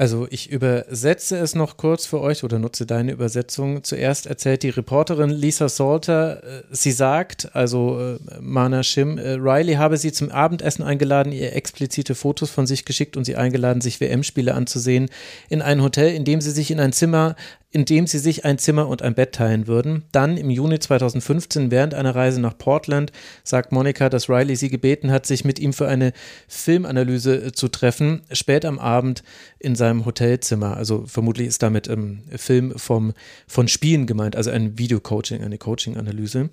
Also 0.00 0.28
ich 0.30 0.48
übersetze 0.48 1.36
es 1.38 1.56
noch 1.56 1.76
kurz 1.76 2.06
für 2.06 2.20
euch 2.20 2.44
oder 2.44 2.60
nutze 2.60 2.86
deine 2.86 3.10
Übersetzung. 3.10 3.82
Zuerst 3.82 4.26
erzählt 4.26 4.62
die 4.62 4.68
Reporterin 4.68 5.28
Lisa 5.28 5.68
Salter, 5.68 6.44
äh, 6.44 6.62
sie 6.70 6.92
sagt, 6.92 7.56
also 7.56 7.98
äh, 8.00 8.18
Mana 8.40 8.84
Shim, 8.84 9.18
äh, 9.18 9.32
Riley 9.32 9.74
habe 9.74 9.96
sie 9.96 10.12
zum 10.12 10.30
Abendessen 10.30 10.84
eingeladen, 10.84 11.32
ihr 11.32 11.56
explizite 11.56 12.14
Fotos 12.14 12.48
von 12.48 12.64
sich 12.64 12.84
geschickt 12.84 13.16
und 13.16 13.24
sie 13.24 13.34
eingeladen, 13.34 13.80
sich 13.80 14.00
WM-Spiele 14.00 14.54
anzusehen, 14.54 15.08
in 15.48 15.62
ein 15.62 15.82
Hotel, 15.82 16.14
in 16.14 16.24
dem 16.24 16.40
sie 16.40 16.52
sich 16.52 16.70
in 16.70 16.78
ein 16.78 16.92
Zimmer 16.92 17.34
indem 17.70 18.06
sie 18.06 18.18
sich 18.18 18.44
ein 18.44 18.58
Zimmer 18.58 18.88
und 18.88 19.02
ein 19.02 19.14
Bett 19.14 19.32
teilen 19.32 19.66
würden. 19.66 20.04
Dann 20.10 20.38
im 20.38 20.48
Juni 20.48 20.78
2015 20.78 21.70
während 21.70 21.92
einer 21.92 22.14
Reise 22.14 22.40
nach 22.40 22.56
Portland 22.56 23.12
sagt 23.44 23.72
Monika, 23.72 24.08
dass 24.08 24.30
Riley 24.30 24.56
sie 24.56 24.70
gebeten 24.70 25.10
hat, 25.10 25.26
sich 25.26 25.44
mit 25.44 25.58
ihm 25.58 25.74
für 25.74 25.86
eine 25.86 26.12
Filmanalyse 26.48 27.36
äh, 27.36 27.52
zu 27.52 27.68
treffen, 27.68 28.22
spät 28.32 28.64
am 28.64 28.78
Abend 28.78 29.22
in 29.58 29.76
seinem 29.76 30.06
Hotelzimmer. 30.06 30.76
Also 30.76 31.04
vermutlich 31.06 31.48
ist 31.48 31.62
damit 31.62 31.88
ähm, 31.88 32.22
Film 32.36 32.72
vom, 32.78 33.12
von 33.46 33.68
Spielen 33.68 34.06
gemeint, 34.06 34.34
also 34.34 34.50
ein 34.50 34.78
Videocoaching, 34.78 35.42
eine 35.44 35.58
Coaching-Analyse. 35.58 36.48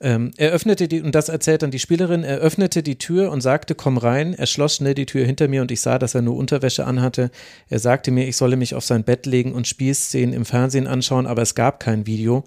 Ähm, 0.00 0.32
er 0.36 0.50
öffnete 0.50 0.88
die, 0.88 1.00
und 1.00 1.14
das 1.14 1.28
erzählt 1.28 1.62
dann 1.62 1.70
die 1.70 1.78
Spielerin, 1.78 2.22
er 2.22 2.38
öffnete 2.38 2.82
die 2.82 2.98
Tür 2.98 3.30
und 3.30 3.40
sagte, 3.40 3.74
komm 3.74 3.96
rein. 3.96 4.34
Er 4.34 4.46
schloss 4.46 4.76
schnell 4.76 4.94
die 4.94 5.06
Tür 5.06 5.24
hinter 5.24 5.48
mir 5.48 5.62
und 5.62 5.70
ich 5.70 5.80
sah, 5.80 5.98
dass 5.98 6.14
er 6.14 6.22
nur 6.22 6.36
Unterwäsche 6.36 6.84
anhatte. 6.86 7.30
Er 7.68 7.78
sagte 7.78 8.10
mir, 8.10 8.28
ich 8.28 8.36
solle 8.36 8.56
mich 8.56 8.74
auf 8.74 8.84
sein 8.84 9.04
Bett 9.04 9.26
legen 9.26 9.52
und 9.52 9.66
Spielszenen 9.66 10.34
im 10.34 10.44
Fernsehen 10.44 10.86
anschauen, 10.86 11.26
aber 11.26 11.42
es 11.42 11.54
gab 11.54 11.80
kein 11.80 12.06
Video. 12.06 12.44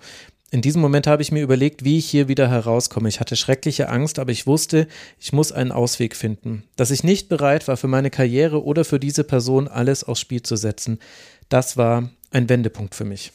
In 0.51 0.61
diesem 0.61 0.81
Moment 0.81 1.05
habe 1.05 1.21
ich 1.21 1.31
mir 1.31 1.43
überlegt, 1.43 1.83
wie 1.83 1.99
ich 1.99 2.09
hier 2.09 2.27
wieder 2.27 2.49
herauskomme. 2.49 3.07
Ich 3.07 3.19
hatte 3.19 3.35
schreckliche 3.35 3.89
Angst, 3.89 4.17
aber 4.17 4.31
ich 4.31 4.47
wusste, 4.47 4.87
ich 5.19 5.31
muss 5.31 5.51
einen 5.51 5.71
Ausweg 5.71 6.15
finden. 6.15 6.63
Dass 6.75 6.89
ich 6.89 7.03
nicht 7.03 7.29
bereit 7.29 7.67
war, 7.67 7.77
für 7.77 7.87
meine 7.87 8.09
Karriere 8.09 8.63
oder 8.63 8.83
für 8.83 8.99
diese 8.99 9.23
Person 9.23 9.67
alles 9.67 10.03
aufs 10.03 10.21
Spiel 10.21 10.41
zu 10.41 10.55
setzen, 10.55 10.99
das 11.49 11.77
war 11.77 12.09
ein 12.31 12.49
Wendepunkt 12.49 12.95
für 12.95 13.05
mich. 13.05 13.31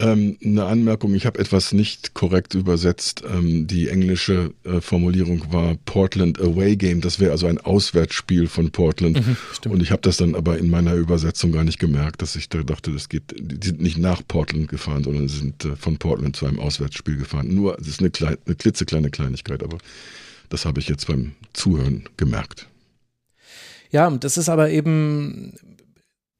Ähm, 0.00 0.38
eine 0.42 0.64
Anmerkung, 0.64 1.14
ich 1.14 1.26
habe 1.26 1.38
etwas 1.38 1.72
nicht 1.72 2.14
korrekt 2.14 2.54
übersetzt. 2.54 3.22
Ähm, 3.28 3.66
die 3.66 3.88
englische 3.88 4.54
äh, 4.64 4.80
Formulierung 4.80 5.52
war 5.52 5.76
Portland 5.84 6.40
Away 6.40 6.76
Game. 6.76 7.02
Das 7.02 7.20
wäre 7.20 7.32
also 7.32 7.46
ein 7.46 7.58
Auswärtsspiel 7.58 8.46
von 8.46 8.70
Portland. 8.70 9.24
Mhm, 9.24 9.36
und 9.70 9.82
ich 9.82 9.90
habe 9.90 10.00
das 10.00 10.16
dann 10.16 10.34
aber 10.34 10.56
in 10.56 10.70
meiner 10.70 10.94
Übersetzung 10.94 11.52
gar 11.52 11.64
nicht 11.64 11.78
gemerkt, 11.78 12.22
dass 12.22 12.34
ich 12.34 12.48
da 12.48 12.62
dachte, 12.62 12.92
das 12.92 13.10
geht, 13.10 13.34
die 13.38 13.66
sind 13.66 13.82
nicht 13.82 13.98
nach 13.98 14.22
Portland 14.26 14.68
gefahren, 14.68 15.04
sondern 15.04 15.28
sie 15.28 15.36
sind 15.36 15.66
äh, 15.66 15.76
von 15.76 15.98
Portland 15.98 16.34
zu 16.34 16.46
einem 16.46 16.60
Auswärtsspiel 16.60 17.18
gefahren. 17.18 17.54
Nur, 17.54 17.78
es 17.78 17.86
ist 17.86 18.00
eine, 18.00 18.10
klein, 18.10 18.38
eine 18.46 18.54
klitzekleine 18.54 19.10
Kleinigkeit, 19.10 19.62
aber 19.62 19.76
das 20.48 20.64
habe 20.64 20.80
ich 20.80 20.88
jetzt 20.88 21.08
beim 21.08 21.32
Zuhören 21.52 22.08
gemerkt. 22.16 22.68
Ja, 23.90 24.10
das 24.10 24.38
ist 24.38 24.48
aber 24.48 24.70
eben 24.70 25.54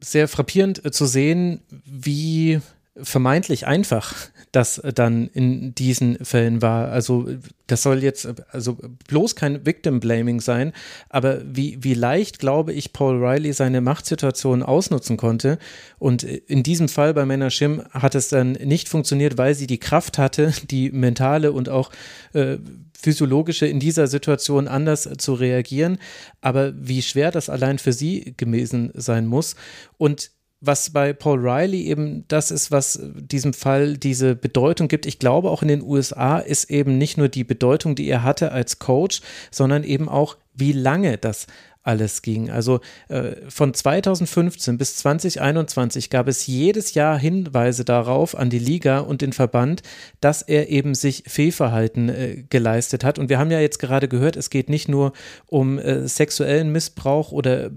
sehr 0.01 0.29
frappierend 0.29 0.83
äh, 0.85 0.91
zu 0.91 1.05
sehen, 1.05 1.61
wie 1.85 2.61
vermeintlich 2.97 3.67
einfach 3.67 4.15
das 4.53 4.83
dann 4.95 5.29
in 5.29 5.75
diesen 5.77 6.25
Fällen 6.25 6.61
war. 6.61 6.91
Also 6.91 7.29
das 7.69 7.85
soll 7.85 8.03
jetzt 8.03 8.29
also 8.51 8.79
bloß 9.07 9.37
kein 9.37 9.65
Victim 9.65 10.01
Blaming 10.01 10.41
sein, 10.41 10.73
aber 11.09 11.41
wie, 11.45 11.79
wie 11.83 11.95
leicht, 11.95 12.41
glaube 12.41 12.73
ich, 12.73 12.93
Paul 12.93 13.25
Riley 13.25 13.53
seine 13.53 13.81
Machtsituation 13.81 14.65
ausnutzen 14.65 15.17
konnte. 15.17 15.59
Und 15.99 16.25
in 16.25 16.65
diesem 16.65 16.89
Fall 16.89 17.15
bei 17.15 17.25
Männer 17.25 17.51
Schim 17.51 17.83
hat 17.91 18.17
es 18.17 18.29
dann 18.29 18.53
nicht 18.53 18.89
funktioniert, 18.89 19.39
weil 19.39 19.55
sie 19.55 19.69
die 19.69 19.79
Kraft 19.79 20.19
hatte, 20.19 20.53
die 20.71 20.91
mentale 20.91 21.53
und 21.53 21.69
auch 21.69 21.91
äh, 22.33 22.59
physiologische 22.99 23.67
in 23.67 23.79
dieser 23.79 24.09
Situation 24.09 24.67
anders 24.67 25.09
zu 25.19 25.35
reagieren. 25.35 25.99
Aber 26.41 26.73
wie 26.77 27.03
schwer 27.03 27.31
das 27.31 27.49
allein 27.49 27.79
für 27.79 27.93
sie 27.93 28.35
gewesen 28.37 28.91
sein 28.95 29.27
muss. 29.27 29.55
Und 29.97 30.33
was 30.61 30.91
bei 30.91 31.13
Paul 31.13 31.41
Riley 31.41 31.87
eben 31.87 32.25
das 32.29 32.51
ist, 32.51 32.71
was 32.71 33.01
diesem 33.15 33.55
Fall 33.55 33.97
diese 33.97 34.35
Bedeutung 34.35 34.89
gibt. 34.89 35.07
Ich 35.07 35.19
glaube, 35.19 35.51
auch 35.51 35.63
in 35.63 35.69
den 35.69 35.83
USA 35.83 36.39
ist 36.39 36.71
eben 36.71 36.99
nicht 36.99 37.17
nur 37.17 37.29
die 37.29 37.45
Bedeutung, 37.45 37.95
die 37.95 38.09
er 38.09 38.23
hatte 38.23 38.53
als 38.53 38.79
Coach, 38.79 39.23
sondern 39.51 39.85
eben 39.85 40.09
auch, 40.09 40.37
wie 40.55 40.73
lange 40.73 41.17
das 41.17 41.47
alles 41.83 42.21
ging. 42.21 42.51
Also 42.51 42.81
äh, 43.09 43.33
von 43.49 43.73
2015 43.73 44.77
bis 44.77 44.97
2021 44.97 46.11
gab 46.11 46.29
es 46.29 46.47
jedes 46.47 46.93
Jahr 46.93 47.19
Hinweise 47.19 47.87
darauf 47.87 48.37
an 48.37 48.51
die 48.51 48.59
Liga 48.59 48.99
und 48.99 49.23
den 49.23 49.33
Verband, 49.33 49.83
dass 50.21 50.43
er 50.43 50.69
eben 50.69 50.95
sich 50.95 51.25
Fehlverhalten 51.27 52.09
äh, 52.11 52.45
geleistet 52.51 53.03
hat. 53.03 53.19
Und 53.19 53.31
wir 53.31 53.39
haben 53.39 53.51
ja 53.51 53.61
jetzt 53.61 53.79
gerade 53.79 54.09
gehört, 54.09 54.37
es 54.37 54.51
geht 54.51 54.69
nicht 54.69 54.89
nur 54.89 55.13
um 55.47 55.79
äh, 55.79 56.07
sexuellen 56.07 56.71
Missbrauch 56.71 57.33
oder 57.33 57.67
äh, 57.67 57.71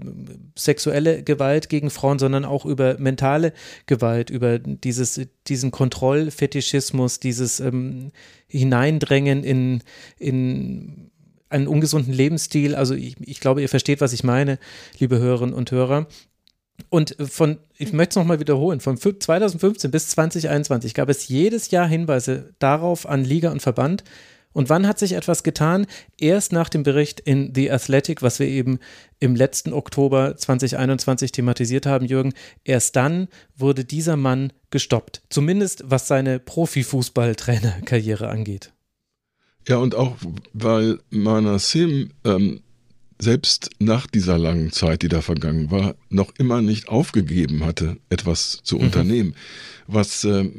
sexuelle 0.54 1.22
Gewalt 1.22 1.70
gegen 1.70 1.88
Frauen, 1.88 2.18
sondern 2.18 2.44
auch 2.44 2.66
über 2.66 2.98
mentale 2.98 3.54
Gewalt, 3.86 4.28
über 4.28 4.58
dieses, 4.58 5.20
diesen 5.46 5.70
Kontrollfetischismus, 5.70 7.20
dieses 7.20 7.58
ähm, 7.60 8.12
Hineindrängen 8.48 9.44
in, 9.44 9.82
in 10.18 11.10
einen 11.54 11.68
ungesunden 11.68 12.12
Lebensstil. 12.12 12.74
Also 12.74 12.94
ich, 12.94 13.16
ich 13.20 13.40
glaube, 13.40 13.62
ihr 13.62 13.68
versteht, 13.68 14.00
was 14.00 14.12
ich 14.12 14.24
meine, 14.24 14.58
liebe 14.98 15.18
Hörerinnen 15.18 15.54
und 15.54 15.70
Hörer. 15.70 16.06
Und 16.90 17.16
von, 17.20 17.58
ich 17.78 17.92
möchte 17.92 18.10
es 18.10 18.16
nochmal 18.16 18.40
wiederholen, 18.40 18.80
von 18.80 18.96
2015 18.96 19.90
bis 19.90 20.08
2021 20.08 20.92
gab 20.92 21.08
es 21.08 21.28
jedes 21.28 21.70
Jahr 21.70 21.86
Hinweise 21.86 22.54
darauf 22.58 23.08
an 23.08 23.24
Liga 23.24 23.52
und 23.52 23.62
Verband. 23.62 24.02
Und 24.52 24.70
wann 24.70 24.86
hat 24.86 24.98
sich 24.98 25.12
etwas 25.12 25.42
getan? 25.42 25.86
Erst 26.18 26.52
nach 26.52 26.68
dem 26.68 26.84
Bericht 26.84 27.18
in 27.20 27.52
The 27.54 27.70
Athletic, 27.72 28.22
was 28.22 28.38
wir 28.38 28.46
eben 28.46 28.78
im 29.18 29.34
letzten 29.34 29.72
Oktober 29.72 30.36
2021 30.36 31.32
thematisiert 31.32 31.86
haben, 31.86 32.06
Jürgen. 32.06 32.32
Erst 32.62 32.94
dann 32.96 33.28
wurde 33.56 33.84
dieser 33.84 34.16
Mann 34.16 34.52
gestoppt. 34.70 35.22
Zumindest 35.28 35.82
was 35.86 36.06
seine 36.06 36.38
Profifußballtrainerkarriere 36.38 38.28
angeht. 38.28 38.73
Ja, 39.66 39.78
und 39.78 39.94
auch 39.94 40.16
weil 40.52 40.98
Manassim 41.10 42.10
ähm, 42.24 42.60
selbst 43.18 43.70
nach 43.78 44.06
dieser 44.06 44.38
langen 44.38 44.72
Zeit, 44.72 45.02
die 45.02 45.08
da 45.08 45.20
vergangen 45.20 45.70
war, 45.70 45.94
noch 46.10 46.32
immer 46.38 46.62
nicht 46.62 46.88
aufgegeben 46.88 47.64
hatte, 47.64 47.96
etwas 48.10 48.60
zu 48.62 48.76
mhm. 48.76 48.82
unternehmen 48.82 49.34
was 49.86 50.24
äh, 50.24 50.50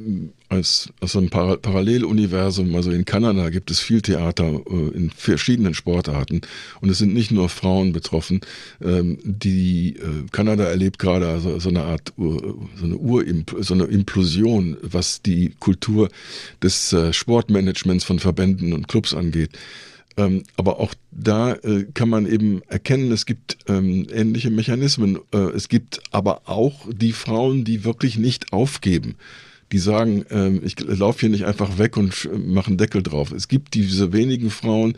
als, 0.50 0.90
als 1.02 1.14
so 1.14 1.20
ein 1.20 1.30
Par 1.30 1.58
Paralleluniversum, 1.58 2.76
also 2.76 2.92
in 2.92 3.06
Kanada 3.06 3.50
gibt 3.50 3.72
es 3.72 3.80
viel 3.80 4.02
Theater 4.02 4.62
äh, 4.70 4.96
in 4.96 5.10
verschiedenen 5.10 5.74
Sportarten 5.74 6.42
und 6.82 6.90
es 6.90 7.00
sind 7.00 7.14
nicht 7.14 7.32
nur 7.32 7.50
Frauen 7.50 7.94
betroffen. 7.94 8.42
Ähm, 8.82 9.18
die 9.24 9.96
äh, 9.98 10.28
Kanada 10.32 10.66
erlebt 10.66 11.00
gerade 11.00 11.28
also 11.28 11.60
so 11.60 11.70
eine 11.70 11.84
Art 11.84 12.14
uh, 12.18 12.68
so 12.76 12.86
eine 12.86 12.98
Urimp 12.98 13.56
so 13.60 13.74
eine 13.74 13.86
Implosion, 13.86 14.78
was 14.82 15.22
die 15.22 15.54
Kultur 15.60 16.10
des 16.62 16.94
äh, 16.94 17.12
Sportmanagements 17.12 18.06
von 18.06 18.20
Verbänden 18.20 18.74
und 18.74 18.88
Clubs 18.88 19.14
angeht. 19.14 19.52
Ähm, 20.18 20.44
aber 20.56 20.80
auch 20.80 20.94
da 21.12 21.54
äh, 21.54 21.86
kann 21.94 22.10
man 22.10 22.26
eben 22.26 22.62
erkennen, 22.68 23.12
es 23.12 23.26
gibt 23.26 23.58
ähm, 23.68 24.08
ähnliche 24.12 24.50
Mechanismen. 24.50 25.20
Äh, 25.34 25.38
es 25.38 25.68
gibt 25.68 26.02
aber 26.12 26.44
auch 26.46 26.88
die 26.92 27.12
Frauen, 27.12 27.64
die 27.64 27.84
wirklich 27.84 28.18
nicht 28.18 28.54
aufgeben. 28.54 29.16
Die 29.72 29.80
sagen, 29.80 30.26
ähm, 30.30 30.62
ich 30.64 30.80
laufe 30.80 31.22
hier 31.22 31.30
nicht 31.30 31.46
einfach 31.46 31.78
weg 31.78 31.98
und 31.98 32.30
mache 32.46 32.68
einen 32.68 32.78
Deckel 32.78 33.04
drauf. 33.04 33.32
Es 33.32 33.48
gibt 33.48 33.74
diese 33.74 34.14
wenigen 34.14 34.52
Frauen, 34.52 34.96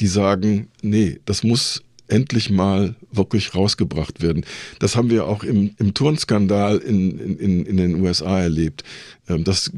die 0.00 0.08
sagen, 0.08 0.68
nee, 0.82 1.20
das 1.26 1.44
muss 1.44 1.82
endlich 2.08 2.50
mal 2.50 2.94
wirklich 3.12 3.54
rausgebracht 3.54 4.22
werden. 4.22 4.44
Das 4.78 4.96
haben 4.96 5.10
wir 5.10 5.26
auch 5.26 5.42
im, 5.42 5.74
im 5.78 5.94
Turnskandal 5.94 6.78
in, 6.78 7.18
in, 7.18 7.66
in 7.66 7.76
den 7.76 8.00
USA 8.00 8.40
erlebt. 8.40 8.84
Ähm, 9.28 9.44
das 9.44 9.70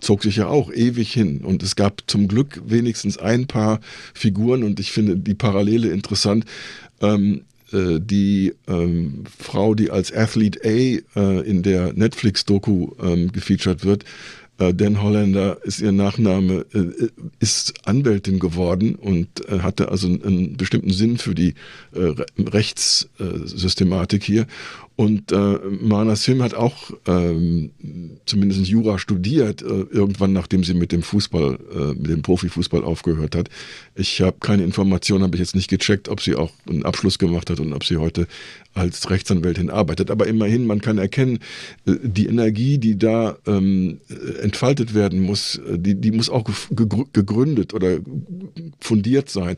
zog 0.00 0.22
sich 0.22 0.36
ja 0.36 0.48
auch 0.48 0.72
ewig 0.72 1.12
hin. 1.12 1.40
Und 1.42 1.62
es 1.62 1.76
gab 1.76 2.02
zum 2.06 2.28
Glück 2.28 2.62
wenigstens 2.66 3.18
ein 3.18 3.46
paar 3.46 3.80
Figuren 4.12 4.62
und 4.62 4.80
ich 4.80 4.92
finde 4.92 5.16
die 5.16 5.34
Parallele 5.34 5.90
interessant. 5.90 6.44
Ähm, 7.00 7.42
äh, 7.72 8.00
die 8.00 8.54
ähm, 8.68 9.24
Frau, 9.38 9.74
die 9.74 9.90
als 9.90 10.12
Athlete 10.12 10.60
A 10.64 11.20
äh, 11.20 11.40
in 11.48 11.62
der 11.62 11.92
Netflix-Doku 11.92 12.92
ähm, 13.02 13.32
gefeatured 13.32 13.84
wird, 13.84 14.04
äh, 14.58 14.72
Dan 14.72 15.02
Holländer 15.02 15.58
ist 15.64 15.80
ihr 15.80 15.92
Nachname, 15.92 16.66
äh, 16.72 17.08
ist 17.40 17.86
Anwältin 17.86 18.38
geworden 18.38 18.94
und 18.94 19.48
äh, 19.48 19.60
hatte 19.60 19.88
also 19.90 20.06
einen, 20.06 20.22
einen, 20.22 20.56
bestimmten 20.56 20.92
Sinn 20.92 21.18
für 21.18 21.34
die 21.34 21.54
äh, 21.92 22.14
Rechtssystematik 22.38 24.22
hier. 24.22 24.46
Und 24.96 25.32
äh, 25.32 25.58
Mana 25.80 26.14
Sim 26.14 26.40
hat 26.40 26.54
auch 26.54 26.92
ähm, 27.06 27.70
zumindest 28.26 28.66
Jura 28.68 28.98
studiert, 29.00 29.60
äh, 29.60 29.86
irgendwann 29.90 30.32
nachdem 30.32 30.62
sie 30.62 30.74
mit 30.74 30.92
dem 30.92 31.02
Fußball, 31.02 31.58
äh, 31.74 31.78
mit 31.94 32.10
dem 32.10 32.22
Profifußball 32.22 32.84
aufgehört 32.84 33.34
hat. 33.34 33.48
Ich 33.96 34.20
habe 34.20 34.36
keine 34.38 34.62
Informationen, 34.62 35.24
habe 35.24 35.34
ich 35.34 35.40
jetzt 35.40 35.56
nicht 35.56 35.68
gecheckt, 35.68 36.08
ob 36.08 36.20
sie 36.20 36.36
auch 36.36 36.52
einen 36.68 36.84
Abschluss 36.84 37.18
gemacht 37.18 37.50
hat 37.50 37.58
und 37.58 37.72
ob 37.72 37.82
sie 37.82 37.96
heute 37.96 38.28
als 38.72 39.10
Rechtsanwältin 39.10 39.68
arbeitet. 39.68 40.12
Aber 40.12 40.28
immerhin, 40.28 40.64
man 40.66 40.80
kann 40.80 40.98
erkennen, 40.98 41.40
äh, 41.86 41.94
die 42.00 42.26
Energie, 42.26 42.78
die 42.78 42.96
da 42.96 43.36
ähm, 43.48 43.98
entfaltet 44.42 44.94
werden 44.94 45.20
muss, 45.20 45.56
äh, 45.56 45.76
die, 45.76 45.96
die 45.96 46.12
muss 46.12 46.30
auch 46.30 46.44
gegründet 47.12 47.74
oder 47.74 47.98
fundiert 48.78 49.28
sein. 49.28 49.56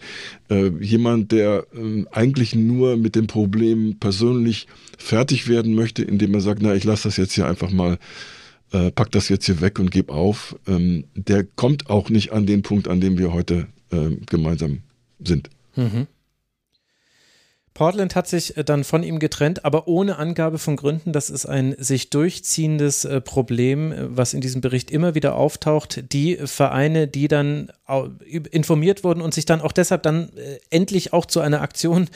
Äh, 0.48 0.68
jemand, 0.80 1.32
der 1.32 1.66
äh, 1.74 2.04
eigentlich 2.10 2.54
nur 2.54 2.96
mit 2.96 3.16
dem 3.16 3.26
Problem 3.26 3.96
persönlich 4.00 4.66
fertig 4.96 5.26
werden 5.48 5.74
möchte, 5.74 6.03
indem 6.03 6.35
er 6.35 6.40
sagt, 6.40 6.62
na, 6.62 6.74
ich 6.74 6.85
lasse 6.85 7.05
das 7.05 7.16
jetzt 7.16 7.35
hier 7.35 7.47
einfach 7.47 7.70
mal, 7.70 7.98
äh, 8.73 8.90
pack 8.90 9.11
das 9.12 9.28
jetzt 9.28 9.47
hier 9.47 9.61
weg 9.61 9.78
und 9.78 9.90
gebe 9.90 10.12
auf, 10.12 10.57
ähm, 10.66 11.05
der 11.15 11.44
kommt 11.44 11.89
auch 11.90 12.11
nicht 12.11 12.32
an 12.32 12.47
den 12.47 12.62
Punkt, 12.62 12.89
an 12.89 13.01
dem 13.01 13.19
wir 13.19 13.32
heute 13.32 13.66
äh, 13.90 14.16
gemeinsam 14.27 14.81
sind. 15.20 15.51
Mhm. 15.77 16.07
Portland 17.77 18.16
hat 18.16 18.27
sich 18.27 18.57
äh, 18.57 18.65
dann 18.65 18.85
von 18.85 19.03
ihm 19.03 19.19
getrennt, 19.19 19.66
aber 19.66 19.86
ohne 19.86 20.16
Angabe 20.16 20.57
von 20.57 20.77
Gründen. 20.77 21.12
Das 21.12 21.28
ist 21.28 21.44
ein 21.44 21.74
sich 21.77 22.09
durchziehendes 22.09 23.05
äh, 23.05 23.20
Problem, 23.20 23.93
äh, 23.93 24.16
was 24.16 24.32
in 24.32 24.40
diesem 24.40 24.62
Bericht 24.62 24.90
immer 24.90 25.15
wieder 25.15 25.36
auftaucht. 25.36 26.03
Die 26.11 26.36
Vereine, 26.36 27.07
die 27.07 27.28
dann 27.28 27.70
informiert 28.51 29.05
wurden 29.05 29.20
und 29.20 29.35
sich 29.35 29.44
dann 29.44 29.61
auch 29.61 29.70
deshalb 29.70 30.03
dann 30.03 30.31
endlich 30.70 31.12
auch 31.12 31.24
zu 31.24 31.39
einer 31.40 31.62
Aktion 31.62 32.09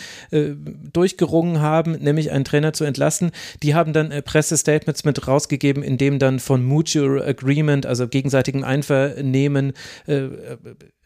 durchgerungen 0.93 1.61
haben, 1.61 1.93
nämlich 1.93 2.33
einen 2.33 2.45
Trainer 2.45 2.73
zu 2.73 2.83
entlassen, 2.83 3.31
die 3.63 3.77
haben 3.77 3.93
dann 3.93 4.11
Pressestatements 4.25 5.05
mit 5.05 5.29
rausgegeben, 5.29 5.85
in 5.85 5.97
dem 5.97 6.19
dann 6.19 6.41
von 6.41 6.65
Mutual 6.65 7.23
Agreement, 7.23 7.87
also 7.87 8.09
gegenseitigem 8.09 8.65
Einvernehmen, 8.65 9.75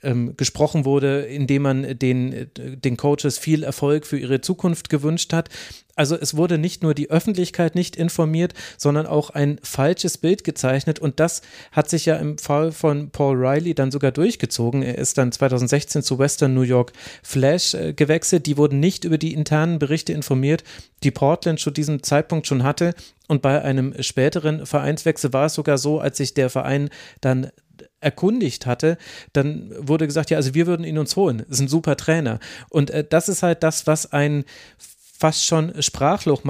ähm, 0.05 0.37
gesprochen 0.37 0.85
wurde, 0.85 1.23
indem 1.23 1.63
man 1.63 1.99
den, 1.99 2.51
den 2.57 2.97
Coaches 2.97 3.39
viel 3.39 3.63
Erfolg 3.63 4.07
für 4.07 4.19
ihre 4.19 4.41
Zukunft 4.41 4.89
gewünscht 4.89 5.33
hat. 5.33 5.49
Also 5.97 6.17
es 6.17 6.37
wurde 6.37 6.59
nicht 6.59 6.83
nur 6.83 6.95
die 6.95 7.11
Öffentlichkeit 7.11 7.75
nicht 7.75 7.97
informiert, 7.97 8.53
sondern 8.77 9.07
auch 9.07 9.31
ein 9.31 9.61
falsches 9.63 10.19
Bild 10.19 10.43
gezeichnet 10.43 10.99
und 10.99 11.21
das 11.21 11.43
hat 11.71 11.89
sich 11.89 12.07
ja 12.07 12.17
im 12.17 12.39
Fall 12.39 12.73
von 12.73 13.11
Paul 13.11 13.37
Riley 13.37 13.75
dann 13.75 13.91
sogar 13.91 14.11
durchgezogen. 14.11 14.83
Er 14.83 14.99
ist 14.99 15.19
dann 15.19 15.31
2016 15.31 16.03
zu 16.03 16.19
Western 16.19 16.55
New 16.55 16.63
York 16.63 16.93
Flash 17.23 17.75
äh, 17.75 17.93
gewechselt. 17.93 18.47
Die 18.47 18.57
wurden 18.57 18.81
nicht 18.81 19.05
über 19.05 19.19
die 19.19 19.35
internen 19.35 19.79
Berichte 19.79 20.13
informiert, 20.13 20.65
die 21.03 21.11
Portland 21.11 21.61
zu 21.61 21.71
diesem 21.71 22.03
Zeitpunkt 22.03 22.47
schon 22.47 22.65
hatte. 22.65 22.95
Und 23.29 23.41
bei 23.41 23.63
einem 23.63 23.95
späteren 24.03 24.67
Vereinswechsel 24.67 25.33
war 25.33 25.47
es 25.47 25.55
sogar 25.55 25.79
so, 25.79 26.01
als 26.01 26.19
sich 26.19 26.35
der 26.35 26.51
Verein 26.51 26.91
dann 27.21 27.51
erkundigt 28.05 28.67
hatte, 28.67 28.99
dann 29.33 29.73
wurde 29.79 30.07
gesagt, 30.07 30.31
ja, 30.31 30.37
also 30.37 30.55
wir 30.55 30.67
würden 30.67 30.85
ihn 30.85 30.99
uns 30.99 31.17
holen. 31.17 31.39
Das 31.39 31.59
ist 31.59 31.61
ein 31.61 31.69
super 31.69 31.97
Trainer. 31.97 32.39
Und 32.71 32.91
äh, 32.91 33.05
das 33.09 33.29
ist 33.29 33.43
halt 33.43 33.63
das, 33.63 33.87
was 33.87 34.13
einen 34.13 34.45
fast 34.79 35.45
schon 35.45 35.81
sprachlos, 35.83 36.41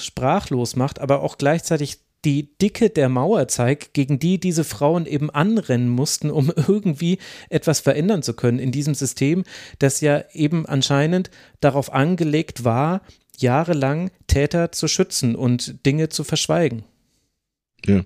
sprachlos 0.00 0.76
macht, 0.76 1.00
aber 1.00 1.22
auch 1.22 1.38
gleichzeitig 1.38 1.98
die 2.24 2.56
Dicke 2.58 2.88
der 2.88 3.08
Mauer 3.08 3.48
zeigt, 3.48 3.94
gegen 3.94 4.18
die 4.18 4.38
diese 4.38 4.64
Frauen 4.64 5.06
eben 5.06 5.28
anrennen 5.30 5.88
mussten, 5.88 6.30
um 6.30 6.52
irgendwie 6.68 7.18
etwas 7.50 7.80
verändern 7.80 8.22
zu 8.22 8.34
können 8.34 8.58
in 8.58 8.72
diesem 8.72 8.94
System, 8.94 9.44
das 9.78 10.00
ja 10.00 10.24
eben 10.32 10.66
anscheinend 10.66 11.30
darauf 11.60 11.92
angelegt 11.92 12.64
war, 12.64 13.02
jahrelang 13.38 14.10
Täter 14.28 14.72
zu 14.72 14.88
schützen 14.88 15.34
und 15.34 15.84
Dinge 15.84 16.08
zu 16.08 16.22
verschweigen. 16.22 16.84
Ja, 17.84 18.02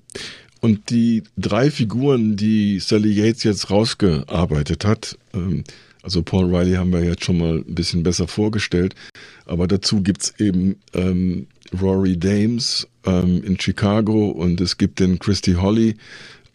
Und 0.67 0.91
die 0.91 1.23
drei 1.39 1.71
Figuren, 1.71 2.35
die 2.35 2.81
Sally 2.81 3.13
Yates 3.13 3.45
jetzt 3.45 3.71
rausgearbeitet 3.71 4.85
hat, 4.85 5.17
ähm, 5.33 5.63
also 6.03 6.25
Paul 6.25 6.53
Riley 6.53 6.75
haben 6.75 6.93
wir 6.93 7.05
jetzt 7.05 7.25
schon 7.25 7.39
mal 7.39 7.59
ein 7.59 7.75
bisschen 7.77 8.03
besser 8.03 8.27
vorgestellt, 8.27 8.97
aber 9.45 9.69
dazu 9.69 10.03
gibt's 10.03 10.35
eben 10.41 10.75
ähm, 10.93 11.47
Rory 11.81 12.17
Dames 12.17 12.89
ähm, 13.05 13.45
in 13.45 13.61
Chicago 13.61 14.27
und 14.31 14.61
es 14.61 14.77
gibt 14.77 14.99
den 14.99 15.21
Christy 15.21 15.53
Holly 15.53 15.95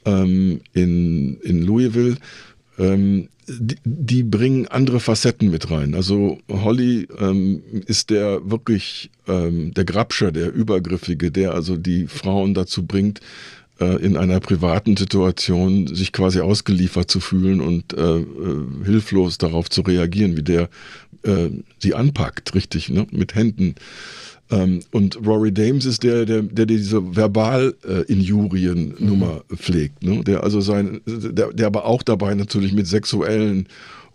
ähm, 0.04 0.60
in, 0.74 1.38
in 1.38 1.62
Louisville. 1.62 2.18
Ähm, 2.78 3.30
die, 3.48 3.78
die, 3.84 4.24
bringen 4.24 4.68
andere 4.68 5.00
Facetten 5.00 5.50
mit 5.50 5.72
rein. 5.72 5.96
Also 5.96 6.38
Holly 6.50 7.08
ähm, 7.18 7.64
ist 7.86 8.10
der 8.10 8.50
wirklich 8.50 9.10
ähm, 9.28 9.74
der 9.74 9.84
Grabscher, 9.84 10.32
der 10.32 10.54
Übergriffige, 10.54 11.32
der 11.32 11.54
also 11.54 11.76
die 11.76 12.08
Frauen 12.08 12.54
dazu 12.54 12.86
bringt, 12.86 13.20
in 13.86 14.18
einer 14.18 14.40
privaten 14.40 14.98
Situation 14.98 15.88
sich 15.88 16.12
quasi 16.12 16.40
ausgeliefert 16.40 17.10
zu 17.10 17.20
fühlen 17.20 17.62
und 17.62 17.94
äh, 17.94 18.18
äh, 18.18 18.26
hilflos 18.86 19.38
darauf 19.38 19.70
zu 19.70 19.82
reagieren, 19.82 20.38
wie 20.38 20.44
der 20.44 20.70
äh, 21.24 21.50
sie 21.80 21.94
anpackt, 21.94 22.56
richtig, 22.56 22.90
ne? 22.90 23.06
mit 23.12 23.36
Händen. 23.36 23.76
Ähm, 24.52 24.82
und 24.92 25.18
Rory 25.26 25.52
Dames 25.52 25.86
ist 25.86 26.04
der, 26.04 26.26
der, 26.26 26.42
der 26.42 26.66
diese 26.66 27.16
Verbal-Injurien-Nummer 27.16 29.44
äh, 29.50 29.54
mhm. 29.54 29.58
pflegt, 29.58 30.04
ne? 30.04 30.22
der 30.24 30.44
also 30.44 30.62
sein, 30.62 31.02
der, 31.06 31.54
der 31.54 31.68
aber 31.68 31.86
auch 31.86 32.04
dabei 32.04 32.36
natürlich 32.36 32.74
mit 32.74 32.88
sexuellen 32.88 33.68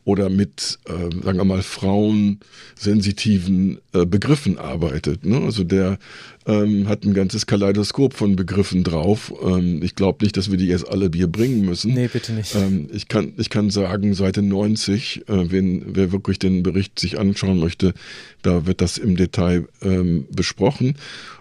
oder 0.07 0.31
mit, 0.31 0.79
äh, 0.85 1.11
sagen 1.25 1.39
wir 1.39 1.45
mal, 1.45 1.63
frauensensitiven 1.63 3.79
äh, 3.93 4.07
Begriffen 4.07 4.57
arbeitet. 4.57 5.27
Ne? 5.27 5.39
Also 5.39 5.65
der 5.65 5.99
ähm, 6.47 6.89
hat 6.89 7.05
ein 7.05 7.13
ganzes 7.13 7.47
Kaleidoskop 7.47 8.15
von 8.15 8.37
Begriffen 8.37 8.85
drauf. 8.85 9.35
Ähm, 9.43 9.83
ich 9.83 9.97
glaube 9.97 10.25
nicht, 10.25 10.37
dass 10.37 10.49
wir 10.49 10.59
die 10.59 10.69
jetzt 10.69 10.89
alle 10.89 11.11
Bier 11.11 11.27
bringen 11.27 11.65
müssen. 11.65 11.93
Nee, 11.93 12.07
bitte 12.07 12.35
nicht. 12.35 12.55
Ähm, 12.55 12.89
ich, 12.93 13.09
kann, 13.09 13.33
ich 13.37 13.51
kann 13.51 13.71
sagen, 13.71 14.15
Seite 14.15 14.43
90, 14.43 15.29
äh, 15.29 15.51
wenn, 15.51 15.97
wer 15.97 16.13
wirklich 16.13 16.39
den 16.39 16.63
Bericht 16.63 17.01
sich 17.01 17.19
anschauen 17.19 17.59
möchte, 17.59 17.93
da 18.43 18.65
wird 18.65 18.81
das 18.81 18.99
im 18.99 19.17
Detail 19.17 19.67
ähm, 19.83 20.29
besprochen. 20.31 20.95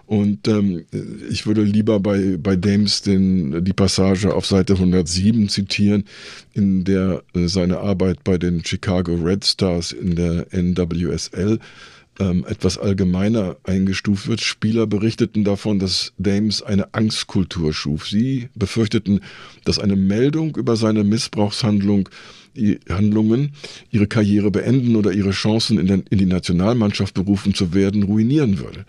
Und 0.06 0.46
ähm, 0.46 0.84
ich 1.28 1.46
würde 1.46 1.62
lieber 1.62 1.98
bei, 1.98 2.36
bei 2.38 2.54
Dames 2.54 3.02
den, 3.02 3.64
die 3.64 3.72
Passage 3.72 4.32
auf 4.32 4.46
Seite 4.46 4.74
107 4.74 5.48
zitieren, 5.48 6.04
in 6.54 6.84
der 6.84 7.24
äh, 7.34 7.48
seine 7.48 7.78
Arbeit 7.78 8.22
bei 8.22 8.38
den 8.38 8.64
Chicago 8.64 9.14
Red 9.14 9.44
Stars 9.44 9.90
in 9.92 10.14
der 10.14 10.46
NWSL 10.52 11.58
ähm, 12.18 12.44
etwas 12.48 12.78
allgemeiner 12.78 13.56
eingestuft 13.64 14.28
wird. 14.28 14.40
Spieler 14.40 14.86
berichteten 14.86 15.44
davon, 15.44 15.78
dass 15.80 16.12
Dames 16.18 16.62
eine 16.62 16.94
Angstkultur 16.94 17.72
schuf. 17.72 18.06
Sie 18.08 18.48
befürchteten, 18.54 19.20
dass 19.64 19.78
eine 19.78 19.96
Meldung 19.96 20.56
über 20.56 20.76
seine 20.76 21.04
Missbrauchshandlung 21.04 22.08
Handlungen 22.88 23.52
ihre 23.90 24.06
Karriere 24.06 24.50
beenden 24.50 24.96
oder 24.96 25.12
ihre 25.12 25.32
Chancen 25.32 25.78
in, 25.78 25.86
den, 25.88 26.04
in 26.08 26.16
die 26.16 26.24
Nationalmannschaft 26.24 27.12
berufen 27.12 27.52
zu 27.52 27.74
werden 27.74 28.02
ruinieren 28.04 28.58
würde. 28.58 28.86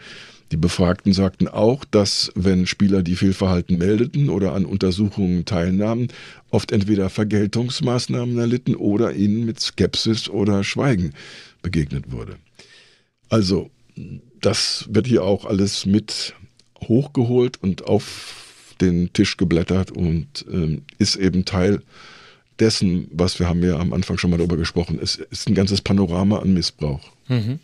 Die 0.52 0.58
Befragten 0.58 1.12
sagten 1.12 1.48
auch, 1.48 1.84
dass 1.84 2.32
wenn 2.36 2.68
Spieler 2.68 3.04
die 3.04 3.16
Fehlverhalten 3.16 3.78
meldeten 3.78 4.30
oder 4.30 4.54
an 4.54 4.66
Untersuchungen 4.66 5.44
teilnahmen, 5.44 6.08
oft 6.50 6.72
entweder 6.72 7.10
Vergeltungsmaßnahmen 7.10 8.38
erlitten 8.38 8.76
oder 8.76 9.14
ihnen 9.14 9.46
mit 9.46 9.60
Skepsis 9.60 10.30
oder 10.30 10.64
Schweigen 10.64 11.14
begegnet 11.62 12.12
wurde. 12.12 12.38
Also, 13.30 13.70
das 14.40 14.88
wird 14.90 15.08
hier 15.08 15.24
auch 15.24 15.46
alles 15.46 15.86
mit 15.86 16.34
hochgeholt 16.82 17.62
und 17.62 17.86
auf 17.86 18.74
den 18.80 19.12
Tisch 19.12 19.36
geblättert 19.36 19.92
und 19.92 20.46
äh, 20.50 20.80
ist 20.98 21.16
eben 21.16 21.44
Teil 21.44 21.82
dessen, 22.60 23.08
was 23.12 23.40
wir 23.40 23.50
haben 23.50 23.64
ja 23.64 23.78
am 23.78 23.94
Anfang 23.94 24.18
schon 24.18 24.30
mal 24.30 24.38
darüber 24.38 24.58
gesprochen, 24.58 25.00
es 25.02 25.16
ist 25.16 25.50
ein 25.50 25.56
ganzes 25.56 25.82
Panorama 25.82 26.40
an 26.40 26.54
Missbrauch. 26.54 27.12
Mhm. 27.28 27.60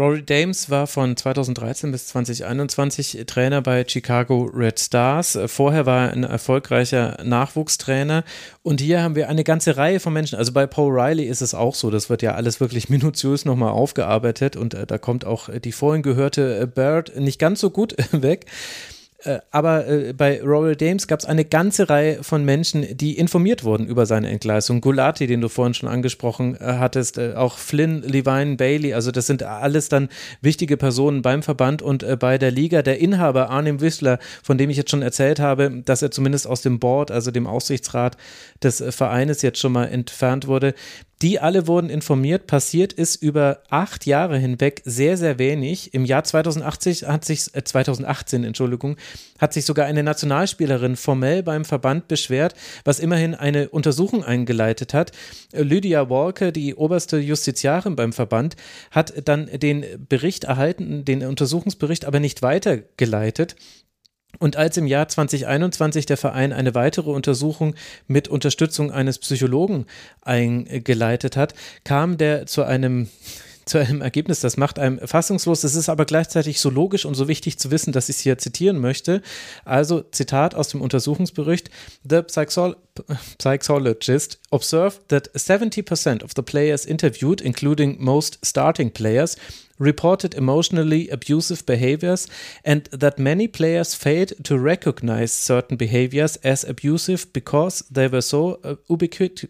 Rory 0.00 0.22
Dames 0.22 0.70
war 0.70 0.86
von 0.86 1.14
2013 1.14 1.92
bis 1.92 2.06
2021 2.06 3.22
Trainer 3.26 3.60
bei 3.60 3.84
Chicago 3.86 4.44
Red 4.44 4.80
Stars. 4.80 5.38
Vorher 5.44 5.84
war 5.84 6.06
er 6.06 6.12
ein 6.12 6.24
erfolgreicher 6.24 7.18
Nachwuchstrainer. 7.22 8.24
Und 8.62 8.80
hier 8.80 9.02
haben 9.02 9.14
wir 9.14 9.28
eine 9.28 9.44
ganze 9.44 9.76
Reihe 9.76 10.00
von 10.00 10.14
Menschen. 10.14 10.38
Also 10.38 10.52
bei 10.52 10.66
Paul 10.66 10.98
Riley 10.98 11.26
ist 11.26 11.42
es 11.42 11.52
auch 11.52 11.74
so. 11.74 11.90
Das 11.90 12.08
wird 12.08 12.22
ja 12.22 12.34
alles 12.34 12.60
wirklich 12.60 12.88
minutiös 12.88 13.44
nochmal 13.44 13.72
aufgearbeitet. 13.72 14.56
Und 14.56 14.72
äh, 14.72 14.86
da 14.86 14.96
kommt 14.96 15.26
auch 15.26 15.50
die 15.50 15.72
vorhin 15.72 16.02
gehörte 16.02 16.66
Bird 16.66 17.14
nicht 17.20 17.38
ganz 17.38 17.60
so 17.60 17.68
gut 17.68 17.94
weg. 18.12 18.46
Äh, 19.24 19.40
aber 19.50 19.86
äh, 19.86 20.12
bei 20.14 20.42
Royal 20.42 20.76
Dames 20.76 21.06
gab 21.06 21.20
es 21.20 21.26
eine 21.26 21.44
ganze 21.44 21.90
Reihe 21.90 22.22
von 22.22 22.44
Menschen, 22.44 22.96
die 22.96 23.18
informiert 23.18 23.64
wurden 23.64 23.86
über 23.86 24.06
seine 24.06 24.30
Entgleisung. 24.30 24.80
Gulati, 24.80 25.26
den 25.26 25.40
du 25.40 25.48
vorhin 25.48 25.74
schon 25.74 25.88
angesprochen 25.88 26.56
äh, 26.56 26.64
hattest, 26.78 27.18
äh, 27.18 27.34
auch 27.34 27.58
Flynn, 27.58 28.02
Levine, 28.02 28.56
Bailey, 28.56 28.94
also 28.94 29.10
das 29.10 29.26
sind 29.26 29.42
alles 29.42 29.88
dann 29.88 30.08
wichtige 30.40 30.76
Personen 30.76 31.20
beim 31.22 31.42
Verband 31.42 31.82
und 31.82 32.02
äh, 32.02 32.16
bei 32.16 32.38
der 32.38 32.50
Liga. 32.50 32.82
Der 32.82 32.98
Inhaber 32.98 33.50
Arnim 33.50 33.80
Wissler, 33.80 34.18
von 34.42 34.56
dem 34.56 34.70
ich 34.70 34.78
jetzt 34.78 34.90
schon 34.90 35.02
erzählt 35.02 35.38
habe, 35.38 35.82
dass 35.84 36.00
er 36.00 36.10
zumindest 36.10 36.46
aus 36.46 36.62
dem 36.62 36.78
Board, 36.78 37.10
also 37.10 37.30
dem 37.30 37.46
Aufsichtsrat 37.46 38.16
des 38.62 38.82
Vereines 38.88 39.42
jetzt 39.42 39.58
schon 39.58 39.72
mal 39.72 39.86
entfernt 39.86 40.46
wurde, 40.46 40.74
die 41.22 41.38
alle 41.38 41.66
wurden 41.66 41.90
informiert. 41.90 42.46
Passiert 42.46 42.92
ist 42.92 43.16
über 43.16 43.62
acht 43.68 44.06
Jahre 44.06 44.38
hinweg 44.38 44.82
sehr, 44.84 45.16
sehr 45.16 45.38
wenig. 45.38 45.92
Im 45.92 46.04
Jahr 46.04 46.24
2080 46.24 47.04
hat 47.04 47.24
sich, 47.24 47.54
äh 47.54 47.62
2018, 47.62 48.44
Entschuldigung, 48.44 48.96
hat 49.38 49.52
sich 49.52 49.64
sogar 49.64 49.86
eine 49.86 50.02
Nationalspielerin 50.02 50.96
formell 50.96 51.42
beim 51.42 51.64
Verband 51.64 52.08
beschwert, 52.08 52.54
was 52.84 53.00
immerhin 53.00 53.34
eine 53.34 53.68
Untersuchung 53.68 54.24
eingeleitet 54.24 54.94
hat. 54.94 55.12
Lydia 55.52 56.08
Walker, 56.08 56.52
die 56.52 56.74
oberste 56.74 57.18
Justiziarin 57.18 57.96
beim 57.96 58.12
Verband, 58.12 58.56
hat 58.90 59.28
dann 59.28 59.46
den 59.46 59.84
Bericht 60.08 60.44
erhalten, 60.44 61.04
den 61.04 61.24
Untersuchungsbericht 61.26 62.06
aber 62.06 62.20
nicht 62.20 62.40
weitergeleitet. 62.42 63.56
Und 64.40 64.56
als 64.56 64.76
im 64.78 64.86
Jahr 64.86 65.06
2021 65.06 66.06
der 66.06 66.16
Verein 66.16 66.52
eine 66.52 66.74
weitere 66.74 67.10
Untersuchung 67.10 67.74
mit 68.08 68.26
Unterstützung 68.26 68.90
eines 68.90 69.18
Psychologen 69.18 69.86
eingeleitet 70.22 71.36
hat, 71.36 71.54
kam 71.84 72.16
der 72.16 72.46
zu 72.46 72.64
einem 72.64 73.08
zu 73.66 73.78
einem 73.78 74.00
Ergebnis, 74.00 74.40
das 74.40 74.56
macht 74.56 74.80
einem 74.80 74.98
fassungslos. 75.06 75.62
Es 75.62 75.76
ist 75.76 75.88
aber 75.88 76.04
gleichzeitig 76.04 76.58
so 76.58 76.70
logisch 76.70 77.04
und 77.04 77.14
so 77.14 77.28
wichtig 77.28 77.58
zu 77.58 77.70
wissen, 77.70 77.92
dass 77.92 78.08
ich 78.08 78.16
es 78.16 78.22
hier 78.22 78.36
zitieren 78.36 78.78
möchte. 78.78 79.22
Also 79.64 80.00
Zitat 80.00 80.56
aus 80.56 80.68
dem 80.68 80.80
Untersuchungsbericht. 80.80 81.70
The 82.02 82.22
Psychol 82.22 82.76
psychologist 83.38 84.40
observed 84.50 85.08
that 85.08 85.30
70% 85.34 86.24
of 86.24 86.32
the 86.34 86.42
players 86.42 86.84
interviewed, 86.84 87.40
including 87.40 87.96
most 88.02 88.38
starting 88.42 88.90
players, 88.90 89.36
reported 89.80 90.34
emotionally 90.34 91.08
abusive 91.10 91.64
behaviors 91.66 92.28
and 92.64 92.84
that 93.00 93.18
many 93.18 93.48
players 93.48 93.94
failed 93.94 94.32
to 94.44 94.56
recognize 94.58 95.32
certain 95.32 95.76
behaviors 95.76 96.36
as 96.44 96.64
abusive 96.64 97.32
because 97.32 97.84
they 97.90 98.06
were 98.08 98.22
so 98.22 98.58
uh, 98.62 98.76
ubiquitous. 98.88 99.48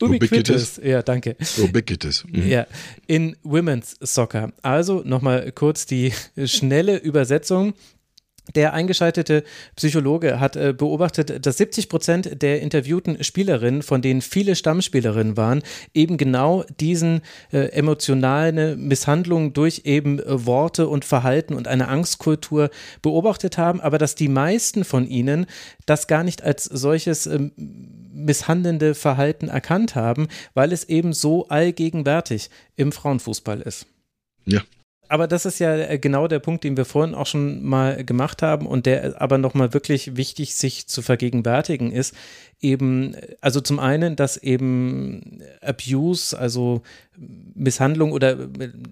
ubiquitous. 0.00 0.80
Ja, 0.82 1.02
danke. 1.02 1.36
Ubiquitous. 1.56 2.24
Mhm. 2.24 2.42
Ja, 2.48 2.66
in 3.06 3.36
Women's 3.42 3.96
Soccer. 4.00 4.52
Also 4.62 5.02
nochmal 5.04 5.52
kurz 5.52 5.84
die 5.86 6.12
schnelle 6.46 6.96
Übersetzung. 6.96 7.74
Der 8.54 8.72
eingeschaltete 8.72 9.44
Psychologe 9.76 10.40
hat 10.40 10.56
äh, 10.56 10.72
beobachtet, 10.72 11.44
dass 11.44 11.58
70 11.58 11.88
Prozent 11.88 12.42
der 12.42 12.60
interviewten 12.60 13.22
Spielerinnen, 13.22 13.82
von 13.82 14.02
denen 14.02 14.22
viele 14.22 14.54
Stammspielerinnen 14.54 15.36
waren, 15.36 15.62
eben 15.94 16.16
genau 16.16 16.64
diesen 16.80 17.22
äh, 17.52 17.70
emotionalen 17.72 18.86
Misshandlungen 18.86 19.52
durch 19.52 19.82
eben 19.84 20.18
äh, 20.18 20.46
Worte 20.46 20.88
und 20.88 21.04
Verhalten 21.04 21.54
und 21.54 21.68
eine 21.68 21.88
Angstkultur 21.88 22.70
beobachtet 23.02 23.58
haben, 23.58 23.80
aber 23.80 23.98
dass 23.98 24.14
die 24.14 24.28
meisten 24.28 24.84
von 24.84 25.06
ihnen 25.06 25.46
das 25.86 26.06
gar 26.06 26.24
nicht 26.24 26.42
als 26.42 26.64
solches 26.64 27.26
ähm, 27.26 27.52
misshandelnde 28.12 28.94
Verhalten 28.94 29.48
erkannt 29.48 29.94
haben, 29.94 30.28
weil 30.54 30.72
es 30.72 30.84
eben 30.84 31.12
so 31.12 31.48
allgegenwärtig 31.48 32.50
im 32.76 32.92
Frauenfußball 32.92 33.60
ist. 33.60 33.86
Ja, 34.44 34.62
aber 35.08 35.26
das 35.26 35.46
ist 35.46 35.58
ja 35.58 35.74
äh, 35.76 35.98
genau 35.98 36.28
der 36.28 36.38
Punkt, 36.38 36.64
den 36.64 36.76
wir 36.76 36.84
vorhin 36.84 37.14
auch 37.14 37.26
schon 37.26 37.64
mal 37.64 38.04
gemacht 38.04 38.42
haben 38.42 38.66
und 38.66 38.86
der 38.86 39.20
aber 39.20 39.38
nochmal 39.38 39.74
wirklich 39.74 40.16
wichtig 40.16 40.54
sich 40.54 40.86
zu 40.86 41.02
vergegenwärtigen 41.02 41.90
ist. 41.92 42.14
Eben, 42.60 43.16
also 43.40 43.60
zum 43.60 43.78
einen, 43.78 44.16
dass 44.16 44.36
eben 44.36 45.42
Abuse, 45.60 46.38
also 46.38 46.82
Misshandlung 47.54 48.12
oder 48.12 48.36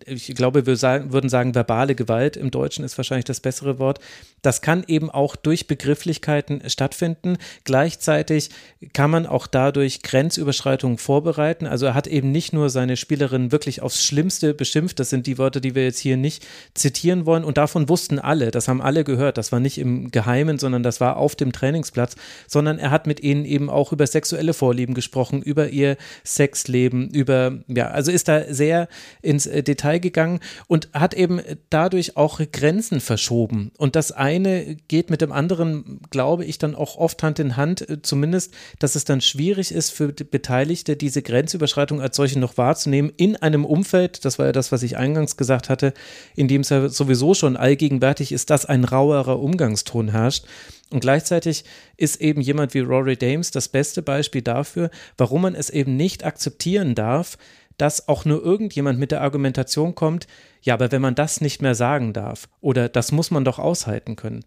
ich 0.05 0.35
glaube, 0.35 0.67
wir 0.67 0.77
sagen, 0.77 1.13
würden 1.13 1.31
sagen, 1.31 1.55
verbale 1.55 1.95
Gewalt 1.95 2.37
im 2.37 2.51
Deutschen 2.51 2.85
ist 2.85 2.99
wahrscheinlich 2.99 3.25
das 3.25 3.41
bessere 3.41 3.79
Wort. 3.79 4.01
Das 4.43 4.61
kann 4.61 4.85
eben 4.89 5.11
auch 5.11 5.37
durch 5.37 5.67
Begrifflichkeiten 5.69 6.69
stattfinden. 6.69 7.37
Gleichzeitig 7.65 8.51
kann 8.93 9.11
man 9.11 9.27
auch 9.27 9.47
dadurch 9.47 10.03
Grenzüberschreitungen 10.03 10.99
vorbereiten. 10.99 11.67
Also 11.67 11.87
er 11.87 11.95
hat 11.95 12.07
eben 12.09 12.33
nicht 12.33 12.53
nur 12.53 12.69
seine 12.71 12.97
Spielerin 12.97 13.53
wirklich 13.53 13.83
aufs 13.83 14.05
Schlimmste 14.05 14.55
beschimpft. 14.55 14.99
Das 14.99 15.11
sind 15.11 15.27
die 15.27 15.39
Worte, 15.39 15.61
die 15.61 15.75
wir 15.75 15.85
jetzt 15.85 16.01
hier 16.01 16.17
nicht 16.17 16.47
zitieren 16.75 17.27
wollen. 17.27 17.45
Und 17.45 17.59
davon 17.59 17.89
wussten 17.89 18.19
alle, 18.19 18.51
das 18.51 18.67
haben 18.67 18.83
alle 18.83 19.05
gehört. 19.05 19.39
Das 19.39 19.53
war 19.53 19.61
nicht 19.61 19.79
im 19.79 20.11
Geheimen, 20.11 20.59
sondern 20.59 20.83
das 20.83 21.01
war 21.01 21.17
auf 21.17 21.37
dem 21.37 21.53
Trainingsplatz, 21.53 22.17
sondern 22.49 22.79
er 22.79 22.91
hat 22.91 23.07
mit 23.07 23.21
ihnen 23.21 23.45
eben 23.45 23.71
auch 23.71 23.93
über 23.93 24.07
sexuelle 24.07 24.55
Vorlieben 24.55 24.95
gesprochen, 24.95 25.43
über 25.43 25.69
ihr 25.69 25.97
Sexleben, 26.25 27.11
über, 27.11 27.59
ja, 27.69 27.89
also 27.89 28.16
ist 28.17 28.29
da 28.29 28.53
sehr 28.53 28.89
ins 29.23 29.47
äh, 29.47 29.63
Detail 29.63 30.01
gegangen 30.01 30.41
und 30.67 30.89
hat 30.93 31.15
eben 31.15 31.41
dadurch 31.71 32.17
auch 32.17 32.41
Grenzen 32.53 33.01
verschoben. 33.01 33.71
Und 33.79 33.95
das 33.95 34.11
eine 34.11 34.77
geht 34.89 35.11
mit 35.11 35.21
dem 35.21 35.31
anderen, 35.31 36.01
glaube 36.11 36.45
ich, 36.45 36.59
dann 36.59 36.75
auch 36.75 36.97
oft 36.97 37.23
Hand 37.23 37.39
in 37.39 37.57
Hand, 37.57 37.89
äh, 37.89 38.03
zumindest, 38.03 38.53
dass 38.81 38.97
es 38.97 39.05
dann 39.05 39.21
schwierig 39.21 39.71
ist 39.71 39.91
für 39.91 40.09
Beteiligte, 40.09 40.97
diese 40.97 41.23
Grenzüberschreitung 41.23 42.01
als 42.01 42.17
solche 42.17 42.41
noch 42.41 42.57
wahrzunehmen 42.57 43.13
in 43.17 43.37
einem 43.37 43.65
Umfeld, 43.65 44.25
das 44.25 44.39
war 44.39 44.47
ja 44.47 44.53
das, 44.53 44.73
was 44.73 44.83
ich 44.83 44.97
eingangs 44.97 45.37
gesagt 45.37 45.69
hatte, 45.69 45.93
in 46.35 46.49
dem 46.49 46.63
es 46.63 46.71
ja 46.71 46.89
sowieso 46.89 47.35
schon 47.35 47.57
allgegenwärtig 47.57 48.33
ist, 48.33 48.51
dass 48.51 48.65
ein 48.65 48.85
rauerer 48.85 49.39
Umgangston 49.39 50.09
herrscht. 50.09 50.45
Und 50.91 51.01
gleichzeitig 51.01 51.65
ist 51.97 52.21
eben 52.21 52.41
jemand 52.41 52.73
wie 52.75 52.81
Rory 52.81 53.17
Dames 53.17 53.51
das 53.51 53.69
beste 53.69 54.03
Beispiel 54.03 54.43
dafür, 54.43 54.91
warum 55.19 55.43
man 55.43 55.55
es 55.55 55.69
eben 55.69 55.97
nicht 55.97 56.25
akzeptieren 56.25 56.95
darf, 56.95 57.39
dass 57.77 58.09
auch 58.09 58.25
nur 58.25 58.43
irgendjemand 58.43 58.99
mit 58.99 59.13
der 59.13 59.21
Argumentation 59.21 59.95
kommt, 59.95 60.27
ja, 60.63 60.75
aber 60.75 60.93
wenn 60.93 61.03
man 61.03 61.15
das 61.15 61.41
nicht 61.41 61.63
mehr 61.63 61.75
sagen 61.75 62.13
darf 62.13 62.49
oder 62.61 62.89
das 62.89 63.13
muss 63.13 63.31
man 63.31 63.45
doch 63.45 63.59
aushalten 63.59 64.17
können. 64.17 64.45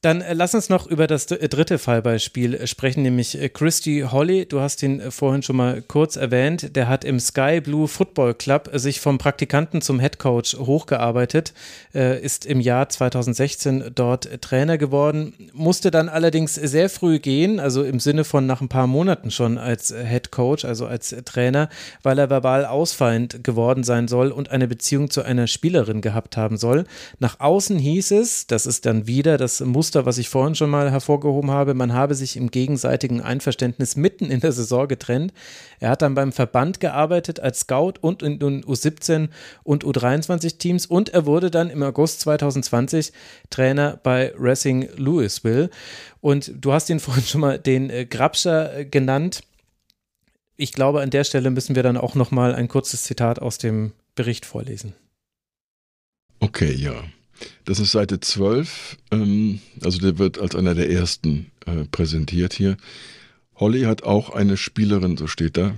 Dann 0.00 0.20
äh, 0.20 0.32
lass 0.32 0.54
uns 0.54 0.68
noch 0.68 0.86
über 0.86 1.08
das 1.08 1.26
äh, 1.26 1.48
dritte 1.48 1.76
Fallbeispiel 1.76 2.54
äh, 2.54 2.66
sprechen, 2.68 3.02
nämlich 3.02 3.36
Christy 3.52 4.04
Holly. 4.08 4.46
Du 4.46 4.60
hast 4.60 4.80
ihn 4.84 5.10
vorhin 5.10 5.42
schon 5.42 5.56
mal 5.56 5.82
kurz 5.82 6.14
erwähnt. 6.14 6.76
Der 6.76 6.86
hat 6.86 7.04
im 7.04 7.18
Sky 7.18 7.60
Blue 7.60 7.88
Football 7.88 8.34
Club 8.34 8.70
sich 8.74 9.00
vom 9.00 9.18
Praktikanten 9.18 9.80
zum 9.80 9.98
Head 9.98 10.18
Coach 10.20 10.56
hochgearbeitet, 10.56 11.52
ist 11.92 12.46
im 12.46 12.60
Jahr 12.60 12.88
2016 12.88 13.92
dort 13.94 14.40
Trainer 14.40 14.78
geworden, 14.78 15.34
musste 15.52 15.90
dann 15.90 16.08
allerdings 16.08 16.54
sehr 16.54 16.88
früh 16.88 17.18
gehen, 17.18 17.60
also 17.60 17.82
im 17.82 18.00
Sinne 18.00 18.24
von 18.24 18.46
nach 18.46 18.60
ein 18.60 18.68
paar 18.68 18.86
Monaten 18.86 19.30
schon 19.30 19.58
als 19.58 19.92
Head 19.92 20.30
Coach, 20.30 20.64
also 20.64 20.86
als 20.86 21.14
Trainer, 21.24 21.68
weil 22.02 22.18
er 22.18 22.30
verbal 22.30 22.64
ausfallend 22.64 23.42
geworden 23.42 23.84
sein 23.84 24.08
soll 24.08 24.30
und 24.30 24.50
eine 24.50 24.68
Beziehung 24.68 25.10
zu 25.10 25.22
einer 25.22 25.46
Spielerin 25.46 26.00
gehabt 26.00 26.36
haben 26.36 26.56
soll. 26.56 26.84
Nach 27.18 27.40
außen 27.40 27.78
hieß 27.78 28.12
es, 28.12 28.46
das 28.46 28.66
ist 28.66 28.86
dann 28.86 29.06
wieder 29.06 29.38
das 29.38 29.60
Muster 29.60 29.87
Muster, 29.88 30.04
was 30.04 30.18
ich 30.18 30.28
vorhin 30.28 30.54
schon 30.54 30.68
mal 30.68 30.90
hervorgehoben 30.90 31.50
habe. 31.50 31.72
Man 31.72 31.94
habe 31.94 32.14
sich 32.14 32.36
im 32.36 32.50
gegenseitigen 32.50 33.22
Einverständnis 33.22 33.96
mitten 33.96 34.30
in 34.30 34.40
der 34.40 34.52
Saison 34.52 34.86
getrennt. 34.86 35.32
Er 35.80 35.88
hat 35.88 36.02
dann 36.02 36.14
beim 36.14 36.30
Verband 36.30 36.78
gearbeitet 36.78 37.40
als 37.40 37.60
Scout 37.60 37.94
und 38.02 38.22
in 38.22 38.38
den 38.38 38.62
U17 38.66 39.30
und 39.62 39.86
U23 39.86 40.58
Teams 40.58 40.84
und 40.84 41.08
er 41.08 41.24
wurde 41.24 41.50
dann 41.50 41.70
im 41.70 41.82
August 41.82 42.20
2020 42.20 43.12
Trainer 43.48 43.98
bei 44.02 44.34
Racing 44.36 44.90
Louisville. 44.96 45.70
Und 46.20 46.52
du 46.54 46.74
hast 46.74 46.90
ihn 46.90 47.00
vorhin 47.06 47.24
schon 47.24 47.40
mal 47.40 47.58
den 47.58 47.88
äh, 47.88 48.04
Grabscher 48.04 48.80
äh, 48.80 48.84
genannt. 48.84 49.40
Ich 50.58 50.74
glaube, 50.74 51.00
an 51.00 51.08
der 51.08 51.24
Stelle 51.24 51.48
müssen 51.48 51.76
wir 51.76 51.82
dann 51.82 51.96
auch 51.96 52.14
noch 52.14 52.30
mal 52.30 52.54
ein 52.54 52.68
kurzes 52.68 53.04
Zitat 53.04 53.40
aus 53.40 53.56
dem 53.56 53.92
Bericht 54.14 54.44
vorlesen. 54.44 54.92
Okay, 56.40 56.72
ja. 56.74 57.04
Das 57.64 57.80
ist 57.80 57.92
Seite 57.92 58.20
12, 58.20 58.96
ähm, 59.12 59.60
also 59.82 59.98
der 59.98 60.18
wird 60.18 60.38
als 60.38 60.54
einer 60.54 60.74
der 60.74 60.90
ersten 60.90 61.50
äh, 61.66 61.84
präsentiert 61.90 62.52
hier. 62.52 62.76
Holly 63.56 63.82
hat 63.82 64.02
auch 64.04 64.30
eine 64.30 64.56
Spielerin, 64.56 65.16
so 65.16 65.26
steht 65.26 65.56
da, 65.56 65.74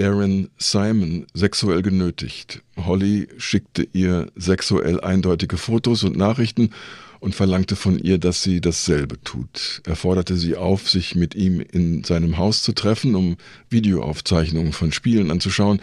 Aaron 0.00 0.48
Simon, 0.56 1.26
sexuell 1.34 1.82
genötigt. 1.82 2.62
Holly 2.76 3.28
schickte 3.36 3.86
ihr 3.92 4.28
sexuell 4.34 5.00
eindeutige 5.00 5.58
Fotos 5.58 6.04
und 6.04 6.16
Nachrichten 6.16 6.70
und 7.20 7.34
verlangte 7.34 7.76
von 7.76 7.98
ihr, 7.98 8.18
dass 8.18 8.42
sie 8.42 8.60
dasselbe 8.60 9.22
tut. 9.22 9.82
Er 9.84 9.94
forderte 9.94 10.36
sie 10.36 10.56
auf, 10.56 10.88
sich 10.90 11.14
mit 11.14 11.34
ihm 11.34 11.60
in 11.60 12.02
seinem 12.02 12.38
Haus 12.38 12.62
zu 12.62 12.72
treffen, 12.72 13.14
um 13.14 13.36
Videoaufzeichnungen 13.68 14.72
von 14.72 14.90
Spielen 14.90 15.30
anzuschauen, 15.30 15.80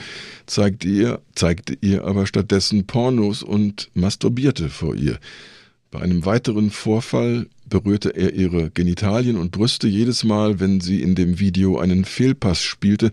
zeigte 0.48 0.88
ihr, 0.88 1.22
zeigte 1.36 1.78
ihr 1.80 2.04
aber 2.06 2.26
stattdessen 2.26 2.88
Pornos 2.88 3.44
und 3.44 3.90
masturbierte 3.94 4.70
vor 4.70 4.96
ihr. 4.96 5.20
Bei 5.90 6.02
einem 6.02 6.26
weiteren 6.26 6.70
Vorfall 6.70 7.48
berührte 7.70 8.10
er 8.10 8.34
ihre 8.34 8.70
Genitalien 8.72 9.38
und 9.38 9.52
Brüste 9.52 9.88
jedes 9.88 10.24
Mal, 10.24 10.60
wenn 10.60 10.82
sie 10.82 11.02
in 11.02 11.16
dem 11.16 11.40
Video 11.40 11.80
einen 11.80 12.04
Fehlpass 12.04 12.62
spielte. 12.62 13.12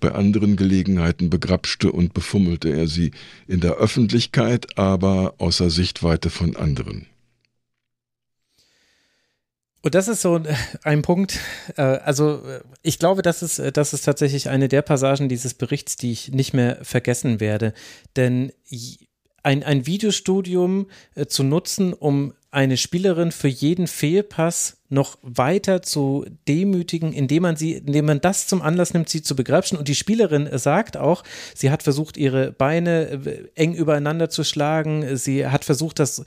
Bei 0.00 0.12
anderen 0.12 0.56
Gelegenheiten 0.56 1.30
begrapschte 1.30 1.92
und 1.92 2.14
befummelte 2.14 2.70
er 2.70 2.88
sie 2.88 3.12
in 3.46 3.60
der 3.60 3.76
Öffentlichkeit, 3.76 4.76
aber 4.76 5.34
außer 5.38 5.70
Sichtweite 5.70 6.30
von 6.30 6.56
anderen. 6.56 7.06
Und 9.86 9.94
das 9.94 10.08
ist 10.08 10.20
so 10.20 10.42
ein 10.82 11.02
Punkt, 11.02 11.38
äh, 11.76 11.82
also 11.82 12.42
äh, 12.44 12.60
ich 12.82 12.98
glaube, 12.98 13.22
das 13.22 13.44
ist, 13.44 13.60
äh, 13.60 13.70
das 13.70 13.92
ist 13.92 14.04
tatsächlich 14.04 14.48
eine 14.48 14.66
der 14.66 14.82
Passagen 14.82 15.28
dieses 15.28 15.54
Berichts, 15.54 15.94
die 15.94 16.10
ich 16.10 16.32
nicht 16.32 16.52
mehr 16.52 16.78
vergessen 16.82 17.38
werde. 17.38 17.72
Denn 18.16 18.50
ein, 19.44 19.62
ein 19.62 19.86
Videostudium 19.86 20.88
zu 21.28 21.44
nutzen, 21.44 21.92
um 21.92 22.34
eine 22.50 22.78
Spielerin 22.78 23.30
für 23.30 23.46
jeden 23.46 23.86
Fehlpass 23.86 24.78
noch 24.88 25.18
weiter 25.22 25.82
zu 25.82 26.26
demütigen, 26.48 27.12
indem 27.12 27.44
man 27.44 27.54
sie, 27.54 27.74
indem 27.74 28.06
man 28.06 28.20
das 28.20 28.48
zum 28.48 28.62
Anlass 28.62 28.92
nimmt, 28.92 29.08
sie 29.08 29.22
zu 29.22 29.36
begrapschen. 29.36 29.78
Und 29.78 29.86
die 29.86 29.94
Spielerin 29.94 30.48
sagt 30.58 30.96
auch, 30.96 31.22
sie 31.54 31.70
hat 31.70 31.84
versucht, 31.84 32.16
ihre 32.16 32.50
Beine 32.50 33.20
eng 33.54 33.72
übereinander 33.72 34.30
zu 34.30 34.42
schlagen. 34.42 35.16
Sie 35.16 35.46
hat 35.46 35.64
versucht, 35.64 36.00
das 36.00 36.24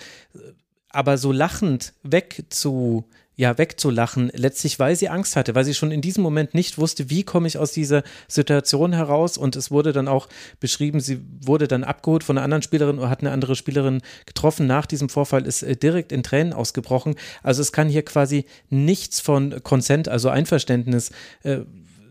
aber 0.91 1.17
so 1.17 1.33
lachend 1.33 1.93
wegzu 2.03 3.05
ja 3.39 3.57
wegzulachen, 3.57 4.29
letztlich 4.33 4.79
weil 4.79 4.97
sie 4.97 5.07
Angst 5.07 5.37
hatte, 5.37 5.55
weil 5.55 5.63
sie 5.63 5.73
schon 5.73 5.91
in 5.91 6.01
diesem 6.01 6.21
Moment 6.21 6.53
nicht 6.53 6.77
wusste, 6.77 7.09
wie 7.09 7.23
komme 7.23 7.47
ich 7.47 7.57
aus 7.57 7.71
dieser 7.71 8.03
Situation 8.27 8.91
heraus 8.91 9.37
und 9.37 9.55
es 9.55 9.71
wurde 9.71 9.93
dann 9.93 10.09
auch 10.09 10.27
beschrieben, 10.59 10.99
sie 10.99 11.21
wurde 11.39 11.69
dann 11.69 11.85
abgeholt 11.85 12.25
von 12.25 12.37
einer 12.37 12.43
anderen 12.43 12.63
Spielerin 12.63 12.99
oder 12.99 13.09
hat 13.09 13.21
eine 13.21 13.31
andere 13.31 13.55
Spielerin 13.55 14.01
getroffen. 14.25 14.67
Nach 14.67 14.85
diesem 14.85 15.07
Vorfall 15.07 15.47
ist 15.47 15.63
äh, 15.63 15.77
direkt 15.77 16.11
in 16.11 16.21
Tränen 16.21 16.51
ausgebrochen. 16.51 17.15
Also 17.41 17.61
es 17.61 17.71
kann 17.71 17.87
hier 17.87 18.03
quasi 18.03 18.43
nichts 18.69 19.21
von 19.21 19.63
Consent, 19.63 20.09
also 20.09 20.27
Einverständnis 20.27 21.11
äh, 21.43 21.59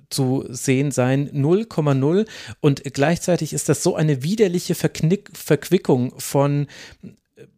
zu 0.09 0.47
sehen 0.49 0.93
sein, 0.93 1.29
0,0 1.31 2.27
und 2.61 2.83
gleichzeitig 2.95 3.53
ist 3.53 3.69
das 3.69 3.83
so 3.83 3.95
eine 3.95 4.23
widerliche 4.23 4.75
Verknick 4.75 5.29
Verquickung 5.35 6.19
von 6.19 6.69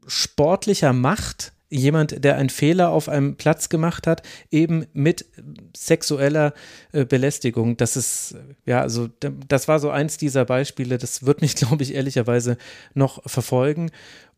sportlicher 0.08 0.92
Macht, 0.92 1.52
jemand, 1.70 2.24
der 2.24 2.36
einen 2.36 2.50
Fehler 2.50 2.90
auf 2.90 3.08
einem 3.08 3.36
Platz 3.36 3.68
gemacht 3.68 4.06
hat, 4.06 4.22
eben 4.50 4.86
mit 4.92 5.24
sexueller 5.74 6.52
äh, 6.92 7.04
Belästigung. 7.04 7.76
Das 7.76 7.96
ist, 7.96 8.34
ja, 8.66 8.80
also 8.80 9.08
das 9.48 9.68
war 9.68 9.78
so 9.78 9.90
eins 9.90 10.18
dieser 10.18 10.44
Beispiele, 10.44 10.98
das 10.98 11.24
wird 11.24 11.40
mich, 11.40 11.54
glaube 11.56 11.82
ich, 11.82 11.94
ehrlicherweise 11.94 12.58
noch 12.94 13.22
verfolgen. 13.28 13.90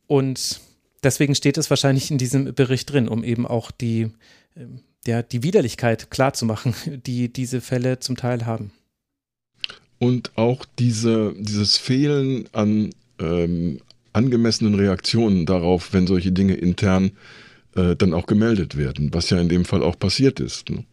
Und 0.07 0.61
deswegen 1.03 1.35
steht 1.35 1.57
es 1.57 1.71
wahrscheinlich 1.71 2.11
in 2.11 2.19
diesem 2.19 2.55
Bericht 2.55 2.93
drin, 2.93 3.09
um 3.09 3.25
eben 3.25 3.47
auch 3.47 3.71
die, 3.71 4.11
äh, 4.55 4.67
ja, 5.07 5.23
die 5.23 5.43
Widerlichkeit 5.43 6.11
klarzumachen, 6.11 6.75
die 7.07 7.33
diese 7.33 7.61
Fälle 7.63 7.99
zum 7.99 8.17
Teil 8.17 8.45
haben. 8.45 8.73
Und 9.99 10.37
auch 10.37 10.67
diese, 10.79 11.33
dieses 11.39 11.79
Fehlen 11.79 12.49
an 12.53 12.91
ähm, 13.21 13.81
angemessenen 14.13 14.75
Reaktionen 14.75 15.47
darauf, 15.47 15.93
wenn 15.93 16.07
solche 16.07 16.33
Dinge 16.33 16.55
intern 16.55 17.13
äh, 17.75 17.97
dann 17.97 18.15
auch 18.15 18.27
gemeldet 18.27 18.77
werden, 18.77 19.13
was 19.13 19.31
ja 19.31 19.41
in 19.41 19.49
dem 19.49 19.65
Fall 19.65 19.83
auch 19.83 19.99
passiert 19.99 20.41
ist. 20.41 20.71
Ne? 20.71 20.85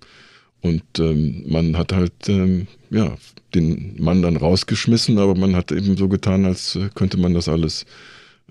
Und 0.61 0.83
ähm, 0.99 1.43
man 1.47 1.77
hat 1.77 1.93
halt 1.93 2.27
ähm, 2.27 2.67
ja 2.89 3.17
den 3.55 3.95
Mann 4.01 4.21
dann 4.21 4.37
rausgeschmissen, 4.37 5.17
aber 5.17 5.35
man 5.35 5.55
hat 5.55 5.71
eben 5.71 5.97
so 5.97 6.07
getan, 6.07 6.45
als 6.45 6.75
äh, 6.75 6.89
könnte 6.93 7.17
man 7.17 7.33
das 7.33 7.47
alles 7.47 7.85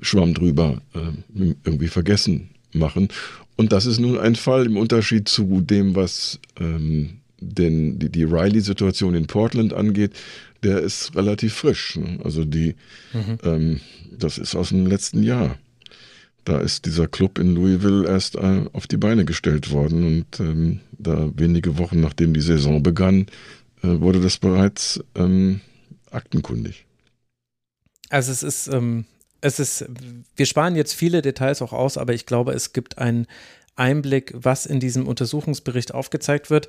Schwamm 0.01 0.35
drüber 0.35 0.81
äh, 0.95 1.55
irgendwie 1.65 1.89
vergessen 1.89 2.51
machen. 2.73 3.09
Und 3.57 3.73
das 3.73 3.87
ist 3.87 3.99
nun 3.99 4.19
ein 4.19 4.37
Fall 4.37 4.67
im 4.67 4.77
Unterschied 4.77 5.29
zu 5.29 5.61
dem, 5.61 5.97
was 5.97 6.39
ähm, 6.61 7.19
den, 7.41 7.99
die, 7.99 8.09
die 8.09 8.25
Riley-Situation 8.25 9.15
in 9.15 9.27
Portland 9.27 9.73
angeht 9.73 10.13
der 10.63 10.81
ist 10.81 11.15
relativ 11.15 11.55
frisch. 11.55 11.97
Ne? 11.97 12.19
Also 12.25 12.45
die, 12.45 12.75
mhm. 13.13 13.39
ähm, 13.43 13.81
das 14.13 14.39
ist 14.39 14.55
aus 14.55 14.71
dem 14.71 14.87
letzten 14.87 15.23
Jahr. 15.23 15.59
Da 16.45 16.61
ist 16.61 16.87
dieser 16.87 17.07
Club 17.07 17.39
in 17.39 17.55
Louisville 17.55 18.09
erst 18.09 18.37
äh, 18.37 18.65
auf 18.73 18.87
die 18.87 18.97
Beine 18.97 19.25
gestellt 19.25 19.71
worden 19.71 20.05
und 20.05 20.41
ähm, 20.41 20.81
da 20.93 21.31
wenige 21.35 21.77
Wochen 21.79 22.01
nachdem 22.01 22.33
die 22.33 22.41
Saison 22.41 22.83
begann, 22.83 23.27
äh, 23.83 24.01
wurde 24.01 24.21
das 24.21 24.39
bereits 24.39 25.01
ähm, 25.15 25.61
aktenkundig. 26.11 26.87
Also 28.09 28.33
es 28.33 28.43
ist, 28.43 28.69
ähm, 28.69 29.05
es 29.41 29.61
ist, 29.61 29.85
wir 30.37 30.47
sparen 30.47 30.75
jetzt 30.75 30.95
viele 30.95 31.23
Details 31.23 31.61
auch 31.61 31.73
aus, 31.73 31.99
aber 31.99 32.15
ich 32.15 32.27
glaube, 32.27 32.53
es 32.53 32.73
gibt 32.73 32.99
einen 32.99 33.27
Einblick, 33.77 34.33
was 34.35 34.67
in 34.67 34.81
diesem 34.81 35.07
Untersuchungsbericht 35.07 35.95
aufgezeigt 35.95 36.51
wird. 36.51 36.69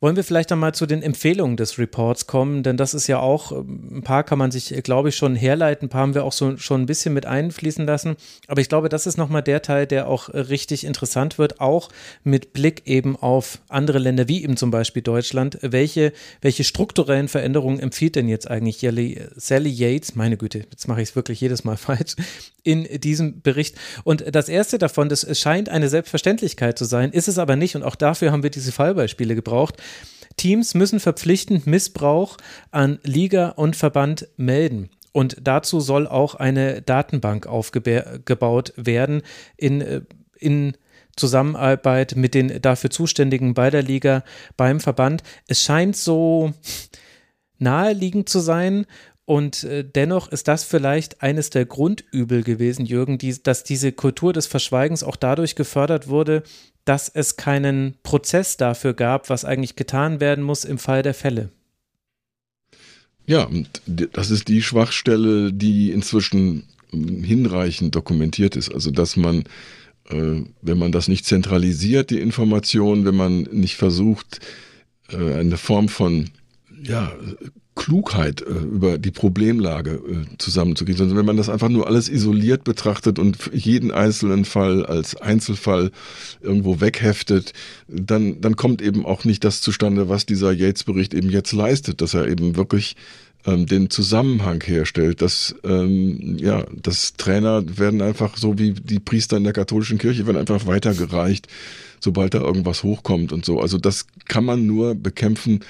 Wollen 0.00 0.14
wir 0.14 0.22
vielleicht 0.22 0.52
einmal 0.52 0.74
zu 0.74 0.86
den 0.86 1.02
Empfehlungen 1.02 1.56
des 1.56 1.76
Reports 1.76 2.28
kommen, 2.28 2.62
denn 2.62 2.76
das 2.76 2.94
ist 2.94 3.08
ja 3.08 3.18
auch, 3.18 3.50
ein 3.50 4.02
paar 4.04 4.22
kann 4.22 4.38
man 4.38 4.52
sich, 4.52 4.72
glaube 4.84 5.08
ich, 5.08 5.16
schon 5.16 5.34
herleiten, 5.34 5.86
ein 5.86 5.88
paar 5.88 6.02
haben 6.02 6.14
wir 6.14 6.24
auch 6.24 6.32
so, 6.32 6.56
schon 6.56 6.82
ein 6.82 6.86
bisschen 6.86 7.14
mit 7.14 7.26
einfließen 7.26 7.84
lassen. 7.84 8.16
Aber 8.46 8.60
ich 8.60 8.68
glaube, 8.68 8.88
das 8.88 9.06
ist 9.06 9.16
nochmal 9.16 9.42
der 9.42 9.60
Teil, 9.60 9.86
der 9.86 10.08
auch 10.08 10.28
richtig 10.28 10.84
interessant 10.84 11.38
wird, 11.38 11.60
auch 11.60 11.88
mit 12.22 12.52
Blick 12.52 12.82
eben 12.86 13.16
auf 13.16 13.58
andere 13.68 13.98
Länder, 13.98 14.28
wie 14.28 14.44
eben 14.44 14.56
zum 14.56 14.70
Beispiel 14.70 15.02
Deutschland. 15.02 15.58
Welche, 15.62 16.12
welche 16.42 16.62
strukturellen 16.62 17.26
Veränderungen 17.26 17.80
empfiehlt 17.80 18.14
denn 18.14 18.28
jetzt 18.28 18.48
eigentlich 18.48 18.78
Sally 19.36 19.70
Yates, 19.70 20.14
meine 20.14 20.36
Güte, 20.36 20.60
jetzt 20.70 20.86
mache 20.86 21.02
ich 21.02 21.10
es 21.10 21.16
wirklich 21.16 21.40
jedes 21.40 21.64
Mal 21.64 21.76
falsch, 21.76 22.14
in 22.62 22.84
diesem 23.00 23.40
Bericht. 23.40 23.76
Und 24.04 24.24
das 24.34 24.48
erste 24.48 24.78
davon, 24.78 25.08
das 25.08 25.26
scheint 25.38 25.68
eine 25.68 25.88
Selbstverständlichkeit 25.88 26.78
zu 26.78 26.84
sein, 26.84 27.12
ist 27.12 27.26
es 27.26 27.38
aber 27.38 27.56
nicht. 27.56 27.74
Und 27.76 27.82
auch 27.82 27.94
dafür 27.94 28.30
haben 28.30 28.42
wir 28.42 28.50
diese 28.50 28.72
Fallbeispiele 28.72 29.34
gebraucht. 29.34 29.76
Teams 30.36 30.74
müssen 30.74 31.00
verpflichtend 31.00 31.66
Missbrauch 31.66 32.36
an 32.70 32.98
Liga 33.02 33.50
und 33.50 33.76
Verband 33.76 34.28
melden. 34.36 34.90
Und 35.12 35.36
dazu 35.42 35.80
soll 35.80 36.06
auch 36.06 36.36
eine 36.36 36.80
Datenbank 36.80 37.46
aufgebaut 37.46 38.72
werden 38.76 39.22
in, 39.56 40.06
in 40.38 40.76
Zusammenarbeit 41.16 42.14
mit 42.16 42.34
den 42.34 42.62
dafür 42.62 42.90
Zuständigen 42.90 43.54
bei 43.54 43.70
der 43.70 43.82
Liga, 43.82 44.22
beim 44.56 44.80
Verband. 44.80 45.22
Es 45.48 45.62
scheint 45.62 45.96
so 45.96 46.52
naheliegend 47.58 48.28
zu 48.28 48.38
sein. 48.38 48.86
Und 49.28 49.64
äh, 49.64 49.84
dennoch 49.84 50.32
ist 50.32 50.48
das 50.48 50.64
vielleicht 50.64 51.20
eines 51.20 51.50
der 51.50 51.66
Grundübel 51.66 52.42
gewesen, 52.42 52.86
Jürgen, 52.86 53.18
die, 53.18 53.36
dass 53.42 53.62
diese 53.62 53.92
Kultur 53.92 54.32
des 54.32 54.46
Verschweigens 54.46 55.02
auch 55.02 55.16
dadurch 55.16 55.54
gefördert 55.54 56.08
wurde, 56.08 56.44
dass 56.86 57.10
es 57.10 57.36
keinen 57.36 57.98
Prozess 58.02 58.56
dafür 58.56 58.94
gab, 58.94 59.28
was 59.28 59.44
eigentlich 59.44 59.76
getan 59.76 60.20
werden 60.20 60.42
muss 60.42 60.64
im 60.64 60.78
Fall 60.78 61.02
der 61.02 61.12
Fälle. 61.12 61.50
Ja, 63.26 63.44
und 63.44 63.68
das 63.84 64.30
ist 64.30 64.48
die 64.48 64.62
Schwachstelle, 64.62 65.52
die 65.52 65.90
inzwischen 65.90 66.62
hm, 66.88 67.22
hinreichend 67.22 67.94
dokumentiert 67.94 68.56
ist. 68.56 68.72
Also, 68.72 68.90
dass 68.90 69.18
man, 69.18 69.40
äh, 70.08 70.40
wenn 70.62 70.78
man 70.78 70.90
das 70.90 71.06
nicht 71.06 71.26
zentralisiert, 71.26 72.08
die 72.08 72.20
Information, 72.20 73.04
wenn 73.04 73.16
man 73.16 73.42
nicht 73.42 73.76
versucht, 73.76 74.40
äh, 75.10 75.34
eine 75.34 75.58
Form 75.58 75.90
von 75.90 76.30
ja, 76.82 77.12
Klugheit 77.78 78.42
äh, 78.42 78.50
über 78.50 78.98
die 78.98 79.12
Problemlage 79.12 79.92
äh, 79.92 80.36
zusammenzukriegen, 80.36 80.98
sondern 80.98 81.16
wenn 81.16 81.26
man 81.26 81.36
das 81.36 81.48
einfach 81.48 81.68
nur 81.68 81.86
alles 81.86 82.08
isoliert 82.08 82.64
betrachtet 82.64 83.18
und 83.18 83.50
jeden 83.54 83.92
einzelnen 83.92 84.44
Fall 84.44 84.84
als 84.84 85.14
Einzelfall 85.16 85.92
irgendwo 86.42 86.80
wegheftet, 86.80 87.52
dann, 87.86 88.40
dann 88.40 88.56
kommt 88.56 88.82
eben 88.82 89.06
auch 89.06 89.24
nicht 89.24 89.44
das 89.44 89.60
zustande, 89.60 90.08
was 90.08 90.26
dieser 90.26 90.52
Yates-Bericht 90.52 91.14
eben 91.14 91.30
jetzt 91.30 91.52
leistet, 91.52 92.00
dass 92.00 92.14
er 92.14 92.26
eben 92.26 92.56
wirklich 92.56 92.96
ähm, 93.46 93.66
den 93.66 93.90
Zusammenhang 93.90 94.60
herstellt, 94.64 95.22
dass 95.22 95.54
ähm, 95.62 96.36
ja, 96.38 96.64
dass 96.82 97.14
Trainer 97.14 97.62
werden 97.78 98.02
einfach 98.02 98.36
so 98.36 98.58
wie 98.58 98.72
die 98.72 98.98
Priester 98.98 99.36
in 99.36 99.44
der 99.44 99.52
katholischen 99.52 99.98
Kirche 99.98 100.26
werden 100.26 100.36
einfach 100.36 100.66
weitergereicht, 100.66 101.46
sobald 102.00 102.34
da 102.34 102.40
irgendwas 102.40 102.82
hochkommt 102.82 103.32
und 103.32 103.44
so. 103.44 103.60
Also 103.60 103.78
das 103.78 104.06
kann 104.26 104.44
man 104.44 104.66
nur 104.66 104.96
bekämpfen, 104.96 105.60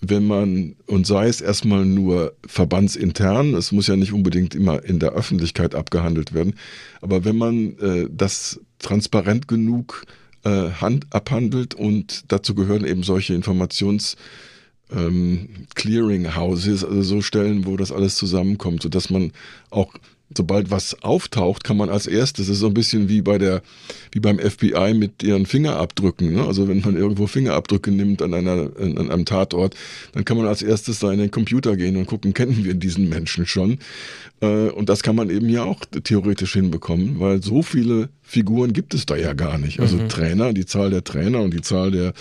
wenn 0.00 0.26
man, 0.26 0.76
und 0.86 1.06
sei 1.06 1.28
es 1.28 1.40
erstmal 1.40 1.84
nur 1.84 2.34
verbandsintern, 2.46 3.54
es 3.54 3.72
muss 3.72 3.86
ja 3.86 3.96
nicht 3.96 4.12
unbedingt 4.12 4.54
immer 4.54 4.84
in 4.84 4.98
der 4.98 5.12
Öffentlichkeit 5.12 5.74
abgehandelt 5.74 6.34
werden, 6.34 6.54
aber 7.00 7.24
wenn 7.24 7.36
man 7.36 7.78
äh, 7.78 8.08
das 8.10 8.60
transparent 8.78 9.48
genug 9.48 10.04
äh, 10.44 10.70
hand, 10.70 11.06
abhandelt 11.10 11.74
und 11.74 12.24
dazu 12.28 12.54
gehören 12.54 12.84
eben 12.84 13.02
solche 13.02 13.34
Informations- 13.34 14.16
ähm, 14.90 15.48
Clearinghouses, 15.74 16.84
also 16.84 17.02
so 17.02 17.22
Stellen, 17.22 17.66
wo 17.66 17.76
das 17.76 17.92
alles 17.92 18.16
zusammenkommt, 18.16 18.82
sodass 18.82 19.10
man 19.10 19.32
auch 19.70 19.92
sobald 20.34 20.70
was 20.70 21.02
auftaucht, 21.02 21.62
kann 21.62 21.76
man 21.76 21.88
als 21.88 22.06
erstes, 22.06 22.46
das 22.46 22.56
ist 22.56 22.60
so 22.60 22.66
ein 22.66 22.74
bisschen 22.74 23.08
wie 23.08 23.22
bei 23.22 23.38
der, 23.38 23.62
wie 24.12 24.20
beim 24.20 24.38
FBI 24.38 24.94
mit 24.94 25.22
ihren 25.22 25.46
Fingerabdrücken. 25.46 26.32
Ne? 26.34 26.44
Also 26.44 26.68
wenn 26.68 26.80
man 26.80 26.96
irgendwo 26.96 27.26
Fingerabdrücke 27.26 27.92
nimmt 27.92 28.22
an, 28.22 28.34
einer, 28.34 28.70
an 28.78 29.10
einem 29.10 29.24
Tatort, 29.24 29.76
dann 30.12 30.24
kann 30.24 30.36
man 30.36 30.46
als 30.46 30.62
erstes 30.62 30.98
da 30.98 31.12
in 31.12 31.18
den 31.18 31.30
Computer 31.30 31.76
gehen 31.76 31.96
und 31.96 32.06
gucken, 32.06 32.34
kennen 32.34 32.64
wir 32.64 32.74
diesen 32.74 33.08
Menschen 33.08 33.46
schon. 33.46 33.78
Äh, 34.40 34.68
und 34.70 34.88
das 34.88 35.02
kann 35.02 35.16
man 35.16 35.30
eben 35.30 35.48
ja 35.48 35.62
auch 35.64 35.80
theoretisch 35.84 36.54
hinbekommen, 36.54 37.20
weil 37.20 37.42
so 37.42 37.62
viele 37.62 38.08
Figuren 38.22 38.72
gibt 38.72 38.94
es 38.94 39.06
da 39.06 39.16
ja 39.16 39.32
gar 39.32 39.58
nicht. 39.58 39.78
Also 39.78 39.96
mhm. 39.96 40.08
Trainer, 40.08 40.52
die 40.52 40.66
Zahl 40.66 40.90
der 40.90 41.04
Trainer 41.04 41.40
und 41.40 41.54
die 41.54 41.62
Zahl 41.62 41.92
der 41.92 42.12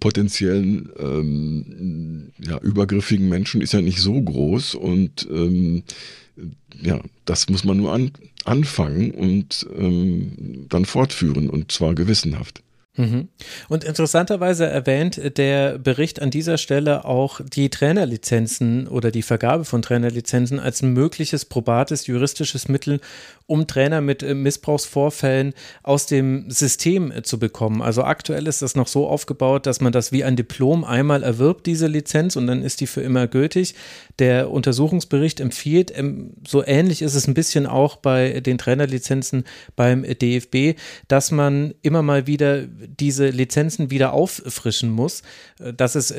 potenziellen 0.00 0.88
ähm, 0.98 2.32
ja, 2.38 2.58
übergriffigen 2.60 3.28
Menschen 3.28 3.60
ist 3.60 3.74
ja 3.74 3.82
nicht 3.82 4.00
so 4.00 4.20
groß 4.20 4.74
und 4.74 5.28
ähm, 5.30 5.82
ja, 6.80 7.00
das 7.24 7.48
muss 7.48 7.64
man 7.64 7.76
nur 7.76 7.92
an, 7.92 8.12
anfangen 8.44 9.10
und 9.12 9.66
ähm, 9.76 10.66
dann 10.68 10.84
fortführen 10.84 11.50
und 11.50 11.72
zwar 11.72 11.94
gewissenhaft. 11.94 12.62
Mhm. 12.96 13.28
Und 13.68 13.84
interessanterweise 13.84 14.66
erwähnt 14.66 15.20
der 15.36 15.78
Bericht 15.78 16.22
an 16.22 16.30
dieser 16.30 16.56
Stelle 16.56 17.04
auch 17.04 17.40
die 17.42 17.68
Trainerlizenzen 17.68 18.88
oder 18.88 19.10
die 19.10 19.22
Vergabe 19.22 19.64
von 19.64 19.82
Trainerlizenzen 19.82 20.58
als 20.58 20.82
mögliches 20.82 21.44
probates 21.44 22.06
juristisches 22.06 22.68
Mittel, 22.68 23.00
um 23.46 23.66
Trainer 23.66 24.00
mit 24.00 24.22
äh, 24.22 24.34
Missbrauchsvorfällen 24.34 25.54
aus 25.82 26.06
dem 26.06 26.50
System 26.50 27.12
äh, 27.12 27.22
zu 27.22 27.38
bekommen. 27.38 27.80
Also 27.80 28.02
aktuell 28.02 28.46
ist 28.46 28.62
das 28.62 28.74
noch 28.74 28.88
so 28.88 29.06
aufgebaut, 29.06 29.66
dass 29.66 29.80
man 29.80 29.92
das 29.92 30.10
wie 30.12 30.24
ein 30.24 30.36
Diplom 30.36 30.84
einmal 30.84 31.22
erwirbt, 31.22 31.66
diese 31.66 31.86
Lizenz, 31.86 32.36
und 32.36 32.46
dann 32.48 32.62
ist 32.62 32.80
die 32.80 32.86
für 32.86 33.02
immer 33.02 33.28
gültig. 33.28 33.74
Der 34.18 34.50
Untersuchungsbericht 34.50 35.40
empfiehlt, 35.40 35.96
ähm, 35.96 36.34
so 36.46 36.64
ähnlich 36.64 37.02
ist 37.02 37.14
es 37.14 37.28
ein 37.28 37.34
bisschen 37.34 37.66
auch 37.66 37.96
bei 37.96 38.40
den 38.40 38.58
Trainerlizenzen 38.58 39.44
beim 39.76 40.02
DFB, 40.02 40.78
dass 41.06 41.30
man 41.30 41.74
immer 41.82 42.02
mal 42.02 42.26
wieder 42.26 42.62
diese 42.66 43.28
Lizenzen 43.28 43.90
wieder 43.90 44.12
auffrischen 44.12 44.90
muss, 44.90 45.22
äh, 45.60 45.72
dass 45.72 45.94
es 45.94 46.12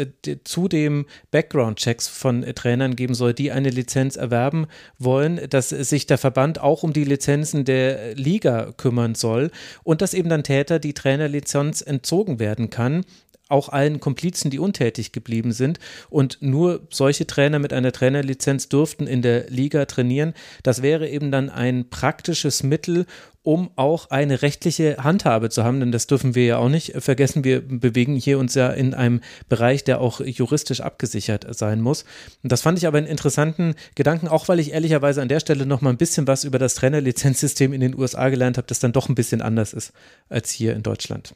zudem 0.46 1.06
Background-Checks 1.32 2.08
von 2.08 2.44
Trainern 2.56 2.96
geben 2.96 3.14
soll, 3.14 3.34
die 3.34 3.52
eine 3.52 3.70
Lizenz 3.70 4.16
erwerben 4.16 4.68
wollen, 4.98 5.42
dass 5.50 5.70
sich 5.70 6.08
der 6.08 6.18
Verband 6.18 6.62
auch 6.62 6.84
um 6.84 6.94
die 6.94 7.04
Lizenzen 7.18 7.66
der 7.66 8.14
Liga 8.14 8.74
kümmern 8.78 9.16
soll 9.16 9.50
und 9.84 10.02
dass 10.02 10.14
eben 10.14 10.30
dann 10.30 10.44
Täter 10.44 10.78
die 10.78 10.94
Trainerlizenz 10.94 11.82
entzogen 11.82 12.40
werden 12.40 12.70
kann 12.70 13.06
auch 13.50 13.70
allen 13.70 14.02
Komplizen, 14.02 14.52
die 14.52 14.60
untätig 14.60 15.14
geblieben 15.14 15.54
sind. 15.54 15.80
Und 16.10 16.40
nur 16.42 16.82
solche 16.90 17.26
Trainer 17.28 17.60
mit 17.60 17.72
einer 17.72 17.94
Trainerlizenz 17.94 18.68
dürften 18.68 19.08
in 19.08 19.22
der 19.22 19.50
Liga 19.50 19.86
trainieren. 19.86 20.34
Das 20.64 20.82
wäre 20.82 21.08
eben 21.08 21.32
dann 21.32 21.50
ein 21.50 21.90
praktisches 21.90 22.62
Mittel, 22.62 23.06
um 23.48 23.72
auch 23.78 24.10
eine 24.10 24.42
rechtliche 24.42 24.98
Handhabe 24.98 25.50
zu 25.50 25.64
haben, 25.64 25.80
denn 25.80 25.94
das 25.94 26.06
dürfen 26.06 26.36
wir 26.36 26.44
ja 26.44 26.58
auch 26.58 26.68
nicht 26.68 26.92
vergessen. 26.98 27.46
Wir 27.46 27.62
bewegen 27.62 28.18
hier 28.18 28.40
uns 28.40 28.56
ja 28.56 28.68
in 28.68 28.94
einem 28.94 29.22
Bereich, 29.48 29.86
der 29.86 30.02
auch 30.02 30.20
juristisch 30.20 30.82
abgesichert 30.82 31.48
sein 31.56 31.80
muss. 31.80 32.04
Und 32.44 32.52
das 32.52 32.62
fand 32.62 32.78
ich 32.78 32.88
aber 32.88 32.98
einen 32.98 33.08
interessanten 33.08 33.76
Gedanken, 33.96 34.28
auch 34.28 34.50
weil 34.50 34.60
ich 34.60 34.74
ehrlicherweise 34.74 35.22
an 35.22 35.30
der 35.30 35.40
Stelle 35.40 35.66
noch 35.66 35.80
mal 35.80 35.92
ein 35.92 35.98
bisschen 35.98 36.28
was 36.28 36.44
über 36.44 36.60
das 36.60 36.76
Trainerlizenzsystem 36.76 37.72
in 37.72 37.80
den 37.80 37.98
USA 37.98 38.28
gelernt 38.28 38.58
habe, 38.58 38.68
das 38.68 38.80
dann 38.80 38.92
doch 38.92 39.08
ein 39.08 39.16
bisschen 39.16 39.42
anders 39.42 39.72
ist 39.72 39.94
als 40.28 40.52
hier 40.52 40.76
in 40.76 40.84
Deutschland. 40.84 41.34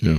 Ja, 0.00 0.18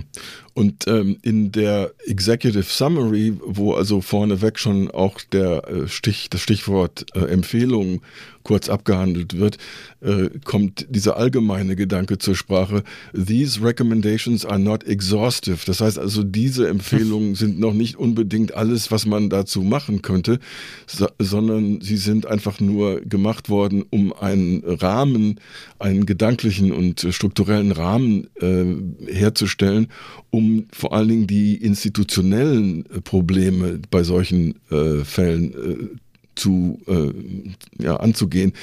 und 0.59 0.87
ähm, 0.87 1.17
in 1.21 1.53
der 1.53 1.93
Executive 2.05 2.63
Summary, 2.63 3.33
wo 3.41 3.75
also 3.75 4.01
vorneweg 4.01 4.59
schon 4.59 4.91
auch 4.91 5.21
der 5.31 5.65
äh, 5.69 5.87
Stich, 5.87 6.29
das 6.29 6.41
Stichwort 6.41 7.05
äh, 7.15 7.19
Empfehlung 7.19 8.01
kurz 8.43 8.67
abgehandelt 8.67 9.37
wird, 9.37 9.57
äh, 10.01 10.29
kommt 10.43 10.87
dieser 10.89 11.17
allgemeine 11.17 11.75
Gedanke 11.75 12.17
zur 12.17 12.35
Sprache. 12.35 12.83
These 13.13 13.61
recommendations 13.63 14.45
are 14.45 14.59
not 14.59 14.83
exhaustive. 14.85 15.59
Das 15.65 15.81
heißt 15.81 15.99
also, 15.99 16.23
diese 16.23 16.67
Empfehlungen 16.67 17.35
sind 17.35 17.59
noch 17.59 17.73
nicht 17.73 17.97
unbedingt 17.97 18.55
alles, 18.55 18.91
was 18.91 19.05
man 19.05 19.29
dazu 19.29 19.61
machen 19.61 20.01
könnte, 20.01 20.39
so, 20.87 21.07
sondern 21.19 21.79
sie 21.81 21.97
sind 21.97 22.25
einfach 22.25 22.59
nur 22.59 23.01
gemacht 23.01 23.49
worden, 23.49 23.85
um 23.89 24.13
einen 24.13 24.63
Rahmen, 24.65 25.39
einen 25.77 26.05
gedanklichen 26.05 26.71
und 26.71 27.07
strukturellen 27.11 27.71
Rahmen 27.71 28.27
äh, 28.41 29.13
herzustellen, 29.13 29.87
um 30.31 30.48
vor 30.71 30.93
allen 30.93 31.07
Dingen 31.07 31.27
die 31.27 31.55
institutionellen 31.55 32.83
Probleme 33.03 33.79
bei 33.89 34.03
solchen 34.03 34.55
äh, 34.71 35.03
Fällen 35.03 35.53
äh, 35.53 35.97
zu 36.35 36.79
äh, 36.87 37.83
ja, 37.83 37.97
anzugehen, 37.97 38.53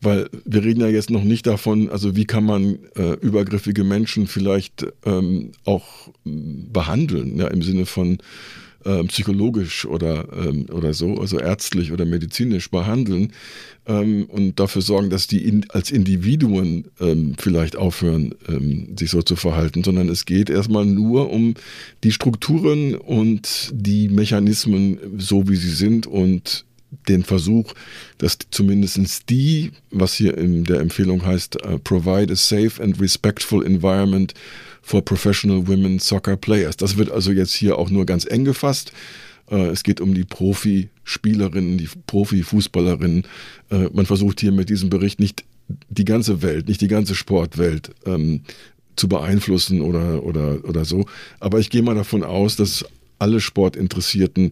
weil 0.00 0.28
wir 0.44 0.62
reden 0.62 0.80
ja 0.80 0.88
jetzt 0.88 1.10
noch 1.10 1.24
nicht 1.24 1.46
davon, 1.46 1.88
also 1.90 2.14
wie 2.16 2.26
kann 2.26 2.44
man 2.44 2.78
äh, 2.96 3.14
übergriffige 3.20 3.82
Menschen 3.82 4.28
vielleicht 4.28 4.86
ähm, 5.04 5.50
auch 5.64 6.10
behandeln, 6.24 7.36
ja, 7.36 7.48
im 7.48 7.62
Sinne 7.62 7.86
von 7.86 8.18
äh, 8.84 9.02
psychologisch 9.04 9.86
oder, 9.86 10.26
ähm, 10.32 10.66
oder 10.72 10.94
so, 10.94 11.18
also 11.18 11.38
ärztlich 11.38 11.92
oder 11.92 12.04
medizinisch 12.04 12.70
behandeln 12.70 13.32
ähm, 13.86 14.26
und 14.26 14.60
dafür 14.60 14.82
sorgen, 14.82 15.10
dass 15.10 15.26
die 15.26 15.44
in, 15.46 15.66
als 15.70 15.90
Individuen 15.90 16.86
ähm, 17.00 17.34
vielleicht 17.38 17.76
aufhören, 17.76 18.34
ähm, 18.48 18.96
sich 18.98 19.10
so 19.10 19.22
zu 19.22 19.36
verhalten, 19.36 19.84
sondern 19.84 20.08
es 20.08 20.24
geht 20.24 20.50
erstmal 20.50 20.86
nur 20.86 21.30
um 21.30 21.54
die 22.02 22.12
Strukturen 22.12 22.94
und 22.94 23.70
die 23.72 24.08
Mechanismen, 24.08 24.98
so 25.18 25.48
wie 25.48 25.56
sie 25.56 25.70
sind 25.70 26.06
und 26.06 26.64
den 27.08 27.24
Versuch, 27.24 27.72
dass 28.18 28.38
zumindest 28.50 29.28
die, 29.30 29.72
was 29.90 30.14
hier 30.14 30.36
in 30.36 30.64
der 30.64 30.80
Empfehlung 30.80 31.24
heißt, 31.24 31.64
uh, 31.66 31.78
provide 31.78 32.32
a 32.32 32.36
safe 32.36 32.82
and 32.82 33.00
respectful 33.00 33.64
environment 33.64 34.34
for 34.82 35.02
professional 35.02 35.66
women 35.66 35.98
soccer 35.98 36.36
players. 36.36 36.76
Das 36.76 36.96
wird 36.96 37.10
also 37.10 37.32
jetzt 37.32 37.54
hier 37.54 37.78
auch 37.78 37.90
nur 37.90 38.06
ganz 38.06 38.24
eng 38.26 38.44
gefasst. 38.44 38.92
Uh, 39.50 39.66
es 39.66 39.82
geht 39.82 40.00
um 40.00 40.14
die 40.14 40.24
Profispielerinnen, 40.24 41.78
die 41.78 41.88
Profifußballerinnen. 42.06 43.24
Uh, 43.70 43.88
man 43.92 44.06
versucht 44.06 44.40
hier 44.40 44.52
mit 44.52 44.70
diesem 44.70 44.90
Bericht 44.90 45.20
nicht 45.20 45.44
die 45.88 46.04
ganze 46.04 46.42
Welt, 46.42 46.68
nicht 46.68 46.80
die 46.80 46.88
ganze 46.88 47.14
Sportwelt 47.14 47.90
ähm, 48.06 48.42
zu 48.96 49.08
beeinflussen 49.08 49.80
oder, 49.80 50.22
oder, 50.22 50.64
oder 50.64 50.84
so. 50.84 51.06
Aber 51.40 51.58
ich 51.58 51.70
gehe 51.70 51.82
mal 51.82 51.94
davon 51.94 52.22
aus, 52.22 52.56
dass 52.56 52.84
alle 53.18 53.40
Sportinteressierten 53.40 54.50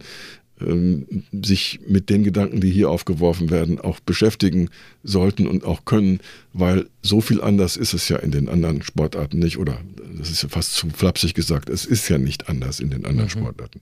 ähm, 0.65 1.23
sich 1.31 1.79
mit 1.87 2.09
den 2.09 2.23
Gedanken, 2.23 2.61
die 2.61 2.71
hier 2.71 2.89
aufgeworfen 2.89 3.49
werden, 3.49 3.79
auch 3.79 3.99
beschäftigen 3.99 4.69
sollten 5.03 5.47
und 5.47 5.63
auch 5.63 5.85
können, 5.85 6.19
weil 6.53 6.87
so 7.01 7.21
viel 7.21 7.41
anders 7.41 7.77
ist 7.77 7.93
es 7.93 8.09
ja 8.09 8.17
in 8.17 8.31
den 8.31 8.49
anderen 8.49 8.81
Sportarten 8.81 9.39
nicht. 9.39 9.57
Oder 9.57 9.79
das 10.17 10.29
ist 10.29 10.43
ja 10.43 10.49
fast 10.49 10.73
zu 10.73 10.89
flapsig 10.89 11.33
gesagt, 11.33 11.69
es 11.69 11.85
ist 11.85 12.09
ja 12.09 12.17
nicht 12.17 12.49
anders 12.49 12.79
in 12.79 12.89
den 12.89 13.05
anderen 13.05 13.27
mhm. 13.27 13.31
Sportarten. 13.31 13.81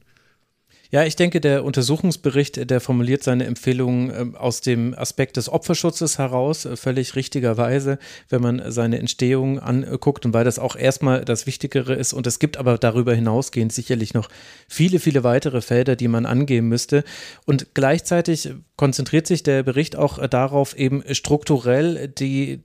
Ja, 0.94 1.06
ich 1.06 1.16
denke, 1.16 1.40
der 1.40 1.64
Untersuchungsbericht, 1.64 2.70
der 2.70 2.82
formuliert 2.82 3.24
seine 3.24 3.46
Empfehlungen 3.46 4.12
ähm, 4.14 4.36
aus 4.36 4.60
dem 4.60 4.94
Aspekt 4.94 5.38
des 5.38 5.48
Opferschutzes 5.48 6.18
heraus, 6.18 6.66
äh, 6.66 6.76
völlig 6.76 7.16
richtigerweise, 7.16 7.98
wenn 8.28 8.42
man 8.42 8.62
seine 8.70 9.00
Entstehung 9.00 9.58
anguckt 9.58 10.26
und 10.26 10.34
weil 10.34 10.44
das 10.44 10.60
auch 10.60 10.76
erstmal 10.76 11.24
das 11.24 11.48
Wichtigere 11.48 11.94
ist. 11.94 12.12
Und 12.12 12.28
es 12.28 12.40
gibt 12.40 12.58
aber 12.58 12.78
darüber 12.78 13.16
hinausgehend 13.16 13.72
sicherlich 13.72 14.14
noch 14.14 14.28
viele, 14.68 15.00
viele 15.00 15.24
weitere 15.24 15.62
Felder, 15.62 15.96
die 15.96 16.10
man 16.10 16.26
angehen 16.26 16.68
müsste. 16.68 17.06
Und 17.46 17.74
gleichzeitig 17.74 18.50
konzentriert 18.82 19.28
sich 19.28 19.44
der 19.44 19.62
Bericht 19.62 19.96
auch 19.96 20.18
darauf, 20.28 20.76
eben 20.76 21.04
strukturell 21.14 22.08
die 22.08 22.64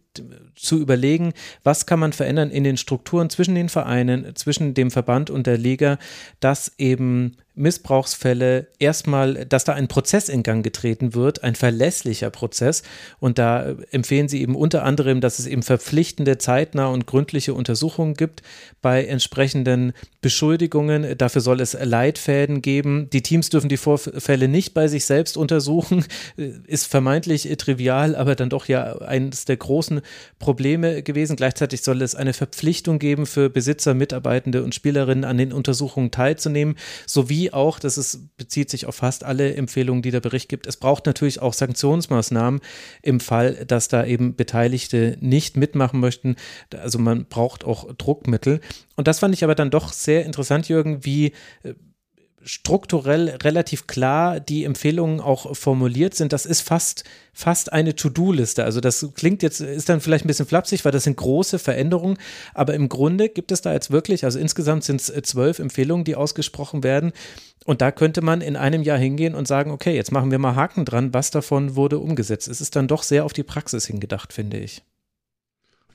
zu 0.55 0.79
überlegen, 0.79 1.35
was 1.63 1.85
kann 1.85 1.99
man 1.99 2.15
verändern 2.15 2.51
in 2.51 2.65
den 2.65 2.79
Strukturen 2.79 3.29
zwischen 3.29 3.55
den 3.55 3.69
Vereinen, 3.69 4.35
zwischen 4.35 4.73
dem 4.73 4.91
Verband 4.91 5.29
und 5.29 5.47
der 5.47 5.59
Liga, 5.59 5.99
dass 6.41 6.73
eben 6.79 7.37
Missbrauchsfälle 7.55 8.69
erstmal, 8.79 9.45
dass 9.45 9.65
da 9.65 9.75
ein 9.75 9.89
Prozess 9.89 10.31
in 10.31 10.43
Gang 10.43 10.65
getreten 10.65 11.13
wird, 11.13 11.43
ein 11.43 11.55
verlässlicher 11.55 12.31
Prozess. 12.31 12.83
Und 13.19 13.39
da 13.39 13.75
empfehlen 13.91 14.29
sie 14.29 14.41
eben 14.41 14.55
unter 14.55 14.85
anderem, 14.85 15.21
dass 15.21 15.39
es 15.39 15.47
eben 15.47 15.63
verpflichtende, 15.63 16.39
zeitnah 16.39 16.87
und 16.87 17.07
gründliche 17.07 17.53
Untersuchungen 17.53 18.15
gibt 18.15 18.43
bei 18.81 19.05
entsprechenden 19.05 19.93
Beschuldigungen. 20.27 21.17
Dafür 21.17 21.41
soll 21.41 21.61
es 21.61 21.77
Leitfäden 21.81 22.61
geben. 22.61 23.09
Die 23.13 23.23
Teams 23.23 23.49
dürfen 23.49 23.69
die 23.69 23.77
Vorfälle 23.77 24.49
nicht 24.49 24.75
bei 24.75 24.89
sich 24.89 25.05
selbst 25.05 25.37
untersuchen. 25.37 26.05
Ist 26.67 26.89
vermeintlich 26.89 27.49
trivial, 27.59 28.17
aber 28.17 28.35
dann 28.35 28.51
doch 28.51 28.67
ja 28.67 28.99
eines 29.03 29.45
der 29.45 29.57
großen 29.57 30.01
Probleme 30.41 31.05
gewesen. 31.05 31.37
Gleichzeitig 31.37 31.83
soll 31.83 32.03
es 32.03 32.17
eine 32.17 32.33
Verpflichtung 32.33 32.99
geben 32.99 33.25
für 33.25 33.49
Besitzer, 33.49 33.95
Mitarbeitende 33.95 34.65
und 34.65 34.75
Spielerinnen 34.75 35.23
an 35.23 35.39
den 35.39 35.53
Untersuchungen 35.53 36.11
teilzunehmen, 36.11 36.75
sowie 37.07 37.53
auch, 37.53 37.79
das 37.79 37.97
ist, 37.97 38.37
bezieht 38.37 38.69
sich 38.69 38.87
auf 38.87 38.97
fast 38.97 39.23
alle 39.23 39.55
Empfehlungen, 39.55 40.03
die 40.03 40.11
der 40.11 40.19
Bericht 40.19 40.49
gibt, 40.49 40.67
es 40.67 40.77
braucht 40.77 41.07
natürlich 41.07 41.41
auch 41.41 41.53
Sanktionsmaßnahmen 41.53 42.61
im 43.03 43.21
Fall, 43.21 43.65
dass 43.65 43.87
da 43.87 44.05
eben 44.05 44.35
Beteiligte 44.35 45.19
nicht 45.21 45.57
mitmachen 45.57 46.01
möchten. 46.01 46.35
Also 46.77 46.99
man 46.99 47.27
braucht 47.27 47.65
auch 47.65 47.95
Druckmittel. 47.97 48.61
Und 48.97 49.09
das 49.09 49.21
fand 49.21 49.35
ich 49.35 49.45
aber 49.45 49.55
dann 49.55 49.71
doch 49.71 49.93
sehr 49.93 50.25
interessant, 50.25 50.69
Jürgen, 50.69 51.05
wie 51.05 51.33
äh, 51.63 51.75
strukturell 52.47 53.31
relativ 53.43 53.89
klar 53.89 54.39
die 54.39 54.65
Empfehlungen 54.65 55.21
auch 55.21 55.57
formuliert 55.57 56.15
sind. 56.15 56.33
Das 56.33 56.47
ist 56.47 56.61
fast, 56.61 57.03
fast 57.33 57.73
eine 57.73 57.97
To-Do-Liste. 57.97 58.65
Also 58.65 58.81
das 58.81 59.07
klingt 59.15 59.43
jetzt, 59.43 59.61
ist 59.61 59.89
dann 59.89 60.01
vielleicht 60.01 60.25
ein 60.25 60.29
bisschen 60.29 60.47
flapsig, 60.47 60.85
weil 60.85 60.93
das 60.93 61.05
sind 61.05 61.17
große 61.17 61.59
Veränderungen. 61.59 62.19
Aber 62.55 62.75
im 62.75 62.89
Grunde 62.89 63.29
gibt 63.29 63.51
es 63.51 63.63
da 63.63 63.73
jetzt 63.73 63.91
wirklich, 63.91 64.25
also 64.25 64.39
insgesamt 64.39 64.85
sind 64.85 65.01
es 65.01 65.13
zwölf 65.25 65.59
Empfehlungen, 65.59 66.05
die 66.05 66.15
ausgesprochen 66.15 66.85
werden. 66.85 67.13
Und 67.65 67.83
da 67.83 67.91
könnte 67.91 68.23
man 68.23 68.41
in 68.41 68.57
einem 68.57 68.85
Jahr 68.85 68.99
hingehen 68.99 69.35
und 69.35 69.49
sagen, 69.49 69.73
okay, 69.73 69.97
jetzt 69.97 70.13
machen 70.13 70.31
wir 70.31 70.39
mal 70.39 70.55
Haken 70.55 70.85
dran, 70.85 71.13
was 71.13 71.33
davon 71.33 71.75
wurde 71.75 71.99
umgesetzt. 71.99 72.47
Es 72.47 72.61
ist 72.61 72.77
dann 72.77 72.87
doch 72.87 73.03
sehr 73.03 73.25
auf 73.25 73.33
die 73.33 73.43
Praxis 73.43 73.87
hingedacht, 73.87 74.33
finde 74.33 74.59
ich. 74.59 74.85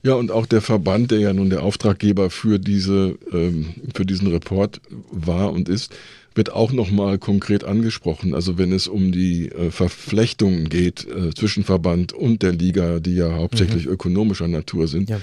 Ja, 0.02 0.14
und 0.14 0.32
auch 0.32 0.46
der 0.46 0.60
Verband, 0.60 1.12
der 1.12 1.20
ja 1.20 1.32
nun 1.32 1.50
der 1.50 1.62
Auftraggeber 1.62 2.30
für 2.30 2.58
diese, 2.58 3.16
ähm, 3.32 3.74
für 3.94 4.04
diesen 4.04 4.28
Report 4.28 4.80
war 5.10 5.52
und 5.52 5.68
ist, 5.68 5.94
wird 6.34 6.52
auch 6.52 6.72
nochmal 6.72 7.18
konkret 7.18 7.62
angesprochen. 7.62 8.34
Also 8.34 8.58
wenn 8.58 8.72
es 8.72 8.88
um 8.88 9.12
die 9.12 9.50
äh, 9.50 9.70
Verflechtungen 9.70 10.68
geht 10.68 11.06
äh, 11.06 11.32
zwischen 11.34 11.62
Verband 11.62 12.12
und 12.12 12.42
der 12.42 12.52
Liga, 12.52 12.98
die 13.00 13.14
ja 13.14 13.32
hauptsächlich 13.34 13.86
mhm. 13.86 13.92
ökonomischer 13.92 14.48
Natur 14.48 14.88
sind, 14.88 15.10
ja. 15.10 15.20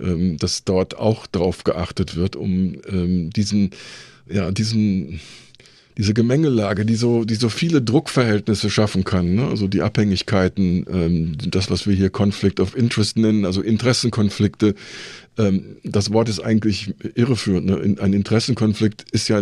ähm, 0.00 0.38
dass 0.38 0.64
dort 0.64 0.96
auch 0.96 1.26
darauf 1.26 1.64
geachtet 1.64 2.16
wird, 2.16 2.36
um 2.36 2.76
ähm, 2.88 3.30
diesen, 3.30 3.70
ja, 4.28 4.50
diesen 4.52 5.20
diese 5.96 6.14
Gemengelage, 6.14 6.84
die 6.84 6.96
so, 6.96 7.24
die 7.24 7.36
so 7.36 7.48
viele 7.48 7.80
Druckverhältnisse 7.80 8.68
schaffen 8.68 9.04
kann, 9.04 9.34
ne? 9.34 9.46
also 9.46 9.68
die 9.68 9.82
Abhängigkeiten, 9.82 10.86
ähm, 10.90 11.36
das, 11.46 11.70
was 11.70 11.86
wir 11.86 11.94
hier 11.94 12.10
Conflict 12.10 12.58
of 12.58 12.76
Interest 12.76 13.16
nennen, 13.16 13.44
also 13.44 13.62
Interessenkonflikte, 13.62 14.74
ähm, 15.38 15.76
das 15.84 16.12
Wort 16.12 16.28
ist 16.28 16.40
eigentlich 16.40 16.94
irreführend. 17.14 17.66
Ne? 17.66 17.96
Ein 18.00 18.12
Interessenkonflikt 18.12 19.04
ist 19.12 19.28
ja 19.28 19.40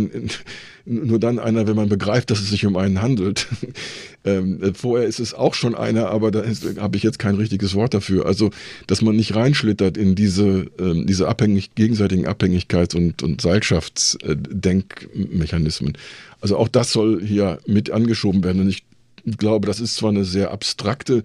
nur 0.85 1.19
dann 1.19 1.39
einer, 1.39 1.67
wenn 1.67 1.77
man 1.77 1.89
begreift, 1.89 2.31
dass 2.31 2.41
es 2.41 2.51
sich 2.51 2.67
um 2.67 2.77
einen 2.77 3.01
handelt. 3.03 3.49
ähm, 4.25 4.75
vorher 4.75 5.07
ist 5.07 5.21
es 5.21 5.33
auch 5.35 5.55
schon 5.55 5.75
einer, 5.75 6.11
aber 6.11 6.31
da 6.31 6.45
habe 6.79 6.97
ich 6.97 7.03
jetzt 7.03 7.19
kein 7.19 7.35
richtiges 7.37 7.75
Wort 7.75 7.93
dafür. 7.95 8.27
Also, 8.27 8.51
dass 8.87 9.01
man 9.03 9.17
nicht 9.17 9.35
reinschlittert 9.35 9.97
in 9.97 10.15
diese, 10.15 10.67
ähm, 10.79 11.07
diese 11.07 11.27
abhängig, 11.29 11.75
gegenseitigen 11.75 12.27
Abhängigkeits- 12.27 12.95
und, 12.97 13.23
und 13.23 13.41
Seilschaftsdenkmechanismen. 13.41 15.97
Also 16.41 16.57
auch 16.57 16.69
das 16.69 16.93
soll 16.93 17.23
hier 17.25 17.59
mit 17.67 17.91
angeschoben 17.91 18.45
werden. 18.45 18.63
Und 18.63 18.69
ich 18.69 18.85
glaube, 19.39 19.67
das 19.67 19.81
ist 19.81 19.97
zwar 19.97 20.11
eine 20.11 20.25
sehr 20.25 20.51
abstrakte 20.51 21.19
äh, 21.19 21.23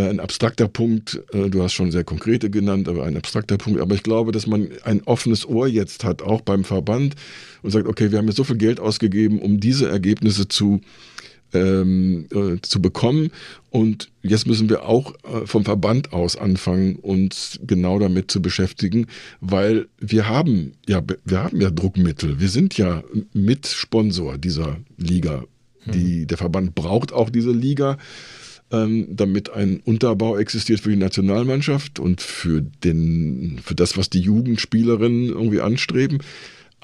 ein 0.00 0.20
abstrakter 0.20 0.68
Punkt, 0.68 1.20
äh, 1.32 1.48
du 1.48 1.62
hast 1.62 1.72
schon 1.72 1.92
sehr 1.92 2.04
konkrete 2.04 2.50
genannt, 2.50 2.88
aber 2.88 3.04
ein 3.04 3.16
abstrakter 3.16 3.56
Punkt. 3.56 3.80
Aber 3.80 3.94
ich 3.94 4.02
glaube, 4.02 4.32
dass 4.32 4.46
man 4.46 4.68
ein 4.84 5.02
offenes 5.04 5.46
Ohr 5.46 5.68
jetzt 5.68 6.04
hat, 6.04 6.22
auch 6.22 6.40
beim 6.40 6.64
Verband 6.64 7.14
und 7.62 7.70
sagt, 7.70 7.86
okay, 7.86 8.10
wir 8.10 8.18
haben 8.18 8.26
jetzt 8.26 8.36
so 8.36 8.44
viel 8.44 8.56
Geld 8.56 8.80
ausgegeben, 8.80 9.40
um 9.40 9.60
diese 9.60 9.88
Ergebnisse 9.88 10.48
zu, 10.48 10.80
ähm, 11.52 12.26
äh, 12.32 12.60
zu 12.60 12.82
bekommen. 12.82 13.30
Und 13.70 14.10
jetzt 14.22 14.46
müssen 14.46 14.68
wir 14.68 14.86
auch 14.88 15.14
äh, 15.24 15.46
vom 15.46 15.64
Verband 15.64 16.12
aus 16.12 16.36
anfangen, 16.36 16.96
uns 16.96 17.60
genau 17.64 17.98
damit 17.98 18.30
zu 18.30 18.42
beschäftigen, 18.42 19.06
weil 19.40 19.86
wir 19.98 20.28
haben 20.28 20.72
ja, 20.88 21.02
wir 21.24 21.42
haben 21.42 21.60
ja 21.60 21.70
Druckmittel. 21.70 22.40
Wir 22.40 22.48
sind 22.48 22.76
ja 22.76 23.04
Mitsponsor 23.32 24.38
dieser 24.38 24.78
Liga. 24.96 25.44
Die, 25.86 26.20
hm. 26.20 26.26
der 26.28 26.38
Verband 26.38 26.74
braucht 26.74 27.12
auch 27.12 27.28
diese 27.28 27.52
Liga 27.52 27.98
damit 29.08 29.50
ein 29.50 29.80
Unterbau 29.84 30.36
existiert 30.36 30.80
für 30.80 30.90
die 30.90 30.96
Nationalmannschaft 30.96 31.98
und 31.98 32.20
für, 32.20 32.60
den, 32.62 33.60
für 33.62 33.74
das, 33.74 33.96
was 33.96 34.10
die 34.10 34.20
Jugendspielerinnen 34.20 35.28
irgendwie 35.28 35.60
anstreben. 35.60 36.18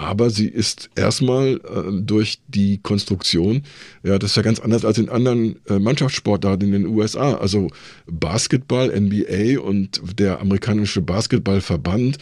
Aber 0.01 0.31
sie 0.31 0.49
ist 0.49 0.89
erstmal 0.97 1.57
äh, 1.57 2.01
durch 2.01 2.39
die 2.49 2.79
Konstruktion, 2.79 3.65
ja, 4.03 4.19
das 4.19 4.31
ist 4.31 4.37
ja 4.37 4.43
ganz 4.43 4.59
anders 4.59 4.87
als 4.87 4.97
in 4.97 5.11
anderen 5.11 5.57
äh, 5.69 5.79
Mannschaftssportarten 5.79 6.73
in 6.73 6.73
den 6.73 6.87
USA. 6.87 7.35
Also 7.35 7.69
Basketball, 8.07 8.99
NBA 8.99 9.61
und 9.61 10.01
der 10.19 10.41
amerikanische 10.41 11.03
Basketballverband 11.03 12.17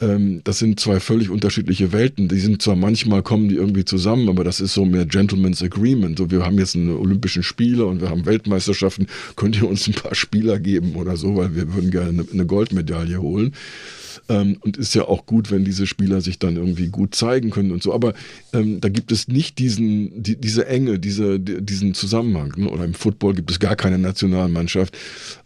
ähm, 0.00 0.40
das 0.44 0.58
sind 0.58 0.80
zwei 0.80 0.98
völlig 0.98 1.30
unterschiedliche 1.30 1.92
Welten. 1.92 2.26
Die 2.26 2.40
sind 2.40 2.62
zwar 2.62 2.74
manchmal 2.74 3.22
kommen 3.22 3.48
die 3.48 3.56
irgendwie 3.56 3.84
zusammen, 3.84 4.28
aber 4.28 4.44
das 4.44 4.60
ist 4.60 4.74
so 4.74 4.84
mehr 4.84 5.04
Gentleman's 5.04 5.62
Agreement. 5.62 6.18
So, 6.18 6.30
wir 6.30 6.44
haben 6.44 6.58
jetzt 6.58 6.74
einen 6.74 6.96
Olympischen 6.96 7.42
Spiele 7.42 7.86
und 7.86 8.00
wir 8.00 8.10
haben 8.10 8.26
Weltmeisterschaften. 8.26 9.06
Könnt 9.36 9.56
ihr 9.56 9.68
uns 9.68 9.86
ein 9.86 9.94
paar 9.94 10.14
Spieler 10.14 10.58
geben 10.58 10.94
oder 10.96 11.16
so, 11.16 11.36
weil 11.36 11.54
wir 11.54 11.74
würden 11.74 11.90
gerne 11.90 12.24
eine 12.32 12.46
Goldmedaille 12.46 13.20
holen. 13.20 13.52
Ähm, 14.28 14.58
und 14.60 14.76
ist 14.76 14.94
ja 14.94 15.04
auch 15.04 15.26
gut, 15.26 15.50
wenn 15.50 15.64
diese 15.64 15.86
Spieler 15.86 16.20
sich 16.20 16.38
dann 16.38 16.56
irgendwie 16.56 16.88
gut 16.88 17.14
zeigen 17.14 17.50
können 17.50 17.72
und 17.72 17.82
so. 17.82 17.92
Aber 17.92 18.14
ähm, 18.52 18.80
da 18.80 18.88
gibt 18.88 19.12
es 19.12 19.28
nicht 19.28 19.58
diesen, 19.58 20.22
die, 20.22 20.36
diese 20.36 20.66
Enge, 20.66 20.98
diese, 20.98 21.38
diesen 21.40 21.94
Zusammenhang. 21.94 22.52
Ne? 22.56 22.68
Oder 22.68 22.84
im 22.84 22.94
Football 22.94 23.34
gibt 23.34 23.50
es 23.50 23.60
gar 23.60 23.76
keine 23.76 23.98
Nationalmannschaft. 23.98 24.96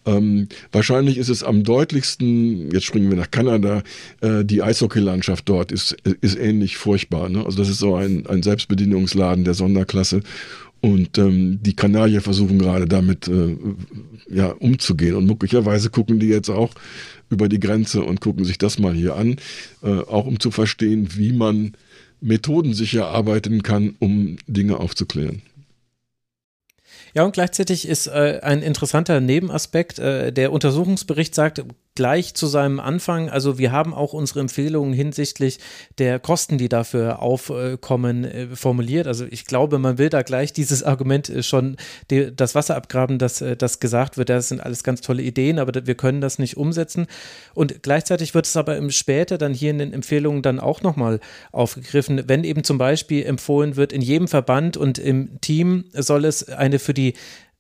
Ähm, 0.07 0.49
wahrscheinlich 0.73 1.19
ist 1.19 1.28
es 1.28 1.43
am 1.43 1.65
deutlichsten, 1.65 2.70
jetzt 2.70 2.85
springen 2.85 3.09
wir 3.09 3.16
nach 3.16 3.31
Kanada, 3.31 3.82
äh, 4.20 4.45
die 4.45 4.62
Eishockeylandschaft 4.62 5.49
dort 5.49 5.73
ist, 5.73 5.97
ist 6.20 6.39
ähnlich 6.39 6.77
furchtbar. 6.77 7.28
Ne? 7.28 7.45
Also 7.45 7.59
das 7.59 7.69
ist 7.69 7.78
so 7.78 7.95
ein, 7.95 8.27
ein 8.27 8.43
Selbstbedienungsladen 8.43 9.45
der 9.45 9.55
Sonderklasse. 9.55 10.23
Und 10.85 11.16
ähm, 11.16 11.61
die 11.62 11.74
Kanadier 11.74 12.20
versuchen 12.20 12.59
gerade 12.59 12.86
damit 12.86 13.27
äh, 13.27 13.57
ja, 14.28 14.49
umzugehen. 14.49 15.15
Und 15.15 15.24
möglicherweise 15.24 15.89
gucken 15.89 16.20
die 16.20 16.27
jetzt 16.27 16.51
auch 16.51 16.73
über 17.30 17.48
die 17.48 17.60
Grenze 17.60 18.02
und 18.02 18.20
gucken 18.20 18.44
sich 18.44 18.59
das 18.59 18.78
mal 18.78 18.94
hier 18.94 19.16
an, 19.16 19.36
äh, 19.82 20.01
auch 20.01 20.26
um 20.26 20.40
zu 20.40 20.51
verstehen, 20.51 21.09
wie 21.16 21.32
man 21.32 21.72
methodensicher 22.20 23.09
arbeiten 23.09 23.62
kann, 23.62 23.96
um 23.98 24.36
Dinge 24.46 24.78
aufzuklären. 24.78 25.42
Ja, 27.14 27.22
und 27.22 27.32
gleichzeitig 27.32 27.86
ist 27.86 28.09
äh, 28.09 28.40
ein 28.42 28.62
interessanter 28.62 29.20
Nebenaspekt, 29.20 29.98
äh, 30.01 30.32
der 30.32 30.52
Untersuchungsbericht 30.52 31.34
sagt, 31.34 31.64
gleich 31.94 32.34
zu 32.34 32.46
seinem 32.46 32.80
Anfang, 32.80 33.30
also 33.30 33.58
wir 33.58 33.70
haben 33.70 33.94
auch 33.94 34.12
unsere 34.12 34.40
Empfehlungen 34.40 34.92
hinsichtlich 34.92 35.58
der 35.98 36.18
Kosten, 36.18 36.58
die 36.58 36.68
dafür 36.68 37.22
aufkommen, 37.22 38.24
äh, 38.24 38.56
formuliert. 38.56 39.06
Also 39.06 39.26
ich 39.30 39.44
glaube, 39.44 39.78
man 39.78 39.96
will 39.96 40.08
da 40.08 40.22
gleich 40.22 40.52
dieses 40.52 40.82
Argument 40.82 41.28
äh, 41.28 41.42
schon 41.42 41.76
das 42.08 42.54
Wasser 42.54 42.76
abgraben, 42.76 43.18
dass 43.18 43.40
äh, 43.40 43.56
das 43.56 43.78
gesagt 43.78 44.18
wird, 44.18 44.28
das 44.28 44.48
sind 44.48 44.60
alles 44.60 44.82
ganz 44.82 45.02
tolle 45.02 45.22
Ideen, 45.22 45.58
aber 45.60 45.86
wir 45.86 45.94
können 45.94 46.20
das 46.20 46.38
nicht 46.38 46.56
umsetzen. 46.56 47.06
Und 47.54 47.82
gleichzeitig 47.82 48.34
wird 48.34 48.46
es 48.46 48.56
aber 48.56 48.90
später 48.90 49.38
dann 49.38 49.54
hier 49.54 49.70
in 49.70 49.78
den 49.78 49.92
Empfehlungen 49.92 50.42
dann 50.42 50.58
auch 50.58 50.82
nochmal 50.82 51.20
aufgegriffen, 51.52 52.24
wenn 52.26 52.42
eben 52.42 52.64
zum 52.64 52.78
Beispiel 52.78 53.24
empfohlen 53.24 53.76
wird, 53.76 53.92
in 53.92 54.00
jedem 54.00 54.26
Verband 54.26 54.76
und 54.76 54.98
im 54.98 55.40
Team 55.40 55.84
soll 55.92 56.24
es 56.24 56.48
eine 56.48 56.80
für 56.80 56.94
die 56.94 57.14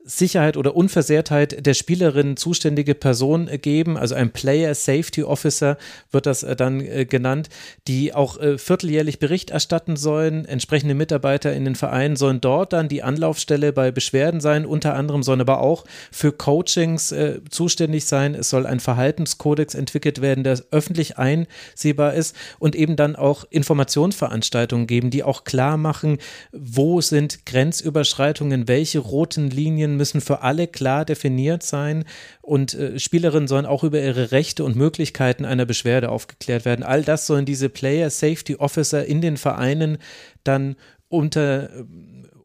Sicherheit 0.06 0.58
oder 0.58 0.76
Unversehrtheit 0.76 1.64
der 1.64 1.72
Spielerin 1.72 2.36
zuständige 2.36 2.94
Person 2.94 3.48
geben, 3.62 3.96
also 3.96 4.14
ein 4.14 4.32
Player 4.32 4.74
Safety 4.74 5.22
Officer 5.22 5.78
wird 6.10 6.26
das 6.26 6.42
äh, 6.42 6.54
dann 6.54 6.80
äh, 6.80 7.06
genannt, 7.06 7.48
die 7.88 8.12
auch 8.12 8.38
äh, 8.38 8.58
vierteljährlich 8.58 9.18
Bericht 9.18 9.48
erstatten 9.48 9.96
sollen. 9.96 10.44
Entsprechende 10.44 10.94
Mitarbeiter 10.94 11.54
in 11.54 11.64
den 11.64 11.74
Vereinen 11.74 12.16
sollen 12.16 12.42
dort 12.42 12.74
dann 12.74 12.88
die 12.88 13.02
Anlaufstelle 13.02 13.72
bei 13.72 13.90
Beschwerden 13.90 14.42
sein. 14.42 14.66
Unter 14.66 14.94
anderem 14.94 15.22
sollen 15.22 15.40
aber 15.40 15.60
auch 15.60 15.84
für 16.12 16.32
Coachings 16.32 17.14
zuständig 17.50 18.04
sein. 18.04 18.34
Es 18.34 18.50
soll 18.50 18.66
ein 18.66 18.80
Verhaltenskodex 18.80 19.74
entwickelt 19.74 20.20
werden, 20.20 20.44
der 20.44 20.60
öffentlich 20.70 21.18
einsehbar 21.18 22.14
ist 22.14 22.36
und 22.58 22.76
eben 22.76 22.96
dann 22.96 23.16
auch 23.16 23.44
Informationsveranstaltungen 23.50 24.86
geben, 24.86 25.10
die 25.10 25.22
auch 25.22 25.44
klar 25.44 25.76
machen, 25.76 26.18
wo 26.52 27.00
sind 27.00 27.46
Grenzüberschreitungen, 27.46 28.68
welche 28.68 28.98
roten 28.98 29.50
Linien 29.50 29.93
müssen 29.96 30.20
für 30.20 30.42
alle 30.42 30.66
klar 30.66 31.04
definiert 31.04 31.62
sein 31.62 32.04
und 32.42 32.74
äh, 32.74 32.98
Spielerinnen 32.98 33.48
sollen 33.48 33.66
auch 33.66 33.84
über 33.84 34.00
ihre 34.00 34.32
Rechte 34.32 34.64
und 34.64 34.76
Möglichkeiten 34.76 35.44
einer 35.44 35.66
Beschwerde 35.66 36.10
aufgeklärt 36.10 36.64
werden. 36.64 36.82
All 36.82 37.02
das 37.02 37.26
sollen 37.26 37.44
diese 37.46 37.68
Player 37.68 38.10
Safety 38.10 38.56
Officer 38.56 39.04
in 39.04 39.20
den 39.20 39.36
Vereinen 39.36 39.98
dann 40.42 40.76
unter 41.08 41.70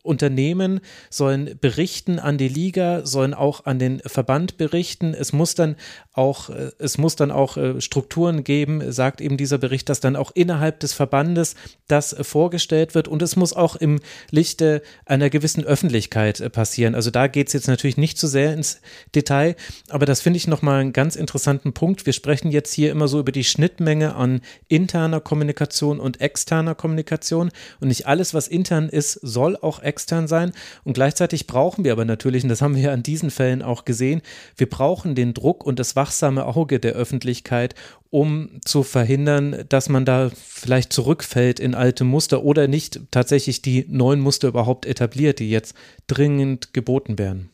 Unternehmen 0.10 0.82
sollen 1.12 1.58
berichten 1.62 2.18
an 2.20 2.40
die 2.40 2.48
Liga, 2.48 3.06
sollen 3.06 3.36
auch 3.36 3.66
an 3.66 3.78
den 3.78 4.00
Verband 4.00 4.58
berichten. 4.58 5.14
Es 5.14 5.32
muss 5.34 5.54
dann 5.54 5.76
auch, 6.14 6.50
äh, 6.50 6.72
es 6.80 6.98
muss 6.98 7.16
dann 7.16 7.32
auch 7.32 7.56
äh, 7.56 7.80
Strukturen 7.80 8.44
geben, 8.44 8.92
sagt 8.92 9.22
eben 9.22 9.38
dieser 9.38 9.60
Bericht, 9.60 9.88
dass 9.88 10.00
dann 10.00 10.16
auch 10.16 10.32
innerhalb 10.34 10.80
des 10.80 10.94
Verbandes 10.94 11.56
das 11.88 12.16
vorgestellt 12.22 12.96
wird 12.96 13.08
und 13.08 13.22
es 13.22 13.36
muss 13.36 13.54
auch 13.54 13.76
im 13.76 14.00
Lichte 14.32 14.82
einer 15.06 15.30
gewissen 15.30 15.64
Öffentlichkeit 15.64 16.40
äh, 16.40 16.50
passieren. 16.50 16.96
Also 16.96 17.12
da 17.12 17.28
geht 17.28 17.48
es 17.48 17.54
jetzt 17.54 17.68
natürlich 17.68 17.98
nicht 17.98 18.18
zu 18.18 18.28
so 18.28 18.32
sehr 18.32 18.54
ins 18.54 18.82
Detail, 19.14 19.56
aber 19.90 20.08
das 20.08 20.22
finde 20.22 20.38
ich 20.38 20.48
nochmal 20.48 20.82
einen 20.82 20.94
ganz 20.94 21.16
interessanten 21.16 21.74
Punkt. 21.74 22.08
Wir 22.08 22.14
sprechen 22.14 22.52
jetzt 22.52 22.74
hier 22.74 22.92
immer 22.92 23.08
so 23.08 23.20
über 23.20 23.32
die 23.32 23.44
Schnittmenge 23.44 24.16
an 24.16 24.42
interner 24.68 25.22
Kommunikation 25.22 26.00
und 26.00 26.20
externer 26.20 26.74
Kommunikation 26.74 27.52
und 27.80 27.90
nicht 27.90 28.08
alles, 28.08 28.34
was 28.34 28.48
intern 28.48 28.90
ist, 28.90 29.14
soll 29.14 29.56
auch 29.56 29.84
extern 29.84 29.99
sein 30.08 30.52
und 30.84 30.94
gleichzeitig 30.94 31.48
brauchen 31.48 31.84
wir 31.84 31.92
aber 31.92 32.06
natürlich, 32.06 32.44
und 32.44 32.50
das 32.50 32.62
haben 32.62 32.76
wir 32.76 32.92
an 32.92 33.04
diesen 33.04 33.32
Fällen 33.32 33.62
auch 33.62 33.86
gesehen, 33.86 34.22
wir 34.58 34.70
brauchen 34.70 35.16
den 35.16 35.34
Druck 35.34 35.66
und 35.66 35.80
das 35.80 35.96
wachsame 35.96 36.46
Auge 36.46 36.80
der 36.80 36.94
Öffentlichkeit, 36.94 37.76
um 38.10 38.60
zu 38.66 38.84
verhindern, 38.84 39.66
dass 39.70 39.90
man 39.90 40.06
da 40.06 40.32
vielleicht 40.36 40.94
zurückfällt 40.94 41.60
in 41.60 41.76
alte 41.76 42.04
Muster 42.04 42.44
oder 42.44 42.68
nicht 42.68 43.02
tatsächlich 43.12 43.62
die 43.62 43.86
neuen 43.88 44.20
Muster 44.20 44.48
überhaupt 44.48 44.86
etabliert, 44.86 45.40
die 45.40 45.50
jetzt 45.50 45.76
dringend 46.08 46.74
geboten 46.74 47.20
werden. 47.20 47.50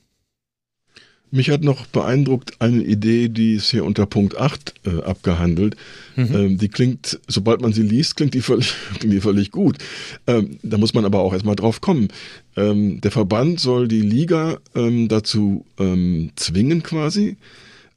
Mich 1.36 1.50
hat 1.50 1.66
noch 1.66 1.86
beeindruckt 1.88 2.62
eine 2.62 2.82
Idee, 2.82 3.28
die 3.28 3.56
ist 3.56 3.70
hier 3.70 3.84
unter 3.84 4.06
Punkt 4.06 4.38
8 4.38 4.74
äh, 4.86 5.02
abgehandelt. 5.02 5.76
Mhm. 6.16 6.34
Ähm, 6.34 6.58
die 6.58 6.70
klingt, 6.70 7.20
sobald 7.28 7.60
man 7.60 7.74
sie 7.74 7.82
liest, 7.82 8.16
klingt 8.16 8.34
die 8.36 8.40
völlig, 8.40 8.74
klingt 9.00 9.14
die 9.14 9.20
völlig 9.20 9.52
gut. 9.52 9.78
Ähm, 10.28 10.60
da 10.64 10.78
muss 10.78 10.94
man 10.94 11.04
aber 11.04 11.20
auch 11.20 11.34
erstmal 11.34 11.58
drauf 11.58 11.82
kommen. 11.82 12.08
Ähm, 12.56 13.02
der 13.02 13.12
Verband 13.12 13.60
soll 13.60 13.90
die 13.90 14.00
Liga 14.00 14.60
ähm, 14.76 15.10
dazu 15.10 15.66
ähm, 15.78 16.32
zwingen, 16.38 16.84
quasi, 16.84 17.36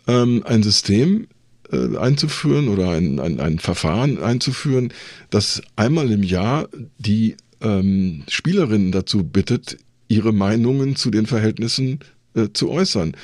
ähm, 0.09 0.43
ein 0.44 0.65
System 0.65 1.28
äh, 1.70 1.97
einzuführen 1.97 2.66
oder 2.66 2.90
ein, 2.90 3.20
ein, 3.20 3.39
ein 3.39 3.60
Verfahren 3.60 4.20
einzuführen, 4.20 4.93
das 5.31 5.62
einmal 5.77 6.10
im 6.10 6.24
Jahr 6.24 6.69
die 6.98 7.36
Spielerinnen 7.60 8.93
dazu 8.93 9.24
bittet, 9.24 9.78
ihre 10.06 10.32
Meinungen 10.32 10.94
zu 10.94 11.10
den 11.10 11.27
Verhältnissen 11.27 11.98
äh, 12.39 12.52
zu 12.52 12.70
äußern. 12.70 13.16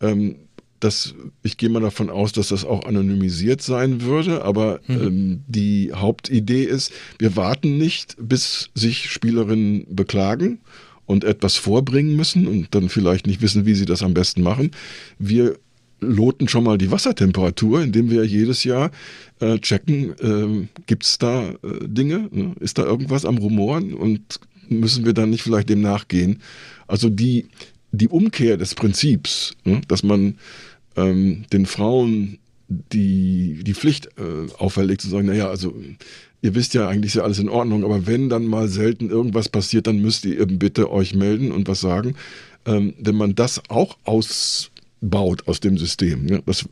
Ähm, 0.00 0.36
das, 0.80 1.14
ich 1.42 1.56
gehe 1.56 1.70
mal 1.70 1.80
davon 1.80 2.10
aus, 2.10 2.32
dass 2.32 2.48
das 2.48 2.64
auch 2.64 2.84
anonymisiert 2.84 3.62
sein 3.62 4.02
würde, 4.02 4.44
aber 4.44 4.80
mhm. 4.86 5.02
ähm, 5.02 5.40
die 5.46 5.92
Hauptidee 5.94 6.64
ist, 6.64 6.92
wir 7.18 7.34
warten 7.34 7.78
nicht, 7.78 8.16
bis 8.20 8.70
sich 8.74 9.10
Spielerinnen 9.10 9.86
beklagen 9.94 10.60
und 11.06 11.24
etwas 11.24 11.56
vorbringen 11.56 12.14
müssen 12.16 12.46
und 12.46 12.74
dann 12.74 12.88
vielleicht 12.88 13.26
nicht 13.26 13.40
wissen, 13.40 13.64
wie 13.64 13.74
sie 13.74 13.86
das 13.86 14.02
am 14.02 14.12
besten 14.12 14.42
machen. 14.42 14.72
Wir 15.18 15.56
loten 16.00 16.46
schon 16.46 16.64
mal 16.64 16.76
die 16.76 16.90
Wassertemperatur, 16.90 17.82
indem 17.82 18.10
wir 18.10 18.24
jedes 18.24 18.64
Jahr 18.64 18.90
äh, 19.40 19.58
checken, 19.58 20.12
äh, 20.20 20.68
gibt 20.86 21.04
es 21.04 21.18
da 21.18 21.48
äh, 21.48 21.54
Dinge, 21.86 22.28
ne? 22.30 22.54
ist 22.60 22.78
da 22.78 22.84
irgendwas 22.84 23.24
am 23.24 23.38
Rumoren 23.38 23.94
und 23.94 24.40
müssen 24.68 25.06
wir 25.06 25.14
dann 25.14 25.30
nicht 25.30 25.42
vielleicht 25.42 25.70
dem 25.70 25.80
nachgehen. 25.80 26.42
Also 26.86 27.08
die, 27.08 27.46
die 27.96 28.08
Umkehr 28.08 28.56
des 28.56 28.74
Prinzips, 28.74 29.54
ne, 29.64 29.80
dass 29.88 30.02
man 30.02 30.38
ähm, 30.96 31.44
den 31.52 31.66
Frauen 31.66 32.38
die, 32.68 33.62
die 33.62 33.74
Pflicht 33.74 34.06
äh, 34.18 34.52
auferlegt, 34.58 35.00
zu 35.00 35.08
sagen, 35.08 35.26
naja, 35.26 35.48
also 35.48 35.74
ihr 36.42 36.54
wisst 36.54 36.74
ja, 36.74 36.88
eigentlich 36.88 37.10
ist 37.12 37.16
ja 37.16 37.22
alles 37.22 37.38
in 37.38 37.48
Ordnung, 37.48 37.84
aber 37.84 38.06
wenn 38.06 38.28
dann 38.28 38.44
mal 38.46 38.68
selten 38.68 39.10
irgendwas 39.10 39.48
passiert, 39.48 39.86
dann 39.86 40.00
müsst 40.00 40.24
ihr 40.24 40.40
eben 40.40 40.58
bitte 40.58 40.90
euch 40.90 41.14
melden 41.14 41.52
und 41.52 41.68
was 41.68 41.80
sagen. 41.80 42.16
Ähm, 42.64 42.94
wenn 42.98 43.14
man 43.14 43.34
das 43.34 43.62
auch 43.68 43.96
ausbaut 44.04 45.46
aus 45.46 45.60
dem 45.60 45.78
System, 45.78 46.24
ne, 46.24 46.42
das 46.44 46.68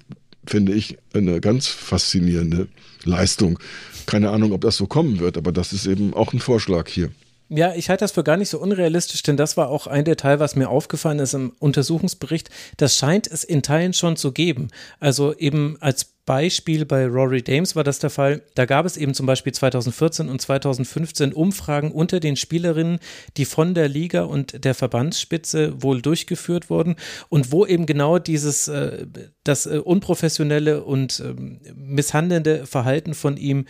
finde 0.47 0.75
ich 0.75 0.99
eine 1.13 1.41
ganz 1.41 1.69
faszinierende 1.69 2.69
Leistung. 3.05 3.59
Keine 4.07 4.31
Ahnung, 4.31 4.53
ob 4.53 4.61
das 4.61 4.77
so 4.77 4.87
kommen 4.87 5.21
wird, 5.21 5.39
aber 5.39 5.53
das 5.53 5.73
ist 5.73 5.87
eben 5.87 6.13
auch 6.13 6.33
ein 6.33 6.41
Vorschlag 6.41 6.89
hier. 6.89 7.11
Ja, 7.49 7.75
ich 7.75 7.91
halte 7.91 8.05
das 8.05 8.13
für 8.13 8.25
gar 8.25 8.39
nicht 8.39 8.49
so 8.49 8.59
unrealistisch, 8.59 9.23
denn 9.23 9.37
das 9.37 9.57
war 9.57 9.69
auch 9.69 9.87
ein 9.87 10.05
Detail, 10.05 10.41
was 10.41 10.57
mir 10.57 10.71
aufgefallen 10.71 11.19
ist 11.19 11.35
im 11.35 11.53
Untersuchungsbericht. 11.59 12.49
Das 12.79 12.97
scheint 12.97 13.27
es 13.27 13.45
in 13.45 13.63
Teilen 13.63 13.93
schon 13.93 14.17
zu 14.17 14.33
geben. 14.33 14.69
Also 14.99 15.37
eben 15.37 15.77
als 15.81 16.15
Beispiel 16.25 16.87
bei 16.87 17.07
Rory 17.07 17.43
Dames 17.43 17.77
war 17.77 17.85
das 17.85 17.99
der 17.99 18.09
Fall. 18.09 18.41
Da 18.55 18.65
gab 18.65 18.87
es 18.87 18.97
eben 18.97 19.13
zum 19.13 19.27
Beispiel 19.27 19.53
2014 19.53 20.31
und 20.31 20.41
2015 20.41 21.35
Umfragen 21.35 21.93
unter 21.93 22.19
den 22.19 22.37
Spielerinnen, 22.37 22.99
die 23.37 23.45
von 23.45 23.75
der 23.75 23.89
Liga 23.89 24.23
und 24.23 24.65
der 24.65 24.75
Verbandsspitze 24.75 25.83
wohl 25.83 26.01
durchgeführt 26.01 26.71
wurden 26.71 26.97
und 27.29 27.53
wo 27.53 27.67
eben 27.67 27.85
genau 27.85 28.19
dieses, 28.19 28.69
äh, 28.69 29.07
das 29.45 29.67
äh, 29.67 29.81
unprofessionelle 29.85 30.83
und 30.83 31.21
ähm, 31.21 31.61
misshandelnde 31.75 32.65
Verhalten 32.65 33.13
von 33.13 33.37
ihm 33.37 33.67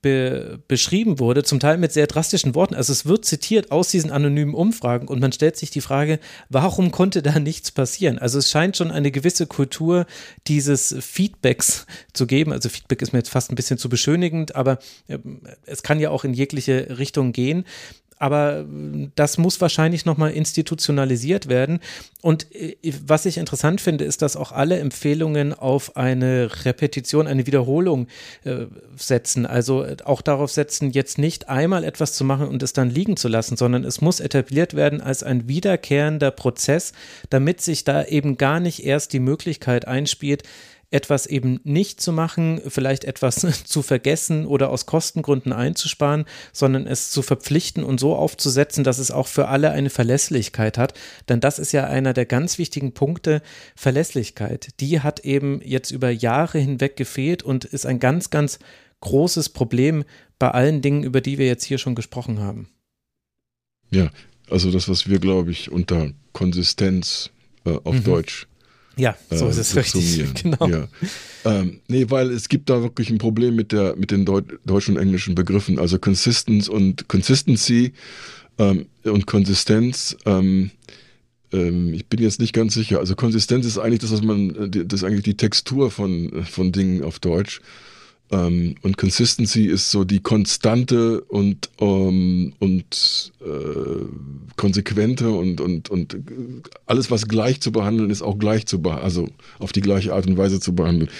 be 0.00 0.58
beschrieben 0.68 1.18
wurde, 1.18 1.42
zum 1.42 1.60
Teil 1.60 1.78
mit 1.78 1.92
sehr 1.92 2.06
drastischen 2.06 2.54
Worten. 2.54 2.74
Also 2.74 2.92
es 2.92 3.06
wird 3.06 3.24
zitiert 3.24 3.70
aus 3.72 3.90
diesen 3.90 4.10
anonymen 4.10 4.54
Umfragen 4.54 5.08
und 5.08 5.20
man 5.20 5.32
stellt 5.32 5.56
sich 5.56 5.70
die 5.70 5.80
Frage, 5.80 6.20
warum 6.48 6.90
konnte 6.90 7.22
da 7.22 7.38
nichts 7.38 7.70
passieren? 7.70 8.18
Also 8.18 8.38
es 8.38 8.50
scheint 8.50 8.76
schon 8.76 8.90
eine 8.90 9.10
gewisse 9.10 9.46
Kultur 9.46 10.06
dieses 10.46 10.94
Feedbacks 11.00 11.86
zu 12.12 12.26
geben. 12.26 12.52
Also 12.52 12.68
Feedback 12.68 13.02
ist 13.02 13.12
mir 13.12 13.18
jetzt 13.18 13.30
fast 13.30 13.50
ein 13.50 13.56
bisschen 13.56 13.78
zu 13.78 13.88
beschönigend, 13.88 14.54
aber 14.54 14.78
äh, 15.08 15.18
es 15.66 15.82
kann 15.82 16.00
ja 16.00 16.10
auch 16.10 16.24
in 16.24 16.34
jegliche 16.34 16.98
Richtung 16.98 17.32
gehen 17.32 17.64
aber 18.18 18.60
äh, 18.60 19.08
das 19.14 19.38
muss 19.38 19.60
wahrscheinlich 19.60 20.04
nochmal 20.04 20.32
institutionalisiert 20.32 21.48
werden. 21.48 21.80
Und 22.20 22.54
äh, 22.54 22.76
was 23.06 23.26
ich 23.26 23.38
interessant 23.38 23.80
finde, 23.80 24.04
ist, 24.04 24.22
dass 24.22 24.36
auch 24.36 24.52
alle 24.52 24.78
Empfehlungen 24.78 25.52
auf 25.52 25.96
eine 25.96 26.50
Repetition, 26.64 27.26
eine 27.26 27.46
Wiederholung 27.46 28.08
äh, 28.44 28.66
setzen. 28.96 29.46
Also 29.46 29.86
auch 30.04 30.22
darauf 30.22 30.50
setzen, 30.50 30.90
jetzt 30.90 31.18
nicht 31.18 31.48
einmal 31.48 31.84
etwas 31.84 32.12
zu 32.12 32.24
machen 32.24 32.48
und 32.48 32.62
es 32.62 32.72
dann 32.72 32.90
liegen 32.90 33.16
zu 33.16 33.28
lassen, 33.28 33.56
sondern 33.56 33.84
es 33.84 34.00
muss 34.00 34.20
etabliert 34.20 34.74
werden 34.74 35.00
als 35.00 35.22
ein 35.22 35.48
wiederkehrender 35.48 36.30
Prozess, 36.30 36.92
damit 37.30 37.60
sich 37.60 37.84
da 37.84 38.04
eben 38.04 38.36
gar 38.36 38.60
nicht 38.60 38.84
erst 38.84 39.12
die 39.12 39.20
Möglichkeit 39.20 39.86
einspielt, 39.86 40.42
etwas 40.90 41.26
eben 41.26 41.60
nicht 41.64 42.00
zu 42.00 42.12
machen, 42.12 42.60
vielleicht 42.66 43.04
etwas 43.04 43.36
zu 43.64 43.82
vergessen 43.82 44.46
oder 44.46 44.70
aus 44.70 44.86
Kostengründen 44.86 45.52
einzusparen, 45.52 46.24
sondern 46.52 46.86
es 46.86 47.10
zu 47.10 47.22
verpflichten 47.22 47.84
und 47.84 48.00
so 48.00 48.16
aufzusetzen, 48.16 48.84
dass 48.84 48.98
es 48.98 49.10
auch 49.10 49.26
für 49.26 49.48
alle 49.48 49.70
eine 49.70 49.90
Verlässlichkeit 49.90 50.78
hat. 50.78 50.94
Denn 51.28 51.40
das 51.40 51.58
ist 51.58 51.72
ja 51.72 51.84
einer 51.84 52.14
der 52.14 52.26
ganz 52.26 52.58
wichtigen 52.58 52.92
Punkte, 52.92 53.42
Verlässlichkeit. 53.76 54.68
Die 54.80 55.00
hat 55.00 55.20
eben 55.20 55.60
jetzt 55.62 55.90
über 55.90 56.10
Jahre 56.10 56.58
hinweg 56.58 56.96
gefehlt 56.96 57.42
und 57.42 57.64
ist 57.64 57.84
ein 57.84 58.00
ganz, 58.00 58.30
ganz 58.30 58.58
großes 59.00 59.50
Problem 59.50 60.04
bei 60.38 60.50
allen 60.50 60.80
Dingen, 60.80 61.02
über 61.02 61.20
die 61.20 61.38
wir 61.38 61.46
jetzt 61.46 61.64
hier 61.64 61.78
schon 61.78 61.94
gesprochen 61.94 62.40
haben. 62.40 62.68
Ja, 63.90 64.10
also 64.50 64.70
das, 64.70 64.88
was 64.88 65.08
wir, 65.08 65.18
glaube 65.18 65.50
ich, 65.50 65.70
unter 65.70 66.12
Konsistenz 66.32 67.30
äh, 67.64 67.76
auf 67.84 67.94
mhm. 67.94 68.04
Deutsch 68.04 68.46
ja, 68.98 69.16
so 69.30 69.46
äh, 69.46 69.50
ist 69.50 69.58
es 69.58 69.76
richtig. 69.76 70.24
Genau. 70.42 70.68
Ja. 70.68 70.88
Ähm, 71.44 71.80
nee, 71.88 72.06
weil 72.08 72.30
es 72.30 72.48
gibt 72.48 72.68
da 72.68 72.82
wirklich 72.82 73.10
ein 73.10 73.18
Problem 73.18 73.56
mit 73.56 73.72
der 73.72 73.96
mit 73.96 74.10
den 74.10 74.24
Deut 74.24 74.44
deutschen 74.64 74.96
und 74.96 75.02
englischen 75.02 75.34
Begriffen. 75.34 75.78
Also 75.78 75.98
Consistence 75.98 76.68
und 76.68 77.08
Consistency 77.08 77.92
ähm, 78.58 78.86
und 79.04 79.26
Konsistenz. 79.26 80.16
Ähm, 80.26 80.70
ähm, 81.52 81.94
ich 81.94 82.06
bin 82.06 82.20
jetzt 82.20 82.40
nicht 82.40 82.52
ganz 82.52 82.74
sicher. 82.74 82.98
Also 82.98 83.14
Konsistenz 83.14 83.64
ist 83.64 83.78
eigentlich 83.78 84.00
das, 84.00 84.12
was 84.12 84.22
man, 84.22 84.54
äh, 84.54 84.84
das 84.84 85.00
ist 85.00 85.04
eigentlich 85.04 85.24
die 85.24 85.36
Textur 85.36 85.90
von 85.90 86.44
von 86.44 86.72
Dingen 86.72 87.02
auf 87.02 87.18
Deutsch. 87.18 87.60
Ähm, 88.30 88.74
und 88.82 88.98
Consistency 88.98 89.66
ist 89.66 89.90
so 89.90 90.04
die 90.04 90.20
konstante 90.20 91.22
und, 91.22 91.70
ähm, 91.80 92.52
und 92.58 93.32
äh, 93.40 94.04
konsequente 94.56 95.30
und, 95.30 95.60
und, 95.60 95.88
und 95.88 96.16
alles, 96.86 97.10
was 97.10 97.26
gleich 97.26 97.60
zu 97.60 97.72
behandeln 97.72 98.10
ist, 98.10 98.20
auch 98.22 98.38
gleich 98.38 98.66
zu 98.66 98.82
behandeln, 98.82 99.04
also 99.04 99.28
auf 99.58 99.72
die 99.72 99.80
gleiche 99.80 100.12
Art 100.12 100.26
und 100.26 100.36
Weise 100.36 100.60
zu 100.60 100.74
behandeln. 100.74 101.10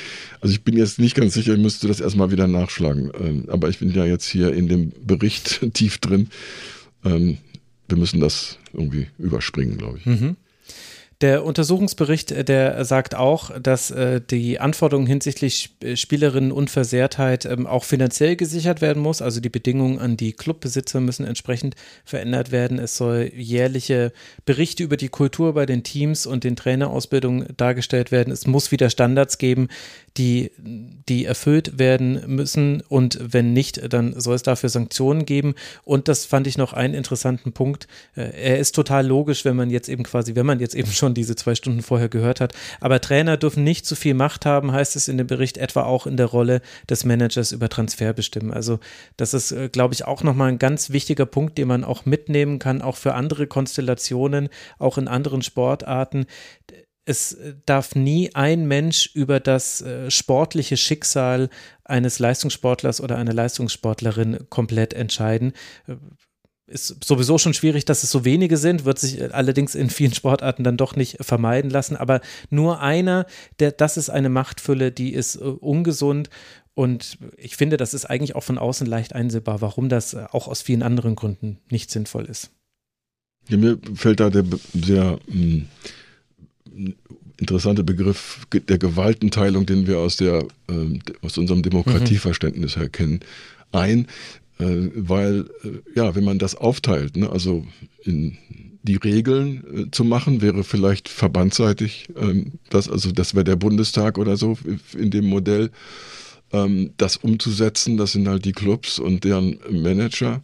Also 0.40 0.52
ich 0.52 0.62
bin 0.62 0.76
jetzt 0.76 0.98
nicht 0.98 1.14
ganz 1.14 1.34
sicher, 1.34 1.54
ich 1.54 1.60
müsste 1.60 1.88
das 1.88 2.00
erstmal 2.00 2.30
wieder 2.30 2.46
nachschlagen. 2.46 3.10
Ähm, 3.18 3.44
aber 3.48 3.68
ich 3.68 3.78
bin 3.78 3.90
ja 3.92 4.04
jetzt 4.04 4.26
hier 4.26 4.52
in 4.52 4.68
dem 4.68 4.92
Bericht 5.04 5.60
tief 5.72 5.98
drin. 5.98 6.28
Ähm, 7.04 7.38
wir 7.88 7.96
müssen 7.96 8.20
das 8.20 8.58
irgendwie 8.74 9.06
überspringen, 9.18 9.78
glaube 9.78 9.98
ich. 9.98 10.06
Mhm. 10.06 10.36
Der 11.20 11.44
Untersuchungsbericht, 11.44 12.30
äh, 12.30 12.44
der 12.44 12.84
sagt 12.84 13.16
auch, 13.16 13.50
dass 13.58 13.90
äh, 13.90 14.20
die 14.20 14.60
Anforderungen 14.60 15.08
hinsichtlich 15.08 15.70
äh, 15.82 15.96
Spielerinnenunversehrtheit 15.96 17.44
ähm, 17.44 17.66
auch 17.66 17.82
finanziell 17.82 18.36
gesichert 18.36 18.80
werden 18.80 19.02
muss. 19.02 19.20
Also 19.20 19.40
die 19.40 19.48
Bedingungen 19.48 19.98
an 19.98 20.16
die 20.16 20.32
Clubbesitzer 20.32 21.00
müssen 21.00 21.26
entsprechend 21.26 21.74
verändert 22.04 22.52
werden. 22.52 22.78
Es 22.78 22.96
soll 22.96 23.32
jährliche 23.34 24.12
Berichte 24.44 24.84
über 24.84 24.96
die 24.96 25.08
Kultur 25.08 25.54
bei 25.54 25.66
den 25.66 25.82
Teams 25.82 26.24
und 26.24 26.44
den 26.44 26.54
Trainerausbildungen 26.54 27.48
dargestellt 27.56 28.12
werden. 28.12 28.32
Es 28.32 28.46
muss 28.46 28.70
wieder 28.70 28.88
Standards 28.88 29.38
geben, 29.38 29.66
die, 30.18 30.52
die 30.56 31.24
erfüllt 31.24 31.80
werden 31.80 32.22
müssen. 32.26 32.80
Und 32.88 33.18
wenn 33.20 33.52
nicht, 33.52 33.92
dann 33.92 34.20
soll 34.20 34.36
es 34.36 34.44
dafür 34.44 34.68
Sanktionen 34.68 35.26
geben. 35.26 35.56
Und 35.84 36.06
das 36.06 36.26
fand 36.26 36.46
ich 36.46 36.58
noch 36.58 36.72
einen 36.72 36.94
interessanten 36.94 37.52
Punkt. 37.52 37.88
Er 38.14 38.58
ist 38.58 38.74
total 38.74 39.06
logisch, 39.06 39.44
wenn 39.44 39.56
man 39.56 39.70
jetzt 39.70 39.88
eben 39.88 40.04
quasi, 40.04 40.34
wenn 40.34 40.46
man 40.46 40.60
jetzt 40.60 40.74
eben 40.74 40.90
schon 40.90 41.07
schon 41.08 41.14
diese 41.14 41.36
zwei 41.36 41.54
Stunden 41.54 41.82
vorher 41.82 42.08
gehört 42.08 42.40
hat. 42.40 42.52
Aber 42.80 43.00
Trainer 43.00 43.36
dürfen 43.36 43.64
nicht 43.64 43.86
zu 43.86 43.96
viel 43.96 44.14
Macht 44.14 44.44
haben, 44.44 44.72
heißt 44.72 44.94
es 44.96 45.08
in 45.08 45.16
dem 45.16 45.26
Bericht, 45.26 45.56
etwa 45.56 45.82
auch 45.82 46.06
in 46.06 46.16
der 46.16 46.26
Rolle 46.26 46.60
des 46.88 47.04
Managers 47.04 47.52
über 47.52 47.68
Transfer 47.68 48.12
bestimmen. 48.12 48.52
Also 48.52 48.78
das 49.16 49.34
ist, 49.34 49.52
äh, 49.52 49.68
glaube 49.70 49.94
ich, 49.94 50.04
auch 50.04 50.22
nochmal 50.22 50.50
ein 50.50 50.58
ganz 50.58 50.90
wichtiger 50.90 51.26
Punkt, 51.26 51.56
den 51.56 51.68
man 51.68 51.84
auch 51.84 52.04
mitnehmen 52.04 52.58
kann, 52.58 52.82
auch 52.82 52.96
für 52.96 53.14
andere 53.14 53.46
Konstellationen, 53.46 54.48
auch 54.78 54.98
in 54.98 55.08
anderen 55.08 55.42
Sportarten 55.42 56.26
es 57.10 57.38
darf 57.64 57.94
nie 57.94 58.34
ein 58.34 58.68
Mensch 58.68 59.08
über 59.14 59.40
das 59.40 59.80
äh, 59.80 60.10
sportliche 60.10 60.76
Schicksal 60.76 61.48
eines 61.82 62.18
Leistungssportlers 62.18 63.00
oder 63.00 63.16
einer 63.16 63.32
Leistungssportlerin 63.32 64.50
komplett 64.50 64.92
entscheiden 64.92 65.54
ist 66.68 67.02
sowieso 67.04 67.38
schon 67.38 67.54
schwierig, 67.54 67.84
dass 67.84 68.02
es 68.02 68.10
so 68.10 68.24
wenige 68.24 68.56
sind, 68.56 68.84
wird 68.84 68.98
sich 68.98 69.34
allerdings 69.34 69.74
in 69.74 69.90
vielen 69.90 70.14
Sportarten 70.14 70.64
dann 70.64 70.76
doch 70.76 70.96
nicht 70.96 71.16
vermeiden 71.20 71.70
lassen. 71.70 71.96
Aber 71.96 72.20
nur 72.50 72.80
einer, 72.80 73.26
der, 73.58 73.72
das 73.72 73.96
ist 73.96 74.10
eine 74.10 74.28
Machtfülle, 74.28 74.92
die 74.92 75.12
ist 75.12 75.36
äh, 75.36 75.40
ungesund. 75.40 76.30
Und 76.74 77.18
ich 77.36 77.56
finde, 77.56 77.76
das 77.76 77.94
ist 77.94 78.04
eigentlich 78.04 78.36
auch 78.36 78.44
von 78.44 78.58
außen 78.58 78.86
leicht 78.86 79.14
einsehbar, 79.14 79.60
warum 79.60 79.88
das 79.88 80.14
äh, 80.14 80.26
auch 80.30 80.46
aus 80.46 80.62
vielen 80.62 80.82
anderen 80.82 81.16
Gründen 81.16 81.58
nicht 81.70 81.90
sinnvoll 81.90 82.26
ist. 82.26 82.50
Ja, 83.48 83.56
mir 83.56 83.78
fällt 83.94 84.20
da 84.20 84.30
der 84.30 84.44
sehr 84.74 85.18
hm, 85.26 85.66
interessante 87.38 87.82
Begriff 87.82 88.46
der 88.52 88.78
Gewaltenteilung, 88.78 89.64
den 89.64 89.86
wir 89.86 89.98
aus, 89.98 90.16
der, 90.16 90.44
äh, 90.68 90.98
aus 91.22 91.38
unserem 91.38 91.62
Demokratieverständnis 91.62 92.76
mhm. 92.76 92.80
her 92.80 92.88
kennen, 92.90 93.20
ein. 93.72 94.06
Äh, 94.58 94.90
weil, 94.94 95.50
äh, 95.62 95.68
ja, 95.94 96.14
wenn 96.14 96.24
man 96.24 96.38
das 96.38 96.54
aufteilt, 96.54 97.16
ne, 97.16 97.30
also 97.30 97.64
in 98.02 98.36
die 98.82 98.96
Regeln 98.96 99.64
äh, 99.74 99.90
zu 99.90 100.04
machen, 100.04 100.40
wäre 100.40 100.64
vielleicht 100.64 101.08
verbandsseitig, 101.08 102.08
ähm, 102.16 102.52
das, 102.70 102.88
also 102.88 103.12
das 103.12 103.34
wäre 103.34 103.44
der 103.44 103.56
Bundestag 103.56 104.18
oder 104.18 104.36
so 104.36 104.58
in 104.96 105.10
dem 105.10 105.26
Modell, 105.26 105.70
ähm, 106.52 106.90
das 106.96 107.16
umzusetzen, 107.16 107.96
das 107.96 108.12
sind 108.12 108.26
halt 108.28 108.44
die 108.44 108.52
Clubs 108.52 108.98
und 108.98 109.24
deren 109.24 109.58
Manager. 109.70 110.42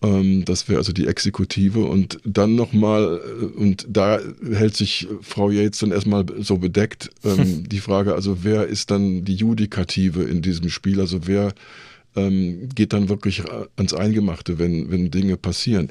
Ähm, 0.00 0.44
das 0.44 0.68
wäre 0.68 0.78
also 0.78 0.92
die 0.92 1.06
Exekutive 1.06 1.84
und 1.84 2.20
dann 2.24 2.54
nochmal, 2.54 3.20
äh, 3.20 3.44
und 3.44 3.86
da 3.88 4.20
hält 4.52 4.76
sich 4.76 5.08
Frau 5.22 5.50
Yates 5.50 5.80
dann 5.80 5.92
erstmal 5.92 6.24
so 6.40 6.58
bedeckt, 6.58 7.10
ähm, 7.24 7.64
die 7.68 7.80
Frage, 7.80 8.14
also 8.14 8.44
wer 8.44 8.66
ist 8.66 8.90
dann 8.90 9.24
die 9.24 9.34
Judikative 9.34 10.22
in 10.22 10.42
diesem 10.42 10.68
Spiel, 10.70 11.00
also 11.00 11.26
wer 11.26 11.52
ähm, 12.16 12.68
geht 12.74 12.92
dann 12.92 13.08
wirklich 13.08 13.42
ans 13.76 13.94
Eingemachte, 13.94 14.58
wenn, 14.58 14.90
wenn 14.90 15.10
Dinge 15.10 15.36
passieren. 15.36 15.90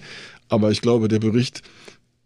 Aber 0.49 0.71
ich 0.71 0.81
glaube, 0.81 1.07
der 1.07 1.19
Bericht 1.19 1.61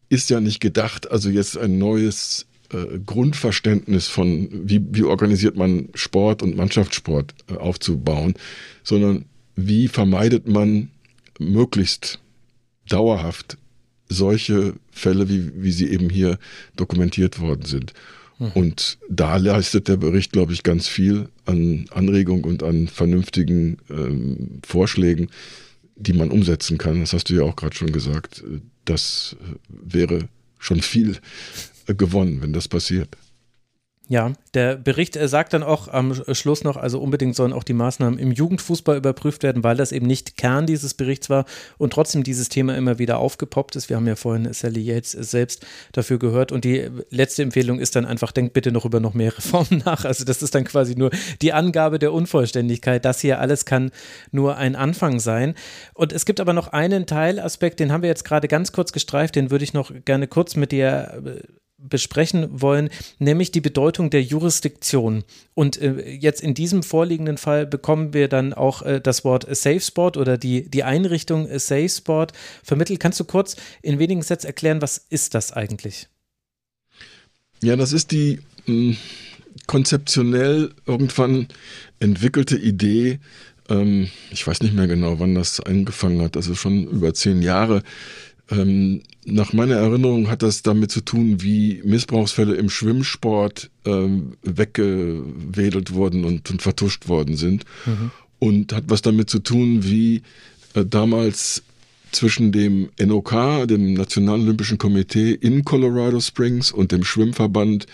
ist 0.10 0.30
ja 0.30 0.40
nicht 0.40 0.60
gedacht, 0.60 1.10
also 1.10 1.30
jetzt 1.30 1.58
ein 1.58 1.78
neues 1.78 2.46
äh, 2.72 3.00
Grundverständnis 3.06 4.08
von, 4.08 4.50
wie, 4.52 4.82
wie 4.92 5.04
organisiert 5.04 5.56
man 5.56 5.90
Sport 5.94 6.44
und 6.44 6.56
Mannschaftssport 6.56 7.34
äh, 7.50 7.56
aufzubauen, 7.56 8.34
sondern 8.84 9.26
wie 9.56 9.88
vermeidet 9.88 10.48
man 10.48 10.90
möglichst 11.40 12.20
dauerhaft 12.88 13.58
solche 14.10 14.74
Fälle, 14.92 15.30
wie, 15.30 15.52
wie 15.64 15.72
sie 15.72 15.90
eben 15.90 16.10
hier 16.10 16.38
dokumentiert 16.76 17.40
worden 17.40 17.66
sind. 17.66 17.94
Mhm. 18.42 18.52
Und 18.56 18.98
da 19.08 19.38
leistet 19.38 19.88
der 19.88 19.98
Bericht, 19.98 20.32
glaube 20.32 20.52
ich, 20.52 20.64
ganz 20.64 20.88
viel 20.88 21.30
an 21.46 21.86
Anregung 21.92 22.44
und 22.44 22.64
an 22.64 22.88
vernünftigen 22.88 23.78
ähm, 23.88 24.62
Vorschlägen, 24.66 25.30
die 25.96 26.14
man 26.14 26.32
umsetzen 26.32 26.80
kann. 26.80 27.02
Das 27.02 27.14
hast 27.14 27.30
du 27.30 27.36
ja 27.36 27.44
auch 27.44 27.56
gerade 27.56 27.76
schon 27.76 27.92
gesagt. 27.92 28.44
Das 28.86 29.36
wäre 29.70 30.28
schon 30.58 30.82
viel 30.82 31.18
gewonnen, 31.86 32.42
wenn 32.42 32.52
das 32.52 32.68
passiert. 32.68 33.16
Ja, 34.12 34.34
der 34.54 34.76
Bericht 34.76 35.18
sagt 35.18 35.54
dann 35.54 35.64
auch 35.64 35.88
am 35.88 36.14
Schluss 36.34 36.66
noch, 36.66 36.76
also 36.76 37.00
unbedingt 37.00 37.34
sollen 37.34 37.54
auch 37.54 37.64
die 37.64 37.72
Maßnahmen 37.72 38.20
im 38.20 38.34
Jugendfußball 38.34 38.98
überprüft 38.98 39.42
werden, 39.42 39.64
weil 39.64 39.78
das 39.78 39.94
eben 39.94 40.06
nicht 40.06 40.36
Kern 40.36 40.66
dieses 40.66 40.96
Berichts 40.96 41.30
war 41.30 41.46
und 41.78 41.94
trotzdem 41.94 42.22
dieses 42.22 42.50
Thema 42.50 42.76
immer 42.76 43.00
wieder 43.00 43.20
aufgepoppt 43.20 43.78
ist. 43.78 43.88
Wir 43.88 43.96
haben 43.96 44.08
ja 44.08 44.18
vorhin 44.18 44.52
Sally 44.52 44.82
Yates 44.82 45.12
selbst 45.12 45.66
dafür 45.94 46.20
gehört 46.20 46.52
und 46.52 46.66
die 46.66 46.90
letzte 47.10 47.44
Empfehlung 47.44 47.80
ist 47.80 47.96
dann 47.96 48.06
einfach, 48.06 48.34
denkt 48.34 48.52
bitte 48.52 48.74
noch 48.74 48.84
über 48.84 49.00
noch 49.00 49.14
mehr 49.14 49.32
Reformen 49.38 49.82
nach. 49.86 50.04
Also 50.04 50.26
das 50.26 50.44
ist 50.44 50.56
dann 50.56 50.66
quasi 50.66 50.96
nur 50.96 51.12
die 51.42 51.54
Angabe 51.54 51.98
der 51.98 52.12
Unvollständigkeit. 52.12 53.06
Das 53.06 53.22
hier 53.22 53.40
alles 53.40 53.64
kann 53.64 53.92
nur 54.34 54.58
ein 54.58 54.76
Anfang 54.76 55.22
sein. 55.22 55.56
Und 55.94 56.12
es 56.12 56.26
gibt 56.26 56.42
aber 56.42 56.52
noch 56.52 56.68
einen 56.68 57.06
Teilaspekt, 57.06 57.80
den 57.80 57.94
haben 57.94 58.02
wir 58.02 58.10
jetzt 58.10 58.26
gerade 58.26 58.50
ganz 58.50 58.74
kurz 58.74 58.92
gestreift, 58.92 59.38
den 59.38 59.52
würde 59.52 59.64
ich 59.64 59.74
noch 59.74 59.90
gerne 60.04 60.28
kurz 60.28 60.58
mit 60.58 60.74
dir 60.74 61.22
besprechen 61.88 62.62
wollen, 62.62 62.90
nämlich 63.20 63.52
die 63.52 63.62
Bedeutung 63.62 64.10
der 64.10 64.24
Jurisdiktion. 64.24 65.24
Und 65.54 65.82
äh, 65.82 66.10
jetzt 66.10 66.42
in 66.42 66.54
diesem 66.54 66.84
vorliegenden 66.84 67.38
Fall 67.38 67.66
bekommen 67.66 68.14
wir 68.14 68.28
dann 68.28 68.54
auch 68.54 68.82
äh, 68.82 69.02
das 69.02 69.24
Wort 69.24 69.46
Safe 69.56 69.80
Sport 69.80 70.18
oder 70.18 70.38
die, 70.38 70.70
die 70.70 70.84
Einrichtung 70.84 71.48
Safe 71.60 71.90
Sport 71.90 72.34
vermittelt. 72.64 73.00
Kannst 73.00 73.20
du 73.20 73.24
kurz 73.24 73.56
in 73.82 74.00
wenigen 74.00 74.22
Sätzen 74.22 74.48
erklären, 74.48 74.82
was 74.82 74.98
ist 74.98 75.34
das 75.36 75.52
eigentlich? 75.52 76.08
Ja, 77.62 77.76
das 77.76 77.94
ist 77.94 78.12
die 78.12 78.40
mh, 78.66 78.96
hm, 78.96 78.98
konzeptionell 79.68 80.72
irgendwann 80.86 81.48
entwickelte 82.00 82.58
Idee, 82.58 83.20
ähm, 83.72 84.10
ich 84.32 84.46
weiß 84.46 84.62
nicht 84.62 84.74
mehr 84.74 84.88
genau, 84.88 85.20
wann 85.20 85.36
das 85.36 85.60
angefangen 85.60 86.22
hat, 86.22 86.36
also 86.36 86.56
schon 86.56 86.88
über 86.88 87.14
zehn 87.14 87.42
Jahre, 87.42 87.84
ähm, 88.52 89.02
nach 89.26 89.54
meiner 89.54 89.76
Erinnerung 89.76 90.30
hat 90.30 90.44
das 90.44 90.62
damit 90.62 90.92
zu 90.92 91.02
tun, 91.02 91.42
wie 91.42 91.82
Missbrauchsfälle 91.86 92.56
im 92.56 92.70
Schwimmsport 92.70 93.70
ähm, 93.86 94.34
weggewedelt 94.44 95.94
wurden 95.94 96.26
und, 96.26 96.50
und, 96.50 96.62
vertuscht 96.62 97.08
worden 97.08 97.38
sind. 97.38 97.66
Mhm. 97.86 98.12
Und 98.40 98.74
hat 98.74 98.86
was 98.88 99.02
damit 99.02 99.30
zu 99.30 99.40
tun, 99.40 99.84
wie 99.84 100.24
äh, 100.74 100.86
damals 100.86 101.64
zwischen 102.12 102.52
dem 102.52 102.90
NOK, 103.00 103.68
dem 103.68 103.94
Nationalen 103.94 104.44
Olympischen 104.44 104.78
Komitee 104.78 105.32
in 105.32 105.64
Colorado 105.64 106.20
Springs 106.20 106.72
und 106.72 106.92
dem 106.92 107.04
Schwimmverband 107.04 107.88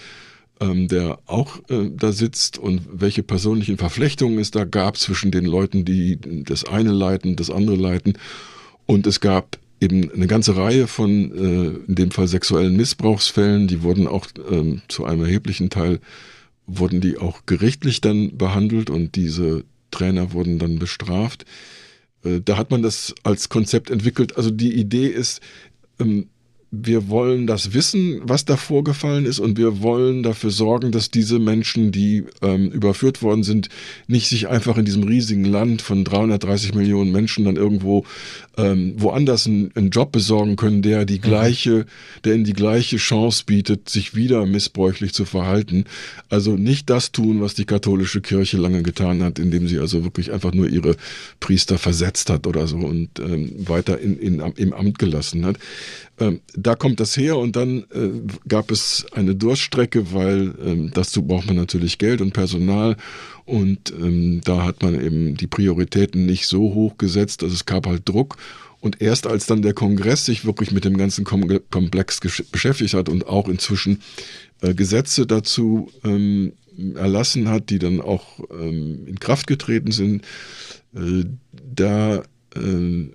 ähm, 0.59 0.87
der 0.87 1.19
auch 1.27 1.59
äh, 1.69 1.91
da 1.95 2.11
sitzt 2.11 2.57
und 2.57 2.81
welche 2.91 3.21
persönlichen 3.21 3.77
Verflechtungen 3.77 4.39
es 4.39 4.49
da 4.49 4.65
gab 4.65 4.97
zwischen 4.97 5.29
den 5.29 5.45
Leuten, 5.45 5.85
die 5.85 6.17
das 6.19 6.65
eine 6.65 6.91
leiten, 6.91 7.35
das 7.35 7.51
andere 7.51 7.75
leiten. 7.75 8.17
Und 8.87 9.05
es 9.05 9.19
gab 9.19 9.59
eben 9.79 10.11
eine 10.11 10.27
ganze 10.27 10.55
Reihe 10.55 10.87
von, 10.87 11.31
äh, 11.31 11.87
in 11.87 11.95
dem 11.95 12.11
Fall 12.11 12.27
sexuellen 12.27 12.75
Missbrauchsfällen, 12.75 13.67
die 13.67 13.83
wurden 13.83 14.07
auch 14.07 14.27
ähm, 14.49 14.81
zu 14.87 15.05
einem 15.05 15.21
erheblichen 15.21 15.69
Teil, 15.69 15.99
wurden 16.65 17.01
die 17.01 17.17
auch 17.17 17.45
gerichtlich 17.45 18.01
dann 18.01 18.37
behandelt 18.37 18.89
und 18.89 19.15
diese 19.15 19.63
Trainer 19.91 20.33
wurden 20.33 20.59
dann 20.59 20.79
bestraft. 20.79 21.45
Äh, 22.23 22.41
da 22.43 22.57
hat 22.57 22.71
man 22.71 22.81
das 22.81 23.13
als 23.23 23.49
Konzept 23.49 23.89
entwickelt. 23.89 24.35
Also 24.37 24.51
die 24.51 24.73
Idee 24.73 25.07
ist, 25.07 25.41
ähm, 25.99 26.27
wir 26.69 27.07
wollen 27.07 27.47
das 27.47 27.73
wissen, 27.73 28.19
was 28.23 28.43
da 28.43 28.57
vorgefallen 28.57 29.25
ist 29.25 29.39
und 29.39 29.57
wir 29.57 29.81
wollen 29.81 30.21
dafür 30.21 30.51
sorgen, 30.51 30.91
dass 30.91 31.09
diese 31.09 31.39
Menschen, 31.39 31.93
die 31.93 32.25
ähm, 32.41 32.69
überführt 32.71 33.21
worden 33.21 33.43
sind, 33.43 33.69
nicht 34.07 34.27
sich 34.27 34.49
einfach 34.49 34.77
in 34.77 34.83
diesem 34.83 35.03
riesigen 35.03 35.45
Land 35.45 35.81
von 35.81 36.03
330 36.03 36.73
Millionen 36.73 37.13
Menschen 37.13 37.45
dann 37.45 37.55
irgendwo 37.55 38.05
ähm, 38.57 38.95
woanders 38.97 39.47
einen, 39.47 39.71
einen, 39.75 39.91
Job 39.91 40.11
besorgen 40.11 40.57
können, 40.57 40.81
der 40.81 41.05
die 41.05 41.19
mhm. 41.19 41.21
gleiche, 41.21 41.85
der 42.25 42.35
ihnen 42.35 42.43
die 42.43 42.53
gleiche 42.53 42.97
Chance 42.97 43.43
bietet, 43.45 43.87
sich 43.87 44.15
wieder 44.15 44.45
missbräuchlich 44.45 45.13
zu 45.13 45.23
verhalten. 45.23 45.85
Also 46.29 46.57
nicht 46.57 46.89
das 46.89 47.13
tun, 47.13 47.39
was 47.39 47.53
die 47.53 47.65
katholische 47.65 48.19
Kirche 48.19 48.57
lange 48.57 48.83
getan 48.83 49.23
hat, 49.23 49.39
indem 49.39 49.69
sie 49.69 49.79
also 49.79 50.03
wirklich 50.03 50.33
einfach 50.33 50.53
nur 50.53 50.67
ihre 50.67 50.97
Priester 51.39 51.77
versetzt 51.77 52.29
hat 52.29 52.45
oder 52.45 52.67
so 52.67 52.77
und 52.77 53.19
ähm, 53.19 53.53
weiter 53.57 53.99
in, 53.99 54.17
in, 54.17 54.39
im 54.57 54.73
Amt 54.73 54.99
gelassen 54.99 55.45
hat. 55.45 55.57
Da 56.59 56.73
kommt 56.73 56.99
das 56.99 57.15
her 57.15 57.37
und 57.37 57.55
dann 57.55 57.85
äh, 57.93 58.09
gab 58.47 58.71
es 58.71 59.05
eine 59.11 59.35
Durststrecke, 59.35 60.11
weil 60.11 60.55
ähm, 60.65 60.91
dazu 60.91 61.21
braucht 61.21 61.45
man 61.45 61.55
natürlich 61.55 61.99
Geld 61.99 62.19
und 62.19 62.33
Personal 62.33 62.97
und 63.45 63.91
ähm, 63.91 64.41
da 64.43 64.65
hat 64.65 64.81
man 64.81 64.99
eben 64.99 65.37
die 65.37 65.45
Prioritäten 65.45 66.25
nicht 66.25 66.47
so 66.47 66.73
hoch 66.73 66.97
gesetzt, 66.97 67.43
dass 67.43 67.53
es 67.53 67.65
gab 67.65 67.85
halt 67.85 68.09
Druck. 68.09 68.37
Und 68.79 69.01
erst 69.01 69.27
als 69.27 69.45
dann 69.45 69.61
der 69.61 69.73
Kongress 69.73 70.25
sich 70.25 70.45
wirklich 70.45 70.71
mit 70.71 70.83
dem 70.83 70.97
ganzen 70.97 71.25
Komplex 71.25 72.19
beschäftigt 72.19 72.95
hat 72.95 73.07
und 73.07 73.27
auch 73.27 73.47
inzwischen 73.49 74.01
äh, 74.61 74.73
Gesetze 74.73 75.27
dazu 75.27 75.91
ähm, 76.03 76.53
erlassen 76.95 77.49
hat, 77.49 77.69
die 77.69 77.79
dann 77.79 78.01
auch 78.01 78.39
ähm, 78.51 79.05
in 79.05 79.19
Kraft 79.19 79.45
getreten 79.45 79.91
sind, 79.91 80.23
äh, 80.95 81.23
da 81.75 82.23
äh, 82.55 83.09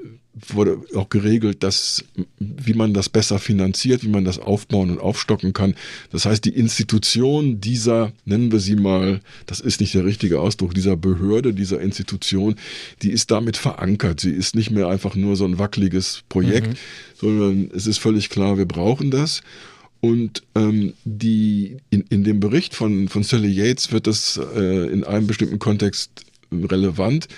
wurde 0.48 0.78
auch 0.94 1.10
geregelt, 1.10 1.62
dass, 1.62 2.04
wie 2.38 2.72
man 2.72 2.94
das 2.94 3.08
besser 3.08 3.38
finanziert, 3.38 4.02
wie 4.02 4.08
man 4.08 4.24
das 4.24 4.38
aufbauen 4.38 4.90
und 4.90 4.98
aufstocken 4.98 5.52
kann. 5.52 5.74
Das 6.10 6.24
heißt, 6.24 6.44
die 6.44 6.56
Institution 6.56 7.60
dieser, 7.60 8.12
nennen 8.24 8.50
wir 8.50 8.58
sie 8.58 8.76
mal, 8.76 9.20
das 9.46 9.60
ist 9.60 9.80
nicht 9.80 9.94
der 9.94 10.06
richtige 10.06 10.40
Ausdruck, 10.40 10.74
dieser 10.74 10.96
Behörde, 10.96 11.52
dieser 11.52 11.80
Institution, 11.80 12.56
die 13.02 13.10
ist 13.10 13.30
damit 13.30 13.56
verankert. 13.58 14.20
Sie 14.20 14.30
ist 14.30 14.54
nicht 14.54 14.70
mehr 14.70 14.88
einfach 14.88 15.14
nur 15.14 15.36
so 15.36 15.44
ein 15.44 15.58
wackeliges 15.58 16.22
Projekt, 16.28 16.68
mhm. 16.68 16.76
sondern 17.14 17.70
es 17.74 17.86
ist 17.86 17.98
völlig 17.98 18.30
klar, 18.30 18.56
wir 18.56 18.66
brauchen 18.66 19.10
das. 19.10 19.42
Und 20.00 20.42
ähm, 20.56 20.94
die, 21.04 21.76
in, 21.90 22.04
in 22.08 22.24
dem 22.24 22.40
Bericht 22.40 22.74
von, 22.74 23.08
von 23.08 23.22
Sally 23.22 23.52
Yates 23.52 23.92
wird 23.92 24.06
das 24.06 24.40
äh, 24.56 24.92
in 24.92 25.04
einem 25.04 25.28
bestimmten 25.28 25.60
Kontext 25.60 26.24
relevant 26.52 27.28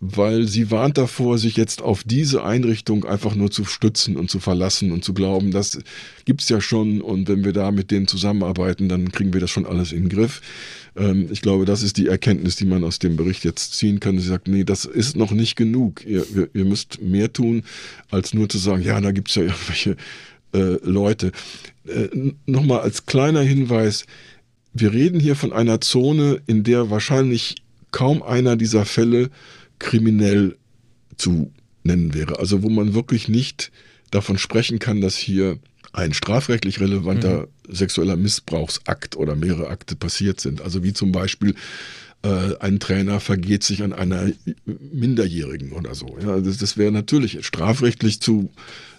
weil 0.00 0.46
sie 0.46 0.70
warnt 0.70 0.96
davor, 0.96 1.38
sich 1.38 1.56
jetzt 1.56 1.82
auf 1.82 2.04
diese 2.04 2.44
Einrichtung 2.44 3.04
einfach 3.04 3.34
nur 3.34 3.50
zu 3.50 3.64
stützen 3.64 4.16
und 4.16 4.30
zu 4.30 4.38
verlassen 4.38 4.92
und 4.92 5.04
zu 5.04 5.12
glauben, 5.12 5.50
das 5.50 5.78
gibt's 6.24 6.48
ja 6.48 6.60
schon 6.60 7.00
und 7.00 7.28
wenn 7.28 7.44
wir 7.44 7.52
da 7.52 7.72
mit 7.72 7.90
denen 7.90 8.06
zusammenarbeiten, 8.06 8.88
dann 8.88 9.10
kriegen 9.10 9.32
wir 9.32 9.40
das 9.40 9.50
schon 9.50 9.66
alles 9.66 9.92
in 9.92 10.04
den 10.04 10.08
Griff. 10.08 10.40
Ähm, 10.96 11.28
ich 11.32 11.40
glaube, 11.40 11.64
das 11.64 11.82
ist 11.82 11.96
die 11.96 12.06
Erkenntnis, 12.06 12.54
die 12.54 12.66
man 12.66 12.84
aus 12.84 13.00
dem 13.00 13.16
Bericht 13.16 13.44
jetzt 13.44 13.74
ziehen 13.74 13.98
kann. 13.98 14.18
Sie 14.18 14.28
sagt, 14.28 14.46
nee, 14.46 14.62
das 14.62 14.84
ist 14.84 15.16
noch 15.16 15.32
nicht 15.32 15.56
genug. 15.56 16.04
Ihr, 16.06 16.24
ihr, 16.54 16.64
müsst 16.64 17.02
mehr 17.02 17.32
tun, 17.32 17.64
als 18.10 18.34
nur 18.34 18.48
zu 18.48 18.58
sagen, 18.58 18.82
ja, 18.82 19.00
da 19.00 19.10
gibt's 19.10 19.34
ja 19.34 19.42
irgendwelche 19.42 19.96
äh, 20.54 20.78
Leute. 20.84 21.32
Äh, 21.86 22.08
Nochmal 22.46 22.80
als 22.80 23.06
kleiner 23.06 23.42
Hinweis, 23.42 24.06
wir 24.74 24.92
reden 24.92 25.18
hier 25.18 25.34
von 25.34 25.52
einer 25.52 25.80
Zone, 25.80 26.40
in 26.46 26.62
der 26.62 26.90
wahrscheinlich 26.90 27.56
kaum 27.90 28.22
einer 28.22 28.56
dieser 28.56 28.84
Fälle 28.84 29.30
kriminell 29.78 30.56
zu 31.16 31.52
nennen 31.82 32.14
wäre. 32.14 32.38
Also 32.38 32.62
wo 32.62 32.68
man 32.68 32.94
wirklich 32.94 33.28
nicht 33.28 33.70
davon 34.10 34.38
sprechen 34.38 34.78
kann, 34.78 35.00
dass 35.00 35.16
hier 35.16 35.58
ein 35.92 36.12
strafrechtlich 36.12 36.80
relevanter 36.80 37.48
mhm. 37.66 37.74
sexueller 37.74 38.16
Missbrauchsakt 38.16 39.16
oder 39.16 39.34
mehrere 39.34 39.68
Akte 39.68 39.96
passiert 39.96 40.40
sind. 40.40 40.60
Also 40.60 40.82
wie 40.84 40.92
zum 40.92 41.12
Beispiel 41.12 41.54
äh, 42.22 42.56
ein 42.60 42.78
Trainer 42.80 43.20
vergeht 43.20 43.62
sich 43.64 43.82
an 43.82 43.92
einer 43.92 44.30
Minderjährigen 44.64 45.72
oder 45.72 45.94
so. 45.94 46.18
Ja, 46.20 46.40
das, 46.40 46.58
das 46.58 46.76
wäre 46.76 46.92
natürlich 46.92 47.44
strafrechtlich 47.46 48.20
zu 48.20 48.50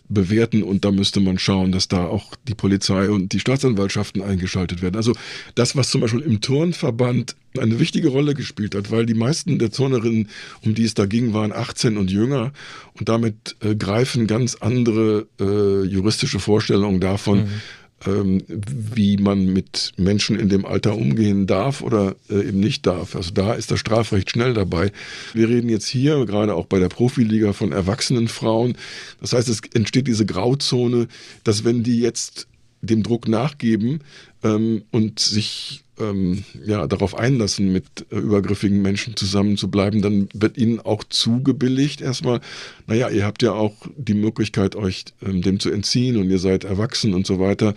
bewerten 0.10 0.64
und 0.64 0.84
da 0.84 0.92
müsste 0.92 1.20
man 1.20 1.38
schauen, 1.38 1.72
dass 1.72 1.88
da 1.88 2.06
auch 2.06 2.36
die 2.48 2.56
Polizei 2.56 3.10
und 3.10 3.32
die 3.32 3.40
Staatsanwaltschaften 3.40 4.22
eingeschaltet 4.22 4.82
werden. 4.82 4.96
Also 4.96 5.14
das, 5.56 5.76
was 5.76 5.90
zum 5.90 6.02
Beispiel 6.02 6.22
im 6.22 6.42
Turnverband 6.42 7.36
eine 7.58 7.80
wichtige 7.80 8.10
Rolle 8.10 8.34
gespielt 8.34 8.76
hat, 8.76 8.92
weil 8.92 9.06
die 9.06 9.14
meisten 9.14 9.60
der 9.60 9.72
Turnerinnen, 9.72 10.30
um 10.66 10.76
die 10.76 10.84
es 10.84 10.96
da 10.96 11.06
ging, 11.06 11.34
waren 11.34 11.52
18 11.52 11.98
und 11.98 12.12
jünger 12.12 12.52
und 13.00 13.08
damit 13.08 13.56
äh, 13.62 13.76
greifen 13.76 14.28
ganz 14.28 14.56
andere 14.56 15.28
äh, 15.40 15.86
juristische 15.88 16.40
Vorstellungen 16.40 17.00
davon, 17.00 17.42
mhm 17.42 17.62
ähm, 18.06 18.44
wie 18.48 19.18
man 19.18 19.46
mit 19.46 19.94
Menschen 19.98 20.40
in 20.40 20.50
dem 20.50 20.66
Alter 20.66 20.96
umgehen 20.96 21.48
darf 21.48 21.82
oder 21.82 22.16
äh, 22.30 22.48
eben 22.48 22.60
nicht 22.60 22.86
darf. 22.86 23.16
Also 23.16 23.32
da 23.32 23.54
ist 23.54 23.72
das 23.72 23.80
Strafrecht 23.80 24.30
schnell 24.30 24.54
dabei. 24.54 24.92
Wir 25.34 25.50
reden 25.50 25.70
jetzt 25.70 25.88
hier 25.88 26.26
gerade 26.26 26.56
auch 26.56 26.66
bei 26.66 26.80
der 26.80 26.90
Profiliga 26.90 27.54
von 27.54 27.72
erwachsenen 27.72 28.28
Frauen. 28.28 28.78
Das 29.22 29.34
heißt, 29.34 29.50
es 29.50 29.62
entsteht 29.74 30.08
diese 30.08 30.26
Grauzone, 30.26 31.08
dass 31.44 31.64
wenn 31.64 31.84
die 31.84 32.00
jetzt 32.00 32.48
dem 32.82 33.04
Druck 33.04 33.28
nachgeben 33.28 34.00
ähm, 34.44 34.84
und 34.92 35.20
sich 35.20 35.84
ähm, 36.00 36.44
ja, 36.66 36.88
darauf 36.88 37.16
einlassen, 37.16 37.72
mit 37.72 37.86
äh, 38.12 38.16
übergriffigen 38.16 38.82
Menschen 38.82 39.16
zusammenzubleiben, 39.16 40.02
dann 40.02 40.30
wird 40.34 40.58
ihnen 40.58 40.80
auch 40.80 41.04
zugebilligt 41.04 42.02
erstmal, 42.02 42.40
naja, 42.88 43.10
ihr 43.10 43.26
habt 43.26 43.44
ja 43.44 43.52
auch 43.52 43.76
die 43.98 44.14
Möglichkeit, 44.14 44.76
euch 44.76 45.06
ähm, 45.26 45.42
dem 45.42 45.60
zu 45.60 45.70
entziehen 45.70 46.18
und 46.18 46.30
ihr 46.30 46.40
seid 46.40 46.64
erwachsen 46.64 47.14
und 47.14 47.28
so 47.28 47.40
weiter. 47.40 47.76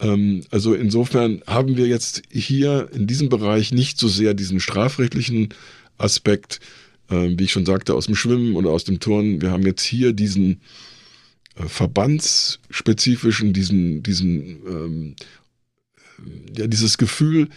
Ähm, 0.00 0.44
also 0.50 0.74
insofern 0.74 1.42
haben 1.46 1.76
wir 1.76 1.86
jetzt 1.86 2.22
hier 2.30 2.88
in 2.92 3.06
diesem 3.06 3.28
Bereich 3.28 3.72
nicht 3.72 3.98
so 3.98 4.08
sehr 4.08 4.34
diesen 4.34 4.60
strafrechtlichen 4.60 5.48
Aspekt, 5.96 6.60
äh, 7.10 7.30
wie 7.36 7.44
ich 7.44 7.52
schon 7.52 7.66
sagte, 7.66 7.94
aus 7.94 8.06
dem 8.06 8.14
Schwimmen 8.14 8.56
oder 8.56 8.70
aus 8.70 8.84
dem 8.84 9.00
Turnen. 9.00 9.40
Wir 9.40 9.50
haben 9.50 9.64
jetzt 9.64 9.82
hier 9.82 10.12
diesen 10.12 10.60
äh, 11.56 11.66
verbandsspezifischen, 11.66 13.52
diesen, 13.52 14.02
diesen 14.02 14.36
ähm, 14.66 15.16
ja, 16.56 16.66
dieses 16.66 16.98
Gefühl, 16.98 17.48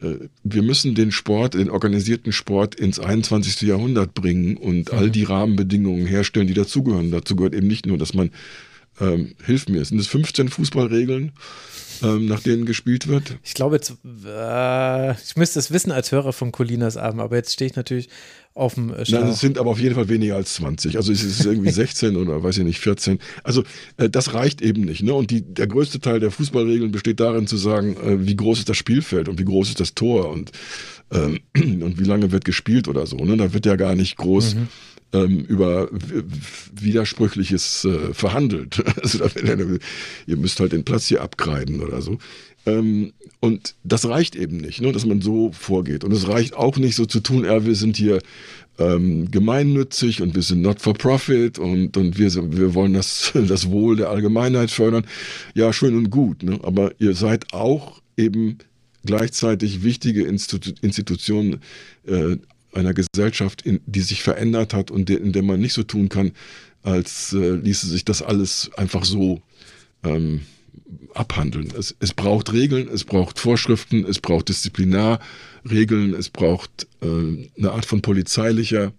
äh, 0.00 0.28
wir 0.42 0.62
müssen 0.62 0.94
den 0.94 1.12
Sport, 1.12 1.54
den 1.54 1.70
organisierten 1.70 2.32
Sport 2.32 2.74
ins 2.74 2.98
21. 2.98 3.62
Jahrhundert 3.62 4.14
bringen 4.14 4.56
und 4.56 4.92
mhm. 4.92 4.98
all 4.98 5.10
die 5.10 5.24
Rahmenbedingungen 5.24 6.06
herstellen, 6.06 6.46
die 6.46 6.54
dazugehören. 6.54 7.10
Dazu 7.10 7.36
gehört 7.36 7.54
eben 7.54 7.66
nicht 7.66 7.86
nur, 7.86 7.98
dass 7.98 8.14
man, 8.14 8.30
ähm, 9.00 9.34
hilft 9.44 9.68
mir, 9.68 9.84
sind 9.84 9.98
es 9.98 10.06
15 10.06 10.48
Fußballregeln, 10.48 11.32
ähm, 12.02 12.26
nach 12.26 12.40
denen 12.40 12.66
gespielt 12.66 13.08
wird? 13.08 13.38
Ich 13.42 13.54
glaube, 13.54 13.76
jetzt, 13.76 13.94
äh, 14.26 15.12
ich 15.12 15.36
müsste 15.36 15.58
es 15.58 15.70
wissen 15.70 15.92
als 15.92 16.12
Hörer 16.12 16.32
von 16.32 16.52
Colinas 16.52 16.96
Abend, 16.96 17.20
aber 17.20 17.36
jetzt 17.36 17.52
stehe 17.52 17.70
ich 17.70 17.76
natürlich 17.76 18.08
auf 18.54 18.74
dem 18.74 18.92
äh, 18.92 19.04
Nein, 19.08 19.28
es 19.28 19.40
sind 19.40 19.58
aber 19.58 19.70
auf 19.70 19.80
jeden 19.80 19.94
Fall 19.94 20.08
weniger 20.08 20.36
als 20.36 20.54
20. 20.54 20.96
Also 20.96 21.12
es 21.12 21.22
ist 21.22 21.44
irgendwie 21.44 21.70
16 21.72 22.16
oder 22.16 22.42
weiß 22.42 22.58
ich 22.58 22.64
nicht, 22.64 22.80
14. 22.80 23.18
Also 23.44 23.62
äh, 23.96 24.10
das 24.10 24.34
reicht 24.34 24.60
eben 24.60 24.82
nicht. 24.82 25.02
Ne? 25.02 25.14
Und 25.14 25.30
die, 25.30 25.42
der 25.42 25.66
größte 25.66 26.00
Teil 26.00 26.20
der 26.20 26.30
Fußballregeln 26.30 26.90
besteht 26.90 27.20
darin 27.20 27.46
zu 27.46 27.56
sagen, 27.56 27.96
äh, 27.96 28.26
wie 28.26 28.36
groß 28.36 28.60
ist 28.60 28.68
das 28.68 28.76
Spielfeld 28.76 29.28
und 29.28 29.38
wie 29.38 29.44
groß 29.44 29.68
ist 29.68 29.80
das 29.80 29.94
Tor 29.94 30.30
und, 30.30 30.50
ähm, 31.12 31.40
und 31.54 31.98
wie 31.98 32.04
lange 32.04 32.32
wird 32.32 32.44
gespielt 32.44 32.88
oder 32.88 33.06
so. 33.06 33.16
Ne? 33.16 33.36
Da 33.36 33.52
wird 33.52 33.66
ja 33.66 33.76
gar 33.76 33.94
nicht 33.94 34.16
groß 34.16 34.56
mhm. 34.56 34.68
Ähm, 35.12 35.40
über 35.40 35.88
Widersprüchliches 36.72 37.84
äh, 37.84 38.14
verhandelt. 38.14 38.82
Also 39.02 39.24
ihr 40.26 40.36
müsst 40.36 40.60
halt 40.60 40.72
den 40.72 40.84
Platz 40.84 41.06
hier 41.06 41.22
abkreiden 41.22 41.80
oder 41.80 42.00
so. 42.00 42.18
Ähm, 42.66 43.12
und 43.40 43.74
das 43.84 44.06
reicht 44.06 44.36
eben 44.36 44.58
nicht, 44.58 44.80
ne, 44.80 44.92
dass 44.92 45.06
man 45.06 45.20
so 45.20 45.50
vorgeht. 45.52 46.04
Und 46.04 46.12
es 46.12 46.28
reicht 46.28 46.54
auch 46.54 46.76
nicht 46.76 46.94
so 46.94 47.06
zu 47.06 47.20
tun, 47.20 47.44
ja, 47.44 47.64
wir 47.64 47.74
sind 47.74 47.96
hier 47.96 48.20
ähm, 48.78 49.30
gemeinnützig 49.30 50.22
und 50.22 50.34
wir 50.34 50.42
sind 50.42 50.62
not 50.62 50.80
for 50.80 50.94
profit 50.94 51.58
und, 51.58 51.96
und 51.96 52.18
wir, 52.18 52.30
wir 52.34 52.74
wollen 52.74 52.94
das, 52.94 53.32
das 53.48 53.70
Wohl 53.70 53.96
der 53.96 54.10
Allgemeinheit 54.10 54.70
fördern. 54.70 55.06
Ja, 55.54 55.72
schön 55.72 55.96
und 55.96 56.10
gut, 56.10 56.42
ne? 56.42 56.58
aber 56.62 56.92
ihr 56.98 57.14
seid 57.14 57.52
auch 57.52 58.00
eben 58.16 58.58
gleichzeitig 59.04 59.82
wichtige 59.82 60.24
Institu 60.24 60.72
Institutionen 60.82 61.60
äh, 62.06 62.36
einer 62.72 62.94
Gesellschaft, 62.94 63.62
in, 63.62 63.80
die 63.86 64.00
sich 64.00 64.22
verändert 64.22 64.74
hat 64.74 64.90
und 64.90 65.08
de, 65.08 65.16
in 65.16 65.32
der 65.32 65.42
man 65.42 65.60
nicht 65.60 65.72
so 65.72 65.82
tun 65.82 66.08
kann, 66.08 66.32
als 66.82 67.32
äh, 67.32 67.50
ließe 67.50 67.88
sich 67.88 68.04
das 68.04 68.22
alles 68.22 68.70
einfach 68.76 69.04
so 69.04 69.42
ähm, 70.02 70.42
abhandeln. 71.14 71.72
Es, 71.76 71.94
es 72.00 72.14
braucht 72.14 72.52
Regeln, 72.52 72.88
es 72.88 73.04
braucht 73.04 73.38
Vorschriften, 73.38 74.04
es 74.04 74.20
braucht 74.20 74.48
Disziplinarregeln, 74.48 76.14
es 76.14 76.30
braucht 76.30 76.86
äh, 77.02 77.06
eine 77.58 77.72
Art 77.72 77.84
von 77.84 78.02
polizeilicher 78.02 78.92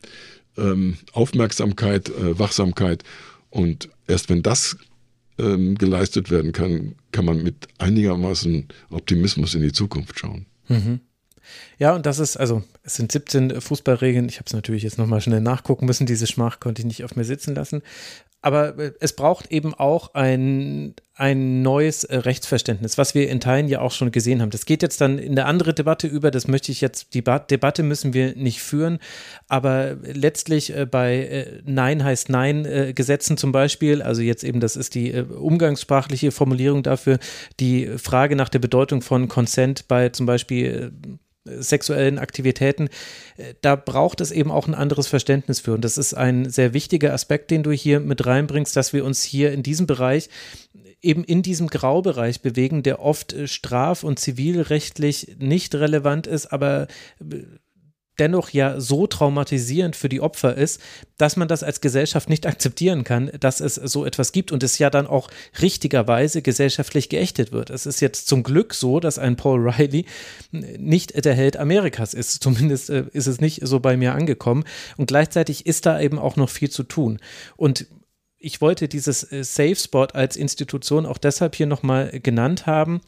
ähm, 0.57 0.97
Aufmerksamkeit, 1.13 2.09
äh, 2.09 2.37
Wachsamkeit. 2.37 3.03
Und 3.49 3.89
erst 4.07 4.29
wenn 4.29 4.43
das 4.43 4.77
ähm, 5.37 5.75
geleistet 5.77 6.29
werden 6.29 6.51
kann, 6.51 6.95
kann 7.11 7.25
man 7.25 7.43
mit 7.43 7.67
einigermaßen 7.77 8.67
Optimismus 8.89 9.55
in 9.55 9.61
die 9.61 9.71
Zukunft 9.71 10.19
schauen. 10.19 10.45
Mhm. 10.67 10.99
Ja, 11.77 11.95
und 11.95 12.05
das 12.05 12.19
ist, 12.19 12.37
also 12.37 12.63
es 12.83 12.95
sind 12.95 13.11
17 13.11 13.61
Fußballregeln. 13.61 14.29
Ich 14.29 14.37
habe 14.37 14.45
es 14.47 14.53
natürlich 14.53 14.83
jetzt 14.83 14.97
nochmal 14.97 15.21
schnell 15.21 15.41
nachgucken 15.41 15.85
müssen. 15.85 16.05
Diese 16.05 16.27
Schmach 16.27 16.59
konnte 16.59 16.81
ich 16.81 16.85
nicht 16.85 17.03
auf 17.03 17.15
mir 17.15 17.23
sitzen 17.23 17.55
lassen 17.55 17.81
aber 18.41 18.77
äh, 18.77 18.93
es 18.99 19.13
braucht 19.13 19.51
eben 19.51 19.73
auch 19.73 20.13
ein, 20.13 20.95
ein 21.15 21.61
neues 21.61 22.03
äh, 22.03 22.17
Rechtsverständnis, 22.17 22.97
was 22.97 23.13
wir 23.13 23.29
in 23.29 23.39
Teilen 23.39 23.67
ja 23.67 23.81
auch 23.81 23.91
schon 23.91 24.11
gesehen 24.11 24.41
haben. 24.41 24.49
Das 24.49 24.65
geht 24.65 24.81
jetzt 24.81 24.99
dann 25.01 25.19
in 25.19 25.31
eine 25.31 25.45
andere 25.45 25.73
Debatte 25.73 26.07
über, 26.07 26.31
das 26.31 26.47
möchte 26.47 26.71
ich 26.71 26.81
jetzt, 26.81 27.13
die 27.13 27.23
Debatte 27.23 27.83
müssen 27.83 28.13
wir 28.13 28.35
nicht 28.35 28.61
führen, 28.61 28.99
aber 29.47 29.97
letztlich 30.01 30.75
äh, 30.75 30.85
bei 30.85 31.61
Nein 31.65 32.03
heißt 32.03 32.29
Nein 32.29 32.93
Gesetzen 32.95 33.37
zum 33.37 33.51
Beispiel, 33.51 34.01
also 34.01 34.21
jetzt 34.21 34.43
eben, 34.43 34.59
das 34.59 34.75
ist 34.75 34.95
die 34.95 35.13
umgangssprachliche 35.13 36.31
Formulierung 36.31 36.83
dafür, 36.83 37.19
die 37.59 37.97
Frage 37.97 38.35
nach 38.35 38.49
der 38.49 38.59
Bedeutung 38.59 39.01
von 39.01 39.27
Consent 39.27 39.87
bei 39.87 40.09
zum 40.09 40.25
Beispiel 40.25 40.91
sexuellen 41.45 42.19
Aktivitäten, 42.19 42.89
äh, 43.37 43.53
da 43.61 43.75
braucht 43.75 44.21
es 44.21 44.31
eben 44.31 44.51
auch 44.51 44.67
ein 44.67 44.75
anderes 44.75 45.07
Verständnis 45.07 45.59
für. 45.59 45.73
Und 45.73 45.83
das 45.83 45.97
ist 45.97 46.13
ein 46.13 46.49
sehr 46.49 46.73
wichtiger 46.73 47.13
Aspekt, 47.13 47.51
den 47.51 47.63
du 47.63 47.71
hier 47.71 47.99
mit 47.99 48.25
reinbringst, 48.25 48.75
dass 48.75 48.93
wir 48.93 49.05
uns 49.05 49.23
hier 49.23 49.51
in 49.51 49.63
diesem 49.63 49.87
Bereich 49.87 50.29
eben 51.01 51.23
in 51.23 51.41
diesem 51.41 51.67
Graubereich 51.67 52.41
bewegen, 52.41 52.83
der 52.83 53.01
oft 53.01 53.33
äh, 53.33 53.47
straf- 53.47 54.03
und 54.03 54.19
zivilrechtlich 54.19 55.35
nicht 55.39 55.73
relevant 55.75 56.27
ist, 56.27 56.47
aber 56.47 56.87
äh, 57.19 57.43
dennoch 58.19 58.49
ja 58.49 58.79
so 58.79 59.07
traumatisierend 59.07 59.95
für 59.95 60.09
die 60.09 60.21
Opfer 60.21 60.55
ist, 60.55 60.81
dass 61.17 61.37
man 61.37 61.47
das 61.47 61.63
als 61.63 61.81
Gesellschaft 61.81 62.29
nicht 62.29 62.45
akzeptieren 62.45 63.03
kann, 63.03 63.31
dass 63.39 63.59
es 63.59 63.75
so 63.75 64.05
etwas 64.05 64.31
gibt 64.31 64.51
und 64.51 64.63
es 64.63 64.77
ja 64.77 64.89
dann 64.89 65.07
auch 65.07 65.29
richtigerweise 65.61 66.41
gesellschaftlich 66.41 67.09
geächtet 67.09 67.51
wird. 67.51 67.69
Es 67.69 67.85
ist 67.85 67.99
jetzt 67.99 68.27
zum 68.27 68.43
Glück 68.43 68.73
so, 68.73 68.99
dass 68.99 69.17
ein 69.17 69.37
Paul 69.37 69.69
Riley 69.69 70.05
nicht 70.51 71.23
der 71.23 71.33
Held 71.33 71.57
Amerikas 71.57 72.13
ist. 72.13 72.43
Zumindest 72.43 72.89
äh, 72.89 73.05
ist 73.13 73.27
es 73.27 73.41
nicht 73.41 73.61
so 73.65 73.79
bei 73.79 73.97
mir 73.97 74.13
angekommen. 74.13 74.65
Und 74.97 75.07
gleichzeitig 75.07 75.65
ist 75.65 75.85
da 75.85 75.99
eben 75.99 76.19
auch 76.19 76.35
noch 76.35 76.49
viel 76.49 76.69
zu 76.69 76.83
tun. 76.83 77.19
Und 77.55 77.87
ich 78.37 78.59
wollte 78.59 78.87
dieses 78.87 79.31
äh, 79.31 79.43
Safe 79.43 79.75
Spot 79.75 80.07
als 80.13 80.35
Institution 80.35 81.05
auch 81.05 81.17
deshalb 81.17 81.55
hier 81.55 81.67
nochmal 81.67 82.19
genannt 82.21 82.65
haben, 82.65 83.01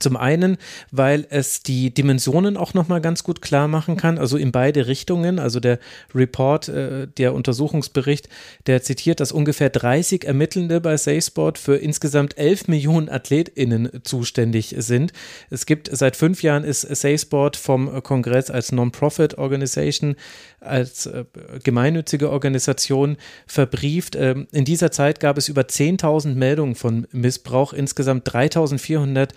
zum 0.00 0.16
einen, 0.16 0.56
weil 0.90 1.26
es 1.30 1.62
die 1.62 1.92
Dimensionen 1.92 2.56
auch 2.56 2.74
nochmal 2.74 3.00
ganz 3.00 3.22
gut 3.22 3.42
klar 3.42 3.68
machen 3.68 3.96
kann, 3.96 4.18
also 4.18 4.36
in 4.36 4.52
beide 4.52 4.86
Richtungen. 4.86 5.38
Also 5.38 5.60
der 5.60 5.78
Report, 6.14 6.68
äh, 6.68 7.06
der 7.06 7.34
Untersuchungsbericht, 7.34 8.28
der 8.66 8.82
zitiert, 8.82 9.20
dass 9.20 9.32
ungefähr 9.32 9.70
30 9.70 10.24
Ermittelnde 10.24 10.80
bei 10.80 10.96
SafeSport 10.96 11.58
für 11.58 11.76
insgesamt 11.76 12.38
11 12.38 12.68
Millionen 12.68 13.08
AthletInnen 13.08 14.00
zuständig 14.02 14.74
sind. 14.78 15.12
Es 15.50 15.66
gibt 15.66 15.88
seit 15.92 16.16
fünf 16.16 16.42
Jahren 16.42 16.64
ist 16.64 16.82
SafeSport 16.82 17.56
vom 17.56 18.02
Kongress 18.02 18.50
als 18.50 18.72
Non-Profit 18.72 19.38
Organization, 19.38 20.16
als 20.60 21.06
äh, 21.06 21.24
gemeinnützige 21.62 22.30
Organisation 22.30 23.16
verbrieft. 23.46 24.14
Ähm, 24.16 24.46
in 24.52 24.64
dieser 24.64 24.90
Zeit 24.90 25.20
gab 25.20 25.38
es 25.38 25.48
über 25.48 25.62
10.000 25.62 26.34
Meldungen 26.34 26.74
von 26.74 27.06
Missbrauch, 27.12 27.72
insgesamt 27.72 28.28
3.400 28.28 29.30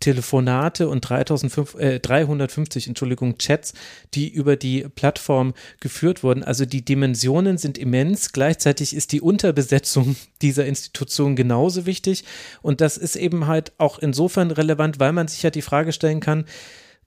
Telefonate 0.00 0.88
und 0.88 1.02
3005, 1.02 1.74
äh, 1.74 2.00
350 2.00 2.88
Entschuldigung, 2.88 3.36
Chats, 3.36 3.74
die 4.14 4.28
über 4.28 4.56
die 4.56 4.86
Plattform 4.94 5.52
geführt 5.78 6.22
wurden. 6.22 6.42
Also 6.42 6.64
die 6.64 6.84
Dimensionen 6.84 7.58
sind 7.58 7.76
immens. 7.76 8.32
Gleichzeitig 8.32 8.96
ist 8.96 9.12
die 9.12 9.20
Unterbesetzung 9.20 10.16
dieser 10.42 10.64
Institution 10.64 11.36
genauso 11.36 11.84
wichtig. 11.84 12.24
Und 12.62 12.80
das 12.80 12.96
ist 12.96 13.16
eben 13.16 13.46
halt 13.46 13.72
auch 13.76 13.98
insofern 13.98 14.50
relevant, 14.50 14.98
weil 14.98 15.12
man 15.12 15.28
sich 15.28 15.42
ja 15.42 15.50
die 15.50 15.62
Frage 15.62 15.92
stellen 15.92 16.20
kann, 16.20 16.46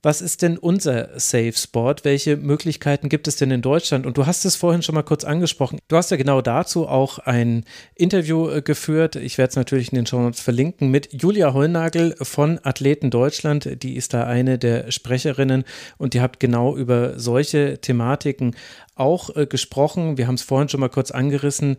was 0.04 0.20
ist 0.20 0.42
denn 0.42 0.58
unser 0.58 1.18
Safe 1.18 1.54
Spot? 1.54 1.94
Welche 2.02 2.36
Möglichkeiten 2.36 3.08
gibt 3.08 3.26
es 3.26 3.36
denn 3.36 3.50
in 3.50 3.62
Deutschland? 3.62 4.04
Und 4.04 4.18
du 4.18 4.26
hast 4.26 4.44
es 4.44 4.54
vorhin 4.54 4.82
schon 4.82 4.94
mal 4.94 5.02
kurz 5.02 5.24
angesprochen. 5.24 5.78
Du 5.88 5.96
hast 5.96 6.10
ja 6.10 6.18
genau 6.18 6.42
dazu 6.42 6.86
auch 6.86 7.18
ein 7.20 7.64
Interview 7.94 8.50
äh, 8.50 8.60
geführt. 8.60 9.16
Ich 9.16 9.38
werde 9.38 9.50
es 9.50 9.56
natürlich 9.56 9.92
in 9.92 9.96
den 9.96 10.06
Show 10.06 10.20
Notes 10.20 10.40
verlinken 10.40 10.90
mit 10.90 11.08
Julia 11.12 11.54
Hollnagel 11.54 12.16
von 12.20 12.60
Athleten 12.62 13.10
Deutschland. 13.10 13.82
Die 13.82 13.96
ist 13.96 14.12
da 14.12 14.24
eine 14.24 14.58
der 14.58 14.92
Sprecherinnen 14.92 15.64
und 15.96 16.12
die 16.12 16.20
habt 16.20 16.38
genau 16.38 16.76
über 16.76 17.18
solche 17.18 17.78
Thematiken 17.80 18.54
auch 18.94 19.34
äh, 19.34 19.46
gesprochen. 19.46 20.18
Wir 20.18 20.26
haben 20.26 20.34
es 20.34 20.42
vorhin 20.42 20.68
schon 20.68 20.80
mal 20.80 20.90
kurz 20.90 21.12
angerissen. 21.12 21.78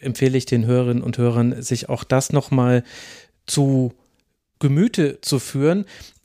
Empfehle 0.00 0.36
ich 0.36 0.44
den 0.44 0.66
Hörerinnen 0.66 1.02
und 1.02 1.16
Hörern, 1.16 1.62
sich 1.62 1.88
auch 1.88 2.04
das 2.04 2.30
nochmal 2.30 2.84
zu 3.46 3.94
Gemüte 4.58 5.20
zu 5.20 5.38
führen. 5.38 5.84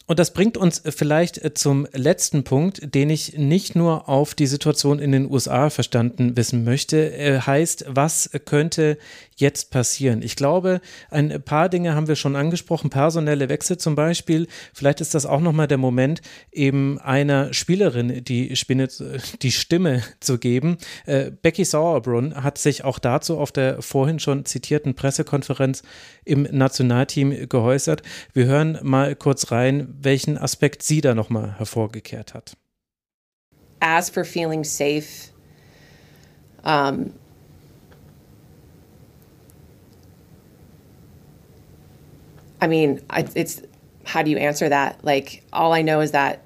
Und 0.09 0.17
das 0.17 0.31
bringt 0.31 0.57
uns 0.57 0.81
vielleicht 0.83 1.37
äh, 1.37 1.53
zum 1.53 1.87
letzten 1.93 2.43
Punkt, 2.43 2.95
den 2.95 3.11
ich 3.11 3.37
nicht 3.37 3.75
nur 3.75 4.09
auf 4.09 4.33
die 4.33 4.47
Situation 4.47 4.97
in 4.97 5.11
den 5.11 5.29
USA 5.29 5.69
verstanden 5.69 6.35
wissen 6.35 6.63
möchte. 6.63 6.97
Er 6.97 7.45
heißt, 7.45 7.85
was 7.87 8.31
könnte 8.45 8.97
jetzt 9.35 9.69
passieren? 9.69 10.23
Ich 10.23 10.35
glaube, 10.35 10.81
ein 11.11 11.39
paar 11.43 11.69
Dinge 11.69 11.93
haben 11.93 12.07
wir 12.07 12.15
schon 12.15 12.35
angesprochen, 12.35 12.89
personelle 12.89 13.49
Wechsel 13.49 13.77
zum 13.77 13.93
Beispiel. 13.93 14.47
Vielleicht 14.73 14.99
ist 14.99 15.13
das 15.13 15.27
auch 15.27 15.41
nochmal 15.41 15.67
der 15.67 15.77
Moment, 15.77 16.21
eben 16.51 16.97
einer 16.97 17.53
Spielerin 17.53 18.23
die, 18.23 18.55
Spinne, 18.55 18.87
die 19.43 19.51
Stimme 19.51 20.01
zu 20.19 20.39
geben. 20.39 20.79
Äh, 21.05 21.29
Becky 21.29 21.65
Sauerbrunn 21.65 22.33
hat 22.33 22.57
sich 22.57 22.83
auch 22.83 22.97
dazu 22.97 23.37
auf 23.37 23.51
der 23.51 23.83
vorhin 23.83 24.17
schon 24.17 24.43
zitierten 24.45 24.95
Pressekonferenz 24.95 25.83
im 26.25 26.47
Nationalteam 26.49 27.47
geäußert. 27.47 28.01
Wir 28.33 28.45
hören 28.45 28.79
mal 28.81 29.15
kurz 29.15 29.51
rein, 29.51 29.98
welchen 30.03 30.37
Aspekt 30.37 30.83
sie 30.83 31.01
da 31.01 31.13
nochmal 31.13 31.57
hervorgekehrt 31.57 32.33
hat. 32.33 32.53
As 33.81 34.09
for 34.09 34.25
feeling 34.25 34.63
safe, 34.63 35.31
um, 36.63 37.13
I 42.61 42.67
mean, 42.67 43.01
it's 43.35 43.61
how 44.05 44.23
do 44.23 44.31
you 44.31 44.37
answer 44.37 44.67
that? 44.69 45.03
Like, 45.03 45.43
all 45.53 45.71
I 45.71 45.81
know 45.81 46.01
is 46.01 46.11
that 46.11 46.43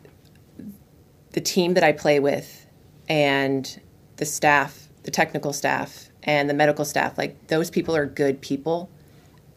the 1.32 1.42
team 1.42 1.74
that 1.74 1.84
I 1.84 1.92
play 1.92 2.20
with 2.20 2.68
and 3.10 3.82
the 4.18 4.26
staff, 4.26 4.90
the 5.04 5.12
technical 5.12 5.54
staff, 5.54 6.10
and 6.24 6.50
the 6.50 6.54
medical 6.54 6.86
staff, 6.86 7.18
like, 7.18 7.48
those 7.48 7.72
people 7.72 7.96
are 7.96 8.06
good 8.06 8.42
people. 8.42 8.90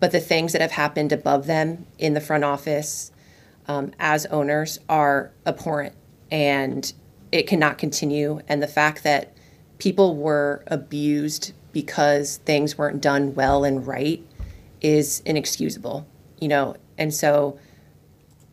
But 0.00 0.12
the 0.12 0.20
things 0.20 0.52
that 0.52 0.60
have 0.60 0.72
happened 0.72 1.12
above 1.12 1.46
them 1.46 1.86
in 1.98 2.14
the 2.14 2.20
front 2.20 2.44
office 2.44 3.10
um, 3.68 3.92
as 3.98 4.26
owners 4.26 4.78
are 4.88 5.32
abhorrent 5.44 5.94
and 6.30 6.92
it 7.32 7.46
cannot 7.46 7.78
continue. 7.78 8.40
And 8.48 8.62
the 8.62 8.68
fact 8.68 9.02
that 9.04 9.36
people 9.78 10.16
were 10.16 10.64
abused 10.66 11.52
because 11.72 12.38
things 12.38 12.78
weren't 12.78 13.00
done 13.00 13.34
well 13.34 13.64
and 13.64 13.86
right 13.86 14.24
is 14.80 15.20
inexcusable, 15.26 16.06
you 16.40 16.48
know. 16.48 16.76
And 16.96 17.12
so 17.12 17.58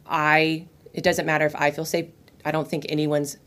I, 0.06 0.67
it 0.93 1.03
doesn't 1.03 1.25
matter 1.25 1.45
if 1.45 1.56
I 1.56 1.72
feel 1.72 1.85
safe. 1.85 2.08
I 2.43 2.51
don't 2.51 2.67
think 2.67 2.85
anyone's 2.90 3.38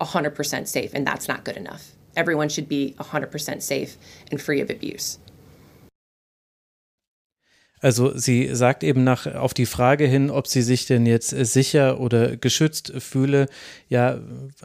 100% 0.00 0.66
safe, 0.66 0.92
and 0.94 1.06
that's 1.06 1.28
not 1.28 1.44
good 1.44 1.56
enough. 1.56 1.92
Everyone 2.16 2.48
should 2.48 2.68
be 2.68 2.94
100% 2.98 3.62
safe 3.62 3.96
and 4.30 4.40
free 4.40 4.60
of 4.60 4.70
abuse. 4.70 5.18
Also 7.86 8.18
sie 8.18 8.52
sagt 8.52 8.82
eben 8.82 9.04
nach 9.04 9.32
auf 9.32 9.54
die 9.54 9.64
Frage 9.64 10.06
hin, 10.06 10.28
ob 10.28 10.48
sie 10.48 10.62
sich 10.62 10.86
denn 10.86 11.06
jetzt 11.06 11.28
sicher 11.28 12.00
oder 12.00 12.36
geschützt 12.36 12.92
fühle. 12.98 13.46
Ja, 13.88 14.18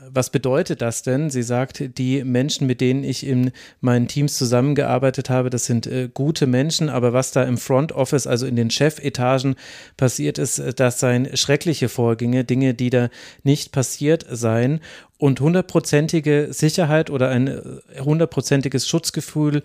was 0.09 0.32
bedeutet 0.32 0.82
das 0.82 1.03
denn? 1.03 1.30
Sie 1.30 1.43
sagt, 1.43 2.00
die 2.00 2.24
Menschen, 2.24 2.66
mit 2.66 2.82
denen 2.82 3.03
ich 3.03 3.24
in 3.24 3.51
meinen 3.80 4.08
Teams 4.08 4.40
zusammengearbeitet 4.40 5.30
habe, 5.30 5.51
das 5.51 5.66
sind 5.66 5.85
äh, 5.85 6.09
gute 6.11 6.48
Menschen, 6.48 6.90
aber 6.90 7.14
was 7.14 7.32
da 7.32 7.43
im 7.43 7.59
Front 7.59 7.91
Office, 7.91 8.25
also 8.25 8.48
in 8.48 8.56
den 8.56 8.72
Chefetagen 8.72 9.53
passiert 9.98 10.40
ist, 10.40 10.59
das 10.77 11.00
seien 11.00 11.38
schreckliche 11.38 11.90
Vorgänge, 11.90 12.43
Dinge, 12.43 12.74
die 12.74 12.90
da 12.90 13.09
nicht 13.43 13.72
passiert 13.72 14.25
seien 14.32 14.80
und 15.22 15.40
hundertprozentige 15.40 16.48
Sicherheit 16.50 17.11
oder 17.11 17.30
ein 17.30 17.48
äh, 17.48 17.61
hundertprozentiges 18.00 18.88
Schutzgefühl 18.88 19.61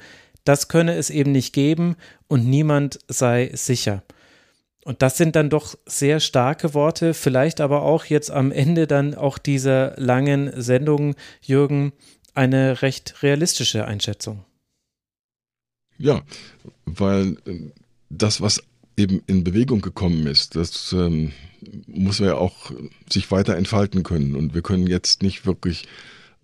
das 0.48 0.68
könne 0.68 0.94
es 0.94 1.10
eben 1.10 1.32
nicht 1.32 1.52
geben 1.52 1.96
und 2.28 2.46
niemand 2.46 2.98
sei 3.08 3.50
sicher. 3.54 4.02
Und 4.84 5.02
das 5.02 5.16
sind 5.16 5.34
dann 5.34 5.50
doch 5.50 5.76
sehr 5.84 6.20
starke 6.20 6.72
Worte, 6.72 7.12
vielleicht 7.12 7.60
aber 7.60 7.82
auch 7.82 8.04
jetzt 8.04 8.30
am 8.30 8.52
Ende 8.52 8.86
dann 8.86 9.16
auch 9.16 9.36
dieser 9.36 9.94
langen 9.98 10.52
Sendung, 10.62 11.16
Jürgen, 11.42 11.92
eine 12.34 12.82
recht 12.82 13.22
realistische 13.22 13.86
Einschätzung. 13.86 14.44
Ja, 15.98 16.22
weil 16.84 17.36
äh, 17.46 17.72
das, 18.10 18.40
was 18.40 18.62
eben 18.96 19.22
in 19.26 19.42
Bewegung 19.42 19.80
gekommen 19.80 20.26
ist, 20.26 20.54
das 20.54 20.92
ähm, 20.92 21.32
muss 21.86 22.20
ja 22.20 22.36
auch 22.36 22.70
sich 23.10 23.30
weiter 23.30 23.56
entfalten 23.56 24.02
können. 24.02 24.36
Und 24.36 24.54
wir 24.54 24.62
können 24.62 24.86
jetzt 24.86 25.22
nicht 25.22 25.46
wirklich 25.46 25.88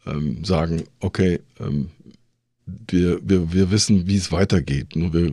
ähm, 0.05 0.44
sagen, 0.44 0.84
okay, 1.00 1.40
ähm, 1.60 1.90
wir, 2.66 3.20
wir, 3.23 3.52
wir 3.52 3.70
wissen, 3.70 4.07
wie 4.07 4.16
es 4.16 4.32
weitergeht. 4.32 4.89
Wir 4.94 5.32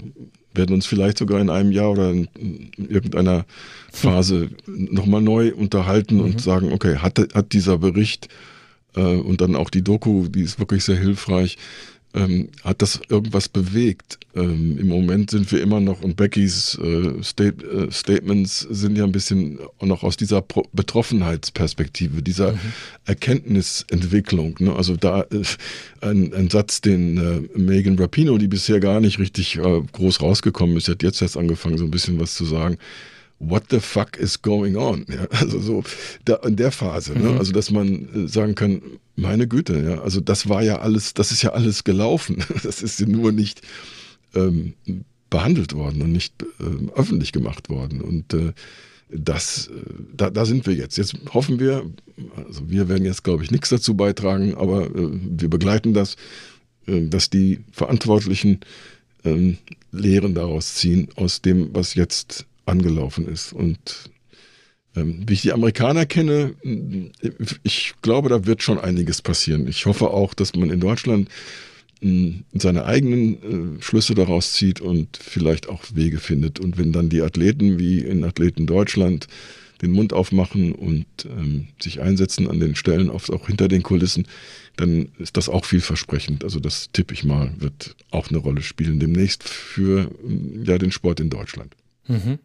werden 0.53 0.74
uns 0.74 0.85
vielleicht 0.85 1.17
sogar 1.17 1.40
in 1.40 1.49
einem 1.49 1.72
Jahr 1.72 1.91
oder 1.91 2.11
in, 2.11 2.27
in 2.35 2.90
irgendeiner 2.90 3.45
Phase 3.91 4.49
nochmal 4.67 5.22
neu 5.22 5.53
unterhalten 5.53 6.16
mhm. 6.16 6.22
und 6.22 6.41
sagen, 6.41 6.72
okay, 6.72 6.98
hat, 6.98 7.19
hat 7.33 7.53
dieser 7.53 7.77
Bericht 7.77 8.27
äh, 8.95 9.01
und 9.01 9.41
dann 9.41 9.56
auch 9.56 9.69
die 9.69 9.83
Doku, 9.83 10.27
die 10.27 10.41
ist 10.41 10.59
wirklich 10.59 10.83
sehr 10.83 10.98
hilfreich, 10.98 11.58
ähm, 12.14 12.50
hat 12.64 12.82
das 12.82 13.00
irgendwas 13.10 13.50
bewegt. 13.50 14.20
Ähm, 14.36 14.78
Im 14.80 14.88
Moment 14.88 15.30
sind 15.30 15.52
wir 15.52 15.62
immer 15.62 15.80
noch, 15.80 16.02
und 16.02 16.16
Beckys 16.16 16.78
äh, 16.80 17.22
State, 17.24 17.64
äh, 17.66 17.92
Statements 17.92 18.62
sind 18.62 18.98
ja 18.98 19.04
ein 19.04 19.12
bisschen 19.12 19.60
noch 19.82 20.04
aus 20.04 20.18
dieser 20.18 20.42
Pro 20.42 20.64
Betroffenheitsperspektive, 20.74 22.22
dieser 22.24 22.54
mhm. 22.54 22.60
Erkenntnisentwicklung. 23.06 24.56
Ne? 24.60 24.76
Also 24.76 24.96
da 24.96 25.22
äh, 25.22 25.44
ein, 26.02 26.34
ein, 26.34 26.50
Satz, 26.50 26.82
den 26.82 27.18
äh, 27.18 27.60
Megan 27.60 28.00
Rapino, 28.00 28.38
die 28.38 28.48
bisher 28.48 28.80
gar 28.80 29.00
nicht 29.00 29.20
richtig 29.20 29.58
äh, 29.58 29.82
groß 29.92 30.22
rausgekommen 30.22 30.78
ist, 30.78 30.88
hat 30.88 31.04
jetzt 31.04 31.22
erst 31.22 31.38
angefangen, 31.38 31.78
so 31.78 31.86
ein 31.86 31.92
bisschen 31.92 32.20
was 32.20 32.36
zu 32.36 32.46
sagen 32.46 32.78
what 33.40 33.64
the 33.69 33.80
fuck 33.80 34.18
is 34.18 34.42
going 34.42 34.76
on? 34.76 35.06
Ja, 35.09 35.26
also 35.32 35.59
so 35.59 35.84
da, 36.26 36.35
in 36.45 36.56
der 36.56 36.72
Phase, 36.72 37.14
ne? 37.14 37.19
mhm. 37.19 37.32
ne? 37.34 37.40
also 37.40 37.51
dass 37.51 37.72
man 37.72 38.26
äh, 38.26 38.27
sagen 38.27 38.56
kann, 38.56 38.82
meine 39.16 39.48
Güte, 39.48 39.82
ja, 39.82 40.01
also 40.01 40.22
das 40.22 40.48
war 40.50 40.61
ja 40.61 40.80
alles, 40.80 41.14
das 41.14 41.32
ist 41.32 41.42
ja 41.42 41.51
alles 41.51 41.84
gelaufen. 41.84 42.43
Das 42.64 42.84
ist 42.84 43.00
ja 43.00 43.08
nur 43.08 43.32
nicht 43.32 43.61
ähm, 44.35 44.74
behandelt 45.30 45.74
worden 45.74 46.01
und 46.01 46.11
nicht 46.11 46.34
äh, 46.43 46.90
öffentlich 46.95 47.32
gemacht 47.32 47.69
worden. 47.69 48.01
Und 48.01 48.34
äh, 48.34 48.53
das, 49.09 49.68
äh, 49.68 49.72
da, 50.16 50.30
da 50.30 50.45
sind 50.45 50.68
wir 50.68 50.74
jetzt. 50.74 50.98
Jetzt 50.98 51.16
hoffen 51.34 51.59
wir, 51.59 51.90
also 52.35 52.69
wir 52.69 52.90
werden 52.90 53.06
jetzt, 53.06 53.24
glaube 53.24 53.43
ich, 53.43 53.51
nichts 53.51 53.69
dazu 53.69 53.95
beitragen, 53.95 54.56
aber 54.56 54.88
äh, 54.88 55.09
wir 55.11 55.50
begleiten 55.50 55.93
das, 55.93 56.16
äh, 56.85 57.08
dass 57.08 57.30
die 57.30 57.61
Verantwortlichen 57.72 58.59
ähm, 59.24 59.58
Lehren 59.92 60.35
daraus 60.35 60.76
ziehen, 60.76 61.09
aus 61.16 61.42
dem, 61.42 61.74
was 61.74 61.95
jetzt 61.95 62.45
angelaufen 62.69 63.27
ist. 63.27 63.53
Und 63.53 64.09
ähm, 64.95 65.23
wie 65.27 65.33
ich 65.33 65.41
die 65.41 65.53
Amerikaner 65.53 66.06
kenne, 66.06 66.56
ich 67.64 67.93
glaube, 68.01 68.30
da 68.30 68.45
wird 68.45 68.64
schon 68.64 68.80
einiges 68.80 69.22
passieren. 69.22 69.67
Ich 69.67 69.85
hoffe 69.85 70.09
auch, 70.09 70.33
dass 70.33 70.56
man 70.56 70.69
in 70.69 70.80
Deutschland 70.80 71.30
äh, 72.01 72.31
seine 72.53 72.85
eigenen 72.85 73.77
äh, 73.77 73.81
Schlüsse 73.81 74.15
daraus 74.15 74.53
zieht 74.53 74.81
und 74.81 75.17
vielleicht 75.17 75.69
auch 75.69 75.83
Wege 75.93 76.19
findet. 76.19 76.59
Und 76.59 76.77
wenn 76.77 76.91
dann 76.91 77.09
die 77.09 77.22
Athleten 77.22 77.80
wie 77.80 77.99
in 77.99 78.23
Athleten 78.23 78.65
Deutschland 78.65 79.27
den 79.81 79.91
Mund 79.91 80.11
aufmachen 80.14 80.73
und 80.73 81.06
ähm, 81.25 81.67
sich 81.81 82.01
einsetzen 82.01 82.49
an 82.49 82.59
den 82.59 82.75
Stellen, 82.75 83.09
oft 83.09 83.31
auch 83.31 83.48
hinter 83.48 83.67
den 83.67 83.83
Kulissen, 83.83 84.27
dann 84.75 85.09
ist 85.19 85.38
das 85.38 85.49
auch 85.49 85.65
vielversprechend. 85.65 86.43
Also 86.43 86.59
das 86.59 86.89
tippe 86.91 87.14
ich 87.14 87.23
mal, 87.23 87.53
wird 87.59 87.95
auch 88.11 88.30
eine 88.30 88.39
Rolle 88.39 88.61
spielen 88.61 88.99
demnächst 88.99 89.48
für 89.48 90.11
ja, 90.64 90.77
den 90.77 90.91
Sport 90.91 91.19
in 91.19 91.30
Deutschland. 91.30 91.75
Mhm. 92.07 92.39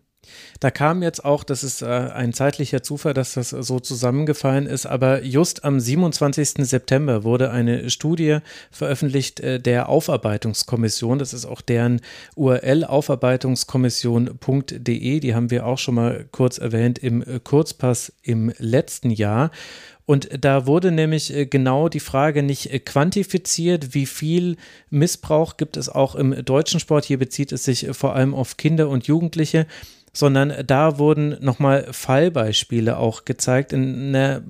Da 0.60 0.70
kam 0.70 1.02
jetzt 1.02 1.24
auch, 1.24 1.42
das 1.44 1.64
ist 1.64 1.82
äh, 1.82 1.86
ein 1.86 2.32
zeitlicher 2.32 2.82
Zufall, 2.82 3.12
dass 3.14 3.34
das 3.34 3.50
so 3.50 3.80
zusammengefallen 3.80 4.66
ist, 4.66 4.86
aber 4.86 5.22
just 5.22 5.64
am 5.64 5.80
27. 5.80 6.66
September 6.66 7.24
wurde 7.24 7.50
eine 7.50 7.90
Studie 7.90 8.38
veröffentlicht 8.70 9.40
äh, 9.40 9.58
der 9.60 9.88
Aufarbeitungskommission. 9.88 11.18
Das 11.18 11.34
ist 11.34 11.44
auch 11.44 11.60
deren 11.60 12.00
URL 12.34 12.84
aufarbeitungskommission.de. 12.84 15.20
Die 15.20 15.34
haben 15.34 15.50
wir 15.50 15.66
auch 15.66 15.78
schon 15.78 15.96
mal 15.96 16.26
kurz 16.30 16.58
erwähnt 16.58 16.98
im 16.98 17.22
äh, 17.22 17.40
Kurzpass 17.42 18.12
im 18.22 18.52
letzten 18.58 19.10
Jahr. 19.10 19.50
Und 20.06 20.28
da 20.38 20.66
wurde 20.66 20.92
nämlich 20.92 21.32
genau 21.48 21.88
die 21.88 22.00
Frage 22.00 22.42
nicht 22.42 22.84
quantifiziert, 22.84 23.94
wie 23.94 24.04
viel 24.04 24.58
Missbrauch 24.90 25.56
gibt 25.56 25.78
es 25.78 25.88
auch 25.88 26.14
im 26.14 26.44
deutschen 26.44 26.78
Sport. 26.78 27.06
Hier 27.06 27.18
bezieht 27.18 27.52
es 27.52 27.64
sich 27.64 27.88
vor 27.92 28.14
allem 28.14 28.34
auf 28.34 28.58
Kinder 28.58 28.90
und 28.90 29.06
Jugendliche 29.06 29.66
sondern 30.14 30.54
da 30.66 30.98
wurden 30.98 31.36
nochmal 31.40 31.88
Fallbeispiele 31.90 32.96
auch 32.96 33.24
gezeigt 33.24 33.72
in 33.72 34.14
einer 34.14 34.42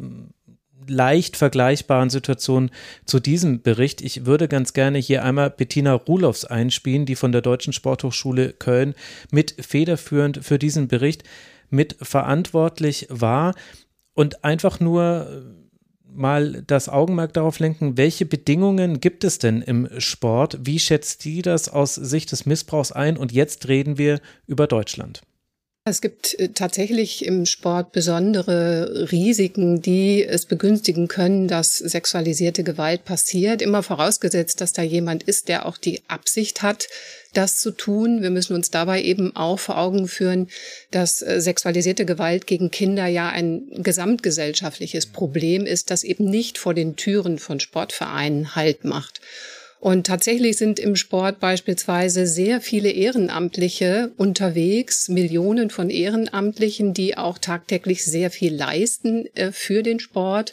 leicht 0.86 1.36
vergleichbaren 1.36 2.10
Situation 2.10 2.70
zu 3.06 3.18
diesem 3.18 3.62
Bericht. 3.62 4.02
Ich 4.02 4.26
würde 4.26 4.48
ganz 4.48 4.74
gerne 4.74 4.98
hier 4.98 5.24
einmal 5.24 5.50
Bettina 5.50 5.94
Ruloffs 5.94 6.44
einspielen, 6.44 7.06
die 7.06 7.16
von 7.16 7.32
der 7.32 7.40
Deutschen 7.40 7.72
Sporthochschule 7.72 8.52
Köln 8.52 8.94
mit 9.32 9.54
federführend 9.58 10.44
für 10.44 10.58
diesen 10.58 10.88
Bericht 10.88 11.24
mit 11.70 11.96
verantwortlich 12.00 13.06
war 13.10 13.54
und 14.12 14.44
einfach 14.44 14.78
nur 14.78 15.42
mal 16.06 16.62
das 16.66 16.88
Augenmerk 16.88 17.32
darauf 17.32 17.58
lenken, 17.58 17.96
welche 17.96 18.24
Bedingungen 18.24 19.00
gibt 19.00 19.24
es 19.24 19.38
denn 19.38 19.62
im 19.62 19.88
Sport? 19.98 20.58
Wie 20.62 20.78
schätzt 20.78 21.24
die 21.24 21.42
das 21.42 21.68
aus 21.68 21.96
Sicht 21.96 22.30
des 22.30 22.46
Missbrauchs 22.46 22.92
ein? 22.92 23.16
Und 23.16 23.32
jetzt 23.32 23.66
reden 23.66 23.98
wir 23.98 24.20
über 24.46 24.68
Deutschland. 24.68 25.22
Es 25.86 26.00
gibt 26.00 26.38
äh, 26.40 26.48
tatsächlich 26.48 27.26
im 27.26 27.44
Sport 27.44 27.92
besondere 27.92 29.10
Risiken, 29.12 29.82
die 29.82 30.24
es 30.24 30.46
begünstigen 30.46 31.08
können, 31.08 31.46
dass 31.46 31.76
sexualisierte 31.76 32.64
Gewalt 32.64 33.04
passiert. 33.04 33.60
Immer 33.60 33.82
vorausgesetzt, 33.82 34.62
dass 34.62 34.72
da 34.72 34.80
jemand 34.80 35.24
ist, 35.24 35.48
der 35.48 35.66
auch 35.66 35.76
die 35.76 36.00
Absicht 36.08 36.62
hat, 36.62 36.88
das 37.34 37.58
zu 37.58 37.70
tun. 37.70 38.22
Wir 38.22 38.30
müssen 38.30 38.54
uns 38.54 38.70
dabei 38.70 39.02
eben 39.02 39.36
auch 39.36 39.58
vor 39.58 39.76
Augen 39.76 40.08
führen, 40.08 40.48
dass 40.90 41.20
äh, 41.20 41.42
sexualisierte 41.42 42.06
Gewalt 42.06 42.46
gegen 42.46 42.70
Kinder 42.70 43.06
ja 43.06 43.28
ein 43.28 43.68
gesamtgesellschaftliches 43.74 45.04
Problem 45.04 45.66
ist, 45.66 45.90
das 45.90 46.02
eben 46.02 46.24
nicht 46.24 46.56
vor 46.56 46.72
den 46.72 46.96
Türen 46.96 47.38
von 47.38 47.60
Sportvereinen 47.60 48.54
Halt 48.54 48.84
macht. 48.84 49.20
Und 49.84 50.06
tatsächlich 50.06 50.56
sind 50.56 50.78
im 50.78 50.96
Sport 50.96 51.40
beispielsweise 51.40 52.26
sehr 52.26 52.62
viele 52.62 52.90
Ehrenamtliche 52.90 54.12
unterwegs, 54.16 55.10
Millionen 55.10 55.68
von 55.68 55.90
Ehrenamtlichen, 55.90 56.94
die 56.94 57.18
auch 57.18 57.36
tagtäglich 57.36 58.02
sehr 58.02 58.30
viel 58.30 58.54
leisten 58.54 59.26
äh, 59.34 59.52
für 59.52 59.82
den 59.82 60.00
Sport. 60.00 60.52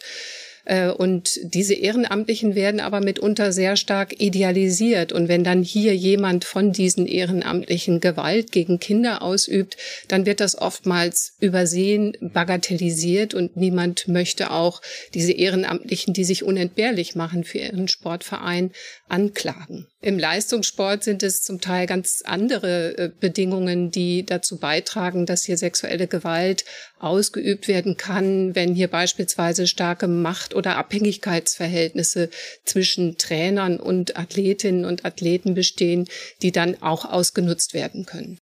Äh, 0.65 0.89
und 0.89 1.39
diese 1.43 1.73
Ehrenamtlichen 1.73 2.55
werden 2.55 2.79
aber 2.79 3.01
mitunter 3.01 3.51
sehr 3.51 3.75
stark 3.75 4.19
idealisiert. 4.21 5.11
Und 5.11 5.27
wenn 5.27 5.43
dann 5.43 5.63
hier 5.63 5.95
jemand 5.95 6.45
von 6.45 6.71
diesen 6.71 7.07
Ehrenamtlichen 7.07 7.99
Gewalt 7.99 8.51
gegen 8.51 8.79
Kinder 8.79 9.21
ausübt, 9.21 9.77
dann 10.07 10.25
wird 10.25 10.39
das 10.39 10.57
oftmals 10.57 11.33
übersehen, 11.39 12.17
bagatellisiert 12.21 13.33
und 13.33 13.57
niemand 13.57 14.07
möchte 14.07 14.51
auch 14.51 14.81
diese 15.13 15.31
Ehrenamtlichen, 15.31 16.13
die 16.13 16.23
sich 16.23 16.43
unentbehrlich 16.43 17.15
machen 17.15 17.43
für 17.43 17.59
ihren 17.59 17.87
Sportverein, 17.87 18.71
anklagen. 19.07 19.87
Im 20.03 20.17
Leistungssport 20.17 21.03
sind 21.03 21.21
es 21.21 21.43
zum 21.43 21.61
Teil 21.61 21.85
ganz 21.85 22.23
andere 22.25 22.97
äh, 22.97 23.11
Bedingungen, 23.19 23.91
die 23.91 24.25
dazu 24.25 24.57
beitragen, 24.57 25.27
dass 25.27 25.43
hier 25.43 25.57
sexuelle 25.57 26.07
Gewalt 26.07 26.65
ausgeübt 27.03 27.67
werden 27.67 27.97
kann, 27.97 28.55
wenn 28.55 28.73
hier 28.73 28.87
beispielsweise 28.87 29.67
starke 29.67 30.07
Macht- 30.07 30.55
oder 30.55 30.77
Abhängigkeitsverhältnisse 30.77 32.29
zwischen 32.65 33.17
Trainern 33.17 33.79
und 33.79 34.17
Athletinnen 34.17 34.85
und 34.85 35.05
Athleten 35.05 35.53
bestehen, 35.53 36.07
die 36.41 36.51
dann 36.51 36.81
auch 36.81 37.05
ausgenutzt 37.05 37.73
werden 37.73 38.05
können. 38.05 38.39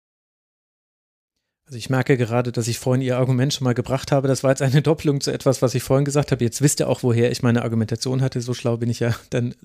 Also 1.66 1.78
ich 1.78 1.90
merke 1.90 2.18
gerade, 2.18 2.52
dass 2.52 2.68
ich 2.68 2.78
vorhin 2.78 3.02
Ihr 3.02 3.18
Argument 3.18 3.54
schon 3.54 3.64
mal 3.64 3.74
gebracht 3.74 4.12
habe. 4.12 4.28
Das 4.28 4.44
war 4.44 4.52
jetzt 4.52 4.62
eine 4.62 4.82
Doppelung 4.82 5.22
zu 5.22 5.32
etwas, 5.32 5.62
was 5.62 5.74
ich 5.76 5.82
vorhin 5.82 6.04
gesagt 6.04 6.32
habe. 6.32 6.44
Jetzt 6.44 6.62
wisst 6.62 6.82
ihr 6.82 6.90
auch, 6.90 7.04
woher 7.04 7.32
ich 7.32 7.42
meine 7.42 7.62
Argumentation 7.62 8.22
hatte. 8.22 8.42
So 8.42 8.54
schlau 8.54 8.78
bin 8.78 8.90
ich 8.90 9.00
ja 9.00 9.16
dann 9.30 9.56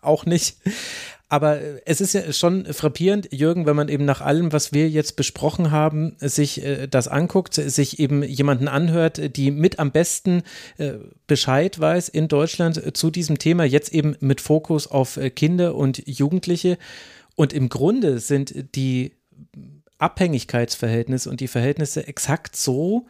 auch 0.00 0.24
nicht. 0.24 0.56
Aber 1.28 1.60
es 1.84 2.00
ist 2.00 2.14
ja 2.14 2.32
schon 2.32 2.64
frappierend, 2.72 3.28
Jürgen, 3.30 3.66
wenn 3.66 3.76
man 3.76 3.90
eben 3.90 4.06
nach 4.06 4.22
allem, 4.22 4.52
was 4.52 4.72
wir 4.72 4.88
jetzt 4.88 5.16
besprochen 5.16 5.70
haben, 5.70 6.16
sich 6.18 6.64
äh, 6.64 6.86
das 6.86 7.08
anguckt, 7.08 7.54
sich 7.54 7.98
eben 7.98 8.22
jemanden 8.22 8.66
anhört, 8.66 9.36
die 9.36 9.50
mit 9.50 9.78
am 9.78 9.92
besten 9.92 10.42
äh, 10.78 10.94
Bescheid 11.26 11.78
weiß 11.78 12.08
in 12.08 12.28
Deutschland 12.28 12.82
äh, 12.82 12.94
zu 12.94 13.10
diesem 13.10 13.38
Thema, 13.38 13.64
jetzt 13.64 13.92
eben 13.92 14.16
mit 14.20 14.40
Fokus 14.40 14.86
auf 14.86 15.20
Kinder 15.36 15.74
und 15.74 16.02
Jugendliche. 16.06 16.78
Und 17.34 17.52
im 17.52 17.68
Grunde 17.68 18.18
sind 18.18 18.74
die 18.74 19.12
Abhängigkeitsverhältnisse 19.98 21.30
und 21.30 21.40
die 21.40 21.48
Verhältnisse 21.48 22.06
exakt 22.06 22.56
so, 22.56 23.06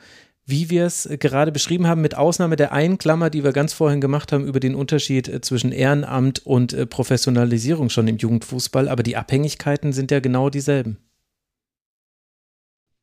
wie 0.48 0.70
wir 0.70 0.86
es 0.86 1.06
gerade 1.20 1.52
beschrieben 1.52 1.86
haben, 1.86 2.00
mit 2.00 2.16
Ausnahme 2.16 2.56
der 2.56 2.72
einen 2.72 2.96
Klammer, 2.96 3.28
die 3.28 3.44
wir 3.44 3.52
ganz 3.52 3.74
vorhin 3.74 4.00
gemacht 4.00 4.32
haben 4.32 4.46
über 4.46 4.60
den 4.60 4.74
Unterschied 4.74 5.28
äh, 5.28 5.42
zwischen 5.42 5.72
Ehrenamt 5.72 6.44
und 6.46 6.72
äh, 6.72 6.86
Professionalisierung 6.86 7.90
schon 7.90 8.08
im 8.08 8.16
Jugendfußball. 8.16 8.88
Aber 8.88 9.02
die 9.02 9.16
Abhängigkeiten 9.16 9.92
sind 9.92 10.10
ja 10.10 10.20
genau 10.20 10.48
dieselben. 10.48 10.96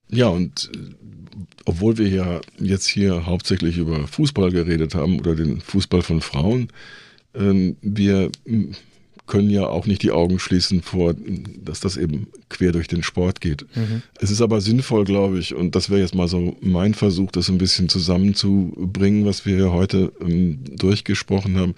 Ja, 0.09 0.27
und 0.29 0.71
äh, 0.73 0.79
obwohl 1.65 1.99
wir 1.99 2.07
ja 2.07 2.41
jetzt 2.57 2.87
hier 2.87 3.27
hauptsächlich 3.27 3.77
über 3.77 4.07
Fußball 4.07 4.51
geredet 4.51 4.95
haben 4.95 5.19
oder 5.19 5.35
den 5.35 5.61
Fußball 5.61 6.01
von 6.01 6.21
Frauen, 6.21 6.69
ähm, 7.35 7.77
wir 7.81 8.31
können 9.27 9.49
ja 9.49 9.65
auch 9.67 9.85
nicht 9.85 10.03
die 10.03 10.11
Augen 10.11 10.39
schließen 10.39 10.81
vor, 10.81 11.15
dass 11.63 11.79
das 11.79 11.97
eben 11.97 12.27
quer 12.49 12.71
durch 12.71 12.87
den 12.87 13.03
Sport 13.03 13.41
geht. 13.41 13.65
Mhm. 13.75 14.01
Es 14.19 14.31
ist 14.31 14.41
aber 14.41 14.61
sinnvoll, 14.61 15.03
glaube 15.03 15.39
ich, 15.39 15.55
und 15.55 15.75
das 15.75 15.89
wäre 15.89 16.01
jetzt 16.01 16.15
mal 16.15 16.27
so 16.27 16.57
mein 16.61 16.93
Versuch, 16.93 17.31
das 17.31 17.49
ein 17.49 17.57
bisschen 17.57 17.89
zusammenzubringen, 17.89 19.25
was 19.25 19.45
wir 19.45 19.71
heute 19.71 20.11
ähm, 20.21 20.59
durchgesprochen 20.77 21.57
haben. 21.57 21.75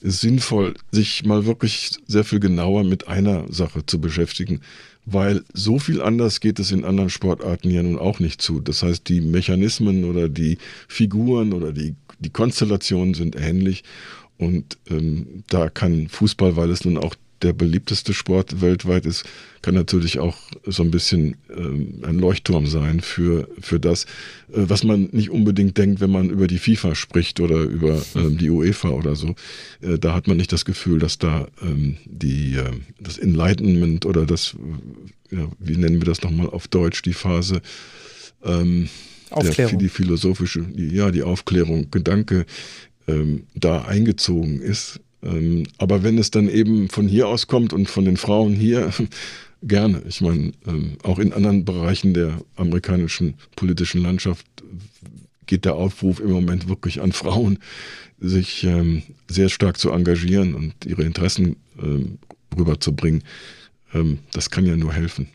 Es 0.00 0.14
ist 0.14 0.20
sinnvoll, 0.20 0.74
sich 0.90 1.24
mal 1.24 1.46
wirklich 1.46 1.92
sehr 2.06 2.24
viel 2.24 2.40
genauer 2.40 2.84
mit 2.84 3.08
einer 3.08 3.50
Sache 3.52 3.86
zu 3.86 4.00
beschäftigen, 4.00 4.60
weil 5.04 5.42
so 5.52 5.78
viel 5.78 6.00
anders 6.00 6.40
geht 6.40 6.58
es 6.58 6.70
in 6.70 6.84
anderen 6.84 7.10
Sportarten 7.10 7.70
ja 7.70 7.82
nun 7.82 7.98
auch 7.98 8.20
nicht 8.20 8.42
zu. 8.42 8.60
Das 8.60 8.82
heißt, 8.82 9.08
die 9.08 9.20
Mechanismen 9.20 10.04
oder 10.04 10.28
die 10.28 10.58
Figuren 10.88 11.52
oder 11.52 11.72
die, 11.72 11.94
die 12.20 12.30
Konstellationen 12.30 13.14
sind 13.14 13.36
ähnlich 13.36 13.82
und 14.38 14.78
ähm, 14.90 15.44
da 15.48 15.68
kann 15.68 16.08
Fußball, 16.08 16.56
weil 16.56 16.70
es 16.70 16.84
nun 16.84 16.98
auch 16.98 17.14
der 17.42 17.52
beliebteste 17.52 18.14
Sport 18.14 18.60
weltweit 18.60 19.04
ist, 19.04 19.24
kann 19.62 19.74
natürlich 19.74 20.18
auch 20.18 20.36
so 20.64 20.82
ein 20.82 20.90
bisschen 20.90 21.36
ähm, 21.54 22.02
ein 22.02 22.18
Leuchtturm 22.18 22.66
sein 22.66 23.00
für, 23.00 23.48
für 23.60 23.80
das, 23.80 24.04
äh, 24.04 24.06
was 24.52 24.84
man 24.84 25.08
nicht 25.12 25.30
unbedingt 25.30 25.76
denkt, 25.76 26.00
wenn 26.00 26.10
man 26.10 26.30
über 26.30 26.46
die 26.46 26.58
FIFA 26.58 26.94
spricht 26.94 27.40
oder 27.40 27.62
über 27.62 28.00
ähm, 28.14 28.38
die 28.38 28.50
UEFA 28.50 28.90
oder 28.90 29.16
so. 29.16 29.34
Äh, 29.80 29.98
da 29.98 30.14
hat 30.14 30.28
man 30.28 30.36
nicht 30.36 30.52
das 30.52 30.64
Gefühl, 30.64 30.98
dass 30.98 31.18
da 31.18 31.48
ähm, 31.62 31.96
die, 32.04 32.56
äh, 32.56 32.70
das 33.00 33.18
Enlightenment 33.18 34.06
oder 34.06 34.24
das, 34.24 34.54
ja, 35.30 35.48
wie 35.58 35.76
nennen 35.76 36.00
wir 36.00 36.06
das 36.06 36.22
nochmal 36.22 36.48
auf 36.48 36.68
Deutsch, 36.68 37.02
die 37.02 37.14
Phase, 37.14 37.60
ähm, 38.44 38.88
Aufklärung. 39.30 39.78
Der, 39.78 39.78
die 39.78 39.88
philosophische, 39.88 40.60
die, 40.60 40.94
ja, 40.94 41.10
die 41.10 41.22
Aufklärung, 41.22 41.90
Gedanke 41.90 42.44
ähm, 43.12 43.44
da 43.54 43.82
eingezogen 43.82 44.60
ist. 44.60 45.00
Ähm, 45.22 45.64
aber 45.78 46.02
wenn 46.02 46.18
es 46.18 46.30
dann 46.30 46.48
eben 46.48 46.88
von 46.88 47.08
hier 47.08 47.28
aus 47.28 47.46
kommt 47.46 47.72
und 47.72 47.88
von 47.88 48.04
den 48.04 48.16
Frauen 48.16 48.54
hier, 48.54 48.92
gerne. 49.62 50.02
Ich 50.08 50.20
meine, 50.20 50.52
ähm, 50.66 50.96
auch 51.02 51.18
in 51.18 51.32
anderen 51.32 51.64
Bereichen 51.64 52.14
der 52.14 52.40
amerikanischen 52.56 53.34
politischen 53.54 54.02
Landschaft 54.02 54.46
geht 55.46 55.64
der 55.64 55.74
Aufruf 55.74 56.20
im 56.20 56.30
Moment 56.30 56.68
wirklich 56.68 57.00
an 57.00 57.12
Frauen, 57.12 57.58
sich 58.18 58.64
ähm, 58.64 59.02
sehr 59.28 59.48
stark 59.48 59.78
zu 59.78 59.90
engagieren 59.90 60.54
und 60.54 60.74
ihre 60.84 61.02
Interessen 61.02 61.56
ähm, 61.80 62.18
rüberzubringen. 62.56 63.22
Ähm, 63.94 64.18
das 64.32 64.50
kann 64.50 64.66
ja 64.66 64.76
nur 64.76 64.92
helfen. 64.92 65.28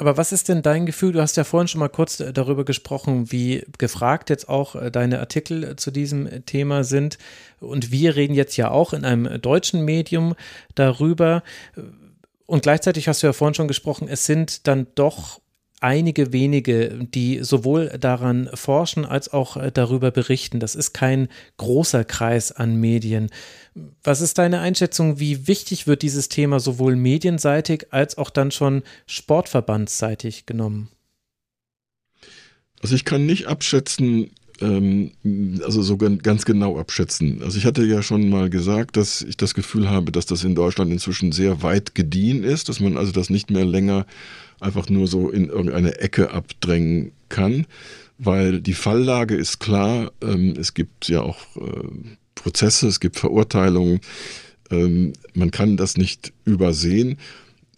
Aber 0.00 0.16
was 0.16 0.32
ist 0.32 0.48
denn 0.48 0.62
dein 0.62 0.86
Gefühl? 0.86 1.12
Du 1.12 1.20
hast 1.20 1.36
ja 1.36 1.44
vorhin 1.44 1.68
schon 1.68 1.78
mal 1.78 1.90
kurz 1.90 2.20
äh, 2.20 2.32
darüber 2.32 2.64
gesprochen, 2.64 3.30
wie 3.30 3.66
gefragt 3.76 4.30
jetzt 4.30 4.48
auch 4.48 4.74
äh, 4.74 4.90
deine 4.90 5.20
Artikel 5.20 5.62
äh, 5.62 5.76
zu 5.76 5.90
diesem 5.90 6.46
Thema 6.46 6.84
sind. 6.84 7.18
Und 7.60 7.92
wir 7.92 8.16
reden 8.16 8.32
jetzt 8.32 8.56
ja 8.56 8.70
auch 8.70 8.94
in 8.94 9.04
einem 9.04 9.42
deutschen 9.42 9.84
Medium 9.84 10.36
darüber. 10.74 11.42
Und 12.46 12.62
gleichzeitig 12.62 13.08
hast 13.08 13.22
du 13.22 13.26
ja 13.26 13.34
vorhin 13.34 13.52
schon 13.52 13.68
gesprochen, 13.68 14.08
es 14.08 14.24
sind 14.24 14.66
dann 14.66 14.86
doch 14.94 15.42
einige 15.80 16.32
wenige, 16.32 16.88
die 16.88 17.40
sowohl 17.42 17.88
daran 18.00 18.48
forschen 18.54 19.04
als 19.04 19.30
auch 19.30 19.58
darüber 19.70 20.10
berichten. 20.10 20.60
Das 20.60 20.74
ist 20.74 20.94
kein 20.94 21.28
großer 21.58 22.04
Kreis 22.04 22.52
an 22.52 22.76
Medien. 22.76 23.30
Was 24.02 24.20
ist 24.20 24.38
deine 24.38 24.60
Einschätzung? 24.60 25.20
Wie 25.20 25.46
wichtig 25.46 25.86
wird 25.86 26.02
dieses 26.02 26.28
Thema 26.28 26.60
sowohl 26.60 26.96
medienseitig 26.96 27.88
als 27.90 28.18
auch 28.18 28.30
dann 28.30 28.50
schon 28.50 28.82
sportverbandsseitig 29.06 30.46
genommen? 30.46 30.88
Also 32.82 32.94
ich 32.94 33.04
kann 33.04 33.26
nicht 33.26 33.46
abschätzen, 33.46 34.30
ähm, 34.60 35.12
also 35.62 35.82
so 35.82 35.96
ganz 35.96 36.44
genau 36.44 36.78
abschätzen. 36.78 37.42
Also 37.42 37.58
ich 37.58 37.66
hatte 37.66 37.84
ja 37.84 38.02
schon 38.02 38.28
mal 38.28 38.50
gesagt, 38.50 38.96
dass 38.96 39.22
ich 39.22 39.36
das 39.36 39.54
Gefühl 39.54 39.88
habe, 39.88 40.12
dass 40.12 40.26
das 40.26 40.44
in 40.44 40.54
Deutschland 40.54 40.90
inzwischen 40.90 41.32
sehr 41.32 41.62
weit 41.62 41.94
gediehen 41.94 42.42
ist, 42.42 42.68
dass 42.68 42.80
man 42.80 42.96
also 42.96 43.12
das 43.12 43.30
nicht 43.30 43.50
mehr 43.50 43.64
länger 43.64 44.06
einfach 44.60 44.88
nur 44.88 45.06
so 45.06 45.30
in 45.30 45.48
irgendeine 45.48 45.98
Ecke 45.98 46.30
abdrängen 46.30 47.12
kann, 47.28 47.66
weil 48.18 48.60
die 48.60 48.74
Falllage 48.74 49.36
ist 49.36 49.60
klar. 49.60 50.12
Ähm, 50.22 50.54
es 50.58 50.74
gibt 50.74 51.08
ja 51.08 51.22
auch 51.22 51.38
äh, 51.56 51.88
Prozesse, 52.40 52.88
es 52.88 53.00
gibt 53.00 53.18
Verurteilungen. 53.18 54.00
Ähm, 54.70 55.12
man 55.34 55.50
kann 55.50 55.76
das 55.76 55.96
nicht 55.96 56.32
übersehen. 56.44 57.18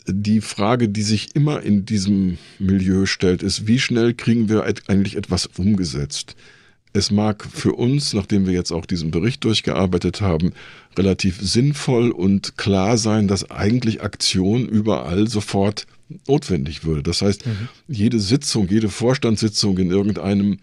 Die 0.07 0.41
Frage, 0.41 0.89
die 0.89 1.03
sich 1.03 1.35
immer 1.35 1.63
in 1.63 1.85
diesem 1.85 2.39
Milieu 2.59 3.07
stellt, 3.07 3.43
ist, 3.43 3.67
wie 3.67 3.79
schnell 3.79 4.15
kriegen 4.15 4.49
wir 4.49 4.65
eigentlich 4.87 5.17
etwas 5.17 5.47
umgesetzt? 5.47 6.37
Es 6.93 7.11
mag 7.11 7.47
für 7.51 7.73
uns, 7.73 8.13
nachdem 8.13 8.47
wir 8.47 8.53
jetzt 8.53 8.71
auch 8.71 8.85
diesen 8.85 9.11
Bericht 9.11 9.45
durchgearbeitet 9.45 10.21
haben, 10.21 10.53
relativ 10.99 11.41
sinnvoll 11.41 12.11
und 12.11 12.59
klar 12.59 12.99
sein, 12.99 13.29
dass 13.29 13.51
eigentlich 13.51 14.03
Aktion 14.03 14.69
überall 14.69 15.27
sofort 15.27 15.87
notwendig 16.29 16.85
würde. 16.85 17.03
Das 17.03 17.23
heißt, 17.23 17.47
mhm. 17.47 17.69
jede 17.89 18.21
Sitzung, 18.21 18.69
jede 18.69 18.91
Vorstandssitzung 18.91 19.79
in 19.79 19.91
irgendeinem 19.91 20.59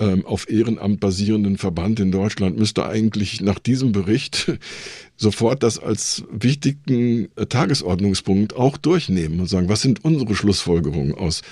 ähm, 0.00 0.26
auf 0.26 0.50
Ehrenamt 0.50 0.98
basierenden 0.98 1.58
Verband 1.58 2.00
in 2.00 2.10
Deutschland 2.10 2.58
müsste 2.58 2.86
eigentlich 2.86 3.40
nach 3.40 3.58
diesem 3.58 3.92
Bericht 3.92 4.52
sofort 5.16 5.62
das 5.62 5.78
als 5.78 6.24
wichtigen 6.32 7.28
Tagesordnungspunkt 7.48 8.56
auch 8.56 8.78
durchnehmen 8.78 9.40
und 9.40 9.46
sagen, 9.46 9.68
was 9.68 9.82
sind 9.82 10.04
unsere 10.04 10.34
Schlussfolgerungen 10.34 11.14
aus 11.14 11.42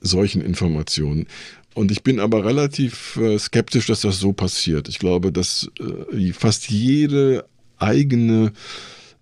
solchen 0.00 0.42
Informationen? 0.42 1.26
Und 1.74 1.90
ich 1.90 2.02
bin 2.02 2.20
aber 2.20 2.44
relativ 2.44 3.16
äh, 3.16 3.38
skeptisch, 3.38 3.86
dass 3.86 4.02
das 4.02 4.18
so 4.18 4.32
passiert. 4.32 4.88
Ich 4.88 4.98
glaube, 4.98 5.32
dass 5.32 5.70
äh, 6.12 6.32
fast 6.32 6.68
jede 6.68 7.46
eigene, 7.78 8.52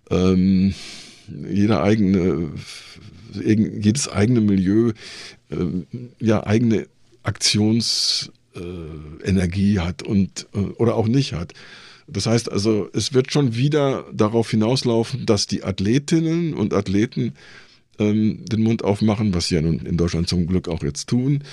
ähm, 0.09 0.73
jeder 1.47 1.81
eigene 1.83 2.49
jedes 3.33 4.09
eigene 4.09 4.41
Milieu 4.41 4.91
äh, 5.49 5.55
ja 6.19 6.45
eigene 6.45 6.87
Aktionsenergie 7.23 8.40
äh, 8.55 9.79
hat 9.79 10.03
und 10.03 10.47
äh, 10.53 10.59
oder 10.59 10.95
auch 10.95 11.07
nicht 11.07 11.33
hat. 11.33 11.53
Das 12.07 12.25
heißt 12.25 12.51
also, 12.51 12.89
es 12.93 13.13
wird 13.13 13.31
schon 13.31 13.55
wieder 13.55 14.05
darauf 14.13 14.51
hinauslaufen, 14.51 15.25
dass 15.25 15.47
die 15.47 15.63
Athletinnen 15.63 16.53
und 16.53 16.73
Athleten 16.73 17.33
ähm, 17.99 18.43
den 18.45 18.63
Mund 18.63 18.83
aufmachen, 18.83 19.33
was 19.33 19.47
sie 19.47 19.55
ja 19.55 19.61
nun 19.61 19.79
in 19.79 19.97
Deutschland 19.97 20.27
zum 20.27 20.45
Glück 20.47 20.67
auch 20.67 20.83
jetzt 20.83 21.07
tun, 21.07 21.43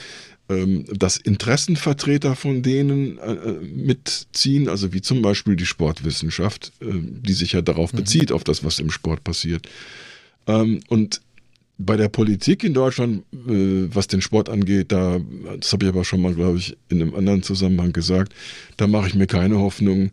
ähm, 0.49 0.85
dass 0.93 1.17
Interessenvertreter 1.17 2.35
von 2.35 2.63
denen 2.63 3.19
äh, 3.19 3.33
äh, 3.33 3.61
mitziehen, 3.61 4.69
also 4.69 4.93
wie 4.93 5.03
zum 5.03 5.23
Beispiel 5.23 5.57
die 5.57 5.67
Sportwissenschaft, 5.67 6.73
äh, 6.81 6.87
die 6.91 7.35
sich 7.35 7.53
ja 7.53 7.61
darauf 7.61 7.93
mhm. 7.93 7.99
bezieht, 7.99 8.33
auf 8.33 8.45
das, 8.45 8.65
was 8.65 8.79
im 8.79 8.91
Sport 8.91 9.25
passiert. 9.25 9.69
Ähm, 10.47 10.81
und 10.89 11.21
bei 11.79 11.97
der 11.97 12.09
Politik 12.09 12.65
in 12.65 12.75
Deutschland, 12.75 13.23
äh, 13.33 13.89
was 13.95 14.09
den 14.09 14.21
Sport 14.21 14.49
angeht, 14.49 14.91
da, 14.91 15.21
das 15.59 15.73
habe 15.73 15.87
ich 15.87 15.89
aber 15.89 16.05
schon 16.05 16.21
mal, 16.21 16.35
glaube 16.35 16.59
ich, 16.59 16.77
in 16.89 17.01
einem 17.01 17.15
anderen 17.15 17.45
Zusammenhang 17.45 17.93
gesagt, 17.93 18.35
da 18.77 18.89
mache 18.89 19.07
ich 19.07 19.15
mir 19.15 19.29
keine 19.29 19.59
Hoffnung. 19.59 20.11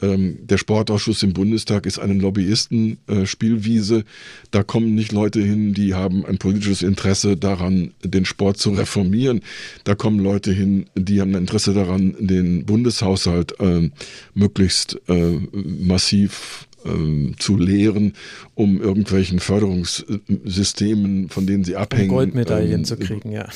Ähm, 0.00 0.38
der 0.46 0.58
Sportausschuss 0.58 1.24
im 1.24 1.32
Bundestag 1.32 1.86
ist 1.86 1.98
eine 1.98 2.14
Lobbyisten-Spielwiese. 2.14 3.98
Äh, 3.98 4.04
da 4.52 4.62
kommen 4.62 4.94
nicht 4.94 5.10
Leute 5.10 5.40
hin, 5.42 5.74
die 5.74 5.94
haben 5.94 6.24
ein 6.24 6.38
politisches 6.38 6.82
Interesse 6.82 7.36
daran, 7.36 7.90
den 8.04 8.24
Sport 8.24 8.58
zu 8.58 8.70
reformieren. 8.70 9.40
Da 9.82 9.96
kommen 9.96 10.20
Leute 10.20 10.52
hin, 10.52 10.86
die 10.94 11.20
haben 11.20 11.34
ein 11.34 11.42
Interesse 11.42 11.74
daran, 11.74 12.14
den 12.20 12.64
Bundeshaushalt 12.64 13.58
äh, 13.58 13.90
möglichst 14.34 15.00
äh, 15.08 15.40
massiv 15.52 16.67
ähm, 16.84 17.34
zu 17.38 17.56
lehren, 17.56 18.14
um 18.54 18.80
irgendwelchen 18.80 19.40
Förderungssystemen, 19.40 21.28
von 21.28 21.46
denen 21.46 21.64
sie 21.64 21.76
abhängen. 21.76 22.10
Um 22.10 22.16
Goldmedaillen 22.16 22.80
ähm, 22.80 22.84
zu 22.84 22.96
kriegen, 22.96 23.32
ja. 23.32 23.48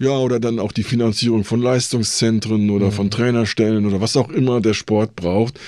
Ja, 0.00 0.16
oder 0.16 0.38
dann 0.38 0.60
auch 0.60 0.70
die 0.70 0.84
Finanzierung 0.84 1.42
von 1.42 1.60
Leistungszentren 1.60 2.70
oder 2.70 2.86
mhm. 2.86 2.92
von 2.92 3.10
Trainerstellen 3.10 3.84
oder 3.84 4.00
was 4.00 4.16
auch 4.16 4.28
immer 4.28 4.60
der 4.60 4.74
Sport 4.74 5.16
braucht, 5.16 5.58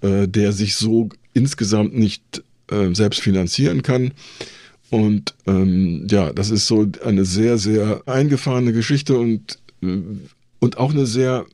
äh, 0.00 0.26
der 0.26 0.52
sich 0.52 0.74
so 0.74 1.08
insgesamt 1.34 1.96
nicht 1.96 2.42
äh, 2.70 2.92
selbst 2.94 3.20
finanzieren 3.20 3.82
kann. 3.82 4.12
Und 4.90 5.34
ähm, 5.46 6.06
ja, 6.10 6.32
das 6.32 6.50
ist 6.50 6.66
so 6.66 6.86
eine 7.04 7.24
sehr, 7.24 7.58
sehr 7.58 8.02
eingefahrene 8.06 8.72
Geschichte 8.72 9.18
und, 9.18 9.58
äh, 9.82 9.98
und 10.58 10.78
auch 10.78 10.90
eine 10.92 11.06
sehr, 11.06 11.46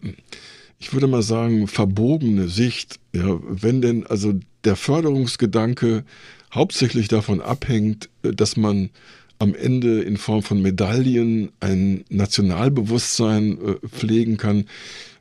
ich 0.78 0.92
würde 0.92 1.06
mal 1.06 1.22
sagen, 1.22 1.66
verbogene 1.66 2.48
Sicht. 2.48 2.98
Ja, 3.14 3.40
wenn 3.42 3.82
denn 3.82 4.06
also 4.06 4.34
der 4.64 4.76
Förderungsgedanke 4.76 6.04
hauptsächlich 6.52 7.08
davon 7.08 7.40
abhängt, 7.40 8.08
äh, 8.22 8.32
dass 8.32 8.56
man 8.56 8.90
am 9.38 9.54
Ende 9.54 10.02
in 10.02 10.18
Form 10.18 10.42
von 10.42 10.62
Medaillen 10.62 11.50
ein 11.58 12.04
Nationalbewusstsein 12.08 13.58
äh, 13.58 13.88
pflegen 13.88 14.36
kann, 14.36 14.66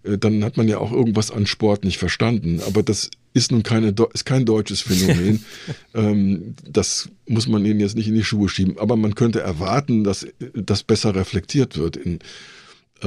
äh, 0.03 0.17
dann 0.17 0.43
hat 0.43 0.57
man 0.57 0.67
ja 0.67 0.77
auch 0.77 0.91
irgendwas 0.91 1.31
an 1.31 1.47
Sport 1.47 1.83
nicht 1.83 1.97
verstanden. 1.97 2.61
Aber 2.67 2.83
das 2.83 3.09
ist 3.33 3.51
nun 3.51 3.63
keine, 3.63 3.95
ist 4.13 4.25
kein 4.25 4.45
deutsches 4.45 4.81
Phänomen. 4.81 5.43
ähm, 5.95 6.53
das 6.69 7.09
muss 7.27 7.47
man 7.47 7.65
ihnen 7.65 7.79
jetzt 7.79 7.95
nicht 7.95 8.09
in 8.09 8.15
die 8.15 8.23
Schuhe 8.23 8.47
schieben. 8.47 8.77
Aber 8.77 8.95
man 8.95 9.15
könnte 9.15 9.41
erwarten, 9.41 10.03
dass 10.03 10.27
das 10.53 10.83
besser 10.83 11.15
reflektiert 11.15 11.77
wird 11.77 11.95
in 11.95 12.19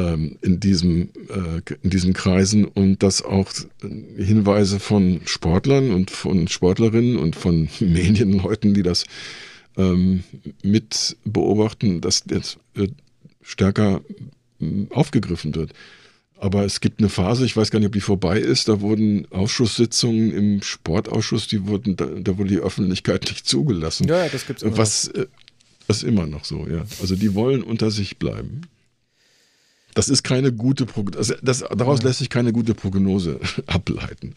in, 0.01 0.61
diesem, 0.61 1.11
äh, 1.29 1.75
in 1.83 1.91
diesen 1.91 2.15
Kreisen 2.15 2.65
und 2.65 3.03
dass 3.03 3.23
auch 3.23 3.51
Hinweise 4.17 4.81
von 4.81 5.21
Sportlern 5.25 5.93
und 5.93 6.11
von 6.11 6.49
Sportlerinnen 6.49 7.17
und 7.17 7.37
von 7.37 7.69
Medienleuten, 7.81 8.75
die 8.75 8.83
das 8.83 9.05
ähm, 9.77 10.25
mit 10.63 11.17
beobachten, 11.25 12.01
dass 12.01 12.25
jetzt 12.29 12.59
äh, 12.77 12.89
stärker 13.43 14.01
äh, 14.61 14.87
aufgegriffen 14.91 15.55
wird. 15.55 15.73
Aber 16.37 16.65
es 16.65 16.81
gibt 16.81 16.99
eine 16.99 17.09
Phase, 17.09 17.45
ich 17.47 17.57
weiß 17.57 17.71
gar 17.71 17.79
nicht, 17.79 17.87
ob 17.87 17.93
die 17.93 18.01
vorbei 18.01 18.39
ist, 18.39 18.69
da 18.69 18.81
wurden 18.81 19.31
Ausschusssitzungen 19.31 20.33
im 20.33 20.63
Sportausschuss, 20.63 21.47
die 21.47 21.67
wurden, 21.67 21.97
da, 21.97 22.07
da 22.07 22.37
wurde 22.37 22.51
die 22.51 22.59
Öffentlichkeit 22.59 23.25
nicht 23.25 23.47
zugelassen. 23.47 24.09
Ja, 24.09 24.29
das 24.29 24.47
gibt's 24.47 24.63
immer 24.63 24.77
Was, 24.77 25.09
äh, 25.09 25.27
das 25.87 25.99
ist 25.99 26.03
immer 26.03 26.27
noch 26.27 26.45
so, 26.45 26.67
ja. 26.67 26.85
Also 27.01 27.15
die 27.15 27.35
wollen 27.35 27.63
unter 27.63 27.91
sich 27.91 28.19
bleiben. 28.19 28.63
Das 29.95 30.09
ist 30.09 30.23
keine 30.25 30.53
gute 30.53 30.87
Prognose. 30.87 31.39
Das, 31.43 31.61
das, 31.61 31.77
daraus 31.77 32.03
lässt 32.03 32.19
sich 32.19 32.31
keine 32.31 32.53
gute 32.53 32.75
Prognose 32.75 33.41
ableiten. 33.67 34.35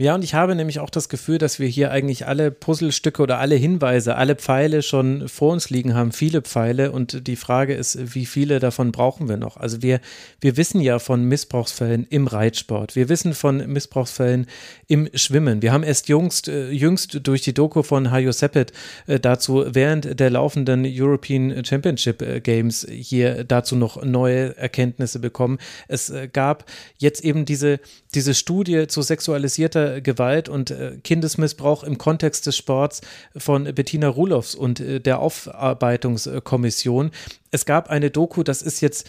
Ja, 0.00 0.14
und 0.14 0.24
ich 0.24 0.32
habe 0.32 0.54
nämlich 0.54 0.80
auch 0.80 0.88
das 0.88 1.10
Gefühl, 1.10 1.36
dass 1.36 1.58
wir 1.58 1.68
hier 1.68 1.90
eigentlich 1.90 2.26
alle 2.26 2.50
Puzzlestücke 2.50 3.20
oder 3.22 3.38
alle 3.38 3.56
Hinweise, 3.56 4.16
alle 4.16 4.34
Pfeile 4.34 4.80
schon 4.80 5.28
vor 5.28 5.52
uns 5.52 5.68
liegen 5.68 5.92
haben, 5.92 6.12
viele 6.12 6.40
Pfeile. 6.40 6.90
Und 6.90 7.26
die 7.26 7.36
Frage 7.36 7.74
ist, 7.74 8.14
wie 8.14 8.24
viele 8.24 8.60
davon 8.60 8.92
brauchen 8.92 9.28
wir 9.28 9.36
noch? 9.36 9.58
Also 9.58 9.82
wir, 9.82 10.00
wir 10.40 10.56
wissen 10.56 10.80
ja 10.80 11.00
von 11.00 11.24
Missbrauchsfällen 11.24 12.06
im 12.08 12.28
Reitsport. 12.28 12.96
Wir 12.96 13.10
wissen 13.10 13.34
von 13.34 13.58
Missbrauchsfällen 13.70 14.46
im 14.86 15.10
Schwimmen. 15.12 15.60
Wir 15.60 15.70
haben 15.70 15.82
erst 15.82 16.08
jüngst, 16.08 16.48
äh, 16.48 16.70
jüngst 16.70 17.20
durch 17.24 17.42
die 17.42 17.52
Doku 17.52 17.82
von 17.82 18.10
Hajo 18.10 18.32
Seppet 18.32 18.72
äh, 19.06 19.20
dazu 19.20 19.66
während 19.68 20.18
der 20.18 20.30
laufenden 20.30 20.86
European 20.88 21.62
Championship 21.62 22.22
äh, 22.22 22.40
Games 22.40 22.86
hier 22.90 23.44
dazu 23.44 23.76
noch 23.76 24.02
neue 24.02 24.56
Erkenntnisse 24.56 25.18
bekommen. 25.18 25.58
Es 25.88 26.10
gab 26.32 26.64
jetzt 26.96 27.22
eben 27.22 27.44
diese, 27.44 27.80
diese 28.14 28.34
Studie 28.34 28.86
zu 28.86 29.02
sexualisierter 29.02 30.00
Gewalt 30.00 30.48
und 30.48 30.70
äh, 30.70 30.98
Kindesmissbrauch 31.02 31.84
im 31.84 31.98
Kontext 31.98 32.46
des 32.46 32.56
Sports 32.56 33.00
von 33.36 33.64
Bettina 33.74 34.08
Rulofs 34.08 34.54
und 34.54 34.80
äh, 34.80 35.00
der 35.00 35.20
Aufarbeitungskommission. 35.20 37.10
Es 37.50 37.66
gab 37.66 37.90
eine 37.90 38.10
Doku, 38.10 38.42
das 38.42 38.62
ist 38.62 38.80
jetzt 38.80 39.06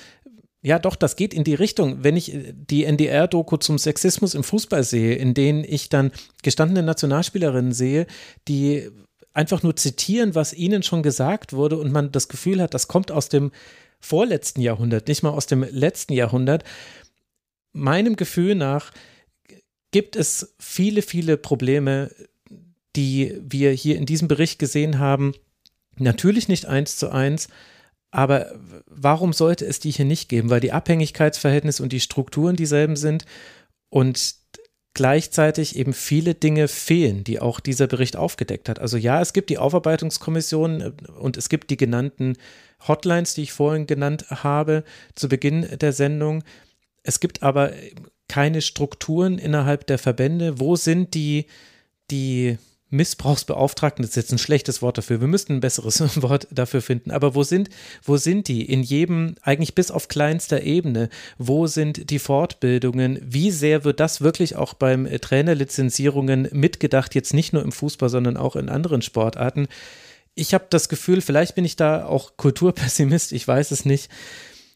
ja, 0.64 0.78
doch, 0.78 0.96
das 0.96 1.16
geht 1.16 1.34
in 1.34 1.44
die 1.44 1.56
Richtung. 1.56 2.04
Wenn 2.04 2.16
ich 2.16 2.34
äh, 2.34 2.54
die 2.56 2.86
NDR-Doku 2.86 3.58
zum 3.58 3.78
Sexismus 3.78 4.36
im 4.36 4.44
Fußball 4.44 4.84
sehe, 4.84 5.16
in 5.16 5.34
denen 5.34 5.64
ich 5.64 5.90
dann 5.90 6.12
gestandene 6.44 6.84
Nationalspielerinnen 6.84 7.74
sehe, 7.74 8.06
die 8.48 8.90
einfach 9.34 9.64
nur 9.64 9.76
zitieren, 9.76 10.36
was 10.36 10.54
ihnen 10.54 10.84
schon 10.84 11.04
gesagt 11.04 11.54
wurde 11.54 11.78
und 11.78 11.92
man 11.92 12.12
das 12.12 12.28
Gefühl 12.28 12.62
hat, 12.62 12.74
das 12.74 12.88
kommt 12.88 13.12
aus 13.12 13.30
dem 13.30 13.52
vorletzten 14.00 14.62
Jahrhundert, 14.62 15.08
nicht 15.08 15.24
mal 15.24 15.30
aus 15.30 15.46
dem 15.46 15.64
letzten 15.64 16.14
Jahrhundert. 16.14 16.64
Meinem 17.74 18.16
Gefühl 18.16 18.56
nach 18.56 18.92
gibt 19.92 20.16
es 20.16 20.56
viele, 20.60 21.02
viele 21.02 21.38
Probleme, 21.38 22.12
die 22.96 23.38
wir 23.42 23.72
hier 23.72 23.98
in 23.98 24.06
diesem 24.06 24.28
Bericht 24.28 24.60
gesehen 24.60 25.00
haben. 25.00 25.34
Natürlich 25.98 26.48
nicht 26.48 26.66
eins 26.66 26.98
zu 26.98 27.10
eins, 27.10 27.48
aber 28.12 28.54
warum 28.86 29.34
sollte 29.34 29.66
es 29.66 29.80
die 29.80 29.92
hier 29.92 30.06
nicht 30.06 30.30
geben? 30.30 30.50
Weil 30.50 30.60
die 30.60 30.74
Abhängigkeitsverhältnisse 30.74 31.82
und 31.82 31.94
die 31.94 32.00
Strukturen 32.00 32.56
dieselben 32.56 32.96
sind 32.96 33.26
und 33.90 34.36
gleichzeitig 34.94 35.78
eben 35.78 35.94
viele 35.94 36.36
Dinge 36.36 36.68
fehlen, 36.68 37.24
die 37.24 37.40
auch 37.40 37.62
dieser 37.62 37.88
Bericht 37.88 38.18
aufgedeckt 38.18 38.68
hat. 38.68 38.80
Also 38.80 38.98
ja, 38.98 39.22
es 39.22 39.32
gibt 39.32 39.50
die 39.50 39.58
Aufarbeitungskommission 39.58 40.82
äh, 40.82 40.92
und 41.20 41.38
es 41.38 41.48
gibt 41.48 41.70
die 41.70 41.78
genannten 41.78 42.38
Hotlines, 42.88 43.34
die 43.34 43.44
ich 43.44 43.54
vorhin 43.54 43.88
genannt 43.88 44.26
habe 44.30 44.84
zu 45.16 45.30
Beginn 45.30 45.68
der 45.80 45.94
Sendung. 45.94 46.44
Es 47.04 47.20
gibt 47.20 47.44
aber 47.44 47.72
keine 48.28 48.62
Strukturen 48.62 49.38
innerhalb 49.38 49.88
der 49.88 49.98
Verbände? 49.98 50.60
Wo 50.60 50.76
sind 50.76 51.14
die, 51.14 51.48
die 52.10 52.58
Missbrauchsbeauftragten, 52.92 54.04
das 54.04 54.12
ist 54.12 54.16
jetzt 54.18 54.32
ein 54.34 54.38
schlechtes 54.38 54.82
Wort 54.82 54.98
dafür, 54.98 55.22
wir 55.22 55.28
müssten 55.28 55.54
ein 55.54 55.60
besseres 55.62 56.00
Wort 56.22 56.48
dafür 56.52 56.82
finden, 56.82 57.12
aber 57.12 57.36
wo 57.36 57.44
sind, 57.44 57.70
wo 58.04 58.18
sind 58.18 58.48
die? 58.48 58.64
In 58.66 58.84
jedem, 58.84 59.36
eigentlich 59.42 59.76
bis 59.76 59.92
auf 59.92 60.10
kleinster 60.10 60.62
Ebene, 60.62 61.10
wo 61.38 61.68
sind 61.68 62.10
die 62.10 62.20
Fortbildungen, 62.20 63.20
wie 63.24 63.50
sehr 63.52 63.86
wird 63.86 64.00
das 64.00 64.22
wirklich 64.22 64.58
auch 64.58 64.74
beim 64.74 65.08
Trainerlizenzierungen 65.10 66.50
mitgedacht, 66.52 67.16
jetzt 67.16 67.34
nicht 67.34 67.54
nur 67.54 67.64
im 67.64 67.72
Fußball, 67.72 68.10
sondern 68.10 68.38
auch 68.38 68.58
in 68.58 68.70
anderen 68.70 69.02
Sportarten? 69.02 69.68
Ich 70.36 70.54
habe 70.54 70.68
das 70.70 70.90
Gefühl, 70.90 71.22
vielleicht 71.22 71.56
bin 71.56 71.66
ich 71.66 71.78
da 71.78 72.06
auch 72.06 72.38
Kulturpessimist, 72.38 73.32
ich 73.32 73.48
weiß 73.48 73.72
es 73.72 73.86
nicht, 73.86 74.10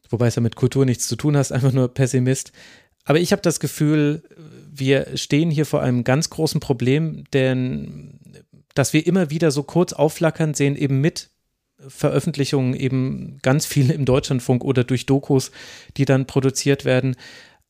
wobei 0.10 0.28
es 0.28 0.36
ja 0.36 0.42
mit 0.42 0.56
Kultur 0.56 0.86
nichts 0.86 1.08
zu 1.08 1.16
tun 1.16 1.38
hat, 1.38 1.52
einfach 1.52 1.72
nur 1.72 1.94
Pessimist, 1.94 2.52
aber 3.06 3.20
ich 3.20 3.32
habe 3.32 3.42
das 3.42 3.60
Gefühl, 3.60 4.24
wir 4.72 5.16
stehen 5.16 5.52
hier 5.52 5.66
vor 5.66 5.82
einem 5.82 6.04
ganz 6.04 6.32
großen 6.32 6.60
Problem, 6.60 7.24
denn 7.34 8.20
dass 8.74 8.92
wir 8.92 9.06
immer 9.08 9.30
wieder 9.30 9.52
so 9.52 9.64
kurz 9.64 9.94
aufflackern 9.94 10.54
sehen, 10.54 10.76
eben 10.76 11.00
mit 11.00 11.30
Veröffentlichungen, 11.88 12.74
eben 12.74 13.38
ganz 13.42 13.66
viel 13.66 13.92
im 13.92 14.06
Deutschlandfunk 14.06 14.64
oder 14.64 14.84
durch 14.84 15.06
Dokus, 15.06 15.52
die 15.98 16.06
dann 16.06 16.26
produziert 16.26 16.84
werden. 16.84 17.16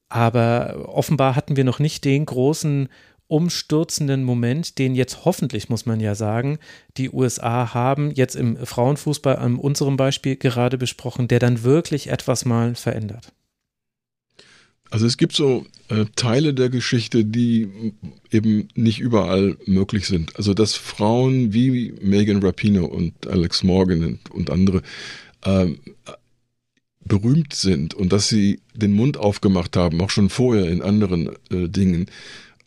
Aber 0.09 0.87
offenbar 0.87 1.35
hatten 1.35 1.57
wir 1.57 1.63
noch 1.63 1.79
nicht 1.79 2.05
den 2.05 2.25
großen 2.25 2.89
umstürzenden 3.27 4.23
Moment, 4.23 4.77
den 4.77 4.95
jetzt 4.95 5.25
hoffentlich, 5.25 5.69
muss 5.69 5.85
man 5.85 5.99
ja 5.99 6.15
sagen, 6.15 6.59
die 6.97 7.09
USA 7.09 7.73
haben, 7.73 8.11
jetzt 8.11 8.35
im 8.35 8.57
Frauenfußball 8.57 9.37
an 9.37 9.57
unserem 9.57 9.97
Beispiel 9.97 10.35
gerade 10.35 10.77
besprochen, 10.77 11.27
der 11.27 11.39
dann 11.39 11.63
wirklich 11.63 12.09
etwas 12.09 12.45
mal 12.45 12.75
verändert. 12.75 13.33
Also 14.91 15.07
es 15.07 15.17
gibt 15.17 15.33
so 15.33 15.65
äh, 15.89 16.05
Teile 16.15 16.53
der 16.53 16.69
Geschichte, 16.69 17.25
die 17.25 17.93
eben 18.31 18.67
nicht 18.75 18.99
überall 18.99 19.57
möglich 19.65 20.05
sind. 20.05 20.35
Also 20.37 20.53
dass 20.53 20.75
Frauen 20.75 21.53
wie 21.53 21.93
Megan 22.01 22.43
Rapino 22.43 22.85
und 22.85 23.27
Alex 23.27 23.63
Morgan 23.63 24.03
und, 24.03 24.31
und 24.31 24.49
andere 24.51 24.83
äh, 25.41 25.73
berühmt 27.03 27.53
sind 27.53 27.93
und 27.93 28.13
dass 28.13 28.29
sie 28.29 28.59
den 28.73 28.93
Mund 28.93 29.17
aufgemacht 29.17 29.75
haben, 29.77 30.01
auch 30.01 30.09
schon 30.09 30.29
vorher 30.29 30.69
in 30.69 30.81
anderen 30.81 31.29
äh, 31.49 31.67
Dingen, 31.67 32.07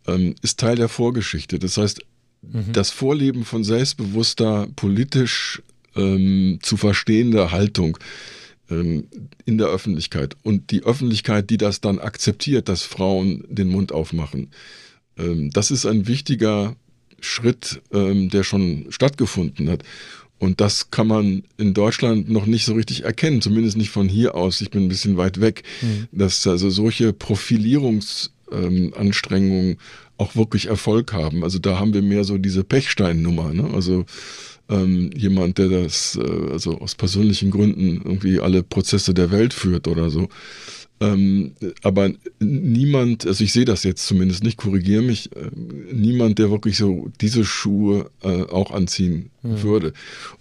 ähm, 0.08 0.34
ist 0.42 0.58
Teil 0.58 0.76
der 0.76 0.88
Vorgeschichte. 0.88 1.58
Das 1.58 1.76
heißt, 1.76 2.00
mhm. 2.42 2.72
das 2.72 2.90
Vorleben 2.90 3.44
von 3.44 3.62
selbstbewusster, 3.62 4.68
politisch 4.74 5.62
ähm, 5.94 6.58
zu 6.62 6.76
verstehender 6.76 7.52
Haltung 7.52 7.98
ähm, 8.70 9.06
in 9.44 9.58
der 9.58 9.68
Öffentlichkeit. 9.68 10.36
Und 10.42 10.70
die 10.70 10.82
Öffentlichkeit, 10.82 11.50
die 11.50 11.58
das 11.58 11.80
dann 11.80 11.98
akzeptiert, 11.98 12.68
dass 12.68 12.82
Frauen 12.82 13.44
den 13.48 13.68
Mund 13.68 13.92
aufmachen, 13.92 14.50
ähm, 15.16 15.50
das 15.50 15.70
ist 15.70 15.86
ein 15.86 16.06
wichtiger 16.06 16.76
Schritt, 17.20 17.82
ähm, 17.92 18.30
der 18.30 18.44
schon 18.44 18.86
stattgefunden 18.90 19.68
hat. 19.68 19.82
Und 20.38 20.60
das 20.60 20.92
kann 20.92 21.08
man 21.08 21.42
in 21.56 21.74
Deutschland 21.74 22.30
noch 22.30 22.46
nicht 22.46 22.64
so 22.64 22.74
richtig 22.74 23.02
erkennen, 23.04 23.42
zumindest 23.42 23.76
nicht 23.76 23.90
von 23.90 24.08
hier 24.08 24.36
aus. 24.36 24.60
Ich 24.60 24.70
bin 24.70 24.84
ein 24.84 24.88
bisschen 24.88 25.16
weit 25.16 25.40
weg, 25.40 25.64
mhm. 25.82 26.06
dass 26.12 26.46
also 26.46 26.70
solche 26.70 27.12
Profilierungsanstrengungen 28.50 29.76
auch 30.16 30.34
wirklich 30.34 30.66
Erfolg 30.66 31.12
haben. 31.12 31.44
Also 31.44 31.58
da 31.58 31.78
haben 31.78 31.94
wir 31.94 32.02
mehr 32.02 32.24
so 32.24 32.38
diese 32.38 32.64
Pechstein-Nummer. 32.64 33.52
Ne? 33.54 33.70
Also 33.72 34.04
ähm, 34.68 35.10
jemand, 35.14 35.58
der 35.58 35.68
das 35.68 36.18
äh, 36.20 36.52
also 36.52 36.78
aus 36.78 36.94
persönlichen 36.94 37.50
Gründen 37.50 38.02
irgendwie 38.04 38.40
alle 38.40 38.62
Prozesse 38.62 39.14
der 39.14 39.30
Welt 39.30 39.54
führt 39.54 39.86
oder 39.86 40.10
so. 40.10 40.28
Ähm, 41.00 41.52
aber 41.84 42.10
niemand, 42.40 43.24
also 43.24 43.44
ich 43.44 43.52
sehe 43.52 43.64
das 43.64 43.84
jetzt 43.84 44.04
zumindest 44.04 44.42
nicht, 44.42 44.56
korrigiere 44.56 45.02
mich, 45.02 45.30
äh, 45.36 45.50
niemand, 45.92 46.40
der 46.40 46.50
wirklich 46.50 46.76
so 46.76 47.08
diese 47.20 47.44
Schuhe 47.44 48.10
äh, 48.22 48.42
auch 48.42 48.72
anziehen 48.72 49.30
mhm. 49.44 49.62
würde. 49.62 49.92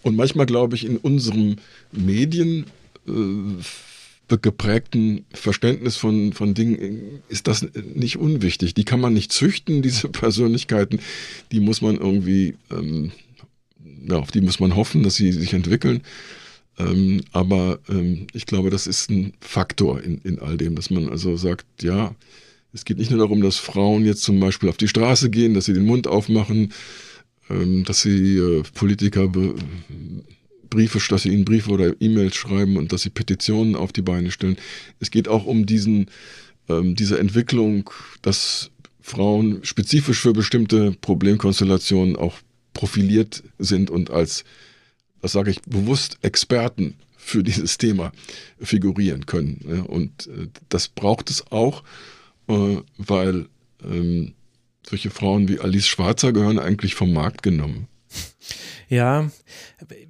Und 0.02 0.16
manchmal 0.16 0.48
glaube 0.48 0.76
ich, 0.76 0.86
in 0.86 0.98
unserem 0.98 1.58
Medien 1.92 2.66
äh, 3.08 3.12
geprägten 4.28 5.26
Verständnis 5.34 5.96
von, 5.96 6.34
von 6.34 6.54
Dingen 6.54 7.22
ist 7.30 7.48
das 7.48 7.66
nicht 7.96 8.18
unwichtig. 8.18 8.74
Die 8.74 8.84
kann 8.84 9.00
man 9.00 9.14
nicht 9.14 9.32
züchten, 9.32 9.82
diese 9.82 10.10
Persönlichkeiten. 10.10 11.00
Die 11.52 11.62
muss 11.62 11.82
man 11.82 11.98
irgendwie 11.98 12.56
ähm, 12.70 13.12
ja, 14.10 14.18
auf 14.18 14.32
die 14.32 14.42
muss 14.42 14.60
man 14.60 14.76
hoffen, 14.76 15.04
dass 15.04 15.16
sie 15.16 15.32
sich 15.32 15.54
entwickeln. 15.54 16.02
Ähm, 16.80 17.22
aber 17.32 17.80
ähm, 17.90 18.28
ich 18.34 18.46
glaube, 18.46 18.70
das 18.70 18.88
ist 18.88 19.10
ein 19.10 19.34
Faktor 19.40 20.02
in, 20.02 20.20
in 20.24 20.40
all 20.40 20.58
dem, 20.58 20.76
dass 20.76 20.90
man 20.90 21.10
also 21.10 21.36
sagt, 21.36 21.66
ja, 21.82 22.16
es 22.74 22.86
geht 22.86 22.98
nicht 22.98 23.10
nur 23.10 23.20
darum, 23.20 23.42
dass 23.42 23.58
Frauen 23.58 24.06
jetzt 24.06 24.22
zum 24.22 24.40
Beispiel 24.40 24.70
auf 24.70 24.78
die 24.78 24.88
Straße 24.88 25.30
gehen, 25.30 25.54
dass 25.54 25.66
sie 25.66 25.74
den 25.74 25.86
Mund 25.86 26.08
aufmachen, 26.08 26.74
ähm, 27.50 27.84
dass 27.84 28.02
sie 28.02 28.38
äh, 28.38 28.64
Politiker 28.74 29.28
be 29.28 29.56
Briefe, 30.70 31.00
dass 31.10 31.24
sie 31.24 31.30
ihnen 31.30 31.46
Briefe 31.46 31.72
oder 31.72 31.94
E-Mails 32.00 32.36
schreiben 32.36 32.78
und 32.78 32.92
dass 32.92 33.02
sie 33.02 33.10
Petitionen 33.10 33.76
auf 33.76 33.92
die 33.92 34.02
Beine 34.02 34.32
stellen. 34.32 34.58
Es 35.00 35.12
geht 35.12 35.28
auch 35.28 35.46
um 35.46 35.66
diesen, 35.66 36.08
ähm, 36.70 36.96
diese 36.96 37.20
Entwicklung, 37.20 37.90
dass 38.22 38.72
Frauen 39.02 39.64
spezifisch 39.64 40.20
für 40.20 40.34
bestimmte 40.34 40.92
Problemkonstellationen 40.92 42.16
auch 42.16 42.36
profiliert 42.74 43.44
sind 43.58 43.90
und 43.90 44.12
als, 44.12 44.44
das 45.22 45.32
sage 45.32 45.52
ich 45.52 45.62
bewusst, 45.62 46.18
Experten 46.22 46.96
für 47.18 47.44
dieses 47.44 47.78
Thema 47.78 48.12
figurieren 48.60 49.26
können. 49.26 49.86
Und 49.88 50.28
äh, 50.28 50.48
das 50.70 50.88
braucht 50.88 51.30
es 51.30 51.52
auch, 51.52 51.84
äh, 52.48 52.78
weil 52.98 53.48
ähm, 53.84 54.34
solche 54.88 55.10
Frauen 55.10 55.48
wie 55.48 55.60
Alice 55.60 55.88
Schwarzer 55.88 56.32
gehören 56.32 56.60
eigentlich 56.60 56.96
vom 56.96 57.12
Markt 57.12 57.44
genommen. 57.44 57.88
Ja, 58.90 59.30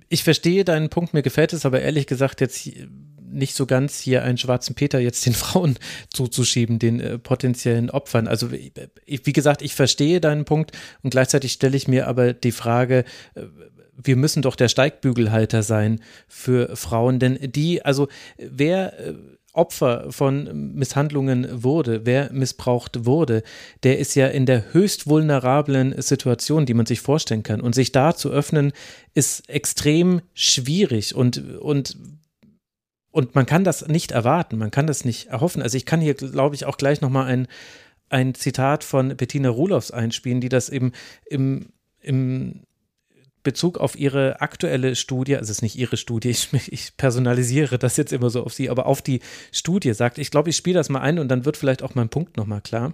ich 0.09 0.23
verstehe 0.23 0.63
deinen 0.63 0.89
Punkt, 0.89 1.13
mir 1.13 1.23
gefällt 1.23 1.53
es 1.53 1.65
aber 1.65 1.81
ehrlich 1.81 2.07
gesagt 2.07 2.41
jetzt 2.41 2.69
nicht 3.29 3.55
so 3.55 3.65
ganz 3.65 3.99
hier 3.99 4.23
einen 4.23 4.37
schwarzen 4.37 4.75
Peter 4.75 4.99
jetzt 4.99 5.25
den 5.25 5.33
Frauen 5.33 5.77
zuzuschieben, 6.13 6.79
den 6.79 6.99
äh, 6.99 7.19
potenziellen 7.19 7.89
Opfern. 7.89 8.27
Also 8.27 8.51
wie, 8.51 8.71
wie 9.05 9.33
gesagt, 9.33 9.61
ich 9.61 9.75
verstehe 9.75 10.21
deinen 10.21 10.45
Punkt 10.45 10.71
und 11.03 11.11
gleichzeitig 11.11 11.53
stelle 11.53 11.77
ich 11.77 11.87
mir 11.87 12.07
aber 12.07 12.33
die 12.33 12.51
Frage, 12.51 13.03
äh, 13.35 13.43
wir 13.99 14.15
müssen 14.15 14.43
doch 14.43 14.55
der 14.55 14.69
Steigbügelhalter 14.69 15.63
sein 15.63 16.01
für 16.27 16.75
Frauen, 16.75 17.19
denn 17.19 17.39
die, 17.41 17.83
also 17.83 18.07
wer 18.37 18.99
äh, 18.99 19.13
Opfer 19.57 20.11
von 20.11 20.73
Misshandlungen 20.75 21.63
wurde, 21.63 22.05
wer 22.05 22.31
missbraucht 22.31 23.05
wurde, 23.05 23.43
der 23.83 23.97
ist 23.99 24.15
ja 24.15 24.27
in 24.27 24.45
der 24.45 24.73
höchst 24.73 25.07
vulnerablen 25.07 25.99
Situation, 26.01 26.65
die 26.65 26.73
man 26.73 26.85
sich 26.85 27.01
vorstellen 27.01 27.43
kann. 27.43 27.61
Und 27.61 27.73
sich 27.73 27.91
da 27.91 28.15
zu 28.15 28.29
öffnen, 28.29 28.71
ist 29.13 29.49
extrem 29.49 30.21
schwierig 30.33 31.15
und, 31.15 31.57
und 31.59 31.97
und 33.09 33.33
man 33.33 33.47
kann 33.47 33.63
das 33.63 33.87
nicht 33.87 34.11
erwarten, 34.11 34.59
man 34.59 34.69
kann 34.69 34.85
das 34.85 35.03
nicht 35.03 35.29
erhoffen. 35.29 35.63
Also 35.63 35.75
ich 35.75 35.87
kann 35.87 36.01
hier, 36.01 36.13
glaube 36.13 36.53
ich, 36.53 36.65
auch 36.65 36.77
gleich 36.77 37.01
nochmal 37.01 37.25
ein, 37.25 37.47
ein 38.09 38.35
Zitat 38.35 38.83
von 38.83 39.17
Bettina 39.17 39.49
Rulofs 39.49 39.89
einspielen, 39.89 40.39
die 40.39 40.49
das 40.49 40.69
eben 40.69 40.91
im, 41.25 41.69
im 41.99 42.66
Bezug 43.47 43.77
auf 43.77 43.97
ihre 43.97 44.41
aktuelle 44.41 44.93
Studie, 44.97 45.37
also 45.37 45.49
es 45.49 45.59
ist 45.59 45.61
nicht 45.61 45.77
ihre 45.77 45.95
Studie, 45.95 46.29
ich, 46.31 46.49
ich, 46.53 46.97
personalisiere 46.97 47.79
das 47.79 47.95
jetzt 47.95 48.11
immer 48.11 48.29
so 48.29 48.43
auf 48.43 48.53
sie, 48.53 48.69
aber 48.69 48.87
auf 48.87 49.01
die 49.01 49.21
Studie 49.53 49.93
sagt, 49.93 50.17
ich 50.17 50.31
glaube, 50.31 50.49
ich 50.49 50.57
spiele 50.57 50.75
das 50.75 50.89
mal 50.89 50.99
ein 50.99 51.17
und 51.17 51.29
dann 51.29 51.45
wird 51.45 51.55
vielleicht 51.55 51.81
auch 51.81 51.95
mein 51.95 52.09
Punkt 52.09 52.35
nochmal 52.35 52.59
klar. 52.59 52.93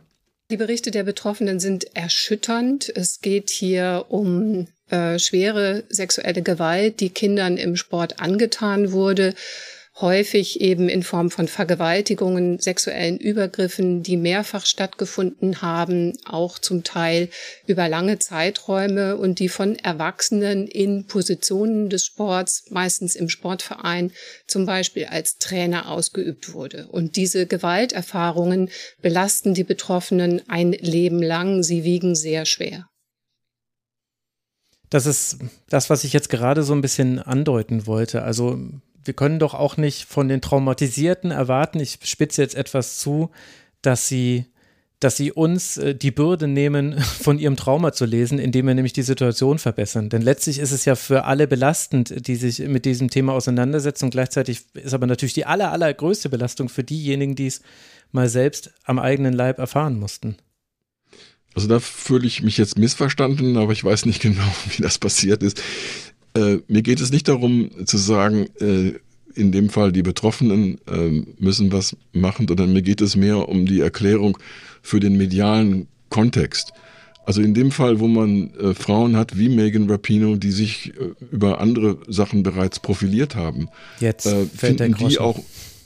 Die 0.51 0.57
Berichte 0.57 0.91
der 0.91 1.03
Betroffenen 1.03 1.59
sind 1.59 1.95
erschütternd. 1.95 2.91
Es 2.95 3.21
geht 3.21 3.49
hier 3.49 4.05
um 4.09 4.67
äh, 4.91 5.17
schwere 5.17 5.85
sexuelle 5.89 6.43
Gewalt, 6.43 6.99
die 6.99 7.09
Kindern 7.09 7.57
im 7.57 7.75
Sport 7.75 8.19
angetan 8.19 8.91
wurde 8.91 9.33
häufig 10.01 10.59
eben 10.59 10.89
in 10.89 11.03
Form 11.03 11.29
von 11.29 11.47
Vergewaltigungen, 11.47 12.59
sexuellen 12.59 13.19
Übergriffen, 13.19 14.01
die 14.01 14.17
mehrfach 14.17 14.65
stattgefunden 14.65 15.61
haben, 15.61 16.17
auch 16.25 16.57
zum 16.57 16.83
Teil 16.83 17.29
über 17.67 17.87
lange 17.87 18.17
Zeiträume 18.17 19.17
und 19.17 19.37
die 19.37 19.49
von 19.49 19.75
Erwachsenen 19.75 20.67
in 20.67 21.05
Positionen 21.05 21.89
des 21.89 22.05
Sports, 22.05 22.65
meistens 22.71 23.15
im 23.15 23.29
Sportverein, 23.29 24.11
zum 24.47 24.65
Beispiel 24.65 25.05
als 25.05 25.37
Trainer 25.37 25.89
ausgeübt 25.89 26.53
wurde. 26.53 26.87
Und 26.87 27.15
diese 27.15 27.45
Gewalterfahrungen 27.45 28.69
belasten 29.01 29.53
die 29.53 29.63
Betroffenen 29.63 30.41
ein 30.47 30.71
Leben 30.71 31.21
lang. 31.21 31.61
Sie 31.61 31.83
wiegen 31.83 32.15
sehr 32.15 32.45
schwer. 32.45 32.87
Das 34.89 35.05
ist 35.05 35.37
das, 35.69 35.89
was 35.89 36.03
ich 36.03 36.13
jetzt 36.13 36.29
gerade 36.29 36.63
so 36.63 36.73
ein 36.73 36.81
bisschen 36.81 37.19
andeuten 37.19 37.87
wollte. 37.87 38.23
Also 38.23 38.59
wir 39.05 39.13
können 39.13 39.39
doch 39.39 39.53
auch 39.53 39.77
nicht 39.77 40.05
von 40.05 40.27
den 40.27 40.41
Traumatisierten 40.41 41.31
erwarten, 41.31 41.79
ich 41.79 41.99
spitze 42.03 42.41
jetzt 42.41 42.55
etwas 42.55 42.97
zu, 42.97 43.29
dass 43.81 44.07
sie, 44.07 44.45
dass 44.99 45.17
sie 45.17 45.31
uns 45.31 45.77
äh, 45.77 45.93
die 45.95 46.11
Bürde 46.11 46.47
nehmen, 46.47 46.99
von 46.99 47.39
ihrem 47.39 47.55
Trauma 47.55 47.91
zu 47.91 48.05
lesen, 48.05 48.39
indem 48.39 48.67
wir 48.67 48.75
nämlich 48.75 48.93
die 48.93 49.01
Situation 49.03 49.59
verbessern. 49.59 50.09
Denn 50.09 50.21
letztlich 50.21 50.59
ist 50.59 50.71
es 50.71 50.85
ja 50.85 50.95
für 50.95 51.25
alle 51.25 51.47
belastend, 51.47 52.27
die 52.27 52.35
sich 52.35 52.59
mit 52.59 52.85
diesem 52.85 53.09
Thema 53.09 53.33
auseinandersetzen. 53.33 54.05
Und 54.05 54.11
gleichzeitig 54.11 54.63
ist 54.73 54.93
aber 54.93 55.07
natürlich 55.07 55.33
die 55.33 55.45
aller, 55.45 55.71
allergrößte 55.71 56.29
Belastung 56.29 56.69
für 56.69 56.83
diejenigen, 56.83 57.35
die 57.35 57.47
es 57.47 57.61
mal 58.11 58.29
selbst 58.29 58.71
am 58.85 58.99
eigenen 58.99 59.33
Leib 59.33 59.59
erfahren 59.59 59.99
mussten. 59.99 60.37
Also 61.55 61.67
da 61.67 61.79
fühle 61.79 62.25
ich 62.25 62.41
mich 62.41 62.57
jetzt 62.57 62.77
missverstanden, 62.77 63.57
aber 63.57 63.73
ich 63.73 63.83
weiß 63.83 64.05
nicht 64.05 64.21
genau, 64.21 64.47
wie 64.69 64.81
das 64.81 64.97
passiert 64.97 65.43
ist. 65.43 65.61
Äh, 66.35 66.57
mir 66.67 66.81
geht 66.81 66.99
es 66.99 67.11
nicht 67.11 67.27
darum 67.27 67.69
zu 67.85 67.97
sagen, 67.97 68.47
äh, 68.59 68.93
in 69.35 69.51
dem 69.51 69.69
Fall 69.69 69.91
die 69.91 70.03
Betroffenen 70.03 70.79
äh, 70.87 71.23
müssen 71.39 71.71
was 71.71 71.95
machen, 72.11 72.47
sondern 72.47 72.73
mir 72.73 72.81
geht 72.81 73.01
es 73.01 73.15
mehr 73.15 73.49
um 73.49 73.65
die 73.65 73.81
Erklärung 73.81 74.37
für 74.81 74.99
den 74.99 75.17
medialen 75.17 75.87
Kontext. 76.09 76.73
Also 77.25 77.41
in 77.41 77.53
dem 77.53 77.71
Fall, 77.71 77.99
wo 77.99 78.07
man 78.07 78.53
äh, 78.55 78.73
Frauen 78.73 79.15
hat 79.15 79.37
wie 79.37 79.49
Megan 79.49 79.89
Rapino, 79.89 80.35
die 80.35 80.51
sich 80.51 80.93
äh, 80.99 81.13
über 81.31 81.61
andere 81.61 81.97
Sachen 82.07 82.43
bereits 82.43 82.79
profiliert 82.79 83.35
haben, 83.35 83.69
Jetzt 83.99 84.27
finden 84.55 84.95
die 84.95 85.19
auch 85.19 85.39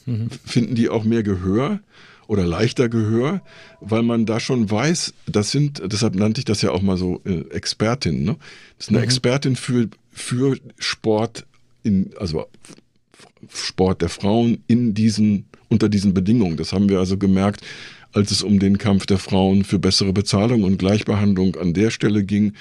mhm. 0.06 0.30
finden 0.46 0.76
die 0.76 0.90
auch 0.90 1.04
mehr 1.04 1.24
Gehör 1.24 1.80
oder 2.28 2.46
leichter 2.46 2.90
Gehör, 2.90 3.42
weil 3.80 4.04
man 4.04 4.26
da 4.26 4.40
schon 4.40 4.70
weiß, 4.70 5.14
das 5.28 5.52
sind, 5.52 5.82
deshalb 5.86 6.16
nannte 6.16 6.40
ich 6.40 6.46
das 6.46 6.62
ja 6.62 6.72
auch 6.72 6.82
mal 6.82 6.98
so 6.98 7.22
äh, 7.26 7.42
Expertin. 7.52 8.24
Ne? 8.24 8.36
Das 8.78 8.88
ist 8.88 8.90
eine 8.90 9.00
mhm. 9.00 9.04
Expertin 9.06 9.56
für 9.56 9.90
für 10.18 10.58
Sport 10.80 11.46
in, 11.84 12.12
also 12.18 12.48
Sport 13.54 14.02
der 14.02 14.10
Frauen 14.10 14.64
in 14.68 14.94
diesen, 14.94 15.46
unter 15.70 15.90
diesen 15.90 16.14
Bedingungen. 16.14 16.58
Das 16.58 16.74
haben 16.74 16.90
wir 16.90 17.00
also 17.00 17.18
gemerkt, 17.18 17.62
als 18.14 18.32
es 18.32 18.42
um 18.42 18.60
den 18.60 18.78
Kampf 18.78 19.06
der 19.06 19.20
Frauen 19.20 19.64
für 19.64 19.80
bessere 19.80 20.14
Bezahlung 20.14 20.64
und 20.64 20.78
Gleichbehandlung 20.78 21.56
an 21.56 21.74
der 21.74 21.92
Stelle 21.92 22.24
ging. 22.24 22.54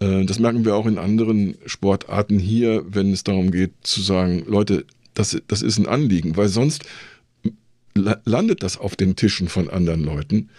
Äh, 0.00 0.24
das 0.24 0.38
merken 0.38 0.64
wir 0.64 0.74
auch 0.74 0.86
in 0.86 0.98
anderen 0.98 1.56
Sportarten 1.66 2.38
hier, 2.38 2.84
wenn 2.88 3.12
es 3.12 3.24
darum 3.24 3.50
geht 3.50 3.72
zu 3.82 4.02
sagen, 4.02 4.44
Leute, 4.46 4.84
das, 5.14 5.40
das 5.46 5.62
ist 5.62 5.78
ein 5.78 5.86
Anliegen, 5.86 6.36
weil 6.36 6.48
sonst 6.48 6.84
landet 8.24 8.62
das 8.62 8.76
auf 8.76 8.94
den 8.96 9.16
Tischen 9.16 9.48
von 9.48 9.70
anderen 9.70 10.04
Leuten 10.04 10.50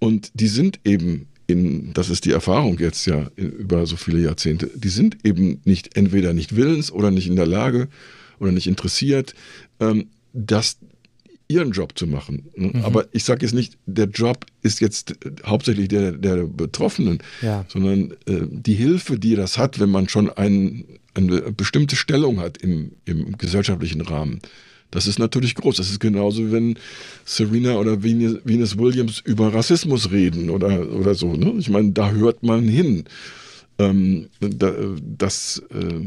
und 0.00 0.30
die 0.34 0.48
sind 0.48 0.80
eben 0.84 1.26
in, 1.50 1.92
das 1.92 2.10
ist 2.10 2.24
die 2.24 2.32
Erfahrung 2.32 2.78
jetzt 2.78 3.06
ja 3.06 3.30
über 3.36 3.86
so 3.86 3.96
viele 3.96 4.20
Jahrzehnte, 4.20 4.70
die 4.74 4.88
sind 4.88 5.18
eben 5.24 5.60
nicht 5.64 5.96
entweder 5.96 6.32
nicht 6.32 6.56
willens 6.56 6.90
oder 6.90 7.10
nicht 7.10 7.26
in 7.26 7.36
der 7.36 7.46
Lage 7.46 7.88
oder 8.38 8.52
nicht 8.52 8.66
interessiert, 8.66 9.34
ähm, 9.80 10.06
das 10.32 10.78
ihren 11.48 11.72
Job 11.72 11.98
zu 11.98 12.06
machen. 12.06 12.48
Ne? 12.54 12.70
Mhm. 12.74 12.84
Aber 12.84 13.06
ich 13.12 13.24
sage 13.24 13.44
jetzt 13.44 13.54
nicht, 13.54 13.76
der 13.86 14.06
Job 14.06 14.46
ist 14.62 14.80
jetzt 14.80 15.16
hauptsächlich 15.44 15.88
der 15.88 16.12
der 16.12 16.44
Betroffenen, 16.44 17.18
ja. 17.42 17.64
sondern 17.68 18.12
äh, 18.26 18.46
die 18.48 18.74
Hilfe, 18.74 19.18
die 19.18 19.34
das 19.34 19.58
hat, 19.58 19.80
wenn 19.80 19.90
man 19.90 20.08
schon 20.08 20.30
ein, 20.30 20.84
eine 21.14 21.52
bestimmte 21.52 21.96
Stellung 21.96 22.38
hat 22.38 22.58
im, 22.58 22.92
im 23.04 23.36
gesellschaftlichen 23.36 24.00
Rahmen. 24.00 24.40
Das 24.90 25.06
ist 25.06 25.18
natürlich 25.18 25.54
groß. 25.54 25.76
Das 25.76 25.90
ist 25.90 26.00
genauso, 26.00 26.50
wenn 26.50 26.78
Serena 27.24 27.76
oder 27.76 28.02
Venus 28.02 28.78
Williams 28.78 29.20
über 29.24 29.52
Rassismus 29.54 30.10
reden 30.10 30.50
oder, 30.50 30.90
oder 30.92 31.14
so. 31.14 31.34
Ne? 31.34 31.54
Ich 31.58 31.70
meine, 31.70 31.92
da 31.92 32.10
hört 32.10 32.42
man 32.42 32.66
hin. 32.66 33.04
Ähm, 33.78 34.28
da, 34.40 34.72
das, 35.00 35.62
äh, 35.70 36.00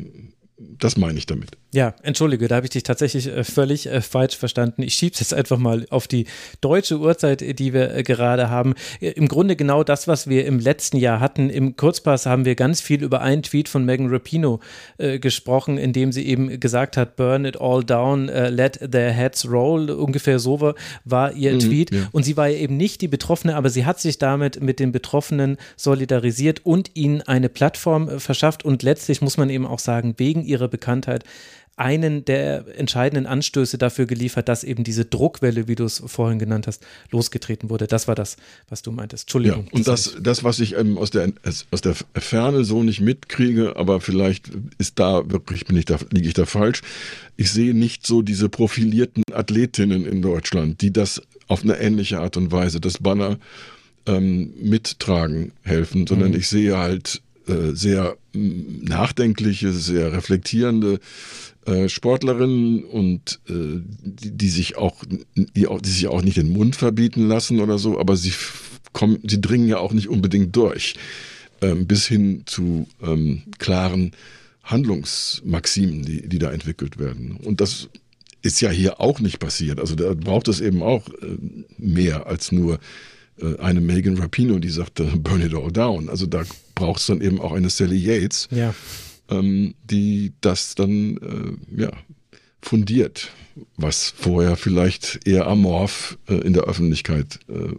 das 0.57 0.97
meine 0.97 1.17
ich 1.17 1.25
damit. 1.25 1.57
Ja, 1.73 1.95
entschuldige, 2.03 2.47
da 2.47 2.57
habe 2.57 2.67
ich 2.67 2.69
dich 2.69 2.83
tatsächlich 2.83 3.25
äh, 3.25 3.43
völlig 3.43 3.87
äh, 3.87 3.99
falsch 4.01 4.37
verstanden. 4.37 4.83
Ich 4.83 4.93
schiebe 4.93 5.13
es 5.15 5.21
jetzt 5.21 5.33
einfach 5.33 5.57
mal 5.57 5.87
auf 5.89 6.07
die 6.07 6.27
deutsche 6.61 6.99
Uhrzeit, 6.99 7.41
die 7.57 7.73
wir 7.73 7.95
äh, 7.95 8.03
gerade 8.03 8.51
haben. 8.51 8.75
Äh, 9.01 9.09
Im 9.09 9.27
Grunde 9.27 9.55
genau 9.55 9.83
das, 9.83 10.07
was 10.07 10.29
wir 10.29 10.45
im 10.45 10.59
letzten 10.59 10.97
Jahr 10.97 11.19
hatten. 11.19 11.49
Im 11.49 11.75
Kurzpass 11.75 12.27
haben 12.27 12.45
wir 12.45 12.53
ganz 12.53 12.79
viel 12.79 13.03
über 13.03 13.21
einen 13.21 13.41
Tweet 13.41 13.69
von 13.69 13.85
Megan 13.85 14.07
Rapino 14.09 14.59
äh, 14.99 15.17
gesprochen, 15.17 15.79
in 15.79 15.93
dem 15.93 16.11
sie 16.11 16.27
eben 16.27 16.59
gesagt 16.59 16.95
hat, 16.95 17.15
burn 17.15 17.43
it 17.43 17.59
all 17.59 17.83
down, 17.83 18.29
uh, 18.29 18.49
let 18.49 18.79
their 18.91 19.09
heads 19.09 19.49
roll. 19.49 19.89
Ungefähr 19.89 20.37
so 20.37 20.61
war, 20.61 20.75
war 21.05 21.33
ihr 21.33 21.53
mhm, 21.53 21.59
Tweet. 21.59 21.91
Ja. 21.91 22.07
Und 22.11 22.21
sie 22.21 22.37
war 22.37 22.49
ja 22.49 22.59
eben 22.59 22.77
nicht 22.77 23.01
die 23.01 23.07
Betroffene, 23.07 23.55
aber 23.55 23.71
sie 23.71 23.83
hat 23.83 23.99
sich 23.99 24.19
damit 24.19 24.61
mit 24.61 24.79
den 24.79 24.91
Betroffenen 24.91 25.57
solidarisiert 25.75 26.63
und 26.63 26.91
ihnen 26.93 27.23
eine 27.23 27.49
Plattform 27.49 28.19
verschafft. 28.19 28.63
Und 28.63 28.83
letztlich 28.83 29.21
muss 29.21 29.37
man 29.37 29.49
eben 29.49 29.65
auch 29.65 29.79
sagen, 29.79 30.13
wegen 30.17 30.43
ihrer 30.43 30.67
Bekanntheit 30.67 31.23
einen 31.75 32.23
der 32.23 32.77
entscheidenden 32.77 33.25
Anstöße 33.25 33.79
dafür 33.79 34.05
geliefert, 34.05 34.47
dass 34.47 34.63
eben 34.63 34.83
diese 34.83 35.05
Druckwelle, 35.05 35.67
wie 35.67 35.75
du 35.75 35.85
es 35.85 36.03
vorhin 36.05 36.37
genannt 36.37 36.67
hast, 36.67 36.85
losgetreten 37.09 37.69
wurde. 37.69 37.87
Das 37.87 38.07
war 38.07 38.13
das, 38.13 38.37
was 38.69 38.83
du 38.83 38.91
meintest. 38.91 39.23
Entschuldigung. 39.23 39.65
Ja, 39.65 39.71
und 39.71 39.87
das, 39.87 40.15
das, 40.21 40.43
was 40.43 40.59
ich 40.59 40.77
ähm, 40.77 40.99
aus, 40.99 41.09
der, 41.09 41.31
aus 41.71 41.81
der 41.81 41.95
Ferne 42.13 42.63
so 42.63 42.83
nicht 42.83 43.01
mitkriege, 43.01 43.75
aber 43.75 44.01
vielleicht 44.01 44.51
ist 44.77 44.99
da 44.99 45.29
wirklich, 45.31 45.65
bin 45.65 45.75
ich 45.77 45.85
da, 45.85 45.97
liege 46.11 46.27
ich 46.27 46.35
da 46.35 46.45
falsch. 46.45 46.81
Ich 47.37 47.51
sehe 47.51 47.73
nicht 47.73 48.05
so 48.05 48.21
diese 48.21 48.49
profilierten 48.49 49.23
Athletinnen 49.33 50.05
in 50.05 50.21
Deutschland, 50.21 50.81
die 50.81 50.93
das 50.93 51.23
auf 51.47 51.63
eine 51.63 51.79
ähnliche 51.79 52.19
Art 52.19 52.37
und 52.37 52.51
Weise, 52.51 52.79
das 52.81 52.99
Banner 52.99 53.39
ähm, 54.05 54.53
mittragen 54.61 55.53
helfen, 55.63 56.05
sondern 56.05 56.29
mhm. 56.29 56.37
ich 56.37 56.47
sehe 56.49 56.77
halt 56.77 57.22
sehr 57.45 58.17
mm, 58.33 58.83
nachdenkliche, 58.83 59.73
sehr 59.73 60.13
reflektierende 60.13 60.99
äh, 61.65 61.87
Sportlerinnen 61.87 62.83
und 62.83 63.39
äh, 63.47 63.81
die, 64.03 64.31
die, 64.31 64.49
sich 64.49 64.77
auch, 64.77 65.03
die 65.35 65.67
auch, 65.67 65.81
die 65.81 65.89
sich 65.89 66.07
auch 66.07 66.21
nicht 66.21 66.37
den 66.37 66.51
Mund 66.51 66.75
verbieten 66.75 67.27
lassen 67.27 67.61
oder 67.61 67.77
so, 67.77 67.99
aber 67.99 68.17
sie 68.17 68.33
kommen, 68.91 69.19
sie 69.25 69.39
dringen 69.39 69.67
ja 69.67 69.77
auch 69.77 69.93
nicht 69.93 70.09
unbedingt 70.09 70.55
durch, 70.55 70.95
ähm, 71.61 71.87
bis 71.87 72.05
hin 72.05 72.43
zu 72.45 72.87
ähm, 73.01 73.43
klaren 73.59 74.11
Handlungsmaximen, 74.63 76.03
die, 76.03 76.27
die 76.27 76.39
da 76.39 76.51
entwickelt 76.51 76.97
werden. 76.97 77.37
Und 77.43 77.61
das 77.61 77.89
ist 78.41 78.61
ja 78.61 78.69
hier 78.69 78.99
auch 78.99 79.19
nicht 79.19 79.39
passiert. 79.39 79.79
Also 79.79 79.95
da 79.95 80.13
braucht 80.13 80.47
es 80.49 80.61
eben 80.61 80.83
auch 80.83 81.07
äh, 81.07 81.37
mehr 81.77 82.27
als 82.27 82.51
nur 82.51 82.79
äh, 83.39 83.57
eine 83.59 83.81
Megan 83.81 84.17
Rapino, 84.17 84.59
die 84.59 84.69
sagte, 84.69 85.03
burn 85.17 85.41
it 85.41 85.53
all 85.53 85.71
down. 85.71 86.09
Also 86.09 86.25
da 86.25 86.43
braucht 86.75 86.99
es 86.99 87.07
dann 87.07 87.21
eben 87.21 87.39
auch 87.39 87.51
eine 87.53 87.69
Sally 87.69 87.97
Yates, 87.97 88.47
ja. 88.51 88.73
ähm, 89.29 89.75
die 89.83 90.33
das 90.41 90.75
dann 90.75 91.17
äh, 91.17 91.81
ja, 91.81 91.91
fundiert, 92.61 93.31
was 93.77 94.13
vorher 94.15 94.55
vielleicht 94.55 95.27
eher 95.27 95.47
amorph 95.47 96.17
äh, 96.27 96.35
in 96.35 96.53
der 96.53 96.63
Öffentlichkeit 96.63 97.39
äh, 97.49 97.73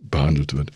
behandelt 0.00 0.56
wird. 0.56 0.70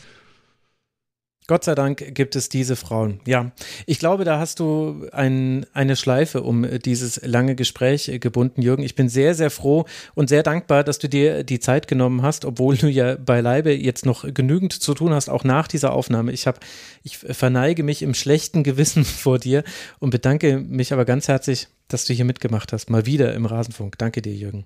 Gott 1.52 1.64
sei 1.64 1.74
Dank 1.74 2.14
gibt 2.14 2.34
es 2.34 2.48
diese 2.48 2.76
Frauen. 2.76 3.20
Ja, 3.26 3.52
ich 3.84 3.98
glaube, 3.98 4.24
da 4.24 4.38
hast 4.38 4.58
du 4.58 5.06
ein, 5.12 5.66
eine 5.74 5.96
Schleife 5.96 6.42
um 6.42 6.66
dieses 6.80 7.20
lange 7.26 7.54
Gespräch 7.54 8.10
gebunden, 8.22 8.62
Jürgen. 8.62 8.82
Ich 8.82 8.94
bin 8.94 9.10
sehr, 9.10 9.34
sehr 9.34 9.50
froh 9.50 9.84
und 10.14 10.30
sehr 10.30 10.42
dankbar, 10.42 10.82
dass 10.82 10.98
du 10.98 11.10
dir 11.10 11.44
die 11.44 11.60
Zeit 11.60 11.88
genommen 11.88 12.22
hast, 12.22 12.46
obwohl 12.46 12.78
du 12.78 12.88
ja 12.88 13.16
beileibe 13.16 13.70
jetzt 13.70 14.06
noch 14.06 14.24
genügend 14.32 14.72
zu 14.72 14.94
tun 14.94 15.12
hast, 15.12 15.28
auch 15.28 15.44
nach 15.44 15.68
dieser 15.68 15.92
Aufnahme. 15.92 16.32
Ich 16.32 16.46
habe, 16.46 16.58
ich 17.02 17.18
verneige 17.18 17.82
mich 17.82 18.00
im 18.00 18.14
schlechten 18.14 18.62
Gewissen 18.62 19.04
vor 19.22 19.38
dir 19.38 19.62
und 19.98 20.08
bedanke 20.08 20.56
mich 20.56 20.94
aber 20.94 21.04
ganz 21.04 21.28
herzlich, 21.28 21.68
dass 21.86 22.06
du 22.06 22.14
hier 22.14 22.24
mitgemacht 22.24 22.72
hast. 22.72 22.88
Mal 22.88 23.04
wieder 23.04 23.34
im 23.34 23.44
Rasenfunk. 23.44 23.98
Danke 23.98 24.22
dir, 24.22 24.32
Jürgen. 24.32 24.64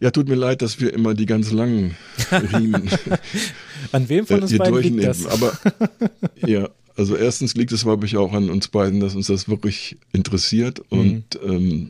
Ja, 0.00 0.10
tut 0.10 0.28
mir 0.28 0.34
leid, 0.34 0.62
dass 0.62 0.80
wir 0.80 0.92
immer 0.92 1.14
die 1.14 1.26
ganz 1.26 1.52
langen 1.52 1.96
Riemen 2.30 2.88
an 3.92 4.08
wem 4.08 4.26
von 4.26 4.42
uns 4.42 4.52
äh, 4.52 4.58
beiden 4.58 4.82
liegt 4.82 5.04
das? 5.04 5.26
Aber 5.26 5.56
ja, 6.46 6.68
also 6.96 7.16
erstens 7.16 7.54
liegt 7.54 7.72
es, 7.72 7.82
glaube 7.82 8.06
ich, 8.06 8.16
auch 8.16 8.32
an 8.32 8.50
uns 8.50 8.68
beiden, 8.68 9.00
dass 9.00 9.14
uns 9.14 9.26
das 9.26 9.48
wirklich 9.48 9.96
interessiert 10.12 10.80
mhm. 10.90 10.98
und 10.98 11.40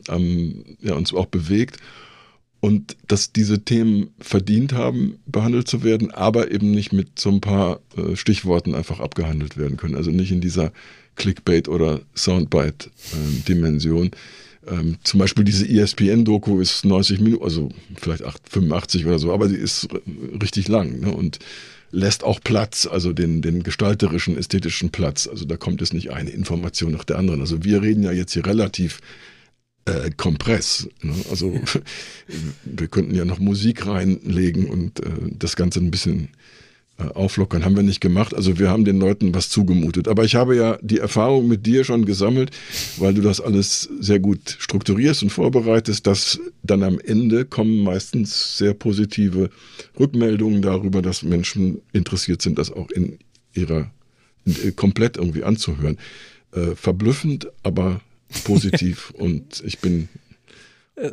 ähm, 0.07 0.63
ja, 0.81 0.95
uns 0.95 1.13
auch 1.13 1.27
bewegt 1.27 1.77
und 2.65 2.97
dass 3.07 3.31
diese 3.31 3.63
Themen 3.63 4.09
verdient 4.19 4.73
haben, 4.73 5.19
behandelt 5.27 5.67
zu 5.67 5.83
werden, 5.83 6.09
aber 6.09 6.49
eben 6.51 6.71
nicht 6.71 6.93
mit 6.93 7.19
so 7.19 7.29
ein 7.29 7.39
paar 7.39 7.79
äh, 7.95 8.15
Stichworten 8.15 8.73
einfach 8.73 8.99
abgehandelt 8.99 9.55
werden 9.55 9.77
können. 9.77 9.95
Also 9.95 10.09
nicht 10.09 10.31
in 10.31 10.41
dieser 10.41 10.71
Clickbait- 11.15 11.69
oder 11.69 12.01
Soundbite-Dimension. 12.15 14.07
Äh, 14.07 14.15
ähm, 14.67 14.97
zum 15.03 15.19
Beispiel 15.19 15.43
diese 15.43 15.67
ESPN-Doku 15.67 16.59
ist 16.59 16.85
90 16.85 17.19
Minuten, 17.19 17.43
also 17.43 17.69
vielleicht 17.95 18.23
8, 18.23 18.49
85 18.49 19.05
oder 19.05 19.19
so, 19.19 19.33
aber 19.33 19.49
sie 19.49 19.57
ist 19.57 19.87
richtig 20.41 20.67
lang 20.67 20.99
ne? 20.99 21.11
und 21.13 21.39
lässt 21.91 22.23
auch 22.23 22.39
Platz, 22.43 22.87
also 22.87 23.13
den, 23.13 23.41
den 23.41 23.63
gestalterischen, 23.63 24.37
ästhetischen 24.37 24.89
Platz. 24.89 25.27
Also 25.27 25.45
da 25.45 25.55
kommt 25.57 25.81
es 25.81 25.93
nicht 25.93 26.11
eine 26.11 26.29
Information 26.29 26.91
nach 26.91 27.05
der 27.05 27.17
anderen. 27.17 27.41
Also 27.41 27.63
wir 27.63 27.81
reden 27.81 28.03
ja 28.03 28.11
jetzt 28.11 28.33
hier 28.33 28.45
relativ 28.45 28.99
äh, 29.85 30.11
Kompress. 30.17 30.89
Ne? 31.01 31.13
Also 31.29 31.59
wir 32.65 32.87
könnten 32.87 33.15
ja 33.15 33.25
noch 33.25 33.39
Musik 33.39 33.87
reinlegen 33.87 34.65
und 34.65 34.99
äh, 34.99 35.09
das 35.39 35.55
Ganze 35.55 35.79
ein 35.79 35.91
bisschen 35.91 36.29
auflockern. 36.97 37.65
Haben 37.65 37.75
wir 37.75 37.83
nicht 37.83 37.99
gemacht. 37.99 38.33
Also 38.33 38.57
wir 38.57 38.69
haben 38.69 38.85
den 38.85 38.99
Leuten 38.99 39.33
was 39.35 39.49
zugemutet. 39.49 40.07
Aber 40.07 40.23
ich 40.23 40.35
habe 40.35 40.55
ja 40.55 40.77
die 40.81 40.99
Erfahrung 40.99 41.47
mit 41.47 41.65
dir 41.65 41.83
schon 41.83 42.05
gesammelt, 42.05 42.51
weil 42.97 43.13
du 43.13 43.21
das 43.21 43.41
alles 43.41 43.89
sehr 43.99 44.19
gut 44.19 44.55
strukturierst 44.59 45.23
und 45.23 45.29
vorbereitest, 45.29 46.07
dass 46.07 46.39
dann 46.63 46.83
am 46.83 46.99
Ende 46.99 47.45
kommen 47.45 47.83
meistens 47.83 48.57
sehr 48.57 48.73
positive 48.73 49.49
Rückmeldungen 49.99 50.61
darüber, 50.61 51.01
dass 51.01 51.23
Menschen 51.23 51.81
interessiert 51.91 52.41
sind, 52.41 52.57
das 52.57 52.71
auch 52.71 52.89
in 52.91 53.19
ihrer 53.53 53.91
in, 54.45 54.55
äh, 54.63 54.71
komplett 54.71 55.17
irgendwie 55.17 55.43
anzuhören. 55.43 55.97
Äh, 56.53 56.75
verblüffend, 56.75 57.51
aber 57.63 57.99
positiv 58.45 59.11
und 59.17 59.61
ich 59.65 59.79
bin 59.79 60.07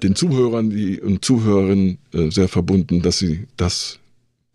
den 0.03 0.15
Zuhörern 0.15 0.71
die, 0.71 1.01
und 1.01 1.25
Zuhörerinnen 1.25 1.99
äh, 2.13 2.31
sehr 2.31 2.47
verbunden, 2.47 3.03
dass 3.03 3.19
sie 3.19 3.49
das 3.57 3.99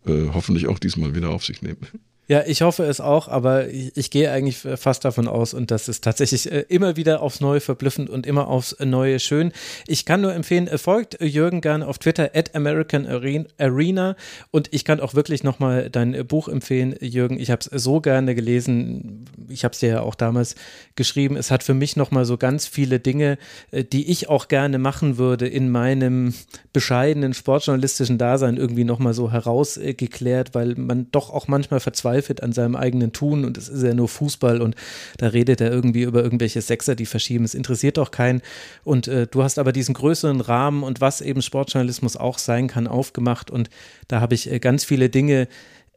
äh, 0.06 0.28
hoffentlich 0.32 0.66
auch 0.68 0.78
diesmal 0.78 1.14
wieder 1.14 1.30
auf 1.30 1.44
sich 1.44 1.62
nehmen. 1.62 1.86
Ja, 2.30 2.42
ich 2.46 2.60
hoffe 2.60 2.84
es 2.84 3.00
auch, 3.00 3.28
aber 3.28 3.68
ich, 3.68 3.96
ich, 3.96 4.10
gehe 4.10 4.30
eigentlich 4.30 4.58
fast 4.58 5.06
davon 5.06 5.28
aus 5.28 5.54
und 5.54 5.70
das 5.70 5.88
ist 5.88 6.04
tatsächlich 6.04 6.52
äh, 6.52 6.66
immer 6.68 6.94
wieder 6.94 7.22
aufs 7.22 7.40
Neue 7.40 7.60
verblüffend 7.60 8.10
und 8.10 8.26
immer 8.26 8.48
aufs 8.48 8.76
Neue 8.80 9.18
schön. 9.18 9.50
Ich 9.86 10.04
kann 10.04 10.20
nur 10.20 10.34
empfehlen, 10.34 10.68
äh, 10.68 10.76
folgt 10.76 11.18
Jürgen 11.22 11.62
gerne 11.62 11.86
auf 11.86 11.96
Twitter 11.96 12.32
at 12.34 12.54
American 12.54 13.06
Arena 13.06 14.14
und 14.50 14.68
ich 14.74 14.84
kann 14.84 15.00
auch 15.00 15.14
wirklich 15.14 15.42
nochmal 15.42 15.88
dein 15.88 16.26
Buch 16.26 16.48
empfehlen, 16.48 16.96
Jürgen. 17.00 17.40
Ich 17.40 17.50
habe 17.50 17.60
es 17.60 17.82
so 17.82 18.02
gerne 18.02 18.34
gelesen. 18.34 19.24
Ich 19.48 19.64
habe 19.64 19.72
es 19.72 19.80
dir 19.80 19.88
ja 19.88 20.00
auch 20.02 20.14
damals 20.14 20.54
geschrieben. 20.96 21.34
Es 21.34 21.50
hat 21.50 21.62
für 21.62 21.72
mich 21.72 21.96
nochmal 21.96 22.26
so 22.26 22.36
ganz 22.36 22.66
viele 22.66 23.00
Dinge, 23.00 23.38
äh, 23.70 23.84
die 23.84 24.10
ich 24.10 24.28
auch 24.28 24.48
gerne 24.48 24.76
machen 24.76 25.16
würde 25.16 25.48
in 25.48 25.70
meinem 25.70 26.34
bescheidenen 26.74 27.32
sportjournalistischen 27.32 28.18
Dasein 28.18 28.58
irgendwie 28.58 28.84
nochmal 28.84 29.14
so 29.14 29.32
herausgeklärt, 29.32 30.54
weil 30.54 30.74
man 30.74 31.10
doch 31.10 31.30
auch 31.30 31.48
manchmal 31.48 31.80
verzweifelt 31.80 32.17
verzweifelt 32.22 32.42
an 32.42 32.52
seinem 32.52 32.76
eigenen 32.76 33.12
Tun 33.12 33.44
und 33.44 33.56
es 33.56 33.68
ist 33.68 33.82
ja 33.82 33.94
nur 33.94 34.08
Fußball 34.08 34.60
und 34.60 34.74
da 35.18 35.28
redet 35.28 35.60
er 35.60 35.70
irgendwie 35.70 36.02
über 36.02 36.22
irgendwelche 36.22 36.60
Sechser, 36.60 36.94
die 36.94 37.06
verschieben. 37.06 37.44
Es 37.44 37.54
interessiert 37.54 37.96
doch 37.96 38.10
keinen. 38.10 38.42
Und 38.84 39.08
äh, 39.08 39.26
du 39.26 39.42
hast 39.42 39.58
aber 39.58 39.72
diesen 39.72 39.94
größeren 39.94 40.40
Rahmen 40.40 40.82
und 40.82 41.00
was 41.00 41.20
eben 41.20 41.42
Sportjournalismus 41.42 42.16
auch 42.16 42.38
sein 42.38 42.68
kann, 42.68 42.86
aufgemacht. 42.86 43.50
Und 43.50 43.70
da 44.08 44.20
habe 44.20 44.34
ich 44.34 44.50
äh, 44.50 44.58
ganz 44.58 44.84
viele 44.84 45.08
Dinge 45.08 45.48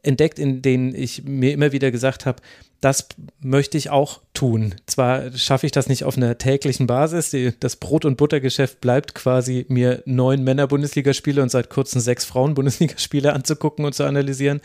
entdeckt, 0.02 0.38
in 0.38 0.62
denen 0.62 0.94
ich 0.94 1.24
mir 1.24 1.52
immer 1.52 1.72
wieder 1.72 1.90
gesagt 1.90 2.26
habe, 2.26 2.42
das 2.80 3.06
möchte 3.40 3.78
ich 3.78 3.90
auch 3.90 4.20
tun. 4.34 4.74
Zwar 4.86 5.30
schaffe 5.36 5.66
ich 5.66 5.72
das 5.72 5.88
nicht 5.88 6.02
auf 6.02 6.16
einer 6.16 6.36
täglichen 6.36 6.88
Basis. 6.88 7.34
Das 7.60 7.76
Brot- 7.76 8.04
und 8.04 8.16
Buttergeschäft 8.16 8.80
bleibt 8.80 9.14
quasi, 9.14 9.64
mir 9.68 10.02
neun 10.04 10.42
Männer-Bundesligaspiele 10.42 11.40
und 11.40 11.50
seit 11.50 11.70
kurzem 11.70 12.00
sechs 12.00 12.24
Frauen-Bundesligaspiele 12.24 13.32
anzugucken 13.32 13.84
und 13.84 13.94
zu 13.94 14.02
analysieren. 14.02 14.60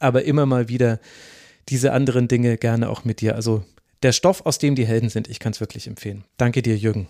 Aber 0.00 0.24
immer 0.24 0.46
mal 0.46 0.68
wieder 0.68 1.00
diese 1.68 1.92
anderen 1.92 2.28
Dinge 2.28 2.56
gerne 2.58 2.88
auch 2.88 3.04
mit 3.04 3.20
dir. 3.20 3.34
Also 3.34 3.64
der 4.02 4.12
Stoff, 4.12 4.44
aus 4.46 4.58
dem 4.58 4.74
die 4.74 4.86
Helden 4.86 5.08
sind, 5.08 5.28
ich 5.28 5.38
kann 5.38 5.52
es 5.52 5.60
wirklich 5.60 5.86
empfehlen. 5.86 6.24
Danke 6.36 6.62
dir, 6.62 6.76
Jürgen. 6.76 7.08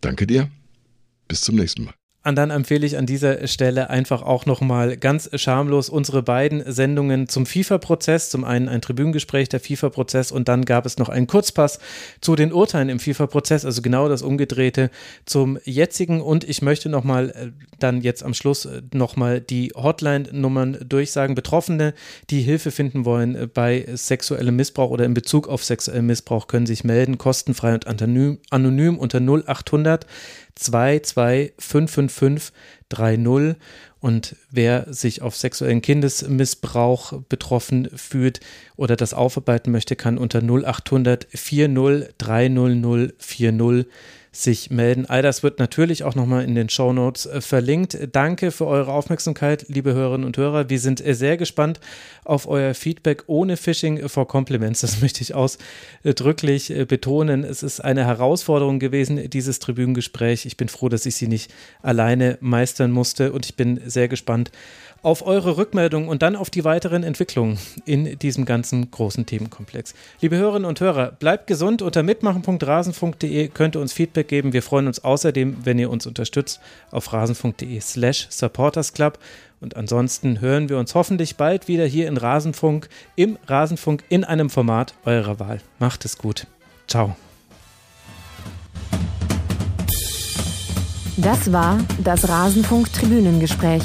Danke 0.00 0.26
dir. 0.26 0.50
Bis 1.28 1.40
zum 1.40 1.56
nächsten 1.56 1.84
Mal. 1.84 1.94
Und 2.26 2.34
dann 2.34 2.50
empfehle 2.50 2.84
ich 2.84 2.98
an 2.98 3.06
dieser 3.06 3.46
Stelle 3.46 3.88
einfach 3.88 4.22
auch 4.22 4.46
nochmal 4.46 4.96
ganz 4.96 5.30
schamlos 5.34 5.88
unsere 5.88 6.24
beiden 6.24 6.64
Sendungen 6.66 7.28
zum 7.28 7.46
FIFA-Prozess. 7.46 8.30
Zum 8.30 8.42
einen 8.42 8.68
ein 8.68 8.80
Tribünengespräch, 8.80 9.48
der 9.48 9.60
FIFA-Prozess 9.60 10.32
und 10.32 10.48
dann 10.48 10.64
gab 10.64 10.86
es 10.86 10.98
noch 10.98 11.08
einen 11.08 11.28
Kurzpass 11.28 11.78
zu 12.20 12.34
den 12.34 12.52
Urteilen 12.52 12.88
im 12.88 12.98
FIFA-Prozess, 12.98 13.64
also 13.64 13.80
genau 13.80 14.08
das 14.08 14.22
Umgedrehte 14.22 14.90
zum 15.24 15.56
jetzigen. 15.64 16.20
Und 16.20 16.42
ich 16.42 16.62
möchte 16.62 16.88
nochmal 16.88 17.30
äh, 17.30 17.52
dann 17.78 18.00
jetzt 18.00 18.24
am 18.24 18.34
Schluss 18.34 18.64
äh, 18.64 18.82
nochmal 18.92 19.40
die 19.40 19.72
Hotline-Nummern 19.76 20.78
durchsagen. 20.88 21.36
Betroffene, 21.36 21.94
die 22.30 22.40
Hilfe 22.40 22.72
finden 22.72 23.04
wollen 23.04 23.48
bei 23.54 23.86
sexuellem 23.94 24.56
Missbrauch 24.56 24.90
oder 24.90 25.04
in 25.04 25.14
Bezug 25.14 25.46
auf 25.46 25.62
sexuellen 25.62 26.06
Missbrauch, 26.06 26.48
können 26.48 26.66
sich 26.66 26.82
melden, 26.82 27.18
kostenfrei 27.18 27.74
und 27.74 27.86
anonym, 27.86 28.38
anonym 28.50 28.98
unter 28.98 29.20
0800 29.20 30.06
2255530 30.58 33.56
und 34.00 34.36
wer 34.50 34.92
sich 34.92 35.22
auf 35.22 35.36
sexuellen 35.36 35.80
Kindesmissbrauch 35.82 37.22
betroffen 37.28 37.88
fühlt 37.94 38.40
oder 38.76 38.94
das 38.94 39.14
aufarbeiten 39.14 39.72
möchte, 39.72 39.96
kann 39.96 40.18
unter 40.18 40.42
0800 40.42 41.26
40 41.32 42.14
300 42.18 43.14
40 43.18 43.86
sich 44.42 44.70
melden. 44.70 45.06
All 45.06 45.22
das 45.22 45.42
wird 45.42 45.58
natürlich 45.58 46.04
auch 46.04 46.14
nochmal 46.14 46.44
in 46.44 46.54
den 46.54 46.68
Show 46.68 46.92
Notes 46.92 47.26
äh, 47.26 47.40
verlinkt. 47.40 47.98
Danke 48.12 48.50
für 48.50 48.66
eure 48.66 48.92
Aufmerksamkeit, 48.92 49.66
liebe 49.68 49.94
Hörerinnen 49.94 50.26
und 50.26 50.36
Hörer. 50.36 50.68
Wir 50.68 50.78
sind 50.78 51.04
äh, 51.04 51.14
sehr 51.14 51.36
gespannt 51.36 51.80
auf 52.24 52.46
euer 52.46 52.74
Feedback 52.74 53.24
ohne 53.26 53.56
Phishing 53.56 54.08
for 54.08 54.28
Compliments. 54.28 54.80
Das 54.80 55.00
möchte 55.02 55.22
ich 55.22 55.34
ausdrücklich 55.34 56.70
äh, 56.70 56.84
betonen. 56.84 57.44
Es 57.44 57.62
ist 57.62 57.80
eine 57.80 58.04
Herausforderung 58.04 58.78
gewesen, 58.78 59.30
dieses 59.30 59.58
Tribünengespräch. 59.58 60.46
Ich 60.46 60.56
bin 60.56 60.68
froh, 60.68 60.88
dass 60.88 61.06
ich 61.06 61.16
sie 61.16 61.28
nicht 61.28 61.52
alleine 61.82 62.38
meistern 62.40 62.90
musste 62.90 63.32
und 63.32 63.46
ich 63.46 63.56
bin 63.56 63.80
sehr 63.86 64.08
gespannt 64.08 64.50
auf 65.06 65.24
eure 65.24 65.56
Rückmeldung 65.56 66.08
und 66.08 66.22
dann 66.22 66.34
auf 66.34 66.50
die 66.50 66.64
weiteren 66.64 67.04
Entwicklungen 67.04 67.60
in 67.84 68.18
diesem 68.18 68.44
ganzen 68.44 68.90
großen 68.90 69.24
Themenkomplex. 69.24 69.94
Liebe 70.20 70.36
Hörerinnen 70.36 70.68
und 70.68 70.80
Hörer, 70.80 71.12
bleibt 71.12 71.46
gesund. 71.46 71.80
Unter 71.80 72.02
mitmachen.rasenfunk.de 72.02 73.46
könnt 73.50 73.76
ihr 73.76 73.80
uns 73.80 73.92
Feedback 73.92 74.26
geben. 74.26 74.52
Wir 74.52 74.64
freuen 74.64 74.88
uns 74.88 75.04
außerdem, 75.04 75.58
wenn 75.62 75.78
ihr 75.78 75.90
uns 75.90 76.08
unterstützt 76.08 76.58
auf 76.90 77.12
rasenfunk.de 77.12 77.78
slash 77.78 78.26
supportersclub. 78.30 79.20
Und 79.60 79.76
ansonsten 79.76 80.40
hören 80.40 80.68
wir 80.68 80.76
uns 80.76 80.96
hoffentlich 80.96 81.36
bald 81.36 81.68
wieder 81.68 81.86
hier 81.86 82.08
in 82.08 82.16
Rasenfunk, 82.16 82.88
im 83.14 83.38
Rasenfunk 83.46 84.02
in 84.08 84.24
einem 84.24 84.50
Format 84.50 84.94
eurer 85.04 85.38
Wahl. 85.38 85.60
Macht 85.78 86.04
es 86.04 86.18
gut. 86.18 86.48
Ciao. 86.88 87.14
Das 91.16 91.52
war 91.52 91.78
das 92.02 92.28
Rasenfunk-Tribünengespräch. 92.28 93.84